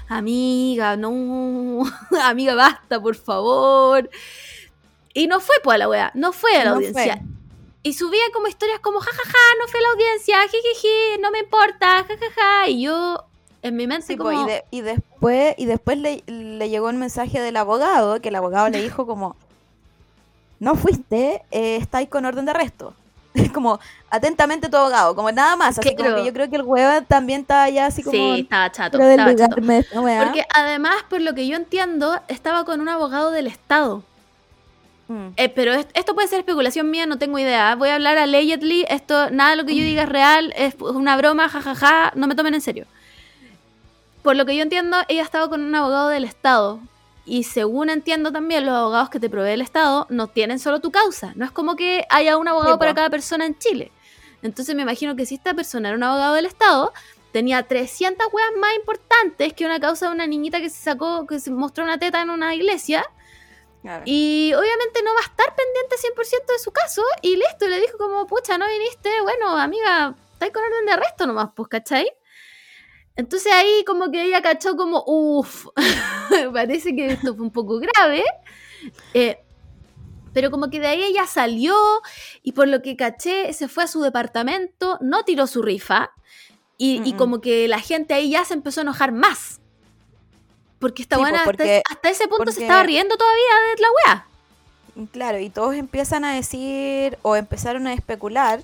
amiga, 0.07 0.95
no, 0.98 1.84
amiga, 2.23 2.56
basta, 2.56 2.99
por 2.99 3.15
favor. 3.15 4.10
Y 5.14 5.27
no 5.27 5.40
fue 5.40 5.56
pues 5.64 5.76
a 5.76 5.77
la 5.77 5.90
wea, 5.90 6.11
no 6.15 6.34
fue 6.34 6.56
a 6.56 6.64
la 6.64 6.69
No 6.72 6.76
audiencia. 6.77 7.18
fue. 7.18 7.22
Y 7.84 7.94
subía 7.94 8.23
como 8.34 8.48
historias 8.48 8.80
como, 8.80 8.99
jajaja, 8.99 9.38
no 9.60 9.68
fue 9.68 9.80
a 9.80 9.84
la 9.84 9.90
audiencia, 9.90 10.38
jijiji, 10.49 11.22
no 11.22 11.31
me 11.31 11.40
importa, 11.40 12.06
jajaja. 12.07 12.69
Y 12.69 12.84
yo, 12.84 13.23
en 13.61 13.76
mi 13.76 13.88
mente, 13.88 14.07
Sí, 14.07 14.15
po, 14.15 14.23
como, 14.23 14.41
y, 14.41 14.45
de- 14.52 14.64
y 14.72 14.81
después, 14.81 15.53
y 15.57 15.65
después 15.65 15.98
le, 15.98 16.23
le 16.27 16.69
llegó 16.69 16.88
un 16.88 16.98
mensaje 16.98 17.41
del 17.41 17.57
abogado, 17.57 18.22
que 18.22 18.30
el 18.30 18.35
abogado 18.35 18.69
le 18.69 18.81
dijo 18.81 19.06
como, 19.06 19.35
no 20.60 20.76
fuiste, 20.76 21.41
eh, 21.52 21.76
estáis 21.76 22.07
con 22.10 22.26
orden 22.26 22.45
de 22.45 22.52
arresto. 22.52 22.94
como, 23.53 23.80
atentamente 24.10 24.69
tu 24.69 24.77
abogado, 24.77 25.15
como 25.15 25.31
nada 25.31 25.56
más. 25.56 25.77
Así 25.80 25.95
como 25.95 26.15
que 26.15 26.26
yo 26.26 26.34
creo 26.34 26.49
que 26.49 26.56
el 26.56 26.61
huevo 26.61 27.03
también 27.07 27.41
estaba 27.41 27.69
ya 27.69 27.88
así 27.88 28.02
como... 28.03 28.14
sí, 28.15 28.41
estaba 28.41 28.72
chato, 28.72 28.98
"Quiero 28.98 29.11
estaba 29.11 29.35
chato. 29.35 29.61
weá". 30.02 30.23
Porque 30.23 30.45
además, 30.53 30.95
por 31.10 31.19
lo 31.19 31.34
que 31.34 31.48
yo 31.48 31.57
entiendo, 31.57 32.22
estaba 32.27 32.64
con 32.64 32.80
un 32.80 32.88
abogado 32.90 33.31
del 33.31 33.48
Estado. 33.48 34.03
Mm. 35.08 35.28
Eh, 35.36 35.50
pero 35.50 35.74
es- 35.74 35.88
esto 35.94 36.14
puede 36.16 36.28
ser 36.28 36.40
especulación 36.40 36.90
mía, 36.90 37.06
no 37.06 37.18
tengo 37.18 37.38
idea. 37.38 37.76
Voy 37.76 37.90
a 37.90 37.96
hablar 37.96 38.18
allegedly. 38.18 38.86
Esto, 38.90 39.30
nada 39.32 39.52
de 39.52 39.56
lo 39.58 39.66
que 39.66 39.76
yo 39.76 39.84
diga 39.84 40.04
es 40.04 40.10
real, 40.10 40.54
es 40.56 40.76
una 40.80 41.18
broma, 41.18 41.50
jajaja. 41.50 42.14
No 42.16 42.28
me 42.28 42.36
tomen 42.36 42.54
en 42.54 42.62
serio. 42.62 42.86
Por 44.22 44.36
lo 44.36 44.46
que 44.46 44.56
yo 44.56 44.64
entiendo, 44.64 44.98
ella 45.10 45.22
estaba 45.24 45.50
con 45.50 45.62
un 45.62 45.76
abogado 45.76 46.10
del 46.10 46.24
Estado. 46.24 46.80
Y 47.26 47.44
según 47.44 47.90
entiendo 47.90 48.32
también, 48.32 48.66
los 48.66 48.74
abogados 48.76 49.10
que 49.10 49.20
te 49.20 49.30
provee 49.30 49.52
el 49.52 49.62
Estado 49.62 50.08
no 50.10 50.28
tienen 50.28 50.60
solo 50.60 50.80
tu 50.80 50.92
causa. 50.92 51.34
No 51.36 51.46
es 51.46 51.52
como 51.52 51.76
que 51.76 52.06
haya 52.10 52.38
un 52.38 52.48
abogado 52.48 52.74
Sí, 52.74 52.80
para 52.80 52.94
cada 52.94 53.10
persona 53.10 53.46
en 53.46 53.58
Chile. 53.58 53.92
Entonces 54.42 54.76
me 54.76 54.82
imagino 54.82 55.16
que 55.16 55.26
si 55.26 55.36
esta 55.36 55.54
persona 55.54 55.90
era 55.90 55.98
un 55.98 56.04
abogado 56.04 56.34
del 56.36 56.46
Estado, 56.46 56.92
tenía 57.32 57.64
300 57.64 58.28
weas 58.32 58.50
más 58.60 58.74
importantes 58.76 59.54
que 59.54 59.66
una 59.66 59.80
causa 59.80 60.08
de 60.08 60.14
una 60.14 60.28
niñita 60.28 60.60
que 60.60 60.70
se 60.70 60.82
sacó, 60.84 61.26
que 61.26 61.40
se 61.40 61.50
mostró 61.52 61.84
una 61.86 61.98
teta 61.98 62.22
en 62.22 62.30
una 62.30 62.54
iglesia. 62.56 63.06
Claro. 63.84 64.04
Y 64.06 64.54
obviamente 64.54 65.04
no 65.04 65.14
va 65.14 65.20
a 65.20 65.30
estar 65.30 65.54
pendiente 65.56 65.98
100% 65.98 66.54
de 66.54 66.60
su 66.60 66.72
caso. 66.72 67.04
Y 67.22 67.36
listo, 67.36 67.68
le 67.68 67.82
dijo 67.82 67.98
como, 67.98 68.26
pucha, 68.26 68.58
no 68.58 68.66
viniste. 68.66 69.10
Bueno, 69.22 69.58
amiga, 69.58 70.16
estáis 70.32 70.54
con 70.54 70.64
orden 70.64 70.86
de 70.86 70.92
arresto 70.94 71.28
nomás, 71.28 71.50
pues, 71.54 71.68
¿cachai? 71.68 72.10
Entonces 73.18 73.52
ahí 73.54 73.84
como 73.86 74.10
que 74.10 74.24
ella 74.24 74.42
cachó 74.42 74.78
como, 74.78 75.04
uff, 75.06 75.68
parece 76.54 76.96
que 76.96 77.08
esto 77.08 77.36
fue 77.36 77.44
un 77.44 77.52
poco 77.52 77.78
grave. 77.80 78.24
Eh, 79.14 79.44
pero 80.34 80.50
como 80.50 80.70
que 80.70 80.80
de 80.80 80.88
ahí 80.88 81.04
ella 81.04 81.28
salió 81.28 81.76
y 82.42 82.54
por 82.54 82.70
lo 82.70 82.82
que 82.82 82.96
caché 82.96 83.52
se 83.52 83.68
fue 83.68 83.84
a 83.84 83.88
su 83.88 84.02
departamento, 84.02 84.98
no 85.02 85.26
tiró 85.26 85.46
su 85.46 85.62
rifa 85.62 86.12
y, 86.78 87.02
y 87.08 87.14
como 87.14 87.42
que 87.42 87.68
la 87.68 87.80
gente 87.80 88.14
ahí 88.14 88.32
ya 88.32 88.46
se 88.46 88.56
empezó 88.56 88.80
a 88.80 88.84
enojar 88.84 89.12
más. 89.12 89.60
Porque 90.84 91.02
esta 91.02 91.16
Sí, 91.16 91.22
buena 91.22 91.44
hasta, 91.44 92.10
ese 92.10 92.28
punto 92.28 92.52
se 92.52 92.62
estaba 92.62 92.84
riendo 92.84 93.16
todavía 93.18 93.54
de 93.76 93.82
la 93.82 93.88
wea. 94.06 94.28
Claro, 95.12 95.40
y 95.40 95.50
todos 95.50 95.74
empiezan 95.76 96.24
a 96.26 96.36
decir 96.36 97.18
o 97.24 97.36
empezaron 97.36 97.88
a 97.88 97.94
especular 97.94 98.62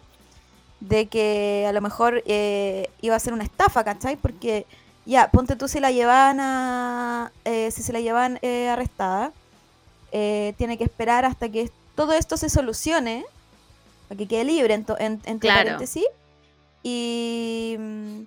de 0.81 1.07
que 1.07 1.65
a 1.67 1.71
lo 1.71 1.81
mejor 1.81 2.21
eh, 2.27 2.89
iba 3.01 3.15
a 3.15 3.19
ser 3.19 3.33
una 3.33 3.43
estafa, 3.43 3.83
¿cachai? 3.83 4.15
Porque 4.17 4.65
ya, 5.05 5.31
ponte 5.31 5.55
tú 5.55 5.67
si 5.67 5.79
la 5.79 5.91
llevan 5.91 6.39
a, 6.39 7.31
eh, 7.45 7.71
si 7.71 7.81
se 7.83 7.93
la 7.93 7.99
llevan 8.01 8.37
eh, 8.41 8.69
arrestada, 8.69 9.31
tiene 10.11 10.77
que 10.77 10.83
esperar 10.83 11.23
hasta 11.25 11.49
que 11.49 11.71
todo 11.95 12.13
esto 12.13 12.35
se 12.37 12.49
solucione, 12.49 13.25
para 14.07 14.17
que 14.17 14.27
quede 14.27 14.43
libre, 14.43 14.73
en, 14.73 14.85
en- 14.99 15.21
entre 15.25 15.39
Claro. 15.49 15.59
paréntesis, 15.63 16.05
y, 16.83 17.75
mm, 17.79 18.21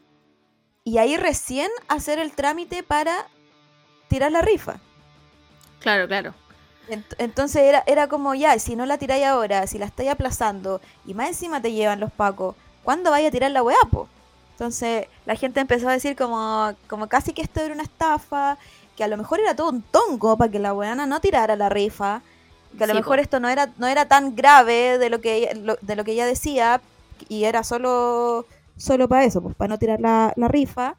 y 0.85 0.99
ahí 0.99 1.17
recién 1.17 1.71
hacer 1.89 2.19
el 2.19 2.33
trámite 2.33 2.83
para 2.83 3.27
tirar 4.13 4.33
la 4.33 4.43
rifa. 4.43 4.81
Claro, 5.79 6.07
claro. 6.09 6.35
Ent- 6.89 7.15
Entonces 7.19 7.63
era, 7.63 7.83
era 7.87 8.09
como 8.09 8.35
ya, 8.35 8.59
si 8.59 8.77
no 8.77 8.87
la 8.87 8.99
tiráis 8.99 9.25
ahora, 9.27 9.67
si 9.67 9.79
la 9.79 9.87
estáis 9.87 10.11
aplazando 10.11 10.81
y 11.05 11.15
más 11.15 11.29
encima 11.29 11.63
te 11.63 11.73
llevan 11.73 12.01
los 12.01 12.13
pacos, 12.13 12.57
¿cuándo 12.83 13.11
vaya 13.11 13.29
a 13.29 13.31
tirar 13.31 13.51
la 13.53 13.63
weá, 13.63 13.79
po? 13.91 14.09
Entonces 14.53 15.07
la 15.25 15.37
gente 15.37 15.61
empezó 15.61 15.89
a 15.89 15.93
decir 15.93 16.17
como, 16.17 16.73
como 16.89 17.09
casi 17.09 17.33
que 17.33 17.43
esto 17.43 17.61
era 17.61 17.75
una 17.75 17.85
estafa, 17.85 18.59
que 18.97 19.05
a 19.05 19.09
lo 19.09 19.17
mejor 19.17 19.41
era 19.41 19.57
todo 19.57 19.71
un 19.71 19.83
tongo 19.83 20.37
para 20.37 20.51
que 20.51 20.59
la 20.59 20.75
weana 20.75 21.07
no 21.07 21.21
tirara 21.21 21.57
la 21.57 21.69
rifa, 21.69 22.23
que 22.77 22.85
a 22.85 22.87
lo 22.89 22.95
Sí, 22.95 22.97
mejor 22.97 23.19
po. 23.19 23.21
esto 23.21 23.41
no 23.41 23.49
era, 23.49 23.71
no 23.79 23.87
era 23.87 24.07
tan 24.09 24.35
grave 24.37 24.99
de 24.99 25.11
lo 25.11 25.21
que 25.21 25.37
ella, 25.37 25.55
lo- 25.55 25.79
de 25.81 25.97
lo 25.97 26.05
que 26.05 26.13
ella 26.13 26.27
decía 26.27 26.81
y 27.29 27.45
era 27.45 27.65
solo, 27.65 28.47
solo 28.77 29.09
para 29.09 29.25
eso, 29.25 29.41
pues 29.43 29.55
para 29.57 29.69
no 29.69 29.79
tirar 29.79 30.01
la, 30.01 30.33
la 30.37 30.49
rifa. 30.49 30.97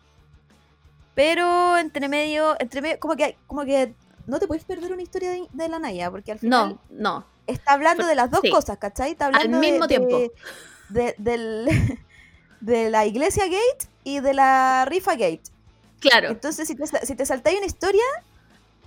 Pero 1.15 1.77
entre 1.77 2.07
medio, 2.07 2.56
entre 2.60 2.81
medio, 2.81 2.99
como 2.99 3.15
que, 3.15 3.38
como 3.48 3.64
que 3.65 3.94
no 4.26 4.40
te 4.40 4.48
puedes 4.48 4.64
perder 4.64 4.91
una 4.94 5.02
historia 5.02 5.31
de, 5.31 5.44
de 5.52 5.69
la 5.69 5.80
Naya, 5.80 6.10
porque 6.10 6.31
al 6.31 6.40
final 6.40 6.80
No, 6.90 7.14
no. 7.18 7.26
está 7.48 7.73
hablando 7.73 8.06
de 8.07 8.15
las 8.15 8.31
dos 8.31 8.40
sí. 8.41 8.49
cosas, 8.49 8.77
¿cachai? 8.77 9.11
Está 9.11 9.27
hablando 9.27 9.60
de- 9.60 9.72
mismo 9.72 9.85
de, 9.85 9.88
tiempo. 9.88 10.18
de, 10.90 11.15
del- 11.18 11.99
de 12.61 12.90
la 12.90 13.06
iglesia 13.06 13.45
gate 13.45 13.88
y 14.03 14.19
de 14.22 14.34
la 14.34 14.85
rifa 14.85 15.11
gate. 15.14 15.44
Claro, 15.99 16.30
Entonces, 16.30 16.68
si 16.68 16.76
te, 16.76 16.85
si 17.06 17.15
te 17.15 17.26
saltáis 17.26 17.57
una 17.57 17.65
historia, 17.68 18.03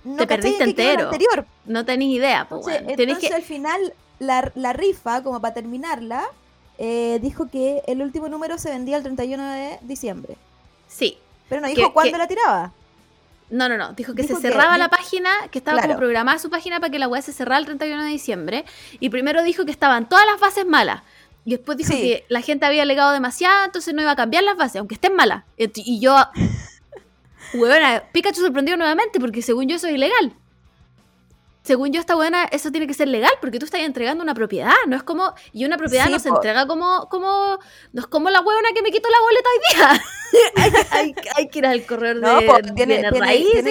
no 0.03 0.17
Te 0.17 0.27
perdiste 0.27 0.63
entero. 0.63 1.05
anterior. 1.05 1.45
no 1.65 1.83
tenéis 1.85 2.17
idea, 2.17 2.47
pues, 2.47 2.59
Entonces. 2.67 2.95
Tenés 2.97 2.99
entonces, 3.15 3.29
que... 3.29 3.35
al 3.35 3.41
final, 3.43 3.93
la, 4.19 4.51
la 4.55 4.73
rifa, 4.73 5.23
como 5.23 5.41
para 5.41 5.53
terminarla, 5.55 6.23
eh, 6.77 7.17
dijo 7.21 7.47
que 7.49 7.81
el 7.87 8.01
último 8.03 8.29
número 8.29 8.57
se 8.59 8.69
vendía 8.69 8.97
el 8.97 9.03
31 9.03 9.51
de 9.51 9.79
diciembre. 9.81 10.37
Sí. 10.87 11.17
Pero 11.49 11.61
no 11.61 11.67
Que- 11.67 11.75
dijo 11.75 11.93
cuándo 11.93 12.11
que- 12.13 12.17
la 12.17 12.27
tiraba. 12.27 12.71
No, 13.49 13.69
no, 13.69 13.77
no. 13.77 13.93
Dijo 13.93 14.13
que 14.13 14.23
Dijo 14.23 14.35
se 14.35 14.41
cerraba 14.41 14.77
la 14.77 14.89
página, 14.89 15.29
que 15.51 15.59
estaba 15.59 15.81
como 15.81 15.95
programada 15.95 16.37
su 16.37 16.49
página 16.49 16.81
para 16.81 16.91
que 16.91 16.99
la 16.99 17.07
weá 17.07 17.21
se 17.21 17.31
cerrara 17.31 17.59
el 17.59 17.65
31 17.65 18.03
de 18.03 18.09
diciembre. 18.09 18.65
Y 18.99 19.09
primero 19.09 19.41
dijo 19.43 19.63
que 19.63 19.71
estaban 19.71 20.09
todas 20.09 20.25
las 20.25 20.39
bases 20.39 20.65
malas. 20.65 21.01
Y 21.45 21.51
después 21.51 21.77
dijo 21.77 21.93
Sí. 21.93 22.01
que 22.01 22.25
la 22.27 22.41
gente 22.41 22.65
había 22.65 22.81
alegado 22.83 23.13
demasiado, 23.13 23.63
entonces 23.63 23.93
no 23.93 24.01
iba 24.01 24.11
a 24.11 24.15
cambiar 24.17 24.43
las 24.43 24.57
bases, 24.57 24.77
aunque 24.79 24.95
estén 24.95 25.15
malas. 25.15 25.43
Y 25.57 25.69
y 25.75 26.01
yo, 26.01 26.13
huevona, 27.53 28.03
Pikachu 28.11 28.41
sorprendió 28.41 28.75
nuevamente 28.77 29.19
porque 29.19 29.41
según 29.41 29.67
yo 29.69 29.77
eso 29.77 29.87
es 29.87 29.93
ilegal. 29.93 30.33
Según 31.67 31.91
yo, 31.91 31.99
esta 31.99 32.15
buena, 32.15 32.45
eso 32.45 32.71
tiene 32.71 32.87
que 32.87 32.93
ser 32.93 33.09
legal 33.09 33.33
porque 33.41 33.59
tú 33.59 33.65
estás 33.65 33.81
entregando 33.81 34.23
una 34.23 34.33
propiedad, 34.33 34.71
no 34.87 34.95
es 34.95 35.03
como. 35.03 35.33
Y 35.51 35.65
una 35.65 35.75
propiedad 35.77 36.05
Sí, 36.05 36.13
no 36.13 36.19
se 36.19 36.29
entrega 36.29 36.65
como. 36.65 37.09
como 37.09 37.59
no 37.91 38.01
es 38.01 38.07
como 38.07 38.29
la 38.29 38.39
huevona 38.39 38.69
que 38.73 38.81
me 38.81 38.89
quitó 38.89 39.09
la 39.09 39.19
boleta 39.19 39.49
hoy 39.49 39.59
día. 39.75 40.01
hay, 40.55 40.71
hay- 40.91 41.15
hay 41.35 41.49
que 41.49 41.59
ir 41.59 41.65
al 41.65 41.85
corredor 41.85 42.21
No, 42.21 42.39
de, 42.39 42.47
po, 42.47 42.57
tiene- 42.73 42.99
y 42.99 43.03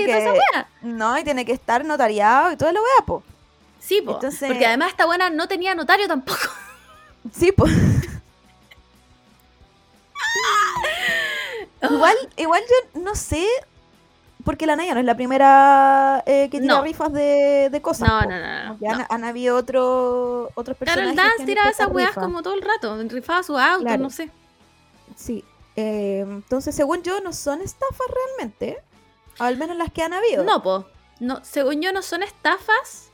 toda 0.07 0.19
esa 0.19 0.33
que- 0.33 0.39
wea. 0.55 0.69
No, 0.83 1.19
y 1.19 1.25
tiene 1.25 1.47
que 1.47 1.53
estar 1.53 1.87
notariado 1.87 2.53
y 2.53 2.57
toda 2.59 2.73
la 2.73 2.81
weá, 2.81 3.07
po. 3.07 3.23
Sí, 3.81 4.03
po. 4.03 4.13
Entonces- 4.13 4.47
porque 4.49 4.67
además 4.67 4.91
esta 4.91 5.07
buena 5.07 5.31
no 5.31 5.49
tenía 5.49 5.75
notario 5.75 6.07
tampoco. 6.07 6.39
Sí, 7.33 7.51
pues. 7.53 7.73
igual, 11.83 12.17
igual 12.37 12.63
yo 12.95 13.01
no 13.01 13.15
sé. 13.15 13.47
Porque 14.47 14.65
la 14.65 14.77
Naya 14.77 14.95
no 14.95 15.01
es 15.01 15.07
la 15.07 15.15
primera 15.17 16.23
eh, 16.25 16.49
que 16.51 16.61
tira 16.61 16.77
No. 16.77 16.83
rifas 16.83 17.13
de, 17.13 17.69
de 17.71 17.83
cosas. 17.83 18.09
No, 18.09 18.21
po. 18.23 18.31
no, 18.31 18.39
no, 18.41 18.47
no, 18.47 18.79
no. 18.81 18.91
Han, 18.95 19.07
han 19.11 19.25
habido 19.25 19.57
otro, 19.57 20.51
otros 20.55 20.77
personajes. 20.79 21.15
Carol 21.15 21.17
que 21.17 21.31
Dance 21.37 21.45
tiraba 21.45 21.69
esas 21.69 21.89
weas 21.91 22.09
rifa. 22.11 22.21
como 22.23 22.43
todo 22.43 22.55
el 22.55 22.63
rato. 22.63 22.97
Rifaba 23.09 23.43
su 23.43 23.59
auto, 23.59 23.83
Claro. 23.83 24.03
no 24.05 24.09
sé. 24.11 24.31
Sí. 25.17 25.45
Eh, 25.75 26.21
entonces, 26.27 26.75
según 26.75 27.03
yo, 27.03 27.21
no 27.21 27.33
son 27.35 27.61
estafas 27.61 28.07
realmente. 28.39 28.79
Al 29.39 29.59
menos 29.59 29.77
las 29.77 29.93
que 29.93 30.03
han 30.03 30.15
habido. 30.15 30.45
No, 30.45 30.63
po. 30.63 30.87
No, 31.21 31.41
según 31.45 31.83
yo 31.83 31.93
no 31.93 32.01
son 32.03 32.23
estafas, 32.23 33.06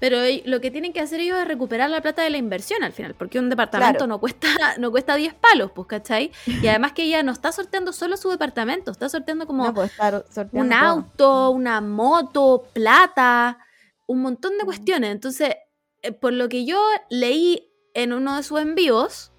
pero 0.00 0.18
lo 0.46 0.60
que 0.60 0.70
tienen 0.72 0.92
que 0.92 1.00
hacer 1.00 1.20
ellos 1.20 1.38
es 1.38 1.46
recuperar 1.46 1.88
la 1.90 2.00
plata 2.00 2.22
de 2.22 2.30
la 2.30 2.38
inversión 2.38 2.82
al 2.82 2.92
final, 2.92 3.14
porque 3.14 3.38
un 3.38 3.48
departamento 3.50 3.98
Claro. 3.98 4.06
no 4.08 4.18
cuesta 4.18 4.48
no 4.78 4.90
cuesta 4.90 5.14
10 5.14 5.34
palos, 5.34 5.70
pues, 5.72 5.86
¿cachai? 5.86 6.32
Y 6.46 6.66
además 6.68 6.92
que 6.92 7.04
ella 7.04 7.22
no 7.22 7.30
está 7.32 7.52
sorteando 7.52 7.92
solo 7.92 8.16
su 8.16 8.30
departamento, 8.30 8.90
está 8.90 9.08
sorteando 9.08 9.46
como 9.46 9.64
No, 9.66 9.74
pues, 9.74 9.90
estar 9.92 10.24
sorteando 10.28 10.58
un 10.60 10.68
todo. 10.70 10.88
auto, 10.88 11.50
una 11.50 11.80
moto, 11.80 12.64
plata, 12.72 13.58
un 14.06 14.22
montón 14.22 14.56
de 14.58 14.64
Mm. 14.64 14.66
cuestiones. 14.66 15.10
Entonces, 15.12 15.54
eh, 16.02 16.12
por 16.12 16.32
lo 16.32 16.48
que 16.48 16.64
yo 16.64 16.80
leí 17.10 17.70
en 17.94 18.12
uno 18.12 18.36
de 18.36 18.42
sus 18.42 18.58
envíos, 18.60 19.30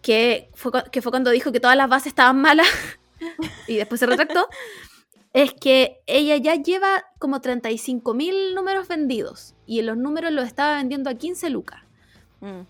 que 0.00 0.50
fue, 0.54 0.72
que 0.90 1.02
fue 1.02 1.12
cuando 1.12 1.30
dijo 1.30 1.52
que 1.52 1.60
todas 1.60 1.76
las 1.76 1.88
bases 1.88 2.08
estaban 2.08 2.40
malas 2.40 2.66
y 3.68 3.76
después 3.76 4.00
se 4.00 4.06
retractó, 4.06 4.48
es 5.32 5.54
que 5.54 6.00
ella 6.06 6.36
ya 6.36 6.54
lleva 6.56 7.04
como 7.18 7.40
35 7.40 8.14
mil 8.14 8.54
números 8.54 8.88
vendidos 8.88 9.54
y 9.66 9.78
en 9.80 9.86
los 9.86 9.96
números 9.96 10.32
los 10.32 10.46
estaba 10.46 10.76
vendiendo 10.76 11.08
a 11.10 11.14
15 11.14 11.48
lucas. 11.50 11.80
Mm. 12.40 12.60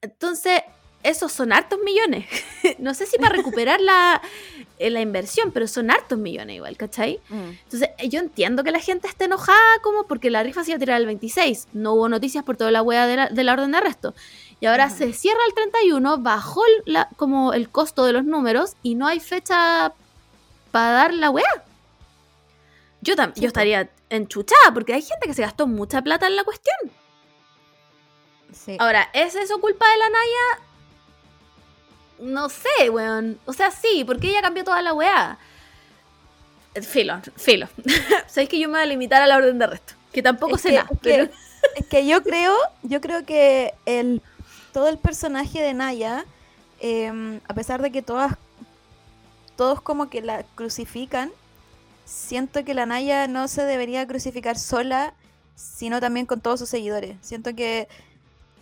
Entonces, 0.00 0.62
esos 1.02 1.30
son 1.32 1.52
hartos 1.52 1.78
millones. 1.84 2.26
no 2.78 2.94
sé 2.94 3.06
si 3.06 3.18
para 3.18 3.36
recuperar 3.36 3.80
la, 3.80 4.20
eh, 4.78 4.90
la 4.90 5.00
inversión, 5.00 5.52
pero 5.52 5.68
son 5.68 5.90
hartos 5.90 6.18
millones 6.18 6.56
igual, 6.56 6.76
¿cachai? 6.76 7.20
Mm. 7.28 7.50
Entonces, 7.64 7.90
eh, 7.98 8.08
yo 8.08 8.18
entiendo 8.20 8.64
que 8.64 8.70
la 8.70 8.80
gente 8.80 9.06
esté 9.08 9.24
enojada 9.26 9.58
como 9.82 10.06
porque 10.06 10.30
la 10.30 10.42
rifa 10.42 10.64
se 10.64 10.70
iba 10.70 10.76
a 10.76 10.80
tirar 10.80 11.00
el 11.00 11.06
26. 11.06 11.68
No 11.74 11.92
hubo 11.94 12.08
noticias 12.08 12.44
por 12.44 12.56
toda 12.56 12.70
la 12.70 12.82
wea 12.82 13.06
de 13.06 13.16
la, 13.16 13.28
de 13.28 13.44
la 13.44 13.52
orden 13.52 13.72
de 13.72 13.78
arresto. 13.78 14.14
Y 14.58 14.66
ahora 14.66 14.88
se 14.90 15.12
cierra 15.12 15.40
el 15.48 15.54
31, 15.54 16.18
bajó 16.18 16.62
la- 16.86 17.08
como 17.16 17.52
el 17.52 17.68
costo 17.68 18.04
de 18.06 18.12
los 18.14 18.24
números 18.24 18.74
y 18.82 18.94
no 18.94 19.06
hay 19.06 19.20
fecha 19.20 19.92
para 20.70 20.90
dar 20.92 21.14
la 21.14 21.30
wea. 21.30 21.44
Yo, 23.06 23.14
yo 23.36 23.46
estaría 23.46 23.88
enchuchada 24.10 24.74
porque 24.74 24.94
hay 24.94 25.02
gente 25.02 25.26
que 25.26 25.34
se 25.34 25.42
gastó 25.42 25.66
mucha 25.66 26.02
plata 26.02 26.26
en 26.26 26.36
la 26.36 26.44
cuestión. 26.44 26.76
Sí. 28.52 28.76
Ahora, 28.80 29.08
¿es 29.12 29.34
eso 29.34 29.60
culpa 29.60 29.86
de 29.88 29.96
la 29.98 30.08
Naya? 30.08 30.62
No 32.18 32.48
sé, 32.48 32.90
weón. 32.90 33.38
O 33.44 33.52
sea, 33.52 33.70
sí, 33.70 34.04
porque 34.04 34.28
ella 34.30 34.42
cambió 34.42 34.64
toda 34.64 34.82
la 34.82 34.94
weá. 34.94 35.38
Eh, 36.74 36.82
Filo, 36.82 37.20
filo. 37.36 37.68
Sabéis 38.26 38.48
que 38.48 38.58
yo 38.58 38.68
me 38.68 38.74
voy 38.74 38.82
a 38.82 38.86
limitar 38.86 39.22
a 39.22 39.26
la 39.26 39.36
orden 39.36 39.58
de 39.58 39.64
arresto. 39.66 39.94
Que 40.12 40.22
tampoco 40.22 40.56
Es 40.56 40.62
sé 40.62 40.70
que- 40.70 40.74
nada. 40.76 40.88
es 40.92 41.00
que- 41.00 41.10
pero- 41.10 41.30
Es 41.74 41.86
que 41.86 42.06
yo 42.06 42.22
creo, 42.22 42.54
yo 42.84 43.00
creo 43.00 43.26
que 43.26 43.74
el 43.86 44.22
todo 44.72 44.88
el 44.88 44.98
personaje 44.98 45.60
de 45.62 45.74
Naya, 45.74 46.24
eh, 46.80 47.40
a 47.48 47.54
pesar 47.54 47.82
de 47.82 47.90
que 47.90 48.02
todas, 48.02 48.34
todos 49.56 49.80
como 49.82 50.08
que 50.08 50.22
la 50.22 50.44
crucifican, 50.54 51.32
siento 52.06 52.64
que 52.64 52.72
la 52.72 52.86
Naya 52.86 53.28
no 53.28 53.48
se 53.48 53.64
debería 53.64 54.06
crucificar 54.06 54.58
sola, 54.58 55.12
sino 55.54 56.00
también 56.00 56.24
con 56.24 56.40
todos 56.40 56.60
sus 56.60 56.68
seguidores. 56.70 57.16
Siento 57.20 57.54
que 57.54 57.88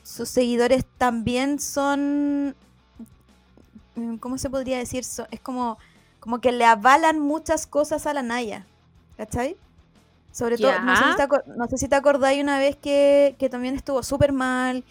sus 0.03 0.29
seguidores 0.29 0.85
también 0.99 1.61
son, 1.61 2.57
mm, 3.95 4.17
¿cómo 4.17 4.39
se 4.39 4.51
podría 4.51 4.79
decir? 4.79 5.05
Es 5.31 5.41
como, 5.41 5.79
como 6.19 6.41
que 6.41 6.53
le 6.53 6.65
avalan 6.65 7.21
muchas 7.21 7.67
cosas 7.67 8.07
a 8.07 8.15
la 8.15 8.23
Naya, 8.23 8.67
¿cachai? 9.17 9.57
Sobre 10.33 10.59
todo, 10.59 10.73
no 10.81 10.97
sé, 10.97 11.05
si 11.13 11.17
te 11.17 11.29
no 11.55 11.69
sé 11.69 11.79
si 11.79 11.89
te 11.89 11.95
acordáis 11.95 12.43
una 12.43 12.59
vez 12.59 12.75
que, 12.75 13.37
que 13.39 13.49
también 13.49 13.77
estuvo 13.77 14.03
súper 14.03 14.33
mal 14.33 14.83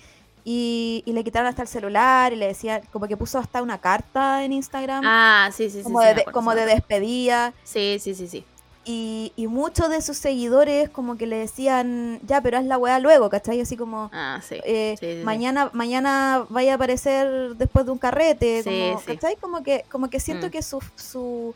y, 0.45 1.03
y 1.05 1.13
le 1.13 1.23
quitaron 1.23 1.47
hasta 1.47 1.61
el 1.61 1.67
celular 1.67 2.33
y 2.33 2.35
le 2.35 2.47
decían, 2.47 2.81
como 2.91 3.07
que 3.07 3.15
puso 3.17 3.39
hasta 3.39 3.61
una 3.61 3.79
carta 3.79 4.43
en 4.43 4.51
Instagram, 4.53 5.03
Ah, 5.05 5.49
sí, 5.53 5.69
sí, 5.69 5.77
sí. 5.79 5.83
como, 5.83 5.99
sí, 5.99 6.05
de, 6.05 6.11
acuerdo, 6.11 6.31
como 6.31 6.55
de 6.55 6.65
despedida. 6.65 7.53
Sí, 7.63 7.97
sí, 7.99 8.13
sí, 8.15 8.27
sí. 8.27 8.45
Y, 8.85 9.31
y 9.37 9.47
muchos 9.47 9.89
de 9.89 10.01
sus 10.01 10.17
seguidores 10.17 10.89
como 10.89 11.15
que 11.15 11.25
le 11.25 11.37
decían, 11.37 12.19
ya, 12.27 12.41
pero 12.41 12.57
haz 12.57 12.65
la 12.65 12.77
weá 12.77 12.99
luego, 12.99 13.29
¿cachai? 13.29 13.61
Así 13.61 13.77
como, 13.77 14.09
Ah, 14.13 14.41
sí. 14.45 14.55
eh, 14.65 14.95
sí, 14.99 15.05
sí, 15.05 15.17
sí. 15.19 15.23
mañana, 15.23 15.69
mañana 15.71 16.45
vaya 16.49 16.73
a 16.73 16.75
aparecer 16.75 17.55
después 17.55 17.85
de 17.85 17.91
un 17.93 17.97
carrete, 17.97 18.61
Sí, 18.63 18.69
como. 18.69 19.01
¿cachai? 19.05 19.35
Como 19.37 19.63
que, 19.63 19.85
como 19.89 20.09
que 20.09 20.19
siento 20.19 20.47
Mm. 20.47 20.49
que 20.49 20.61
su, 20.61 20.83
su- 20.97 21.55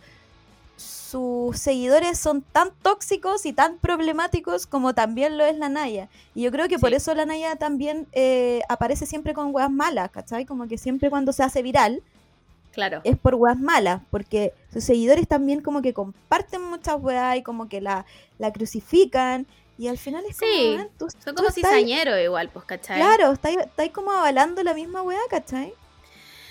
sus 1.09 1.57
seguidores 1.57 2.19
son 2.19 2.41
tan 2.41 2.71
tóxicos 2.81 3.45
y 3.45 3.53
tan 3.53 3.77
problemáticos 3.77 4.67
como 4.67 4.93
también 4.93 5.37
lo 5.37 5.45
es 5.45 5.57
la 5.57 5.69
Naya. 5.69 6.09
Y 6.35 6.41
yo 6.43 6.51
creo 6.51 6.67
que 6.67 6.77
por 6.79 6.93
eso 6.93 7.13
la 7.15 7.25
Naya 7.25 7.55
también 7.55 8.07
eh, 8.11 8.61
aparece 8.69 9.05
siempre 9.05 9.33
con 9.33 9.53
weas 9.55 9.71
malas, 9.71 10.11
¿cachai? 10.11 10.45
Como 10.45 10.67
que 10.67 10.77
siempre 10.77 11.09
cuando 11.09 11.31
se 11.33 11.43
hace 11.43 11.61
viral 11.61 12.01
Claro. 12.73 13.01
es 13.03 13.17
por 13.17 13.35
weas 13.35 13.57
malas, 13.59 14.01
porque 14.11 14.53
sus 14.71 14.83
seguidores 14.83 15.27
también 15.27 15.61
como 15.61 15.81
que 15.81 15.93
comparten 15.93 16.61
muchas 16.61 16.97
weas 17.01 17.37
y 17.37 17.41
como 17.41 17.67
que 17.69 17.81
la, 17.81 18.05
la 18.37 18.51
crucifican. 18.53 19.47
Y 19.79 19.87
al 19.87 19.97
final 19.97 20.23
es 20.27 20.37
como, 20.39 20.51
Sí, 20.51 20.75
"Weón, 20.75 20.89
tú- 20.97 21.07
Son 21.23 21.35
como 21.35 21.49
cizañeros 21.51 22.19
igual, 22.19 22.49
pues, 22.49 22.65
¿cachai? 22.65 22.97
Claro, 22.99 23.31
estáis 23.31 23.57
estáis 23.59 23.91
como 23.91 24.11
avalando 24.11 24.61
la 24.63 24.73
misma 24.73 25.01
weá, 25.03 25.19
¿cachai? 25.29 25.73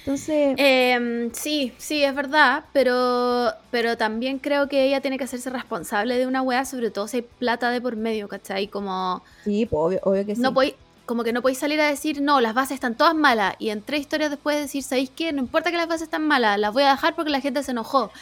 Entonces, 0.07 0.55
Em, 0.57 1.33
sí, 1.33 1.73
sí, 1.79 2.05
es 2.05 2.15
verdad, 2.15 2.65
pero, 2.73 3.51
pero 3.73 3.97
también 3.97 4.39
creo 4.39 4.69
que 4.69 4.85
ella 4.85 5.01
tiene 5.01 5.19
que 5.19 5.25
hacerse 5.25 5.51
responsable 5.51 6.17
de 6.17 6.29
una 6.29 6.43
weá, 6.43 6.65
sobre 6.65 6.93
todo 6.93 7.09
si 7.09 7.17
hay 7.17 7.23
plata 7.23 7.71
de 7.73 7.81
por 7.81 7.97
medio, 7.97 8.29
¿cachai? 8.29 8.69
Como, 8.69 9.25
sí, 9.43 9.67
pues, 9.67 9.81
obvio, 9.81 10.01
obvio 10.05 10.25
que 10.25 10.37
sí. 10.37 10.41
no 10.41 10.55
podéis- 10.55 10.77
como 11.07 11.25
que 11.25 11.33
no 11.33 11.43
podéis 11.43 11.59
salir 11.59 11.81
a 11.81 11.89
decir, 11.89 12.23
no, 12.23 12.41
las 12.41 12.55
bases 12.55 12.77
están 12.77 12.95
todas 12.97 13.17
malas, 13.17 13.57
y 13.59 13.71
en 13.71 13.83
tres 13.83 14.03
historias 14.03 14.31
después 14.31 14.57
decir, 14.57 14.85
¿sabéis 14.85 15.11
qué? 15.11 15.33
No 15.33 15.41
importa 15.41 15.73
que 15.73 15.77
las 15.77 15.89
bases 15.89 16.03
están 16.03 16.25
malas, 16.25 16.57
las 16.57 16.73
voy 16.73 16.85
a 16.85 16.91
dejar 16.91 17.17
porque 17.17 17.31
la 17.33 17.41
gente 17.41 17.65
se 17.65 17.73
enojó. 17.73 18.13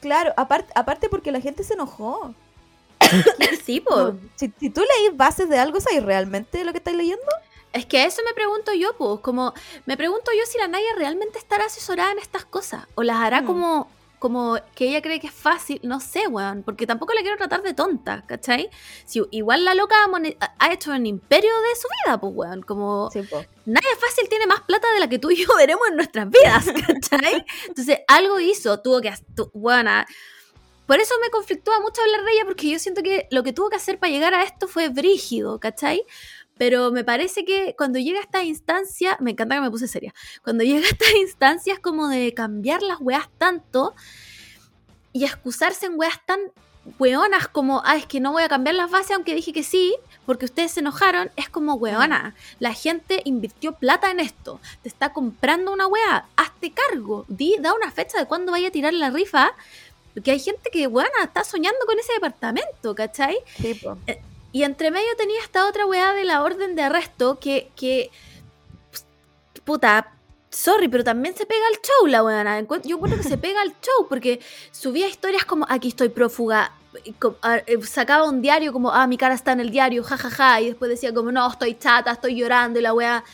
Claro, 0.00 0.34
aparte, 0.36 0.70
aparte 0.74 1.08
porque 1.08 1.32
la 1.32 1.40
gente 1.40 1.64
se 1.64 1.72
enojó. 1.72 2.34
sí, 3.64 3.80
pues. 3.80 4.16
Si, 4.36 4.52
si 4.60 4.68
tú 4.68 4.82
leís 4.82 5.16
bases 5.16 5.48
de 5.48 5.58
algo, 5.58 5.80
¿sabes 5.80 6.02
realmente 6.02 6.62
lo 6.64 6.72
que 6.72 6.78
estás 6.78 6.94
leyendo? 6.94 7.22
Es 7.72 7.86
que 7.86 7.98
a 7.98 8.06
eso 8.06 8.22
me 8.26 8.34
pregunto 8.34 8.72
yo, 8.74 8.94
pues, 8.96 9.20
como, 9.20 9.54
me 9.86 9.96
pregunto 9.96 10.30
yo 10.38 10.44
si 10.46 10.58
la 10.58 10.68
Naya 10.68 10.88
realmente 10.96 11.38
estará 11.38 11.64
asesorada 11.66 12.12
en 12.12 12.18
estas 12.18 12.44
cosas, 12.44 12.84
o 12.94 13.02
las 13.02 13.16
hará 13.16 13.42
Mm. 13.42 13.46
como, 13.46 13.90
como 14.18 14.56
que 14.76 14.88
ella 14.88 15.02
cree 15.02 15.18
que 15.18 15.26
es 15.26 15.32
fácil, 15.32 15.80
no 15.82 15.98
sé, 15.98 16.28
weón, 16.28 16.62
porque 16.62 16.86
tampoco 16.86 17.12
la 17.14 17.22
quiero 17.22 17.36
tratar 17.36 17.62
de 17.62 17.74
tonta, 17.74 18.22
¿cachai? 18.26 18.68
Si, 19.04 19.20
igual 19.32 19.64
la 19.64 19.74
loca 19.74 19.96
ha, 20.58 20.72
hecho 20.72 20.92
un 20.92 21.06
imperio 21.06 21.50
de 21.50 21.76
su 21.80 21.88
vida, 22.04 22.20
pues, 22.20 22.32
weón, 22.36 22.62
como, 22.62 23.10
Sí, 23.10 23.22
pues. 23.22 23.48
Naya 23.64 23.88
Fácil 23.98 24.28
tiene 24.28 24.46
más 24.46 24.60
plata 24.60 24.92
de 24.92 25.00
la 25.00 25.08
que 25.08 25.18
tú 25.18 25.30
y 25.30 25.36
yo 25.44 25.48
veremos 25.56 25.88
en 25.88 25.96
nuestras 25.96 26.28
vidas, 26.30 26.66
¿cachai? 26.86 27.44
Entonces, 27.68 27.98
algo 28.06 28.38
hizo, 28.38 28.78
tuvo 28.80 29.00
que, 29.00 29.12
tu- 29.34 29.50
weona, 29.54 30.06
por 30.86 31.00
eso 31.00 31.14
me 31.22 31.30
conflictúa 31.30 31.80
mucho 31.80 32.02
hablar 32.02 32.22
de 32.24 32.32
ella, 32.32 32.44
porque 32.44 32.68
yo 32.68 32.78
siento 32.78 33.02
que 33.02 33.26
lo 33.30 33.42
que 33.42 33.52
tuvo 33.52 33.70
que 33.70 33.76
hacer 33.76 33.98
para 33.98 34.12
llegar 34.12 34.34
a 34.34 34.42
esto 34.44 34.68
fue 34.68 34.88
brígido, 34.90 35.58
¿cachai? 35.58 36.04
Pero 36.58 36.90
me 36.92 37.04
parece 37.04 37.44
que 37.44 37.74
cuando 37.76 37.98
llega 37.98 38.18
a 38.20 38.22
esta 38.22 38.44
instancia, 38.44 39.16
me 39.20 39.32
encanta 39.32 39.56
que 39.56 39.60
me 39.62 39.70
puse 39.70 39.88
seria, 39.88 40.14
cuando 40.42 40.64
llega 40.64 40.80
a 40.86 40.90
estas 40.90 41.14
instancias 41.14 41.78
como 41.78 42.08
de 42.08 42.34
cambiar 42.34 42.82
las 42.82 43.00
weas 43.00 43.28
tanto 43.38 43.94
y 45.12 45.24
excusarse 45.24 45.86
en 45.86 45.98
weas 45.98 46.24
tan 46.26 46.40
weonas 46.98 47.48
como, 47.48 47.82
ah, 47.84 47.96
es 47.96 48.06
que 48.06 48.20
no 48.20 48.32
voy 48.32 48.42
a 48.42 48.48
cambiar 48.48 48.74
las 48.74 48.90
bases 48.90 49.12
aunque 49.12 49.34
dije 49.34 49.52
que 49.52 49.62
sí, 49.62 49.94
porque 50.26 50.46
ustedes 50.46 50.72
se 50.72 50.80
enojaron, 50.80 51.30
es 51.36 51.48
como 51.48 51.74
weona. 51.74 52.34
La 52.58 52.74
gente 52.74 53.22
invirtió 53.24 53.72
plata 53.72 54.10
en 54.10 54.20
esto, 54.20 54.60
te 54.82 54.88
está 54.88 55.12
comprando 55.12 55.72
una 55.72 55.86
wea, 55.86 56.26
hazte 56.36 56.72
cargo, 56.72 57.24
di, 57.28 57.56
da 57.60 57.74
una 57.74 57.90
fecha 57.90 58.18
de 58.18 58.26
cuándo 58.26 58.52
vaya 58.52 58.68
a 58.68 58.72
tirar 58.72 58.94
la 58.94 59.10
rifa, 59.10 59.52
porque 60.14 60.32
hay 60.32 60.40
gente 60.40 60.70
que, 60.70 60.86
weona, 60.86 61.24
está 61.24 61.44
soñando 61.44 61.86
con 61.86 61.98
ese 61.98 62.12
departamento, 62.14 62.94
¿cachai? 62.94 63.38
Sí, 63.56 63.74
pues. 63.74 64.18
Y 64.52 64.64
entre 64.64 64.90
medio 64.90 65.08
tenía 65.16 65.40
esta 65.40 65.66
otra 65.66 65.86
weá 65.86 66.12
de 66.12 66.24
la 66.24 66.42
orden 66.42 66.74
de 66.76 66.82
arresto 66.82 67.38
que, 67.40 67.70
que 67.74 68.10
puta, 69.64 70.12
sorry, 70.50 70.88
pero 70.88 71.04
también 71.04 71.34
se 71.36 71.46
pega 71.46 71.66
al 71.68 71.80
show 71.80 72.06
la 72.06 72.22
weá. 72.22 72.60
Yo 72.84 72.96
encuentro 72.96 73.20
que 73.20 73.28
se 73.28 73.38
pega 73.38 73.62
al 73.62 73.70
show 73.80 74.06
porque 74.08 74.40
subía 74.70 75.08
historias 75.08 75.44
como 75.44 75.66
aquí 75.68 75.88
estoy 75.88 76.08
prófuga, 76.10 76.72
y 77.04 77.12
co- 77.12 77.36
a- 77.40 77.58
eh, 77.66 77.80
sacaba 77.82 78.28
un 78.28 78.42
diario 78.42 78.72
como, 78.72 78.90
ah, 78.92 79.06
mi 79.06 79.16
cara 79.16 79.34
está 79.34 79.52
en 79.52 79.60
el 79.60 79.70
diario, 79.70 80.04
jajaja, 80.04 80.60
y 80.60 80.66
después 80.66 80.90
decía 80.90 81.14
como, 81.14 81.32
no, 81.32 81.50
estoy 81.50 81.74
chata, 81.78 82.10
estoy 82.12 82.36
llorando 82.36 82.78
y 82.78 82.82
la 82.82 82.92
weá. 82.92 83.24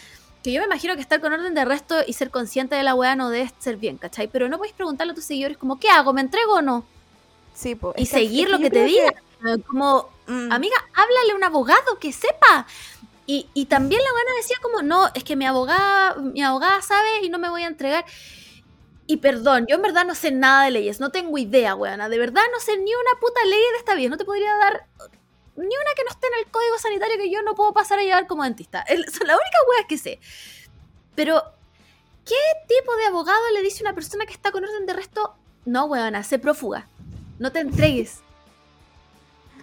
Que 0.45 0.53
yo 0.53 0.61
me 0.61 0.67
imagino 0.67 0.95
que 0.95 1.01
estar 1.01 1.21
con 1.21 1.33
orden 1.33 1.53
de 1.55 1.61
arresto 1.63 1.97
y 2.07 2.13
ser 2.13 2.31
consciente 2.31 2.77
de 2.77 2.85
la 2.85 2.95
weá 2.95 3.17
no 3.17 3.29
debe 3.29 3.51
ser 3.59 3.77
bien, 3.77 3.97
¿cachai? 3.97 4.29
Pero 4.29 4.49
no 4.49 4.57
podéis 4.59 4.75
preguntarle 4.77 5.11
a 5.13 5.15
tus 5.17 5.25
seguidores 5.25 5.59
como, 5.59 5.81
¿qué 5.81 5.91
hago? 5.91 6.13
¿Me 6.13 6.21
entrego 6.21 6.53
o 6.55 6.63
no? 6.63 6.85
Sí, 7.55 7.75
po. 7.75 7.93
Y 7.97 8.05
que- 8.05 8.07
seguir 8.07 8.49
lo 8.49 8.59
que 8.59 8.71
te 8.71 8.71
creo 8.71 8.85
diga. 8.85 9.15
Como, 9.67 10.11
mm, 10.27 10.53
amiga, 10.53 10.77
háblale 10.95 11.33
a 11.33 11.37
un 11.37 11.45
abogado 11.45 11.99
que 11.99 12.13
sepa. 12.13 12.67
Y, 13.27 13.47
y 13.55 13.67
también 13.67 14.03
la 14.03 14.13
buena 14.13 14.33
decía 14.37 14.57
como, 14.63 14.83
no, 14.83 15.09
es 15.15 15.23
que 15.23 15.37
mi 15.37 15.47
abogada, 15.47 16.15
mi 16.17 16.43
abogada 16.43 16.81
sabe 16.81 17.23
y 17.23 17.29
no 17.29 17.39
me 17.39 17.51
voy 17.51 17.63
a 17.63 17.67
entregar. 17.67 18.05
Y 19.07 19.19
perdón, 19.19 19.67
yo 19.67 19.77
en 19.77 19.83
verdad 19.83 20.05
no 20.05 20.15
sé 20.15 20.31
nada 20.31 20.65
de 20.65 20.71
leyes, 20.71 21.01
no 21.01 21.11
tengo 21.11 21.39
idea, 21.39 21.75
weona. 21.75 22.11
De 22.11 22.19
verdad 22.19 22.43
no 22.53 22.61
sé 22.61 22.77
ni 22.77 22.95
una 22.95 23.21
puta 23.21 23.43
ley 23.45 23.61
de 23.73 23.79
esta 23.79 23.95
vida. 23.95 24.11
No 24.11 24.19
te 24.19 24.27
podría 24.27 24.55
dar 24.57 24.87
ni 25.57 25.65
una 25.65 25.95
que 25.97 26.05
no 26.05 26.11
esté 26.11 26.27
en 26.27 26.35
el 26.39 26.51
código 26.51 26.79
sanitario 26.79 27.17
que 27.17 27.31
yo 27.31 27.43
no 27.43 27.55
puedo 27.55 27.73
pasar 27.73 27.99
a 27.99 28.03
llevar 28.03 28.27
como 28.27 28.45
dentista. 28.45 28.83
Es 28.83 28.99
la 28.99 29.35
única 29.35 29.59
wea 29.71 29.87
que 29.89 29.99
sé. 29.99 30.21
Pero, 31.15 31.43
¿qué 32.25 32.37
tipo 32.69 32.95
de 32.97 33.07
abogado 33.07 33.41
le 33.55 33.63
dice 33.63 33.83
a 33.83 33.89
una 33.89 33.95
persona 33.95 34.27
que 34.27 34.35
está 34.35 34.53
con 34.53 34.65
orden 34.65 34.87
de 34.87 34.93
arresto? 34.93 35.35
No, 35.65 35.87
weona, 35.87 36.23
sé 36.23 36.39
prófuga. 36.39 36.87
No 37.39 37.51
te 37.51 37.61
entregues. 37.61 38.21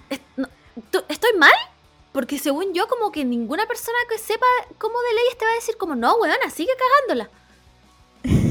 Es- 0.10 0.20
no, 0.38 0.48
¿tú- 0.92 1.04
¿Estoy 1.10 1.34
mal? 1.38 1.54
Porque 2.12 2.40
según 2.40 2.74
yo, 2.74 2.88
como 2.88 3.12
que 3.12 3.26
ninguna 3.26 3.66
persona 3.66 3.98
que 4.10 4.18
sepa 4.18 4.46
cómo 4.78 4.96
de 5.02 5.14
leyes 5.16 5.38
te 5.38 5.46
va 5.46 5.52
a 5.52 5.56
decir 5.56 5.76
como, 5.78 5.96
no, 5.96 6.16
weona, 6.16 6.50
sigue 6.50 6.72
cagándola. 6.78 7.30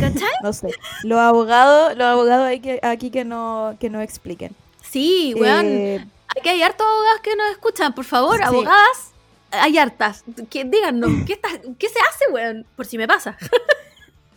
¿Cachai? 0.00 0.30
No 0.42 0.52
sé. 0.52 0.68
Los 1.02 1.18
abogados, 1.18 1.96
los 1.96 2.06
abogados 2.06 2.46
hay 2.46 2.60
que, 2.60 2.78
aquí 2.82 3.10
que 3.10 3.24
no, 3.24 3.76
que 3.80 3.88
no 3.90 4.00
expliquen. 4.00 4.54
Sí, 4.82 5.34
weón. 5.38 5.66
Eh, 5.66 6.06
Aquí 6.36 6.48
hay 6.48 6.62
hartos 6.62 6.84
abogados 6.86 7.20
que 7.20 7.36
nos 7.36 7.50
escuchan, 7.52 7.94
por 7.94 8.04
favor, 8.04 8.36
Sí. 8.38 8.42
abogadas, 8.42 9.12
hay 9.52 9.78
hartas. 9.78 10.24
Que 10.50 10.64
díganos, 10.64 11.10
¿qué, 11.26 11.34
está- 11.34 11.48
¿qué 11.78 11.88
se 11.88 11.98
hace, 12.00 12.30
weón? 12.32 12.66
Por 12.76 12.86
si 12.86 12.98
me 12.98 13.06
pasa. 13.08 13.36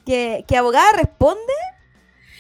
que, 0.06 0.46
que 0.48 0.56
abogada 0.58 0.92
responde. 0.94 1.54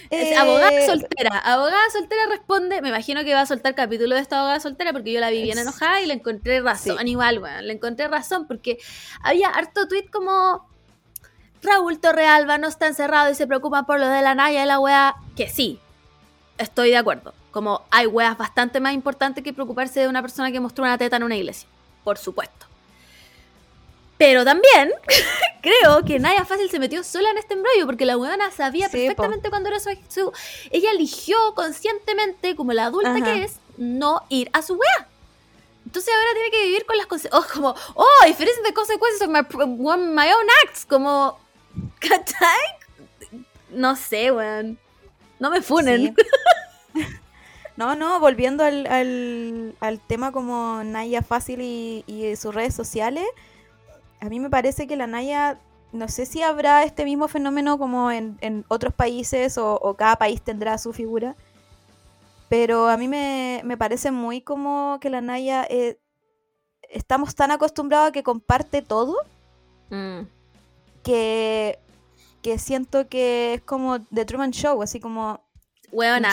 Eh, 0.09 0.35
abogada 0.35 0.85
soltera. 0.85 1.37
Abogada 1.39 1.89
soltera 1.91 2.21
responde. 2.29 2.81
Me 2.81 2.89
imagino 2.89 3.23
que 3.23 3.33
va 3.33 3.41
a 3.41 3.45
soltar 3.45 3.75
capítulo 3.75 4.15
de 4.15 4.21
esta 4.21 4.37
abogada 4.37 4.59
soltera 4.59 4.93
porque 4.93 5.11
yo 5.11 5.19
la 5.19 5.29
vi 5.29 5.43
bien 5.43 5.57
enojada 5.57 6.01
y 6.01 6.05
le 6.05 6.13
encontré 6.13 6.61
razón. 6.61 6.97
Sí. 6.99 7.09
Igual, 7.09 7.39
weón. 7.39 7.67
Le 7.67 7.73
encontré 7.73 8.07
razón 8.07 8.47
porque 8.47 8.77
había 9.21 9.49
harto 9.49 9.87
tweet 9.87 10.09
como. 10.11 10.67
Raúl 11.63 11.99
Torrealba 11.99 12.59
no 12.59 12.67
está 12.67 12.87
encerrado 12.87 13.31
y 13.31 13.35
se 13.35 13.47
preocupa 13.47 13.83
por 13.83 13.99
lo 13.99 14.07
de 14.07 14.21
la 14.21 14.35
Naya 14.35 14.63
y 14.63 14.67
la 14.67 14.79
wea. 14.79 15.15
Que 15.35 15.49
sí, 15.49 15.79
estoy 16.57 16.91
de 16.91 16.97
acuerdo. 16.97 17.33
Como 17.51 17.81
hay 17.89 18.05
weas 18.05 18.37
bastante 18.37 18.79
más 18.79 18.93
importantes 18.93 19.43
que 19.43 19.53
preocuparse 19.53 19.99
de 19.99 20.07
una 20.07 20.21
persona 20.21 20.51
que 20.51 20.59
mostró 20.59 20.83
una 20.83 20.97
teta 20.97 21.17
en 21.17 21.23
una 21.23 21.35
iglesia. 21.35 21.67
Por 22.03 22.17
supuesto. 22.17 22.56
Pero 24.17 24.43
también 24.43 24.91
creo 25.61 26.03
que 26.05 26.17
Naya 26.19 26.43
Fácil 26.45 26.69
se 26.71 26.79
metió 26.79 27.03
sola 27.03 27.29
en 27.29 27.37
este 27.37 27.53
embrollo 27.53 27.85
porque 27.85 28.05
la 28.05 28.17
weona 28.17 28.49
sabía 28.51 28.87
Sí, 28.89 28.97
po. 28.97 28.97
perfectamente 29.03 29.49
cuándo 29.49 29.69
era 29.69 29.79
su, 29.79 29.89
su- 30.09 30.31
Ella 30.71 30.91
eligió 30.91 31.37
conscientemente, 31.55 32.55
como 32.55 32.73
la 32.73 32.85
adulta 32.85 33.11
Ajá. 33.15 33.23
que 33.23 33.43
es, 33.43 33.57
no 33.77 34.23
ir 34.29 34.49
a 34.53 34.61
su 34.61 34.73
wea. 34.75 35.07
Entonces 35.85 36.13
ahora 36.13 36.31
tiene 36.33 36.51
que 36.51 36.65
vivir 36.65 36.85
con 36.85 36.97
las 36.97 37.05
consecuencias. 37.05 37.49
Oh, 37.49 37.53
como, 37.53 37.75
oh, 37.95 38.25
diferentes 38.25 38.61
consecuencias 38.73 39.21
of 39.21 39.29
my, 39.29 39.41
my 39.77 40.27
own 40.31 40.47
acts. 40.65 40.85
Como, 40.85 41.39
¿cachai? 41.99 43.39
No 43.69 43.95
sé, 43.95 44.31
weón. 44.31 44.77
No 45.39 45.51
me 45.51 45.61
funen. 45.61 46.15
Sí. 46.95 47.03
No, 47.75 47.95
no, 47.95 48.19
volviendo 48.19 48.63
al, 48.63 48.87
al, 48.87 49.75
al 49.79 49.99
tema 49.99 50.31
como 50.31 50.83
Naya 50.83 51.21
Fácil 51.21 51.61
y, 51.61 52.03
y 52.07 52.35
sus 52.35 52.55
redes 52.55 52.73
sociales, 52.73 53.25
a 54.19 54.25
mí 54.29 54.39
me 54.39 54.49
parece 54.49 54.87
que 54.87 54.95
la 54.95 55.07
Naya, 55.07 55.59
no 55.91 56.07
sé 56.07 56.25
si 56.25 56.41
habrá 56.41 56.83
este 56.83 57.05
mismo 57.05 57.27
fenómeno 57.27 57.77
como 57.77 58.11
en, 58.11 58.37
en 58.41 58.65
otros 58.67 58.93
países 58.93 59.57
o, 59.57 59.75
o 59.75 59.93
cada 59.95 60.15
país 60.17 60.41
tendrá 60.41 60.77
su 60.77 60.93
figura, 60.93 61.35
pero 62.49 62.87
a 62.87 62.97
mí 62.97 63.07
me, 63.07 63.61
me 63.65 63.77
parece 63.77 64.11
muy 64.11 64.41
como 64.41 64.97
que 65.01 65.09
la 65.09 65.21
Naya, 65.21 65.65
eh, 65.69 65.99
estamos 66.89 67.35
tan 67.35 67.51
acostumbrados 67.51 68.09
a 68.09 68.11
que 68.11 68.23
comparte 68.23 68.81
todo 68.81 69.15
Mm. 69.89 70.23
que, 71.03 71.79
que 72.41 72.59
siento 72.59 73.07
que 73.07 73.53
es 73.55 73.61
como 73.61 74.01
The 74.13 74.25
Truman 74.25 74.51
Show, 74.51 74.81
así 74.81 74.99
como 74.99 75.41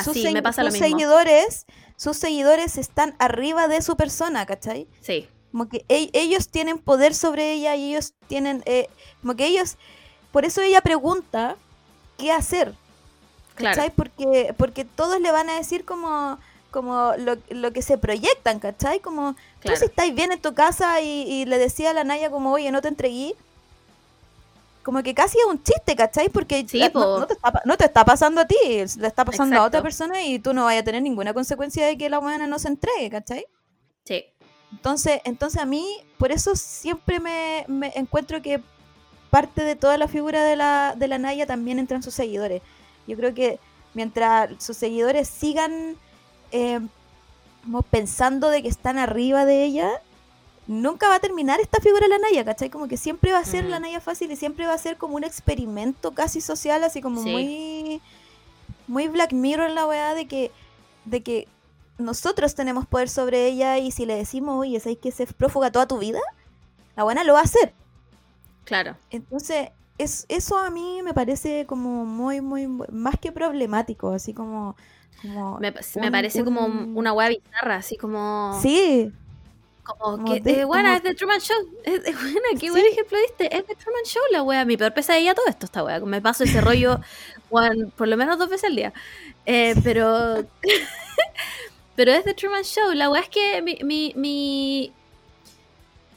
sus 0.03 0.15
sí, 0.15 0.23
me 0.33 0.43
pasa 0.43 0.63
lo 0.65 0.71
sus 0.71 0.81
mismo. 0.81 0.97
seguidores, 0.99 1.67
sus 1.97 2.17
seguidores 2.17 2.77
están 2.79 3.15
arriba 3.21 3.69
de 3.69 3.81
su 3.83 3.97
persona, 3.97 4.45
¿cachai? 4.47 4.89
Sí. 5.01 5.29
Como 5.55 5.69
que 5.69 5.85
e- 5.89 6.11
ellos 6.15 6.49
tienen 6.49 6.79
poder 6.79 7.15
sobre 7.15 7.53
ella 7.53 7.77
y 7.77 7.91
ellos 7.93 8.13
tienen, 8.27 8.65
eh, 8.67 8.89
como 9.21 9.37
que 9.37 9.47
ellos, 9.47 9.77
por 10.33 10.45
eso 10.45 10.61
ella 10.63 10.81
pregunta 10.81 11.55
qué 12.19 12.33
hacer, 12.33 12.75
Claro. 13.55 13.77
¿cachai? 13.77 13.91
Porque, 13.95 14.53
porque 14.59 14.85
todos 14.85 15.21
le 15.21 15.31
van 15.31 15.49
a 15.49 15.55
decir 15.55 15.85
como, 15.85 16.41
como 16.73 17.13
lo, 17.19 17.37
lo 17.51 17.73
que 17.73 17.83
se 17.83 17.99
proyectan, 17.99 18.59
¿cachai? 18.59 18.99
Como 18.99 19.37
Claro. 19.61 19.77
tú 19.77 19.79
si 19.79 19.85
estáis 19.85 20.13
bien 20.13 20.33
en 20.33 20.41
tu 20.43 20.55
casa 20.55 21.01
y, 21.01 21.23
y 21.31 21.45
le 21.45 21.57
decía 21.59 21.91
a 21.91 21.95
la 21.95 22.03
Naya 22.03 22.31
como, 22.33 22.51
oye, 22.51 22.73
no 22.73 22.83
te 22.83 22.89
entregué. 22.89 23.37
Como 24.83 25.05
que 25.05 25.15
casi 25.15 25.39
es 25.39 25.45
un 25.45 25.63
chiste, 25.63 25.95
¿cachai? 25.95 26.31
Porque 26.31 26.67
Sí, 26.69 26.79
la- 26.81 26.91
po. 26.91 26.99
no, 26.99 27.19
no 27.21 27.27
te 27.29 27.35
está, 27.35 27.63
no 27.65 27.77
te 27.77 27.85
está 27.85 28.05
pasando 28.05 28.41
a 28.41 28.45
ti, 28.45 28.57
le 28.65 29.07
está 29.07 29.25
pasando 29.25 29.55
a 29.55 29.67
otra 29.67 29.79
Exacto. 29.79 29.83
persona 29.85 30.25
y 30.25 30.41
tú 30.41 30.53
no 30.53 30.65
vayas 30.65 30.83
a 30.83 30.85
tener 30.85 31.01
ninguna 31.03 31.33
consecuencia 31.33 31.87
de 31.87 31.97
que 31.97 32.11
la 32.11 32.19
buena 32.19 32.49
no 32.49 32.59
se 32.59 32.67
entregue, 32.67 33.09
¿cachai? 33.09 33.47
Sí. 34.05 34.25
Entonces, 34.77 35.21
entonces 35.25 35.61
a 35.61 35.67
mí, 35.67 35.87
por 36.19 36.33
eso 36.33 36.57
siempre 36.57 37.21
me, 37.21 37.65
me 37.69 37.93
encuentro 37.95 38.43
que 38.43 38.61
parte 39.31 39.63
de 39.63 39.77
toda 39.77 39.97
la 39.99 40.09
figura 40.09 40.45
de 40.45 40.57
la, 40.57 40.95
de 40.97 41.09
la 41.09 41.19
Naya 41.19 41.47
también 41.47 41.79
entran 41.79 42.03
sus 42.03 42.15
seguidores. 42.15 42.63
Yo 43.07 43.17
creo 43.17 43.35
que 43.35 43.59
mientras 43.95 44.51
sus 44.63 44.77
seguidores 44.77 45.29
sigan 45.29 45.97
eh, 46.53 46.81
como 47.65 47.83
pensando 47.83 48.51
de 48.51 48.63
que 48.63 48.69
están 48.69 48.99
arriba 48.99 49.45
de 49.45 49.65
ella, 49.65 49.91
nunca 50.67 51.09
va 51.09 51.17
a 51.17 51.21
terminar 51.21 51.61
esta 51.61 51.81
figura 51.81 52.03
de 52.07 52.11
la 52.11 52.19
Naya, 52.19 52.45
¿cachai? 52.45 52.71
Como 52.71 52.89
que 52.89 52.97
siempre 52.97 53.33
va 53.33 53.39
a 53.39 53.45
ser 53.45 53.65
la 53.65 53.81
Naya 53.81 54.01
fácil 54.01 54.31
y 54.31 54.37
siempre 54.37 54.67
va 54.67 54.75
a 54.75 54.79
ser 54.79 54.97
como 54.97 55.17
un 55.17 55.25
experimento 55.25 56.13
casi 56.13 56.41
social, 56.41 56.85
así 56.85 57.01
como 57.01 57.23
Sí. 57.23 57.31
muy 57.31 58.03
muy 58.87 59.09
Black 59.09 59.33
Mirror 59.33 59.71
la 59.71 59.87
weá 59.87 60.15
de 60.15 60.27
que 60.27 60.51
de 61.07 61.23
que 61.23 61.49
nosotros 61.99 62.55
tenemos 62.55 62.87
poder 62.87 63.09
sobre 63.09 63.47
ella 63.47 63.79
y 63.79 63.91
si 63.91 64.07
le 64.07 64.17
decimos, 64.17 64.59
oye, 64.61 64.81
¿sabes 64.81 64.99
que 64.99 65.11
se 65.13 65.27
prófuga 65.27 65.71
toda 65.73 65.87
tu 65.87 65.99
vida? 65.99 66.21
La 66.97 67.05
buena 67.05 67.25
lo 67.25 67.35
va 67.35 67.41
a 67.41 67.45
hacer. 67.45 67.73
Claro. 68.65 68.97
Entonces, 69.11 69.71
es, 69.99 70.27
eso 70.29 70.59
a 70.59 70.71
mí 70.71 71.03
me 71.03 71.15
parece 71.15 71.67
como 71.67 72.05
muy, 72.05 72.41
muy, 72.41 72.67
más 72.67 73.15
que 73.21 73.31
problemático, 73.33 74.11
así 74.11 74.33
como... 74.35 74.77
como 75.23 75.59
Me, 75.61 75.73
me 75.73 76.07
un- 76.07 76.13
parece 76.13 76.45
como 76.45 76.67
un- 76.67 76.97
una 76.97 77.13
weá 77.13 77.29
bizarra, 77.29 77.77
así 77.77 77.97
como. 77.97 78.59
Sí, 78.61 79.13
Como 79.85 79.99
como 80.17 80.25
que, 80.25 80.41
de- 80.41 80.61
eh, 80.61 80.63
como- 80.63 80.75
es 80.77 81.03
de 81.03 81.15
Truman 81.15 81.41
Show. 81.41 81.57
Es, 81.85 82.01
es 82.07 82.15
buena, 82.21 82.49
qué 82.53 82.59
Sí. 82.61 82.71
buen 82.71 82.87
ejemplo 82.87 83.19
diste. 83.19 83.57
Es 83.57 83.67
de 83.67 83.75
Truman 83.77 84.03
Show 84.05 84.23
la 84.33 84.43
wea. 84.43 84.65
Mi 84.65 84.77
peor 84.77 84.95
pesadilla 84.95 85.35
todo 85.35 85.47
esto, 85.47 85.67
esta 85.67 85.85
wea. 85.85 86.01
Me 86.01 86.21
paso 86.23 86.43
ese 86.45 86.61
rollo 86.61 87.01
por 87.97 88.09
lo 88.09 88.17
menos 88.17 88.39
dos 88.39 88.49
veces 88.49 88.65
al 88.71 88.77
día. 88.77 88.93
Eh, 89.47 89.75
pero. 89.85 90.45
pero 91.97 92.13
es 92.13 92.25
de 92.25 92.35
Truman 92.35 92.65
Show. 92.65 92.93
La 92.95 93.11
wea 93.11 93.23
es 93.23 93.29
que 93.29 93.63
mi, 93.63 93.79
mi, 93.85 94.13
mi- 94.17 94.93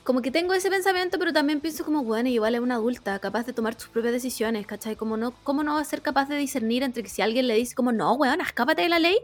Como 0.03 0.21
que 0.21 0.31
tengo 0.31 0.53
ese 0.53 0.69
pensamiento, 0.69 1.19
pero 1.19 1.33
también 1.33 1.59
pienso 1.59 1.83
como, 1.83 2.01
bueno, 2.03 2.29
igual 2.29 2.55
es 2.55 2.61
una 2.61 2.75
adulta, 2.75 3.19
capaz 3.19 3.45
de 3.45 3.51
tomar 3.51 3.77
sus 3.77 3.89
propias 3.89 4.13
decisiones, 4.13 4.65
¿cachai? 4.65 4.95
Como 4.95 5.17
no, 5.17 5.31
¿Cómo 5.43 5.63
no 5.63 5.73
va 5.73 5.81
a 5.81 5.83
ser 5.85 6.01
capaz 6.01 6.29
de 6.29 6.37
discernir 6.37 6.81
entre 6.83 7.03
que 7.03 7.09
si 7.09 7.21
alguien 7.21 7.47
le 7.47 7.55
dice 7.55 7.75
como, 7.75 7.91
no, 7.91 8.13
weón, 8.13 8.39
escápate 8.39 8.83
de 8.83 8.89
la 8.89 8.99
ley? 8.99 9.17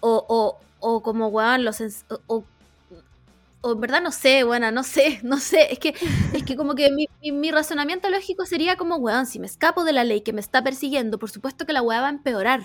O, 0.00 0.24
o, 0.28 0.58
o 0.80 1.02
como, 1.02 1.28
weón, 1.28 1.64
los... 1.64 1.80
o 2.28 2.44
o 3.60 3.72
en 3.72 3.80
verdad 3.80 4.00
no 4.02 4.12
sé, 4.12 4.44
bueno, 4.44 4.70
no 4.70 4.82
sé, 4.84 5.20
no 5.24 5.38
sé. 5.38 5.72
Es 5.72 5.78
que, 5.78 5.94
es 6.32 6.42
que 6.44 6.56
como 6.56 6.74
que 6.74 6.90
mi, 6.90 7.08
mi- 7.22 7.32
mi 7.32 7.50
razonamiento 7.50 8.08
lógico 8.10 8.46
sería 8.46 8.76
como, 8.76 8.96
weón, 8.96 9.26
si 9.26 9.38
me 9.38 9.46
escapo 9.46 9.84
de 9.84 9.92
la 9.92 10.04
ley 10.04 10.20
que 10.22 10.32
me 10.32 10.40
está 10.40 10.62
persiguiendo, 10.62 11.18
por 11.18 11.30
supuesto 11.30 11.66
que 11.66 11.72
la 11.72 11.82
weá 11.82 12.00
va 12.00 12.06
a 12.08 12.10
empeorar. 12.10 12.60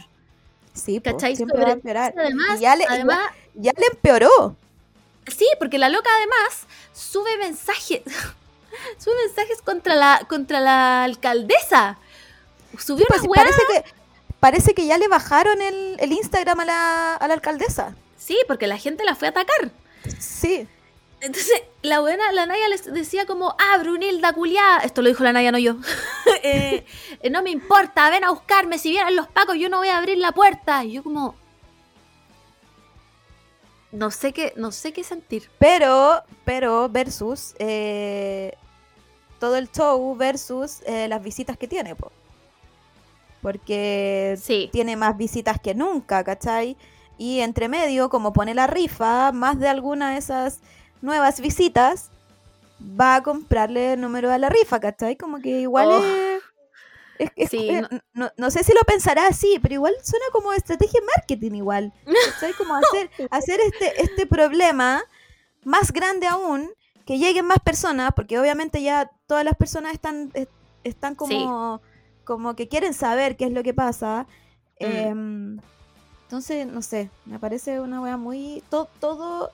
Sí, 0.74 1.00
¿Cachai? 1.02 1.36
siempre 1.36 1.62
va 1.62 1.70
a 1.70 1.74
empeorar. 1.74 2.14
Además, 2.18 2.58
Y 2.60 2.62
ya, 2.62 2.76
le, 2.76 2.86
además, 2.86 3.20
ya 3.56 3.72
le 3.78 3.86
empeoró. 3.88 4.56
sí, 5.28 5.48
porque 5.60 5.78
la 5.78 5.90
loca 5.90 6.10
además 6.18 6.66
sube 6.94 7.38
mensajes, 7.38 8.02
sube 8.98 9.14
mensajes 9.26 9.62
contra 9.62 9.96
la, 9.96 10.26
contra 10.28 10.60
la 10.60 11.04
alcaldesa. 11.04 11.98
Subió 12.78 13.06
Pues, 13.08 13.22
una 13.24 13.34
parece, 13.34 13.62
que, 13.70 13.84
parece 14.40 14.74
que 14.74 14.86
ya 14.88 14.98
le 14.98 15.08
bajaron 15.08 15.62
el, 15.62 15.98
el 16.00 16.12
Instagram 16.14 16.60
a 16.62 16.66
la, 16.66 17.16
a 17.16 17.28
la 17.28 17.34
alcaldesa. 17.34 17.96
sí, 18.18 18.38
porque 18.48 18.68
la 18.68 18.78
gente 18.78 19.04
la 19.04 19.16
fue 19.16 19.28
a 19.28 19.32
atacar. 19.32 19.72
Sí. 20.20 20.68
Entonces, 21.22 21.62
la 21.84 22.00
buena, 22.00 22.32
la 22.32 22.48
Naya 22.48 22.68
les 22.68 22.84
decía 22.92 23.26
como, 23.28 23.56
ah, 23.60 23.78
Brunilda 23.78 24.34
culiá. 24.34 24.80
Esto 24.84 25.02
lo 25.04 25.10
dijo 25.10 25.24
la 25.24 25.34
Naya, 25.34 25.52
no 25.52 25.60
yo. 25.60 25.76
Eh, 26.44 26.86
no 27.30 27.44
me 27.44 27.52
importa, 27.52 28.10
ven 28.10 28.24
a 28.24 28.32
buscarme. 28.32 28.80
Si 28.80 28.90
vienen 28.90 29.16
los 29.16 29.28
pacos, 29.28 29.58
yo 29.58 29.70
no 29.70 29.78
voy 29.78 29.90
a 29.90 29.98
abrir 30.00 30.18
la 30.18 30.32
puerta. 30.32 30.84
Y 30.84 30.94
yo 30.94 31.04
como... 31.04 31.36
No 33.92 34.10
sé 34.10 34.34
qué, 34.34 34.54
no 34.56 34.72
sé 34.72 34.92
qué 34.92 35.04
sentir. 35.04 35.50
Pero, 35.60 36.24
pero, 36.46 36.90
versus 36.90 37.54
eh, 37.60 38.56
todo 39.40 39.56
el 39.58 39.70
show 39.72 40.16
versus 40.16 40.82
eh, 40.88 41.08
las 41.08 41.22
visitas 41.22 41.58
que 41.58 41.68
tiene, 41.68 41.96
po. 41.96 42.12
Porque 43.44 44.36
Sí. 44.42 44.70
tiene 44.72 44.96
más 44.96 45.16
visitas 45.18 45.60
que 45.60 45.76
nunca, 45.76 46.24
¿cachai? 46.24 46.76
Y 47.20 47.42
entre 47.42 47.68
medio, 47.70 48.10
como 48.10 48.34
pone 48.34 48.56
la 48.56 48.66
rifa, 48.66 49.32
más 49.32 49.60
de 49.60 49.68
alguna 49.68 50.14
de 50.14 50.18
esas 50.18 50.62
nuevas 51.02 51.40
visitas 51.42 52.10
va 53.00 53.16
a 53.16 53.24
comprarle 53.24 53.94
el 53.94 54.02
número 54.02 54.32
a 54.32 54.38
la 54.38 54.50
rifa, 54.50 54.80
¿cachai? 54.80 55.16
Como 55.16 55.40
que 55.40 55.62
igual 55.62 55.88
Oh. 55.90 56.04
es... 56.04 56.42
es- 57.20 57.32
es- 57.36 57.50
Sí, 57.52 57.70
eh, 57.70 57.82
no- 57.82 58.00
no, 58.14 58.32
no 58.38 58.52
sé 58.52 58.64
si 58.64 58.74
lo 58.74 58.82
pensará 58.82 59.28
así, 59.28 59.60
pero 59.62 59.76
igual 59.76 59.94
suena 60.04 60.26
como 60.32 60.52
estrategia 60.54 61.00
de 61.00 61.06
marketing 61.18 61.52
igual. 61.56 61.94
¿cachai? 62.34 62.54
Como 62.54 62.76
hacer, 62.76 63.10
hacer 63.32 63.60
este, 63.62 64.02
este 64.04 64.26
problema 64.26 65.04
más 65.64 65.92
grande 65.94 66.26
aún, 66.28 66.72
que 67.06 67.18
lleguen 67.20 67.46
más 67.46 67.60
personas, 67.60 68.12
porque 68.16 68.40
obviamente 68.40 68.82
ya 68.82 69.12
todas 69.28 69.44
las 69.46 69.56
personas 69.56 69.94
están, 69.94 70.32
es- 70.34 70.48
están 70.84 71.14
como, 71.14 71.82
como 72.24 72.56
que 72.56 72.68
quieren 72.68 72.94
saber 72.96 73.38
qué 73.38 73.46
es 73.46 73.52
lo 73.52 73.62
que 73.62 73.74
pasa. 73.76 74.26
Mm. 74.80 74.86
Em, 74.86 75.60
entonces, 76.24 76.66
no 76.66 76.82
sé, 76.82 77.12
me 77.26 77.38
parece 77.38 77.80
una 77.82 78.02
wea 78.02 78.18
muy... 78.18 78.64
to- 78.70 78.90
todo, 79.00 79.52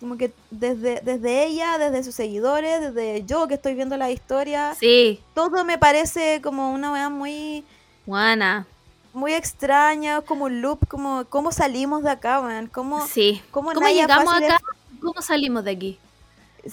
como 0.00 0.16
que 0.16 0.32
desde, 0.50 1.00
desde 1.02 1.44
ella, 1.46 1.78
desde 1.78 2.04
sus 2.04 2.14
seguidores, 2.14 2.80
desde 2.80 3.24
yo 3.24 3.48
que 3.48 3.54
estoy 3.54 3.74
viendo 3.74 3.96
la 3.96 4.10
historia, 4.10 4.74
Sí, 4.78 5.20
todo 5.34 5.64
me 5.64 5.78
parece 5.78 6.40
como 6.42 6.72
una 6.72 6.92
wea 6.92 7.08
muy 7.08 7.64
Juana. 8.04 8.66
muy 9.14 9.32
extraña, 9.32 10.20
como 10.20 10.44
un 10.44 10.60
loop, 10.60 10.86
como 10.88 11.24
cómo 11.28 11.50
salimos 11.52 12.02
de 12.02 12.10
acá, 12.10 12.40
weón, 12.40 12.66
cómo, 12.66 13.06
Sí. 13.06 13.42
cómo 13.50 13.72
¿Cómo 13.72 13.88
llegamos 13.88 14.36
es- 14.40 14.44
acá? 14.52 14.60
¿Cómo 15.00 15.22
salimos 15.22 15.64
de 15.64 15.70
aquí? 15.70 15.98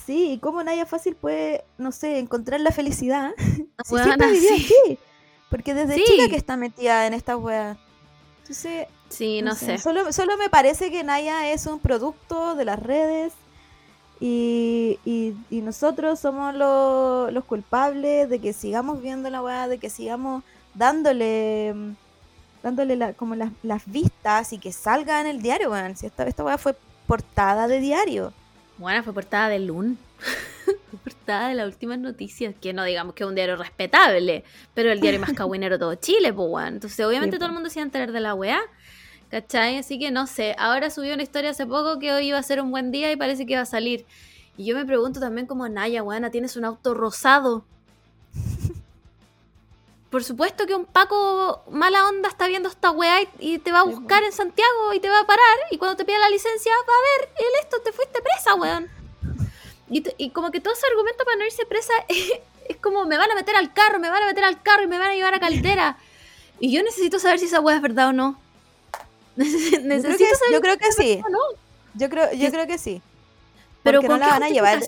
Sí, 0.05 0.39
cómo 0.41 0.63
Naya 0.63 0.85
Fácil 0.85 1.15
puede, 1.15 1.63
no 1.77 1.91
sé, 1.91 2.17
encontrar 2.19 2.59
la 2.59 2.71
felicidad. 2.71 3.31
Si 3.85 3.93
Weona, 3.93 4.03
siempre 4.15 4.31
vivió 4.31 4.49
sí. 4.57 4.65
aquí. 4.87 4.99
Porque 5.49 5.73
desde 5.73 5.95
Sí. 5.95 6.03
chica 6.05 6.27
que 6.29 6.35
está 6.35 6.57
metida 6.57 7.05
en 7.05 7.13
esta 7.13 7.37
wea. 7.37 7.77
Entonces, 8.41 8.87
Sí, 9.13 9.41
no, 9.41 9.55
sé. 9.55 9.77
Solo, 9.77 10.11
solo 10.11 10.37
me 10.37 10.49
parece 10.49 10.89
que 10.91 11.03
Naya 11.03 11.51
es 11.51 11.65
un 11.65 11.79
producto 11.79 12.55
de 12.55 12.65
las 12.65 12.79
redes 12.81 13.33
y, 14.19 14.99
y- 15.05 15.35
y 15.49 15.61
nosotros 15.61 16.19
somos 16.19 16.53
lo- 16.55 17.29
los 17.31 17.43
culpables 17.45 18.29
de 18.29 18.39
que 18.39 18.53
sigamos 18.53 19.01
viendo 19.01 19.29
la 19.29 19.41
weá, 19.41 19.67
de 19.67 19.77
que 19.79 19.89
sigamos 19.89 20.43
dándole 20.73 21.73
dándole 22.63 22.95
la- 22.95 23.11
como 23.13 23.35
las, 23.35 23.51
las 23.61 23.83
vistas 23.85 24.53
y 24.53 24.57
que 24.57 24.71
salga 24.71 25.19
en 25.19 25.27
el 25.27 25.41
diario, 25.41 25.69
weón. 25.71 25.97
Si 25.97 26.05
esta, 26.05 26.23
esta 26.25 26.45
weá 26.45 26.57
fue 26.57 26.75
portada 27.07 27.67
de 27.67 27.81
diario. 27.81 28.31
Bueno, 28.77 29.03
fue 29.03 29.11
portada 29.13 29.49
de 29.49 29.59
Lun. 29.59 29.97
fue 30.89 30.99
portada 31.03 31.49
de 31.49 31.55
las 31.55 31.67
últimas 31.67 31.99
noticias. 31.99 32.55
Que 32.61 32.71
no 32.71 32.85
digamos 32.85 33.15
que 33.15 33.23
es 33.25 33.29
un 33.29 33.35
diario 33.35 33.57
respetable, 33.57 34.45
pero 34.73 34.93
el 34.93 35.01
diario 35.01 35.19
más 35.19 35.33
cagüinero 35.35 35.75
de 35.75 35.79
todo 35.79 35.95
Chile, 35.95 36.31
pues, 36.31 36.47
weón. 36.49 36.75
Entonces, 36.75 37.05
obviamente, 37.05 37.35
Sí, 37.35 37.39
todo 37.39 37.47
el 37.49 37.53
mundo 37.53 37.69
se 37.69 37.79
iba 37.79 37.83
a 37.83 37.87
enterar 37.87 38.13
de 38.13 38.19
la 38.21 38.33
weá. 38.33 38.61
¿Cachai? 39.33 39.79
Así 39.79 39.97
que 39.97 40.11
no 40.11 40.27
sé. 40.27 40.55
Ahora 40.59 40.91
subió 40.91 41.15
una 41.15 41.23
historia 41.23 41.49
hace 41.49 41.65
poco 41.65 41.97
que 41.97 42.13
hoy 42.13 42.27
iba 42.27 42.37
a 42.37 42.43
ser 42.43 42.61
un 42.61 42.69
buen 42.69 42.91
día 42.91 43.11
y 43.11 43.15
parece 43.15 43.47
que 43.47 43.53
iba 43.53 43.63
a 43.63 43.65
salir. 43.65 44.05
Y 44.57 44.65
yo 44.65 44.75
me 44.75 44.85
pregunto 44.85 45.19
también, 45.19 45.47
como 45.47 45.67
Naya, 45.67 46.03
weona, 46.03 46.29
tienes 46.29 46.55
un 46.55 46.65
auto 46.65 46.93
rosado. 46.93 47.65
Por 50.11 50.23
supuesto 50.23 50.67
que 50.67 50.75
un 50.75 50.85
Paco 50.85 51.63
mala 51.71 52.07
onda 52.07 52.29
está 52.29 52.45
viendo 52.45 52.69
esta 52.69 52.91
weá 52.91 53.21
y, 53.39 53.57
te 53.57 53.71
va 53.71 53.79
a 53.79 53.83
buscar 53.85 54.23
en 54.23 54.33
Santiago 54.33 54.93
y 54.93 54.99
te 54.99 55.09
va 55.09 55.21
a 55.21 55.25
parar. 55.25 55.57
Y 55.71 55.79
cuando 55.79 55.97
te 55.97 56.05
pida 56.05 56.19
la 56.19 56.29
licencia, 56.29 56.71
va 56.71 56.93
a 56.93 57.21
ver, 57.25 57.29
el 57.39 57.63
esto, 57.63 57.81
te 57.81 57.91
fuiste 57.91 58.21
presa, 58.21 58.53
weón. 58.53 58.87
Y, 59.89 60.29
como 60.29 60.51
que 60.51 60.59
todo 60.59 60.75
ese 60.75 60.85
argumento 60.85 61.25
para 61.25 61.37
no 61.37 61.45
irse 61.45 61.65
presa 61.65 61.93
es, 62.07 62.77
como 62.77 63.05
me 63.05 63.17
van 63.17 63.31
a 63.31 63.35
meter 63.35 63.55
al 63.55 63.73
carro, 63.73 63.97
me 63.97 64.11
van 64.11 64.21
a 64.21 64.27
meter 64.27 64.43
al 64.43 64.61
carro 64.61 64.83
y 64.83 64.87
me 64.87 64.99
van 64.99 65.09
a 65.09 65.15
llevar 65.15 65.33
a 65.33 65.39
caldera. 65.39 65.97
Y 66.59 66.71
yo 66.71 66.83
necesito 66.83 67.17
saber 67.17 67.39
si 67.39 67.45
esa 67.45 67.61
weá 67.61 67.77
es 67.77 67.81
verdad 67.81 68.09
o 68.09 68.13
no. 68.13 68.42
Neces- 69.37 69.71
Yo 69.71 69.77
creo 69.79 69.83
necesito 69.87 70.17
que, 70.29 70.35
saber 70.35 70.53
yo 70.53 70.61
creo 70.61 70.77
que 70.77 70.91
sí. 70.91 71.21
no. 71.29 71.39
Yo 71.95 72.09
creo, 72.09 72.31
yo 72.33 72.51
creo 72.51 72.67
que 72.67 72.77
sí. 72.77 73.01
Pero 73.83 73.99
Porque 73.99 74.07
¿con 74.07 74.19
no 74.19 74.25
la 74.25 74.31
van 74.31 74.43
a 74.43 74.49
llevar. 74.49 74.79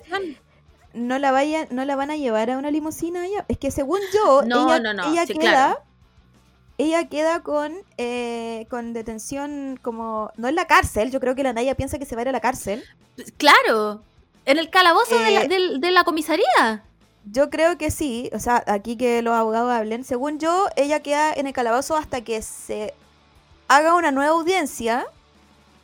No 0.94 1.18
la 1.18 1.30
vayan, 1.30 1.68
no 1.70 1.84
la 1.84 1.94
van 1.96 2.10
a 2.10 2.16
llevar 2.16 2.50
a 2.50 2.56
una 2.58 2.70
limusina 2.70 3.26
ella. 3.26 3.44
Es 3.48 3.58
que 3.58 3.70
según 3.70 4.00
yo, 4.14 4.42
No, 4.46 4.66
ella, 4.74 4.80
no, 4.80 4.94
no, 4.94 5.12
ella 5.12 5.26
sí, 5.26 5.34
queda. 5.34 5.40
claro. 5.50 5.78
Ella 6.78 7.08
queda 7.08 7.42
con, 7.42 7.74
eh, 7.96 8.66
con 8.68 8.92
detención 8.92 9.78
como... 9.80 10.30
No 10.36 10.48
en 10.48 10.54
la 10.54 10.66
cárcel, 10.66 11.10
yo 11.10 11.20
creo 11.20 11.34
que 11.34 11.42
la 11.42 11.54
Naya 11.54 11.74
piensa 11.74 11.98
que 11.98 12.04
se 12.04 12.14
va 12.14 12.20
a 12.20 12.24
ir 12.24 12.28
a 12.28 12.32
la 12.32 12.40
cárcel. 12.40 12.84
Claro, 13.38 14.02
en 14.44 14.58
el 14.58 14.68
calabozo 14.68 15.18
de, 15.18 15.30
la, 15.30 15.42
Eh, 15.44 15.78
de 15.78 15.90
la 15.90 16.04
comisaría. 16.04 16.84
Yo 17.24 17.48
creo 17.48 17.78
que 17.78 17.90
sí, 17.90 18.28
o 18.34 18.38
sea, 18.38 18.62
aquí 18.66 18.96
que 18.98 19.22
los 19.22 19.34
abogados 19.34 19.72
hablen. 19.72 20.04
Según 20.04 20.38
yo, 20.38 20.66
ella 20.76 21.00
queda 21.00 21.32
en 21.32 21.46
el 21.46 21.54
calabozo 21.54 21.96
hasta 21.96 22.20
que 22.22 22.42
se 22.42 22.92
haga 23.68 23.94
una 23.94 24.10
nueva 24.10 24.32
audiencia 24.32 25.06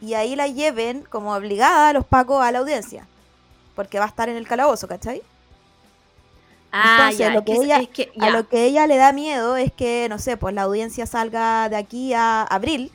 y 0.00 0.14
ahí 0.14 0.36
la 0.36 0.46
lleven 0.48 1.02
como 1.02 1.34
obligada 1.34 1.88
a 1.88 1.92
los 1.92 2.04
pacos 2.04 2.42
a 2.44 2.50
la 2.52 2.58
audiencia. 2.60 3.06
Porque 3.74 3.98
va 3.98 4.04
a 4.06 4.08
estar 4.08 4.28
en 4.28 4.36
el 4.36 4.46
calabozo, 4.46 4.86
¿cachai? 4.88 5.22
Ah, 6.70 7.10
entonces, 7.10 7.18
ya, 7.18 7.30
lo 7.34 7.44
que 7.44 7.52
ella- 7.54 7.78
es 7.80 7.88
que- 7.88 8.12
A 8.20 8.30
lo 8.30 8.48
que 8.48 8.64
ella 8.64 8.86
le 8.86 8.96
da 8.96 9.12
miedo 9.12 9.56
es 9.56 9.72
que, 9.72 10.06
no 10.08 10.18
sé, 10.18 10.36
pues 10.36 10.54
la 10.54 10.62
audiencia 10.62 11.06
salga 11.06 11.68
de 11.68 11.76
aquí 11.76 12.14
a 12.14 12.42
abril 12.42 12.90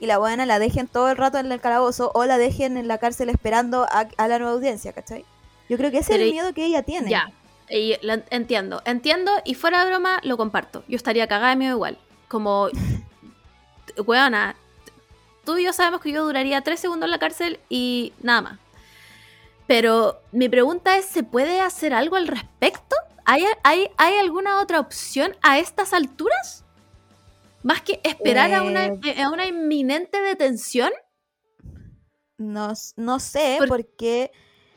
y 0.00 0.06
la 0.06 0.18
buena 0.18 0.44
la 0.44 0.58
dejen 0.58 0.86
todo 0.86 1.08
el 1.10 1.16
rato 1.16 1.38
en 1.38 1.50
el 1.50 1.60
calabozo 1.60 2.10
o 2.14 2.24
la 2.26 2.36
dejen 2.36 2.76
en 2.76 2.88
la 2.88 2.98
cárcel 2.98 3.30
esperando 3.30 3.84
a, 3.90 4.08
a 4.16 4.28
la 4.28 4.38
nueva 4.38 4.52
audiencia, 4.54 4.92
¿cachai? 4.92 5.24
Yo 5.68 5.78
creo 5.78 5.90
que 5.90 5.98
ese 5.98 6.10
Pero 6.12 6.22
es 6.24 6.28
el 6.28 6.32
miedo 6.34 6.52
que 6.52 6.66
ella 6.66 6.82
tiene. 6.82 7.08
Ya, 7.10 7.30
y 7.70 7.94
en- 8.02 8.24
entiendo, 8.30 8.82
entiendo 8.84 9.30
y 9.44 9.54
fuera 9.54 9.82
de 9.84 9.90
broma 9.90 10.20
lo 10.24 10.36
comparto. 10.36 10.84
Yo 10.88 10.96
estaría 10.96 11.26
cagada 11.26 11.50
de 11.50 11.56
miedo 11.56 11.74
igual. 11.76 11.96
Como, 12.28 12.68
weona, 13.98 14.56
tú 15.44 15.56
y 15.58 15.64
yo 15.64 15.72
sabemos 15.72 16.00
que 16.00 16.12
yo 16.12 16.24
duraría 16.24 16.60
tres 16.62 16.80
segundos 16.80 17.06
en 17.06 17.10
la 17.10 17.18
cárcel 17.18 17.60
y 17.68 18.12
nada 18.22 18.40
más. 18.42 18.58
Pero 19.66 20.20
mi 20.32 20.48
pregunta 20.48 20.96
es, 20.96 21.04
¿se 21.06 21.22
puede 21.22 21.60
hacer 21.60 21.94
algo 21.94 22.16
al 22.16 22.26
respecto? 22.28 22.96
¿Hay, 23.24 23.44
hay, 23.62 23.88
hay 23.96 24.18
alguna 24.18 24.60
otra 24.60 24.80
opción 24.80 25.36
a 25.42 25.58
estas 25.58 25.92
alturas? 25.92 26.64
Más 27.62 27.80
que 27.80 28.00
esperar 28.02 28.52
a, 28.52 28.62
una, 28.64 28.86
Eh. 28.86 29.22
a 29.22 29.30
una 29.30 29.46
inminente 29.46 30.20
detención. 30.20 30.90
No, 32.38 32.72
no 32.96 33.20
sé, 33.20 33.56
Por- 33.58 33.68
porque 33.68 34.32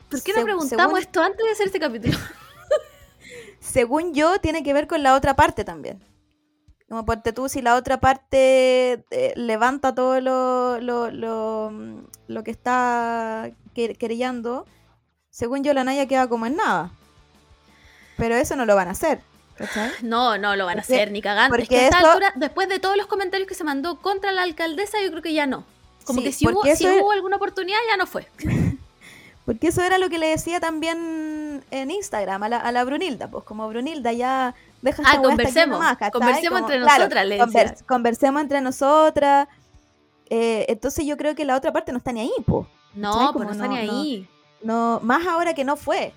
¿Por 0.08 0.22
qué 0.22 0.32
no 0.34 0.44
preguntamos 0.44 0.86
según- 0.86 0.98
esto 1.00 1.20
antes 1.20 1.44
de 1.44 1.50
hacer 1.50 1.66
este 1.66 1.80
capítulo? 1.80 2.16
según 3.60 4.14
yo, 4.14 4.38
tiene 4.40 4.62
que 4.62 4.72
ver 4.72 4.86
con 4.86 5.02
la 5.02 5.14
otra 5.16 5.34
parte 5.34 5.64
también. 5.64 6.00
Como 6.88 7.04
ponte 7.04 7.32
tú, 7.32 7.48
si 7.48 7.62
la 7.62 7.74
otra 7.74 7.98
parte 7.98 9.04
eh, 9.10 9.32
levanta 9.34 9.94
todo 9.94 10.20
lo, 10.20 10.80
lo, 10.80 11.10
lo, 11.10 11.70
mm, 11.72 11.98
lo 12.28 12.44
que 12.44 12.52
está 12.52 13.50
que- 13.74 13.94
querellando, 13.94 14.66
según 15.30 15.64
yo, 15.64 15.74
la 15.74 15.82
Naya 15.82 16.06
queda 16.06 16.28
como 16.28 16.46
en 16.46 16.56
nada. 16.56 16.92
Pero 18.16 18.36
eso 18.36 18.54
no 18.56 18.64
lo 18.66 18.76
van 18.76 18.88
a 18.88 18.92
hacer. 18.92 19.20
¿cachai? 19.56 19.90
No, 20.02 20.38
no 20.38 20.54
lo 20.54 20.64
van 20.66 20.78
a 20.78 20.82
Porque- 20.82 20.94
hacer 20.94 21.10
ni 21.10 21.20
cagando. 21.20 21.56
Es 21.56 21.62
porque 21.62 21.76
que 21.76 21.80
a 21.80 21.84
esta 21.86 21.98
eso- 21.98 22.08
altura, 22.08 22.32
después 22.36 22.68
de 22.68 22.78
todos 22.78 22.96
los 22.96 23.06
comentarios 23.06 23.48
que 23.48 23.54
se 23.54 23.64
mandó 23.64 24.00
contra 24.00 24.30
la 24.30 24.42
alcaldesa, 24.42 24.98
yo 25.02 25.10
creo 25.10 25.22
que 25.22 25.34
ya 25.34 25.46
no. 25.46 25.64
Como 26.04 26.20
Sí, 26.20 26.26
que 26.26 26.32
si, 26.32 26.46
hubo, 26.48 26.62
si 26.62 26.70
es- 26.70 26.82
hubo 27.02 27.10
alguna 27.10 27.34
oportunidad, 27.36 27.78
ya 27.88 27.96
no 27.96 28.06
fue. 28.06 28.28
Porque 29.44 29.68
eso 29.68 29.82
era 29.82 29.98
lo 29.98 30.08
que 30.08 30.18
le 30.18 30.26
decía 30.28 30.60
también 30.60 31.64
en 31.70 31.90
Instagram 31.90 32.42
a 32.44 32.48
la, 32.48 32.56
a 32.58 32.72
la 32.72 32.84
Brunilda, 32.84 33.28
pues 33.28 33.44
como 33.44 33.68
Brunilda 33.68 34.12
ya 34.12 34.54
deja 34.86 35.02
Ah, 35.06 35.10
esta 35.16 35.22
conversemos, 35.22 35.78
nomás, 35.78 35.98
conversemos 36.10 36.48
Como, 36.48 36.58
entre 36.72 36.80
claro, 36.80 36.98
nosotras, 37.04 37.26
le 37.26 37.84
conversemos 37.86 38.42
entre 38.42 38.60
nosotras. 38.62 39.48
Eh, 40.30 40.64
entonces 40.68 41.04
yo 41.06 41.16
creo 41.16 41.34
que 41.34 41.44
la 41.44 41.56
otra 41.56 41.72
parte 41.72 41.92
no 41.92 41.98
está 41.98 42.12
ni 42.12 42.20
ahí, 42.20 42.32
pues. 42.46 42.66
No, 42.94 43.30
pues 43.34 43.46
no 43.46 43.52
está 43.52 43.68
ni 43.68 43.86
no- 43.86 43.92
ahí. 43.92 44.28
No, 44.62 45.00
más 45.02 45.26
ahora 45.26 45.54
que 45.54 45.64
no 45.64 45.76
fue. 45.76 46.12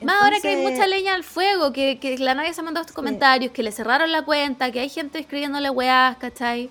Más 0.00 0.22
ahora 0.22 0.40
que 0.40 0.48
hay 0.48 0.56
mucha 0.62 0.86
leña 0.86 1.14
al 1.14 1.24
fuego, 1.24 1.72
que, 1.72 1.98
que 1.98 2.16
la 2.18 2.34
nadie 2.34 2.54
se 2.54 2.60
ha 2.60 2.64
mandado 2.64 2.82
estos 2.82 2.94
Sí. 2.94 2.96
comentarios, 2.96 3.52
que 3.52 3.62
le 3.62 3.72
cerraron 3.72 4.10
la 4.12 4.22
cuenta, 4.24 4.70
que 4.70 4.80
hay 4.80 4.88
gente 4.88 5.18
escribiéndole 5.18 5.70
weás, 5.70 6.16
¿cachai? 6.18 6.70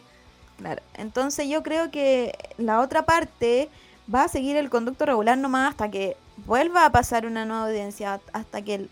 Claro. 0.57 0.81
Entonces 0.95 1.47
yo 1.47 1.61
creo 1.61 1.91
que 1.91 2.33
la 2.57 2.79
otra 2.79 3.05
parte 3.05 3.69
va 4.13 4.23
a 4.23 4.27
seguir 4.29 4.55
el 4.57 4.69
conducto 4.69 5.05
regular 5.05 5.37
nomás 5.37 5.69
hasta 5.71 5.91
que 5.91 6.15
vuelva 6.45 6.85
a 6.85 6.91
pasar 6.91 7.25
una 7.25 7.45
nueva 7.45 7.67
audiencia, 7.67 8.19
hasta 8.31 8.61
que 8.61 8.87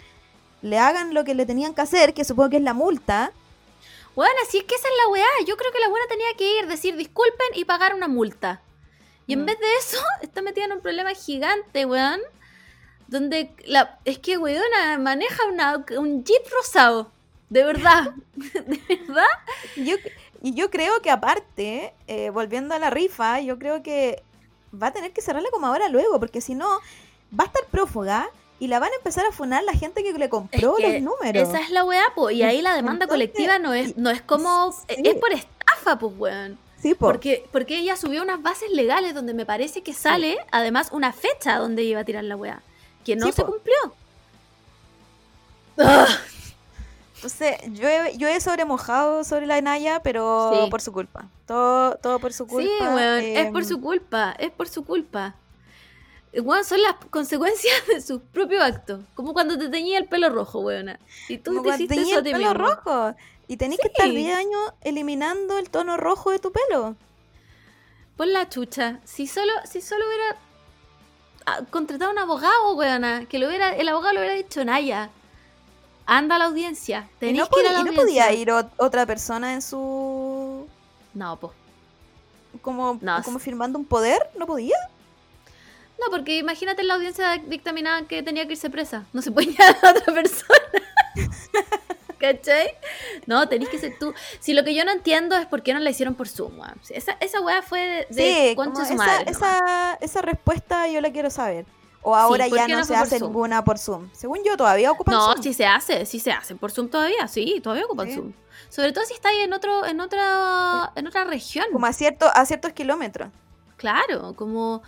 le 0.65 0.79
hagan 0.79 1.13
lo 1.13 1.23
que 1.23 1.35
le 1.35 1.45
tenían 1.45 1.75
que 1.75 1.81
hacer, 1.81 2.13
que 2.15 2.25
supongo 2.25 2.49
que 2.49 2.57
es 2.57 2.63
la 2.63 2.73
multa. 2.73 3.31
Bueno, 4.15 4.33
así 4.47 4.57
es 4.57 4.63
que 4.63 4.73
esa 4.75 4.87
es 4.87 4.93
la 5.05 5.11
weá. 5.11 5.25
Yo 5.45 5.57
creo 5.57 5.71
que 5.71 5.79
la 5.79 5.89
buena 5.89 6.05
tenía 6.07 6.33
que 6.37 6.59
ir, 6.59 6.67
decir 6.67 6.95
disculpen 6.95 7.47
y 7.53 7.65
pagar 7.65 7.93
una 7.93 8.07
multa. 8.07 8.61
Y 9.27 9.33
en 9.33 9.43
Mm. 9.43 9.45
vez 9.45 9.59
de 9.59 9.75
eso, 9.79 9.97
está 10.21 10.41
metida 10.41 10.65
en 10.65 10.71
un 10.73 10.81
problema 10.81 11.13
gigante, 11.13 11.85
weón. 11.85 12.19
Donde 13.07 13.51
la, 13.65 13.99
es 14.05 14.17
que, 14.17 14.37
weona, 14.37 14.97
maneja 14.97 15.45
una, 15.45 15.85
un 15.99 16.23
jeep 16.23 16.41
rosado. 16.51 17.11
De 17.49 17.63
verdad. 17.63 18.13
de 18.35 18.81
verdad. 18.89 19.23
Yo, 19.75 19.97
y 20.41 20.55
yo 20.55 20.71
creo 20.71 21.01
que 21.03 21.11
aparte, 21.11 21.93
eh, 22.07 22.31
volviendo 22.31 22.73
a 22.73 22.79
la 22.79 22.89
rifa, 22.89 23.39
yo 23.41 23.59
creo 23.59 23.83
que 23.83 24.23
va 24.73 24.87
a 24.87 24.93
tener 24.93 25.11
que 25.11 25.21
cerrarla 25.21 25.49
como 25.51 25.67
ahora 25.67 25.89
luego, 25.89 26.19
porque 26.19 26.41
si 26.41 26.55
no, 26.55 26.67
va 27.39 27.43
a 27.43 27.47
estar 27.47 27.65
prófuga 27.69 28.27
y 28.59 28.67
la 28.67 28.79
van 28.79 28.91
a 28.91 28.95
empezar 28.95 29.25
a 29.25 29.31
funar 29.31 29.63
la 29.63 29.73
gente 29.73 30.03
que 30.03 30.13
le 30.13 30.29
compró 30.29 30.77
Es 30.77 30.83
que 30.85 30.93
los 30.93 31.01
números. 31.01 31.49
Esa 31.49 31.59
es 31.61 31.69
la 31.71 31.83
weá, 31.83 32.03
po. 32.15 32.29
Y 32.29 32.41
ahí 32.43 32.61
la 32.61 32.73
demanda 32.75 33.05
Entonces, 33.05 33.29
colectiva 33.31 33.59
no 33.59 33.73
es, 33.73 33.97
no 33.97 34.09
es 34.09 34.21
como. 34.21 34.71
sí. 34.71 34.95
Es 35.03 35.15
por 35.15 35.31
estafa, 35.33 35.99
pues, 35.99 36.13
weón. 36.17 36.57
Sí, 36.81 36.93
po. 36.93 37.07
Porque, 37.07 37.45
porque 37.51 37.77
ella 37.79 37.95
subió 37.97 38.21
unas 38.21 38.41
bases 38.41 38.71
legales 38.71 39.13
donde 39.13 39.33
me 39.33 39.45
parece 39.45 39.81
que 39.83 39.93
sale, 39.93 40.37
además, 40.51 40.89
una 40.91 41.11
fecha 41.13 41.57
donde 41.57 41.83
iba 41.83 41.99
a 42.01 42.03
tirar 42.05 42.23
la 42.23 42.35
weá. 42.37 42.61
Que 43.03 43.15
no 43.15 43.25
Sí, 43.25 43.33
se 43.33 43.41
po. 43.43 43.51
cumplió. 43.51 43.75
Entonces, 47.15 47.55
yo 47.71 47.87
he, 47.89 48.17
yo 48.17 48.27
he 48.27 48.39
sobremojado 48.39 49.23
sobre 49.23 49.47
la 49.47 49.59
Naya, 49.61 50.01
pero 50.03 50.67
por 50.69 50.81
su 50.81 50.91
culpa. 50.91 51.25
Todo, 51.47 51.95
todo 51.95 52.19
por 52.19 52.33
su 52.33 52.45
culpa. 52.47 52.69
sí, 52.69 52.83
weón, 52.83 53.19
es 53.23 53.51
por 53.51 53.61
em, 53.63 53.67
su 53.67 53.81
culpa, 53.81 54.35
es 54.37 54.51
por 54.51 54.67
su 54.67 54.85
culpa. 54.85 55.35
Weón, 56.41 56.65
son 56.65 56.81
las 56.81 56.95
consecuencias 57.09 57.73
de 57.87 58.01
sus 58.01 58.21
propios 58.21 58.61
actos. 58.63 59.01
Como 59.13 59.33
cuando 59.33 59.57
te 59.57 59.69
teñía 59.69 59.97
el 59.99 60.05
pelo 60.07 60.29
rojo, 60.29 60.59
weona. 60.59 60.99
Y 61.29 61.37
tú 61.37 61.51
como 61.55 61.63
te 61.63 61.75
hiciste 61.83 62.01
eso 62.01 62.17
el 62.19 62.23
pelo 62.23 62.37
mismo. 62.37 62.53
rojo. 62.53 63.15
Y 63.47 63.57
tenés 63.57 63.79
que 63.79 63.87
estar 63.87 64.07
Sí. 64.07 64.15
10 64.15 64.35
años 64.37 64.73
eliminando 64.81 65.57
el 65.59 65.69
tono 65.69 65.97
rojo 65.97 66.31
de 66.31 66.39
tu 66.39 66.51
pelo. 66.51 66.95
Pon 68.17 68.33
la 68.33 68.49
chucha. 68.49 68.99
Si 69.03 69.27
solo, 69.27 69.51
si 69.69 69.81
solo 69.81 70.05
hubiera 70.07 70.37
ah, 71.45 71.61
contratado 71.69 72.09
a 72.09 72.13
un 72.13 72.19
abogado, 72.19 72.75
weona, 72.75 73.25
que 73.27 73.37
lo 73.39 73.47
hubiera, 73.47 73.75
el 73.75 73.87
abogado 73.87 74.13
lo 74.15 74.19
hubiera 74.21 74.35
dicho, 74.35 74.65
Naya, 74.65 75.09
anda 76.05 76.35
a 76.35 76.39
la 76.39 76.45
audiencia. 76.45 77.07
Y 77.17 77.19
Tenés 77.19 77.37
no, 77.41 77.49
que 77.49 77.59
ir 77.61 77.67
a 77.67 77.69
podía, 77.69 77.73
la 77.73 77.79
y 77.79 77.83
no 77.83 78.01
podía 78.01 78.33
ir 78.33 78.47
ot- 78.49 78.71
otra 78.77 79.05
persona 79.05 79.53
en 79.53 79.61
su. 79.61 80.67
No, 81.13 81.37
po. 81.39 81.53
como, 82.61 82.97
No, 83.01 83.21
como 83.23 83.37
firmando 83.39 83.77
un 83.77 83.85
poder, 83.85 84.29
¿no 84.37 84.45
podía? 84.47 84.77
No, 85.99 86.11
porque 86.11 86.37
imagínate 86.37 86.83
la 86.83 86.95
audiencia 86.95 87.37
dictaminaban 87.47 88.05
que 88.05 88.21
tenía 88.23 88.45
que 88.45 88.53
irse 88.53 88.69
presa. 88.69 89.05
No 89.13 89.21
se 89.21 89.31
puede 89.31 89.47
llevar 89.51 89.77
a 89.81 89.89
otra 89.91 90.13
persona. 90.13 90.59
¿Cachai? 92.19 92.69
No, 93.25 93.47
tenés 93.49 93.69
que 93.69 93.77
ser 93.77 93.97
tú. 93.99 94.13
Si 94.39 94.53
lo 94.53 94.63
que 94.63 94.73
yo 94.73 94.85
no 94.85 94.91
entiendo 94.91 95.35
es 95.35 95.45
por 95.45 95.63
qué 95.63 95.73
no 95.73 95.79
la 95.79 95.89
hicieron 95.89 96.15
por 96.15 96.27
Zoom, 96.29 96.59
Esa, 96.89 97.17
esa 97.19 97.41
weá 97.41 97.61
fue 97.61 97.79
de, 97.79 98.15
de 98.15 98.49
Sí, 98.49 98.55
concha 98.55 98.71
como 98.73 98.85
su 98.85 98.93
esa, 98.93 98.95
madre. 98.95 99.31
esa, 99.31 99.97
esa 100.01 100.21
respuesta 100.21 100.87
yo 100.87 101.01
la 101.01 101.11
quiero 101.11 101.29
saber. 101.29 101.65
O 102.01 102.15
ahora 102.15 102.47
¿por 102.47 102.57
ya 102.57 102.67
no, 102.67 102.77
no 102.79 102.85
se 102.85 102.95
hace 102.95 103.19
Zoom? 103.19 103.31
ninguna 103.31 103.63
por 103.65 103.77
Zoom. 103.79 104.09
Según 104.13 104.39
yo, 104.45 104.55
todavía 104.55 104.91
ocupan 104.91 105.13
No, 105.15 105.33
Zoom. 105.33 105.43
sí 105.43 105.53
se 105.53 105.65
hace, 105.65 106.05
sí 106.05 106.19
se 106.19 106.31
hace. 106.31 106.55
Por 106.55 106.71
Zoom 106.71 106.87
todavía, 106.89 107.27
sí, 107.27 107.59
todavía 107.61 107.85
ocupan 107.85 108.07
Sí. 108.07 108.15
Zoom. 108.15 108.33
Sobre 108.69 108.93
todo 108.93 109.03
si 109.05 109.13
está 109.13 109.29
ahí 109.29 109.39
en 109.41 109.53
otro, 109.53 109.85
en 109.85 109.99
otra, 109.99 110.91
en 110.95 111.07
otra 111.07 111.23
región. 111.25 111.65
Como 111.73 111.85
a, 111.85 111.93
cierto, 111.93 112.27
a 112.33 112.45
ciertos 112.45 112.73
kilómetros. 112.73 113.29
Claro, 113.77 114.35
como 114.35 114.83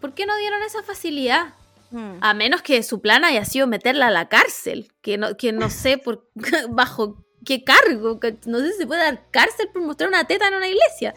¿por 0.00 0.14
qué 0.14 0.26
no 0.26 0.36
dieron 0.36 0.62
esa 0.62 0.82
facilidad? 0.82 1.54
Mm. 1.90 2.18
A 2.20 2.34
menos 2.34 2.62
que 2.62 2.82
su 2.82 3.00
plan 3.00 3.24
haya 3.24 3.44
sido 3.44 3.66
meterla 3.66 4.08
a 4.08 4.10
la 4.10 4.28
cárcel, 4.28 4.92
que 5.00 5.16
no, 5.18 5.36
que 5.36 5.52
no 5.52 5.70
sé 5.70 5.98
por 5.98 6.28
bajo 6.70 7.24
qué 7.44 7.64
cargo, 7.64 8.20
no 8.46 8.58
sé 8.58 8.72
si 8.72 8.78
se 8.78 8.86
puede 8.86 9.02
dar 9.02 9.30
cárcel 9.30 9.68
por 9.72 9.82
mostrar 9.82 10.08
una 10.08 10.24
teta 10.24 10.48
en 10.48 10.54
una 10.54 10.68
iglesia, 10.68 11.14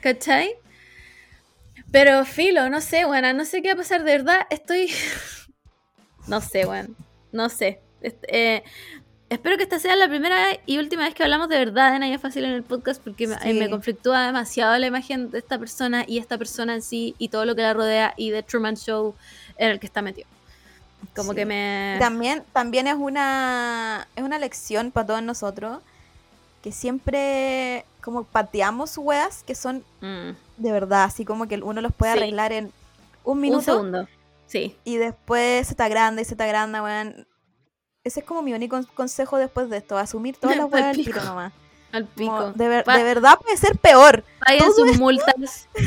¿cachai? 0.00 0.54
Pero 1.92 2.24
filo, 2.24 2.68
no 2.70 2.80
sé, 2.80 3.04
buena, 3.04 3.32
no 3.32 3.44
sé 3.44 3.62
qué 3.62 3.68
va 3.68 3.74
a 3.74 3.76
pasar, 3.78 4.04
de 4.04 4.12
verdad, 4.12 4.46
estoy... 4.50 4.92
no 6.26 6.40
sé, 6.40 6.64
bueno, 6.64 6.94
no 7.32 7.48
sé. 7.48 7.80
Est- 8.00 8.24
eh, 8.28 8.62
espero 9.30 9.56
que 9.56 9.62
esta 9.62 9.78
sea 9.78 9.96
la 9.96 10.08
primera 10.08 10.36
y 10.66 10.78
última 10.78 11.04
vez 11.04 11.14
que 11.14 11.22
hablamos 11.22 11.48
de 11.48 11.56
verdad 11.58 11.92
de 11.92 11.98
Naya 12.00 12.18
Fácil 12.18 12.44
en 12.44 12.52
el 12.52 12.62
podcast 12.62 13.02
porque 13.02 13.26
me, 13.26 13.38
Sí. 13.38 13.52
me 13.54 13.70
conflictúa 13.70 14.26
demasiado 14.26 14.76
la 14.78 14.86
imagen 14.86 15.30
de 15.30 15.38
esta 15.38 15.58
persona 15.58 16.04
y 16.06 16.18
esta 16.18 16.36
persona 16.36 16.74
en 16.74 16.82
sí 16.82 17.14
y 17.18 17.28
todo 17.28 17.44
lo 17.46 17.54
que 17.56 17.62
la 17.62 17.72
rodea 17.72 18.12
y 18.16 18.30
de 18.30 18.42
Truman 18.42 18.76
Show 18.76 19.14
en 19.56 19.70
el 19.70 19.80
que 19.80 19.86
está 19.86 20.02
metido. 20.02 20.28
Como 21.16 21.30
Sí. 21.30 21.36
que 21.36 21.46
me... 21.46 21.96
También, 21.98 22.42
también 22.52 22.86
es 22.86 22.94
una 22.96 24.06
es 24.16 24.22
una 24.22 24.38
lección 24.38 24.90
para 24.90 25.06
todos 25.06 25.22
nosotros 25.22 25.78
que 26.62 26.72
siempre 26.72 27.86
como 28.02 28.24
pateamos 28.24 28.98
weas 28.98 29.42
que 29.44 29.54
son 29.54 29.82
Mm, 30.02 30.30
de 30.58 30.72
verdad, 30.72 31.04
así 31.04 31.24
como 31.24 31.46
que 31.48 31.56
uno 31.56 31.80
los 31.80 31.92
puede 31.92 32.12
Sí. 32.12 32.18
arreglar 32.18 32.52
en 32.52 32.64
un 32.66 32.72
un 33.32 33.40
minuto 33.40 33.62
segundo. 33.62 34.08
Sí. 34.46 34.74
y 34.84 34.96
después 34.96 35.68
se 35.68 35.74
está 35.74 35.88
grande 35.88 36.22
y 36.22 36.24
se 36.24 36.34
está 36.34 36.46
grande, 36.46 36.80
weón. 36.80 37.26
Ese 38.02 38.20
es 38.20 38.26
como 38.26 38.40
mi 38.42 38.54
único 38.54 38.80
consejo 38.94 39.36
después 39.36 39.68
de 39.68 39.76
esto, 39.76 39.98
asumir 39.98 40.36
todas 40.36 40.56
las 40.56 40.70
weas 40.72 40.86
al 40.86 40.96
tiro 40.96 41.22
nomás. 41.24 41.52
Al 41.92 42.06
Como, 42.06 42.14
pico. 42.14 42.52
de, 42.54 42.68
ver- 42.68 42.84
Pa- 42.84 42.96
de 42.98 43.02
verdad 43.02 43.34
puede 43.42 43.56
ser 43.56 43.76
peor. 43.76 44.22
Todo 44.58 44.72
sus 44.72 44.98
multas. 44.98 45.68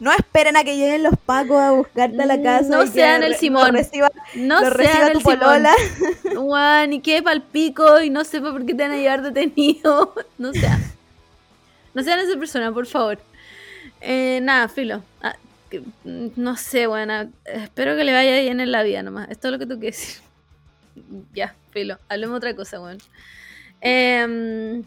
No 0.00 0.12
esperen 0.12 0.56
a 0.56 0.62
que 0.62 0.76
lleguen 0.76 1.02
los 1.02 1.14
pacos 1.26 1.56
a 1.60 1.72
buscarte 1.72 2.22
a 2.22 2.26
la 2.26 2.40
casa. 2.40 2.68
No 2.68 2.86
sean 2.86 3.24
el 3.24 3.34
Simón. 3.34 3.66
Lo 3.66 3.72
reciba, 3.72 4.08
No 4.36 4.60
lo 4.60 4.70
reciba 4.70 4.94
sean 4.96 5.12
tu 5.12 5.18
el 5.18 5.22
Simón. 5.24 5.38
polola. 5.40 5.74
Juan, 6.36 6.92
y 6.92 7.00
quede 7.00 7.20
pal 7.24 7.42
pico 7.42 8.00
y 8.00 8.08
no 8.08 8.22
sepa 8.24 8.52
por 8.52 8.64
qué 8.64 8.74
te 8.74 8.82
van 8.84 8.92
a 8.92 8.96
llevar 8.96 9.22
detenido. 9.22 10.14
No 10.38 10.52
sean. 10.52 10.80
No 11.94 12.04
sean 12.04 12.20
esa 12.20 12.38
persona, 12.38 12.70
por 12.70 12.86
favor. 12.86 13.18
Eh, 14.00 14.38
nada, 14.40 14.68
filo. 14.68 15.02
Ah, 15.20 15.34
que- 15.70 15.80
mm, 16.04 16.32
no 16.36 16.56
sé, 16.56 16.86
buena. 16.86 17.30
Espero 17.44 17.96
que 17.96 18.04
le 18.04 18.12
vaya 18.12 18.40
bien 18.40 18.60
en 18.60 18.72
la 18.72 18.82
vida 18.82 19.02
nomás. 19.02 19.28
Es 19.30 19.38
todo 19.38 19.52
lo 19.52 19.58
que 19.58 19.66
tú 19.66 19.78
quieres 19.78 19.98
decir. 19.98 20.22
Ya, 21.32 21.54
filo. 21.70 21.96
Hablemos 22.08 22.36
otra 22.38 22.56
cosa, 22.56 22.80
weón. 22.80 22.98
Em, 23.80 24.82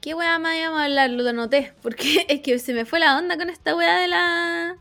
¿Qué 0.00 0.14
weá 0.14 0.38
más 0.40 0.56
íbamos 0.56 0.80
a 0.80 0.84
hablar? 0.84 1.10
Lo 1.10 1.28
anoté. 1.28 1.72
Porque 1.82 2.24
es 2.28 2.40
que 2.40 2.58
se 2.58 2.72
me 2.74 2.84
fue 2.84 2.98
la 3.00 3.16
onda 3.18 3.36
con 3.36 3.50
esta 3.50 3.74
weá 3.76 3.98
de 3.98 4.08
la. 4.08 4.76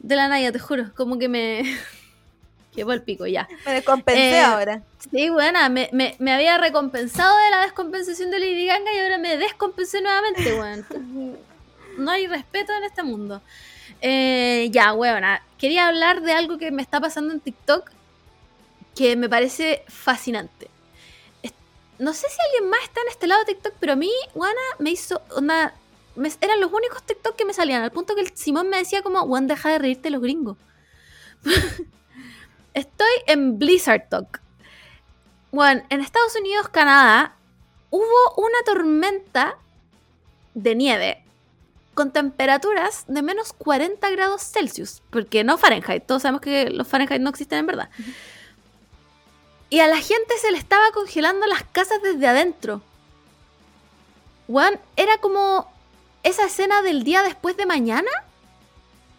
De 0.00 0.16
la 0.16 0.28
Naya, 0.28 0.50
te 0.52 0.58
juro. 0.58 0.92
Como 0.96 1.18
que 1.18 1.28
me. 1.28 1.62
Quedó 2.74 2.92
el 2.92 3.02
pico, 3.02 3.26
ya. 3.28 3.46
Me 3.64 3.72
descompensé 3.74 4.38
Eh, 4.38 4.40
ahora. 4.40 4.82
Sí, 5.12 5.28
buena, 5.30 5.68
me, 5.68 5.88
me, 5.92 6.16
me 6.18 6.32
había 6.32 6.58
recompensado 6.58 7.36
de 7.44 7.50
la 7.50 7.60
descompensación 7.62 8.32
de 8.32 8.40
Lady 8.40 8.66
Gaga 8.66 8.92
y 8.92 8.98
ahora 8.98 9.18
me 9.18 9.36
descompensé 9.36 10.00
nuevamente, 10.02 10.54
weón. 10.58 11.36
No 11.96 12.10
hay 12.10 12.26
respeto 12.26 12.72
en 12.72 12.84
este 12.84 13.02
mundo. 13.02 13.42
Eh, 14.00 14.68
ya, 14.70 14.92
huevona. 14.92 15.42
Quería 15.58 15.88
hablar 15.88 16.22
de 16.22 16.32
algo 16.32 16.58
que 16.58 16.70
me 16.70 16.82
está 16.82 17.00
pasando 17.00 17.32
en 17.32 17.40
TikTok 17.40 17.90
que 18.94 19.16
me 19.16 19.28
parece 19.28 19.84
fascinante. 19.88 20.70
No 21.98 22.12
sé 22.12 22.26
si 22.28 22.36
alguien 22.46 22.70
más 22.70 22.82
está 22.82 23.00
en 23.02 23.08
este 23.08 23.26
lado 23.26 23.44
de 23.44 23.54
TikTok, 23.54 23.74
pero 23.78 23.92
a 23.92 23.96
mí, 23.96 24.10
Juana, 24.32 24.60
me 24.78 24.90
hizo 24.90 25.22
una... 25.36 25.74
eran 26.40 26.60
los 26.60 26.72
únicos 26.72 27.02
TikTok 27.04 27.36
que 27.36 27.44
me 27.44 27.54
salían, 27.54 27.82
al 27.82 27.92
punto 27.92 28.14
que 28.14 28.20
el 28.20 28.36
Simón 28.36 28.68
me 28.68 28.78
decía 28.78 29.02
como, 29.02 29.20
Juan, 29.26 29.46
deja 29.46 29.70
de 29.70 29.78
reírte 29.78 30.10
los 30.10 30.20
gringos. 30.20 30.56
Estoy 32.74 33.12
en 33.28 33.58
Blizzard 33.58 34.08
Talk. 34.08 34.40
Bueno, 35.52 35.82
en 35.88 36.00
Estados 36.00 36.34
Unidos, 36.34 36.68
Canadá, 36.68 37.36
hubo 37.90 38.34
una 38.38 38.58
tormenta 38.66 39.56
de 40.54 40.74
nieve 40.74 41.23
con 41.94 42.12
temperaturas 42.12 43.04
de 43.08 43.22
menos 43.22 43.52
40 43.52 44.10
grados 44.10 44.42
Celsius, 44.42 45.02
porque 45.10 45.44
no 45.44 45.58
Fahrenheit, 45.58 46.04
todos 46.04 46.22
sabemos 46.22 46.40
que 46.40 46.70
los 46.70 46.86
Fahrenheit 46.86 47.20
no 47.20 47.30
existen 47.30 47.60
en 47.60 47.66
verdad. 47.66 47.88
Y 49.70 49.80
a 49.80 49.86
la 49.86 49.96
gente 49.96 50.34
se 50.40 50.50
le 50.52 50.58
estaba 50.58 50.90
congelando 50.92 51.46
las 51.46 51.64
casas 51.64 52.02
desde 52.02 52.26
adentro. 52.26 52.82
Juan, 54.46 54.78
era 54.96 55.18
como 55.18 55.72
esa 56.22 56.46
escena 56.46 56.82
del 56.82 57.02
día 57.02 57.22
después 57.22 57.56
de 57.56 57.66
mañana, 57.66 58.10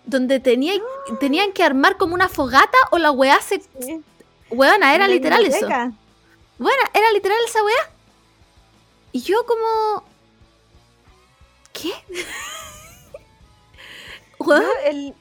donde 0.05 0.39
tenía, 0.39 0.73
tenían 1.19 1.51
que 1.51 1.63
armar 1.63 1.97
como 1.97 2.13
una 2.13 2.29
fogata 2.29 2.77
o 2.91 2.97
la 2.97 3.11
weá 3.11 3.41
se... 3.41 3.61
Weona, 4.51 4.93
era 4.93 5.07
la 5.07 5.13
literal 5.13 5.43
eso. 5.45 5.67
Bueno, 6.57 6.81
era 6.93 7.11
literal 7.11 7.37
esa 7.47 7.63
weá. 7.63 7.89
Y 9.11 9.21
yo 9.21 9.45
como... 9.45 10.03
¿Qué? 11.81 11.91
Yo 14.39 14.61
el, 14.85 15.15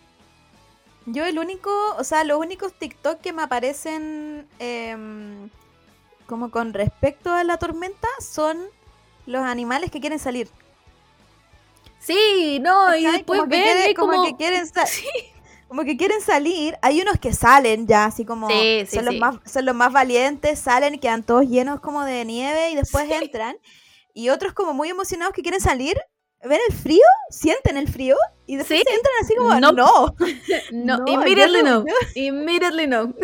yo 1.06 1.24
el 1.24 1.38
único, 1.38 1.70
o 1.96 2.04
sea, 2.04 2.24
los 2.24 2.38
únicos 2.38 2.74
TikTok 2.74 3.20
que 3.20 3.32
me 3.32 3.42
aparecen 3.42 4.46
em, 4.58 5.48
como 6.26 6.50
con 6.50 6.74
respecto 6.74 7.32
a 7.32 7.44
la 7.44 7.58
tormenta 7.58 8.08
son 8.20 8.58
los 9.26 9.42
animales 9.42 9.90
que 9.90 10.00
quieren 10.00 10.18
salir. 10.18 10.48
Sí, 12.00 12.58
no, 12.60 12.94
y 12.94 13.04
después 13.04 13.40
como 13.40 13.50
que, 13.50 13.56
ven 13.56 13.64
quieren, 13.64 13.90
y 13.90 13.94
como 13.94 14.12
como... 14.12 14.24
que 14.24 14.36
quieren 14.36 14.66
Sí. 14.86 15.08
como 15.68 15.84
que 15.84 15.96
quieren 15.96 16.20
salir. 16.20 16.76
Hay 16.82 17.00
unos 17.00 17.18
que 17.18 17.32
salen 17.32 17.86
ya, 17.86 18.06
así 18.06 18.24
como 18.24 18.48
Sí, 18.48 18.84
sí, 18.86 18.96
son, 18.96 19.06
los 19.06 19.16
más, 19.16 19.36
son 19.46 19.64
los 19.64 19.74
más 19.74 19.92
valientes, 19.92 20.58
salen 20.58 20.94
y 20.94 20.98
quedan 20.98 21.22
todos 21.22 21.46
llenos 21.46 21.80
como 21.80 22.04
de 22.04 22.24
nieve 22.24 22.70
y 22.70 22.74
después 22.74 23.10
entran. 23.10 23.56
Y 24.12 24.28
otros 24.28 24.52
como 24.52 24.74
muy 24.74 24.88
emocionados 24.90 25.34
que 25.34 25.42
quieren 25.42 25.60
salir, 25.60 25.98
ven 26.46 26.60
el 26.68 26.74
frío, 26.76 27.02
sienten 27.30 27.76
el 27.76 27.88
frío 27.88 28.16
y 28.46 28.56
después 28.56 28.80
Sí. 28.80 28.94
entran 28.94 29.14
así 29.22 29.34
como, 29.36 29.54
No. 29.60 29.72
no, 29.72 30.14
No, 30.72 30.98
No, 30.98 31.04
immediately 31.12 31.62
no- 31.62 31.80
no. 31.80 31.84
Immediately 32.14 32.86
no. 32.86 33.14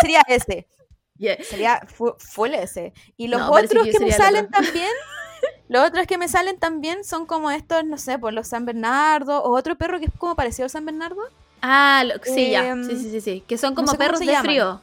sería 0.00 0.22
ese. 0.28 0.66
Yeah. 1.18 1.36
Sería 1.42 1.80
fu- 1.86 2.14
full 2.18 2.54
ese. 2.54 2.92
Y 3.16 3.26
los 3.28 3.40
No, 3.40 3.50
otros 3.50 3.86
que 3.88 3.98
me 4.00 4.12
salen 4.12 4.48
también, 4.50 4.90
los 5.68 5.86
otros 5.88 6.06
que 6.06 6.16
me 6.16 6.28
salen 6.28 6.58
también 6.58 7.02
son 7.04 7.26
como 7.26 7.50
estos, 7.50 7.84
no 7.84 7.98
sé, 7.98 8.18
por 8.18 8.32
los 8.32 8.46
San 8.48 8.64
Bernardo 8.64 9.42
o 9.42 9.56
otro 9.56 9.76
perro 9.76 9.98
que 9.98 10.06
es 10.06 10.12
como 10.16 10.36
parecido 10.36 10.64
al 10.64 10.70
San 10.70 10.84
Bernardo. 10.86 11.20
Ah, 11.60 12.04
lo- 12.06 12.22
sí, 12.22 12.50
ya. 12.50 12.68
Em, 12.68 12.84
Sí, 12.88 12.96
sí, 12.96 13.10
sí, 13.10 13.20
sí. 13.20 13.44
Que 13.48 13.58
son 13.58 13.70
no 13.70 13.76
como 13.76 13.88
sé 13.90 13.98
perros 13.98 14.20
se 14.20 14.26
de 14.26 14.30
llaman. 14.30 14.44
frío. 14.44 14.80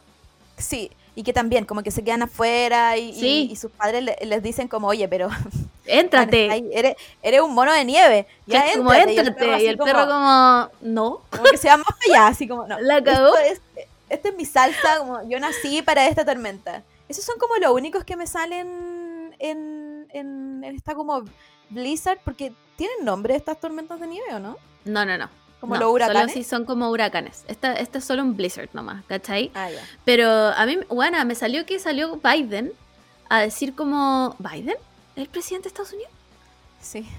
Sí, 0.58 0.92
y 1.16 1.24
que 1.24 1.32
también 1.34 1.66
como 1.66 1.82
que 1.82 1.92
se 1.92 2.04
quedan 2.04 2.24
afuera 2.24 2.98
y, 2.98 3.10
y- 3.10 3.14
Sí. 3.20 3.48
y 3.52 3.56
sus 3.56 3.72
padres 3.72 4.04
le- 4.04 4.18
les 4.26 4.44
dicen 4.44 4.68
como, 4.68 4.88
oye, 4.88 5.08
pero 5.08 5.30
Éntrate. 5.86 6.64
eres, 6.78 6.96
eres 7.24 7.42
un 7.42 7.54
mono 7.54 7.72
de 7.74 7.86
nieve, 7.86 8.28
ya 8.46 8.66
como 8.76 8.92
éntrate. 8.94 9.64
Y 9.64 9.68
el 9.68 9.78
perro 9.78 10.06
como, 10.08 10.70
no. 10.82 11.22
como 11.30 11.44
que 11.44 11.58
se 11.58 11.68
va 11.70 11.78
más 11.78 11.88
allá, 12.10 12.28
así 12.28 12.48
como, 12.48 12.68
no. 12.68 12.80
La 12.80 13.04
cagó. 13.04 13.36
Esto 13.38 13.52
es, 13.76 13.86
esta 14.10 14.30
es 14.30 14.36
mi 14.36 14.46
salsa, 14.46 14.98
como 15.00 15.28
yo 15.30 15.40
nací 15.40 15.82
para 15.82 16.06
esta 16.08 16.26
tormenta. 16.26 16.84
Esos 17.08 17.24
son 17.24 17.38
como 17.38 17.56
los 17.58 17.72
únicos 17.72 18.04
que 18.04 18.16
me 18.16 18.26
salen 18.28 19.32
en, 19.40 20.08
en, 20.12 20.64
en 20.64 20.76
esta 20.76 20.96
como 20.96 21.24
Blizzard, 21.70 22.20
porque 22.26 22.52
tienen 22.78 23.06
nombre 23.06 23.36
estas 23.36 23.60
tormentas 23.60 24.00
de 24.00 24.08
nieve, 24.08 24.34
¿o 24.34 24.40
no? 24.40 24.58
No, 24.86 25.06
no, 25.06 25.18
no. 25.18 25.30
Como 25.66 25.76
No, 25.76 25.82
los 25.82 25.92
huracanes. 25.94 26.22
Solo 26.32 26.34
si 26.34 26.44
son 26.44 26.66
como 26.66 26.90
huracanes. 26.90 27.44
Esta, 27.48 27.74
este 27.74 27.98
es 27.98 28.06
solo 28.06 28.22
un 28.22 28.36
blizzard 28.38 28.70
nomás, 28.74 29.04
¿cachai? 29.06 29.52
Ah, 29.56 29.70
ya. 29.70 29.82
Pero 30.06 30.30
a 30.30 30.66
mí, 30.66 30.78
bueno, 30.90 31.24
me 31.26 31.36
salió 31.36 31.66
que 31.66 31.80
salió 31.80 32.18
Biden 32.24 32.72
a 33.30 33.40
decir 33.42 33.76
como... 33.76 34.36
¿Biden? 34.40 34.76
¿El 35.16 35.28
presidente 35.28 35.64
de 35.64 35.68
Estados 35.70 35.94
Unidos? 35.94 36.12
Sí. 36.82 37.08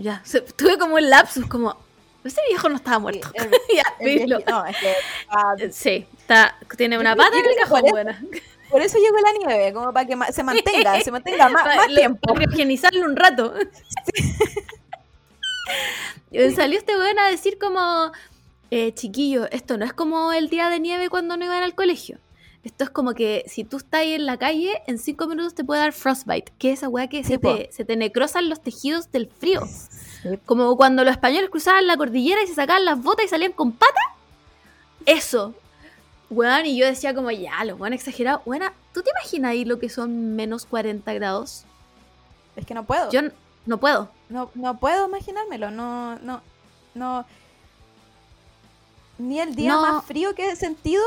Ya, 0.00 0.22
tuve 0.54 0.78
como 0.78 0.94
un 0.94 1.10
lapsus, 1.10 1.44
como... 1.46 1.76
Ese 2.22 2.40
viejo 2.48 2.68
no 2.68 2.76
estaba 2.76 3.00
muerto. 3.00 3.28
el- 3.34 3.50
ya, 3.74 3.82
El 3.98 4.28
no, 4.48 4.64
es 4.64 4.76
que, 4.76 4.94
ah, 5.28 5.54
Sí, 5.72 6.06
está, 6.20 6.54
tiene 6.76 6.96
una 6.98 7.16
pata 7.16 7.36
en 7.36 7.44
el 7.44 7.56
cajón, 7.56 7.80
por 7.80 7.90
buena. 7.90 8.22
por 8.70 8.80
eso 8.80 8.96
llegó 8.98 9.16
la 9.18 9.32
nieve, 9.32 9.72
como 9.72 9.92
para 9.92 10.06
que 10.06 10.16
se 10.32 10.44
mantenga, 10.44 11.00
se 11.04 11.10
mantenga 11.10 11.48
más, 11.48 11.64
más 11.64 11.86
tiempo. 11.88 12.20
para 12.32 12.44
criogenizarlo 12.46 13.04
un 13.06 13.16
rato. 13.16 13.54
Y 14.14 14.67
salió 16.54 16.78
este 16.78 16.96
weón 16.96 17.18
a 17.18 17.28
decir 17.28 17.58
como, 17.58 18.12
eh, 18.70 18.92
chiquillo, 18.94 19.50
esto 19.50 19.78
no 19.78 19.84
es 19.84 19.92
como 19.92 20.32
el 20.32 20.48
día 20.48 20.68
de 20.68 20.80
nieve 20.80 21.08
cuando 21.08 21.36
no 21.36 21.44
iban 21.44 21.62
al 21.62 21.74
colegio. 21.74 22.18
Esto 22.64 22.84
es 22.84 22.90
como 22.90 23.14
que 23.14 23.44
si 23.46 23.64
tú 23.64 23.78
estás 23.78 24.00
ahí 24.00 24.12
en 24.12 24.26
la 24.26 24.36
calle, 24.36 24.82
en 24.86 24.98
cinco 24.98 25.26
minutos 25.26 25.54
te 25.54 25.64
puede 25.64 25.80
dar 25.80 25.92
frostbite, 25.92 26.52
que 26.58 26.72
es 26.72 26.80
esa 26.80 26.88
weá 26.88 27.08
que 27.08 27.22
Sí, 27.22 27.30
se, 27.30 27.38
te, 27.38 27.68
se 27.72 27.84
te 27.84 27.96
necrosan 27.96 28.48
los 28.48 28.62
tejidos 28.62 29.10
del 29.10 29.28
frío. 29.28 29.62
Sí. 29.66 30.38
Como 30.44 30.76
cuando 30.76 31.04
los 31.04 31.12
españoles 31.12 31.50
cruzaban 31.50 31.86
la 31.86 31.96
cordillera 31.96 32.42
y 32.42 32.46
se 32.46 32.54
sacaban 32.54 32.84
las 32.84 33.02
botas 33.02 33.26
y 33.26 33.28
salían 33.28 33.52
con 33.52 33.72
pata. 33.72 34.00
Eso. 35.06 35.54
Weón, 36.30 36.66
y 36.66 36.76
yo 36.76 36.84
decía 36.84 37.14
como, 37.14 37.30
ya, 37.30 37.64
los 37.64 37.80
weón 37.80 37.94
exagerados. 37.94 38.42
Weona, 38.44 38.74
¿tú 38.92 39.02
te 39.02 39.10
imaginas 39.10 39.52
ahí 39.52 39.64
lo 39.64 39.78
que 39.78 39.88
son 39.88 40.36
menos 40.36 40.66
40 40.66 41.10
grados? 41.14 41.64
Es 42.56 42.66
que 42.66 42.74
no 42.74 42.84
puedo. 42.84 43.10
Yo 43.10 43.20
no 43.68 43.78
puedo. 43.78 44.10
No, 44.28 44.50
no 44.54 44.78
puedo 44.78 45.06
imaginármelo, 45.06 45.70
no, 45.70 46.18
no, 46.20 46.42
no. 46.94 47.24
Ni 49.18 49.40
el 49.40 49.54
día 49.54 49.72
No. 49.74 49.82
más 49.82 50.04
frío 50.04 50.34
que 50.34 50.50
he 50.50 50.56
sentido, 50.56 51.02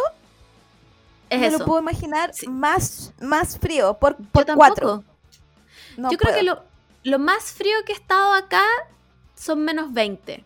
Es 1.29 1.39
me 1.39 1.47
eso. 1.47 1.59
lo 1.59 1.65
puedo 1.65 1.79
imaginar 1.81 2.33
Sí. 2.33 2.47
más, 2.47 3.13
más 3.19 3.57
frío, 3.57 3.97
por, 3.99 4.17
Yo 4.17 4.25
por 4.31 4.45
tampoco. 4.45 4.67
cuatro. 4.67 5.03
No 5.97 6.11
Yo 6.11 6.17
creo 6.17 6.33
puedo. 6.33 6.35
que 6.37 6.43
lo, 6.43 6.63
lo 7.03 7.19
más 7.19 7.51
frío 7.51 7.77
que 7.85 7.93
he 7.93 7.95
estado 7.95 8.33
acá 8.33 8.63
son 9.35 9.59
menos 9.63 9.91
20. 9.93 10.43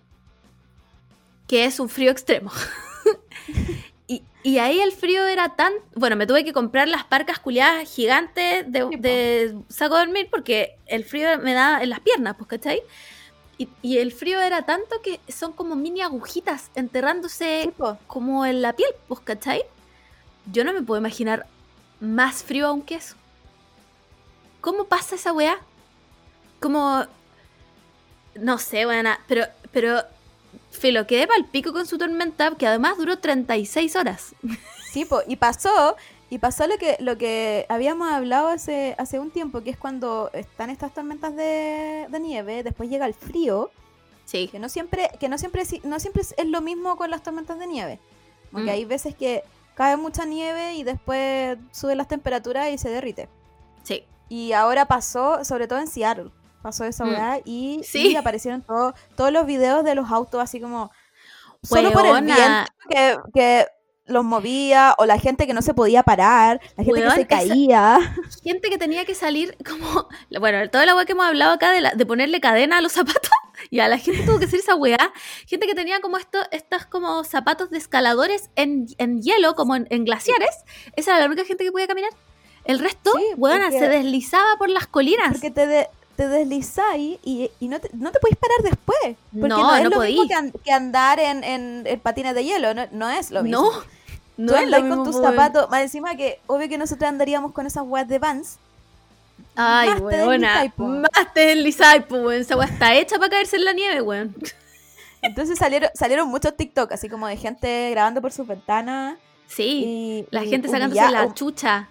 Que 1.48 1.66
es 1.66 1.80
un 1.80 1.90
frío 1.90 2.12
extremo. 2.12 2.52
y, 4.08 4.24
y 4.44 4.60
ahí 4.60 4.80
el 4.80 4.92
frío 4.92 5.26
era 5.26 5.56
tan... 5.56 5.74
Bueno, 5.96 6.16
me 6.16 6.28
tuve 6.28 6.46
que 6.46 6.54
comprar 6.54 6.88
las 6.88 7.04
parcas 7.04 7.40
culiadas 7.40 7.90
gigantes 7.92 8.72
de, 8.72 8.88
de 9.00 9.58
saco 9.70 9.96
de 9.96 10.06
dormir 10.06 10.28
porque 10.30 10.78
el 10.86 11.04
frío 11.04 11.40
me 11.40 11.54
da 11.54 11.82
en 11.82 11.90
las 11.90 12.02
piernas, 12.02 12.36
pues, 12.38 12.48
¿cachai? 12.48 12.84
Y, 13.58 13.70
y 13.82 13.98
el 13.98 14.12
frío 14.12 14.42
era 14.42 14.64
tanto 14.64 15.02
que 15.02 15.20
son 15.32 15.54
como 15.54 15.76
mini 15.76 16.02
agujitas 16.02 16.70
enterrándose 16.76 17.64
Sí, 17.64 17.84
como 18.06 18.46
en 18.46 18.62
la 18.62 18.74
piel, 18.74 18.92
pues, 19.08 19.22
¿cachai? 19.22 19.64
Yo 20.52 20.64
no 20.64 20.74
me 20.74 20.84
puedo 20.84 21.00
imaginar 21.00 21.48
más 22.00 22.44
frío 22.44 22.68
aún 22.68 22.84
que 22.84 22.96
eso. 22.96 23.16
¿Cómo 24.62 24.86
pasa 24.86 25.16
esa 25.16 25.34
weá? 25.34 25.58
Como... 26.60 27.06
No 28.36 28.60
sé, 28.60 28.86
weá, 28.86 29.20
pero... 29.28 29.46
pero 29.72 30.04
Filo, 30.76 31.08
quedé 31.08 31.28
pal 31.28 31.46
pico 31.46 31.74
con 31.74 31.86
su 31.86 31.98
tormenta, 31.98 32.56
que 32.56 32.68
además 32.68 32.98
duró 32.98 33.18
36 33.20 33.96
horas. 33.96 34.36
Sí, 34.96 35.04
po, 35.04 35.20
y 35.28 35.36
pasó, 35.36 35.98
y 36.30 36.38
pasó 36.40 36.68
lo 36.68 36.78
que, 36.78 36.96
lo 37.02 37.18
que 37.18 37.66
habíamos 37.68 38.10
hablado 38.14 38.48
hace, 38.48 38.96
hace 38.98 39.20
un 39.20 39.30
tiempo, 39.30 39.60
que 39.62 39.72
es 39.72 39.78
cuando 39.78 40.30
están 40.32 40.70
estas 40.70 40.94
tormentas 40.94 41.36
de, 41.36 42.06
de 42.10 42.20
nieve, 42.22 42.64
después 42.64 42.90
llega 42.90 43.06
el 43.06 43.14
frío, 43.14 43.72
Sí. 44.24 44.48
que 44.48 44.58
no 44.58 44.70
siempre, 44.70 45.10
que 45.20 45.28
no 45.28 45.38
siempre, 45.38 45.66
si- 45.66 45.82
no 45.84 46.00
siempre 46.00 46.22
es 46.22 46.34
lo 46.48 46.62
mismo 46.62 46.96
con 46.96 47.12
las 47.12 47.24
tormentas 47.24 47.60
de 47.60 47.68
nieve. 47.68 48.00
Porque 48.54 48.68
Mm. 48.68 48.70
hay 48.70 48.86
veces 48.86 49.16
que 49.16 49.44
cae 49.74 49.98
mucha 49.98 50.24
nieve 50.24 50.76
y 50.76 50.84
después 50.84 51.58
suben 51.74 51.98
las 51.98 52.08
temperaturas 52.08 52.70
y 52.72 52.78
se 52.78 52.88
derrite. 52.90 53.28
Sí. 53.84 54.06
Y 54.30 54.54
ahora 54.54 54.86
pasó, 54.86 55.44
sobre 55.44 55.68
todo 55.68 55.80
en 55.80 55.88
Seattle, 55.88 56.30
pasó 56.66 56.84
esa 56.84 57.06
Mm. 57.06 57.10
weá 57.10 57.40
y, 57.46 57.82
Sí. 57.84 58.08
y 58.12 58.16
aparecieron 58.16 58.62
todo- 58.64 58.94
todos 59.16 59.32
los 59.32 59.46
videos 59.46 59.84
de 59.84 59.94
los 59.94 60.10
autos 60.12 60.42
así 60.42 60.60
como 60.60 60.92
solo 61.62 61.92
por 61.92 62.06
el 62.08 62.24
viento 62.24 62.72
que, 62.90 63.18
que 63.34 63.68
los 64.08 64.24
movía 64.24 64.94
o 65.00 65.06
la 65.06 65.18
gente 65.20 65.48
que 65.48 65.54
no 65.54 65.62
se 65.64 65.74
podía 65.74 66.04
parar, 66.04 66.60
la 66.78 66.84
gente 66.84 67.02
que 67.04 67.10
se 67.12 67.22
esa- 67.22 67.28
caía. 67.28 68.16
Gente 68.44 68.70
que 68.70 68.78
tenía 68.78 69.04
que 69.06 69.16
salir 69.16 69.58
como... 69.68 70.08
Bueno, 70.40 70.70
toda 70.70 70.86
la 70.86 70.96
weá 70.96 71.06
que 71.06 71.14
hemos 71.14 71.26
hablado 71.26 71.54
acá 71.54 71.72
de, 71.72 71.82
la- 71.82 71.92
de 71.96 72.06
ponerle 72.06 72.40
cadena 72.40 72.78
a 72.78 72.82
los 72.82 72.92
zapatos. 72.94 73.30
Y 73.72 73.80
a 73.80 73.88
la 73.88 73.98
gente 73.98 74.22
tuvo 74.26 74.38
que 74.38 74.46
hacer 74.46 74.60
esa 74.60 74.76
weá. 74.76 74.98
Gente 75.48 75.66
que 75.66 75.74
tenía 75.74 76.02
como 76.02 76.18
esto, 76.18 76.38
estas 76.52 76.86
como 76.86 77.24
zapatos 77.24 77.70
de 77.72 77.78
escaladores 77.78 78.50
en, 78.56 78.86
en 78.98 79.22
hielo, 79.22 79.56
como 79.56 79.76
en, 79.78 79.88
en 79.90 80.04
glaciares. 80.04 80.56
Esa 80.98 81.12
era 81.12 81.22
la 81.22 81.26
única 81.28 81.46
gente 81.46 81.64
que 81.64 81.72
podía 81.72 81.88
caminar. 81.88 82.12
El 82.66 82.80
resto, 82.80 83.12
Sí, 83.16 83.24
weona, 83.38 83.72
se 83.72 83.88
deslizaba 83.88 84.58
por 84.58 84.70
las 84.70 84.88
colinas. 84.88 85.32
Porque 85.32 85.52
te, 85.52 85.66
de- 85.68 85.88
te 86.16 86.28
deslizáis 86.28 87.20
y, 87.24 87.52
y 87.60 87.68
no, 87.68 87.80
te, 87.80 87.90
no 87.94 88.12
te 88.12 88.20
podéis 88.20 88.38
parar 88.38 88.58
después. 88.64 89.16
Porque 89.32 89.48
no, 89.50 89.58
No, 89.58 89.76
es 89.76 89.84
no 89.84 89.90
lo 89.90 90.00
mismo 90.02 90.28
que, 90.28 90.34
an- 90.34 90.54
que 90.64 90.72
andar 90.72 91.20
en, 91.20 91.44
en, 91.44 91.84
en 91.86 92.00
patines 92.00 92.34
de 92.36 92.44
hielo, 92.46 92.74
no, 92.74 92.86
no 92.92 93.10
es 93.10 93.32
lo 93.32 93.44
mismo. 93.44 93.62
No, 93.62 93.72
no 94.38 94.52
Tú 94.54 94.58
es 94.58 94.62
lo 94.70 94.78
andáis 94.78 94.84
mismo, 94.86 95.04
con 95.04 95.12
tus 95.14 95.22
zapatos, 95.22 95.70
más 95.70 95.82
encima 95.82 96.16
que 96.16 96.40
obvio 96.48 96.68
que 96.70 96.78
nosotros 96.78 97.08
andaríamos 97.10 97.52
con 97.52 97.66
esas 97.68 97.84
weas 97.86 98.08
de 98.08 98.20
Vans. 98.20 98.58
Ay, 99.58 99.90
Más 99.90 99.98
te 99.98 100.04
weona. 100.04 100.74
po. 100.76 100.84
Más 100.84 101.34
te 101.34 101.40
deslizáis, 101.48 102.04
weón. 102.10 102.34
Esa 102.34 102.58
weá 102.58 102.68
está 102.68 102.94
hecha 102.94 103.18
para 103.18 103.30
caerse 103.30 103.56
en 103.58 103.66
la 103.66 103.74
nieve, 103.74 104.02
weón. 104.02 104.36
Entonces 105.22 105.58
salieron, 105.58 105.90
salieron 105.94 106.28
muchos 106.28 106.56
TikTok, 106.56 106.92
así 106.92 107.10
como 107.10 107.28
de 107.28 107.38
gente 107.38 107.90
grabando 107.92 108.22
por 108.22 108.32
sus 108.32 108.46
ventanas. 108.46 109.18
Sí. 109.48 109.84
Y, 109.86 110.28
La 110.32 110.44
y 110.44 110.50
gente 110.50 110.68
sacándose 110.70 111.10
la 111.12 111.34
chucha. 111.34 111.88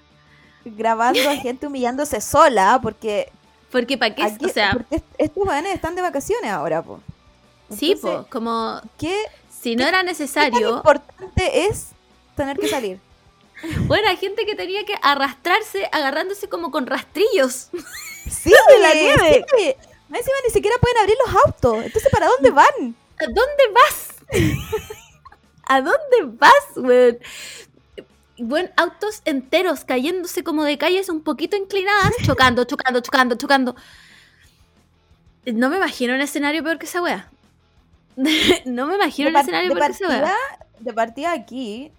grabando 0.64 1.20
a 1.28 1.36
gente 1.36 1.66
humillándose 1.68 2.20
sola, 2.20 2.78
porque 2.82 3.30
Porque 3.74 3.98
para 3.98 4.14
qué, 4.14 4.22
aquí, 4.22 4.44
o 4.44 4.48
sea, 4.50 4.78
estos 5.18 5.44
weones 5.44 5.74
están 5.74 5.96
de 5.96 6.02
vacaciones 6.02 6.48
ahora, 6.48 6.80
po. 6.80 7.00
sí, 7.76 7.96
po, 7.96 8.24
como 8.30 8.80
¿qué, 8.96 9.20
si 9.50 9.74
no 9.74 9.82
qué- 9.82 9.88
era 9.88 10.04
necesario, 10.04 10.76
importante 10.76 11.66
es 11.66 11.88
tener 12.36 12.56
que 12.56 12.68
salir? 12.68 13.00
bueno, 13.88 14.08
hay 14.08 14.16
gente 14.16 14.46
que 14.46 14.54
tenía 14.54 14.84
que 14.84 14.94
arrastrarse 15.02 15.88
agarrándose 15.90 16.48
como 16.48 16.70
con 16.70 16.86
rastrillos. 16.86 17.70
Sí, 18.30 18.52
de 18.68 18.78
la 18.78 18.94
nieve. 18.94 19.44
Más 20.08 20.20
encima 20.20 20.36
ni 20.46 20.52
siquiera 20.52 20.76
pueden 20.80 20.98
abrir 20.98 21.16
los 21.26 21.44
autos. 21.44 21.84
Entonces, 21.84 22.12
¿para 22.12 22.28
dónde 22.28 22.50
van? 22.52 22.94
¿A 23.18 23.24
dónde 23.24 23.64
vas? 23.74 24.08
¿A 25.64 25.80
dónde 25.80 26.38
vas, 26.38 26.76
weón? 26.76 27.18
Bueno, 28.38 28.68
autos 28.76 29.22
enteros 29.24 29.84
cayéndose 29.84 30.42
como 30.42 30.64
de 30.64 30.76
calles 30.76 31.08
un 31.08 31.22
poquito 31.22 31.56
inclinadas, 31.56 32.12
chocando, 32.24 32.64
chocando, 32.66 33.00
chocando, 33.00 33.36
chocando. 33.36 33.76
No 35.46 35.68
me 35.68 35.76
imagino 35.76 36.14
un 36.14 36.20
escenario 36.20 36.62
peor 36.64 36.78
que 36.78 36.86
esa 36.86 37.02
wea. 37.02 37.28
no 38.64 38.86
me 38.86 38.94
imagino 38.96 39.30
un 39.30 39.36
escenario 39.36 39.72
peor 39.72 39.86
que 39.86 39.92
esa 39.92 40.08
wea. 40.08 40.34
de 40.80 40.92
partida 40.92 41.32
aquí, 41.32 41.92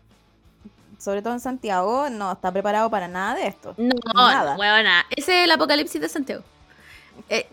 sobre 1.00 1.22
todo 1.22 1.34
en 1.34 1.40
Santiago, 1.40 2.10
no 2.10 2.32
está 2.34 2.52
preparado 2.52 2.90
para 2.90 3.08
nada 3.08 3.36
de 3.36 3.48
esto. 3.48 3.76
No, 3.78 3.92
nada. 4.14 4.56
weona. 4.58 5.06
Ese 5.12 5.40
es 5.40 5.44
el 5.46 5.52
apocalipsis 5.52 6.02
de 6.02 6.10
Santiago. 6.10 6.44
Eh, 7.30 7.48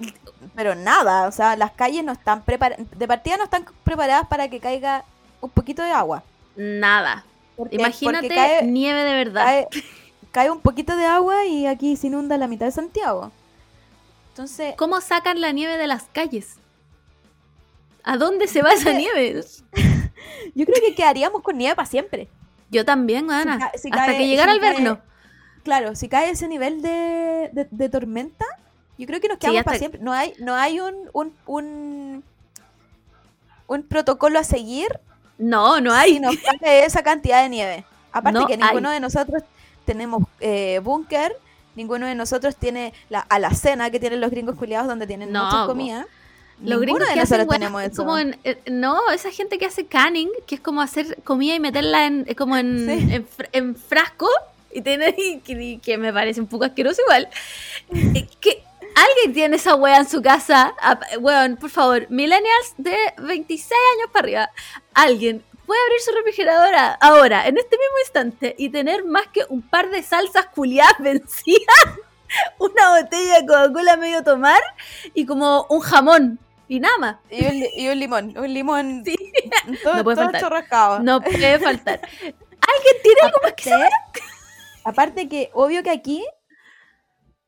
Pero 0.56 0.74
nada, 0.74 1.28
o 1.28 1.32
sea, 1.32 1.56
las 1.56 1.70
calles 1.72 2.02
no 2.04 2.12
están 2.12 2.42
preparadas, 2.42 2.84
de 2.90 3.06
partida 3.08 3.36
no 3.36 3.44
están 3.44 3.64
preparadas 3.84 4.26
para 4.26 4.48
que 4.48 4.58
caiga 4.58 5.04
un 5.40 5.50
poquito 5.50 5.82
de 5.82 5.92
agua. 5.92 6.24
nada. 6.56 7.24
Porque- 7.56 7.76
Imagínate 7.76 8.28
porque 8.28 8.34
cae, 8.34 8.62
nieve 8.66 9.02
de 9.04 9.12
verdad. 9.12 9.44
cae, 9.44 9.68
cae 10.32 10.50
un 10.50 10.60
poquito 10.60 10.96
de 10.96 11.04
agua 11.06 11.44
y 11.46 11.66
aquí 11.66 11.96
se 11.96 12.06
inunda 12.08 12.36
la 12.38 12.48
mitad 12.48 12.66
de 12.66 12.72
Santiago. 12.72 13.30
Entonces, 14.30 14.74
¿Cómo 14.78 15.00
sacan 15.00 15.40
la 15.40 15.52
nieve 15.52 15.76
de 15.76 15.86
las 15.86 16.04
calles? 16.04 16.56
¿A 18.04 18.16
dónde 18.16 18.48
se 18.48 18.62
va 18.62 18.72
esa 18.72 18.92
nieve? 18.92 19.44
yo 20.54 20.64
creo 20.66 20.80
que 20.84 20.94
quedaríamos 20.94 21.42
con 21.42 21.56
nieve 21.58 21.76
para 21.76 21.86
siempre. 21.86 22.28
Yo 22.70 22.84
también, 22.84 23.28
si 23.74 23.88
Hasta 23.88 23.90
cae- 23.90 24.16
que 24.16 24.26
llegara 24.26 24.52
si 24.52 24.56
el 24.58 24.60
verano. 24.62 25.00
Claro, 25.62 25.94
si 25.94 26.08
cae 26.08 26.30
ese 26.30 26.48
nivel 26.48 26.80
de, 26.82 27.50
de- 27.52 27.68
de 27.70 27.88
tormenta, 27.88 28.44
yo 28.98 29.06
creo 29.06 29.20
que 29.20 29.28
nos 29.28 29.38
quedamos 29.38 29.62
para 29.62 29.78
siempre. 29.78 30.00
No 30.00 30.12
hay, 30.12 30.32
no 30.38 30.54
hay 30.54 30.80
un, 30.80 30.94
un, 31.12 31.34
un, 31.46 32.24
un 33.68 33.82
protocolo 33.84 34.38
a 34.38 34.44
seguir 34.44 34.98
No, 35.42 35.80
no 35.80 35.92
hay. 35.92 36.14
si 36.14 36.20
nos 36.20 36.36
cae 36.60 36.84
esa 36.84 37.02
cantidad 37.02 37.42
de 37.42 37.48
nieve. 37.48 37.84
Aparte 38.12 38.38
No 38.38 38.46
que 38.46 38.56
ninguno 38.56 38.88
hay. 38.90 38.94
de 38.94 39.00
nosotros 39.00 39.42
tenemos 39.84 40.22
eh, 40.40 40.80
búnker, 40.82 41.36
ninguno 41.74 42.06
de 42.06 42.14
nosotros 42.14 42.56
tiene 42.56 42.92
la 43.08 43.20
alacena 43.20 43.90
que 43.90 43.98
tienen 43.98 44.20
los 44.20 44.30
gringos 44.30 44.56
culiados 44.56 44.86
donde 44.88 45.06
tienen 45.06 45.32
No, 45.32 45.44
muchas 45.44 45.60
po. 45.62 45.66
comidas. 45.68 46.06
Los 46.60 46.78
Ninguno 46.78 46.80
gringos 46.80 47.08
de 47.08 47.14
que 47.14 47.20
hacen 47.20 47.38
nosotros 47.38 47.48
weas 47.48 47.58
tenemos 47.58 47.82
eso. 47.82 47.96
como 48.04 48.18
en, 48.18 48.38
eh, 48.44 48.60
no, 48.70 49.10
esa 49.10 49.30
gente 49.32 49.58
que 49.58 49.66
hace 49.66 49.86
canning, 49.86 50.28
que 50.46 50.54
es 50.56 50.60
como 50.60 50.80
hacer 50.80 51.20
comida 51.24 51.54
y 51.56 51.60
meterla 51.60 52.06
en 52.06 52.24
como 52.36 52.56
en, 52.56 52.86
Sí. 52.86 53.14
en, 53.14 53.26
fr- 53.28 53.48
en 53.52 53.74
frasco 53.74 54.28
y 54.72 54.80
tener 54.82 55.14
y 55.18 55.40
que, 55.40 55.52
y 55.54 55.78
que 55.78 55.98
me 55.98 56.12
parece 56.12 56.40
un 56.40 56.46
poco 56.46 56.64
asqueroso 56.64 57.00
igual. 57.06 57.28
Eh, 57.92 58.28
que 58.40 58.62
alguien 58.94 59.32
tiene 59.34 59.56
esa 59.56 59.74
wea 59.74 59.96
en 59.96 60.08
su 60.08 60.22
casa, 60.22 60.74
weón, 61.18 61.56
por 61.56 61.70
favor, 61.70 62.06
millennials 62.10 62.74
de 62.76 62.96
26 63.18 63.72
años 63.96 64.10
para 64.12 64.22
arriba, 64.24 64.50
alguien 64.94 65.44
puede 65.66 65.80
abrir 65.82 66.00
su 66.00 66.12
refrigeradora 66.12 66.92
ahora, 67.00 67.46
en 67.46 67.56
este 67.56 67.76
mismo 67.76 67.98
instante, 68.04 68.54
y 68.58 68.68
tener 68.68 69.04
más 69.04 69.26
que 69.28 69.42
un 69.48 69.62
par 69.62 69.90
de 69.90 70.02
salsas 70.02 70.46
culiadas 70.46 70.94
vencidas, 70.98 71.76
una 72.58 73.00
botella 73.00 73.40
de 73.40 73.46
Coca-Cola 73.46 73.96
medio 73.96 74.22
tomar 74.22 74.60
y 75.14 75.24
como 75.26 75.66
un 75.68 75.80
jamón 75.80 76.38
y 76.68 76.80
nada 76.80 76.96
más. 76.98 77.16
Y 77.30 77.44
un, 77.44 77.64
y 77.76 77.88
un 77.88 77.98
limón, 77.98 78.38
un 78.38 78.52
limón 78.52 79.02
Sí. 79.06 79.14
todo, 79.82 79.96
No 79.96 80.04
puede 80.04 80.16
todo 80.16 80.24
faltar. 80.30 80.40
No 81.02 81.20
puede 81.20 81.58
faltar. 81.58 82.00
¿Alguien 82.22 82.94
tiene 83.02 83.20
algo 83.22 83.38
más 83.42 83.52
que 83.54 83.72
Aparte, 83.72 84.22
aparte 84.84 85.28
que 85.28 85.50
obvio 85.52 85.82
que 85.82 85.90
aquí 85.90 86.24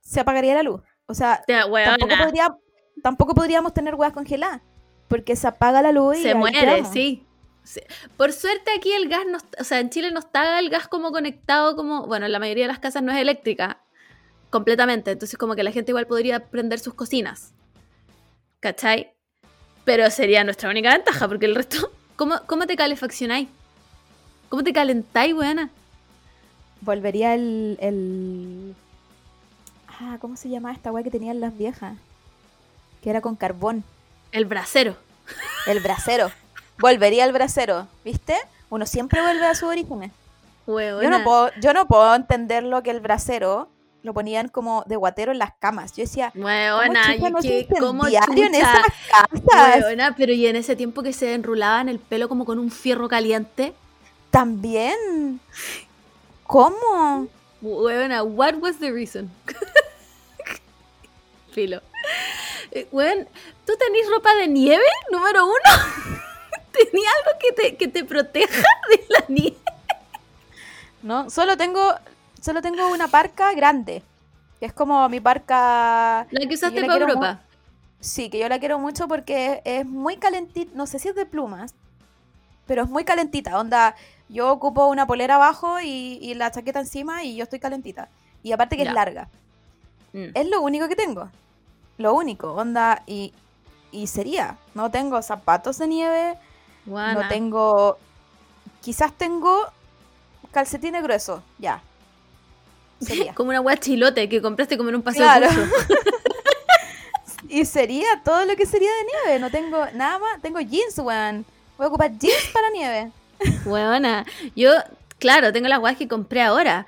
se 0.01 0.21
apagaría 0.21 0.55
la 0.55 0.63
luz. 0.63 0.81
O 1.07 1.15
sea, 1.15 1.43
tampoco, 1.47 2.15
podría- 2.23 2.57
tampoco 3.03 3.35
podríamos 3.35 3.73
tener 3.75 3.95
huevas 3.95 4.13
congeladas. 4.15 4.61
Porque 5.09 5.37
se 5.37 5.47
apaga 5.47 5.83
la 5.83 5.93
luz 5.93 6.17
y 6.19 6.23
se 6.23 6.35
muere, 6.35 6.59
quedamos. 6.61 6.93
sí. 6.93 7.27
Sí. 7.65 7.81
Por 8.17 8.33
suerte 8.33 8.71
aquí 8.77 8.93
el 8.93 9.09
gas 9.09 9.25
no, 9.27 9.39
está- 9.39 9.61
o 9.61 9.65
sea, 9.65 9.81
en 9.81 9.91
Chile 9.91 10.11
no 10.11 10.19
está 10.21 10.59
el 10.59 10.69
gas 10.71 10.87
como 10.87 11.11
conectado 11.13 11.75
como, 11.77 12.07
bueno, 12.07 12.27
en 12.27 12.33
la 12.33 12.39
mayoría 12.39 12.65
de 12.65 12.69
las 12.69 12.79
casas 12.79 13.03
no 13.03 13.11
es 13.11 13.19
eléctrica 13.19 13.79
completamente, 14.51 15.11
entonces 15.13 15.39
como 15.39 15.57
que 15.57 15.63
la 15.65 15.73
gente 15.73 15.91
igual 15.91 16.07
podría 16.07 16.41
prender 16.51 16.79
sus 16.79 16.95
cocinas. 16.95 17.53
¿Cachai? 18.61 19.13
Pero 19.85 20.11
sería 20.11 20.45
nuestra 20.45 20.71
única 20.71 20.93
ventaja, 20.93 21.27
porque 21.27 21.47
el 21.47 21.55
resto, 21.55 21.91
¿cómo, 22.17 22.41
cómo 22.47 22.67
te 22.67 22.77
calefaccionáis? 22.77 23.49
¿Cómo 24.49 24.63
te 24.63 24.73
calentáis, 24.73 25.35
weona? 25.35 25.71
Volvería 26.83 27.35
el, 27.35 27.79
el... 27.81 28.75
Ah, 29.89 30.19
¿cómo 30.21 30.37
se 30.37 30.49
llamaba 30.51 30.75
esta 30.75 30.93
hueá 30.93 31.03
que 31.03 31.11
tenían 31.11 31.41
las 31.41 31.57
viejas? 31.57 31.97
Que 33.03 33.11
era 33.11 33.21
con 33.23 33.37
carbón. 33.37 33.85
El 34.33 34.45
brasero. 34.45 34.97
El 35.67 35.81
brasero. 35.81 36.31
Volvería 36.79 37.25
el 37.25 37.33
brasero, 37.33 37.87
¿viste? 38.05 38.37
Uno 38.71 38.87
siempre 38.87 39.21
vuelve 39.23 39.47
a 39.47 39.55
sus 39.55 39.69
orígenes. 39.69 40.11
Yo 41.03 41.11
no, 41.11 41.19
puedo, 41.25 41.51
yo 41.61 41.73
no 41.75 41.87
puedo 41.87 42.15
entender 42.15 42.63
lo 42.65 42.83
que 42.83 42.91
el 42.91 43.01
brasero 43.01 43.69
lo 44.03 44.13
ponían 44.15 44.49
como 44.49 44.83
de 44.87 44.97
guatero 44.97 45.33
en 45.33 45.39
las 45.39 45.53
camas. 45.59 45.93
Yo 45.97 46.03
decía, 46.03 46.31
¿cómo 47.21 47.31
no 47.31 47.43
se 47.43 47.67
que- 47.67 47.75
¿cómo 48.27 48.39
en 48.47 48.55
esas 48.55 48.83
casas? 49.11 49.41
Weona, 49.83 50.15
pero 50.17 50.33
y 50.33 50.47
en 50.47 50.57
ese 50.57 50.77
tiempo 50.77 51.03
que 51.03 51.13
se 51.13 51.35
enrulaban 51.35 51.89
el 51.89 51.99
pelo 51.99 52.29
como 52.29 52.45
con 52.45 52.59
un 52.59 52.71
fierro 52.71 53.09
caliente. 53.09 53.75
También. 54.31 55.41
¿Cómo? 56.47 57.29
Weona, 57.63 58.23
what 58.23 58.55
was 58.61 58.79
the 58.79 58.91
reason? 58.91 59.31
Filo. 61.53 61.81
Eh, 62.73 62.89
Weón, 62.91 63.29
¿tú 63.65 63.73
tenés 63.79 64.09
ropa 64.11 64.35
de 64.35 64.49
nieve? 64.49 64.83
Número 65.11 65.47
uno. 65.47 65.55
¿Tenía 66.91 67.09
algo 67.21 67.39
que 67.41 67.53
te, 67.53 67.77
que 67.77 67.89
te 67.89 68.05
proteja 68.05 68.63
de 68.91 69.05
la 69.09 69.25
nieve? 69.29 69.57
No, 71.03 71.31
solo 71.31 71.57
tengo, 71.57 71.95
solo 72.41 72.63
tengo 72.63 72.91
una 72.91 73.09
parca 73.09 73.53
grande. 73.55 74.03
Que 74.59 74.67
es 74.67 74.73
como 74.73 75.09
mi 75.09 75.21
parca. 75.21 76.27
La 76.31 76.47
que 76.49 76.55
usaste 76.55 76.85
para 76.85 77.03
Europa. 77.03 77.41
Sí, 78.01 78.29
que 78.31 78.39
yo 78.39 78.49
la 78.49 78.59
quiero 78.59 78.79
mucho 78.79 79.09
porque 79.09 79.61
es, 79.65 79.81
es 79.81 79.87
muy 79.87 80.17
calentita. 80.17 80.71
No 80.75 80.87
sé 80.87 80.99
si 80.99 81.09
es 81.09 81.15
de 81.15 81.27
plumas, 81.27 81.75
pero 82.67 82.83
es 82.83 82.89
muy 82.89 83.05
calentita. 83.05 83.59
Onda, 83.59 83.95
yo 84.29 84.51
ocupo 84.53 84.87
una 84.87 85.07
polera 85.07 85.37
abajo 85.37 85.81
y, 85.81 86.19
y 86.21 86.35
la 86.35 86.51
chaqueta 86.51 86.81
encima 86.81 87.25
y 87.25 87.37
yo 87.37 87.45
estoy 87.45 87.59
calentita. 87.61 88.09
Y 88.43 88.53
aparte 88.53 88.77
que 88.77 88.85
Ya. 88.85 88.91
es 88.91 88.95
larga. 88.95 89.29
Mm. 90.13 90.27
Es 90.35 90.49
lo 90.49 90.61
único 90.63 90.89
que 90.89 90.97
tengo. 90.97 91.29
Lo 91.99 92.15
único, 92.15 92.53
onda. 92.55 93.03
Y, 93.07 93.33
y 93.91 94.07
sería. 94.07 94.57
No 94.75 94.91
tengo 94.91 95.21
zapatos 95.23 95.79
de 95.79 95.87
nieve. 95.89 96.35
No 96.87 97.29
tengo. 97.29 97.99
Quizás 98.81 99.13
tengo 99.13 99.67
calcetines 100.51 101.03
gruesos. 101.03 101.43
Ya. 101.59 101.83
Sería. 103.01 103.35
Como 103.35 103.51
una 103.51 103.61
wea 103.61 103.77
chilote 103.77 104.29
que 104.29 104.43
compraste 104.43 104.77
como 104.77 104.91
en 104.91 104.97
un 104.97 105.03
paseo 105.03 105.25
Claro. 105.25 105.49
y 107.49 107.65
sería 107.65 108.23
todo 108.25 108.45
lo 108.45 108.57
que 108.57 108.67
sería 108.67 108.91
de 108.91 109.05
nieve. 109.05 109.39
No 109.41 109.51
tengo 109.51 109.85
nada 109.95 110.19
más. 110.19 110.41
Tengo 110.43 110.61
jeans, 110.61 110.99
weón. 110.99 111.45
Voy 111.77 111.87
a 111.87 111.89
ocupar 111.89 112.17
jeans 112.19 112.51
para 112.53 112.71
nieve. 112.71 113.11
Weona, 113.65 114.25
yo, 114.55 114.73
claro, 115.19 115.53
tengo 115.53 115.69
las 115.69 115.81
weas 115.81 115.97
que 115.97 116.09
compré 116.09 116.43
ahora, 116.43 116.87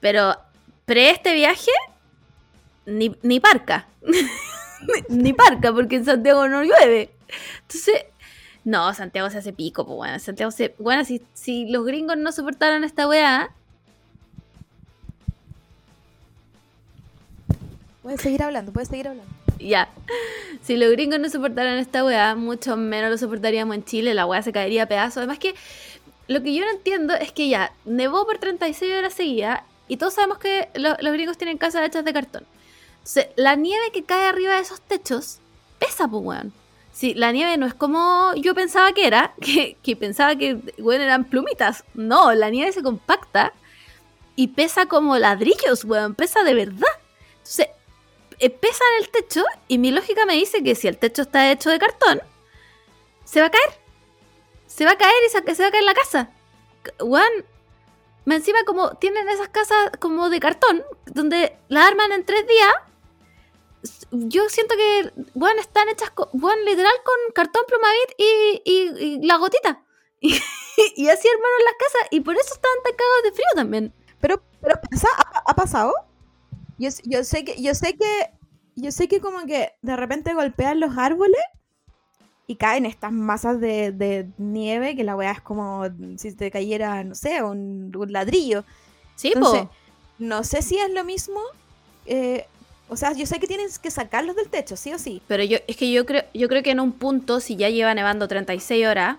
pero 0.00 0.36
pre 0.84 1.10
este 1.10 1.34
viaje, 1.34 1.70
ni, 2.86 3.16
ni 3.22 3.40
parca. 3.40 3.86
ni 5.08 5.32
parca, 5.32 5.72
porque 5.72 5.96
en 5.96 6.04
Santiago 6.04 6.48
no 6.48 6.62
llueve. 6.62 7.10
Entonces, 7.62 8.04
no, 8.68 8.92
Santiago 8.94 9.30
se 9.30 9.38
hace 9.38 9.52
pico, 9.52 9.84
pues 9.86 9.96
bueno, 9.96 10.18
Santiago 10.18 10.50
se... 10.50 10.74
Bueno, 10.78 11.04
si, 11.04 11.22
si 11.34 11.66
los 11.70 11.84
gringos 11.86 12.16
no 12.18 12.30
soportaran 12.32 12.84
esta 12.84 13.08
weá, 13.08 13.50
Puedes 18.02 18.20
seguir 18.22 18.42
hablando, 18.42 18.72
puedes 18.72 18.88
seguir 18.88 19.08
hablando. 19.08 19.30
ya. 19.58 19.88
Si 20.62 20.76
los 20.76 20.90
gringos 20.92 21.18
no 21.20 21.28
soportaran 21.28 21.78
esta 21.78 22.04
weá, 22.04 22.34
mucho 22.34 22.76
menos 22.76 23.10
lo 23.10 23.18
soportaríamos 23.18 23.74
en 23.76 23.84
Chile. 23.84 24.14
La 24.14 24.24
weá 24.26 24.42
se 24.42 24.52
caería 24.52 24.84
a 24.84 24.86
pedazos. 24.86 25.18
Además 25.18 25.38
que 25.38 25.54
lo 26.26 26.42
que 26.42 26.54
yo 26.54 26.64
no 26.64 26.70
entiendo 26.70 27.14
es 27.14 27.32
que 27.32 27.48
ya 27.48 27.72
nevó 27.84 28.24
por 28.26 28.38
36 28.38 28.94
horas 28.96 29.12
seguidas 29.14 29.60
y 29.88 29.96
todos 29.98 30.14
sabemos 30.14 30.38
que 30.38 30.68
lo- 30.74 30.96
los 31.00 31.12
gringos 31.12 31.36
tienen 31.38 31.58
casas 31.58 31.86
hechas 31.86 32.04
de 32.04 32.12
cartón. 32.12 32.44
Entonces, 32.98 33.28
la 33.36 33.56
nieve 33.56 33.90
que 33.92 34.04
cae 34.04 34.26
arriba 34.26 34.54
de 34.54 34.60
esos 34.60 34.80
techos 34.80 35.38
pesa, 35.78 36.08
pues, 36.08 36.22
weón. 36.24 36.52
Sí, 36.98 37.14
la 37.14 37.30
nieve 37.30 37.56
no 37.58 37.66
es 37.66 37.74
como 37.74 38.34
yo 38.34 38.56
pensaba 38.56 38.92
que 38.92 39.06
era, 39.06 39.32
que, 39.40 39.96
pensaba 39.96 40.34
que, 40.34 40.58
weón, 40.78 41.00
eran 41.00 41.26
plumitas. 41.26 41.84
No, 41.94 42.34
la 42.34 42.50
nieve 42.50 42.72
se 42.72 42.82
compacta 42.82 43.52
y 44.34 44.48
pesa 44.48 44.86
como 44.86 45.16
ladrillos, 45.16 45.84
weón, 45.84 46.16
pesa 46.16 46.42
de 46.42 46.54
verdad. 46.54 46.88
Entonces, 47.36 47.68
eh, 48.40 48.50
pesa 48.50 48.82
en 48.96 49.04
el 49.04 49.10
techo 49.10 49.44
y 49.68 49.78
mi 49.78 49.92
lógica 49.92 50.26
me 50.26 50.32
dice 50.32 50.64
que 50.64 50.74
si 50.74 50.88
el 50.88 50.98
techo 50.98 51.22
está 51.22 51.52
hecho 51.52 51.70
de 51.70 51.78
cartón, 51.78 52.20
se 53.24 53.42
va 53.42 53.46
a 53.46 53.50
caer. 53.50 53.78
Se 54.66 54.84
va 54.84 54.90
a 54.90 54.98
caer 54.98 55.14
y 55.24 55.30
se, 55.30 55.62
va 55.62 55.68
a 55.68 55.70
caer 55.70 55.84
la 55.84 55.94
casa. 55.94 56.30
Weón, 56.98 57.30
me 58.24 58.34
encima 58.34 58.64
como 58.64 58.96
tienen 58.96 59.28
esas 59.28 59.50
casas 59.50 59.92
como 60.00 60.30
de 60.30 60.40
cartón, 60.40 60.82
donde 61.06 61.56
la 61.68 61.86
arman 61.86 62.10
en 62.10 62.24
tres 62.24 62.44
días. 62.48 62.74
Yo 64.10 64.48
siento 64.48 64.74
que, 64.76 65.12
weón, 65.34 65.58
están 65.58 65.88
hechas, 65.88 66.10
con, 66.10 66.28
weón, 66.32 66.64
literal 66.64 66.92
con 67.04 67.32
cartón 67.34 67.62
plumavit 67.68 68.10
y, 68.16 68.62
y, 68.64 69.04
y 69.04 69.26
la 69.26 69.36
gotita. 69.36 69.84
Y, 70.80 71.02
y 71.02 71.08
así 71.08 71.26
armaron 71.26 71.64
las 71.64 71.74
casas 71.76 72.08
y 72.12 72.20
por 72.20 72.36
eso 72.36 72.54
estaban 72.54 72.76
tan 72.84 72.92
cagados 72.92 73.22
de 73.24 73.32
frío 73.32 73.46
también. 73.56 73.92
Pero, 74.20 74.40
pero 74.60 74.80
pasa, 74.88 75.08
ha, 75.16 75.50
ha 75.50 75.54
pasado. 75.56 75.92
Yo, 76.78 76.88
yo 77.04 77.24
sé 77.24 77.44
que, 77.44 77.60
yo 77.60 77.74
sé 77.74 77.96
que, 77.96 78.30
yo 78.76 78.92
sé 78.92 79.08
que 79.08 79.20
como 79.20 79.44
que 79.44 79.72
de 79.82 79.96
repente 79.96 80.34
golpean 80.34 80.78
los 80.78 80.96
árboles 80.96 81.40
y 82.46 82.54
caen 82.54 82.86
estas 82.86 83.10
masas 83.10 83.58
de, 83.60 83.90
de 83.90 84.28
nieve 84.38 84.94
que 84.94 85.02
la 85.02 85.16
weá 85.16 85.32
es 85.32 85.40
como 85.40 85.82
si 86.16 86.32
te 86.36 86.48
cayera, 86.52 87.02
no 87.02 87.16
sé, 87.16 87.42
un, 87.42 87.90
un 87.96 88.12
ladrillo. 88.12 88.62
Sí, 89.16 89.32
Entonces, 89.34 89.62
po. 89.62 89.70
no 90.20 90.44
sé 90.44 90.62
si 90.62 90.78
es 90.78 90.90
lo 90.92 91.02
mismo. 91.02 91.40
eh, 92.06 92.46
o 92.88 92.96
sea, 92.96 93.12
yo 93.12 93.26
sé 93.26 93.38
que 93.38 93.46
tienes 93.46 93.78
que 93.78 93.90
sacarlos 93.90 94.36
del 94.36 94.48
techo, 94.48 94.76
sí 94.76 94.92
o 94.92 94.98
sí. 94.98 95.22
Pero 95.26 95.44
yo, 95.44 95.58
es 95.66 95.76
que 95.76 95.90
yo 95.90 96.06
creo, 96.06 96.24
yo 96.32 96.48
creo 96.48 96.62
que 96.62 96.70
en 96.70 96.80
un 96.80 96.92
punto, 96.92 97.40
si 97.40 97.56
ya 97.56 97.68
lleva 97.68 97.94
nevando 97.94 98.28
36 98.28 98.86
horas, 98.86 99.16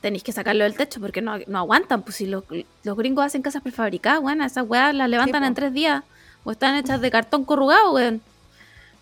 tenéis 0.00 0.22
que 0.22 0.32
sacarlo 0.32 0.64
del 0.64 0.76
techo 0.76 1.00
porque 1.00 1.20
no, 1.20 1.38
no 1.46 1.58
aguantan. 1.58 2.02
Pues 2.02 2.16
si 2.16 2.26
los, 2.26 2.44
los 2.82 2.96
gringos 2.96 3.24
hacen 3.24 3.42
casas 3.42 3.62
prefabricadas, 3.62 4.20
bueno, 4.20 4.44
esas 4.44 4.64
weas 4.68 4.94
las 4.94 5.08
levantan 5.08 5.44
en 5.44 5.54
tres 5.54 5.72
días. 5.72 6.04
O 6.44 6.52
están 6.52 6.76
hechas 6.76 7.00
de 7.00 7.10
cartón 7.10 7.44
corrugado, 7.44 7.94
weón. 7.94 8.20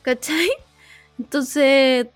¿Cachai? 0.02 0.48
Entonces, 1.19 2.06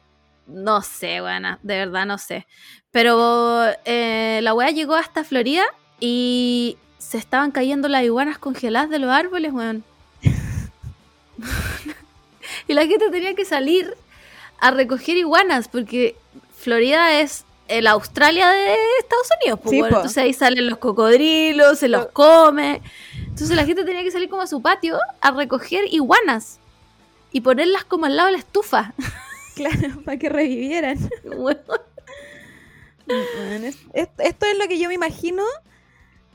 no 0.47 0.83
sé, 0.83 1.21
weona, 1.21 1.59
de 1.63 1.79
verdad 1.79 2.07
no 2.07 2.17
sé. 2.17 2.47
Pero 2.91 3.65
eh, 3.85 4.41
la 4.43 4.55
wea 4.55 4.71
llegó 4.71 4.95
hasta 4.95 5.25
Florida 5.25 5.65
y 6.01 6.79
se 6.99 7.19
estaban 7.19 7.51
cayendo 7.51 7.89
las 7.89 8.05
iguanas 8.05 8.39
congeladas 8.39 8.89
de 8.89 8.99
los 8.99 9.11
árboles, 9.11 9.53
weón. 9.53 9.85
y 12.69 12.75
la 12.75 12.87
gente 12.87 13.11
tenía 13.11 13.35
que 13.35 13.45
salir 13.45 13.95
a 14.61 14.71
recoger 14.71 15.17
iguanas 15.17 15.69
porque 15.69 16.17
Florida 16.59 17.21
es 17.21 17.45
el 17.69 17.87
Australia 17.89 18.49
de 18.51 18.75
Estados 19.01 19.29
Unidos. 19.43 19.61
pues, 19.63 19.71
Sí, 19.73 19.81
bueno, 19.81 19.95
po. 19.95 20.01
entonces 20.03 20.23
ahí 20.23 20.33
salen 20.33 20.67
los 20.69 20.79
cocodrilos, 20.79 21.79
se 21.79 21.89
los 21.89 22.07
come. 22.07 22.81
Entonces 23.19 23.57
la 23.57 23.65
gente 23.67 23.85
tenía 23.85 24.03
que 24.03 24.11
salir 24.11 24.29
como 24.29 24.43
a 24.43 24.47
su 24.47 24.63
patio 24.63 24.99
a 25.21 25.31
recoger 25.33 25.85
iguanas 25.93 26.59
y 27.33 27.41
ponerlas 27.43 27.85
como 27.85 28.07
al 28.07 28.17
lado 28.17 28.27
de 28.29 28.33
la 28.33 28.39
estufa. 28.39 28.93
Claro, 29.57 30.03
para 30.05 30.19
que 30.19 30.29
revivieran. 30.29 30.99
Bueno, 31.25 31.59
es- 33.65 33.79
es- 33.95 34.09
esto 34.19 34.47
es 34.47 34.59
lo 34.59 34.69
que 34.69 34.79
yo 34.79 34.89
me 34.89 34.95
imagino 34.95 35.43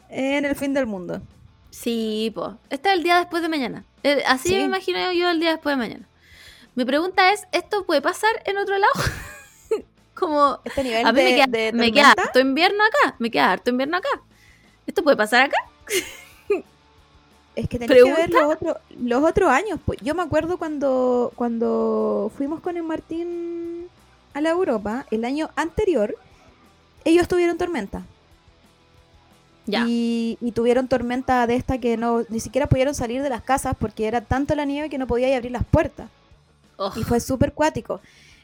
en 0.10 0.44
el 0.46 0.56
fin 0.56 0.74
del 0.74 0.86
mundo. 0.88 1.22
Sí, 1.70 2.32
pues. 2.34 2.52
Este 2.70 2.90
es 2.90 2.96
el 2.96 3.04
día 3.04 3.18
después 3.18 3.42
de 3.44 3.50
mañana. 3.50 3.84
Eh, 4.04 4.24
Así 4.26 4.50
Sí. 4.50 4.56
me 4.56 4.64
imagino 4.64 5.12
yo 5.12 5.30
el 5.30 5.40
día 5.40 5.52
después 5.52 5.74
de 5.74 5.78
mañana. 5.78 6.08
Mi 6.76 6.86
pregunta 6.86 7.32
es, 7.34 7.48
¿esto 7.52 7.86
puede 7.86 8.02
pasar 8.02 8.32
en 8.46 8.58
otro 8.58 8.78
lado? 8.78 8.94
como 10.14 10.60
Este 10.64 10.84
nivel 10.84 11.06
A 11.06 11.12
mí 11.12 11.22
de, 11.22 11.32
me 11.32 11.36
queda, 11.36 11.48
de 11.48 11.74
me 11.74 11.92
queda 11.92 12.12
harto 12.12 12.40
invierno 12.40 12.84
acá. 12.84 13.16
Me 13.20 13.32
queda 13.32 13.52
harto 13.52 13.70
invierno 13.70 13.98
acá. 13.98 14.10
¿Esto 14.88 15.04
puede 15.04 15.18
pasar 15.18 15.44
acá? 15.44 15.58
es 17.56 17.68
que 17.68 17.80
tenés 17.80 18.04
que 18.04 18.14
ver 18.14 18.30
los, 18.30 18.44
otros 18.44 18.78
los 18.98 19.24
otros 19.24 19.50
años. 19.50 19.80
Pues. 19.86 20.00
Yo 20.02 20.16
me 20.16 20.22
acuerdo 20.24 20.58
cuando, 20.58 21.32
cuando 21.36 22.32
fuimos 22.38 22.62
con 22.62 22.78
el 22.78 22.84
Martín 22.84 23.88
a 24.34 24.42
la 24.42 24.52
Europa, 24.52 25.06
el 25.12 25.26
año 25.26 25.50
anterior, 25.56 26.16
ellos 27.04 27.28
tuvieron 27.28 27.58
tormenta. 27.58 28.04
Ya. 29.68 29.86
Y, 29.88 30.38
y 30.42 30.52
tuvieron 30.54 30.88
tormenta 30.88 31.46
de 31.48 31.56
esta 31.56 31.78
que 31.78 31.96
no 31.98 32.24
ni 32.30 32.40
siquiera 32.40 32.68
pudieron 32.68 32.96
salir 32.96 33.22
de 33.22 33.30
las 33.30 33.44
casas 33.44 33.76
porque 33.80 34.08
era 34.08 34.22
tanto 34.22 34.56
la 34.56 34.66
nieve 34.66 34.90
que 34.90 34.98
no 34.98 35.08
podía 35.08 35.36
abrir 35.36 35.52
las 35.52 35.64
puertas. 35.66 36.10
Oh, 36.78 36.92
y 36.96 37.04
fue 37.04 37.20
súper 37.20 37.54
cuático. 37.54 38.02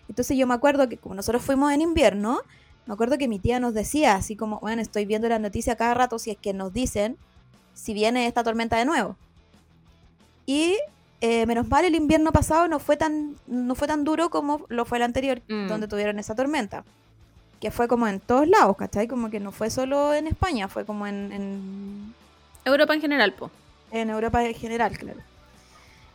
Entonces 0.08 0.38
yo 0.38 0.46
me 0.48 0.54
acuerdo 0.54 0.88
que 0.88 0.98
como 0.98 1.16
nosotros 1.16 1.42
fuimos 1.44 1.72
en 1.74 1.82
invierno, 1.82 2.40
me 2.86 2.94
acuerdo 2.94 3.18
que 3.18 3.28
mi 3.28 3.40
tía 3.40 3.60
nos 3.60 3.74
decía, 3.74 4.16
así 4.16 4.36
como, 4.36 4.60
bueno, 4.60 4.82
estoy 4.82 5.06
viendo 5.06 5.28
la 5.28 5.40
noticia 5.40 5.76
cada 5.76 5.94
rato 5.96 6.20
si 6.20 6.32
es 6.32 6.38
que 6.38 6.54
nos 6.54 6.72
dicen 6.72 7.18
si 7.74 7.94
viene 7.94 8.28
esta 8.28 8.44
tormenta 8.44 8.78
de 8.78 8.86
nuevo. 8.86 9.18
Y 10.46 10.78
eh, 11.20 11.46
menos 11.46 11.68
mal 11.68 11.84
el 11.84 11.96
invierno 11.96 12.32
pasado 12.32 12.68
no 12.68 12.80
fue 12.80 12.96
tan 12.96 13.36
no 13.48 13.74
fue 13.76 13.88
tan 13.88 14.04
duro 14.04 14.30
como 14.30 14.62
lo 14.70 14.86
fue 14.86 15.00
el 15.00 15.04
anterior, 15.04 15.42
Mm. 15.48 15.68
donde 15.68 15.88
tuvieron 15.88 16.20
esa 16.20 16.36
tormenta. 16.36 16.84
Que 17.60 17.72
fue 17.72 17.88
como 17.88 18.08
en 18.08 18.20
todos 18.20 18.48
lados, 18.48 18.78
¿cachai? 18.78 19.08
Como 19.08 19.30
que 19.30 19.40
no 19.40 19.52
fue 19.52 19.70
solo 19.70 20.14
en 20.14 20.28
España, 20.28 20.68
fue 20.68 20.86
como 20.86 21.08
en, 21.08 21.32
en, 21.32 22.14
Europa 22.66 22.94
en 22.94 23.02
general, 23.02 23.34
po. 23.34 23.50
en 23.92 24.10
Europa 24.10 24.44
en 24.44 24.54
general, 24.54 24.98
claro. 24.98 25.20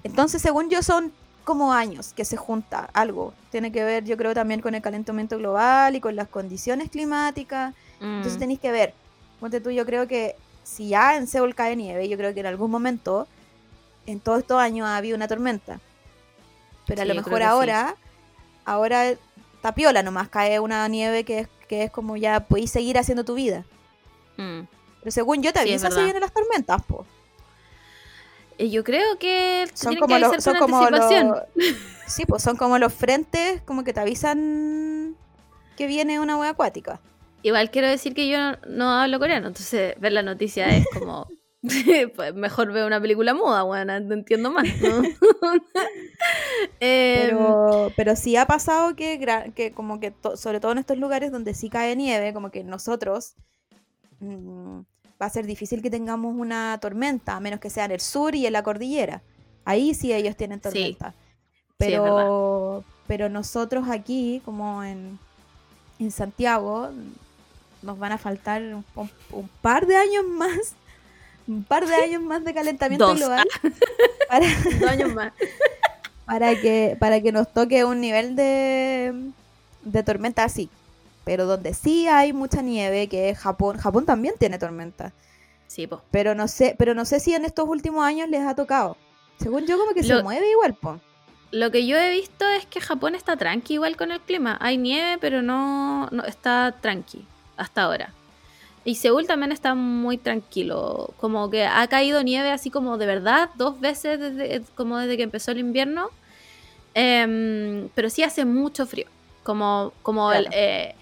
Entonces, 0.04 0.42
según 0.42 0.70
yo, 0.70 0.82
son 0.82 1.12
como 1.44 1.72
años 1.72 2.12
que 2.12 2.24
se 2.24 2.36
junta 2.36 2.88
algo. 2.92 3.34
Tiene 3.50 3.72
que 3.72 3.84
ver, 3.84 4.04
yo 4.04 4.16
creo, 4.16 4.34
también 4.34 4.60
con 4.60 4.74
el 4.74 4.82
calentamiento 4.82 5.38
global 5.38 5.96
y 5.96 6.00
con 6.00 6.16
las 6.16 6.28
condiciones 6.28 6.90
climáticas. 6.90 7.74
Mm. 8.00 8.16
Entonces 8.16 8.38
tenéis 8.38 8.60
que 8.60 8.70
ver. 8.70 8.94
Ponte 9.40 9.60
tú, 9.60 9.70
yo 9.70 9.84
creo 9.84 10.06
que 10.06 10.36
si 10.62 10.88
ya 10.88 11.16
en 11.16 11.26
Seúl 11.26 11.54
cae 11.54 11.76
nieve, 11.76 12.08
yo 12.08 12.16
creo 12.16 12.32
que 12.32 12.40
en 12.40 12.46
algún 12.46 12.70
momento, 12.70 13.26
en 14.06 14.20
todos 14.20 14.40
estos 14.40 14.58
años, 14.58 14.86
ha 14.86 14.96
habido 14.96 15.16
una 15.16 15.28
tormenta. 15.28 15.80
Pero 16.86 17.02
a 17.02 17.04
lo 17.04 17.14
mejor 17.14 17.38
sí. 17.38 17.42
ahora, 17.42 17.96
ahora 18.64 19.14
tapiola 19.62 20.02
nomás, 20.02 20.28
cae 20.28 20.60
una 20.60 20.86
nieve 20.88 21.24
que 21.24 21.40
es, 21.40 21.48
que 21.68 21.84
es 21.84 21.90
como 21.90 22.16
ya 22.16 22.40
podéis 22.40 22.70
seguir 22.70 22.98
haciendo 22.98 23.24
tu 23.24 23.34
vida. 23.34 23.64
Mm. 24.36 24.62
Pero 25.00 25.10
según 25.10 25.42
yo 25.42 25.52
te 25.52 25.62
Sí, 25.62 25.72
es 25.72 25.82
aviso 25.84 25.98
si 25.98 26.04
vienen 26.04 26.20
las 26.20 26.32
tormentas, 26.32 26.82
po. 26.82 27.06
Yo 28.58 28.84
creo 28.84 29.18
que 29.18 29.68
son 29.74 29.96
como 29.96 30.14
que 30.14 30.20
los 30.20 30.44
son 30.44 30.56
como 30.56 30.88
los 30.88 31.04
sí 32.06 32.24
pues 32.26 32.42
son 32.42 32.56
como 32.56 32.78
los 32.78 32.92
frentes 32.92 33.60
como 33.62 33.82
que 33.82 33.92
te 33.92 33.98
avisan 33.98 35.16
que 35.76 35.86
viene 35.86 36.20
una 36.20 36.36
hueá 36.36 36.50
acuática 36.50 37.00
Igual 37.42 37.70
quiero 37.70 37.88
decir 37.88 38.14
que 38.14 38.28
yo 38.28 38.38
no, 38.38 38.58
no 38.68 38.90
hablo 38.92 39.18
coreano, 39.18 39.48
entonces 39.48 39.98
ver 39.98 40.12
la 40.12 40.22
noticia 40.22 40.68
es 40.68 40.86
como... 40.92 41.28
pues 42.16 42.34
mejor 42.34 42.72
veo 42.72 42.86
una 42.86 43.00
película 43.00 43.34
muda, 43.34 43.62
bueno, 43.62 43.98
no 44.00 44.14
entiendo 44.14 44.50
más. 44.50 44.66
¿no? 44.80 45.02
Em, 46.80 47.30
pero 47.36 47.92
pero 47.96 48.16
sí 48.16 48.36
ha 48.36 48.46
pasado 48.46 48.94
que 48.96 49.18
que 49.54 49.72
como 49.72 50.00
que 50.00 50.10
to- 50.10 50.36
sobre 50.36 50.60
todo 50.60 50.72
en 50.72 50.78
estos 50.78 50.98
lugares 50.98 51.30
donde 51.32 51.54
sí 51.54 51.68
cae 51.68 51.96
nieve 51.96 52.32
como 52.32 52.50
que 52.50 52.62
nosotros 52.64 53.34
mm, 54.20 54.80
va 55.20 55.26
a 55.26 55.30
ser 55.30 55.46
difícil 55.46 55.82
que 55.82 55.90
tengamos 55.90 56.34
una 56.36 56.78
tormenta 56.80 57.36
a 57.36 57.40
menos 57.40 57.60
que 57.60 57.70
sea 57.70 57.84
en 57.86 57.92
el 57.92 58.00
sur 58.00 58.34
y 58.34 58.46
en 58.46 58.52
la 58.52 58.62
cordillera 58.62 59.22
ahí 59.64 59.94
sí 59.94 60.12
ellos 60.12 60.36
tienen 60.36 60.60
tormenta 60.60 61.12
Sí, 61.12 61.16
pero 61.78 62.84
pero 63.06 63.28
nosotros 63.28 63.88
aquí 63.88 64.40
como 64.44 64.82
en 64.84 65.18
en 65.98 66.10
Santiago 66.10 66.90
nos 67.82 67.98
van 67.98 68.12
a 68.12 68.18
faltar 68.18 68.62
un, 68.62 68.84
un 69.32 69.48
par 69.60 69.86
de 69.86 69.96
años 69.96 70.24
más 70.28 70.74
un 71.48 71.64
par 71.64 71.86
de 71.86 71.94
años 71.94 72.22
más 72.22 72.44
de 72.44 72.54
calentamiento 72.54 73.06
Dos. 73.08 73.18
global 73.18 73.46
para, 74.28 74.46
dos 74.80 74.90
años 74.90 75.14
más. 75.14 75.32
para 76.26 76.54
que 76.60 76.96
para 76.98 77.20
que 77.20 77.32
nos 77.32 77.52
toque 77.52 77.84
un 77.84 78.00
nivel 78.00 78.36
de, 78.36 79.12
de 79.82 80.02
tormenta 80.02 80.44
así 80.44 80.68
pero 81.24 81.46
donde 81.46 81.74
sí 81.74 82.08
hay 82.08 82.32
mucha 82.32 82.62
nieve 82.62 83.08
que 83.08 83.30
es 83.30 83.38
Japón 83.38 83.78
Japón 83.78 84.06
también 84.06 84.34
tiene 84.38 84.58
tormenta 84.58 85.12
Sí, 85.66 85.86
po. 85.86 86.02
pero 86.10 86.34
no 86.34 86.48
sé 86.48 86.74
pero 86.78 86.94
no 86.94 87.04
sé 87.04 87.18
si 87.20 87.34
en 87.34 87.44
estos 87.44 87.68
últimos 87.68 88.04
años 88.04 88.28
les 88.28 88.42
ha 88.46 88.54
tocado 88.54 88.96
según 89.40 89.66
yo 89.66 89.78
como 89.78 89.92
que 89.94 90.02
se 90.04 90.22
mueve 90.22 90.50
igual 90.50 90.74
po. 90.74 91.00
Lo 91.50 91.70
que 91.70 91.86
yo 91.86 91.98
he 91.98 92.10
visto 92.10 92.48
es 92.48 92.64
que 92.64 92.80
Japón 92.80 93.14
está 93.14 93.36
tranqui 93.36 93.74
igual 93.74 93.94
con 93.98 94.10
el 94.10 94.20
clima. 94.20 94.56
Hay 94.62 94.78
nieve, 94.78 95.18
pero 95.20 95.42
no, 95.42 96.08
no 96.10 96.24
está 96.24 96.74
tranqui 96.80 97.26
hasta 97.58 97.82
ahora. 97.82 98.14
Y 98.84 98.96
Seúl 98.96 99.26
también 99.26 99.52
está 99.52 99.74
muy 99.74 100.18
tranquilo. 100.18 101.14
Como 101.20 101.50
que 101.50 101.66
ha 101.66 101.86
caído 101.86 102.22
nieve 102.22 102.50
así 102.50 102.70
como 102.70 102.98
de 102.98 103.06
verdad 103.06 103.50
dos 103.56 103.78
veces 103.80 104.18
desde, 104.18 104.62
como 104.74 104.98
desde 104.98 105.16
que 105.16 105.22
empezó 105.22 105.52
el 105.52 105.58
invierno. 105.58 106.08
Em, 106.94 107.88
pero 107.94 108.10
sí 108.10 108.22
hace 108.22 108.44
mucho 108.44 108.86
frío. 108.86 109.06
Como, 109.44 109.92
como 110.02 110.32
el, 110.32 110.48
eh, 110.52 110.94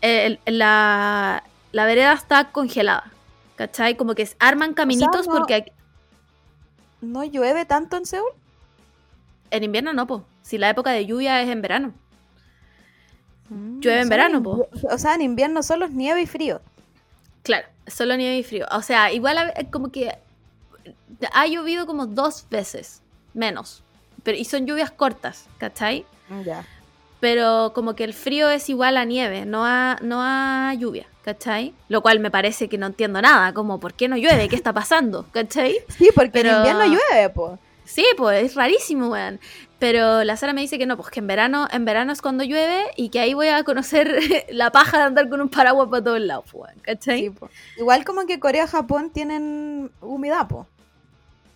el- 0.00 0.38
la, 0.46 1.42
la 1.72 1.84
vereda 1.86 2.12
está 2.12 2.50
congelada. 2.52 3.10
¿Cachai? 3.56 3.96
Como 3.96 4.14
que 4.14 4.28
arman 4.38 4.74
caminitos 4.74 5.26
no- 5.26 5.34
porque 5.34 5.54
aquí- 5.54 5.72
¿No 7.00 7.24
llueve 7.24 7.64
tanto 7.64 7.96
en 7.96 8.06
Seúl? 8.06 8.30
en 9.50 9.64
invierno 9.64 9.92
no, 9.92 10.06
po. 10.06 10.24
Si 10.42 10.56
la 10.56 10.70
época 10.70 10.90
de 10.92 11.04
lluvia 11.04 11.42
es 11.42 11.48
en 11.50 11.60
verano. 11.60 11.92
Mm, 13.50 13.80
Llueve 13.80 14.00
en 14.00 14.08
verano, 14.08 14.42
po. 14.42 14.66
O 14.90 14.96
sea, 14.98 15.14
en 15.14 15.20
invierno 15.22 15.62
solo 15.62 15.84
es 15.84 15.90
nieve 15.92 16.22
y 16.22 16.26
frío. 16.26 16.60
Claro, 17.42 17.66
solo 17.86 18.16
nieve 18.16 18.36
y 18.38 18.42
frío. 18.42 18.66
O 18.72 18.82
sea, 18.82 19.12
igual 19.12 19.52
ve- 19.56 19.66
como 19.70 19.90
que 19.90 20.16
ha 21.32 21.46
llovido 21.46 21.86
como 21.86 22.06
dos 22.06 22.46
veces, 22.50 23.02
menos. 23.34 23.82
Pero, 24.22 24.38
y 24.38 24.44
son 24.44 24.66
lluvias 24.66 24.90
cortas, 24.90 25.46
¿cachai? 25.58 26.04
Ya. 26.44 26.64
Pero 27.20 27.72
como 27.74 27.94
que 27.94 28.04
el 28.04 28.14
frío 28.14 28.50
es 28.50 28.68
igual 28.68 28.96
a 28.96 29.04
nieve, 29.04 29.44
no 29.46 29.64
a, 29.64 29.98
no 30.02 30.20
a 30.22 30.74
lluvia, 30.74 31.06
¿cachai? 31.24 31.74
Lo 31.88 32.02
cual 32.02 32.18
me 32.20 32.30
parece 32.30 32.68
que 32.68 32.78
no 32.78 32.86
entiendo 32.86 33.20
nada, 33.22 33.52
como 33.52 33.78
¿por 33.80 33.94
qué 33.94 34.08
no 34.08 34.16
llueve? 34.16 34.48
¿Qué 34.48 34.56
está 34.56 34.72
pasando? 34.72 35.26
¿Cachai? 35.32 35.76
Sí, 35.88 36.10
porque 36.14 36.30
Pero- 36.30 36.50
en 36.50 36.56
invierno 36.58 36.84
llueve, 36.86 37.28
pues. 37.30 37.60
Sí, 37.84 38.04
pues 38.16 38.44
es 38.44 38.54
rarísimo, 38.54 39.08
weón. 39.08 39.38
Pero 39.82 40.22
la 40.22 40.36
Sara 40.36 40.52
me 40.52 40.60
dice 40.60 40.78
que 40.78 40.86
no, 40.86 40.96
pues 40.96 41.10
que 41.10 41.18
en 41.18 41.26
verano, 41.26 41.66
en 41.72 41.84
verano 41.84 42.12
es 42.12 42.22
cuando 42.22 42.44
llueve 42.44 42.84
y 42.96 43.08
que 43.08 43.18
ahí 43.18 43.34
voy 43.34 43.48
a 43.48 43.64
conocer 43.64 44.16
la 44.50 44.70
paja 44.70 44.98
de 44.98 45.02
andar 45.02 45.28
con 45.28 45.40
un 45.40 45.48
paraguas 45.48 45.88
para 45.88 46.04
todos 46.04 46.20
lados, 46.20 46.44
¿cachai? 46.82 47.18
Sí, 47.22 47.30
po. 47.30 47.50
Igual 47.76 48.04
como 48.04 48.24
que 48.24 48.38
Corea 48.38 48.66
y 48.66 48.68
Japón 48.68 49.10
tienen 49.10 49.90
humedad, 50.00 50.46
po. 50.46 50.68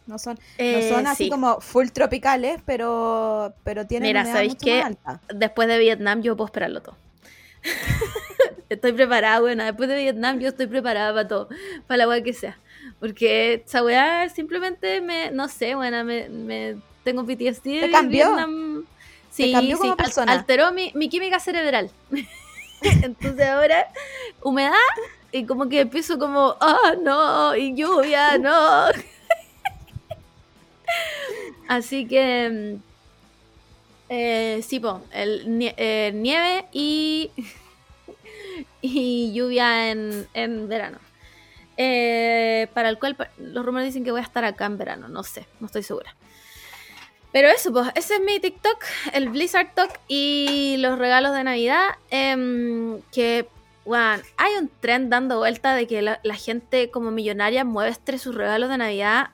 No 0.08 0.18
son, 0.18 0.40
Eh, 0.58 0.72
no 0.90 0.96
son 0.96 1.06
así 1.06 1.26
sí. 1.26 1.30
como 1.30 1.60
full 1.60 1.86
tropicales, 1.90 2.60
pero, 2.66 3.54
pero 3.62 3.86
tienen 3.86 4.08
Mira, 4.08 4.22
humedad 4.22 4.34
¿sabéis 4.34 4.54
mucho 4.54 4.64
qué? 4.64 4.78
más 4.78 4.86
alta. 4.86 5.20
Después 5.32 5.68
de 5.68 5.78
Vietnam 5.78 6.22
yo 6.22 6.36
puedo 6.36 6.46
esperarlo 6.46 6.82
todo. 6.82 6.96
estoy 8.68 8.92
preparada, 8.92 9.38
buena. 9.38 9.66
Después 9.66 9.88
de 9.88 9.98
Vietnam 9.98 10.40
yo 10.40 10.48
estoy 10.48 10.66
preparada 10.66 11.14
para 11.14 11.28
todo, 11.28 11.48
para 11.86 11.98
la 11.98 12.08
weá 12.08 12.24
que 12.24 12.32
sea. 12.32 12.58
Porque 12.98 13.62
esa 13.64 13.84
weá 13.84 14.28
simplemente 14.30 15.00
me, 15.00 15.30
no 15.30 15.46
sé, 15.46 15.76
buena, 15.76 16.02
me, 16.02 16.28
me 16.28 16.76
tengo 17.06 17.24
PTSD 17.24 17.80
de 17.80 17.90
cambió? 17.90 18.26
Vietnam. 18.26 18.84
Sí, 19.30 19.52
cambió 19.52 19.78
como 19.78 19.92
sí, 19.92 19.96
al- 19.98 20.04
persona. 20.04 20.32
alteró 20.32 20.72
mi, 20.72 20.92
mi 20.94 21.08
química 21.08 21.40
cerebral. 21.40 21.90
Entonces 23.02 23.46
ahora, 23.48 23.86
humedad, 24.42 24.72
y 25.32 25.44
como 25.46 25.68
que 25.68 25.80
empiezo 25.80 26.18
como, 26.18 26.56
ah, 26.60 26.94
no, 27.02 27.56
y 27.56 27.74
lluvia, 27.74 28.36
no. 28.38 28.88
Así 31.68 32.06
que, 32.06 32.76
eh, 34.08 34.60
sí, 34.66 34.80
po, 34.80 35.02
el, 35.12 35.48
nie- 35.48 35.74
eh, 35.76 36.12
nieve 36.14 36.66
y, 36.72 37.30
y 38.82 39.32
lluvia 39.32 39.90
en, 39.90 40.26
en 40.34 40.68
verano. 40.68 40.98
Eh, 41.78 42.68
para 42.72 42.88
el 42.88 42.98
cual 42.98 43.16
los 43.38 43.66
rumores 43.66 43.88
dicen 43.88 44.04
que 44.04 44.10
voy 44.12 44.20
a 44.20 44.24
estar 44.24 44.44
acá 44.44 44.64
en 44.66 44.78
verano, 44.78 45.08
no 45.08 45.22
sé, 45.22 45.46
no 45.60 45.66
estoy 45.66 45.82
segura. 45.82 46.14
Pero 47.36 47.48
eso, 47.50 47.70
pues, 47.70 47.88
ese 47.96 48.14
es 48.14 48.20
mi 48.22 48.40
TikTok, 48.40 48.82
el 49.12 49.28
Blizzard 49.28 49.74
Talk 49.74 49.90
y 50.08 50.76
los 50.78 50.98
regalos 50.98 51.34
de 51.34 51.44
Navidad. 51.44 51.88
em, 52.08 52.98
que, 53.12 53.46
weón, 53.84 54.22
hay 54.38 54.54
un 54.54 54.70
trend 54.80 55.10
dando 55.10 55.36
vuelta 55.36 55.74
de 55.74 55.86
que 55.86 56.00
la, 56.00 56.18
la 56.22 56.34
gente 56.34 56.90
como 56.90 57.10
millonaria 57.10 57.62
muestre 57.66 58.16
sus 58.18 58.34
regalos 58.34 58.70
de 58.70 58.78
Navidad. 58.78 59.28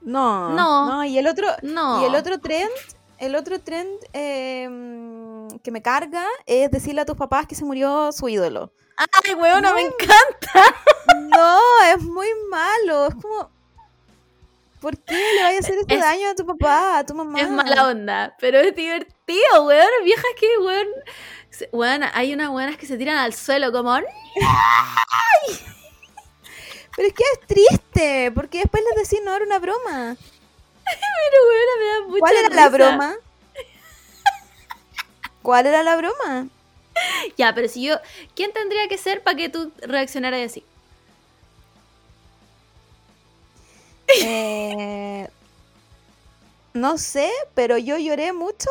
No, 0.00 0.50
No. 0.50 0.88
no, 0.88 1.04
y 1.04 1.16
el 1.16 1.28
otro, 1.28 1.46
No. 1.62 2.02
y 2.02 2.06
el 2.06 2.16
otro 2.16 2.40
trend, 2.40 2.72
el 3.18 3.36
otro 3.36 3.60
trend 3.60 3.88
eh, 4.14 4.68
que 5.62 5.70
me 5.70 5.80
carga 5.80 6.24
es 6.46 6.72
decirle 6.72 7.02
a 7.02 7.06
tus 7.06 7.16
papás 7.16 7.46
que 7.46 7.54
se 7.54 7.64
murió 7.64 8.10
su 8.10 8.28
ídolo. 8.28 8.72
Ay, 8.96 9.34
weona, 9.34 9.72
me 9.74 9.82
encanta. 9.82 10.74
No, 11.28 11.60
es 11.94 12.02
muy 12.02 12.26
malo, 12.50 13.06
es 13.06 13.14
como 13.14 13.48
¿Por 14.82 14.98
qué 14.98 15.14
le 15.14 15.42
vayas 15.44 15.64
a 15.64 15.66
hacer 15.68 15.78
este 15.78 15.94
Es- 15.94 16.00
daño 16.00 16.28
a 16.30 16.34
tu 16.34 16.44
papá, 16.44 16.98
a 16.98 17.06
tu 17.06 17.14
mamá? 17.14 17.40
Es 17.40 17.48
mala 17.48 17.86
onda, 17.86 18.36
pero 18.40 18.58
es 18.58 18.74
divertido, 18.74 19.64
weón. 19.64 19.86
Viejas 20.04 20.26
que, 20.38 20.58
weón. 20.58 20.88
Weón, 21.70 22.02
hay 22.12 22.34
unas 22.34 22.48
buenas 22.50 22.76
que 22.76 22.86
se 22.86 22.98
tiran 22.98 23.16
al 23.16 23.32
suelo 23.32 23.70
como. 23.70 23.94
Pero 26.96 27.08
es 27.08 27.14
que 27.14 27.24
es 27.32 27.46
triste, 27.46 28.32
porque 28.34 28.58
después 28.58 28.82
les 28.82 29.08
decís 29.08 29.24
no 29.24 29.34
era 29.34 29.44
una 29.44 29.58
broma. 29.60 30.16
Pero, 30.84 31.38
weón, 31.48 31.78
me 31.78 31.86
da 31.86 32.00
mucha 32.08 32.18
¿Cuál 32.18 32.36
era 32.36 32.48
la 32.48 32.68
broma? 32.68 33.14
¿Cuál 35.42 35.66
era 35.66 35.82
la 35.82 35.96
broma? 35.96 36.48
Ya, 37.38 37.54
pero 37.54 37.68
si 37.68 37.82
yo. 37.84 37.96
¿Quién 38.36 38.52
tendría 38.52 38.86
que 38.88 38.98
ser 38.98 39.22
para 39.22 39.36
que 39.36 39.48
tú 39.48 39.72
reaccionaras 39.80 40.44
así? 40.44 40.64
Eh, 44.08 45.28
no 46.74 46.98
sé, 46.98 47.30
pero 47.54 47.78
yo 47.78 47.98
lloré 47.98 48.32
mucho. 48.32 48.68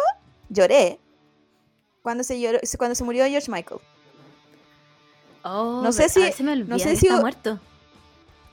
Lloré. 0.49 0.99
Cuando 2.03 2.23
se, 2.23 2.39
lloró, 2.39 2.59
cuando 2.77 2.95
se 2.95 3.03
murió 3.03 3.25
George 3.25 3.51
Michael. 3.51 3.79
Oh, 5.43 5.81
No 5.83 5.91
sé 5.91 6.09
si- 6.09 6.31
se 6.31 6.43
me 6.43 6.53
olvida 6.53 6.67
no 6.75 6.79
sé 6.79 6.95
si 6.95 7.07
está 7.07 7.19
muerto. 7.19 7.59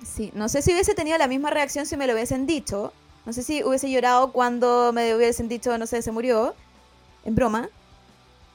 Sí, 0.05 0.31
no 0.35 0.49
sé 0.49 0.63
si 0.63 0.73
hubiese 0.73 0.95
tenido 0.95 1.19
la 1.19 1.27
misma 1.29 1.51
reacción 1.51 1.85
si 1.87 1.97
me 1.97 2.07
lo 2.07 2.13
hubiesen 2.15 2.47
dicho. 2.47 2.93
No 3.27 3.33
sé 3.33 3.43
si 3.43 3.63
hubiese 3.65 3.91
llorado 3.91 4.33
cuando 4.33 4.93
me 4.95 5.15
hubiesen 5.15 5.49
dicho, 5.49 5.77
no 5.77 5.87
sé, 5.87 6.01
se 6.03 6.13
murió. 6.13 6.55
En 7.25 7.35
broma. 7.35 7.69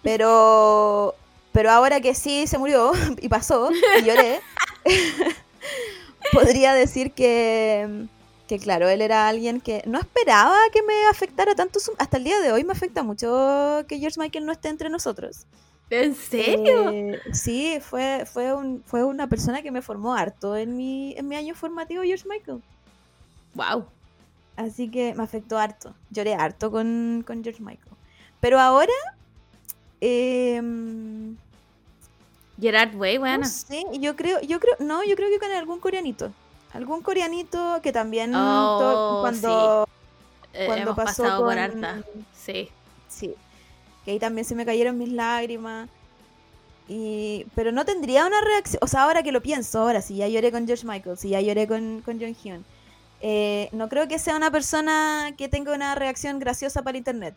Pero. 0.02 1.16
Pero 1.52 1.70
ahora 1.70 2.02
que 2.02 2.16
sí 2.16 2.48
se 2.48 2.58
murió 2.58 2.92
y 3.22 3.30
pasó 3.30 3.70
y 4.00 4.04
lloré, 4.04 4.42
podría 6.32 6.74
decir 6.74 7.12
que. 7.12 8.08
Que 8.54 8.60
claro, 8.60 8.88
él 8.88 9.02
era 9.02 9.28
alguien 9.28 9.60
que 9.60 9.82
no 9.88 9.98
esperaba 10.00 10.56
que 10.72 10.84
me 10.84 10.94
afectara 11.10 11.56
tanto. 11.56 11.80
su- 11.80 11.94
Hasta 11.98 12.18
el 12.18 12.24
día 12.24 12.40
de 12.40 12.52
hoy 12.52 12.64
me 12.64 12.74
afecta 12.74 13.02
mucho 13.02 13.84
que 13.88 13.98
George 13.98 14.20
Michael 14.20 14.46
no 14.46 14.52
esté 14.52 14.70
entre 14.70 14.92
nosotros. 14.92 15.48
¿En 15.90 16.14
serio? 16.14 16.92
Eh, 16.92 17.20
sí, 17.32 17.80
fue, 17.82 18.28
fue, 18.32 18.54
un, 18.54 18.84
fue 18.86 19.04
una 19.04 19.26
persona 19.26 19.64
que 19.64 19.72
me 19.72 19.82
formó 19.82 20.14
harto 20.14 20.56
en 20.56 20.78
mi, 20.78 21.16
en 21.18 21.28
mi 21.28 21.36
año 21.36 21.56
formativo, 21.56 22.04
George 22.04 22.26
Michael. 22.30 22.62
Wow. 23.56 23.88
Así 24.56 24.88
que 24.88 25.16
me 25.16 25.24
afectó 25.24 25.58
harto. 25.58 25.96
Lloré 26.12 26.36
harto 26.36 26.70
con, 26.70 27.24
con 27.26 27.44
George 27.44 27.64
Michael. 27.64 27.96
Pero 28.40 28.60
ahora. 28.60 28.94
em, 30.00 31.36
Gerard 32.62 32.94
Way, 32.96 33.18
no 33.18 33.24
weona. 33.24 33.46
sé, 33.48 33.84
yo 34.00 34.16
creo, 34.16 34.40
yo 34.42 34.60
creo, 34.60 34.76
no, 34.78 35.04
yo 35.04 35.16
creo 35.16 35.30
que 35.32 35.40
con 35.40 35.50
algún 35.52 35.80
coreanito. 35.80 36.32
Algún 36.74 37.02
coreanito 37.02 37.80
que 37.82 37.92
también 37.92 38.34
Oh, 38.36 39.20
cuando, 39.22 39.88
Eh, 40.54 40.66
cuando 40.66 40.92
hemos 40.92 40.96
pasó 40.96 41.24
por 41.24 41.46
con- 41.48 41.58
harta. 41.60 42.04
Sí. 42.36 42.70
Sí. 43.08 43.34
Que 44.06 44.12
ahí 44.12 44.20
también 44.20 44.44
se 44.46 44.56
me 44.56 44.66
cayeron 44.66 44.98
mis 44.98 45.10
lágrimas. 45.10 45.90
Y, 46.90 47.46
pero 47.56 47.72
no 47.72 47.86
tendría 47.86 48.26
una 48.26 48.42
reacción. 48.42 48.80
O 48.84 48.88
sea, 48.88 49.04
ahora 49.04 49.24
que 49.24 49.32
lo 49.32 49.42
pienso, 49.42 49.80
ahora 49.80 50.02
si 50.02 50.16
ya 50.18 50.28
lloré 50.28 50.52
con 50.52 50.66
George 50.68 50.86
Michael, 50.86 51.18
si 51.18 51.30
ya 51.30 51.40
lloré 51.42 51.68
con, 51.68 52.02
con 52.02 52.20
John 52.20 52.36
Hyun, 52.36 52.66
eh, 53.22 53.70
no 53.72 53.88
creo 53.88 54.08
que 54.10 54.20
sea 54.20 54.36
una 54.36 54.52
persona 54.52 55.34
que 55.38 55.48
tenga 55.48 55.74
una 55.74 55.96
reacción 55.96 56.40
graciosa 56.40 56.82
para 56.82 56.98
internet. 56.98 57.36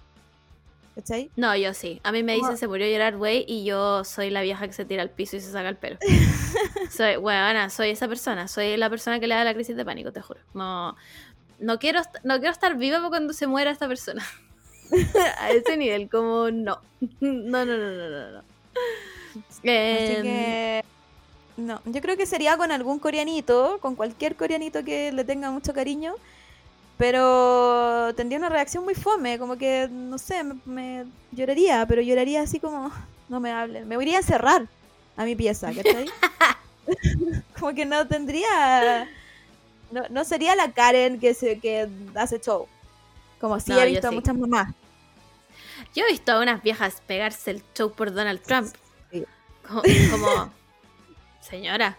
¿Cachai? 0.96 1.30
No, 1.36 1.54
yo 1.54 1.72
sí. 1.74 2.00
A 2.04 2.10
mí 2.10 2.22
me 2.22 2.34
¿Cómo? 2.36 2.46
dicen 2.48 2.58
se 2.58 2.66
murió 2.68 2.86
Gerard 2.86 3.16
Way 3.16 3.44
y 3.46 3.64
yo 3.64 4.02
soy 4.02 4.30
la 4.30 4.40
vieja 4.40 4.66
que 4.66 4.72
se 4.72 4.84
tira 4.84 5.02
al 5.02 5.10
piso 5.10 5.36
y 5.36 5.40
se 5.40 5.52
saca 5.52 5.68
el 5.68 5.76
pelo. 5.76 5.98
soy, 6.90 7.16
weona, 7.18 7.68
soy 7.70 7.90
esa 7.90 8.08
persona. 8.08 8.48
Soy 8.48 8.76
la 8.78 8.88
persona 8.90 9.20
que 9.20 9.26
le 9.26 9.34
da 9.34 9.44
la 9.44 9.52
crisis 9.54 9.76
de 9.76 9.84
pánico, 9.84 10.10
te 10.10 10.22
juro. 10.22 10.40
No, 10.54 10.96
no 11.60 11.78
quiero, 11.78 12.00
no 12.24 12.38
quiero 12.38 12.52
estar 12.52 12.76
viva 12.76 13.06
cuando 13.08 13.32
se 13.34 13.46
muera 13.46 13.70
esta 13.70 13.86
persona. 13.86 14.24
A 15.40 15.50
ese 15.50 15.76
nivel, 15.76 16.08
como 16.08 16.50
no. 16.50 16.80
No, 17.20 17.64
no, 17.64 17.76
no, 17.76 17.76
no, 17.76 18.08
no. 18.08 18.30
no. 18.32 18.38
Así 19.48 19.60
Em, 19.64 20.22
que. 20.22 20.84
No, 21.58 21.80
yo 21.84 22.00
creo 22.00 22.16
que 22.16 22.24
sería 22.26 22.56
con 22.56 22.70
algún 22.72 22.98
coreanito, 22.98 23.78
con 23.80 23.96
cualquier 23.96 24.34
coreanito 24.36 24.82
que 24.84 25.12
le 25.12 25.24
tenga 25.24 25.50
mucho 25.50 25.74
cariño. 25.74 26.14
Pero 26.98 28.14
tendría 28.14 28.38
una 28.38 28.48
reacción 28.48 28.84
muy 28.84 28.94
fome, 28.94 29.38
como 29.38 29.56
que, 29.56 29.88
no 29.90 30.16
sé, 30.18 30.42
me, 30.44 30.54
me 30.64 31.04
lloraría, 31.32 31.84
pero 31.86 32.00
lloraría 32.00 32.42
así 32.42 32.58
como, 32.58 32.90
no 33.28 33.40
me 33.40 33.50
hablen. 33.52 33.86
Me 33.86 33.96
iría 33.96 34.16
a 34.16 34.20
encerrar 34.20 34.66
a 35.16 35.24
mi 35.24 35.36
pieza, 35.36 35.72
¿cachai? 35.72 36.06
como 37.58 37.74
que 37.74 37.84
no 37.84 38.06
tendría. 38.06 39.08
No, 39.90 40.02
no 40.10 40.24
sería 40.24 40.56
la 40.56 40.72
Karen 40.72 41.20
que, 41.20 41.34
se, 41.34 41.58
que 41.58 41.88
hace 42.14 42.40
show. 42.40 42.66
Como 43.40 43.60
sí 43.60 43.72
No, 43.72 43.80
he 43.80 43.86
visto 43.86 44.06
a 44.06 44.10
sí. 44.10 44.16
muchas 44.16 44.36
mamás. 44.36 44.74
Yo 45.94 46.04
he 46.04 46.10
visto 46.10 46.32
a 46.32 46.40
unas 46.40 46.62
viejas 46.62 47.02
pegarse 47.06 47.50
el 47.50 47.62
show 47.74 47.92
por 47.92 48.12
Donald 48.12 48.40
Trump. 48.42 48.74
Sí. 49.10 49.24
Como, 49.66 49.82
como, 50.10 50.52
señora, 51.40 51.96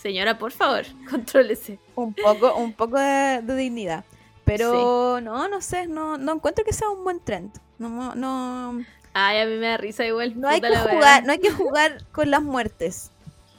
señora, 0.00 0.38
por 0.38 0.52
favor, 0.52 0.84
contrólese. 1.08 1.78
un 1.94 2.14
poco, 2.14 2.54
un 2.56 2.72
poco 2.72 2.98
de, 2.98 3.40
de 3.42 3.56
dignidad. 3.56 4.04
Pero 4.44 5.20
no, 5.20 5.48
no 5.48 5.60
sé, 5.60 5.86
no, 5.86 6.18
no 6.18 6.32
encuentro 6.32 6.64
que 6.64 6.72
sea 6.72 6.88
un 6.90 7.04
buen 7.04 7.20
trend. 7.20 7.50
No, 7.78 8.14
no, 8.14 8.84
Ay, 9.14 9.40
a 9.40 9.46
mí 9.46 9.56
me 9.56 9.68
da 9.68 9.76
risa 9.76 10.04
igual. 10.04 10.38
no 10.38 10.48
hay 10.48 10.60
que 10.60 10.76
jugar, 10.76 11.24
no 11.24 11.32
hay 11.32 11.38
que 11.38 11.50
jugar 11.50 12.04
con 12.12 12.30
las 12.30 12.42
muertes. 12.42 13.10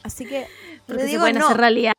Así 0.04 0.26
que 0.26 0.48
Porque 0.86 0.94
le 0.94 1.06
se 1.06 1.08
digo 1.08 1.22
pueden 1.22 1.40
no, 1.40 1.46
hacer 1.46 1.58
realidad. 1.58 1.94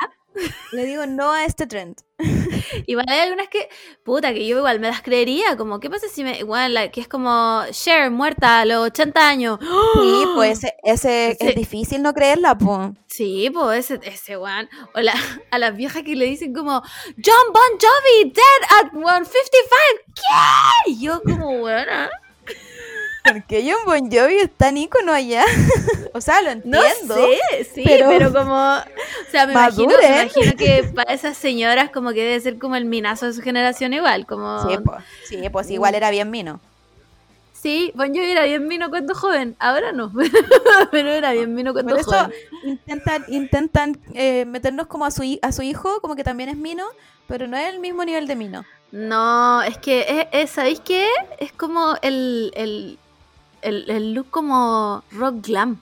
Le 0.73 0.85
digo 0.85 1.07
no 1.07 1.33
a 1.33 1.45
este 1.45 1.67
trend. 1.67 1.97
Igual 2.87 3.07
hay 3.09 3.21
algunas 3.21 3.49
que, 3.49 3.69
puta, 4.05 4.33
que 4.33 4.47
yo 4.47 4.59
igual 4.59 4.81
me 4.81 4.89
las 4.89 5.03
creería. 5.03 5.57
Como, 5.57 5.81
¿qué 5.81 5.91
pasa 5.91 6.07
si 6.09 6.25
me. 6.25 6.39
Igual, 6.39 6.75
la, 6.75 6.91
que 6.91 7.01
es 7.01 7.09
como 7.09 7.63
Cher, 7.71 8.11
muerta 8.11 8.61
a 8.61 8.65
los 8.65 8.87
80 8.87 9.29
años. 9.29 9.59
Sí, 9.61 10.25
pues 10.35 10.59
ese, 10.59 10.75
ese 10.83 11.37
Sí. 11.41 11.47
es 11.49 11.55
difícil 11.55 12.03
no 12.03 12.13
creerla, 12.15 12.57
po. 12.59 12.93
Sí, 13.07 13.51
pues 13.53 13.91
ese, 13.91 14.01
ese 14.09 14.37
weón. 14.37 14.69
O 14.95 15.01
la- 15.01 15.15
a 15.51 15.59
las 15.59 15.77
viejas 15.77 16.03
que 16.03 16.17
le 16.17 16.25
dicen 16.27 16.53
como 16.55 16.83
John 17.25 17.53
Bon 17.53 17.79
Jovi 17.81 18.31
dead 18.33 18.79
at 18.81 18.91
155. 18.93 20.15
¿Qué? 20.15 20.91
Y 20.93 21.01
yo 21.01 21.21
como 21.23 21.51
buena. 23.27 23.41
Porque 23.41 23.63
John 23.71 23.85
Bon 23.85 24.11
Jovi 24.11 24.35
es 24.37 24.51
tan 24.51 24.77
ícono 24.77 25.13
allá. 25.13 25.45
o 26.15 26.21
sea, 26.21 26.41
lo 26.43 26.55
No 26.65 26.83
entiendo. 26.83 27.15
sé, 27.15 27.65
sí, 27.75 27.83
pero- 27.85 28.09
pero, 28.09 28.33
como. 28.33 28.55
O 28.55 29.31
sea, 29.31 29.47
me 29.47 29.53
imagino, 29.53 29.95
me 30.01 30.23
imagino 30.23 30.53
que 30.57 30.85
para 30.95 31.13
esas 31.13 31.37
señoras 31.37 31.91
como 31.91 32.11
que 32.13 32.23
debe 32.25 32.41
ser 32.41 32.59
como 32.59 32.77
el 32.77 32.85
minazo 32.85 33.27
de 33.27 33.33
su 33.33 33.43
generación 33.43 33.93
igual. 33.93 34.27
Como. 34.27 34.67
Sí, 34.69 34.77
pues, 34.85 35.05
sí, 35.29 35.49
pues 35.51 35.71
igual 35.71 35.95
era 35.95 36.11
bien 36.11 36.31
mino. 36.31 36.61
Sí, 37.53 37.91
Bon 37.97 38.09
Jovi 38.15 38.31
era 38.31 38.45
bien 38.45 38.69
vino 38.69 38.91
cuando 38.91 39.15
joven. 39.15 39.57
Ahora 39.59 39.91
no. 39.91 40.13
pero 40.93 41.09
era 41.11 41.33
bien 41.33 41.57
vino 41.57 41.73
cuando 41.73 41.93
Por 41.93 42.01
eso 42.01 42.11
joven. 42.13 42.33
intentan, 42.65 43.25
intentan 43.29 43.99
eh, 44.15 44.45
meternos 44.45 44.87
como 44.87 45.05
a 45.05 45.11
su, 45.11 45.39
a 45.43 45.53
su 45.53 45.63
hijo, 45.63 46.01
como 46.01 46.15
que 46.15 46.23
también 46.23 46.49
es 46.51 46.57
mino, 46.57 46.85
pero 47.27 47.49
no 47.49 47.57
es 47.57 47.73
el 47.73 47.81
mismo 47.81 48.05
nivel 48.05 48.27
de 48.29 48.37
mino. 48.37 48.65
No, 48.93 49.63
es 49.63 49.79
que, 49.79 50.07
es, 50.09 50.27
es- 50.45 50.51
¿sabéis 50.51 50.81
qué? 50.81 51.09
Es 51.41 51.51
como 51.53 51.97
el, 52.03 52.53
el, 52.55 52.99
el, 53.63 53.89
el 53.91 54.13
look 54.15 54.31
como 54.31 55.03
rock 55.13 55.37
glam. 55.47 55.81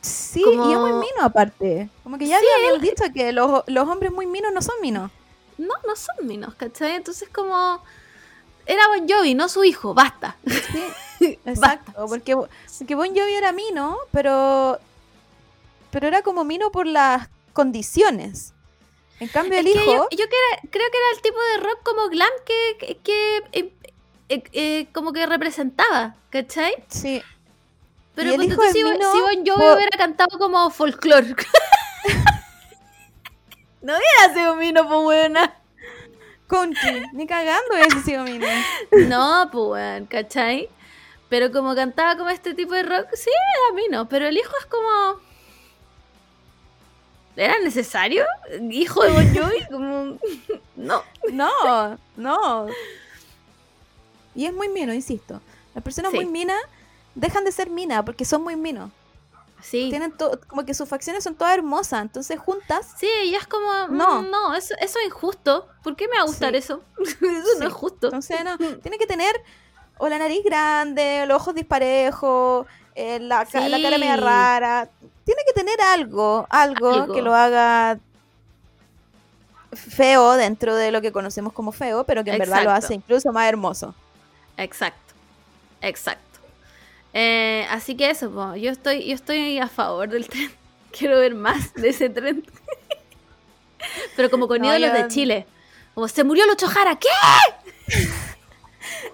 Sí, 0.00 0.42
Como- 0.42 0.68
y 0.68 0.72
es 0.74 0.78
muy 0.78 0.92
mino 0.92 1.22
aparte. 1.22 1.88
Como 2.02 2.18
que 2.18 2.26
ya 2.26 2.38
Sí, 2.38 2.46
habíamos 2.58 2.82
dicho 2.82 3.04
que 3.14 3.32
los, 3.32 3.62
los 3.66 3.88
hombres 3.88 4.12
muy 4.12 4.26
minos 4.26 4.52
no 4.52 4.60
son 4.60 4.74
minos. 4.82 5.10
No, 5.56 5.72
no 5.86 5.96
son 5.96 6.26
minos, 6.26 6.54
¿cachai? 6.54 6.92
Entonces 6.96 7.28
como... 7.28 7.82
Era 8.66 8.88
Bon 8.88 9.06
Jovi, 9.08 9.34
no 9.34 9.48
su 9.48 9.62
hijo, 9.64 9.92
basta. 9.94 10.36
Sí, 11.18 11.38
exacto. 11.46 11.92
Porque, 12.08 12.34
porque 12.36 12.94
Bon 12.94 13.08
Jovi 13.08 13.32
era 13.34 13.52
mino, 13.52 13.98
pero, 14.10 14.78
pero 15.90 16.06
era 16.08 16.22
como 16.22 16.44
mino 16.44 16.70
por 16.70 16.86
las 16.86 17.28
condiciones. 17.52 18.52
En 19.20 19.28
cambio, 19.28 19.58
el 19.58 19.66
Es 19.66 19.74
que 19.74 19.82
hijo... 19.84 19.92
yo, 19.92 20.08
yo 20.10 20.28
que 20.28 20.36
era- 20.52 20.60
creo 20.70 20.90
que 20.90 20.98
era 20.98 21.10
el 21.14 21.22
tipo 21.22 21.38
de 21.38 21.56
rock 21.68 21.82
como 21.84 22.08
glam 22.08 22.30
que, 22.46 22.76
que, 22.78 22.96
que, 23.52 23.72
eh, 24.28 24.42
eh, 24.52 24.86
como 24.92 25.12
que 25.12 25.26
representaba, 25.26 26.14
¿cachai? 26.30 26.74
Sí, 26.88 27.22
Pero 28.14 28.40
hijo 28.42 28.62
tú, 28.62 28.68
si, 28.72 28.84
mino 28.84 29.10
Bon 29.12 29.46
Jovi 29.46 29.60
por- 29.60 29.76
hubiera 29.76 29.98
cantado 29.98 30.38
como 30.38 30.70
folclore. 30.70 31.34
no 33.82 33.92
hubiera 33.96 34.34
sido 34.34 34.56
mino, 34.56 34.86
pues 34.88 35.00
buena. 35.02 35.54
Conky, 36.46 37.02
ni 37.12 37.26
cagando 37.26 37.74
ese 37.76 38.00
sido 38.02 38.22
mino. 38.24 38.46
No, 39.08 39.48
pues, 39.50 39.64
weón, 39.70 40.06
¿cachai? 40.06 40.68
Pero 41.28 41.50
como 41.50 41.74
cantaba 41.74 42.16
como 42.16 42.30
este 42.30 42.54
tipo 42.54 42.74
de 42.74 42.82
rock, 42.82 43.08
sí, 43.14 43.30
a 43.70 43.74
mí 43.74 43.84
no. 43.90 44.08
Pero 44.08 44.26
el 44.26 44.36
hijo 44.36 44.52
es 44.60 44.66
como. 44.66 45.20
¿Era 47.36 47.58
necesario? 47.60 48.24
¿Hijo 48.70 49.02
de 49.02 49.10
Bon 49.10 49.34
Jovi? 49.34 49.66
Como. 49.70 50.18
No. 50.76 51.02
No, 51.32 51.98
no. 52.16 52.66
Y 54.34 54.46
es 54.46 54.52
muy 54.52 54.68
mino, 54.68 54.92
insisto. 54.92 55.40
Las 55.74 55.82
personas 55.84 56.10
Sí. 56.10 56.16
muy 56.16 56.26
minas 56.26 56.60
dejan 57.14 57.44
de 57.44 57.52
ser 57.52 57.70
minas 57.70 58.02
porque 58.04 58.24
son 58.24 58.42
muy 58.42 58.56
minos. 58.56 58.90
Sí. 59.62 59.88
Tienen 59.88 60.12
como 60.46 60.64
que 60.66 60.74
sus 60.74 60.88
facciones 60.88 61.24
son 61.24 61.34
todas 61.36 61.54
hermosas, 61.54 62.02
entonces 62.02 62.38
juntas. 62.38 62.86
Sí, 62.98 63.08
y 63.24 63.34
es 63.34 63.46
como. 63.46 63.88
No. 63.88 64.20
No. 64.20 64.22
No, 64.22 64.54
eso, 64.54 64.74
eso 64.80 64.98
es 64.98 65.06
injusto. 65.06 65.68
¿Por 65.82 65.96
qué 65.96 66.06
me 66.08 66.16
va 66.16 66.22
a 66.22 66.26
gustar 66.26 66.50
Sí. 66.52 66.58
eso? 66.58 66.82
eso 67.02 67.16
Sí. 67.20 67.58
no 67.60 67.66
es 67.68 67.72
justo. 67.72 68.08
Entonces, 68.08 68.44
no, 68.44 68.58
tiene 68.82 68.98
que 68.98 69.06
tener 69.06 69.34
o 69.98 70.08
la 70.08 70.18
nariz 70.18 70.42
grande, 70.44 71.24
los 71.26 71.40
ojos 71.40 71.54
disparejos, 71.54 72.66
eh, 72.94 73.20
la, 73.20 73.46
ca- 73.46 73.68
la 73.68 73.80
cara 73.80 73.96
media 73.96 74.16
rara. 74.16 74.90
Tiene 75.24 75.40
que 75.46 75.52
tener 75.54 75.80
algo, 75.80 76.46
algo, 76.50 76.90
Algo. 76.92 77.14
que 77.14 77.22
lo 77.22 77.32
haga 77.34 77.98
feo 79.72 80.34
dentro 80.34 80.74
de 80.76 80.92
lo 80.92 81.00
que 81.00 81.10
conocemos 81.12 81.52
como 81.52 81.72
feo, 81.72 82.04
pero 82.04 82.22
que 82.22 82.30
en 82.32 82.38
verdad 82.38 82.62
lo 82.64 82.70
hace 82.70 82.94
incluso 82.94 83.32
más 83.32 83.48
hermoso. 83.48 83.94
Exacto. 84.56 85.14
Exacto. 85.80 86.40
Eh, 87.12 87.66
así 87.70 87.96
que 87.96 88.10
eso, 88.10 88.30
po, 88.30 88.54
yo 88.56 88.70
estoy, 88.70 89.06
yo 89.06 89.14
estoy 89.14 89.58
a 89.58 89.68
favor 89.68 90.08
del 90.08 90.28
tren. 90.28 90.50
Quiero 90.96 91.18
ver 91.18 91.34
más 91.34 91.74
de 91.74 91.88
ese 91.90 92.08
tren. 92.10 92.44
Pero 94.16 94.30
como 94.30 94.48
con 94.48 94.60
No, 94.60 94.68
ídolos 94.76 94.96
yo- 94.96 95.02
de 95.02 95.08
Chile. 95.08 95.46
Como 95.94 96.08
se 96.08 96.24
murió 96.24 96.44
Lucho 96.46 96.66
Jara, 96.66 96.96
¿qué? 96.98 97.08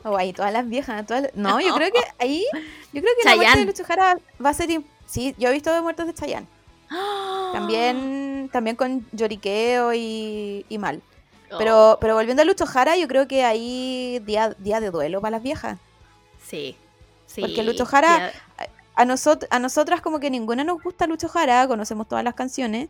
O 0.05 0.17
ahí 0.17 0.33
todas 0.33 0.53
las 0.53 0.67
viejas, 0.69 1.07
todas 1.07 1.25
las- 1.25 1.35
No, 1.35 1.61
yo 1.61 1.75
creo 1.75 1.91
que 1.93 2.01
ahí, 2.19 2.45
yo 2.93 3.03
creo 3.03 3.13
que 3.21 3.29
la 3.29 3.37
muerte 3.37 3.45
de 3.45 3.47
Chayanne. 3.53 3.67
Lucho 3.67 3.85
Jara 3.85 4.19
va 4.45 4.51
a 4.51 4.55
ser, 4.55 4.81
sí, 5.07 5.35
yo 5.39 5.49
he 5.51 5.53
visto 5.53 5.73
de 5.73 5.83
muertos 5.83 6.07
de 6.07 6.15
Chayanne. 6.15 6.47
También, 7.53 8.49
también 8.53 8.77
con 8.77 9.07
lloriqueo 9.13 9.93
y, 9.95 10.65
y 10.69 10.79
mal. 10.79 11.03
Oh, 11.53 11.59
Pero, 11.59 11.99
pero 12.01 12.15
volviendo 12.15 12.43
a 12.43 12.45
Lucho 12.45 12.67
Jara, 12.67 12.97
yo 12.97 13.09
creo 13.09 13.27
que 13.27 13.45
ahí 13.45 14.21
día, 14.25 14.55
día 14.59 14.81
de 14.81 14.91
duelo 14.91 15.21
para 15.21 15.33
las 15.33 15.43
viejas. 15.43 15.79
Sí. 16.47 16.77
sí. 17.27 17.41
Porque 17.41 17.63
Lucho 17.63 17.85
Jara- 17.87 18.33
A, 18.95 19.05
nosot 19.05 19.47
a 19.51 19.59
nosotras 19.59 20.01
como 20.01 20.21
que 20.21 20.31
ninguna 20.31 20.63
nos 20.65 20.83
gusta 20.83 21.07
Lucho 21.07 21.29
Jara, 21.29 21.67
conocemos 21.67 22.07
todas 22.09 22.23
las 22.25 22.35
canciones. 22.35 22.89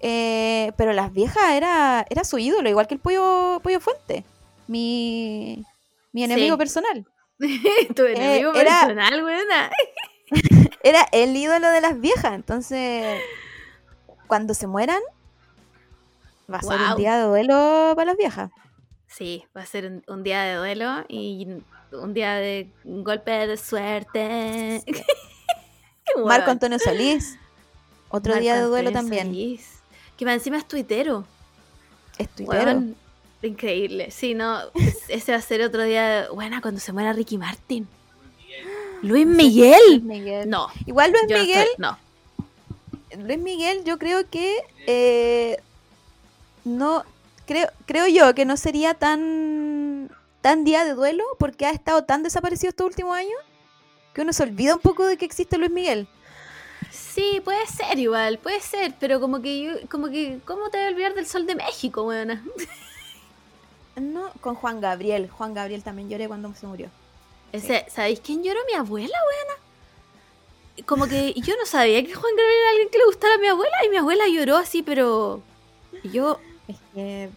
eh, 0.00 0.72
pero 0.76 0.92
las 0.92 1.12
viejas 1.12 1.52
era, 1.52 2.04
era 2.10 2.24
su 2.24 2.38
ídolo, 2.38 2.68
igual 2.68 2.86
que 2.86 2.94
el 2.94 3.00
Pollo, 3.00 3.58
Pollo 3.62 3.80
Fuente. 3.80 4.24
Mi, 4.66 5.64
mi 6.12 6.24
enemigo 6.24 6.54
Sí. 6.56 6.58
personal. 6.58 7.06
tu 7.96 8.02
enemigo 8.04 8.54
Eh, 8.54 8.60
era- 8.60 8.80
personal, 8.80 9.22
buena. 9.22 9.70
Era 10.82 11.06
el 11.12 11.34
ídolo 11.36 11.68
de 11.70 11.80
las 11.80 11.98
viejas. 11.98 12.34
Entonces, 12.34 13.18
cuando 14.26 14.52
se 14.52 14.66
mueran, 14.66 15.00
va 16.52 16.58
a 16.58 16.62
ser 16.62 16.80
un 16.90 16.96
día 16.96 17.16
de 17.18 17.24
duelo 17.24 17.92
para 17.96 18.06
las 18.06 18.16
viejas. 18.16 18.50
Sí, 19.06 19.44
va 19.56 19.62
a 19.62 19.66
ser 19.66 19.86
un, 19.86 20.02
un 20.08 20.22
día 20.22 20.42
de 20.42 20.54
duelo 20.56 21.04
y 21.08 21.46
un 21.92 22.14
día 22.14 22.34
de 22.34 22.68
golpe 22.84 23.30
de 23.46 23.56
suerte. 23.56 24.82
Marco. 26.24 26.50
Antonio 26.50 26.78
Solís, 26.78 27.38
otro 28.08 28.32
Marco 28.32 28.42
día 28.42 28.56
de 28.56 28.62
duelo 28.62 28.88
Antonio 28.88 28.92
también. 28.92 29.26
Solís, 29.28 29.68
Que 30.16 30.24
más 30.24 30.34
encima 30.34 30.58
es 30.58 30.66
tuitero. 30.68 31.24
Es 32.18 32.28
tuitero. 32.28 32.82
Increíble. 33.42 34.10
Sí, 34.10 34.34
no, 34.34 34.58
es- 34.74 35.04
ese 35.08 35.32
va 35.32 35.38
a 35.38 35.42
ser 35.42 35.62
otro 35.62 35.82
día. 35.82 36.22
de- 36.22 36.28
Buena, 36.30 36.60
cuando 36.60 36.80
se 36.80 36.92
muera 36.92 37.12
Ricky 37.12 37.36
Martin. 37.38 37.86
Luis 39.02 39.24
Luis 39.24 39.26
Miguel. 39.26 40.02
Miguel. 40.02 40.48
No, 40.48 40.68
Igual 40.86 41.10
Luis 41.10 41.22
no 41.28 41.38
Miguel, 41.40 41.66
estoy- 41.68 41.74
no. 41.78 41.98
Luis 43.24 43.38
Miguel, 43.38 43.84
yo 43.84 43.98
creo 43.98 44.28
que 44.30 44.56
eh, 44.86 45.58
no 46.64 47.04
creo 47.46 47.68
creo 47.86 48.06
yo 48.06 48.34
que 48.34 48.44
no 48.44 48.56
sería 48.56 48.94
tan 48.94 50.10
tan 50.40 50.64
día 50.64 50.84
de 50.84 50.94
duelo 50.94 51.24
porque 51.38 51.66
ha 51.66 51.70
estado 51.70 52.04
tan 52.04 52.22
desaparecido 52.22 52.70
estos 52.70 52.86
últimos 52.86 53.16
años 53.16 53.38
que 54.12 54.22
uno 54.22 54.32
se 54.32 54.42
olvida 54.42 54.74
un 54.74 54.80
poco 54.80 55.06
de 55.06 55.16
que 55.16 55.24
existe 55.24 55.58
Luis 55.58 55.70
Miguel. 55.70 56.08
Sí, 56.90 57.40
puede 57.44 57.66
ser 57.66 57.98
igual, 57.98 58.38
puede 58.38 58.60
ser, 58.60 58.94
pero 59.00 59.20
como 59.20 59.42
que 59.42 59.62
yo, 59.62 59.72
como 59.90 60.08
que, 60.08 60.38
¿cómo 60.44 60.70
te 60.70 60.78
voy 60.78 60.86
a 60.86 60.90
olvidar 60.90 61.14
del 61.14 61.26
sol 61.26 61.46
de 61.46 61.54
México, 61.54 62.02
weona? 62.04 62.44
No, 63.96 64.32
con 64.40 64.56
Juan 64.56 64.80
Gabriel. 64.80 65.30
Juan 65.30 65.54
Gabriel 65.54 65.84
también 65.84 66.08
lloré 66.08 66.26
cuando 66.26 66.52
se 66.54 66.66
murió. 66.66 66.90
Ese, 67.52 67.86
¿Sabéis 67.88 68.18
quién 68.18 68.42
lloró? 68.42 68.58
Mi 68.66 68.74
abuela, 68.74 69.16
weona. 69.16 70.84
Como 70.84 71.06
que 71.06 71.32
yo 71.34 71.54
no 71.56 71.64
sabía 71.64 72.04
que 72.04 72.12
Juan 72.12 72.32
Gabriel 72.34 72.60
era 72.60 72.70
alguien 72.70 72.88
que 72.88 72.98
le 72.98 73.04
gustara 73.04 73.34
a 73.34 73.38
mi 73.38 73.46
abuela 73.46 73.76
y 73.86 73.90
mi 73.90 73.96
abuela 73.96 74.24
lloró 74.26 74.56
así, 74.56 74.82
pero 74.82 75.42
y 76.02 76.10
yo, 76.10 76.40
Es 76.68 76.76
que 76.94 77.30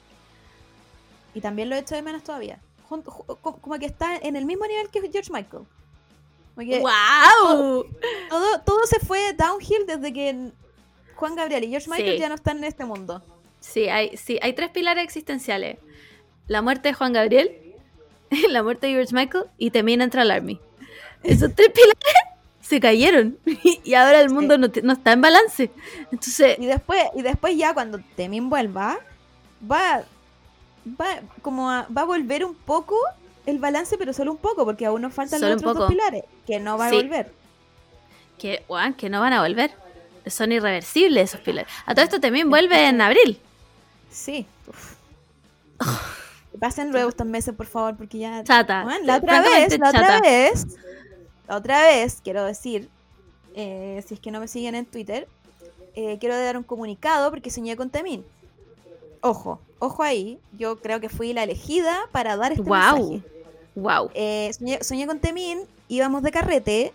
y 1.34 1.41
también 1.41 1.70
lo 1.70 1.76
he 1.76 1.80
hecho 1.80 1.94
de 1.94 2.02
menos 2.02 2.24
todavía. 2.24 2.60
Como 2.88 3.78
que 3.80 3.86
está 3.86 4.16
en 4.18 4.36
el 4.36 4.45
mismo 4.45 4.66
nivel 4.66 4.90
que 4.90 5.02
George 5.12 5.32
Michael. 5.32 5.64
¡wow! 6.56 7.86
todo, 8.30 8.62
todo 8.66 8.88
se 8.88 8.99
fue 8.99 9.34
downhill 9.34 9.86
desde 9.86 10.12
que 10.12 10.52
Juan 11.16 11.36
Gabriel 11.36 11.66
y 11.66 11.70
George 11.70 11.90
Michael 11.90 12.14
Sí. 12.14 12.20
ya 12.20 12.30
no 12.30 12.36
están 12.36 12.58
en 12.58 12.64
este 12.64 12.86
mundo. 12.86 13.22
Sí, 13.60 13.88
hay, 13.88 14.18
sí, 14.18 14.40
hay 14.41 14.54
tres 14.54 14.70
pilares 14.72 15.04
existenciales. 15.04 15.78
La 16.48 16.64
muerte 16.64 16.90
de 16.90 16.94
Juan 16.95 17.14
Gabriel, 17.14 17.76
la 18.49 18.64
muerte 18.64 18.88
de 18.88 18.94
George 18.94 19.14
Michael 19.14 19.45
y 19.60 19.70
Temina 19.70 20.04
entra 20.06 20.24
al 20.24 20.32
Army. 20.32 20.60
Esos 21.22 21.54
tres 21.54 21.70
pilares 21.70 21.98
se 22.62 22.80
cayeron 22.80 23.38
y 23.84 23.94
ahora 23.94 24.22
el 24.22 24.30
mundo 24.32 24.58
no, 24.58 24.70
no 24.82 24.94
está 24.94 25.12
en 25.12 25.22
balance. 25.22 25.70
Entonces, 26.12 26.58
Y 26.58 26.66
después, 26.66 27.04
y 27.16 27.22
después 27.22 27.56
ya 27.56 27.76
cuando 27.76 27.99
Temin 28.16 28.49
vuelva, 28.49 28.98
va, 29.60 30.04
va 31.00 31.08
como 31.42 31.70
a, 31.70 31.88
va 31.96 32.02
a 32.02 32.06
volver 32.06 32.46
un 32.46 32.56
poco 32.56 32.96
el 33.46 33.60
balance, 33.60 33.98
pero 33.98 34.14
solo 34.14 34.32
un 34.32 34.38
poco, 34.38 34.66
porque 34.66 34.86
aún 34.86 35.02
nos 35.02 35.14
faltan 35.14 35.40
Solo 35.40 35.54
los 35.54 35.62
otros 35.62 35.78
dos 35.78 35.90
pilares, 35.90 36.24
que 36.46 36.60
no 36.60 36.78
va 36.78 36.88
a 36.88 36.92
volver. 36.92 37.32
Que, 38.38 38.64
que 38.98 39.10
no 39.10 39.22
van 39.22 39.34
a 39.34 39.42
volver. 39.42 39.72
Son 40.26 40.52
irreversibles 40.52 41.32
esos 41.32 41.42
pilares. 41.42 41.72
A 41.86 41.96
todo 41.96 42.04
esto 42.04 42.20
también 42.20 42.50
vuelve 42.50 42.88
en 42.88 43.00
abril. 43.00 43.40
Sí. 44.12 44.46
Pasen 46.60 46.92
luego 46.92 47.10
estos 47.10 47.26
meses, 47.28 47.56
por 47.56 47.68
favor, 47.68 47.96
porque 47.96 48.18
ya... 48.18 48.44
Chata. 48.44 48.84
Bueno, 48.84 49.06
la 49.06 49.18
otra 49.18 49.42
vez, 49.42 49.80
la 49.80 49.90
otra 49.90 50.22
vez, 50.22 50.66
la 51.48 51.56
otra 51.56 51.82
vez, 51.84 52.20
quiero 52.24 52.44
decir, 52.44 52.90
eh, 53.56 54.04
si 54.06 54.16
es 54.16 54.20
que 54.20 54.32
no 54.32 54.40
me 54.40 54.48
siguen 54.48 54.76
en 54.76 54.86
Twitter, 54.86 55.28
eh, 55.96 56.18
quiero 56.20 56.38
dar 56.38 56.58
un 56.58 56.64
comunicado 56.64 57.30
porque 57.30 57.50
soñé 57.50 57.78
con 57.78 57.90
Temín. 57.90 58.26
Ojo, 59.22 59.60
ojo 59.80 60.03
ahí, 60.03 60.39
yo 60.57 60.77
creo 60.80 60.99
que 60.99 61.10
fui 61.10 61.34
la 61.34 61.44
elegida 61.44 61.98
para 62.11 62.38
dar 62.38 62.52
este 62.52 62.64
Wow. 62.64 62.76
mensaje. 63.10 63.22
Wow. 63.76 64.10
Eh, 64.14 64.52
soñé, 64.57 64.84
soñé 64.84 65.06
con 65.07 65.19
Temín, 65.19 65.60
íbamos 65.88 66.23
de 66.23 66.31
carrete. 66.31 66.94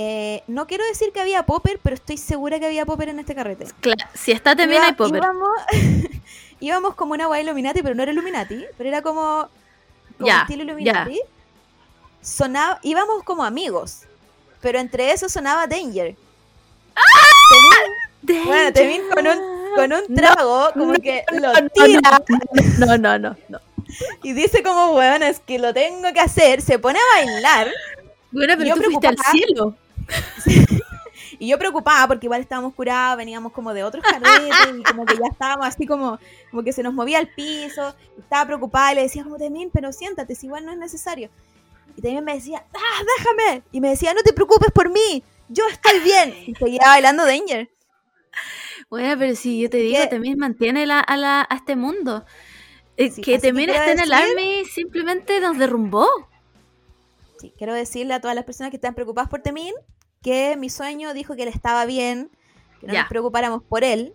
eh, 0.00 0.44
no 0.46 0.68
quiero 0.68 0.84
decir 0.86 1.10
que 1.12 1.20
había 1.20 1.42
popper, 1.44 1.80
pero 1.82 1.94
estoy 1.96 2.18
segura 2.18 2.60
que 2.60 2.66
había 2.66 2.86
popper 2.86 3.08
en 3.08 3.18
este 3.18 3.34
carrete. 3.34 3.64
Cla- 3.82 4.08
si 4.14 4.30
está 4.30 4.52
Iba- 4.52 4.86
hay 4.86 4.92
popper. 4.92 5.16
Íbamos, 5.22 5.50
íbamos 6.60 6.94
como 6.94 7.14
una 7.14 7.26
guay 7.26 7.42
Illuminati, 7.42 7.82
pero 7.82 7.96
no 7.96 8.02
era 8.04 8.12
Illuminati, 8.12 8.64
pero 8.76 8.88
era 8.88 9.02
como, 9.02 9.48
como 10.16 10.28
Ya, 10.28 10.42
estilo 10.42 10.62
Illuminati. 10.62 11.20
Sonaba, 12.22 12.78
íbamos 12.82 13.24
como 13.24 13.42
amigos, 13.44 14.02
pero 14.60 14.78
entre 14.78 15.10
eso 15.12 15.28
sonaba 15.28 15.66
Danger. 15.66 16.14
Temín- 18.24 18.44
bueno, 18.44 18.72
Temín 18.72 19.02
con 19.12 19.26
un, 19.26 19.38
con 19.74 19.92
un 19.92 20.14
trago, 20.14 20.70
como 20.74 20.92
que 20.94 21.24
lo 21.32 21.52
tira 21.70 22.22
No, 22.78 22.98
no, 22.98 23.18
no, 23.18 23.36
no. 23.48 23.60
y 24.22 24.32
dice 24.32 24.62
como, 24.62 24.94
weón, 24.94 25.22
es 25.22 25.40
que 25.40 25.58
lo 25.58 25.72
tengo 25.72 26.12
que 26.12 26.20
hacer, 26.20 26.62
se 26.62 26.78
pone 26.78 26.98
a 26.98 27.16
bailar. 27.16 27.68
Bueno, 28.30 28.54
pero 28.56 28.68
Yo 28.68 28.74
tú 28.76 28.82
fuiste 28.82 29.08
al 29.08 29.16
cielo. 29.32 29.74
Y 31.40 31.48
yo 31.48 31.58
preocupada 31.58 32.08
porque 32.08 32.26
igual 32.26 32.40
estábamos 32.40 32.74
curados, 32.74 33.16
veníamos 33.16 33.52
como 33.52 33.72
de 33.72 33.84
otros 33.84 34.02
carretes 34.02 34.74
y 34.76 34.82
como 34.82 35.06
que 35.06 35.14
ya 35.14 35.28
estábamos 35.30 35.66
así 35.66 35.86
como, 35.86 36.18
como 36.50 36.64
que 36.64 36.72
se 36.72 36.82
nos 36.82 36.92
movía 36.92 37.20
el 37.20 37.28
piso. 37.28 37.94
Estaba 38.18 38.46
preocupada 38.46 38.92
y 38.92 38.94
le 38.96 39.02
decía 39.02 39.22
como, 39.22 39.36
Temín, 39.36 39.70
pero 39.72 39.92
siéntate, 39.92 40.34
si 40.34 40.46
igual 40.46 40.64
no 40.64 40.72
es 40.72 40.78
necesario. 40.78 41.30
Y 41.96 42.02
también 42.02 42.24
me 42.24 42.34
decía, 42.34 42.64
ah, 42.74 43.02
déjame. 43.18 43.62
Y 43.70 43.80
me 43.80 43.90
decía, 43.90 44.14
no 44.14 44.22
te 44.22 44.32
preocupes 44.32 44.70
por 44.72 44.90
mí, 44.90 45.22
yo 45.48 45.66
estoy 45.68 46.00
bien. 46.00 46.34
Y 46.46 46.54
seguía 46.54 46.82
bailando 46.84 47.24
Danger. 47.24 47.68
Bueno, 48.90 49.16
pero 49.18 49.34
si 49.36 49.60
yo 49.60 49.68
te 49.70 49.78
digo, 49.78 49.98
también 50.08 50.38
mantiene 50.38 50.86
la, 50.86 51.00
a, 51.00 51.16
la, 51.16 51.46
a 51.48 51.54
este 51.56 51.76
mundo. 51.76 52.24
Eh, 52.96 53.10
Sí, 53.10 53.22
que 53.22 53.38
también 53.38 53.70
esté 53.70 53.92
en 53.92 54.00
el 54.00 54.12
Army 54.12 54.64
simplemente 54.64 55.40
nos 55.40 55.56
derrumbó. 55.58 56.08
Sí, 57.38 57.52
quiero 57.56 57.74
decirle 57.74 58.14
a 58.14 58.20
todas 58.20 58.34
las 58.34 58.44
personas 58.44 58.70
que 58.70 58.76
están 58.76 58.94
preocupadas 58.94 59.30
por 59.30 59.40
Temín 59.40 59.74
que 60.22 60.56
mi 60.56 60.70
sueño 60.70 61.14
dijo 61.14 61.36
que 61.36 61.42
él 61.44 61.48
estaba 61.48 61.84
bien, 61.86 62.30
que 62.80 62.88
no 62.88 62.94
nos 62.94 63.08
preocupáramos 63.08 63.62
por 63.62 63.84
él, 63.84 64.14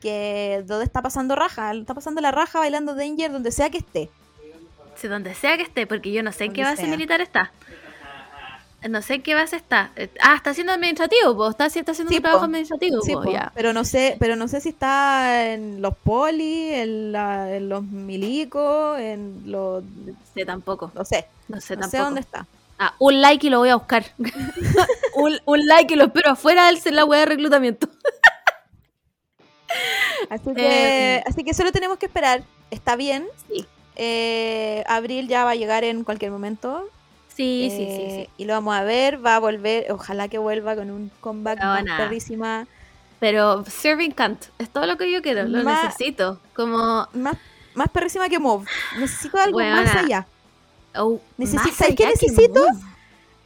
que 0.00 0.62
donde 0.66 0.84
está 0.84 1.02
pasando 1.02 1.34
raja, 1.34 1.72
está 1.72 1.94
pasando 1.94 2.20
la 2.20 2.30
raja 2.30 2.60
bailando 2.60 2.94
Danger 2.94 3.32
donde 3.32 3.50
sea 3.52 3.70
que 3.70 3.78
esté. 3.78 4.10
Sí, 4.94 5.08
donde 5.08 5.34
sea 5.34 5.56
que 5.56 5.64
esté, 5.64 5.86
porque 5.86 6.12
yo 6.12 6.22
no 6.22 6.30
sé 6.30 6.44
en 6.44 6.52
qué 6.52 6.62
base 6.62 6.82
sea. 6.82 6.90
militar 6.90 7.20
está. 7.20 7.52
No 8.88 9.02
sé 9.02 9.14
en 9.14 9.22
qué 9.22 9.34
base 9.34 9.56
está. 9.56 9.90
Eh, 9.96 10.08
Ah, 10.22 10.34
está 10.36 10.50
haciendo 10.50 10.72
administrativo, 10.72 11.36
pues. 11.36 11.50
Está, 11.50 11.66
está 11.66 11.92
haciendo 11.92 12.10
Sí, 12.10 12.16
un 12.16 12.22
trabajo 12.22 12.40
po. 12.40 12.44
administrativo, 12.46 13.02
Sí, 13.02 13.12
po, 13.12 13.22
po, 13.22 13.32
ya. 13.32 13.52
pero 13.54 13.72
no 13.74 13.84
sé, 13.84 14.16
pero 14.18 14.36
no 14.36 14.48
sé 14.48 14.60
si 14.60 14.70
está 14.70 15.52
en 15.52 15.82
los 15.82 15.94
poli, 15.98 16.72
en, 16.74 17.12
la- 17.12 17.54
en 17.54 17.68
los 17.68 17.82
milicos, 17.82 18.98
en 18.98 19.42
los 19.46 19.84
No 19.84 20.14
sé 20.34 20.44
tampoco. 20.46 20.90
no 20.94 21.04
sé, 21.04 21.26
No 21.48 21.60
sé 21.60 21.76
no 21.76 21.88
sé 21.88 21.98
dónde 21.98 22.20
está. 22.20 22.46
Ah, 22.78 22.94
un 22.98 23.20
like 23.20 23.46
y 23.46 23.50
lo 23.50 23.58
voy 23.58 23.68
a 23.68 23.76
buscar. 23.76 24.06
un, 25.14 25.38
un 25.44 25.66
like 25.66 25.92
y 25.92 25.96
lo 25.98 26.04
espero 26.04 26.30
afuera 26.30 26.66
del 26.66 26.80
la 26.94 27.04
web 27.04 27.20
de 27.20 27.26
reclutamiento. 27.26 27.88
Así 30.30 30.54
que, 30.54 31.16
Eh, 31.16 31.24
así 31.26 31.44
que 31.44 31.54
solo 31.54 31.72
tenemos 31.72 31.98
que 31.98 32.06
esperar. 32.06 32.42
Está 32.70 32.96
bien. 32.96 33.26
Sí. 33.48 33.66
Eh, 33.96 34.82
abril 34.86 35.28
ya 35.28 35.44
va 35.44 35.50
a 35.50 35.54
llegar 35.56 35.84
en 35.84 36.04
cualquier 36.04 36.30
momento. 36.30 36.88
Sí, 37.40 37.68
sí, 37.70 37.76
sí, 37.76 37.82
Eh, 37.82 38.26
sí. 38.26 38.42
Y 38.42 38.44
lo 38.44 38.52
vamos 38.52 38.74
a 38.76 38.82
ver, 38.82 39.24
va 39.24 39.36
a 39.36 39.38
volver, 39.38 39.90
ojalá 39.90 40.28
que 40.28 40.36
vuelva 40.36 40.76
con 40.76 40.90
un 40.90 41.10
comeback 41.20 41.58
No, 41.58 42.36
más 42.36 42.68
Pero 43.18 43.64
serving 43.64 44.12
can't. 44.12 44.44
Es 44.58 44.68
todo 44.68 44.84
lo 44.86 44.98
que 44.98 45.10
yo 45.10 45.22
quiero. 45.22 45.44
Lo 45.44 45.62
necesito. 45.62 46.38
Como. 46.54 47.08
más, 47.14 47.36
más 47.74 47.88
perrísima 47.88 48.28
que 48.28 48.38
Move. 48.38 48.66
Necesito 48.98 49.38
algo 49.38 49.58
más 49.58 49.94
allá. 49.94 50.26
Oh, 50.96 51.18
Necesi- 51.38 51.54
más 51.54 51.74
¿sabes 51.74 51.96
qué 51.96 52.06
necesito? 52.06 52.62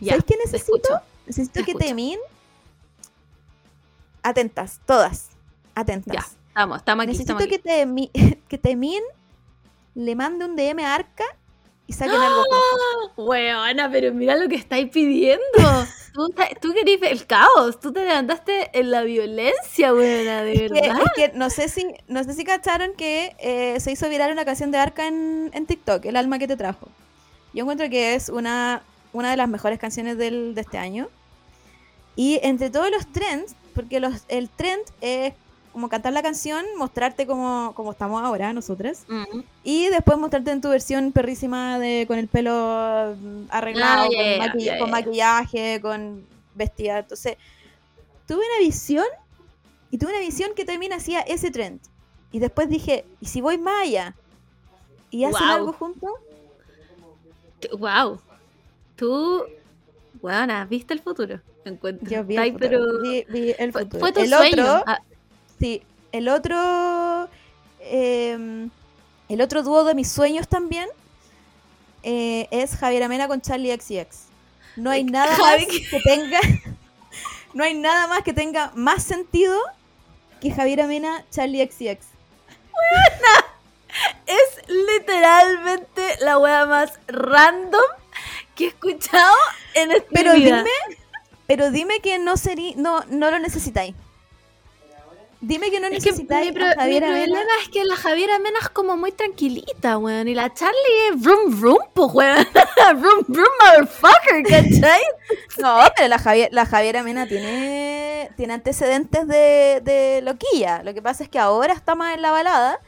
Ya, 0.00 0.12
¿Sabes 0.12 0.24
qué 0.24 0.36
necesito? 0.44 1.00
Necesito 1.26 1.52
Te 1.52 1.64
que 1.64 1.70
escucho. 1.72 1.86
Temin. 1.86 2.18
Atentas, 4.22 4.80
todas. 4.86 5.28
Atentas. 5.74 6.14
Ya, 6.14 6.26
estamos, 6.48 6.78
estamos 6.78 7.02
aquí. 7.04 7.12
Necesito 7.12 7.38
Estamos 7.38 7.58
aquí. 7.58 8.10
que, 8.12 8.38
que 8.48 8.58
Temin 8.58 9.02
le 9.94 10.16
mande 10.16 10.44
un 10.44 10.56
DM 10.56 10.80
a 10.84 10.94
Arca 10.94 11.24
y 11.86 11.92
saquen 11.92 12.14
algo 12.20 12.42
juntos. 12.44 13.12
Weona, 13.16 13.90
pero 13.90 14.12
mira 14.12 14.36
lo 14.36 14.48
que 14.48 14.56
estáis 14.56 14.90
pidiendo. 14.90 15.42
tú, 16.14 16.32
tú 16.60 16.72
querés 16.72 17.00
el 17.02 17.26
caos. 17.26 17.78
Tú 17.80 17.92
te 17.92 18.04
levantaste 18.04 18.70
en 18.78 18.90
la 18.90 19.02
violencia, 19.02 19.92
weona, 19.92 20.42
de 20.42 20.52
Es 20.52 20.72
que, 20.72 20.80
verdad. 20.80 21.02
es 21.04 21.12
que 21.14 21.38
no 21.38 21.50
sé 21.50 21.68
si 21.68 21.86
no 22.08 22.24
sé 22.24 22.32
si 22.34 22.44
cacharon 22.44 22.94
que 22.94 23.36
eh, 23.38 23.78
se 23.80 23.92
hizo 23.92 24.08
viral 24.08 24.32
una 24.32 24.44
canción 24.44 24.70
de 24.70 24.78
Arca 24.78 25.06
en, 25.06 25.50
en 25.52 25.66
TikTok, 25.66 26.04
El 26.06 26.16
alma 26.16 26.38
que 26.38 26.48
te 26.48 26.56
trajo. 26.56 26.88
Yo 27.52 27.62
encuentro 27.62 27.88
que 27.90 28.14
es 28.14 28.30
una, 28.30 28.82
una 29.12 29.30
de 29.30 29.36
las 29.36 29.48
mejores 29.48 29.78
canciones 29.78 30.16
del, 30.18 30.54
de 30.54 30.62
este 30.62 30.78
año. 30.78 31.08
Y 32.16 32.40
entre 32.42 32.70
todos 32.70 32.90
los 32.90 33.06
trends, 33.12 33.54
porque 33.74 34.00
los, 34.00 34.22
el 34.28 34.48
trend 34.48 34.82
es 35.00 35.34
como 35.74 35.90
cantar 35.90 36.14
la 36.14 36.22
canción, 36.22 36.64
mostrarte 36.78 37.26
como, 37.26 37.72
como 37.74 37.90
estamos 37.92 38.22
ahora 38.22 38.52
nosotras, 38.54 39.04
Mm. 39.08 39.40
y 39.64 39.88
después 39.88 40.16
mostrarte 40.16 40.50
en 40.52 40.60
tu 40.62 40.70
versión 40.70 41.12
perrísima 41.12 41.78
de 41.78 42.06
con 42.08 42.18
el 42.18 42.28
pelo 42.28 43.14
mm, 43.20 43.42
arreglado, 43.50 44.04
Ah, 44.04 44.08
con, 44.48 44.62
maqui- 44.62 44.88
maquillaje, 44.90 45.80
con 45.82 46.24
vestida. 46.54 47.00
Entonces, 47.00 47.36
tuve 48.26 48.38
una 48.38 48.64
visión 48.66 49.04
y 49.90 49.98
tuve 49.98 50.10
una 50.12 50.20
visión 50.20 50.52
que 50.56 50.64
también 50.64 50.92
hacía 50.94 51.20
ese 51.20 51.50
trend. 51.50 51.80
Y 52.32 52.38
después 52.38 52.68
dije, 52.70 53.04
¿y 53.20 53.26
si 53.26 53.40
voy 53.42 53.58
más 53.58 53.82
allá? 53.82 54.14
¿Y 55.10 55.24
hacen 55.24 55.46
algo 55.46 55.72
juntos? 55.72 56.10
Wow. 57.78 58.20
Tú, 58.96 59.42
weona, 60.20 60.64
viste 60.66 60.94
el 60.94 61.00
futuro. 61.00 61.40
Encuentro. 61.64 62.08
Yo 62.10 62.24
vi 62.24 62.36
el 62.36 62.52
futuro. 62.52 62.58
pero 62.70 63.00
vi, 63.02 63.24
vi 63.28 63.54
el 63.58 63.72
fue, 63.72 63.82
futuro. 63.82 64.00
fue 64.00 64.12
tu 64.12 64.20
el 64.20 64.28
sueño. 64.28 64.62
otro, 64.62 64.82
Ah, 64.86 64.98
sí, 65.64 65.82
el 66.12 66.28
otro, 66.28 67.26
eh, 67.80 68.68
el 69.30 69.40
otro 69.40 69.62
dúo 69.62 69.84
de 69.84 69.94
mis 69.94 70.12
sueños 70.12 70.46
también 70.46 70.90
eh, 72.02 72.48
es 72.50 72.76
Javier 72.76 73.04
Amena 73.04 73.28
con 73.28 73.40
Charlie 73.40 73.74
XCX. 73.74 74.26
No 74.76 74.90
hay 74.90 75.04
nada 75.04 75.38
más 75.38 75.64
que 75.64 76.00
tenga, 76.04 76.40
no 77.54 77.64
hay 77.64 77.72
nada 77.72 78.08
más 78.08 78.22
que 78.24 78.34
tenga 78.34 78.72
más 78.74 79.04
sentido 79.04 79.58
que 80.42 80.50
Javier 80.50 80.82
Amena, 80.82 81.24
Charlie 81.30 81.66
XCX. 81.66 82.08
es 84.26 84.68
literalmente 84.68 86.16
la 86.20 86.36
wea 86.36 86.66
más 86.66 86.92
random 87.06 87.80
que 88.54 88.64
he 88.66 88.68
escuchado 88.68 89.34
en 89.72 89.92
esta 89.92 90.10
Pero 90.12 90.34
vida. 90.34 90.58
dime, 90.58 90.98
pero 91.46 91.70
dime 91.70 92.00
que 92.00 92.18
no 92.18 92.36
sería, 92.36 92.74
no, 92.76 93.02
no 93.08 93.30
lo 93.30 93.38
necesitáis. 93.38 93.94
Dime 95.46 95.70
que 95.70 95.78
no 95.78 95.90
necesitáis 95.90 96.48
es 96.48 96.54
mi, 96.54 96.58
problema 96.58 97.50
es 97.60 97.68
que 97.68 97.84
la 97.84 97.96
Javiera 97.96 98.38
Mena 98.38 98.58
es 98.62 98.70
como 98.70 98.96
muy 98.96 99.12
tranquilita, 99.12 99.98
weón. 99.98 100.26
Y 100.26 100.34
la 100.34 100.52
Charlie 100.54 101.08
es 101.10 101.20
vroom 101.20 101.60
vroom, 101.60 101.78
po, 101.92 102.06
weón. 102.06 102.46
vroom 102.96 103.24
vroom, 103.28 103.48
motherfucker, 103.60 104.42
¿cachai? 104.42 105.02
no, 105.58 105.80
pero 105.94 106.08
la, 106.08 106.66
Javiera 106.66 107.02
Mena 107.02 107.26
tiene, 107.26 108.30
tiene 108.36 108.54
antecedentes 108.54 109.28
de, 109.28 109.82
de, 109.84 110.22
loquilla. 110.22 110.82
Lo 110.82 110.94
que 110.94 111.02
pasa 111.02 111.24
es 111.24 111.28
que 111.28 111.38
ahora 111.38 111.74
está 111.74 111.94
más 111.94 112.14
en 112.14 112.22
la 112.22 112.30
balada, 112.30 112.80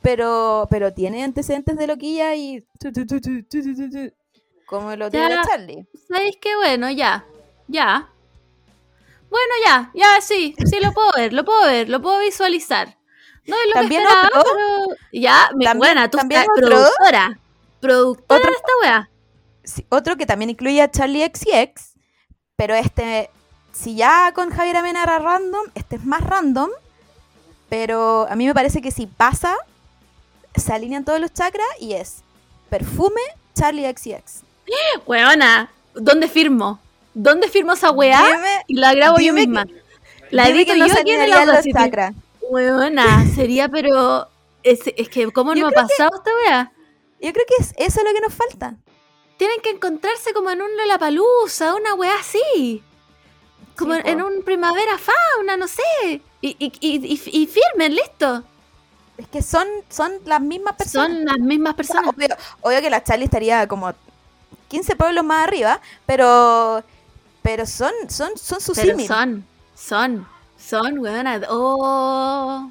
pero, 0.00 0.68
pero 0.70 0.92
tiene 0.92 1.24
antecedentes 1.24 1.76
de 1.76 1.86
loquilla 1.88 2.34
y... 2.36 2.64
Como 4.66 4.94
lo 4.96 5.10
tiene 5.10 5.34
la 5.34 5.42
Charlie. 5.42 5.86
¿Sabéis 6.08 6.36
qué? 6.40 6.54
Bueno, 6.56 6.90
ya, 6.90 7.26
ya. 7.66 8.13
Bueno, 9.30 9.54
ya. 9.64 9.90
Ya, 9.94 10.20
sí. 10.20 10.54
Sí, 10.64 10.78
lo 10.80 10.92
puedo 10.92 11.10
ver. 11.16 11.32
Lo 11.32 11.44
puedo 11.44 11.62
ver. 11.66 11.88
Lo 11.88 12.00
puedo 12.00 12.18
visualizar. 12.20 12.96
No 13.46 13.56
es 13.56 13.66
lo 13.66 13.72
También 13.74 14.02
que 14.02 14.08
esperaba, 14.08 14.40
otro- 14.40 14.52
pero... 14.54 14.96
Ya, 15.12 15.50
buena. 15.76 16.10
Tú 16.10 16.18
también 16.18 16.40
estás 16.42 16.56
otro- 16.56 16.68
productora. 16.68 17.38
Productora 17.80 18.38
Otro- 18.40 18.50
de 18.50 18.56
esta 18.56 18.72
wea. 18.82 19.10
Sí, 19.64 19.86
otro 19.90 20.16
que 20.16 20.26
también 20.26 20.50
incluye 20.50 20.80
a 20.82 20.90
Charlie 20.90 21.24
XCX, 21.24 21.94
pero 22.56 22.74
este, 22.74 23.30
si 23.72 23.94
ya 23.96 24.32
con 24.34 24.50
Javiera 24.50 24.82
Mena 24.82 25.02
era 25.02 25.18
random, 25.18 25.64
este 25.74 25.96
es 25.96 26.04
más 26.04 26.20
random, 26.22 26.68
pero 27.68 28.26
a 28.30 28.36
mí 28.36 28.46
me 28.46 28.54
parece 28.54 28.80
que 28.82 28.90
si 28.90 29.06
pasa, 29.06 29.54
se 30.54 30.72
alinean 30.72 31.04
todos 31.04 31.18
los 31.20 31.32
chakras 31.32 31.66
y 31.80 31.94
es 31.94 32.22
perfume 32.70 33.20
Charlie 33.54 33.90
XCX. 33.90 34.42
Weona, 35.06 35.70
¿dónde 35.94 36.28
firmo? 36.28 36.78
¿Dónde 37.14 37.48
firmo 37.48 37.72
esa 37.72 37.90
weá? 37.90 38.22
Dime- 38.22 38.64
Y 38.66 38.74
la 38.74 38.94
grabo 38.94 39.18
yo 39.18 39.34
que- 39.34 39.40
misma. 39.40 39.66
La 40.30 40.48
edito 40.48 40.72
que 40.72 40.78
no 40.78 40.86
yo 40.88 40.94
aquí 40.94 41.10
en 41.12 41.20
el. 41.22 42.14
Weona, 42.50 43.24
sería 43.34 43.68
pero... 43.68 44.28
Es, 44.62 44.80
es 44.96 45.08
que, 45.08 45.30
¿cómo 45.30 45.54
Yo 45.54 45.62
no 45.62 45.68
ha 45.68 45.72
pasado 45.72 46.10
esta 46.16 46.30
weá? 46.44 46.72
Yo 47.20 47.32
creo 47.32 47.44
que 47.46 47.62
es, 47.62 47.72
eso 47.76 48.00
es 48.00 48.04
lo 48.06 48.12
que 48.14 48.20
nos 48.20 48.32
falta. 48.34 48.74
Tienen 49.36 49.60
que 49.62 49.70
encontrarse 49.70 50.32
como 50.32 50.50
en 50.50 50.60
un 50.62 50.76
Lollapalooza, 50.76 51.74
una 51.74 51.94
weá 51.94 52.14
así. 52.18 52.82
Como 53.76 53.94
Sí, 53.94 54.00
en 54.04 54.22
un 54.22 54.42
primavera 54.42 54.96
fauna, 54.98 55.56
no 55.56 55.68
sé. 55.68 55.82
Y, 56.40 56.56
y, 56.58 56.72
y, 56.80 56.96
y- 57.14 57.42
y 57.42 57.46
firmen, 57.46 57.94
listo. 57.94 58.42
Es 59.18 59.28
que 59.28 59.42
son, 59.42 59.66
son 59.90 60.12
las 60.24 60.40
mismas 60.40 60.76
personas. 60.76 61.08
Son 61.16 61.24
las 61.24 61.38
mismas 61.38 61.74
O 61.78 61.82
sea, 61.82 62.02
personas. 62.02 62.14
obvio, 62.14 62.28
obvio 62.62 62.80
que 62.80 62.90
la 62.90 63.02
Charlie 63.04 63.24
estaría 63.26 63.66
como 63.68 63.92
15 64.68 64.96
pueblos 64.96 65.24
más 65.24 65.46
arriba, 65.46 65.80
pero 66.06 66.82
pero 67.44 67.66
son 67.66 67.92
son 68.08 68.36
son 68.38 68.60
sus 68.60 68.76
Pero 68.76 68.92
símil. 68.92 69.06
son, 69.06 69.44
son, 69.76 70.26
son, 70.58 70.98
weona. 70.98 71.42
Oh. 71.50 72.70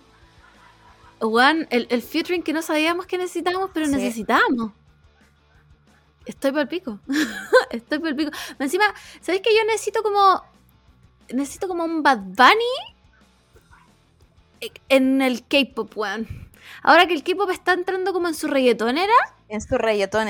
Weón, 1.21 1.67
el, 1.69 1.87
el 1.91 2.01
featuring 2.01 2.43
que 2.43 2.51
no 2.53 2.61
sabíamos 2.63 3.05
que 3.05 3.17
necesitábamos, 3.19 3.69
pero 3.73 3.85
Sí. 3.85 3.91
necesitábamos. 3.93 4.71
Estoy 6.25 6.51
por 6.51 6.61
el 6.61 6.67
pico. 6.67 6.99
Estoy 7.69 7.99
por 7.99 8.07
el 8.09 8.15
pico. 8.15 8.31
Encima, 8.59 8.85
¿sabéis 9.21 9.43
que 9.43 9.55
yo 9.55 9.63
necesito 9.65 10.01
como. 10.03 10.43
Necesito 11.31 11.67
como 11.67 11.85
un 11.85 12.01
Bad 12.03 12.19
Bunny 12.19 12.73
en 14.89 15.21
el 15.21 15.45
K-pop, 15.47 15.95
weón. 15.95 16.27
Ahora 16.81 17.05
que 17.07 17.13
el 17.13 17.23
K-pop 17.23 17.49
está 17.51 17.73
entrando 17.73 18.13
como 18.13 18.27
en 18.27 18.33
su 18.33 18.47
reggaetonera, 18.47 19.13
En 19.49 19.61
su 19.61 19.77
reggaetón 19.77 20.27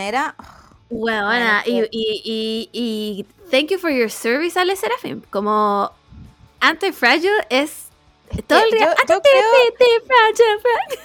era 1.08 1.28
Weona, 1.30 1.64
y, 1.66 1.72
Bueno, 1.74 1.88
y, 1.92 2.22
y, 2.24 2.70
y 2.74 3.26
thank 3.52 3.70
you 3.70 3.78
for 3.80 3.92
your 3.92 4.10
service, 4.12 4.60
Ale 4.60 4.76
Serafim. 4.76 5.22
Como 5.30 5.92
Anti-Fragile 6.60 7.46
es 7.50 7.88
todo 8.48 8.60
el 8.64 8.72
yo- 8.72 8.78
día. 8.78 8.96
yo 8.98 9.06
creo- 9.06 9.18
Anti-Fragile, 9.22 10.60
fra- 10.62 11.02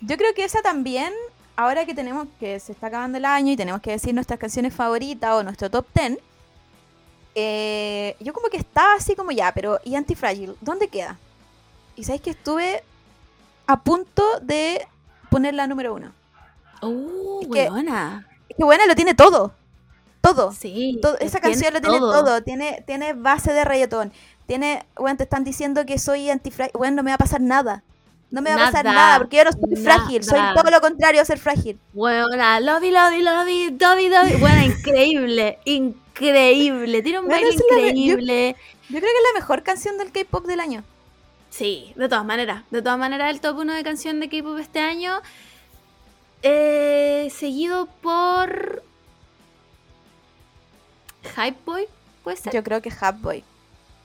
Yo 0.00 0.16
creo 0.16 0.34
que 0.34 0.44
esa 0.44 0.62
también, 0.62 1.12
ahora 1.56 1.86
que 1.86 1.94
tenemos 1.94 2.26
que 2.40 2.58
se 2.60 2.72
está 2.72 2.88
acabando 2.88 3.18
el 3.18 3.24
año 3.24 3.52
y 3.52 3.56
tenemos 3.56 3.80
que 3.80 3.92
decir 3.92 4.12
nuestras 4.14 4.38
canciones 4.40 4.74
favoritas 4.74 5.32
o 5.34 5.42
nuestro 5.44 5.70
top 5.70 5.86
10, 5.94 6.18
eh, 7.34 8.16
yo 8.20 8.32
como 8.32 8.48
que 8.48 8.56
estaba 8.58 8.94
así 8.94 9.14
como 9.14 9.30
ya, 9.30 9.52
pero 9.54 9.78
¿y 9.84 9.94
Antifragile? 9.94 10.54
¿Dónde 10.60 10.88
queda? 10.88 11.18
Y 11.96 12.04
sabéis 12.04 12.22
que 12.22 12.30
estuve 12.30 12.82
a 13.66 13.80
punto 13.80 14.22
de 14.40 14.86
poner 15.30 15.54
la 15.54 15.66
número 15.66 15.94
uno. 15.94 16.12
Uh, 16.82 17.42
Es 17.42 17.48
que- 17.48 17.70
weona. 17.70 18.26
Que 18.56 18.64
buena, 18.64 18.86
lo 18.86 18.94
tiene 18.94 19.14
todo. 19.14 19.52
Todo. 20.20 20.52
Sí. 20.52 20.98
Todo- 21.02 21.18
esa 21.18 21.40
tiene 21.40 21.54
canción 21.54 21.74
lo 21.74 21.80
tiene 21.80 21.98
todo. 21.98 22.42
Tiene, 22.42 22.84
tiene 22.86 23.12
base 23.14 23.52
de 23.52 23.64
reggaetón. 23.64 24.12
Tiene, 24.46 24.84
bueno, 24.96 25.16
te 25.16 25.24
están 25.24 25.44
diciendo 25.44 25.84
que 25.86 25.98
soy 25.98 26.30
antifrágil. 26.30 26.72
Bueno, 26.76 26.96
no 26.96 27.02
me 27.02 27.10
va 27.10 27.14
a 27.16 27.18
pasar 27.18 27.40
nada. 27.40 27.82
No 28.30 28.40
me 28.40 28.48
va 28.54 28.62
a 28.62 28.66
pasar 28.66 28.84
Nada, 28.86 29.18
porque 29.18 29.36
yo 29.36 29.44
no 29.44 29.52
soy 29.52 29.76
frágil. 29.76 30.24
Soy 30.24 30.40
todo 30.54 30.70
lo 30.70 30.80
contrario 30.80 31.20
a 31.20 31.24
ser 31.24 31.38
frágil. 31.38 31.78
Weona, 31.92 32.60
lobby, 32.60 32.90
lobby, 32.90 33.20
lobby, 33.20 33.70
dobby, 33.72 34.08
dobby. 34.08 34.36
Buena, 34.40 34.64
increíble, 34.64 35.58
increíble. 35.66 37.02
Tiene 37.02 37.20
un 37.20 37.26
Bueno, 37.26 37.42
baile 37.46 37.56
la- 37.70 37.76
yo- 37.80 37.86
increíble. 37.88 38.56
Yo 38.88 38.98
creo 38.98 39.00
que 39.00 39.06
es 39.18 39.32
la 39.34 39.38
mejor 39.40 39.62
canción 39.62 39.98
del 39.98 40.12
K-pop 40.12 40.46
del 40.46 40.60
año. 40.60 40.82
Sí, 41.50 41.92
de 41.96 42.08
todas 42.08 42.24
maneras. 42.24 42.62
De 42.70 42.80
todas 42.82 42.98
maneras, 42.98 43.30
el 43.30 43.40
top 43.40 43.58
1 43.58 43.74
de 43.74 43.82
canción 43.82 44.20
de 44.20 44.28
K-pop 44.28 44.58
este 44.58 44.80
año. 44.80 45.20
Eh, 46.42 47.28
seguido 47.34 47.86
por. 48.02 48.82
Hype 51.36 51.58
Boy, 51.64 51.86
¿puede 52.24 52.36
ser? 52.36 52.52
Yo 52.52 52.62
creo 52.62 52.82
que 52.82 52.90
Hot 52.90 53.20
Boy. 53.20 53.44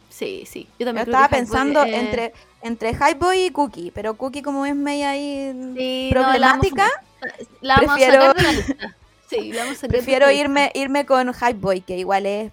Sí, 0.09 0.43
sí. 0.49 0.64
Yo 0.64 0.69
Yo 0.80 0.85
también 0.85 1.05
creo 1.05 1.15
estaba 1.15 1.27
que 1.30 1.35
Hype 1.35 1.45
Boy, 1.47 1.57
pensando 1.57 1.84
eh, 1.84 1.99
entre, 1.99 2.34
entre 2.61 2.93
High 2.95 3.15
Boy 3.15 3.45
y 3.45 3.49
Cookie, 3.51 3.91
pero 3.91 4.15
Cookie 4.15 4.41
como 4.41 4.65
es 4.65 4.76
media 4.76 5.11
ahí 5.11 5.51
sí, 5.76 6.11
no, 6.14 6.19
la 6.19 6.27
vamos 6.27 6.38
a- 6.38 6.39
problemática, 6.69 6.89
la 7.61 7.76
vamos 7.76 7.91
prefiero- 7.95 8.23
a 8.23 8.27
sacar 8.27 8.35
de 8.35 8.43
la 8.43 8.51
lista. 8.51 8.95
Sí, 9.30 9.51
la 9.51 9.64
vamos 9.65 9.84
a 9.84 9.88
prefiero 9.88 10.31
irme, 10.31 10.72
irme 10.73 11.05
con 11.05 11.34
High 11.34 11.55
Boy, 11.55 11.81
que 11.81 11.97
igual 11.97 12.26
es 12.26 12.51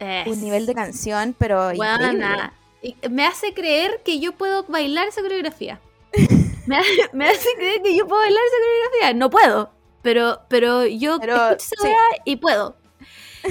Es- 0.00 0.26
un 0.26 0.40
nivel 0.42 0.66
de 0.66 0.74
canción, 0.74 1.34
pero 1.38 1.72
increíble. 1.72 2.08
Buena. 2.08 2.52
Y 2.82 2.96
Me 3.10 3.26
hace 3.26 3.52
creer 3.54 4.00
que 4.04 4.18
yo 4.18 4.32
puedo 4.32 4.64
bailar 4.64 5.06
esa 5.06 5.20
coreografía. 5.20 5.78
Me 6.70 6.76
hace, 6.76 7.10
me 7.12 7.28
hace 7.28 7.48
creer 7.56 7.82
que 7.82 7.96
yo 7.96 8.06
puedo 8.06 8.20
bailar 8.22 8.42
esa 8.46 8.56
coreografía. 8.58 9.14
No 9.14 9.28
puedo, 9.28 9.72
pero, 10.02 10.40
pero 10.48 10.86
yo 10.86 11.18
Pero, 11.18 11.34
escucho 11.50 11.58
esa 11.84 11.88
sí. 11.88 12.20
y 12.24 12.36
puedo. 12.36 12.76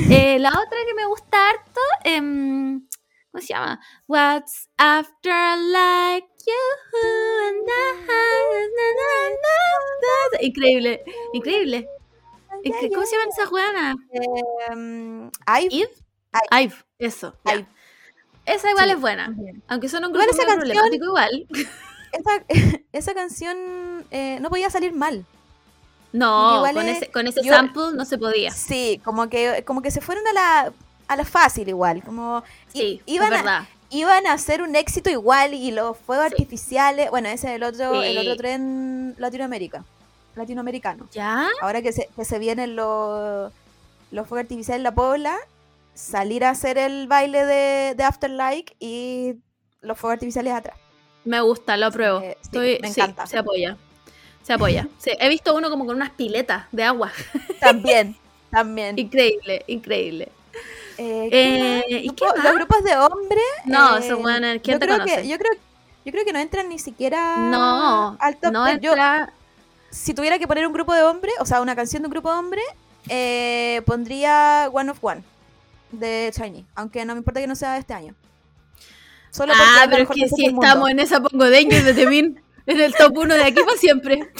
Eh, 0.09 0.39
la 0.39 0.49
otra 0.49 0.77
que 0.87 0.93
me 0.93 1.05
gusta 1.05 1.49
harto, 1.49 1.81
em, 2.03 2.87
¿cómo 3.31 3.41
se 3.41 3.47
llama? 3.47 3.79
What's 4.07 4.69
after 4.77 5.57
like 5.57 6.27
you 6.45 6.53
and 7.47 7.67
I-. 10.41 10.45
Increíble, 10.45 11.03
increíble. 11.33 11.89
Incre- 12.63 12.89
¿Cómo 12.93 13.05
se 13.05 13.13
llaman 13.17 13.29
esas 13.29 13.47
juganas? 13.49 13.95
Em, 14.71 15.29
Ive, 15.61 15.83
Eve. 15.83 15.91
Ive, 16.63 16.75
eso. 16.99 17.35
Ive. 17.45 17.65
Esa 18.45 18.69
igual 18.71 18.85
Sí. 18.85 18.91
es 18.91 19.01
buena. 19.01 19.35
Aunque 19.67 19.89
son 19.89 20.03
un 20.05 20.11
Igual 20.11 20.27
grupo 20.27 20.41
esa 20.41 20.47
medio 20.55 20.59
canción- 20.59 20.89
problemático 20.89 21.05
igual. 21.05 21.47
esa, 22.11 22.79
esa 22.93 23.13
canción 23.13 23.57
eh, 24.11 24.37
no 24.41 24.49
podía 24.49 24.69
salir 24.69 24.93
mal. 24.93 25.25
No, 26.11 26.63
con 26.73 26.87
es- 26.87 26.97
ese, 26.97 27.11
con 27.11 27.27
ese 27.27 27.41
yo- 27.43 27.53
sample 27.53 27.93
no 27.93 28.05
se 28.05 28.17
podía. 28.17 28.51
Sí, 28.51 28.99
como 29.03 29.29
que, 29.29 29.63
como 29.65 29.81
que 29.81 29.91
se 29.91 30.01
fueron 30.01 30.25
a 30.27 30.33
la, 30.33 30.73
a 31.07 31.15
la 31.15 31.25
fácil 31.25 31.67
igual. 31.69 32.01
Como 32.03 32.43
i- 32.73 32.79
Sí, 32.79 33.01
iban, 33.05 33.31
es 33.33 33.39
a, 33.39 33.43
verdad. 33.43 33.63
iban 33.91 34.25
a 34.27 34.33
hacer 34.33 34.61
un 34.63 34.75
éxito 34.75 35.09
igual 35.11 35.53
y 35.53 35.71
los 35.71 35.97
fuegos 35.97 36.27
Sí. 36.29 36.33
artificiales. 36.41 37.09
Bueno, 37.11 37.29
ese 37.29 37.49
es 37.49 37.53
el 37.57 37.63
otro, 37.63 38.01
el 38.01 38.17
otro 38.17 38.35
tren 38.37 39.13
Latinoamérica. 39.19 39.83
Latinoamericano. 40.35 41.07
¿Ya? 41.11 41.47
Ahora 41.61 41.81
que 41.81 41.91
se, 41.91 42.09
que 42.15 42.25
se 42.25 42.39
vienen 42.39 42.75
los, 42.75 43.51
los 44.11 44.27
fuegos 44.27 44.43
artificiales 44.45 44.79
en 44.79 44.83
la 44.83 44.95
Pobla, 44.95 45.35
salir 45.93 46.43
a 46.45 46.51
hacer 46.51 46.77
el 46.79 47.07
baile 47.07 47.45
de, 47.45 47.93
de 47.95 48.03
Afterlife 48.03 48.75
y 48.79 49.35
los 49.81 49.97
fuegos 49.97 50.13
artificiales 50.15 50.53
atrás. 50.53 50.77
Me 51.25 51.41
gusta, 51.41 51.77
lo 51.77 51.87
apruebo. 51.87 52.19
Eh, 52.21 52.37
sí, 52.41 52.47
Estoy, 52.47 52.79
me 52.81 52.91
sí, 52.91 52.99
encanta. 53.01 53.27
se 53.27 53.37
apoya. 53.37 53.77
Se 54.43 54.53
apoya. 54.53 54.87
Sí, 54.97 55.11
he 55.19 55.29
visto 55.29 55.53
uno 55.55 55.69
como 55.69 55.85
con 55.85 55.95
unas 55.95 56.11
piletas 56.11 56.65
de 56.71 56.83
agua. 56.83 57.11
También, 57.59 58.15
también. 58.49 58.97
increíble, 58.97 59.63
increíble. 59.67 60.31
Eh, 60.97 61.27
¿qué 61.31 61.79
Eh? 61.79 61.99
¿y 62.03 62.09
qué 62.11 62.25
más? 62.25 62.43
Los 62.43 62.53
grupos 62.55 62.83
de 62.83 62.97
hombres. 62.97 63.43
No, 63.65 63.97
eh, 63.97 63.99
eso, 64.05 64.17
bueno, 64.17 64.47
¿quién 64.63 64.75
yo 64.75 64.79
te 64.79 64.85
creo 64.85 64.97
conoce? 64.97 65.21
Que, 65.21 65.27
yo, 65.27 65.37
creo, 65.37 65.51
yo 66.05 66.11
creo 66.11 66.25
que 66.25 66.33
no 66.33 66.39
entran 66.39 66.67
ni 66.67 66.79
siquiera 66.79 67.37
No, 67.37 68.17
al 68.19 68.37
top 68.37 68.51
no 68.51 68.65
10. 68.65 68.79
Yo, 68.81 68.91
entra. 68.91 69.31
si 69.91 70.13
tuviera 70.13 70.39
que 70.39 70.47
poner 70.47 70.65
un 70.65 70.73
grupo 70.73 70.93
de 70.93 71.03
hombres, 71.03 71.33
o 71.39 71.45
sea, 71.45 71.61
una 71.61 71.75
canción 71.75 72.01
de 72.01 72.07
un 72.07 72.11
grupo 72.11 72.31
de 72.33 72.39
hombres, 72.39 72.65
eh, 73.07 73.81
pondría 73.85 74.69
One 74.73 74.91
of 74.91 74.97
One 75.03 75.23
de 75.91 76.33
Shiny. 76.35 76.65
Aunque 76.75 77.05
no 77.05 77.13
me 77.13 77.19
importa 77.19 77.39
que 77.39 77.47
no 77.47 77.55
sea 77.55 77.73
de 77.73 77.79
este 77.79 77.93
año. 77.93 78.15
Solo 79.31 79.53
Ah, 79.55 79.85
pero 79.89 80.03
es 80.03 80.09
que 80.09 80.27
si 80.27 80.45
estamos 80.47 80.89
en 80.89 80.99
esa 80.99 81.21
pongo 81.21 81.49
Danger 81.49 81.83
de 81.83 81.93
Temin, 81.93 82.41
en 82.65 82.79
el 82.81 82.93
top 82.95 83.17
1 83.17 83.35
de 83.35 83.43
aquí 83.43 83.61
para 83.63 83.77
siempre. 83.77 84.19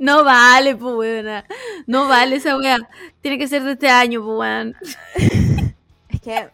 No 0.00 0.22
vale, 0.22 0.76
pues, 0.76 0.94
weona. 0.94 1.44
No 1.86 2.06
vale 2.06 2.36
esa 2.36 2.56
wea. 2.56 2.78
Tiene 3.20 3.36
que 3.36 3.48
ser 3.48 3.64
de 3.64 3.72
este 3.72 3.88
año, 3.90 4.22
pues, 4.24 4.38
weón. 4.38 4.76
Es 6.08 6.20
que. 6.20 6.48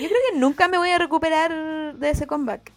Yo 0.00 0.08
creo 0.08 0.20
que 0.32 0.38
nunca 0.38 0.68
me 0.68 0.78
voy 0.78 0.88
a 0.88 0.96
recuperar 0.98 1.94
de 1.96 2.08
ese 2.10 2.26
comeback. 2.26 2.72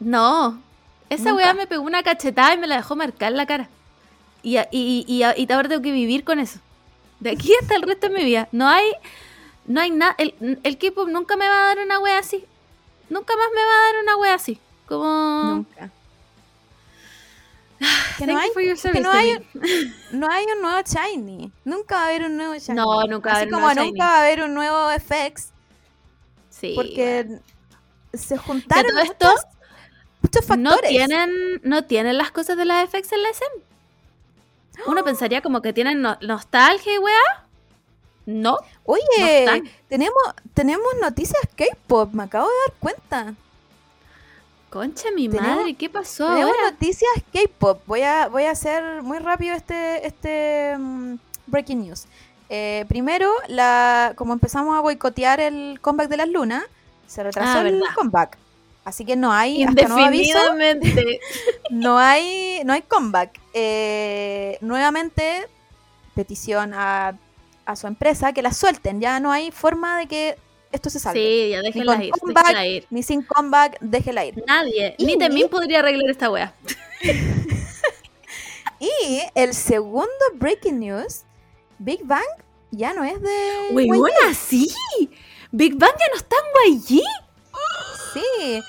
No. 0.00 0.60
Esa 1.08 1.30
Nunca. 1.30 1.36
weá 1.36 1.54
me 1.54 1.68
pegó 1.68 1.84
una 1.84 2.02
cachetada 2.02 2.52
y 2.54 2.58
me 2.58 2.66
la 2.66 2.76
dejó 2.76 2.96
marcar 2.96 3.30
la 3.30 3.46
cara. 3.46 3.68
Y, 4.42 4.58
y, 4.58 5.04
y, 5.06 5.22
y 5.36 5.52
ahora 5.52 5.68
tengo 5.68 5.82
que 5.82 5.92
vivir 5.92 6.24
con 6.24 6.40
eso. 6.40 6.58
De 7.20 7.30
aquí 7.30 7.52
hasta 7.62 7.76
el 7.76 7.82
resto 7.82 8.08
de 8.08 8.18
mi 8.18 8.24
vida. 8.24 8.48
No 8.50 8.66
hay. 8.68 8.90
No 9.66 9.80
hay 9.80 9.90
nada. 9.90 10.14
El, 10.18 10.58
el 10.62 10.78
K-pop 10.78 11.08
nunca 11.08 11.36
me 11.36 11.48
va 11.48 11.64
a 11.64 11.66
dar 11.74 11.78
una 11.84 11.98
wea 11.98 12.18
así. 12.18 12.44
Nunca 13.08 13.36
más 13.36 13.46
me 13.54 13.64
va 13.64 13.72
a 13.72 13.84
dar 13.92 14.02
una 14.02 14.16
wea 14.16 14.34
así. 14.34 14.58
Como. 14.86 15.42
Nunca. 15.44 15.90
Que 18.18 18.24
Thank 18.24 18.28
no 18.32 18.38
hay, 18.38 18.50
que 18.54 19.00
no 19.02 19.10
hay, 19.10 19.38
Temin. 19.52 19.94
no 20.12 20.30
hay 20.30 20.44
un 20.46 20.62
nuevo 20.62 20.80
Shiny. 20.82 21.52
Nunca 21.64 21.96
va 21.96 22.02
a 22.04 22.06
haber 22.08 22.22
un 22.24 22.36
nuevo 22.38 22.54
Shiny. 22.54 22.74
No, 22.76 23.04
nunca 23.06 23.30
va 23.30 23.36
a 23.36 23.40
Así 23.40 23.42
haber 23.42 23.54
un 23.54 23.60
como 23.60 23.74
nuevo 23.74 23.80
nunca 23.80 23.84
Shiny. 23.84 23.98
va 24.00 24.14
a 24.16 24.18
haber 24.22 24.42
un 24.42 24.54
nuevo 24.54 24.90
FX. 24.98 25.48
Sí. 26.48 26.72
Porque 26.74 27.26
se 28.14 28.34
Que 28.36 28.40
juntaron 28.40 28.90
todo 28.92 29.00
esto 29.02 29.26
muchos, 29.28 29.44
muchos 30.22 30.44
factores. 30.46 30.80
no 30.82 30.88
tienen, 30.88 31.30
no 31.64 31.84
tienen 31.84 32.16
las 32.16 32.30
cosas 32.30 32.56
de 32.56 32.64
la 32.64 32.86
FX 32.86 33.12
en 33.12 33.22
la 33.22 33.28
SM. 33.28 33.50
Uno 34.86 35.04
pensaría 35.04 35.42
como 35.42 35.60
que 35.60 35.74
tienen 35.74 36.00
no- 36.00 36.16
nostalgia 36.22 36.94
y 36.94 36.98
weá. 36.98 37.45
No. 38.26 38.52
No 38.52 38.58
Oye, 38.84 39.44
están. 39.44 39.62
tenemos, 39.88 40.18
tenemos 40.52 40.86
noticias 41.00 41.40
K-pop, 41.56 42.12
me 42.12 42.24
acabo 42.24 42.48
de 42.48 42.54
dar 42.66 42.76
cuenta. 42.80 43.34
Concha 44.70 45.10
mi 45.14 45.28
Tenemos- 45.28 45.56
madre, 45.58 45.74
¿qué 45.74 45.88
pasó 45.88 46.26
Tenemos 46.28 46.50
ahora? 46.56 46.70
noticias 46.72 47.10
K-pop. 47.32 47.80
Voy 47.86 48.02
a, 48.02 48.28
voy 48.28 48.44
a 48.44 48.50
hacer 48.50 49.02
muy 49.02 49.18
rápido 49.20 49.54
este, 49.54 50.06
este 50.06 50.76
mm, 50.76 51.14
breaking 51.46 51.82
news. 51.82 52.06
Eh, 52.48 52.84
primero, 52.88 53.30
la, 53.48 54.12
como 54.16 54.32
empezamos 54.32 54.76
a 54.76 54.80
boicotear 54.80 55.40
el 55.40 55.78
comeback 55.80 56.08
de 56.08 56.16
las 56.16 56.28
lunas, 56.28 56.64
se 57.06 57.22
retrasó 57.22 57.58
Ah, 57.60 57.68
el 57.68 57.80
comeback. 57.94 58.38
Así 58.84 59.04
que 59.04 59.16
no 59.16 59.32
hay, 59.32 59.64
hasta 59.64 59.88
nuevo 59.88 60.04
aviso, 60.04 60.38
Indefinidamente. 60.52 61.20
no 61.70 61.98
hay, 61.98 62.62
no 62.64 62.72
hay 62.72 62.82
comeback. 62.82 63.40
Eh, 63.54 64.58
nuevamente, 64.60 65.46
petición 66.14 66.72
a, 66.74 67.16
a 67.66 67.76
su 67.76 67.86
empresa 67.86 68.32
que 68.32 68.42
la 68.42 68.52
suelten. 68.52 69.00
Ya 69.00 69.20
no 69.20 69.30
hay 69.32 69.50
forma 69.50 69.98
de 69.98 70.06
que 70.06 70.36
esto 70.72 70.88
se 70.90 70.98
salve. 70.98 71.20
sí, 71.20 71.50
ya 71.50 71.60
déjenla 71.62 72.02
ir, 72.04 72.10
comeback, 72.12 72.64
ir. 72.64 72.86
ni 72.90 73.02
sin 73.02 73.22
comeback, 73.22 73.78
déjela 73.80 74.24
ir. 74.24 74.42
Nadie, 74.46 74.94
Y- 74.98 75.06
ni 75.06 75.18
también 75.18 75.48
podría 75.48 75.78
arreglar 75.80 76.10
esta 76.10 76.30
wea. 76.30 76.54
Y 78.78 79.22
el 79.34 79.54
segundo 79.54 80.10
breaking 80.34 80.80
news, 80.80 81.22
Big 81.78 82.04
Bang 82.04 82.22
ya 82.70 82.92
no 82.92 83.04
es 83.04 83.20
de 83.22 83.68
Weona, 83.72 84.34
sí. 84.34 84.68
Big 85.50 85.76
Bang 85.76 85.92
ya 85.98 86.06
no 86.10 86.16
está 86.16 86.36
en 86.64 86.74
YG. 86.74 87.00
Sí. 88.12 88.60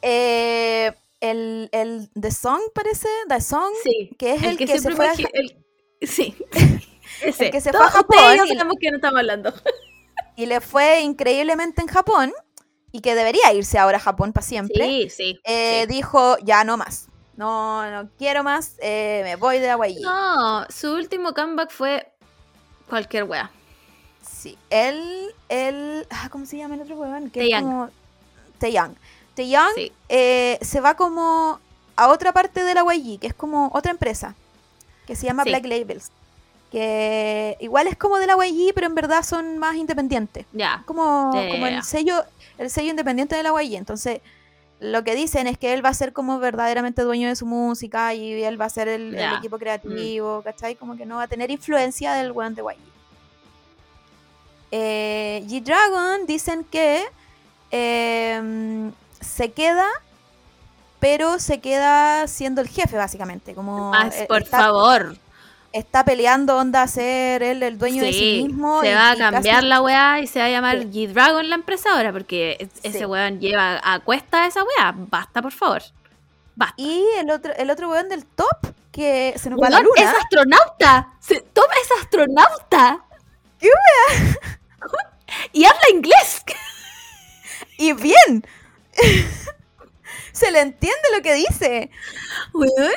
Eh, 0.00 0.92
el, 1.20 1.68
el 1.72 2.08
The 2.18 2.30
Song 2.30 2.60
parece, 2.74 3.08
The 3.28 3.40
Song, 3.42 3.72
Sí. 3.84 4.10
que 4.18 4.32
es 4.34 4.42
el, 4.44 4.56
que, 4.56 4.66
se 4.66 4.78
siempre 4.78 4.96
fue 4.96 5.08
a, 5.08 5.14
fue 5.14 5.30
el- 5.34 5.56
Sí. 6.08 6.34
Ese. 7.22 7.46
El 7.46 7.50
que 7.52 7.60
se 7.60 7.70
Todos 7.72 7.90
fue 7.90 8.00
a 8.00 8.02
Japón 8.02 8.46
y 8.46 8.48
sabemos 8.54 8.76
que 8.80 8.90
no 8.90 8.96
estamos 8.96 9.18
hablando. 9.18 9.52
y 10.36 10.46
le 10.46 10.60
fue 10.60 11.00
increíblemente 11.00 11.80
en 11.82 11.88
Japón 11.88 12.32
y 12.92 13.00
que 13.00 13.14
debería 13.14 13.52
irse 13.52 13.78
ahora 13.78 13.98
a 13.98 14.00
Japón 14.00 14.32
para 14.32 14.46
siempre. 14.46 14.84
Sí, 14.84 15.10
sí. 15.10 15.40
eh, 15.44 15.86
sí. 15.88 15.94
Dijo, 15.94 16.36
ya 16.38 16.64
no 16.64 16.76
más. 16.76 17.06
No, 17.36 17.90
no 17.90 18.10
quiero 18.18 18.44
más, 18.44 18.74
eh, 18.82 19.22
me 19.24 19.36
voy 19.36 19.58
de 19.60 19.70
Hawaii. 19.70 20.00
No, 20.02 20.66
su 20.68 20.92
último 20.92 21.32
comeback 21.32 21.70
fue 21.70 22.12
cualquier 22.88 23.24
wea. 23.24 23.50
Sí, 24.22 24.58
él, 24.68 25.32
él, 25.48 26.06
ah, 26.10 26.28
¿cómo 26.30 26.44
se 26.44 26.58
llama 26.58 26.74
el 26.74 26.82
otro 26.82 26.96
huevón? 26.96 27.30
Que 27.30 27.40
es 27.40 27.44
Taeyang. 27.46 27.64
como 27.64 27.90
Taeyang. 28.58 28.94
Taeyang 29.34 29.72
Sí. 29.74 29.90
eh, 30.10 30.58
se 30.60 30.80
va 30.82 30.94
como 30.96 31.60
a 31.96 32.08
otra 32.08 32.32
parte 32.32 32.62
de 32.62 32.74
la 32.74 32.82
YG, 32.82 33.18
que 33.20 33.26
es 33.28 33.34
como 33.34 33.70
otra 33.72 33.90
empresa, 33.92 34.34
que 35.06 35.16
se 35.16 35.26
llama 35.26 35.44
Sí. 35.44 35.48
Black 35.50 35.64
Labels. 35.64 36.10
Que 36.70 37.56
igual 37.60 37.86
es 37.88 37.96
como 37.96 38.18
de 38.18 38.26
la 38.26 38.34
YG, 38.36 38.72
pero 38.74 38.86
en 38.86 38.94
verdad 38.94 39.22
son 39.24 39.58
más 39.58 39.74
independientes. 39.76 40.46
Ya. 40.52 40.82
Como, 40.86 41.30
como 41.32 41.66
el 41.66 41.82
sello, 41.82 42.22
el 42.58 42.70
sello 42.70 42.90
independiente 42.90 43.34
de 43.34 43.42
la 43.42 43.50
YG. 43.60 43.74
Entonces, 43.74 44.20
lo 44.78 45.02
que 45.04 45.14
dicen 45.14 45.46
es 45.46 45.58
que 45.58 45.72
él 45.74 45.84
va 45.84 45.88
a 45.90 45.94
ser 45.94 46.12
como 46.12 46.38
verdaderamente 46.38 47.02
dueño 47.02 47.28
de 47.28 47.36
su 47.36 47.44
música 47.44 48.14
y 48.14 48.42
él 48.44 48.58
va 48.60 48.66
a 48.66 48.70
ser 48.70 48.88
el, 48.88 49.14
el 49.14 49.20
Ya. 49.20 49.32
Mm. 49.34 49.38
equipo 49.38 49.58
creativo, 49.58 50.42
¿cachai? 50.42 50.76
Como 50.76 50.96
que 50.96 51.04
no 51.06 51.16
va 51.16 51.24
a 51.24 51.28
tener 51.28 51.50
influencia 51.50 52.12
del 52.14 52.30
weón 52.32 52.54
de 52.54 52.62
YG. 52.62 52.76
Eh, 54.72 55.44
G-Dragon 55.48 56.26
dicen 56.26 56.64
que 56.64 57.04
em, 57.72 58.92
se 59.20 59.50
queda, 59.52 59.86
pero 61.00 61.38
se 61.40 61.60
queda 61.60 62.26
siendo 62.28 62.60
el 62.60 62.68
jefe, 62.68 62.96
básicamente. 62.96 63.54
Como 63.54 63.90
Más, 63.90 64.14
eh, 64.16 64.26
por 64.28 64.42
está, 64.42 64.58
favor. 64.58 65.16
Está 65.72 66.04
peleando 66.04 66.56
onda 66.56 66.82
a 66.82 66.88
ser 66.88 67.42
él 67.42 67.62
el 67.62 67.78
dueño 67.78 68.02
de 68.02 68.12
sí 68.12 68.18
Sí, 68.18 68.42
mismo. 68.48 68.80
se 68.82 68.94
va 68.94 69.10
a 69.12 69.16
casi- 69.16 69.30
cambiar 69.32 69.64
la 69.64 69.80
weá 69.82 70.20
y 70.20 70.26
se 70.26 70.38
va 70.40 70.46
a 70.46 70.50
llamar 70.50 70.78
Sí. 70.80 70.90
G-Dragon 71.06 71.48
la 71.48 71.54
empresa 71.54 71.90
ahora 71.94 72.12
porque 72.12 72.56
es- 72.58 72.68
ese 72.82 72.98
Sí. 73.00 73.04
weón 73.04 73.38
lleva 73.40 73.80
a 73.82 74.00
cuesta 74.00 74.46
esa 74.46 74.62
weá. 74.64 74.92
Basta, 74.96 75.40
por 75.42 75.52
favor. 75.52 75.82
Basta. 76.56 76.74
Y 76.76 77.04
el 77.18 77.30
otro, 77.30 77.52
el 77.56 77.70
otro 77.70 77.88
weón 77.90 78.08
del 78.08 78.24
top, 78.26 78.74
que 78.92 79.34
se 79.36 79.48
nos 79.50 79.60
va 79.60 79.68
a 79.68 79.70
la 79.70 79.76
Weón, 79.78 79.88
luna. 79.96 80.10
es 80.10 80.16
astronauta. 80.18 81.12
Se, 81.20 81.40
toma, 81.40 81.72
es 81.82 82.02
astronauta. 82.02 83.04
¿Qué 83.58 83.68
Y 85.52 85.64
habla 85.64 85.80
inglés. 85.92 86.42
Y 87.78 87.92
bien. 87.94 88.44
se 90.32 90.50
le 90.50 90.60
entiende 90.60 90.98
lo 91.16 91.22
que 91.22 91.34
dice. 91.34 91.90
Weón. 92.52 92.92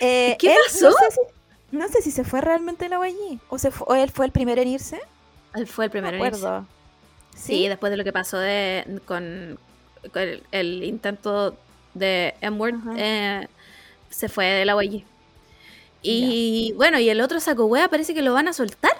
Eh, 0.00 0.36
¿Qué 0.38 0.52
él, 0.52 0.58
pasó? 0.66 0.90
No 0.90 0.96
sé, 0.96 1.10
si, 1.12 1.20
no 1.74 1.88
sé 1.88 2.02
si 2.02 2.10
se 2.10 2.24
fue 2.24 2.40
realmente 2.40 2.84
de 2.84 2.88
la 2.90 2.98
YG. 3.08 3.38
O, 3.48 3.58
se 3.58 3.70
fue- 3.70 3.86
o 3.88 3.94
él 3.94 4.10
fue 4.10 4.26
el 4.26 4.32
primero 4.32 4.60
en 4.62 4.68
irse. 4.68 5.00
Él 5.54 5.66
fue 5.66 5.86
el 5.86 5.90
primero 5.90 6.16
me 6.18 6.26
en 6.26 6.34
irse. 6.34 6.40
Sí, 7.36 7.68
después 7.68 7.90
de 7.90 7.96
lo 7.96 8.04
que 8.04 8.12
pasó 8.12 8.38
de, 8.38 9.00
con, 9.06 9.58
con 10.12 10.22
el, 10.22 10.42
el 10.52 10.84
intento 10.84 11.56
de 11.94 12.34
Ajá. 12.40 12.92
eh, 12.96 13.48
se 14.10 14.28
fue 14.28 14.46
de 14.46 14.64
la 14.64 14.82
YG. 14.82 15.04
Y 16.02 16.72
bueno, 16.76 16.98
y 16.98 17.08
el 17.08 17.20
otro 17.20 17.40
saco 17.40 17.64
wea 17.66 17.88
parece 17.88 18.14
que 18.14 18.22
lo 18.22 18.34
van 18.34 18.46
a 18.48 18.52
soltar. 18.52 18.92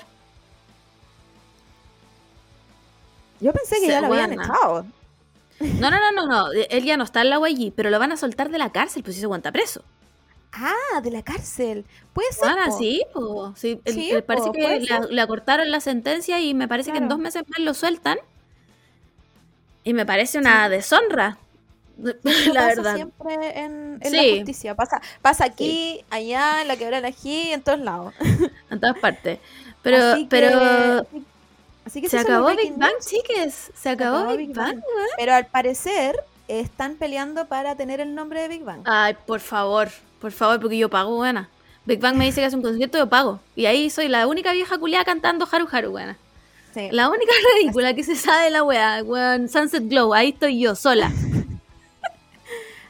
Yo 3.40 3.52
pensé 3.52 3.76
que 3.76 3.82
Se- 3.86 3.88
ya 3.92 4.00
lo 4.00 4.06
habían 4.08 4.32
echado. 4.32 4.86
No, 5.60 5.90
no, 5.90 5.98
no, 5.98 6.12
no, 6.12 6.26
no. 6.26 6.52
Él 6.52 6.84
ya 6.84 6.96
no 6.96 7.04
está 7.04 7.20
en 7.22 7.30
la 7.30 7.38
YG, 7.48 7.72
pero 7.74 7.90
lo 7.90 7.98
van 7.98 8.12
a 8.12 8.16
soltar 8.16 8.50
de 8.50 8.58
la 8.58 8.70
cárcel, 8.72 9.02
pues 9.02 9.14
si 9.14 9.20
se 9.20 9.26
aguanta 9.26 9.52
preso. 9.52 9.82
Ah, 10.56 11.00
de 11.02 11.10
la 11.10 11.22
cárcel. 11.22 11.84
Puede 12.12 12.32
ser. 12.32 12.54
Po. 12.68 12.78
sí, 12.78 13.02
po. 13.12 13.52
Sí, 13.56 13.80
Sí, 13.86 14.10
el- 14.12 14.22
parece 14.22 14.52
que 14.52 14.86
ser. 14.86 15.10
le 15.10 15.20
acortaron 15.20 15.70
la 15.70 15.80
sentencia 15.80 16.40
y 16.40 16.54
me 16.54 16.68
parece 16.68 16.92
que 16.92 16.98
en 16.98 17.04
Claro. 17.04 17.16
dos 17.16 17.22
meses 17.22 17.42
más 17.48 17.58
lo 17.58 17.74
sueltan. 17.74 18.18
Y 19.82 19.92
me 19.94 20.06
parece 20.06 20.38
una 20.38 20.68
deshonra. 20.68 21.38
Eso 22.02 22.14
la 22.52 22.60
pasa 22.62 22.66
verdad. 22.76 22.94
siempre 22.96 23.34
en, 23.60 23.98
en 24.00 24.10
Sí. 24.10 24.16
la 24.30 24.36
justicia. 24.36 24.74
Pasa, 24.74 25.00
pasa 25.22 25.44
aquí, 25.44 26.04
allá, 26.10 26.62
en 26.62 26.68
la 26.68 26.76
quebrada 26.76 27.08
Ají, 27.08 27.52
en 27.52 27.62
todos 27.62 27.78
lados. 27.80 28.14
En 28.70 28.80
todas 28.80 28.98
partes. 28.98 29.38
Pero, 29.82 29.96
Así 30.12 30.22
que- 30.22 30.28
pero 30.30 31.06
así 31.84 32.00
que 32.00 32.08
se 32.08 32.18
acabó 32.18 32.54
Big 32.56 32.72
Bang, 32.76 32.94
chiques. 33.00 33.70
Se 33.74 33.90
acabó, 33.90 34.18
acabó 34.18 34.36
Big 34.36 34.48
Big 34.48 34.56
Bang. 34.56 34.76
Bang. 34.76 34.84
Pero 35.16 35.34
al 35.34 35.46
parecer 35.46 36.16
están 36.48 36.96
peleando 36.96 37.46
para 37.46 37.76
tener 37.76 38.00
el 38.00 38.14
nombre 38.14 38.40
de 38.40 38.48
Big 38.48 38.64
Bang. 38.64 38.80
Ay, 38.86 39.14
por 39.26 39.40
favor, 39.40 39.88
por 40.24 40.32
favor, 40.32 40.58
porque 40.58 40.78
yo 40.78 40.88
pago, 40.88 41.16
buena. 41.16 41.50
Big 41.84 42.00
Bang 42.00 42.16
me 42.16 42.24
dice 42.24 42.40
que 42.40 42.46
hace 42.46 42.56
un 42.56 42.62
concierto, 42.62 42.96
yo 42.96 43.10
pago. 43.10 43.40
Y 43.54 43.66
ahí 43.66 43.90
soy 43.90 44.08
la 44.08 44.26
única 44.26 44.54
vieja 44.54 44.78
culiada 44.78 45.04
cantando 45.04 45.46
Haru 45.52 45.68
Haru, 45.70 45.90
buena. 45.90 46.16
Sí. 46.72 46.88
La 46.92 47.10
única 47.10 47.30
ridícula 47.58 47.92
que 47.92 48.02
se 48.02 48.16
sabe 48.16 48.44
de 48.44 48.50
la 48.50 48.62
wea, 48.62 49.02
weón. 49.04 49.50
Sunset 49.50 49.86
Glow, 49.86 50.14
ahí 50.14 50.30
estoy 50.30 50.58
yo, 50.58 50.74
sola. 50.76 51.12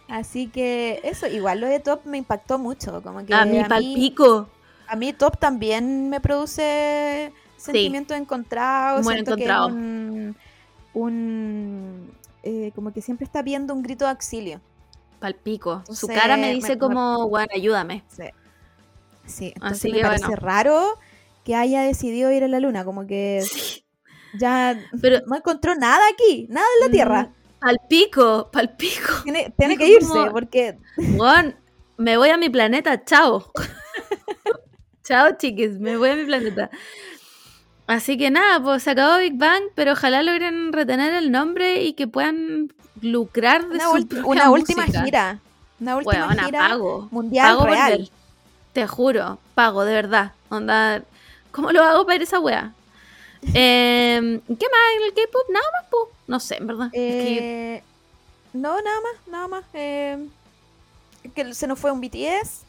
Así 0.09 0.47
que 0.47 1.01
eso, 1.02 1.27
igual 1.27 1.59
lo 1.59 1.66
de 1.66 1.81
Top 1.81 2.02
me 2.05 2.19
impactó 2.19 2.56
mucho. 2.56 3.02
Como 3.02 3.27
que 3.27 3.35
a 3.35 3.44
mí 3.44 3.65
palpico. 3.65 4.48
a 4.86 4.94
mí 4.94 5.12
Top 5.12 5.36
también 5.36 6.09
me 6.11 6.20
produce 6.20 7.32
sentimientos 7.56 8.16
encontrados. 8.16 9.02
Muy 9.02 9.15
siento 9.15 9.35
que 9.35 9.43
es 9.43 9.51
encontrado. 9.51 9.74
un, 9.74 10.36
un, 10.93 12.12
eh, 12.44 12.70
como 12.77 12.93
que 12.93 13.02
siempre 13.02 13.24
está 13.24 13.43
viendo 13.43 13.74
un 13.74 13.82
grito 13.82 14.05
de 14.05 14.12
auxilio. 14.12 14.61
Palpico. 15.24 15.82
Su 15.86 15.92
Entonces, 16.06 16.20
cara 16.20 16.36
me 16.36 16.48
me- 16.48 16.52
dice 16.55 16.72
me- 16.74 16.78
como, 16.78 17.24
weón, 17.24 17.48
ayúdame. 17.55 18.05
Sí. 18.09 18.24
Sí, 19.24 19.52
entonces 19.55 19.78
Así 19.78 19.90
me 19.90 19.96
que 19.98 20.02
parece 20.05 20.26
bueno. 20.26 20.42
raro 20.42 20.98
que 21.44 21.55
haya 21.55 21.80
decidido 21.80 22.30
ir 22.30 22.44
a 22.44 22.48
la 22.48 22.60
luna, 22.60 22.84
como 22.84 23.06
que 23.06 23.42
ya 24.38 24.78
Pero 25.01 25.20
no 25.26 25.34
encontró 25.36 25.74
nada 25.76 26.02
aquí, 26.12 26.46
nada 26.51 26.66
en 26.78 26.86
la 26.86 26.92
Tierra. 26.92 27.22
Mm, 27.22 27.59
Palpico, 27.60 28.51
palpico. 28.52 29.22
Tiene, 29.22 29.55
tiene 29.56 29.78
que 29.78 29.88
irse, 29.88 30.06
como- 30.09 30.30
porque 30.30 30.78
Weón, 31.16 31.56
me 31.96 32.18
voy 32.18 32.28
a 32.28 32.36
mi 32.36 32.51
planeta, 32.51 33.02
chao. 33.05 33.51
chao, 35.05 35.36
chiques, 35.38 35.78
me 35.80 35.96
voy 35.96 36.10
a 36.10 36.16
mi 36.16 36.24
planeta. 36.26 36.68
Así 37.86 38.16
que 38.16 38.31
nada, 38.31 38.62
pues 38.62 38.82
se 38.82 38.90
acabó 38.93 39.19
Big 39.19 39.36
Bang, 39.36 39.62
pero 39.74 39.93
ojalá 39.93 40.23
logren 40.23 40.73
retener 40.73 41.15
el 41.15 41.31
nombre 41.31 41.82
y 41.82 41.93
que 41.93 42.06
puedan 42.06 42.73
lucrar 43.02 43.69
de 43.69 43.74
una, 43.77 43.90
su 43.90 44.06
propia 44.09 44.24
una 44.27 44.51
última 44.51 44.85
gira, 44.86 45.39
una 45.81 45.97
última 45.97 46.27
Weona, 46.28 46.44
gira 46.44 46.59
pago. 46.69 47.09
mundial 47.11 47.47
pago 47.48 47.61
por 47.61 47.70
real. 47.70 47.98
ver. 47.98 48.09
Te 48.73 48.86
juro, 48.86 49.39
pago, 49.55 49.85
de 49.85 49.93
verdad. 49.93 50.32
Onda, 50.48 51.02
¿cómo 51.52 51.73
lo 51.73 51.82
hago 51.85 52.05
para 52.06 52.16
ir 52.16 52.20
a 52.23 52.24
esa 52.24 52.40
wea? 52.40 52.73
Em, 53.55 54.40
¿Qué 54.40 54.66
más? 54.66 55.06
¿El 55.06 55.12
K-pop? 55.12 55.43
Nada 55.51 55.66
más, 55.78 55.90
po. 55.90 56.09
No 56.27 56.40
sé, 56.40 56.56
en 56.56 56.66
verdad. 56.66 56.86
Es 56.86 56.93
que- 56.93 57.74
Eh, 57.77 57.82
no, 58.55 58.81
nada 58.81 59.01
más, 59.02 59.28
nada 59.31 59.48
más. 59.48 59.65
eh, 59.74 60.27
que 61.35 61.52
se 61.52 61.66
nos 61.66 61.78
fue 61.78 61.90
un 61.93 62.01
BTS, 62.01 62.62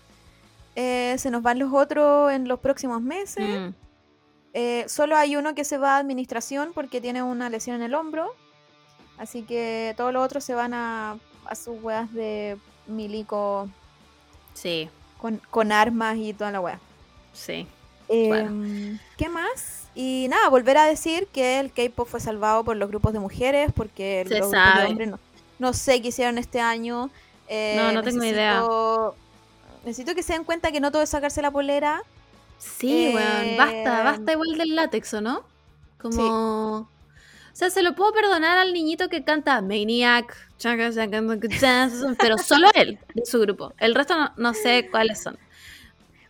eh, 0.76 1.16
se 1.18 1.30
nos 1.32 1.42
van 1.42 1.60
los 1.60 1.72
otros 1.74 2.32
en 2.34 2.48
los 2.50 2.60
próximos 2.60 3.02
meses. 3.02 3.48
Mm, 3.48 3.74
Eh, 4.58 4.86
solo 4.88 5.18
hay 5.18 5.36
uno 5.36 5.54
que 5.54 5.66
se 5.66 5.78
va 5.78 5.96
a 5.96 6.00
administración 6.00 6.72
porque 6.74 7.02
tiene 7.02 7.22
una 7.22 7.50
lesión 7.50 7.76
en 7.76 7.82
el 7.84 7.94
hombro. 7.94 8.34
Así 9.18 9.42
que 9.44 9.94
todos 9.98 10.14
los 10.14 10.24
otros 10.26 10.44
se 10.46 10.56
van 10.56 10.74
a, 10.74 11.18
a 11.46 11.56
sus 11.56 11.82
weas 11.84 12.12
de 12.14 12.58
milico 12.88 13.68
sí, 14.54 14.90
con, 15.18 15.42
con 15.52 15.72
armas 15.74 16.16
y 16.18 16.34
toda 16.34 16.52
la 16.52 16.62
wea. 16.62 16.80
sí. 17.34 17.68
Eh, 18.08 18.28
Bueno. 18.28 19.00
¿Qué 19.18 19.28
más? 19.30 19.88
Y 19.96 20.28
nada, 20.30 20.48
volver 20.50 20.78
a 20.78 20.86
decir 20.86 21.28
que 21.34 21.60
el 21.60 21.72
K-pop 21.74 22.08
fue 22.08 22.20
salvado 22.20 22.64
por 22.64 22.78
los 22.78 22.88
grupos 22.88 23.14
de 23.14 23.20
mujeres 23.20 23.72
porque 23.76 24.24
Se 24.28 24.38
los 24.40 24.50
grupos 24.52 24.52
de 24.52 24.74
sabe. 24.74 24.86
hombres 24.90 25.08
no, 25.10 25.20
No 25.58 25.74
sé 25.74 26.02
qué 26.02 26.10
hicieron 26.10 26.38
este 26.38 26.62
año. 26.62 27.10
eh, 27.48 27.76
No, 27.78 27.92
no 27.92 28.04
tengo 28.04 28.24
idea. 28.24 28.60
necesito- 28.62 29.16
Necesito 29.86 30.16
que 30.16 30.24
se 30.24 30.34
den 30.34 30.44
cuenta 30.44 30.72
que 30.72 30.80
no 30.80 30.92
todo 30.92 31.02
es 31.02 31.10
sacarse 31.10 31.42
la 31.42 31.50
polera. 31.52 32.04
Sí, 32.58 33.08
Eh, 33.08 33.16
weón, 33.16 33.58
basta, 33.58 34.04
basta 34.04 34.32
igual 34.32 34.58
del 34.58 34.76
látex, 34.76 35.14
¿o 35.16 35.22
no? 35.22 35.44
Como... 36.00 36.90
O 37.56 37.58
sea, 37.58 37.70
se 37.70 37.82
lo 37.82 37.96
puedo 37.96 38.12
perdonar 38.12 38.58
al 38.58 38.74
niñito 38.74 39.08
que 39.08 39.24
canta 39.24 39.62
Maniac, 39.62 40.36
pero 42.20 42.38
solo 42.38 42.68
él, 42.74 43.00
de 43.14 43.26
su 43.26 43.40
grupo. 43.40 43.74
El 43.78 43.96
resto 43.96 44.18
no, 44.18 44.34
no 44.36 44.54
sé 44.54 44.88
cuáles 44.92 45.22
son. 45.22 45.38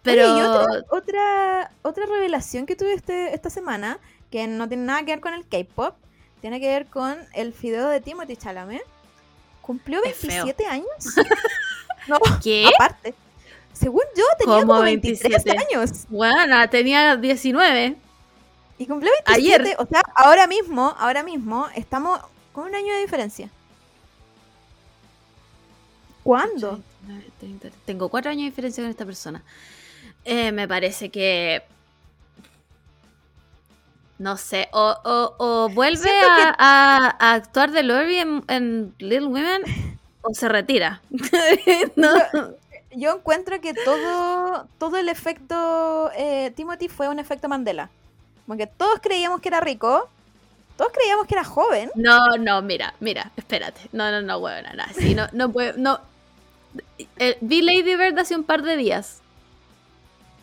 Pero... 0.04 0.34
Oye, 0.34 0.40
y 0.40 0.46
otra, 0.46 0.84
otra, 0.92 1.72
otra 1.82 2.06
revelación 2.06 2.68
que 2.68 2.76
tuve 2.76 2.94
este, 2.94 3.34
esta 3.34 3.50
semana, 3.50 3.98
que 4.30 4.46
no 4.46 4.68
tiene 4.68 4.84
nada 4.84 5.00
que 5.00 5.14
ver 5.14 5.20
con 5.20 5.34
el 5.34 5.48
K-pop, 5.48 5.96
tiene 6.42 6.60
que 6.60 6.68
ver 6.68 6.86
con 6.86 7.18
el 7.34 7.54
fideo 7.54 7.90
de 7.90 8.02
Timothy 8.02 8.38
Chalamet. 8.38 8.84
Cumplió 9.62 10.04
Es 10.04 10.18
feo. 10.18 10.46
27 10.46 10.68
años. 10.68 10.86
no, 12.08 12.20
¿Qué? 12.44 12.70
aparte. 12.76 13.16
Según 13.76 14.04
yo, 14.16 14.24
tenía 14.40 14.62
¿Cómo 14.62 14.74
como 14.74 14.82
23 14.82 15.30
27? 15.44 15.66
años. 15.76 16.06
Bueno, 16.10 16.70
tenía 16.70 17.16
19. 17.18 17.96
Y 18.78 18.88
cumplió 18.88 19.12
27. 19.28 19.62
Ayer. 19.64 19.76
O 19.80 19.86
sea, 19.86 20.02
ahora 20.16 20.48
mismo, 20.48 20.96
ahora 20.98 21.24
mismo, 21.24 21.68
estamos 21.76 22.20
con 22.54 22.66
un 22.66 22.76
año 22.76 22.94
de 22.94 23.02
diferencia. 23.02 23.50
¿Cuándo? 26.24 26.80
29, 27.08 27.32
30, 27.40 27.70
Tengo 27.86 28.10
cuatro 28.10 28.32
años 28.32 28.44
de 28.44 28.50
diferencia 28.50 28.84
con 28.84 28.90
esta 28.90 29.06
persona. 29.06 29.44
Eh, 30.24 30.52
me 30.52 30.68
parece 30.68 31.10
que. 31.10 31.64
No 34.18 34.38
sé, 34.38 34.70
o, 34.72 34.96
o- 35.04 35.36
o 35.38 35.70
vuelve 35.70 36.10
a, 36.10 36.36
que- 36.36 36.54
a- 36.58 37.16
a 37.20 37.34
actuar 37.34 37.72
de 37.72 37.84
Lori 37.84 38.18
en, 38.20 38.44
en 38.48 38.96
Little 38.98 39.28
Women 39.28 39.64
o 40.22 40.34
se 40.34 40.48
retira. 40.48 41.02
no. 41.98 42.14
Yo 42.34 42.56
encuentro 43.14 43.60
que 43.62 43.74
todo, 43.74 44.68
todo 44.78 44.98
el 44.98 45.10
efecto 45.10 46.10
eh, 46.16 46.52
Timothy 46.56 46.88
fue 46.88 47.08
un 47.10 47.20
efecto 47.20 47.48
Mandela. 47.50 47.90
Porque 48.48 48.68
todos 48.68 49.00
creíamos 49.02 49.42
que 49.42 49.50
era 49.50 49.60
rico, 49.60 50.08
todos 50.78 50.92
creíamos 50.94 51.26
que 51.28 51.34
era 51.36 51.44
joven. 51.44 51.90
no, 51.96 52.20
no, 52.40 52.62
mira, 52.62 52.94
mira, 53.00 53.32
espérate. 53.38 53.82
No, 53.92 54.12
no, 54.12 54.22
no, 54.22 54.40
bueno, 54.40 54.70
nada. 54.76 54.92
Sí, 54.98 55.16
no, 55.16 55.28
no 55.34 55.52
puedo. 55.52 55.74
No. 55.78 56.00
Eh, 57.18 57.38
vi 57.42 57.62
Lady 57.62 57.96
Bird 57.96 58.18
hace 58.20 58.36
un 58.36 58.44
par 58.44 58.62
de 58.62 58.78
días. 58.78 59.22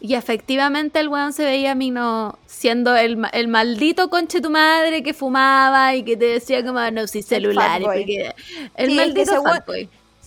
Y 0.00 0.14
efectivamente 0.14 0.98
el 0.98 1.06
weón 1.06 1.32
se 1.32 1.44
veía 1.44 1.70
a 1.70 1.74
mí 1.76 1.92
no 1.92 2.36
siendo 2.46 2.96
el, 2.96 3.24
el 3.32 3.46
maldito 3.46 4.10
conche 4.10 4.40
tu 4.40 4.50
madre 4.50 5.04
que 5.04 5.14
fumaba 5.14 5.94
y 5.94 6.02
que 6.02 6.16
te 6.16 6.24
decía 6.24 6.64
como 6.64 6.80
no 6.90 7.06
si 7.06 7.22
celular 7.22 7.80
y 7.80 7.84
fuckboy. 7.84 7.98
porque- 8.00 8.34
el 8.74 8.90
Sí, 8.90 8.96
maldito. 8.96 9.30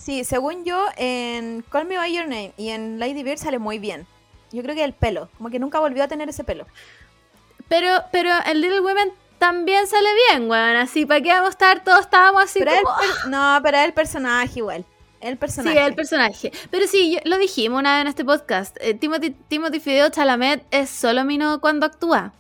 Sí, 0.05 0.23
según 0.23 0.63
yo, 0.65 0.85
en 0.97 1.63
Call 1.71 1.85
Me 1.87 1.97
By 1.97 2.13
Your 2.13 2.25
Name 2.27 2.53
y 2.57 2.69
en 2.69 2.99
Lady 2.99 3.23
Bird 3.23 3.39
sale 3.39 3.57
muy 3.57 3.79
bien. 3.79 4.05
Yo 4.51 4.61
creo 4.61 4.75
que 4.75 4.83
el 4.83 4.93
pelo, 4.93 5.29
como 5.37 5.49
que 5.49 5.57
nunca 5.57 5.79
volvió 5.79 6.03
a 6.03 6.07
tener 6.07 6.29
ese 6.29 6.43
pelo. 6.43 6.67
Pero, 7.67 7.89
pero 8.11 8.29
en 8.45 8.61
Little 8.61 8.81
Women 8.81 9.11
también 9.39 9.87
sale 9.87 10.09
bien, 10.29 10.47
weón. 10.47 10.75
Así, 10.75 11.07
¿para 11.07 11.21
qué 11.21 11.29
vamos 11.29 11.47
a 11.47 11.49
estar? 11.49 11.83
Todos 11.83 12.01
estábamos 12.01 12.43
así 12.43 12.59
Pero 12.59 12.73
como... 12.83 12.95
per- 12.99 13.31
no, 13.31 13.59
pero 13.63 13.79
el 13.79 13.93
personaje 13.93 14.59
igual. 14.59 14.85
El 15.21 15.37
personaje. 15.37 15.75
Sí, 15.75 15.83
el 15.83 15.95
personaje. 15.95 16.51
Pero 16.69 16.85
sí, 16.85 17.17
lo 17.25 17.39
dijimos 17.39 17.79
una 17.79 17.93
vez 17.95 18.01
en 18.01 18.07
este 18.07 18.23
podcast. 18.23 18.77
eh, 18.81 18.93
Timothy, 18.93 19.31
Timothy 19.31 19.79
Fideo 19.79 20.09
Chalamet 20.09 20.63
es 20.69 20.91
solo 20.91 21.25
mino 21.25 21.59
cuando 21.61 21.87
actúa. 21.87 22.31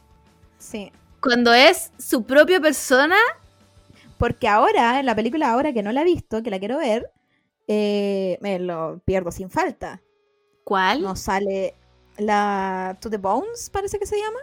Sí. 0.59 0.91
Cuando 1.19 1.51
es 1.51 1.91
su 1.97 2.23
propia 2.25 2.59
persona, 2.59 3.17
Porque 4.19 4.47
ahora, 4.47 4.99
en 4.99 5.07
la 5.07 5.15
película 5.15 5.49
ahora 5.49 5.73
que 5.73 5.81
no 5.83 5.91
la 5.91 6.01
he 6.01 6.05
visto, 6.05 6.43
que 6.43 6.51
la 6.51 6.59
quiero 6.59 6.77
ver, 6.77 7.09
eh, 7.67 8.37
me 8.41 8.59
lo 8.59 8.99
pierdo 9.05 9.31
sin 9.31 9.49
falta. 9.49 10.01
¿cuál? 10.63 11.01
No 11.03 11.15
sale 11.15 11.75
la 12.17 12.97
To 12.99 13.09
the 13.09 13.17
Bones, 13.17 13.69
parece 13.69 13.99
que 13.99 14.05
se 14.07 14.17
llama. 14.17 14.39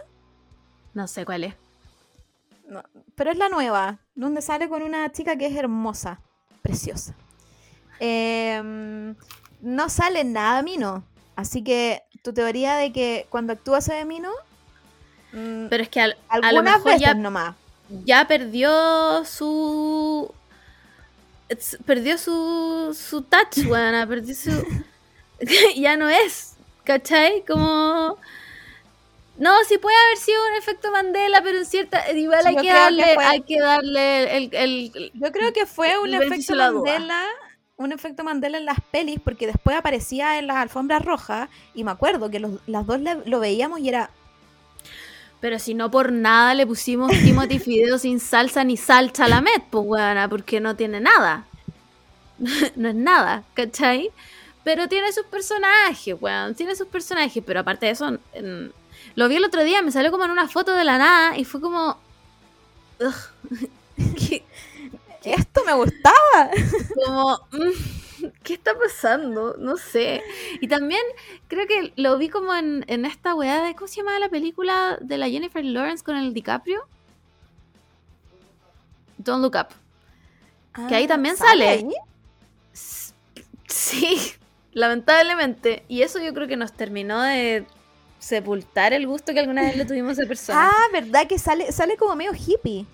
No 0.93 1.07
sé 1.07 1.25
cuál 1.25 1.43
es. 1.43 1.55
No, 2.67 2.81
pero 3.15 3.31
es 3.31 3.37
la 3.37 3.49
nueva, 3.49 3.99
donde 4.15 4.41
sale 4.41 4.69
con 4.69 4.83
una 4.83 5.11
chica 5.11 5.35
que 5.35 5.47
es 5.47 5.55
hermosa, 5.55 6.21
preciosa. 6.61 7.13
Em, 7.99 9.15
no 9.61 9.89
sale 9.89 10.23
nada 10.23 10.61
Mino. 10.63 11.03
Así 11.35 11.63
que 11.63 12.03
tu 12.23 12.33
teoría 12.33 12.75
de 12.75 12.91
que 12.93 13.25
cuando 13.29 13.53
actúa 13.53 13.81
se 13.81 13.93
ve 13.93 14.05
Mino, 14.05 14.29
mm, 15.33 15.67
Pero 15.69 15.83
es 15.83 15.89
que 15.89 15.99
al- 15.99 16.17
a, 16.29 16.37
lo 16.39 16.45
algunas 16.47 16.75
mejor 16.77 16.91
veces 16.93 17.01
ya, 17.01 17.13
nomás. 17.15 17.55
ya 18.05 18.27
perdió 18.27 19.25
su. 19.25 20.33
Perdió 21.85 22.17
su, 22.17 22.97
su 22.99 23.21
touch, 23.21 23.65
weona. 23.67 24.07
Perdió 24.07 24.33
su. 24.35 24.51
ya 25.75 25.97
no 25.97 26.09
es. 26.09 26.55
¿Cachai? 26.83 27.43
Como. 27.45 28.17
No, 29.37 29.51
sí 29.67 29.77
puede 29.79 29.95
haber 30.05 30.17
sido 30.17 30.39
un 30.51 30.55
efecto 30.57 30.91
Mandela, 30.91 31.41
pero 31.41 31.57
en 31.57 31.65
cierta. 31.65 32.11
Igual 32.11 32.45
hay 32.45 32.55
que, 32.55 32.69
darle, 32.73 33.13
fue- 33.15 33.25
hay 33.25 33.41
que 33.41 33.59
darle 33.59 34.37
el. 34.37 34.49
el- 34.53 35.11
Yo 35.13 35.31
creo 35.31 35.53
que 35.53 35.65
fue 35.65 35.97
un 35.97 36.11
efecto. 36.17 36.35
Mandela, 36.83 37.23
un 37.77 37.91
efecto 37.91 38.23
Mandela 38.23 38.57
en 38.59 38.65
las 38.65 38.77
pelis, 38.91 39.19
porque 39.23 39.47
después 39.47 39.75
aparecía 39.75 40.37
en 40.37 40.47
las 40.47 40.57
alfombras 40.57 41.03
rojas 41.03 41.49
y 41.73 41.83
me 41.83 41.91
acuerdo 41.91 42.29
que 42.29 42.39
los- 42.39 42.59
las 42.67 42.85
dos 42.85 42.99
le- 42.99 43.25
lo 43.25 43.39
veíamos 43.39 43.79
y 43.79 43.89
era 43.89 44.09
Pero 45.43 45.59
si 45.59 45.73
no 45.73 45.91
por 45.91 46.13
nada 46.13 46.53
le 46.53 46.65
pusimos 46.65 47.11
Timothy 47.11 47.59
Fideo 47.59 47.97
sin 47.97 48.21
salsa 48.21 48.63
ni 48.63 48.77
sal 48.77 49.11
chalamet, 49.11 49.61
pues 49.69 49.83
weona, 49.85 50.29
porque 50.29 50.61
no 50.61 50.77
tiene 50.77 51.01
nada. 51.01 51.45
no 52.77 52.87
es 52.87 52.95
nada, 52.95 53.43
¿cachai? 53.53 54.09
Pero 54.63 54.87
tiene 54.87 55.11
sus 55.11 55.25
personajes, 55.25 56.15
weón, 56.21 56.55
tiene 56.55 56.77
sus 56.77 56.87
personajes, 56.87 57.43
pero 57.45 57.59
aparte 57.59 57.87
de 57.87 57.91
eso, 57.91 58.17
en- 58.31 58.71
lo 59.15 59.27
vi 59.27 59.35
el 59.35 59.43
otro 59.43 59.65
día, 59.65 59.81
me 59.81 59.91
salió 59.91 60.11
como 60.11 60.23
en 60.23 60.31
una 60.31 60.47
foto 60.47 60.71
de 60.77 60.85
la 60.85 60.97
nada 60.97 61.37
y 61.37 61.43
fue 61.43 61.59
como... 61.59 61.97
¿qué- 64.15 64.45
esto 65.25 65.61
me 65.65 65.73
gustaba. 65.73 66.51
como, 67.05 67.37
mm, 67.51 68.02
¿qué 68.43 68.53
está 68.53 68.77
pasando? 68.77 69.55
No 69.57 69.77
sé. 69.77 70.23
Y 70.61 70.67
también 70.67 71.01
creo 71.47 71.67
que 71.67 71.93
lo 71.95 72.17
vi 72.17 72.29
como 72.29 72.53
en, 72.55 72.83
en 72.87 73.05
esta 73.05 73.35
weá 73.35 73.63
de, 73.63 73.75
¿cómo 73.75 73.87
se 73.87 73.97
llama 73.97 74.19
la 74.19 74.29
película 74.29 74.97
de 75.01 75.17
la 75.17 75.29
Jennifer 75.29 75.63
Lawrence 75.63 76.03
con 76.03 76.15
el 76.15 76.33
DiCaprio? 76.33 76.81
Don't 79.17 79.41
Look 79.41 79.55
Up. 79.55 80.87
Que 80.87 80.95
ahí 80.95 81.07
también 81.07 81.37
sale. 81.37 81.67
Ah, 81.67 81.71
ahí? 81.71 81.89
S- 82.73 83.13
Sí, 83.67 84.17
lamentablemente. 84.73 85.83
Y 85.87 86.01
eso 86.01 86.19
yo 86.19 86.33
creo 86.33 86.47
que 86.47 86.57
nos 86.57 86.73
terminó 86.73 87.21
de 87.21 87.65
sepultar 88.19 88.93
el 88.93 89.05
gusto 89.05 89.33
que 89.33 89.39
alguna 89.39 89.63
vez 89.63 89.75
le 89.75 89.85
tuvimos 89.85 90.17
a 90.17 90.21
esa 90.21 90.27
persona. 90.27 90.69
Ah, 90.71 90.87
verdad 90.91 91.27
que 91.27 91.37
sale 91.37 91.71
sale 91.71 91.97
como 91.97 92.15
medio 92.15 92.31
hippie. 92.33 92.85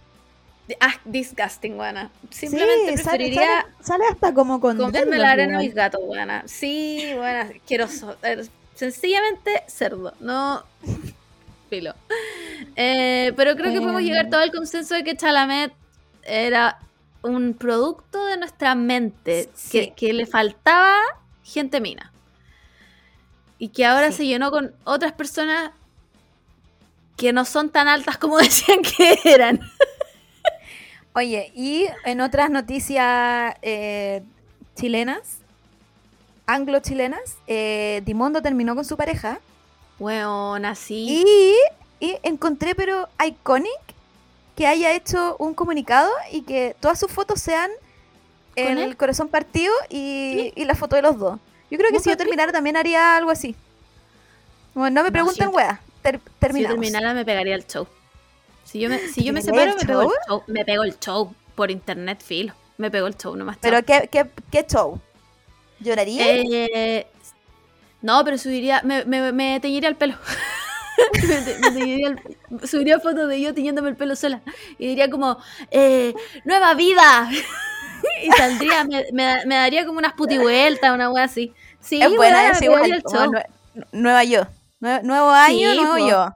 Ah, 0.80 0.94
disgusting, 1.06 1.76
buena. 1.78 2.12
Simplemente 2.30 2.98
Sí, 2.98 3.04
preferiría... 3.04 3.62
sale, 3.62 3.74
sale 3.82 4.04
hasta 4.12 4.34
como 4.34 4.60
con 4.62 4.78
Comerme 4.78 5.18
la 5.18 5.32
arena 5.32 5.58
a 5.58 5.62
mis 5.62 5.74
gatos, 5.74 6.02
buena. 6.06 6.44
Sí, 6.48 7.12
buena, 7.16 7.42
asqueroso. 7.42 8.18
Eh, 8.24 8.48
Sencillamente 8.76 9.64
cerdo, 9.68 10.14
no 10.20 10.64
filo. 11.70 11.94
Eh, 12.76 13.34
pero 13.36 13.56
creo 13.56 13.74
que 13.74 13.80
podemos 13.82 14.02
Em. 14.02 14.08
llegar 14.08 14.30
todo 14.30 14.40
al 14.42 14.52
consenso 14.52 14.96
de 14.96 15.04
que 15.04 15.18
Chalamet 15.18 15.74
era 16.24 16.80
un 17.22 17.54
producto 17.56 18.26
de 18.28 18.38
nuestra 18.38 18.76
mente, 18.76 19.50
Sí. 19.54 19.70
que, 19.72 19.94
que 19.94 20.14
le 20.14 20.26
faltaba 20.26 20.98
gente 21.44 21.82
mina. 21.82 22.12
Y 23.58 23.70
que 23.70 23.86
ahora 23.86 24.12
Sí. 24.12 24.18
se 24.18 24.26
llenó 24.28 24.52
con 24.52 24.74
otras 24.86 25.12
personas 25.12 25.72
que 27.18 27.34
no 27.34 27.44
son 27.44 27.70
tan 27.70 27.90
altas 27.90 28.18
como 28.18 28.38
decían 28.40 28.80
que 28.82 29.20
eran. 29.26 29.60
Oye, 31.14 31.52
y 31.56 31.86
en 32.06 32.22
otras 32.22 32.50
noticias 32.50 33.56
eh, 33.62 34.22
chilenas, 34.76 35.40
anglo-chilenas, 36.46 37.38
eh, 37.48 38.02
Dimondo 38.06 38.42
terminó 38.42 38.76
con 38.76 38.86
su 38.86 38.96
pareja 38.98 39.40
Weón, 40.00 40.66
así. 40.66 41.24
y, 41.26 42.06
y 42.06 42.18
encontré, 42.24 42.76
pero 42.76 43.10
iconic, 43.26 43.70
que 44.56 44.68
haya 44.68 44.94
hecho 44.94 45.36
un 45.40 45.54
comunicado 45.54 46.10
y 46.32 46.42
que 46.42 46.76
todas 46.80 47.00
sus 47.00 47.12
fotos 47.12 47.40
sean 47.42 47.70
¿Con 48.56 48.78
el 48.78 48.98
corazón 48.98 49.30
partido 49.30 49.74
y, 49.90 50.52
y 50.54 50.66
la 50.66 50.76
foto 50.76 50.98
de 50.98 51.02
los 51.02 51.18
dos. 51.18 51.40
Yo 51.72 51.78
creo 51.78 51.92
que 51.92 51.98
¿Vos 51.98 52.04
si 52.04 52.10
yo 52.10 52.18
terminara 52.18 52.52
también 52.52 52.76
haría 52.76 53.16
algo 53.16 53.32
así. 53.32 53.56
Bueno, 54.74 54.96
no 54.96 55.04
me 55.04 55.10
No, 55.10 55.14
pregunten, 55.14 55.48
si 55.48 55.52
yo- 55.52 55.56
weá. 55.56 55.80
Ter- 56.02 56.20
Si 56.20 56.26
yo 56.26 56.32
terminamos. 56.40 56.76
terminara 56.76 57.14
me 57.14 57.24
pegaría 57.24 57.56
el 57.56 57.66
show. 57.66 57.88
Si 58.70 58.80
yo 58.80 58.90
me, 58.90 59.00
si 59.00 59.24
yo 59.24 59.34
me 59.34 59.42
¿Te 59.42 59.52
pegaría 59.52 59.74
separo, 59.74 59.78
me 59.78 59.86
pego 59.88 60.02
el 60.04 60.20
show? 60.28 60.44
Me 60.48 60.66
pego 60.66 60.84
el 60.84 61.00
show 61.00 61.36
por 61.56 61.72
internet, 61.72 62.22
filo. 62.24 62.54
Me 62.78 62.92
pego 62.92 63.08
el 63.08 63.16
show 63.18 63.36
nomás. 63.36 63.56
chao. 63.56 63.62
Pero 63.62 63.84
¿qué, 63.86 64.08
qué, 64.12 64.30
qué 64.52 64.66
show? 64.68 65.00
¿Lloraría? 65.80 66.24
Eh, 66.28 67.08
no, 68.02 68.24
pero 68.24 68.38
subiría, 68.38 68.82
me, 68.84 69.06
me, 69.06 69.32
me 69.32 69.60
teñiría 69.60 69.90
el 69.90 69.96
pelo. 69.96 70.16
me, 71.28 71.42
te- 71.42 71.58
me 71.60 71.72
teñiría 71.72 72.08
el- 72.10 72.68
subiría 72.68 73.00
fotos 73.00 73.28
de 73.28 73.42
yo 73.42 73.54
teñiéndome 73.54 73.90
el 73.90 73.96
pelo 73.96 74.16
sola. 74.16 74.42
Y 74.78 74.88
diría 74.88 75.10
como, 75.10 75.38
eh, 75.72 76.14
¡Nueva 76.46 76.74
vida! 76.76 77.30
y 78.24 78.30
saldría, 78.32 78.84
me, 78.86 79.06
me, 79.14 79.46
me 79.46 79.56
daría 79.56 79.86
como 79.86 79.98
unas 80.00 80.14
putivueltas, 80.14 80.94
una 80.94 81.10
wea 81.10 81.24
así. 81.26 81.54
Sí, 81.82 82.02
es 82.02 82.16
buena, 82.16 82.52
es 82.52 82.62
igual. 82.62 82.92
el 82.92 83.02
show. 83.02 83.32
nue- 83.32 83.46
nueva 83.92 84.24
yo. 84.24 84.44
Nue- 84.80 85.02
nuevo 85.04 85.30
año, 85.32 85.72
Sí, 85.72 85.78
nuevo 85.78 85.98
po. 85.98 86.10
yo. 86.10 86.30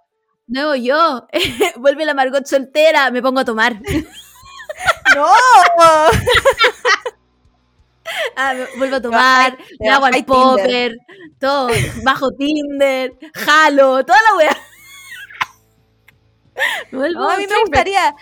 Nuevo 0.47 0.75
yo. 0.75 1.27
Vuelve 1.77 2.05
la 2.05 2.13
Margot 2.13 2.45
soltera, 2.45 3.11
me 3.11 3.21
pongo 3.21 3.39
a 3.39 3.45
tomar. 3.45 3.79
¡No! 5.15 5.27
Ah, 8.35 8.53
vuelvo 8.77 8.97
a 8.97 9.01
tomar, 9.01 9.57
me 9.79 9.89
hago 9.89 10.05
al 10.05 10.25
popper, 10.25 10.95
todo, 11.39 11.69
bajo 12.03 12.31
Tinder, 12.31 13.11
jalo, 13.33 14.05
toda 14.05 14.19
la 14.21 14.33
vuelvo 16.91 17.21
No, 17.21 17.29
a 17.29 17.37
mí 17.37 17.47
me 17.47 17.59
gustaría, 17.61 18.15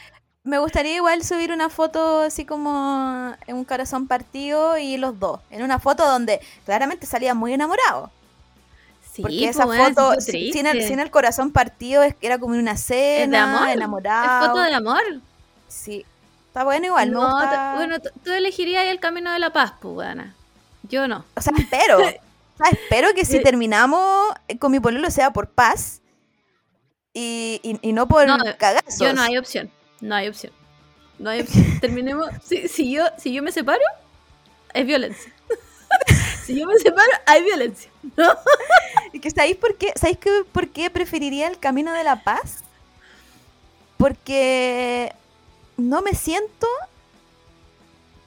me 0.43 0.59
gustaría 0.59 0.95
igual 0.95 1.23
subir 1.23 1.51
una 1.51 1.69
foto 1.69 2.21
así 2.21 2.45
como 2.45 3.33
en 3.47 3.55
un 3.55 3.65
corazón 3.65 4.07
partido 4.07 4.77
y 4.77 4.97
los 4.97 5.19
dos. 5.19 5.39
En 5.49 5.63
una 5.63 5.79
foto 5.79 6.05
donde 6.05 6.39
claramente 6.65 7.05
salía 7.05 7.33
muy 7.33 7.53
enamorado. 7.53 8.11
Sí, 9.13 9.21
porque 9.23 9.39
po, 9.43 9.49
esa 9.49 9.65
weón, 9.65 9.93
foto, 9.95 10.21
sin 10.21 10.65
el, 10.67 10.83
sin 10.87 10.99
el 10.99 11.11
corazón 11.11 11.51
partido, 11.51 12.01
es- 12.03 12.15
era 12.21 12.37
como 12.39 12.55
una 12.55 12.77
cena, 12.77 13.43
amor, 13.57 13.69
enamorado. 13.69 14.41
Es 14.41 14.47
foto 14.47 14.61
de 14.63 14.73
amor. 14.73 15.01
Sí. 15.67 16.05
Está 16.47 16.63
bueno 16.63 16.85
igual, 16.87 17.09
me 17.09 17.15
No, 17.15 17.21
gusta. 17.29 17.73
bueno, 17.75 17.97
tú- 17.99 18.31
elegirías 18.31 18.85
el 18.87 18.99
camino 18.99 19.31
de 19.33 19.39
la 19.39 19.51
paz, 19.51 19.73
pues, 19.81 19.95
weona. 19.95 20.35
Yo 20.83 21.07
no. 21.07 21.25
O 21.35 21.41
sea, 21.41 21.53
espero. 21.57 21.97
o 21.97 22.01
sea, 22.57 22.69
espero 22.71 23.13
que 23.13 23.25
si 23.25 23.41
terminamos 23.41 24.33
con 24.59 24.71
mi 24.71 24.79
pololo 24.79 25.09
sea 25.11 25.31
por 25.31 25.49
paz 25.49 26.01
y, 27.13 27.59
y- 27.63 27.79
y 27.89 27.93
no 27.93 28.07
por 28.07 28.25
No, 28.27 28.37
cagazos. 28.57 28.97
Yo 28.99 29.13
no 29.13 29.21
hay 29.21 29.37
opción. 29.37 29.69
No 29.99 30.15
hay 30.15 30.27
opción. 30.29 30.53
No 31.19 31.29
hay 31.29 31.41
opción. 31.41 31.79
Terminemos. 31.81 32.29
Si, 32.45 32.67
si 32.69 32.91
yo, 32.91 33.05
si 33.17 33.33
yo 33.33 33.43
me 33.43 33.51
separo, 33.51 33.81
es 34.73 34.85
violencia. 34.85 35.31
si 36.53 36.59
yo 36.59 36.67
me 36.67 36.77
separo, 36.77 37.11
hay 37.25 37.43
violencia. 37.43 37.91
¿no? 38.17 38.29
Y 39.13 39.19
que 39.19 39.29
¿Sabéis 39.31 39.57
por 39.57 39.75
qué? 39.75 39.93
¿Sabéis 39.95 40.17
que 40.19 40.43
por 40.51 40.69
qué 40.69 40.89
preferiría 40.89 41.47
el 41.47 41.59
camino 41.59 41.91
de 41.93 42.03
la 42.03 42.23
paz? 42.23 42.63
Porque 43.97 45.13
no 45.77 46.01
me 46.01 46.13
siento 46.13 46.67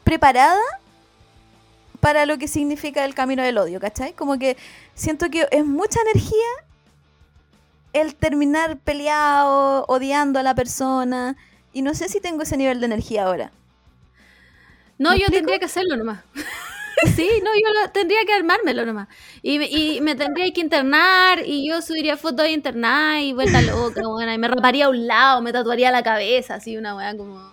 preparada 0.05 0.61
para 2.01 2.27
lo 2.27 2.37
que 2.39 2.49
significa 2.49 3.05
el 3.05 3.15
camino 3.15 3.43
del 3.43 3.57
odio, 3.59 3.81
¿cachai? 3.81 4.13
Como 4.13 4.39
que 4.39 4.57
siento 4.95 5.31
que 5.31 5.49
es 5.51 5.65
mucha 5.65 6.01
energía 6.03 6.47
el 7.95 8.15
terminar 8.15 8.77
peleado, 8.79 9.87
odiando 9.89 10.39
a 10.39 10.43
la 10.43 10.55
persona. 10.55 11.37
Y 11.73 11.83
no 11.83 11.95
sé 11.95 12.09
si 12.09 12.21
tengo 12.21 12.43
ese 12.43 12.57
nivel 12.57 12.81
de 12.81 12.87
energía 12.87 13.25
ahora. 13.25 13.53
No, 14.99 15.11
¿Me 15.11 15.17
yo 15.17 15.23
explico? 15.23 15.39
tendría 15.39 15.59
que 15.59 15.65
hacerlo 15.65 15.97
nomás. 15.97 16.21
sí, 17.17 17.29
no, 17.43 17.51
yo 17.55 17.83
lo- 17.83 17.91
tendría 17.91 18.25
que 18.25 18.33
armármelo 18.33 18.85
nomás. 18.87 19.09
Y, 19.43 19.59
me- 19.59 19.69
y 19.69 20.01
me 20.01 20.15
tendría 20.15 20.51
que 20.53 20.61
internar 20.61 21.41
y 21.45 21.69
yo 21.69 21.83
subiría 21.83 22.17
fotos 22.17 22.45
de 22.47 22.53
internar 22.53 23.21
y 23.21 23.33
vuelta 23.33 23.61
loca, 23.63 24.01
buena, 24.07 24.35
y 24.35 24.39
me 24.39 24.49
raparía 24.49 24.87
a 24.87 24.89
un 24.91 25.07
lado, 25.07 25.41
me 25.43 25.53
tatuaría 25.53 25.91
la 25.91 26.03
cabeza, 26.03 26.55
así 26.57 26.77
una 26.77 26.95
weá 26.97 27.17
como... 27.17 27.53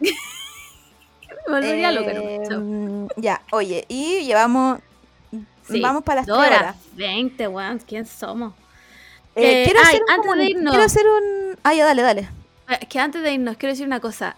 me 0.00 1.54
volvería 1.54 1.90
loca 1.92 2.12
nomás. 2.12 2.48
chao. 2.48 2.60
Eh, 2.62 3.08
ya, 3.16 3.42
oye, 3.52 3.84
y 3.88 4.24
llevamos... 4.24 4.78
Sí, 5.68 5.80
Vamos 5.80 6.02
para 6.02 6.22
las 6.22 6.28
horas. 6.28 6.60
horas. 6.60 6.76
20, 6.94 7.48
weón, 7.48 7.78
¿quién 7.86 8.04
somos? 8.04 8.52
Eh, 9.36 9.62
Eh, 9.62 9.64
quiero, 9.64 9.80
ay, 9.80 9.86
hacer 9.86 10.02
un 10.02 10.10
antes 10.10 10.34
de 10.36 10.44
irnos. 10.50 10.70
quiero 10.72 10.84
hacer 10.84 11.06
un... 11.06 11.58
Ah, 11.62 11.72
ya, 11.74 11.84
dale, 11.86 12.02
dale. 12.02 12.28
Eh, 12.68 12.86
Que 12.88 12.98
antes 12.98 13.22
de 13.22 13.32
irnos, 13.32 13.56
quiero 13.56 13.72
decir 13.72 13.86
una 13.86 14.00
cosa. 14.00 14.36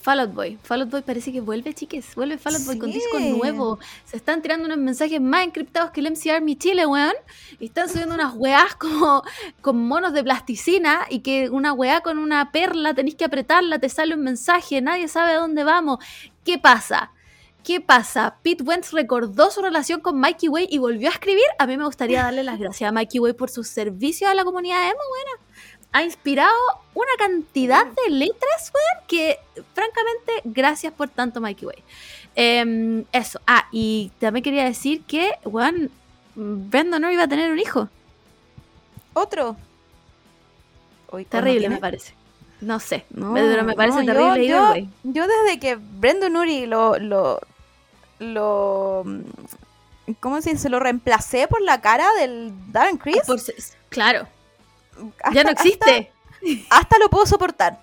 Em, 0.00 0.04
Fall 0.04 0.20
Out 0.20 0.32
Boy. 0.32 0.58
Fall 0.62 0.82
Out 0.82 0.90
Boy 0.90 1.02
parece 1.02 1.32
que 1.32 1.40
vuelve, 1.40 1.74
chiques. 1.74 2.14
Vuelve 2.14 2.38
Fall 2.38 2.56
Out 2.56 2.66
Boy 2.66 2.78
con 2.78 2.90
disco 2.90 3.18
nuevo. 3.18 3.78
Se 4.04 4.16
están 4.16 4.42
tirando 4.42 4.66
unos 4.66 4.78
mensajes 4.78 5.20
más 5.20 5.44
encriptados 5.44 5.90
que 5.90 6.00
el 6.00 6.10
MC 6.10 6.30
Army 6.30 6.56
Chile, 6.56 6.86
weón. 6.86 7.14
Y 7.58 7.66
están 7.66 7.88
subiendo 7.88 8.14
unas 8.14 8.34
weás 8.34 8.74
como 8.76 9.22
con 9.60 9.76
monos 9.86 10.12
de 10.12 10.22
plasticina 10.22 11.06
y 11.08 11.20
que 11.20 11.50
una 11.50 11.72
weá 11.72 12.00
con 12.00 12.18
una 12.18 12.50
perla 12.52 12.94
tenéis 12.94 13.16
que 13.16 13.24
apretarla, 13.24 13.78
te 13.78 13.88
sale 13.88 14.14
un 14.14 14.22
mensaje, 14.22 14.80
nadie 14.80 15.08
sabe 15.08 15.32
a 15.32 15.38
dónde 15.38 15.64
vamos. 15.64 15.98
¿Qué 16.44 16.58
pasa? 16.58 17.12
¿Qué 17.62 17.80
pasa? 17.80 18.38
Pete 18.42 18.62
Wentz 18.64 18.92
recordó 18.92 19.50
su 19.50 19.60
relación 19.60 20.00
con 20.00 20.18
Mikey 20.18 20.48
Way 20.48 20.68
y 20.70 20.78
volvió 20.78 21.08
a 21.08 21.12
escribir. 21.12 21.44
A 21.58 21.66
mí 21.66 21.76
me 21.76 21.84
gustaría 21.84 22.22
darle 22.22 22.42
las 22.42 22.58
gracias 22.58 22.88
a 22.88 22.92
Mikey 22.92 23.20
Way 23.20 23.34
por 23.34 23.50
sus 23.50 23.68
servicios 23.68 24.30
a 24.30 24.34
la 24.34 24.44
comunidad 24.44 24.82
emo, 24.82 25.00
buena. 25.10 25.49
Ha 25.92 26.02
inspirado 26.04 26.52
una 26.94 27.10
cantidad 27.18 27.84
de 27.86 28.10
letras, 28.10 28.72
weón, 28.72 29.06
que 29.08 29.38
francamente, 29.74 30.32
gracias 30.44 30.92
por 30.92 31.08
tanto, 31.08 31.40
Mikey 31.40 31.66
Way. 31.66 31.84
Em, 32.36 33.04
eso. 33.12 33.40
Ah, 33.46 33.66
y 33.72 34.12
también 34.20 34.44
quería 34.44 34.64
decir 34.64 35.02
que, 35.02 35.32
weón, 35.44 35.90
Brandon 36.34 37.02
no 37.02 37.10
iba 37.10 37.24
a 37.24 37.28
tener 37.28 37.50
un 37.50 37.58
hijo. 37.58 37.88
Otro. 39.14 39.56
Uy, 41.12 41.22
¿o 41.22 41.24
no 41.24 41.30
Terrible, 41.30 41.68
me 41.68 41.78
parece. 41.78 42.14
No 42.60 42.78
sé, 42.78 43.06
No, 43.10 43.32
pero 43.32 43.64
me 43.64 43.74
parece 43.74 44.04
no, 44.04 44.12
terrible 44.12 44.46
yo, 44.46 44.74
yo 45.02 45.26
desde 45.26 45.58
que 45.58 45.76
Brandon 45.76 46.36
Uri 46.36 46.66
lo, 46.66 46.98
lo, 46.98 47.40
lo, 48.18 49.04
¿cómo 50.20 50.42
se 50.42 50.50
dice? 50.50 50.68
Lo 50.68 50.78
reemplacé 50.78 51.48
por 51.48 51.62
la 51.62 51.80
cara 51.80 52.12
del 52.20 52.52
Darren. 52.70 52.98
Por 52.98 53.40
se- 53.40 53.54
claro, 53.88 54.28
hasta- 55.22 55.32
ya 55.32 55.44
no 55.44 55.50
existe. 55.50 56.12
Hasta, 56.70 56.76
hasta 56.76 56.98
lo 56.98 57.08
puedo 57.10 57.26
soportar. 57.26 57.82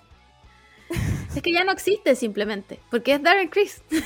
Es 1.34 1.42
que 1.42 1.52
ya 1.52 1.64
no 1.64 1.72
existe 1.72 2.16
simplemente, 2.16 2.80
porque 2.90 3.14
es 3.14 3.22
Darren 3.22 3.48
Criss. 3.48 3.82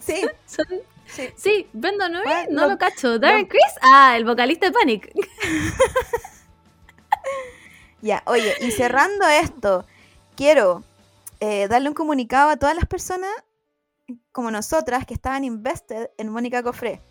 Sí, 0.00 0.22
Son- 0.46 0.66
sí. 1.06 1.30
Sí, 1.36 1.66
Brandon 1.72 2.12
Urie, 2.14 2.24
Bueno, 2.24 2.48
no 2.52 2.62
lo- 2.62 2.68
lo 2.74 2.78
cacho. 2.78 3.18
Darren 3.18 3.46
Criss, 3.46 3.72
ah, 3.82 4.16
el 4.16 4.24
vocalista 4.24 4.66
de 4.66 4.72
Panic. 4.72 5.12
Ya, 8.02 8.22
oye, 8.26 8.54
y 8.60 8.70
cerrando 8.70 9.26
esto, 9.28 9.84
quiero 10.34 10.82
eh, 11.40 11.68
darle 11.68 11.88
un 11.88 11.94
comunicado 11.94 12.48
a 12.50 12.56
todas 12.56 12.74
las 12.74 12.86
personas 12.86 13.30
como 14.32 14.50
nosotras 14.50 15.04
que 15.04 15.12
estaban 15.12 15.44
invested 15.44 16.08
en 16.16 16.30
Mónica 16.30 16.62
Cofré. 16.62 17.02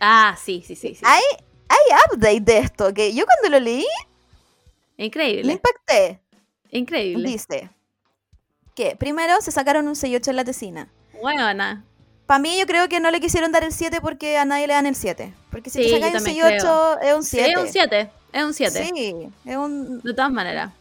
Ah, 0.00 0.36
sí, 0.42 0.64
sí, 0.66 0.74
sí. 0.74 0.96
sí. 0.96 1.02
Hay, 1.04 1.22
hay 1.68 1.98
update 2.10 2.40
de 2.40 2.58
esto, 2.58 2.92
que 2.92 3.14
yo 3.14 3.24
cuando 3.26 3.56
lo 3.58 3.64
leí 3.64 3.86
Increíble, 4.96 5.52
impacté. 5.52 6.20
increíble. 6.70 7.28
Dice 7.28 7.70
que 8.74 8.96
primero 8.96 9.40
se 9.40 9.50
sacaron 9.52 9.86
un 9.88 9.94
6-8 9.94 10.28
en 10.28 10.36
la 10.36 10.44
tesina. 10.44 10.88
Buena. 11.20 11.84
Para 12.26 12.38
mí 12.38 12.58
yo 12.58 12.66
creo 12.66 12.88
que 12.88 13.00
no 13.00 13.10
le 13.10 13.20
quisieron 13.20 13.52
dar 13.52 13.64
el 13.64 13.72
7 13.72 14.00
porque 14.00 14.38
a 14.38 14.44
nadie 14.44 14.66
le 14.66 14.74
dan 14.74 14.86
el 14.86 14.94
7. 14.96 15.32
Porque 15.50 15.70
si 15.70 15.78
Sí, 15.78 15.84
te 15.84 15.90
yo 15.90 15.96
sacas 15.96 16.20
un 16.22 16.24
también 16.24 16.46
6-8 16.46 16.98
es 17.02 17.14
un 17.14 17.22
Sí, 17.22 17.36
7. 17.36 17.50
es 17.52 17.56
un 17.58 17.68
7, 17.68 18.10
es 18.32 18.44
un 18.44 18.54
7. 18.54 18.84
Sí, 18.94 19.28
es 19.44 19.56
un... 19.56 20.00
De 20.00 20.14
todas 20.14 20.32
maneras. 20.32 20.72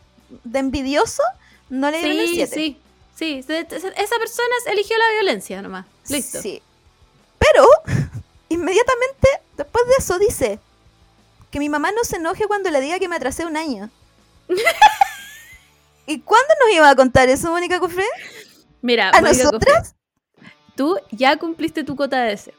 De 0.44 0.60
envidioso 0.60 1.22
no 1.70 1.92
le 1.92 2.00
dieron 2.00 2.18
el 2.20 2.28
Sí, 2.30 2.36
7. 2.36 2.56
sí, 2.56 2.78
sí. 3.18 3.46
Esa 3.48 4.18
persona 4.18 4.56
eligió 4.68 4.98
la 4.98 5.12
violencia 5.20 5.62
nomás. 5.62 5.86
Listo. 6.10 6.42
Sí. 6.42 6.62
Pero, 7.38 7.68
inmediatamente 8.50 9.28
después 9.58 9.86
de 9.88 9.94
eso 10.00 10.18
dice 10.20 10.60
que 11.52 11.60
mi 11.60 11.70
mamá 11.70 11.92
no 11.92 12.04
se 12.04 12.16
enoje 12.16 12.46
cuando 12.48 12.72
le 12.72 12.80
diga 12.82 13.00
que 13.00 13.08
me 13.10 13.18
atrasé 13.18 13.46
un 13.46 13.58
año. 13.58 13.90
¿Y 16.06 16.20
cuándo 16.22 16.48
nos 16.66 16.76
iba 16.76 16.90
a 16.90 16.96
contar 16.96 17.30
eso, 17.30 17.52
Mónica 17.52 17.80
Cofré? 17.80 18.06
Mira, 18.82 19.10
¿A 19.10 19.22
Mónica 19.22 19.44
nosotras? 19.46 19.96
Tú 20.76 21.00
ya 21.12 21.38
cumpliste 21.38 21.84
tu 21.84 21.96
cota 21.96 22.22
de 22.24 22.30
deseo. 22.32 22.54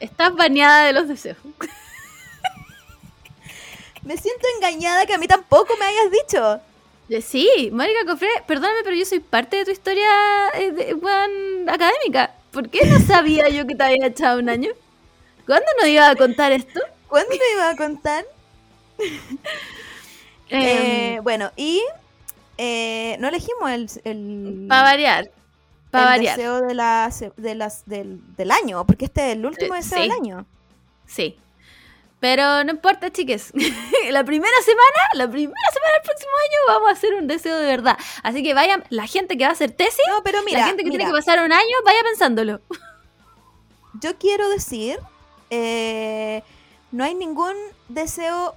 Estás 0.00 0.34
baneada 0.34 0.84
de 0.86 0.92
los 0.92 1.08
deseos. 1.08 1.36
Me 4.04 4.16
siento 4.16 4.46
engañada 4.56 5.04
que 5.06 5.14
a 5.14 5.18
mí 5.18 5.26
tampoco 5.26 5.76
me 5.76 5.84
hayas 5.86 6.10
dicho. 6.10 6.60
Eh, 7.10 7.20
Sí, 7.22 7.70
Mónica 7.72 8.04
Cofré, 8.06 8.28
perdóname, 8.46 8.80
pero 8.84 8.94
yo 8.94 9.04
soy 9.04 9.18
parte 9.20 9.56
de 9.56 9.64
tu 9.64 9.70
historia 9.70 10.08
eh, 10.54 10.70
de- 10.72 11.70
académica. 11.70 12.32
¿Por 12.52 12.68
qué 12.70 12.86
no 12.86 13.00
sabía 13.00 13.48
yo 13.48 13.66
que 13.66 13.74
te 13.74 13.82
había 13.82 14.06
echado 14.06 14.38
un 14.38 14.48
año? 14.48 14.70
¿Cuándo 15.46 15.66
nos 15.80 15.88
iba 15.88 16.08
a 16.08 16.16
contar 16.16 16.52
esto? 16.52 16.80
¿Cuándo 17.08 17.30
me 17.30 17.52
iba 17.54 17.70
a 17.70 17.76
contar? 17.76 18.24
Eh, 20.50 21.14
Em, 21.16 21.24
bueno, 21.24 21.50
y 21.56 21.82
eh, 22.56 23.16
no 23.20 23.28
elegimos 23.28 23.70
el, 23.70 23.88
el, 24.04 24.66
para 24.68 24.82
variar. 24.82 25.30
Para 25.90 26.04
el 26.04 26.10
variar. 26.20 26.36
deseo 26.36 26.60
de 26.62 26.74
la, 26.74 27.12
de 27.36 27.54
las, 27.54 27.84
del, 27.86 28.20
del 28.36 28.50
año, 28.50 28.84
porque 28.86 29.06
este 29.06 29.26
es 29.30 29.36
el 29.36 29.46
último 29.46 29.74
Eh, 29.74 29.78
deseo 29.78 29.98
sí. 29.98 30.02
del 30.02 30.12
año. 30.12 30.46
Sí. 31.06 31.38
Pero 32.20 32.64
no 32.64 32.72
importa, 32.72 33.10
chiques. 33.12 33.52
la 34.10 34.24
primera 34.24 34.52
semana, 34.64 34.98
la 35.14 35.30
primera 35.30 35.54
semana 35.72 35.92
del 35.94 36.02
próximo 36.02 36.32
año 36.44 36.58
vamos 36.74 36.88
a 36.88 36.92
hacer 36.92 37.14
un 37.14 37.26
deseo 37.28 37.56
de 37.58 37.66
verdad. 37.66 37.96
Así 38.24 38.42
que 38.42 38.54
vayan, 38.54 38.82
la 38.90 39.06
gente 39.06 39.38
que 39.38 39.44
va 39.44 39.50
a 39.50 39.52
hacer 39.52 39.70
tesis, 39.70 40.00
No, 40.08 40.22
pero 40.24 40.42
mira, 40.44 40.60
la 40.60 40.66
gente 40.66 40.82
que 40.82 40.90
mira, 40.90 41.04
tiene 41.04 41.12
que 41.12 41.16
pasar 41.24 41.44
un 41.44 41.52
año, 41.52 41.76
vaya 41.84 42.00
pensándolo. 42.02 42.60
yo 44.02 44.16
quiero 44.18 44.48
decir, 44.48 44.98
eh, 45.50 46.42
no 46.90 47.04
hay 47.04 47.14
ningún 47.14 47.54
deseo 47.88 48.54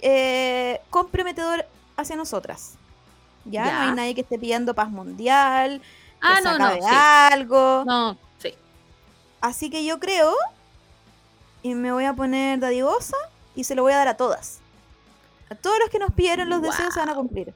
eh, 0.00 0.80
comprometedor 0.90 1.66
hacia 1.96 2.16
nosotras. 2.16 2.74
¿ya? 3.44 3.64
Ya. 3.64 3.72
No 3.72 3.80
hay 3.90 3.92
nadie 3.96 4.14
que 4.14 4.20
esté 4.22 4.38
pidiendo 4.38 4.74
paz 4.74 4.90
mundial, 4.90 5.80
que 5.80 5.86
Ah, 6.20 6.36
se 6.38 6.42
no, 6.44 6.58
no, 6.58 6.74
sí. 6.74 6.80
algo. 6.82 7.84
No, 7.86 8.18
sí. 8.38 8.54
Así 9.40 9.70
que 9.70 9.84
yo 9.84 9.98
creo, 9.98 10.34
y 11.62 11.74
me 11.74 11.92
voy 11.92 12.04
a 12.04 12.14
poner 12.14 12.58
dadivosa, 12.58 13.16
y 13.54 13.64
se 13.64 13.74
lo 13.74 13.82
voy 13.82 13.92
a 13.92 13.96
dar 13.98 14.08
a 14.08 14.16
todas. 14.16 14.58
A 15.50 15.54
todos 15.54 15.78
los 15.78 15.88
que 15.90 15.98
nos 15.98 16.12
pidieron 16.12 16.48
los 16.50 16.60
deseos 16.60 16.92
se 16.92 17.00
van 17.00 17.08
a 17.08 17.14
cumplir. 17.14 17.54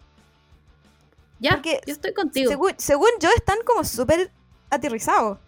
Ya, 1.40 1.50
Porque 1.52 1.80
yo 1.86 1.92
estoy 1.92 2.14
contigo. 2.14 2.48
Según, 2.50 2.72
según 2.78 3.08
yo, 3.20 3.28
están 3.36 3.58
como 3.66 3.84
súper 3.84 4.30
aterrizados. 4.70 5.38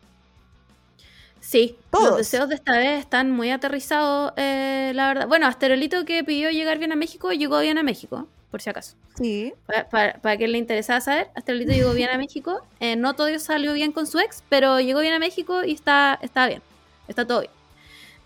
Sí, 1.55 1.77
Todos. 1.93 2.09
los 2.09 2.17
deseos 2.17 2.49
de 2.49 2.57
esta 2.57 2.77
vez 2.77 2.99
están 2.99 3.31
muy 3.31 3.53
aterrizados, 3.53 4.33
eh, 4.37 4.91
la 4.93 5.07
verdad. 5.07 5.29
Bueno, 5.29 5.47
Asterolito 5.47 6.05
que 6.05 6.25
pidió 6.25 6.51
llegar 6.51 6.79
bien 6.79 6.91
a 6.91 6.97
México, 6.97 7.31
llegó 7.31 7.61
bien 7.61 7.79
a 7.79 7.85
México, 7.85 8.27
por 8.51 8.61
si 8.61 8.71
acaso. 8.71 8.97
Sí. 9.17 9.55
Para, 9.65 9.89
para, 9.89 10.15
para 10.15 10.37
quien 10.37 10.51
le 10.51 10.59
interesaba 10.59 11.01
saber, 11.01 11.29
Asterolito 11.37 11.71
llegó 11.71 11.93
bien 11.93 12.11
a 12.11 12.19
México. 12.19 12.67
Eh, 12.81 12.97
no 12.97 13.15
todo 13.15 13.39
salió 13.39 13.73
bien 13.73 13.93
con 13.93 14.09
su 14.09 14.19
ex, 14.19 14.43
pero 14.49 14.81
llegó 14.81 14.99
bien 14.99 15.15
a 15.15 15.21
México 15.21 15.63
y 15.63 15.75
está, 15.75 16.19
está 16.23 16.49
bien. 16.49 16.61
Está 17.07 17.25
todo 17.25 17.43
bien. 17.43 17.53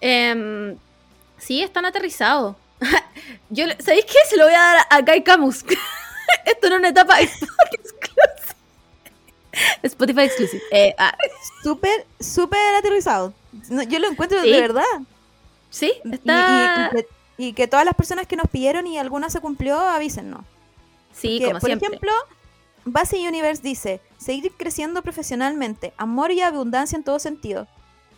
Em, 0.01 0.79
sí, 1.37 1.61
están 1.63 1.85
aterrizados. 1.85 2.57
Yo, 3.51 3.67
¿Sabéis 3.79 4.07
qué? 4.07 4.17
Se 4.27 4.39
lo 4.39 4.45
voy 4.45 4.55
a 4.55 4.59
dar 4.59 4.87
a 4.89 5.05
Kai 5.05 5.23
Camus. 5.23 5.67
Esto 6.47 6.71
no 6.71 6.77
es 6.77 6.79
una 6.79 6.89
etapa. 6.89 7.19
Spotify 9.83 10.23
exclusive. 10.23 10.62
Eh, 10.70 10.95
ah, 10.99 11.15
Súper, 11.62 12.07
súper 12.20 12.75
aterrizados. 12.77 13.33
No, 13.70 13.83
yo 13.83 13.99
lo 13.99 14.09
encuentro 14.09 14.41
Sí. 14.43 14.51
de 14.51 14.61
verdad. 14.61 14.85
sí, 15.70 15.93
Y- 16.05 16.09
y- 16.09 16.15
está... 16.15 16.91
Y, 16.93 16.97
que, 16.97 17.07
y 17.39 17.53
que 17.53 17.67
todas 17.69 17.85
las 17.85 17.95
personas 17.95 18.27
que 18.27 18.37
nos 18.37 18.49
pidieron 18.49 18.87
y 18.87 18.99
alguna 18.99 19.31
se 19.31 19.41
cumplió, 19.41 19.78
avísennos. 19.78 20.43
sí, 21.12 21.39
Que, 21.39 21.47
como 21.47 21.61
por 21.61 21.69
siempre. 21.69 21.87
ejemplo, 21.89 22.12
Base 22.85 23.17
Universe 23.19 23.62
dice, 23.62 24.01
seguir 24.19 24.53
creciendo 24.57 25.03
profesionalmente, 25.03 25.93
amor 25.97 26.31
y 26.33 26.41
abundancia 26.41 26.97
en 26.97 27.05
todo 27.05 27.19
sentido. 27.19 27.67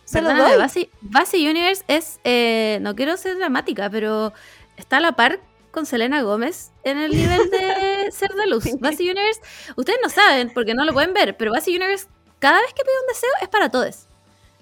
Se 0.05 0.21
lo 0.21 0.33
doy. 0.33 0.57
Base, 0.57 0.89
Base 1.01 1.37
Universe 1.37 1.83
es, 1.87 2.19
eh, 2.23 2.79
no 2.81 2.95
quiero 2.95 3.15
ser 3.17 3.37
dramática, 3.37 3.89
pero 3.89 4.33
está 4.77 4.97
a 4.97 4.99
la 5.01 5.11
par 5.13 5.39
con 5.71 5.85
Selena 5.85 6.21
Gómez 6.21 6.71
en 6.83 6.97
el 6.97 7.11
nivel 7.15 7.49
de 7.49 8.11
ser 8.11 8.31
de 8.33 8.47
luz. 8.47 8.65
Base 8.79 9.03
Universe, 9.03 9.41
ustedes 9.75 9.99
no 10.03 10.09
saben 10.09 10.51
porque 10.53 10.73
no 10.73 10.85
lo 10.85 10.93
pueden 10.93 11.13
ver, 11.13 11.35
pero 11.37 11.51
Base 11.51 11.71
Universe, 11.71 12.07
cada 12.39 12.59
vez 12.61 12.73
que 12.73 12.83
pide 12.83 13.01
un 13.01 13.07
deseo 13.07 13.29
es 13.41 13.47
para 13.49 13.69
todos. 13.69 14.07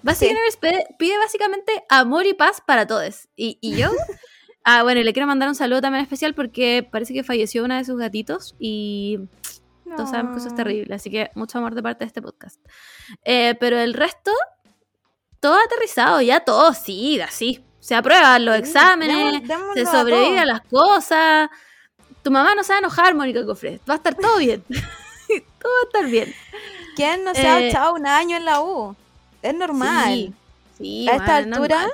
Base 0.02 0.26
Sí. 0.26 0.30
Universe 0.32 0.58
pide, 0.58 0.86
pide 0.98 1.18
básicamente 1.18 1.84
amor 1.88 2.26
y 2.26 2.34
paz 2.34 2.62
para 2.66 2.86
todos. 2.86 3.28
Y, 3.36 3.58
y 3.60 3.76
yo, 3.76 3.90
ah, 4.64 4.82
bueno, 4.82 5.00
y 5.00 5.04
le 5.04 5.12
quiero 5.12 5.26
mandar 5.26 5.48
un 5.48 5.54
saludo 5.54 5.80
también 5.80 6.02
especial 6.02 6.34
porque 6.34 6.88
parece 6.90 7.12
que 7.12 7.22
falleció 7.24 7.64
una 7.64 7.78
de 7.78 7.84
sus 7.84 7.98
gatitos 7.98 8.54
y 8.58 9.18
todos 9.96 10.10
sabemos 10.10 10.34
que 10.34 10.38
eso 10.38 10.48
es 10.48 10.54
terrible, 10.54 10.94
así 10.94 11.10
que 11.10 11.30
mucho 11.34 11.58
amor 11.58 11.74
de 11.74 11.82
parte 11.82 12.04
de 12.04 12.06
este 12.06 12.22
podcast. 12.22 12.60
Eh, 13.24 13.56
pero 13.58 13.78
el 13.78 13.94
resto, 13.94 14.30
todo 15.40 15.56
aterrizado, 15.58 16.20
ya 16.22 16.40
todo, 16.40 16.72
sí, 16.74 17.20
así. 17.20 17.64
Se 17.80 17.94
aprueban 17.94 18.44
los 18.44 18.56
exámenes, 18.56 19.42
se 19.74 19.86
sobrevive 19.86 20.38
a 20.38 20.44
las 20.44 20.60
cosas. 20.62 21.48
Tu 22.22 22.30
mamá 22.30 22.54
no 22.54 22.62
se 22.62 22.72
va 22.72 22.76
a 22.76 22.80
enojar, 22.80 23.14
Mónica 23.14 23.44
Cofre. 23.46 23.80
Va 23.88 23.94
a 23.94 23.96
estar 23.96 24.14
todo 24.14 24.36
bien. 24.38 24.62
todo 24.68 25.72
va 25.72 25.80
a 25.82 25.86
estar 25.86 26.06
bien. 26.06 26.34
¿Quién 26.96 27.24
no 27.24 27.34
se 27.34 27.46
ha 27.46 27.60
Eh, 27.60 27.68
echado 27.68 27.94
un 27.94 28.06
año 28.06 28.36
en 28.36 28.44
la 28.44 28.60
U? 28.60 28.94
Es 29.42 29.54
normal. 29.54 30.12
Sí, 30.14 30.34
sí, 30.76 31.08
a 31.08 31.16
esta 31.16 31.36
altura, 31.36 31.80
a 31.84 31.86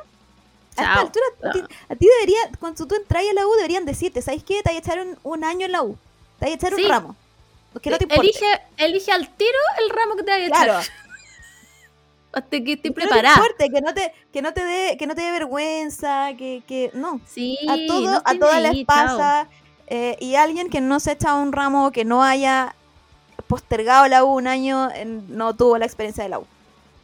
esta 0.71 0.83
Chao. 0.83 1.01
altura, 1.03 1.25
a 1.45 1.51
ti, 1.53 1.61
a 1.89 1.95
ti 1.95 2.07
debería, 2.19 2.39
cuando 2.59 2.87
tú 2.87 2.95
entras 2.97 3.23
a 3.31 3.35
la 3.35 3.47
U, 3.47 3.53
deberían 3.57 3.85
decirte, 3.85 4.21
¿sabes 4.23 4.43
qué? 4.43 4.63
Te 4.65 4.71
vas 4.71 4.75
a 4.75 4.79
echar 4.79 4.99
un, 5.07 5.17
un 5.23 5.45
año 5.45 5.67
en 5.67 5.73
la 5.73 5.83
U. 5.83 5.97
Te 6.41 6.47
vas 6.47 6.51
a 6.53 6.55
echar 6.57 6.75
Sí. 6.75 6.83
un 6.83 6.89
ramo. 6.91 7.17
Que 7.81 7.91
no 7.91 7.99
te 7.99 8.05
importa. 8.05 8.23
elige, 8.23 8.47
elige 8.79 9.13
al 9.13 9.29
tiro 9.37 9.59
el 9.83 9.91
ramo 9.91 10.17
que 10.17 10.23
te 10.25 10.31
vaya 10.33 10.45
a 10.45 10.49
echar. 10.49 10.65
Claro. 10.65 10.81
Hasta 12.37 12.61
que 12.63 12.75
esté 12.75 12.93
preparada. 12.93 13.37
importe, 13.37 13.71
que 13.71 13.81
no 13.81 13.95
te, 13.95 14.13
que 14.33 14.43
no 14.43 14.53
te 14.53 14.65
dé, 14.65 14.97
que 14.99 15.07
no 15.07 15.15
te 15.15 15.23
dé 15.23 15.31
vergüenza, 15.33 16.35
que, 16.37 16.63
que 16.67 16.91
no. 16.95 17.21
Sí, 17.25 17.59
A 17.67 17.79
todo, 17.87 18.11
no 18.11 18.23
a 18.25 18.35
todas 18.39 18.63
chao. 18.87 18.87
pasa. 18.87 19.49
eh, 19.87 20.17
y 20.21 20.35
alguien 20.37 20.69
que 20.71 20.81
no 20.83 21.01
se 21.01 21.13
echa 21.13 21.35
un 21.35 21.53
ramo, 21.53 21.93
que 21.93 22.05
no 22.05 22.23
haya 22.23 22.77
postergado 23.49 24.09
la 24.09 24.25
U 24.25 24.35
un 24.37 24.47
año, 24.49 24.91
no 25.29 25.57
tuvo 25.57 25.79
la 25.79 25.87
experiencia 25.87 26.25
de 26.25 26.31
la 26.31 26.41
U. 26.41 26.49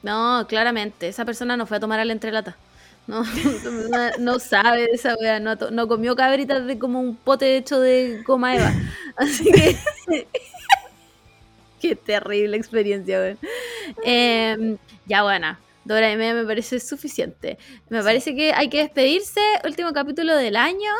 No, 0.02 0.46
claramente. 0.48 1.08
Esa 1.08 1.24
persona 1.24 1.56
no 1.56 1.66
fue 1.66 1.76
a 1.78 1.80
tomar 1.80 2.00
al 2.00 2.10
entrelata. 2.10 2.58
No, 3.06 3.24
no, 3.90 4.10
no 4.18 4.38
sabe 4.40 4.82
de 4.82 4.90
esa 4.92 5.14
wea. 5.16 5.40
No, 5.40 5.56
no 5.70 5.88
comió 5.88 6.16
cabritas 6.16 6.66
de 6.66 6.78
como 6.78 7.00
un 7.00 7.16
pote 7.16 7.56
hecho 7.56 7.80
de 7.80 8.22
goma 8.26 8.56
eva. 8.56 8.76
Así 9.16 9.52
que. 9.52 9.78
Qué 11.80 11.96
terrible 11.96 12.56
experiencia, 12.56 13.18
weón. 13.18 13.38
Em, 14.04 14.78
ya, 15.06 15.22
buena. 15.22 15.58
Dora 15.84 16.10
y 16.12 16.16
media 16.16 16.34
me 16.34 16.44
parece 16.44 16.78
suficiente. 16.80 17.58
Me 17.88 18.02
parece 18.02 18.34
que 18.36 18.52
hay 18.52 18.68
que 18.68 18.78
despedirse. 18.78 19.40
Último 19.64 19.92
capítulo 19.92 20.36
del 20.36 20.56
año. 20.56 20.92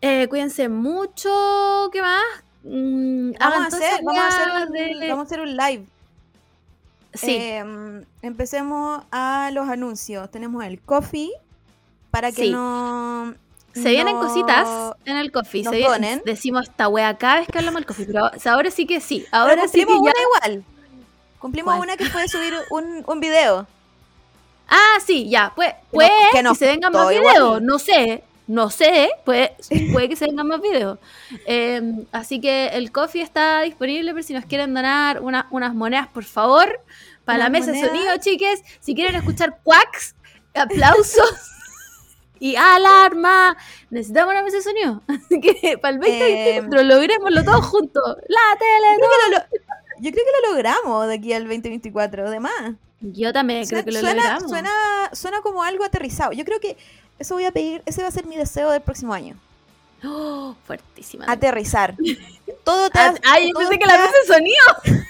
Eh, 0.00 0.26
cuídense 0.28 0.68
mucho. 0.68 1.90
¿Qué 1.92 2.00
más? 2.00 2.22
Mm, 2.64 3.32
Vamos 3.38 3.58
a, 3.58 3.66
hacer, 3.66 4.00
vamos, 4.02 4.22
a 4.22 4.28
hacer 4.28 4.66
un, 4.68 4.72
de- 4.72 5.08
vamos 5.08 5.24
a 5.24 5.26
hacer 5.26 5.40
un 5.40 5.56
live. 5.56 5.84
Sí. 7.14 7.36
Em, 7.38 8.04
empecemos 8.22 9.02
a 9.10 9.50
los 9.52 9.68
anuncios. 9.68 10.30
Tenemos 10.30 10.64
el 10.64 10.80
coffee 10.80 11.30
para 12.10 12.30
que 12.32 12.44
Sí. 12.44 12.50
no. 12.50 13.34
Se 13.74 13.90
vienen 13.90 14.14
no- 14.16 14.20
cositas 14.26 14.68
en 15.04 15.16
el 15.16 15.30
coffee. 15.32 15.64
Se 15.64 15.70
vienen- 15.70 15.90
donen. 15.90 16.22
decimos 16.24 16.68
esta 16.68 16.88
wea 16.88 17.16
cada 17.18 17.36
vez 17.40 17.48
que 17.48 17.58
hablamos 17.58 17.80
del 17.80 17.86
coffee, 17.86 18.06
pero 18.06 18.30
ahora 18.50 18.70
sí 18.70 18.86
que 18.86 19.00
sí. 19.00 19.26
Ahora 19.30 19.54
Pero 19.56 19.68
sí 19.68 19.78
que 19.80 19.86
cumplimos 19.86 20.12
ya. 20.14 20.48
una 20.48 20.54
igual. 20.54 20.64
Cumplimos 21.42 21.74
¿Cuál? 21.74 21.86
una 21.88 21.96
que 21.98 22.06
puede 22.08 22.28
subir 22.28 22.54
un, 22.70 23.04
un 23.06 23.20
video. 23.20 23.66
Ah, 24.68 24.98
sí, 25.04 25.28
ya. 25.28 25.52
Puede, 25.54 25.76
Que 26.32 26.42
no- 26.42 26.50
puede 26.50 26.50
que 26.50 26.56
se 26.56 26.66
vengan 26.66 26.92
más 26.92 27.12
igual. 27.12 27.34
videos. 27.34 27.62
No 27.62 27.78
sé. 27.78 28.24
No 28.46 28.70
sé. 28.70 29.10
Puede, 29.24 29.54
puede 29.92 30.08
que 30.08 30.16
se 30.16 30.24
vengan 30.26 30.46
más 30.48 30.60
videos. 30.62 30.98
Eh, 31.46 31.82
así 32.12 32.40
que 32.40 32.68
el 32.68 32.90
coffee 32.92 33.20
está 33.22 33.60
disponible 33.62 34.12
por 34.14 34.22
si 34.22 34.32
nos 34.32 34.44
quieren 34.46 34.72
donar 34.72 35.20
una- 35.20 35.46
unas 35.50 35.74
monedas, 35.74 36.08
por 36.08 36.24
favor. 36.24 36.80
Para 37.24 37.38
la 37.38 37.50
mesa 37.50 37.66
de 37.72 37.78
monedas. 37.78 37.90
sonido, 37.96 38.16
chiques. 38.18 38.62
Si 38.80 38.94
quieren 38.94 39.14
escuchar 39.16 39.58
quacks, 39.62 40.14
aplausos. 40.54 41.28
Y 42.40 42.56
alarma, 42.56 43.56
necesitamos 43.90 44.32
una 44.32 44.42
mesa 44.42 44.56
de 44.56 44.62
sonido. 44.64 45.00
Así 45.06 45.40
que 45.40 45.78
para 45.78 45.94
el 45.94 46.00
2024 46.00 46.82
logrémoslo 46.82 47.44
todos 47.44 47.64
juntos. 47.66 48.16
La 48.26 48.58
tele. 48.58 49.46
Yo 50.02 50.10
creo 50.10 50.24
que 50.24 50.46
lo 50.46 50.52
logramos 50.54 51.06
de 51.06 51.14
aquí 51.14 51.32
al 51.32 51.44
2024, 51.44 52.26
además. 52.26 52.52
Yo 53.00 53.32
también 53.32 53.66
creo 53.66 53.84
que 53.84 53.92
lo 53.92 54.00
suena, 54.00 54.22
logramos. 54.22 54.50
suena, 54.50 54.70
suena 55.12 55.40
como 55.42 55.62
algo 55.62 55.84
aterrizado. 55.84 56.32
Yo 56.32 56.44
creo 56.44 56.60
que 56.60 56.76
eso 57.18 57.34
voy 57.34 57.44
a 57.44 57.52
pedir, 57.52 57.82
ese 57.86 58.02
va 58.02 58.08
a 58.08 58.12
ser 58.12 58.26
mi 58.26 58.36
deseo 58.36 58.70
del 58.70 58.80
próximo 58.82 59.14
año. 59.14 59.36
Oh, 60.04 60.56
fuertísima. 60.66 61.26
Aterrizar. 61.30 61.94
Todo 62.64 62.90
te 62.90 62.98
Ah, 62.98 63.14
Ay, 63.24 63.50
yo 63.52 63.58
pensé 63.58 63.78
que 63.78 63.86
la 63.86 63.96
de 63.98 64.08
sonido. 64.26 64.64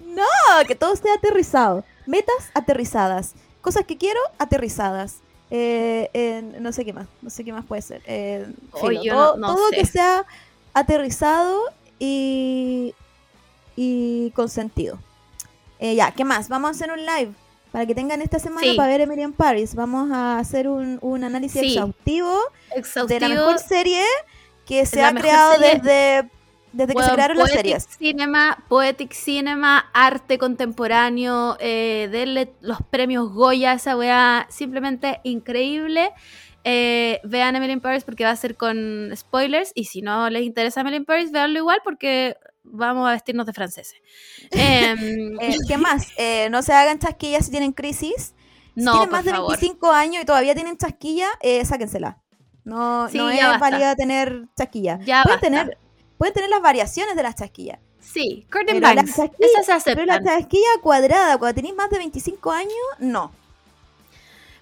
No, 0.00 0.22
que 0.68 0.74
todo 0.76 0.92
esté 0.92 1.10
aterrizado. 1.10 1.84
Metas 2.06 2.50
aterrizadas. 2.54 3.34
Cosas 3.60 3.84
que 3.84 3.96
quiero 3.96 4.20
aterrizadas. 4.38 5.16
Eh, 5.50 6.08
eh, 6.14 6.42
no 6.60 6.72
sé 6.72 6.84
qué 6.84 6.92
más. 6.92 7.06
No 7.22 7.30
sé 7.30 7.44
qué 7.44 7.52
más 7.52 7.64
puede 7.64 7.82
ser. 7.82 8.00
Eh, 8.06 8.46
filo, 8.80 9.02
todo 9.14 9.36
no- 9.36 9.48
no 9.48 9.54
todo 9.54 9.68
sé. 9.70 9.76
que 9.76 9.86
sea 9.86 10.24
aterrizado 10.72 11.60
y, 11.98 12.94
y 13.76 14.30
con 14.32 14.48
sentido. 14.48 14.98
Eh, 15.78 15.94
ya, 15.94 16.10
¿qué 16.12 16.24
más? 16.24 16.48
Vamos 16.48 16.68
a 16.68 16.70
hacer 16.72 16.90
un 16.92 17.04
live 17.04 17.32
para 17.72 17.86
que 17.86 17.94
tengan 17.94 18.22
esta 18.22 18.38
semana 18.38 18.62
Sí. 18.66 18.76
para 18.76 18.88
ver 18.88 19.00
Emily 19.02 19.22
in 19.22 19.32
Paris. 19.32 19.74
Vamos 19.74 20.10
a 20.12 20.38
hacer 20.38 20.68
un, 20.68 20.98
un 21.02 21.24
análisis 21.24 21.60
Sí. 21.60 21.66
exhaustivo 21.72 22.38
de 22.72 22.78
Exhaustivo. 22.80 23.20
la 23.20 23.28
mejor 23.28 23.58
serie 23.58 24.04
que 24.66 24.86
se 24.86 25.02
ha 25.02 25.12
creado 25.12 25.54
serie- 25.54 25.80
desde, 25.82 26.30
desde 26.72 26.94
que 26.94 27.02
se 27.02 27.10
crearon 27.10 27.36
las 27.38 27.50
series. 27.50 27.88
Cinema, 27.98 28.64
Poetic 28.68 29.12
Cinema, 29.12 29.90
arte 29.92 30.38
contemporáneo, 30.38 31.56
eh, 31.60 32.08
denle 32.10 32.52
los 32.60 32.78
premios 32.90 33.30
Goya 33.32 33.72
a 33.72 33.74
esa 33.74 33.96
weá, 33.96 34.46
simplemente 34.50 35.20
increíble. 35.24 36.10
Eh, 36.66 37.20
vean 37.24 37.56
Emily 37.56 37.74
in 37.74 37.80
Paris 37.80 38.04
porque 38.04 38.24
va 38.24 38.30
a 38.30 38.36
ser 38.36 38.56
con 38.56 39.10
spoilers 39.14 39.72
y 39.74 39.84
si 39.84 40.00
no 40.00 40.30
les 40.30 40.44
interesa 40.44 40.80
Emily 40.80 40.96
in 40.96 41.04
Paris, 41.04 41.30
veanlo 41.30 41.58
igual 41.58 41.80
porque 41.84 42.36
vamos 42.64 43.08
a 43.08 43.12
vestirnos 43.12 43.46
de 43.46 43.52
franceses. 43.52 43.94
Em, 44.50 45.38
Eh, 45.40 45.56
¿Qué 45.68 45.76
más? 45.78 46.08
Eh, 46.16 46.48
no 46.50 46.62
se 46.62 46.72
hagan 46.72 46.98
chasquillas 46.98 47.44
si 47.46 47.50
tienen 47.50 47.72
crisis. 47.72 48.34
Si 48.74 48.80
no, 48.82 48.92
tienen 48.92 49.10
más 49.10 49.24
de 49.24 49.30
favor. 49.30 49.50
25 49.50 49.90
años 49.92 50.22
y 50.22 50.26
todavía 50.26 50.54
tienen 50.54 50.76
chasquilla, 50.76 51.28
eh, 51.40 51.64
sáquensela. 51.64 52.18
No, 52.64 53.08
Sí, 53.10 53.18
no 53.18 53.30
es 53.30 53.40
basta. 53.40 53.58
válida 53.58 53.94
tener 53.94 54.46
chasquilla. 54.56 54.98
Ya 55.04 55.22
pueden, 55.22 55.40
basta. 55.40 55.40
tener, 55.40 55.78
pueden 56.18 56.34
tener 56.34 56.50
las 56.50 56.62
variaciones 56.62 57.14
de 57.14 57.22
las 57.22 57.34
chasquillas. 57.36 57.78
Sí, 58.00 58.46
curtain 58.52 58.80
bangs, 58.80 59.18
esas 59.38 59.82
se 59.82 59.94
Pero 59.94 60.04
la 60.06 60.14
aceptan. 60.14 60.38
chasquilla 60.40 60.68
cuadrada, 60.82 61.38
cuando 61.38 61.54
tenéis 61.54 61.74
más 61.74 61.88
de 61.90 61.98
25 61.98 62.50
años, 62.50 62.72
no. 62.98 63.32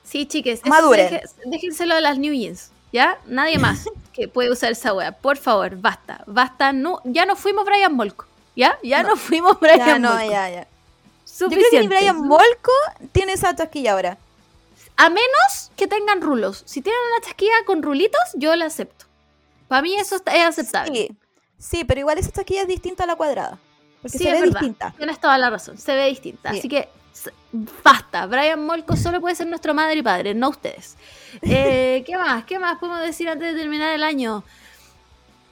Sí, 0.05 0.26
chiques, 0.26 0.60
Maduren. 0.66 1.20
déjenselo 1.47 1.94
a 1.94 2.00
las 2.00 2.18
New 2.18 2.34
Jeans. 2.34 2.70
¿Ya? 2.92 3.18
Nadie 3.26 3.58
más 3.58 3.88
que 4.12 4.28
puede 4.28 4.50
usar 4.50 4.72
esa 4.72 4.92
wea. 4.92 5.12
Por 5.12 5.36
favor, 5.38 5.76
basta. 5.76 6.22
Basta. 6.26 6.72
No, 6.72 7.00
ya 7.04 7.24
no 7.24 7.36
fuimos 7.36 7.64
Brian 7.64 7.94
Molko. 7.94 8.26
¿Ya? 8.54 8.78
Ya 8.82 9.02
no, 9.02 9.16
fuimos 9.16 9.58
Brian 9.60 9.78
Ya, 9.78 9.98
no, 9.98 10.10
Molko. 10.10 10.30
ya, 10.30 10.50
ya. 10.50 10.60
Yo 10.62 11.48
creo 11.48 11.60
Suficiente. 11.60 11.80
que 11.80 11.86
Brian 11.88 12.20
Molko 12.20 12.72
tiene 13.12 13.32
esa 13.32 13.54
chasquilla 13.56 13.92
ahora. 13.92 14.18
A 14.96 15.08
menos 15.08 15.70
que 15.76 15.86
tengan 15.86 16.20
rulos. 16.20 16.62
Si 16.66 16.82
tienen 16.82 17.00
una 17.12 17.24
chasquilla 17.24 17.54
con 17.64 17.82
rulitos, 17.82 18.20
yo 18.34 18.54
la 18.56 18.66
acepto. 18.66 19.06
Para 19.68 19.80
mí 19.80 19.94
eso 19.94 20.16
es 20.16 20.22
aceptable. 20.46 20.92
Sí, 20.92 21.16
sí, 21.58 21.84
pero 21.84 22.00
igual 22.00 22.18
esa 22.18 22.30
chasquilla 22.30 22.62
es 22.62 22.68
distinta 22.68 23.04
a 23.04 23.06
la 23.06 23.16
cuadrada. 23.16 23.58
Porque 24.02 24.18
Sí, 24.18 24.24
se 24.24 24.32
ve 24.32 24.42
distinta. 24.42 24.92
Tienes 24.98 25.18
toda 25.18 25.38
la 25.38 25.48
razón. 25.48 25.78
Se 25.78 25.94
ve 25.94 26.06
distinta. 26.08 26.50
Sí. 26.52 26.58
Así 26.58 26.68
que 26.68 26.88
basta. 27.82 28.26
Brian 28.26 28.65
Molko 28.65 28.97
solo 28.97 29.20
puede 29.20 29.34
ser 29.34 29.47
nuestro 29.47 29.74
madre 29.74 29.97
y 29.97 30.02
padre, 30.02 30.34
no 30.34 30.49
ustedes. 30.50 30.97
Eh, 31.42 32.02
¿Qué 32.07 32.16
más? 32.16 32.44
¿Qué 32.44 32.58
más 32.58 32.78
podemos 32.78 33.00
decir 33.02 33.28
antes 33.28 33.55
de 33.55 33.60
terminar 33.60 33.92
el 33.94 34.02
año? 34.02 34.42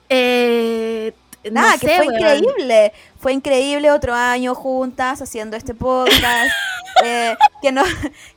Eh, 0.09 1.13
t- 1.43 1.51
no 1.51 1.61
Nada, 1.61 1.79
que 1.79 1.87
sé, 1.87 1.97
fue 1.97 2.07
weón. 2.09 2.19
increíble. 2.21 2.93
Fue 3.19 3.33
increíble 3.33 3.91
otro 3.91 4.15
año 4.15 4.55
juntas 4.55 5.21
haciendo 5.23 5.57
este 5.57 5.75
podcast. 5.75 6.51
eh, 7.05 7.37
que, 7.63 7.73
no, 7.73 7.83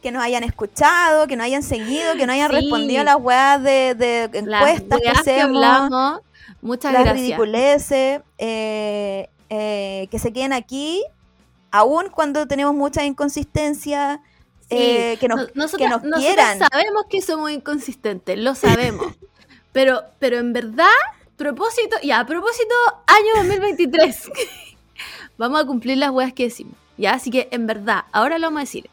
que 0.01 0.11
nos 0.11 0.23
hayan 0.23 0.43
escuchado, 0.43 1.27
que 1.27 1.35
nos 1.35 1.45
hayan 1.45 1.63
seguido, 1.63 2.15
que 2.15 2.25
nos 2.25 2.33
hayan 2.35 2.49
Sí. 2.51 2.55
respondido 2.57 3.01
a 3.01 3.03
las 3.05 3.17
weas 3.19 3.61
de, 3.63 3.95
de 3.95 4.41
Las 4.45 4.61
encuestas 4.61 4.99
que 5.01 5.09
hacemos. 5.09 5.45
hablamos. 5.63 6.21
Muchas 6.61 6.93
las 6.93 7.03
gracias. 7.03 7.21
ridiculeces. 7.25 8.21
eh, 8.37 9.29
eh, 9.49 10.07
que 10.09 10.17
se 10.17 10.33
queden 10.33 10.51
aquí, 10.53 11.03
aún 11.73 12.05
cuando 12.09 12.47
tenemos 12.47 12.73
muchas 12.73 13.03
inconsistencias. 13.03 14.19
Sí, 14.69 14.77
eh, 14.79 15.17
que 15.19 15.27
nos, 15.27 15.39
no- 15.41 15.47
que 15.47 15.53
nosotras- 15.59 15.89
nos 15.91 16.03
nosotras 16.03 16.21
quieran. 16.23 16.59
sabemos 16.71 17.03
que 17.09 17.21
somos 17.21 17.51
inconsistentes, 17.51 18.37
lo 18.39 18.55
sabemos. 18.55 19.07
pero, 19.73 20.03
pero 20.19 20.37
en 20.37 20.53
verdad, 20.53 20.87
propósito, 21.35 21.97
ya, 22.03 22.19
a 22.21 22.25
propósito, 22.25 22.73
año 23.07 23.43
2023. 23.43 24.31
vamos 25.37 25.61
a 25.61 25.65
cumplir 25.65 25.97
las 25.97 26.11
weas 26.11 26.31
que 26.33 26.43
decimos. 26.43 26.75
Ya, 26.97 27.13
así 27.13 27.29
que 27.31 27.49
en 27.51 27.65
verdad, 27.67 28.05
ahora 28.11 28.37
lo 28.37 28.47
vamos 28.47 28.59
a 28.59 28.61
decir. 28.61 28.89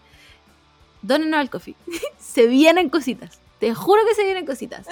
Donen 1.03 1.35
al 1.35 1.51
coffee. 1.51 1.77
se 2.19 2.47
vienen 2.47 2.89
cositas. 2.89 3.39
Te 3.59 3.75
juro 3.75 4.03
que 4.07 4.15
se 4.15 4.25
vienen 4.25 4.47
cositas. 4.47 4.87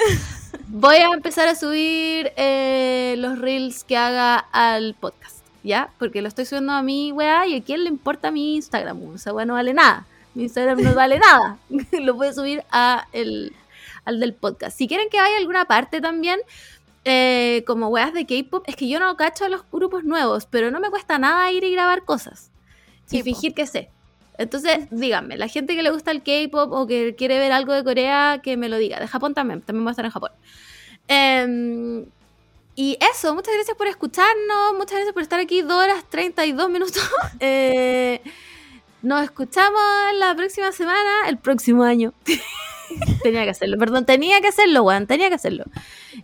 Voy 0.68 0.97
a 0.97 1.07
empezar 1.15 1.49
a 1.49 1.55
subir 1.55 2.33
eh, 2.36 3.15
los 3.17 3.39
reels 3.39 3.83
que 3.83 3.97
haga 3.97 4.36
al 4.52 4.94
podcast. 4.94 5.38
¿Ya? 5.62 5.91
Porque 5.99 6.23
lo 6.23 6.28
estoy 6.28 6.45
subiendo 6.45 6.73
a 6.73 6.83
mi 6.83 7.12
weá 7.12 7.47
y 7.47 7.57
a 7.57 7.62
quién 7.62 7.85
le 7.85 7.91
importa 7.91 8.31
mi 8.31 8.57
Instagram. 8.57 9.03
O 9.15 9.19
sea, 9.19 9.33
weá 9.33 9.45
no 9.45 9.55
vale 9.55 9.75
nada. 9.75 10.07
Mi 10.35 10.45
Instagram 10.45 10.81
no 10.83 10.95
vale 10.95 11.19
nada. 11.19 11.59
lo 12.01 12.15
voy 12.15 12.28
a 12.28 12.33
subir 12.33 12.65
a 12.70 13.07
el, 13.12 13.53
al 14.05 14.20
del 14.20 14.35
podcast. 14.35 14.77
Si 14.77 14.87
quieren 14.87 15.09
que 15.11 15.20
vaya 15.20 15.35
a 15.35 15.39
alguna 15.39 15.65
parte 15.65 16.01
también, 16.01 16.39
eh, 17.05 17.65
como 17.67 17.89
weas 17.89 18.12
de 18.12 18.27
K-pop, 18.27 18.65
es 18.67 18.77
que 18.77 18.89
yo 18.89 19.01
no 19.01 19.17
cacho 19.17 19.45
a 19.45 19.49
los 19.49 19.62
grupos 19.70 20.05
nuevos, 20.05 20.47
pero 20.47 20.70
no 20.70 20.81
me 20.81 20.91
cuesta 20.91 21.19
nada 21.19 21.51
ir 21.51 21.65
y 21.65 21.73
grabar 21.73 22.05
cosas. 22.05 22.51
Y 23.11 23.23
fingir 23.23 23.55
que 23.55 23.67
sé. 23.67 23.91
Entonces, 24.37 24.87
díganme, 24.91 25.37
la 25.37 25.49
gente 25.49 25.75
que 25.75 25.83
le 25.83 25.91
gusta 25.91 26.11
el 26.11 26.23
K-pop 26.23 26.70
o 26.73 26.87
que 26.87 27.17
quiere 27.17 27.39
ver 27.39 27.51
algo 27.51 27.73
de 27.73 27.83
Corea, 27.83 28.41
que 28.43 28.57
me 28.57 28.69
lo 28.69 28.77
diga. 28.77 29.01
De 29.01 29.09
Japón 29.09 29.35
también, 29.35 29.62
también 29.62 29.85
voy 29.85 29.91
a 29.91 29.93
estar 29.93 30.05
en 30.05 30.11
Japón. 30.11 30.31
Em, 31.09 32.05
y 32.81 32.97
eso, 33.12 33.34
muchas 33.34 33.55
gracias 33.55 33.76
por 33.76 33.89
escucharnos, 33.89 34.73
muchas 34.74 34.92
gracias 34.92 35.12
por 35.12 35.23
estar 35.23 35.40
aquí 35.40 35.62
2 35.62 35.73
horas 35.73 36.05
32 36.08 36.70
minutos. 36.70 37.02
Eh, 37.40 38.20
nos 39.02 39.24
escuchamos 39.24 39.82
la 40.15 40.32
próxima 40.36 40.70
semana, 40.70 41.26
el 41.26 41.39
próximo 41.39 41.82
año. 41.82 42.15
tenía 43.24 43.42
que 43.42 43.50
hacerlo, 43.50 43.78
perdón, 43.78 44.07
tenía 44.07 44.40
que 44.40 44.47
hacerlo, 44.47 44.84
Juan, 44.84 45.08
tenía 45.08 45.28
que 45.28 45.34
hacerlo. 45.34 45.65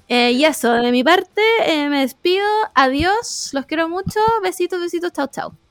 Eh, 0.06 0.30
y 0.30 0.44
eso, 0.44 0.72
de 0.74 0.92
mi 0.92 1.02
parte, 1.02 1.42
eh, 1.66 1.88
me 1.88 2.02
despido, 2.02 2.46
adiós, 2.76 3.50
los 3.52 3.66
quiero 3.66 3.88
mucho, 3.88 4.20
besitos, 4.40 4.80
besitos, 4.80 5.10
chao, 5.12 5.26
chao. 5.26 5.63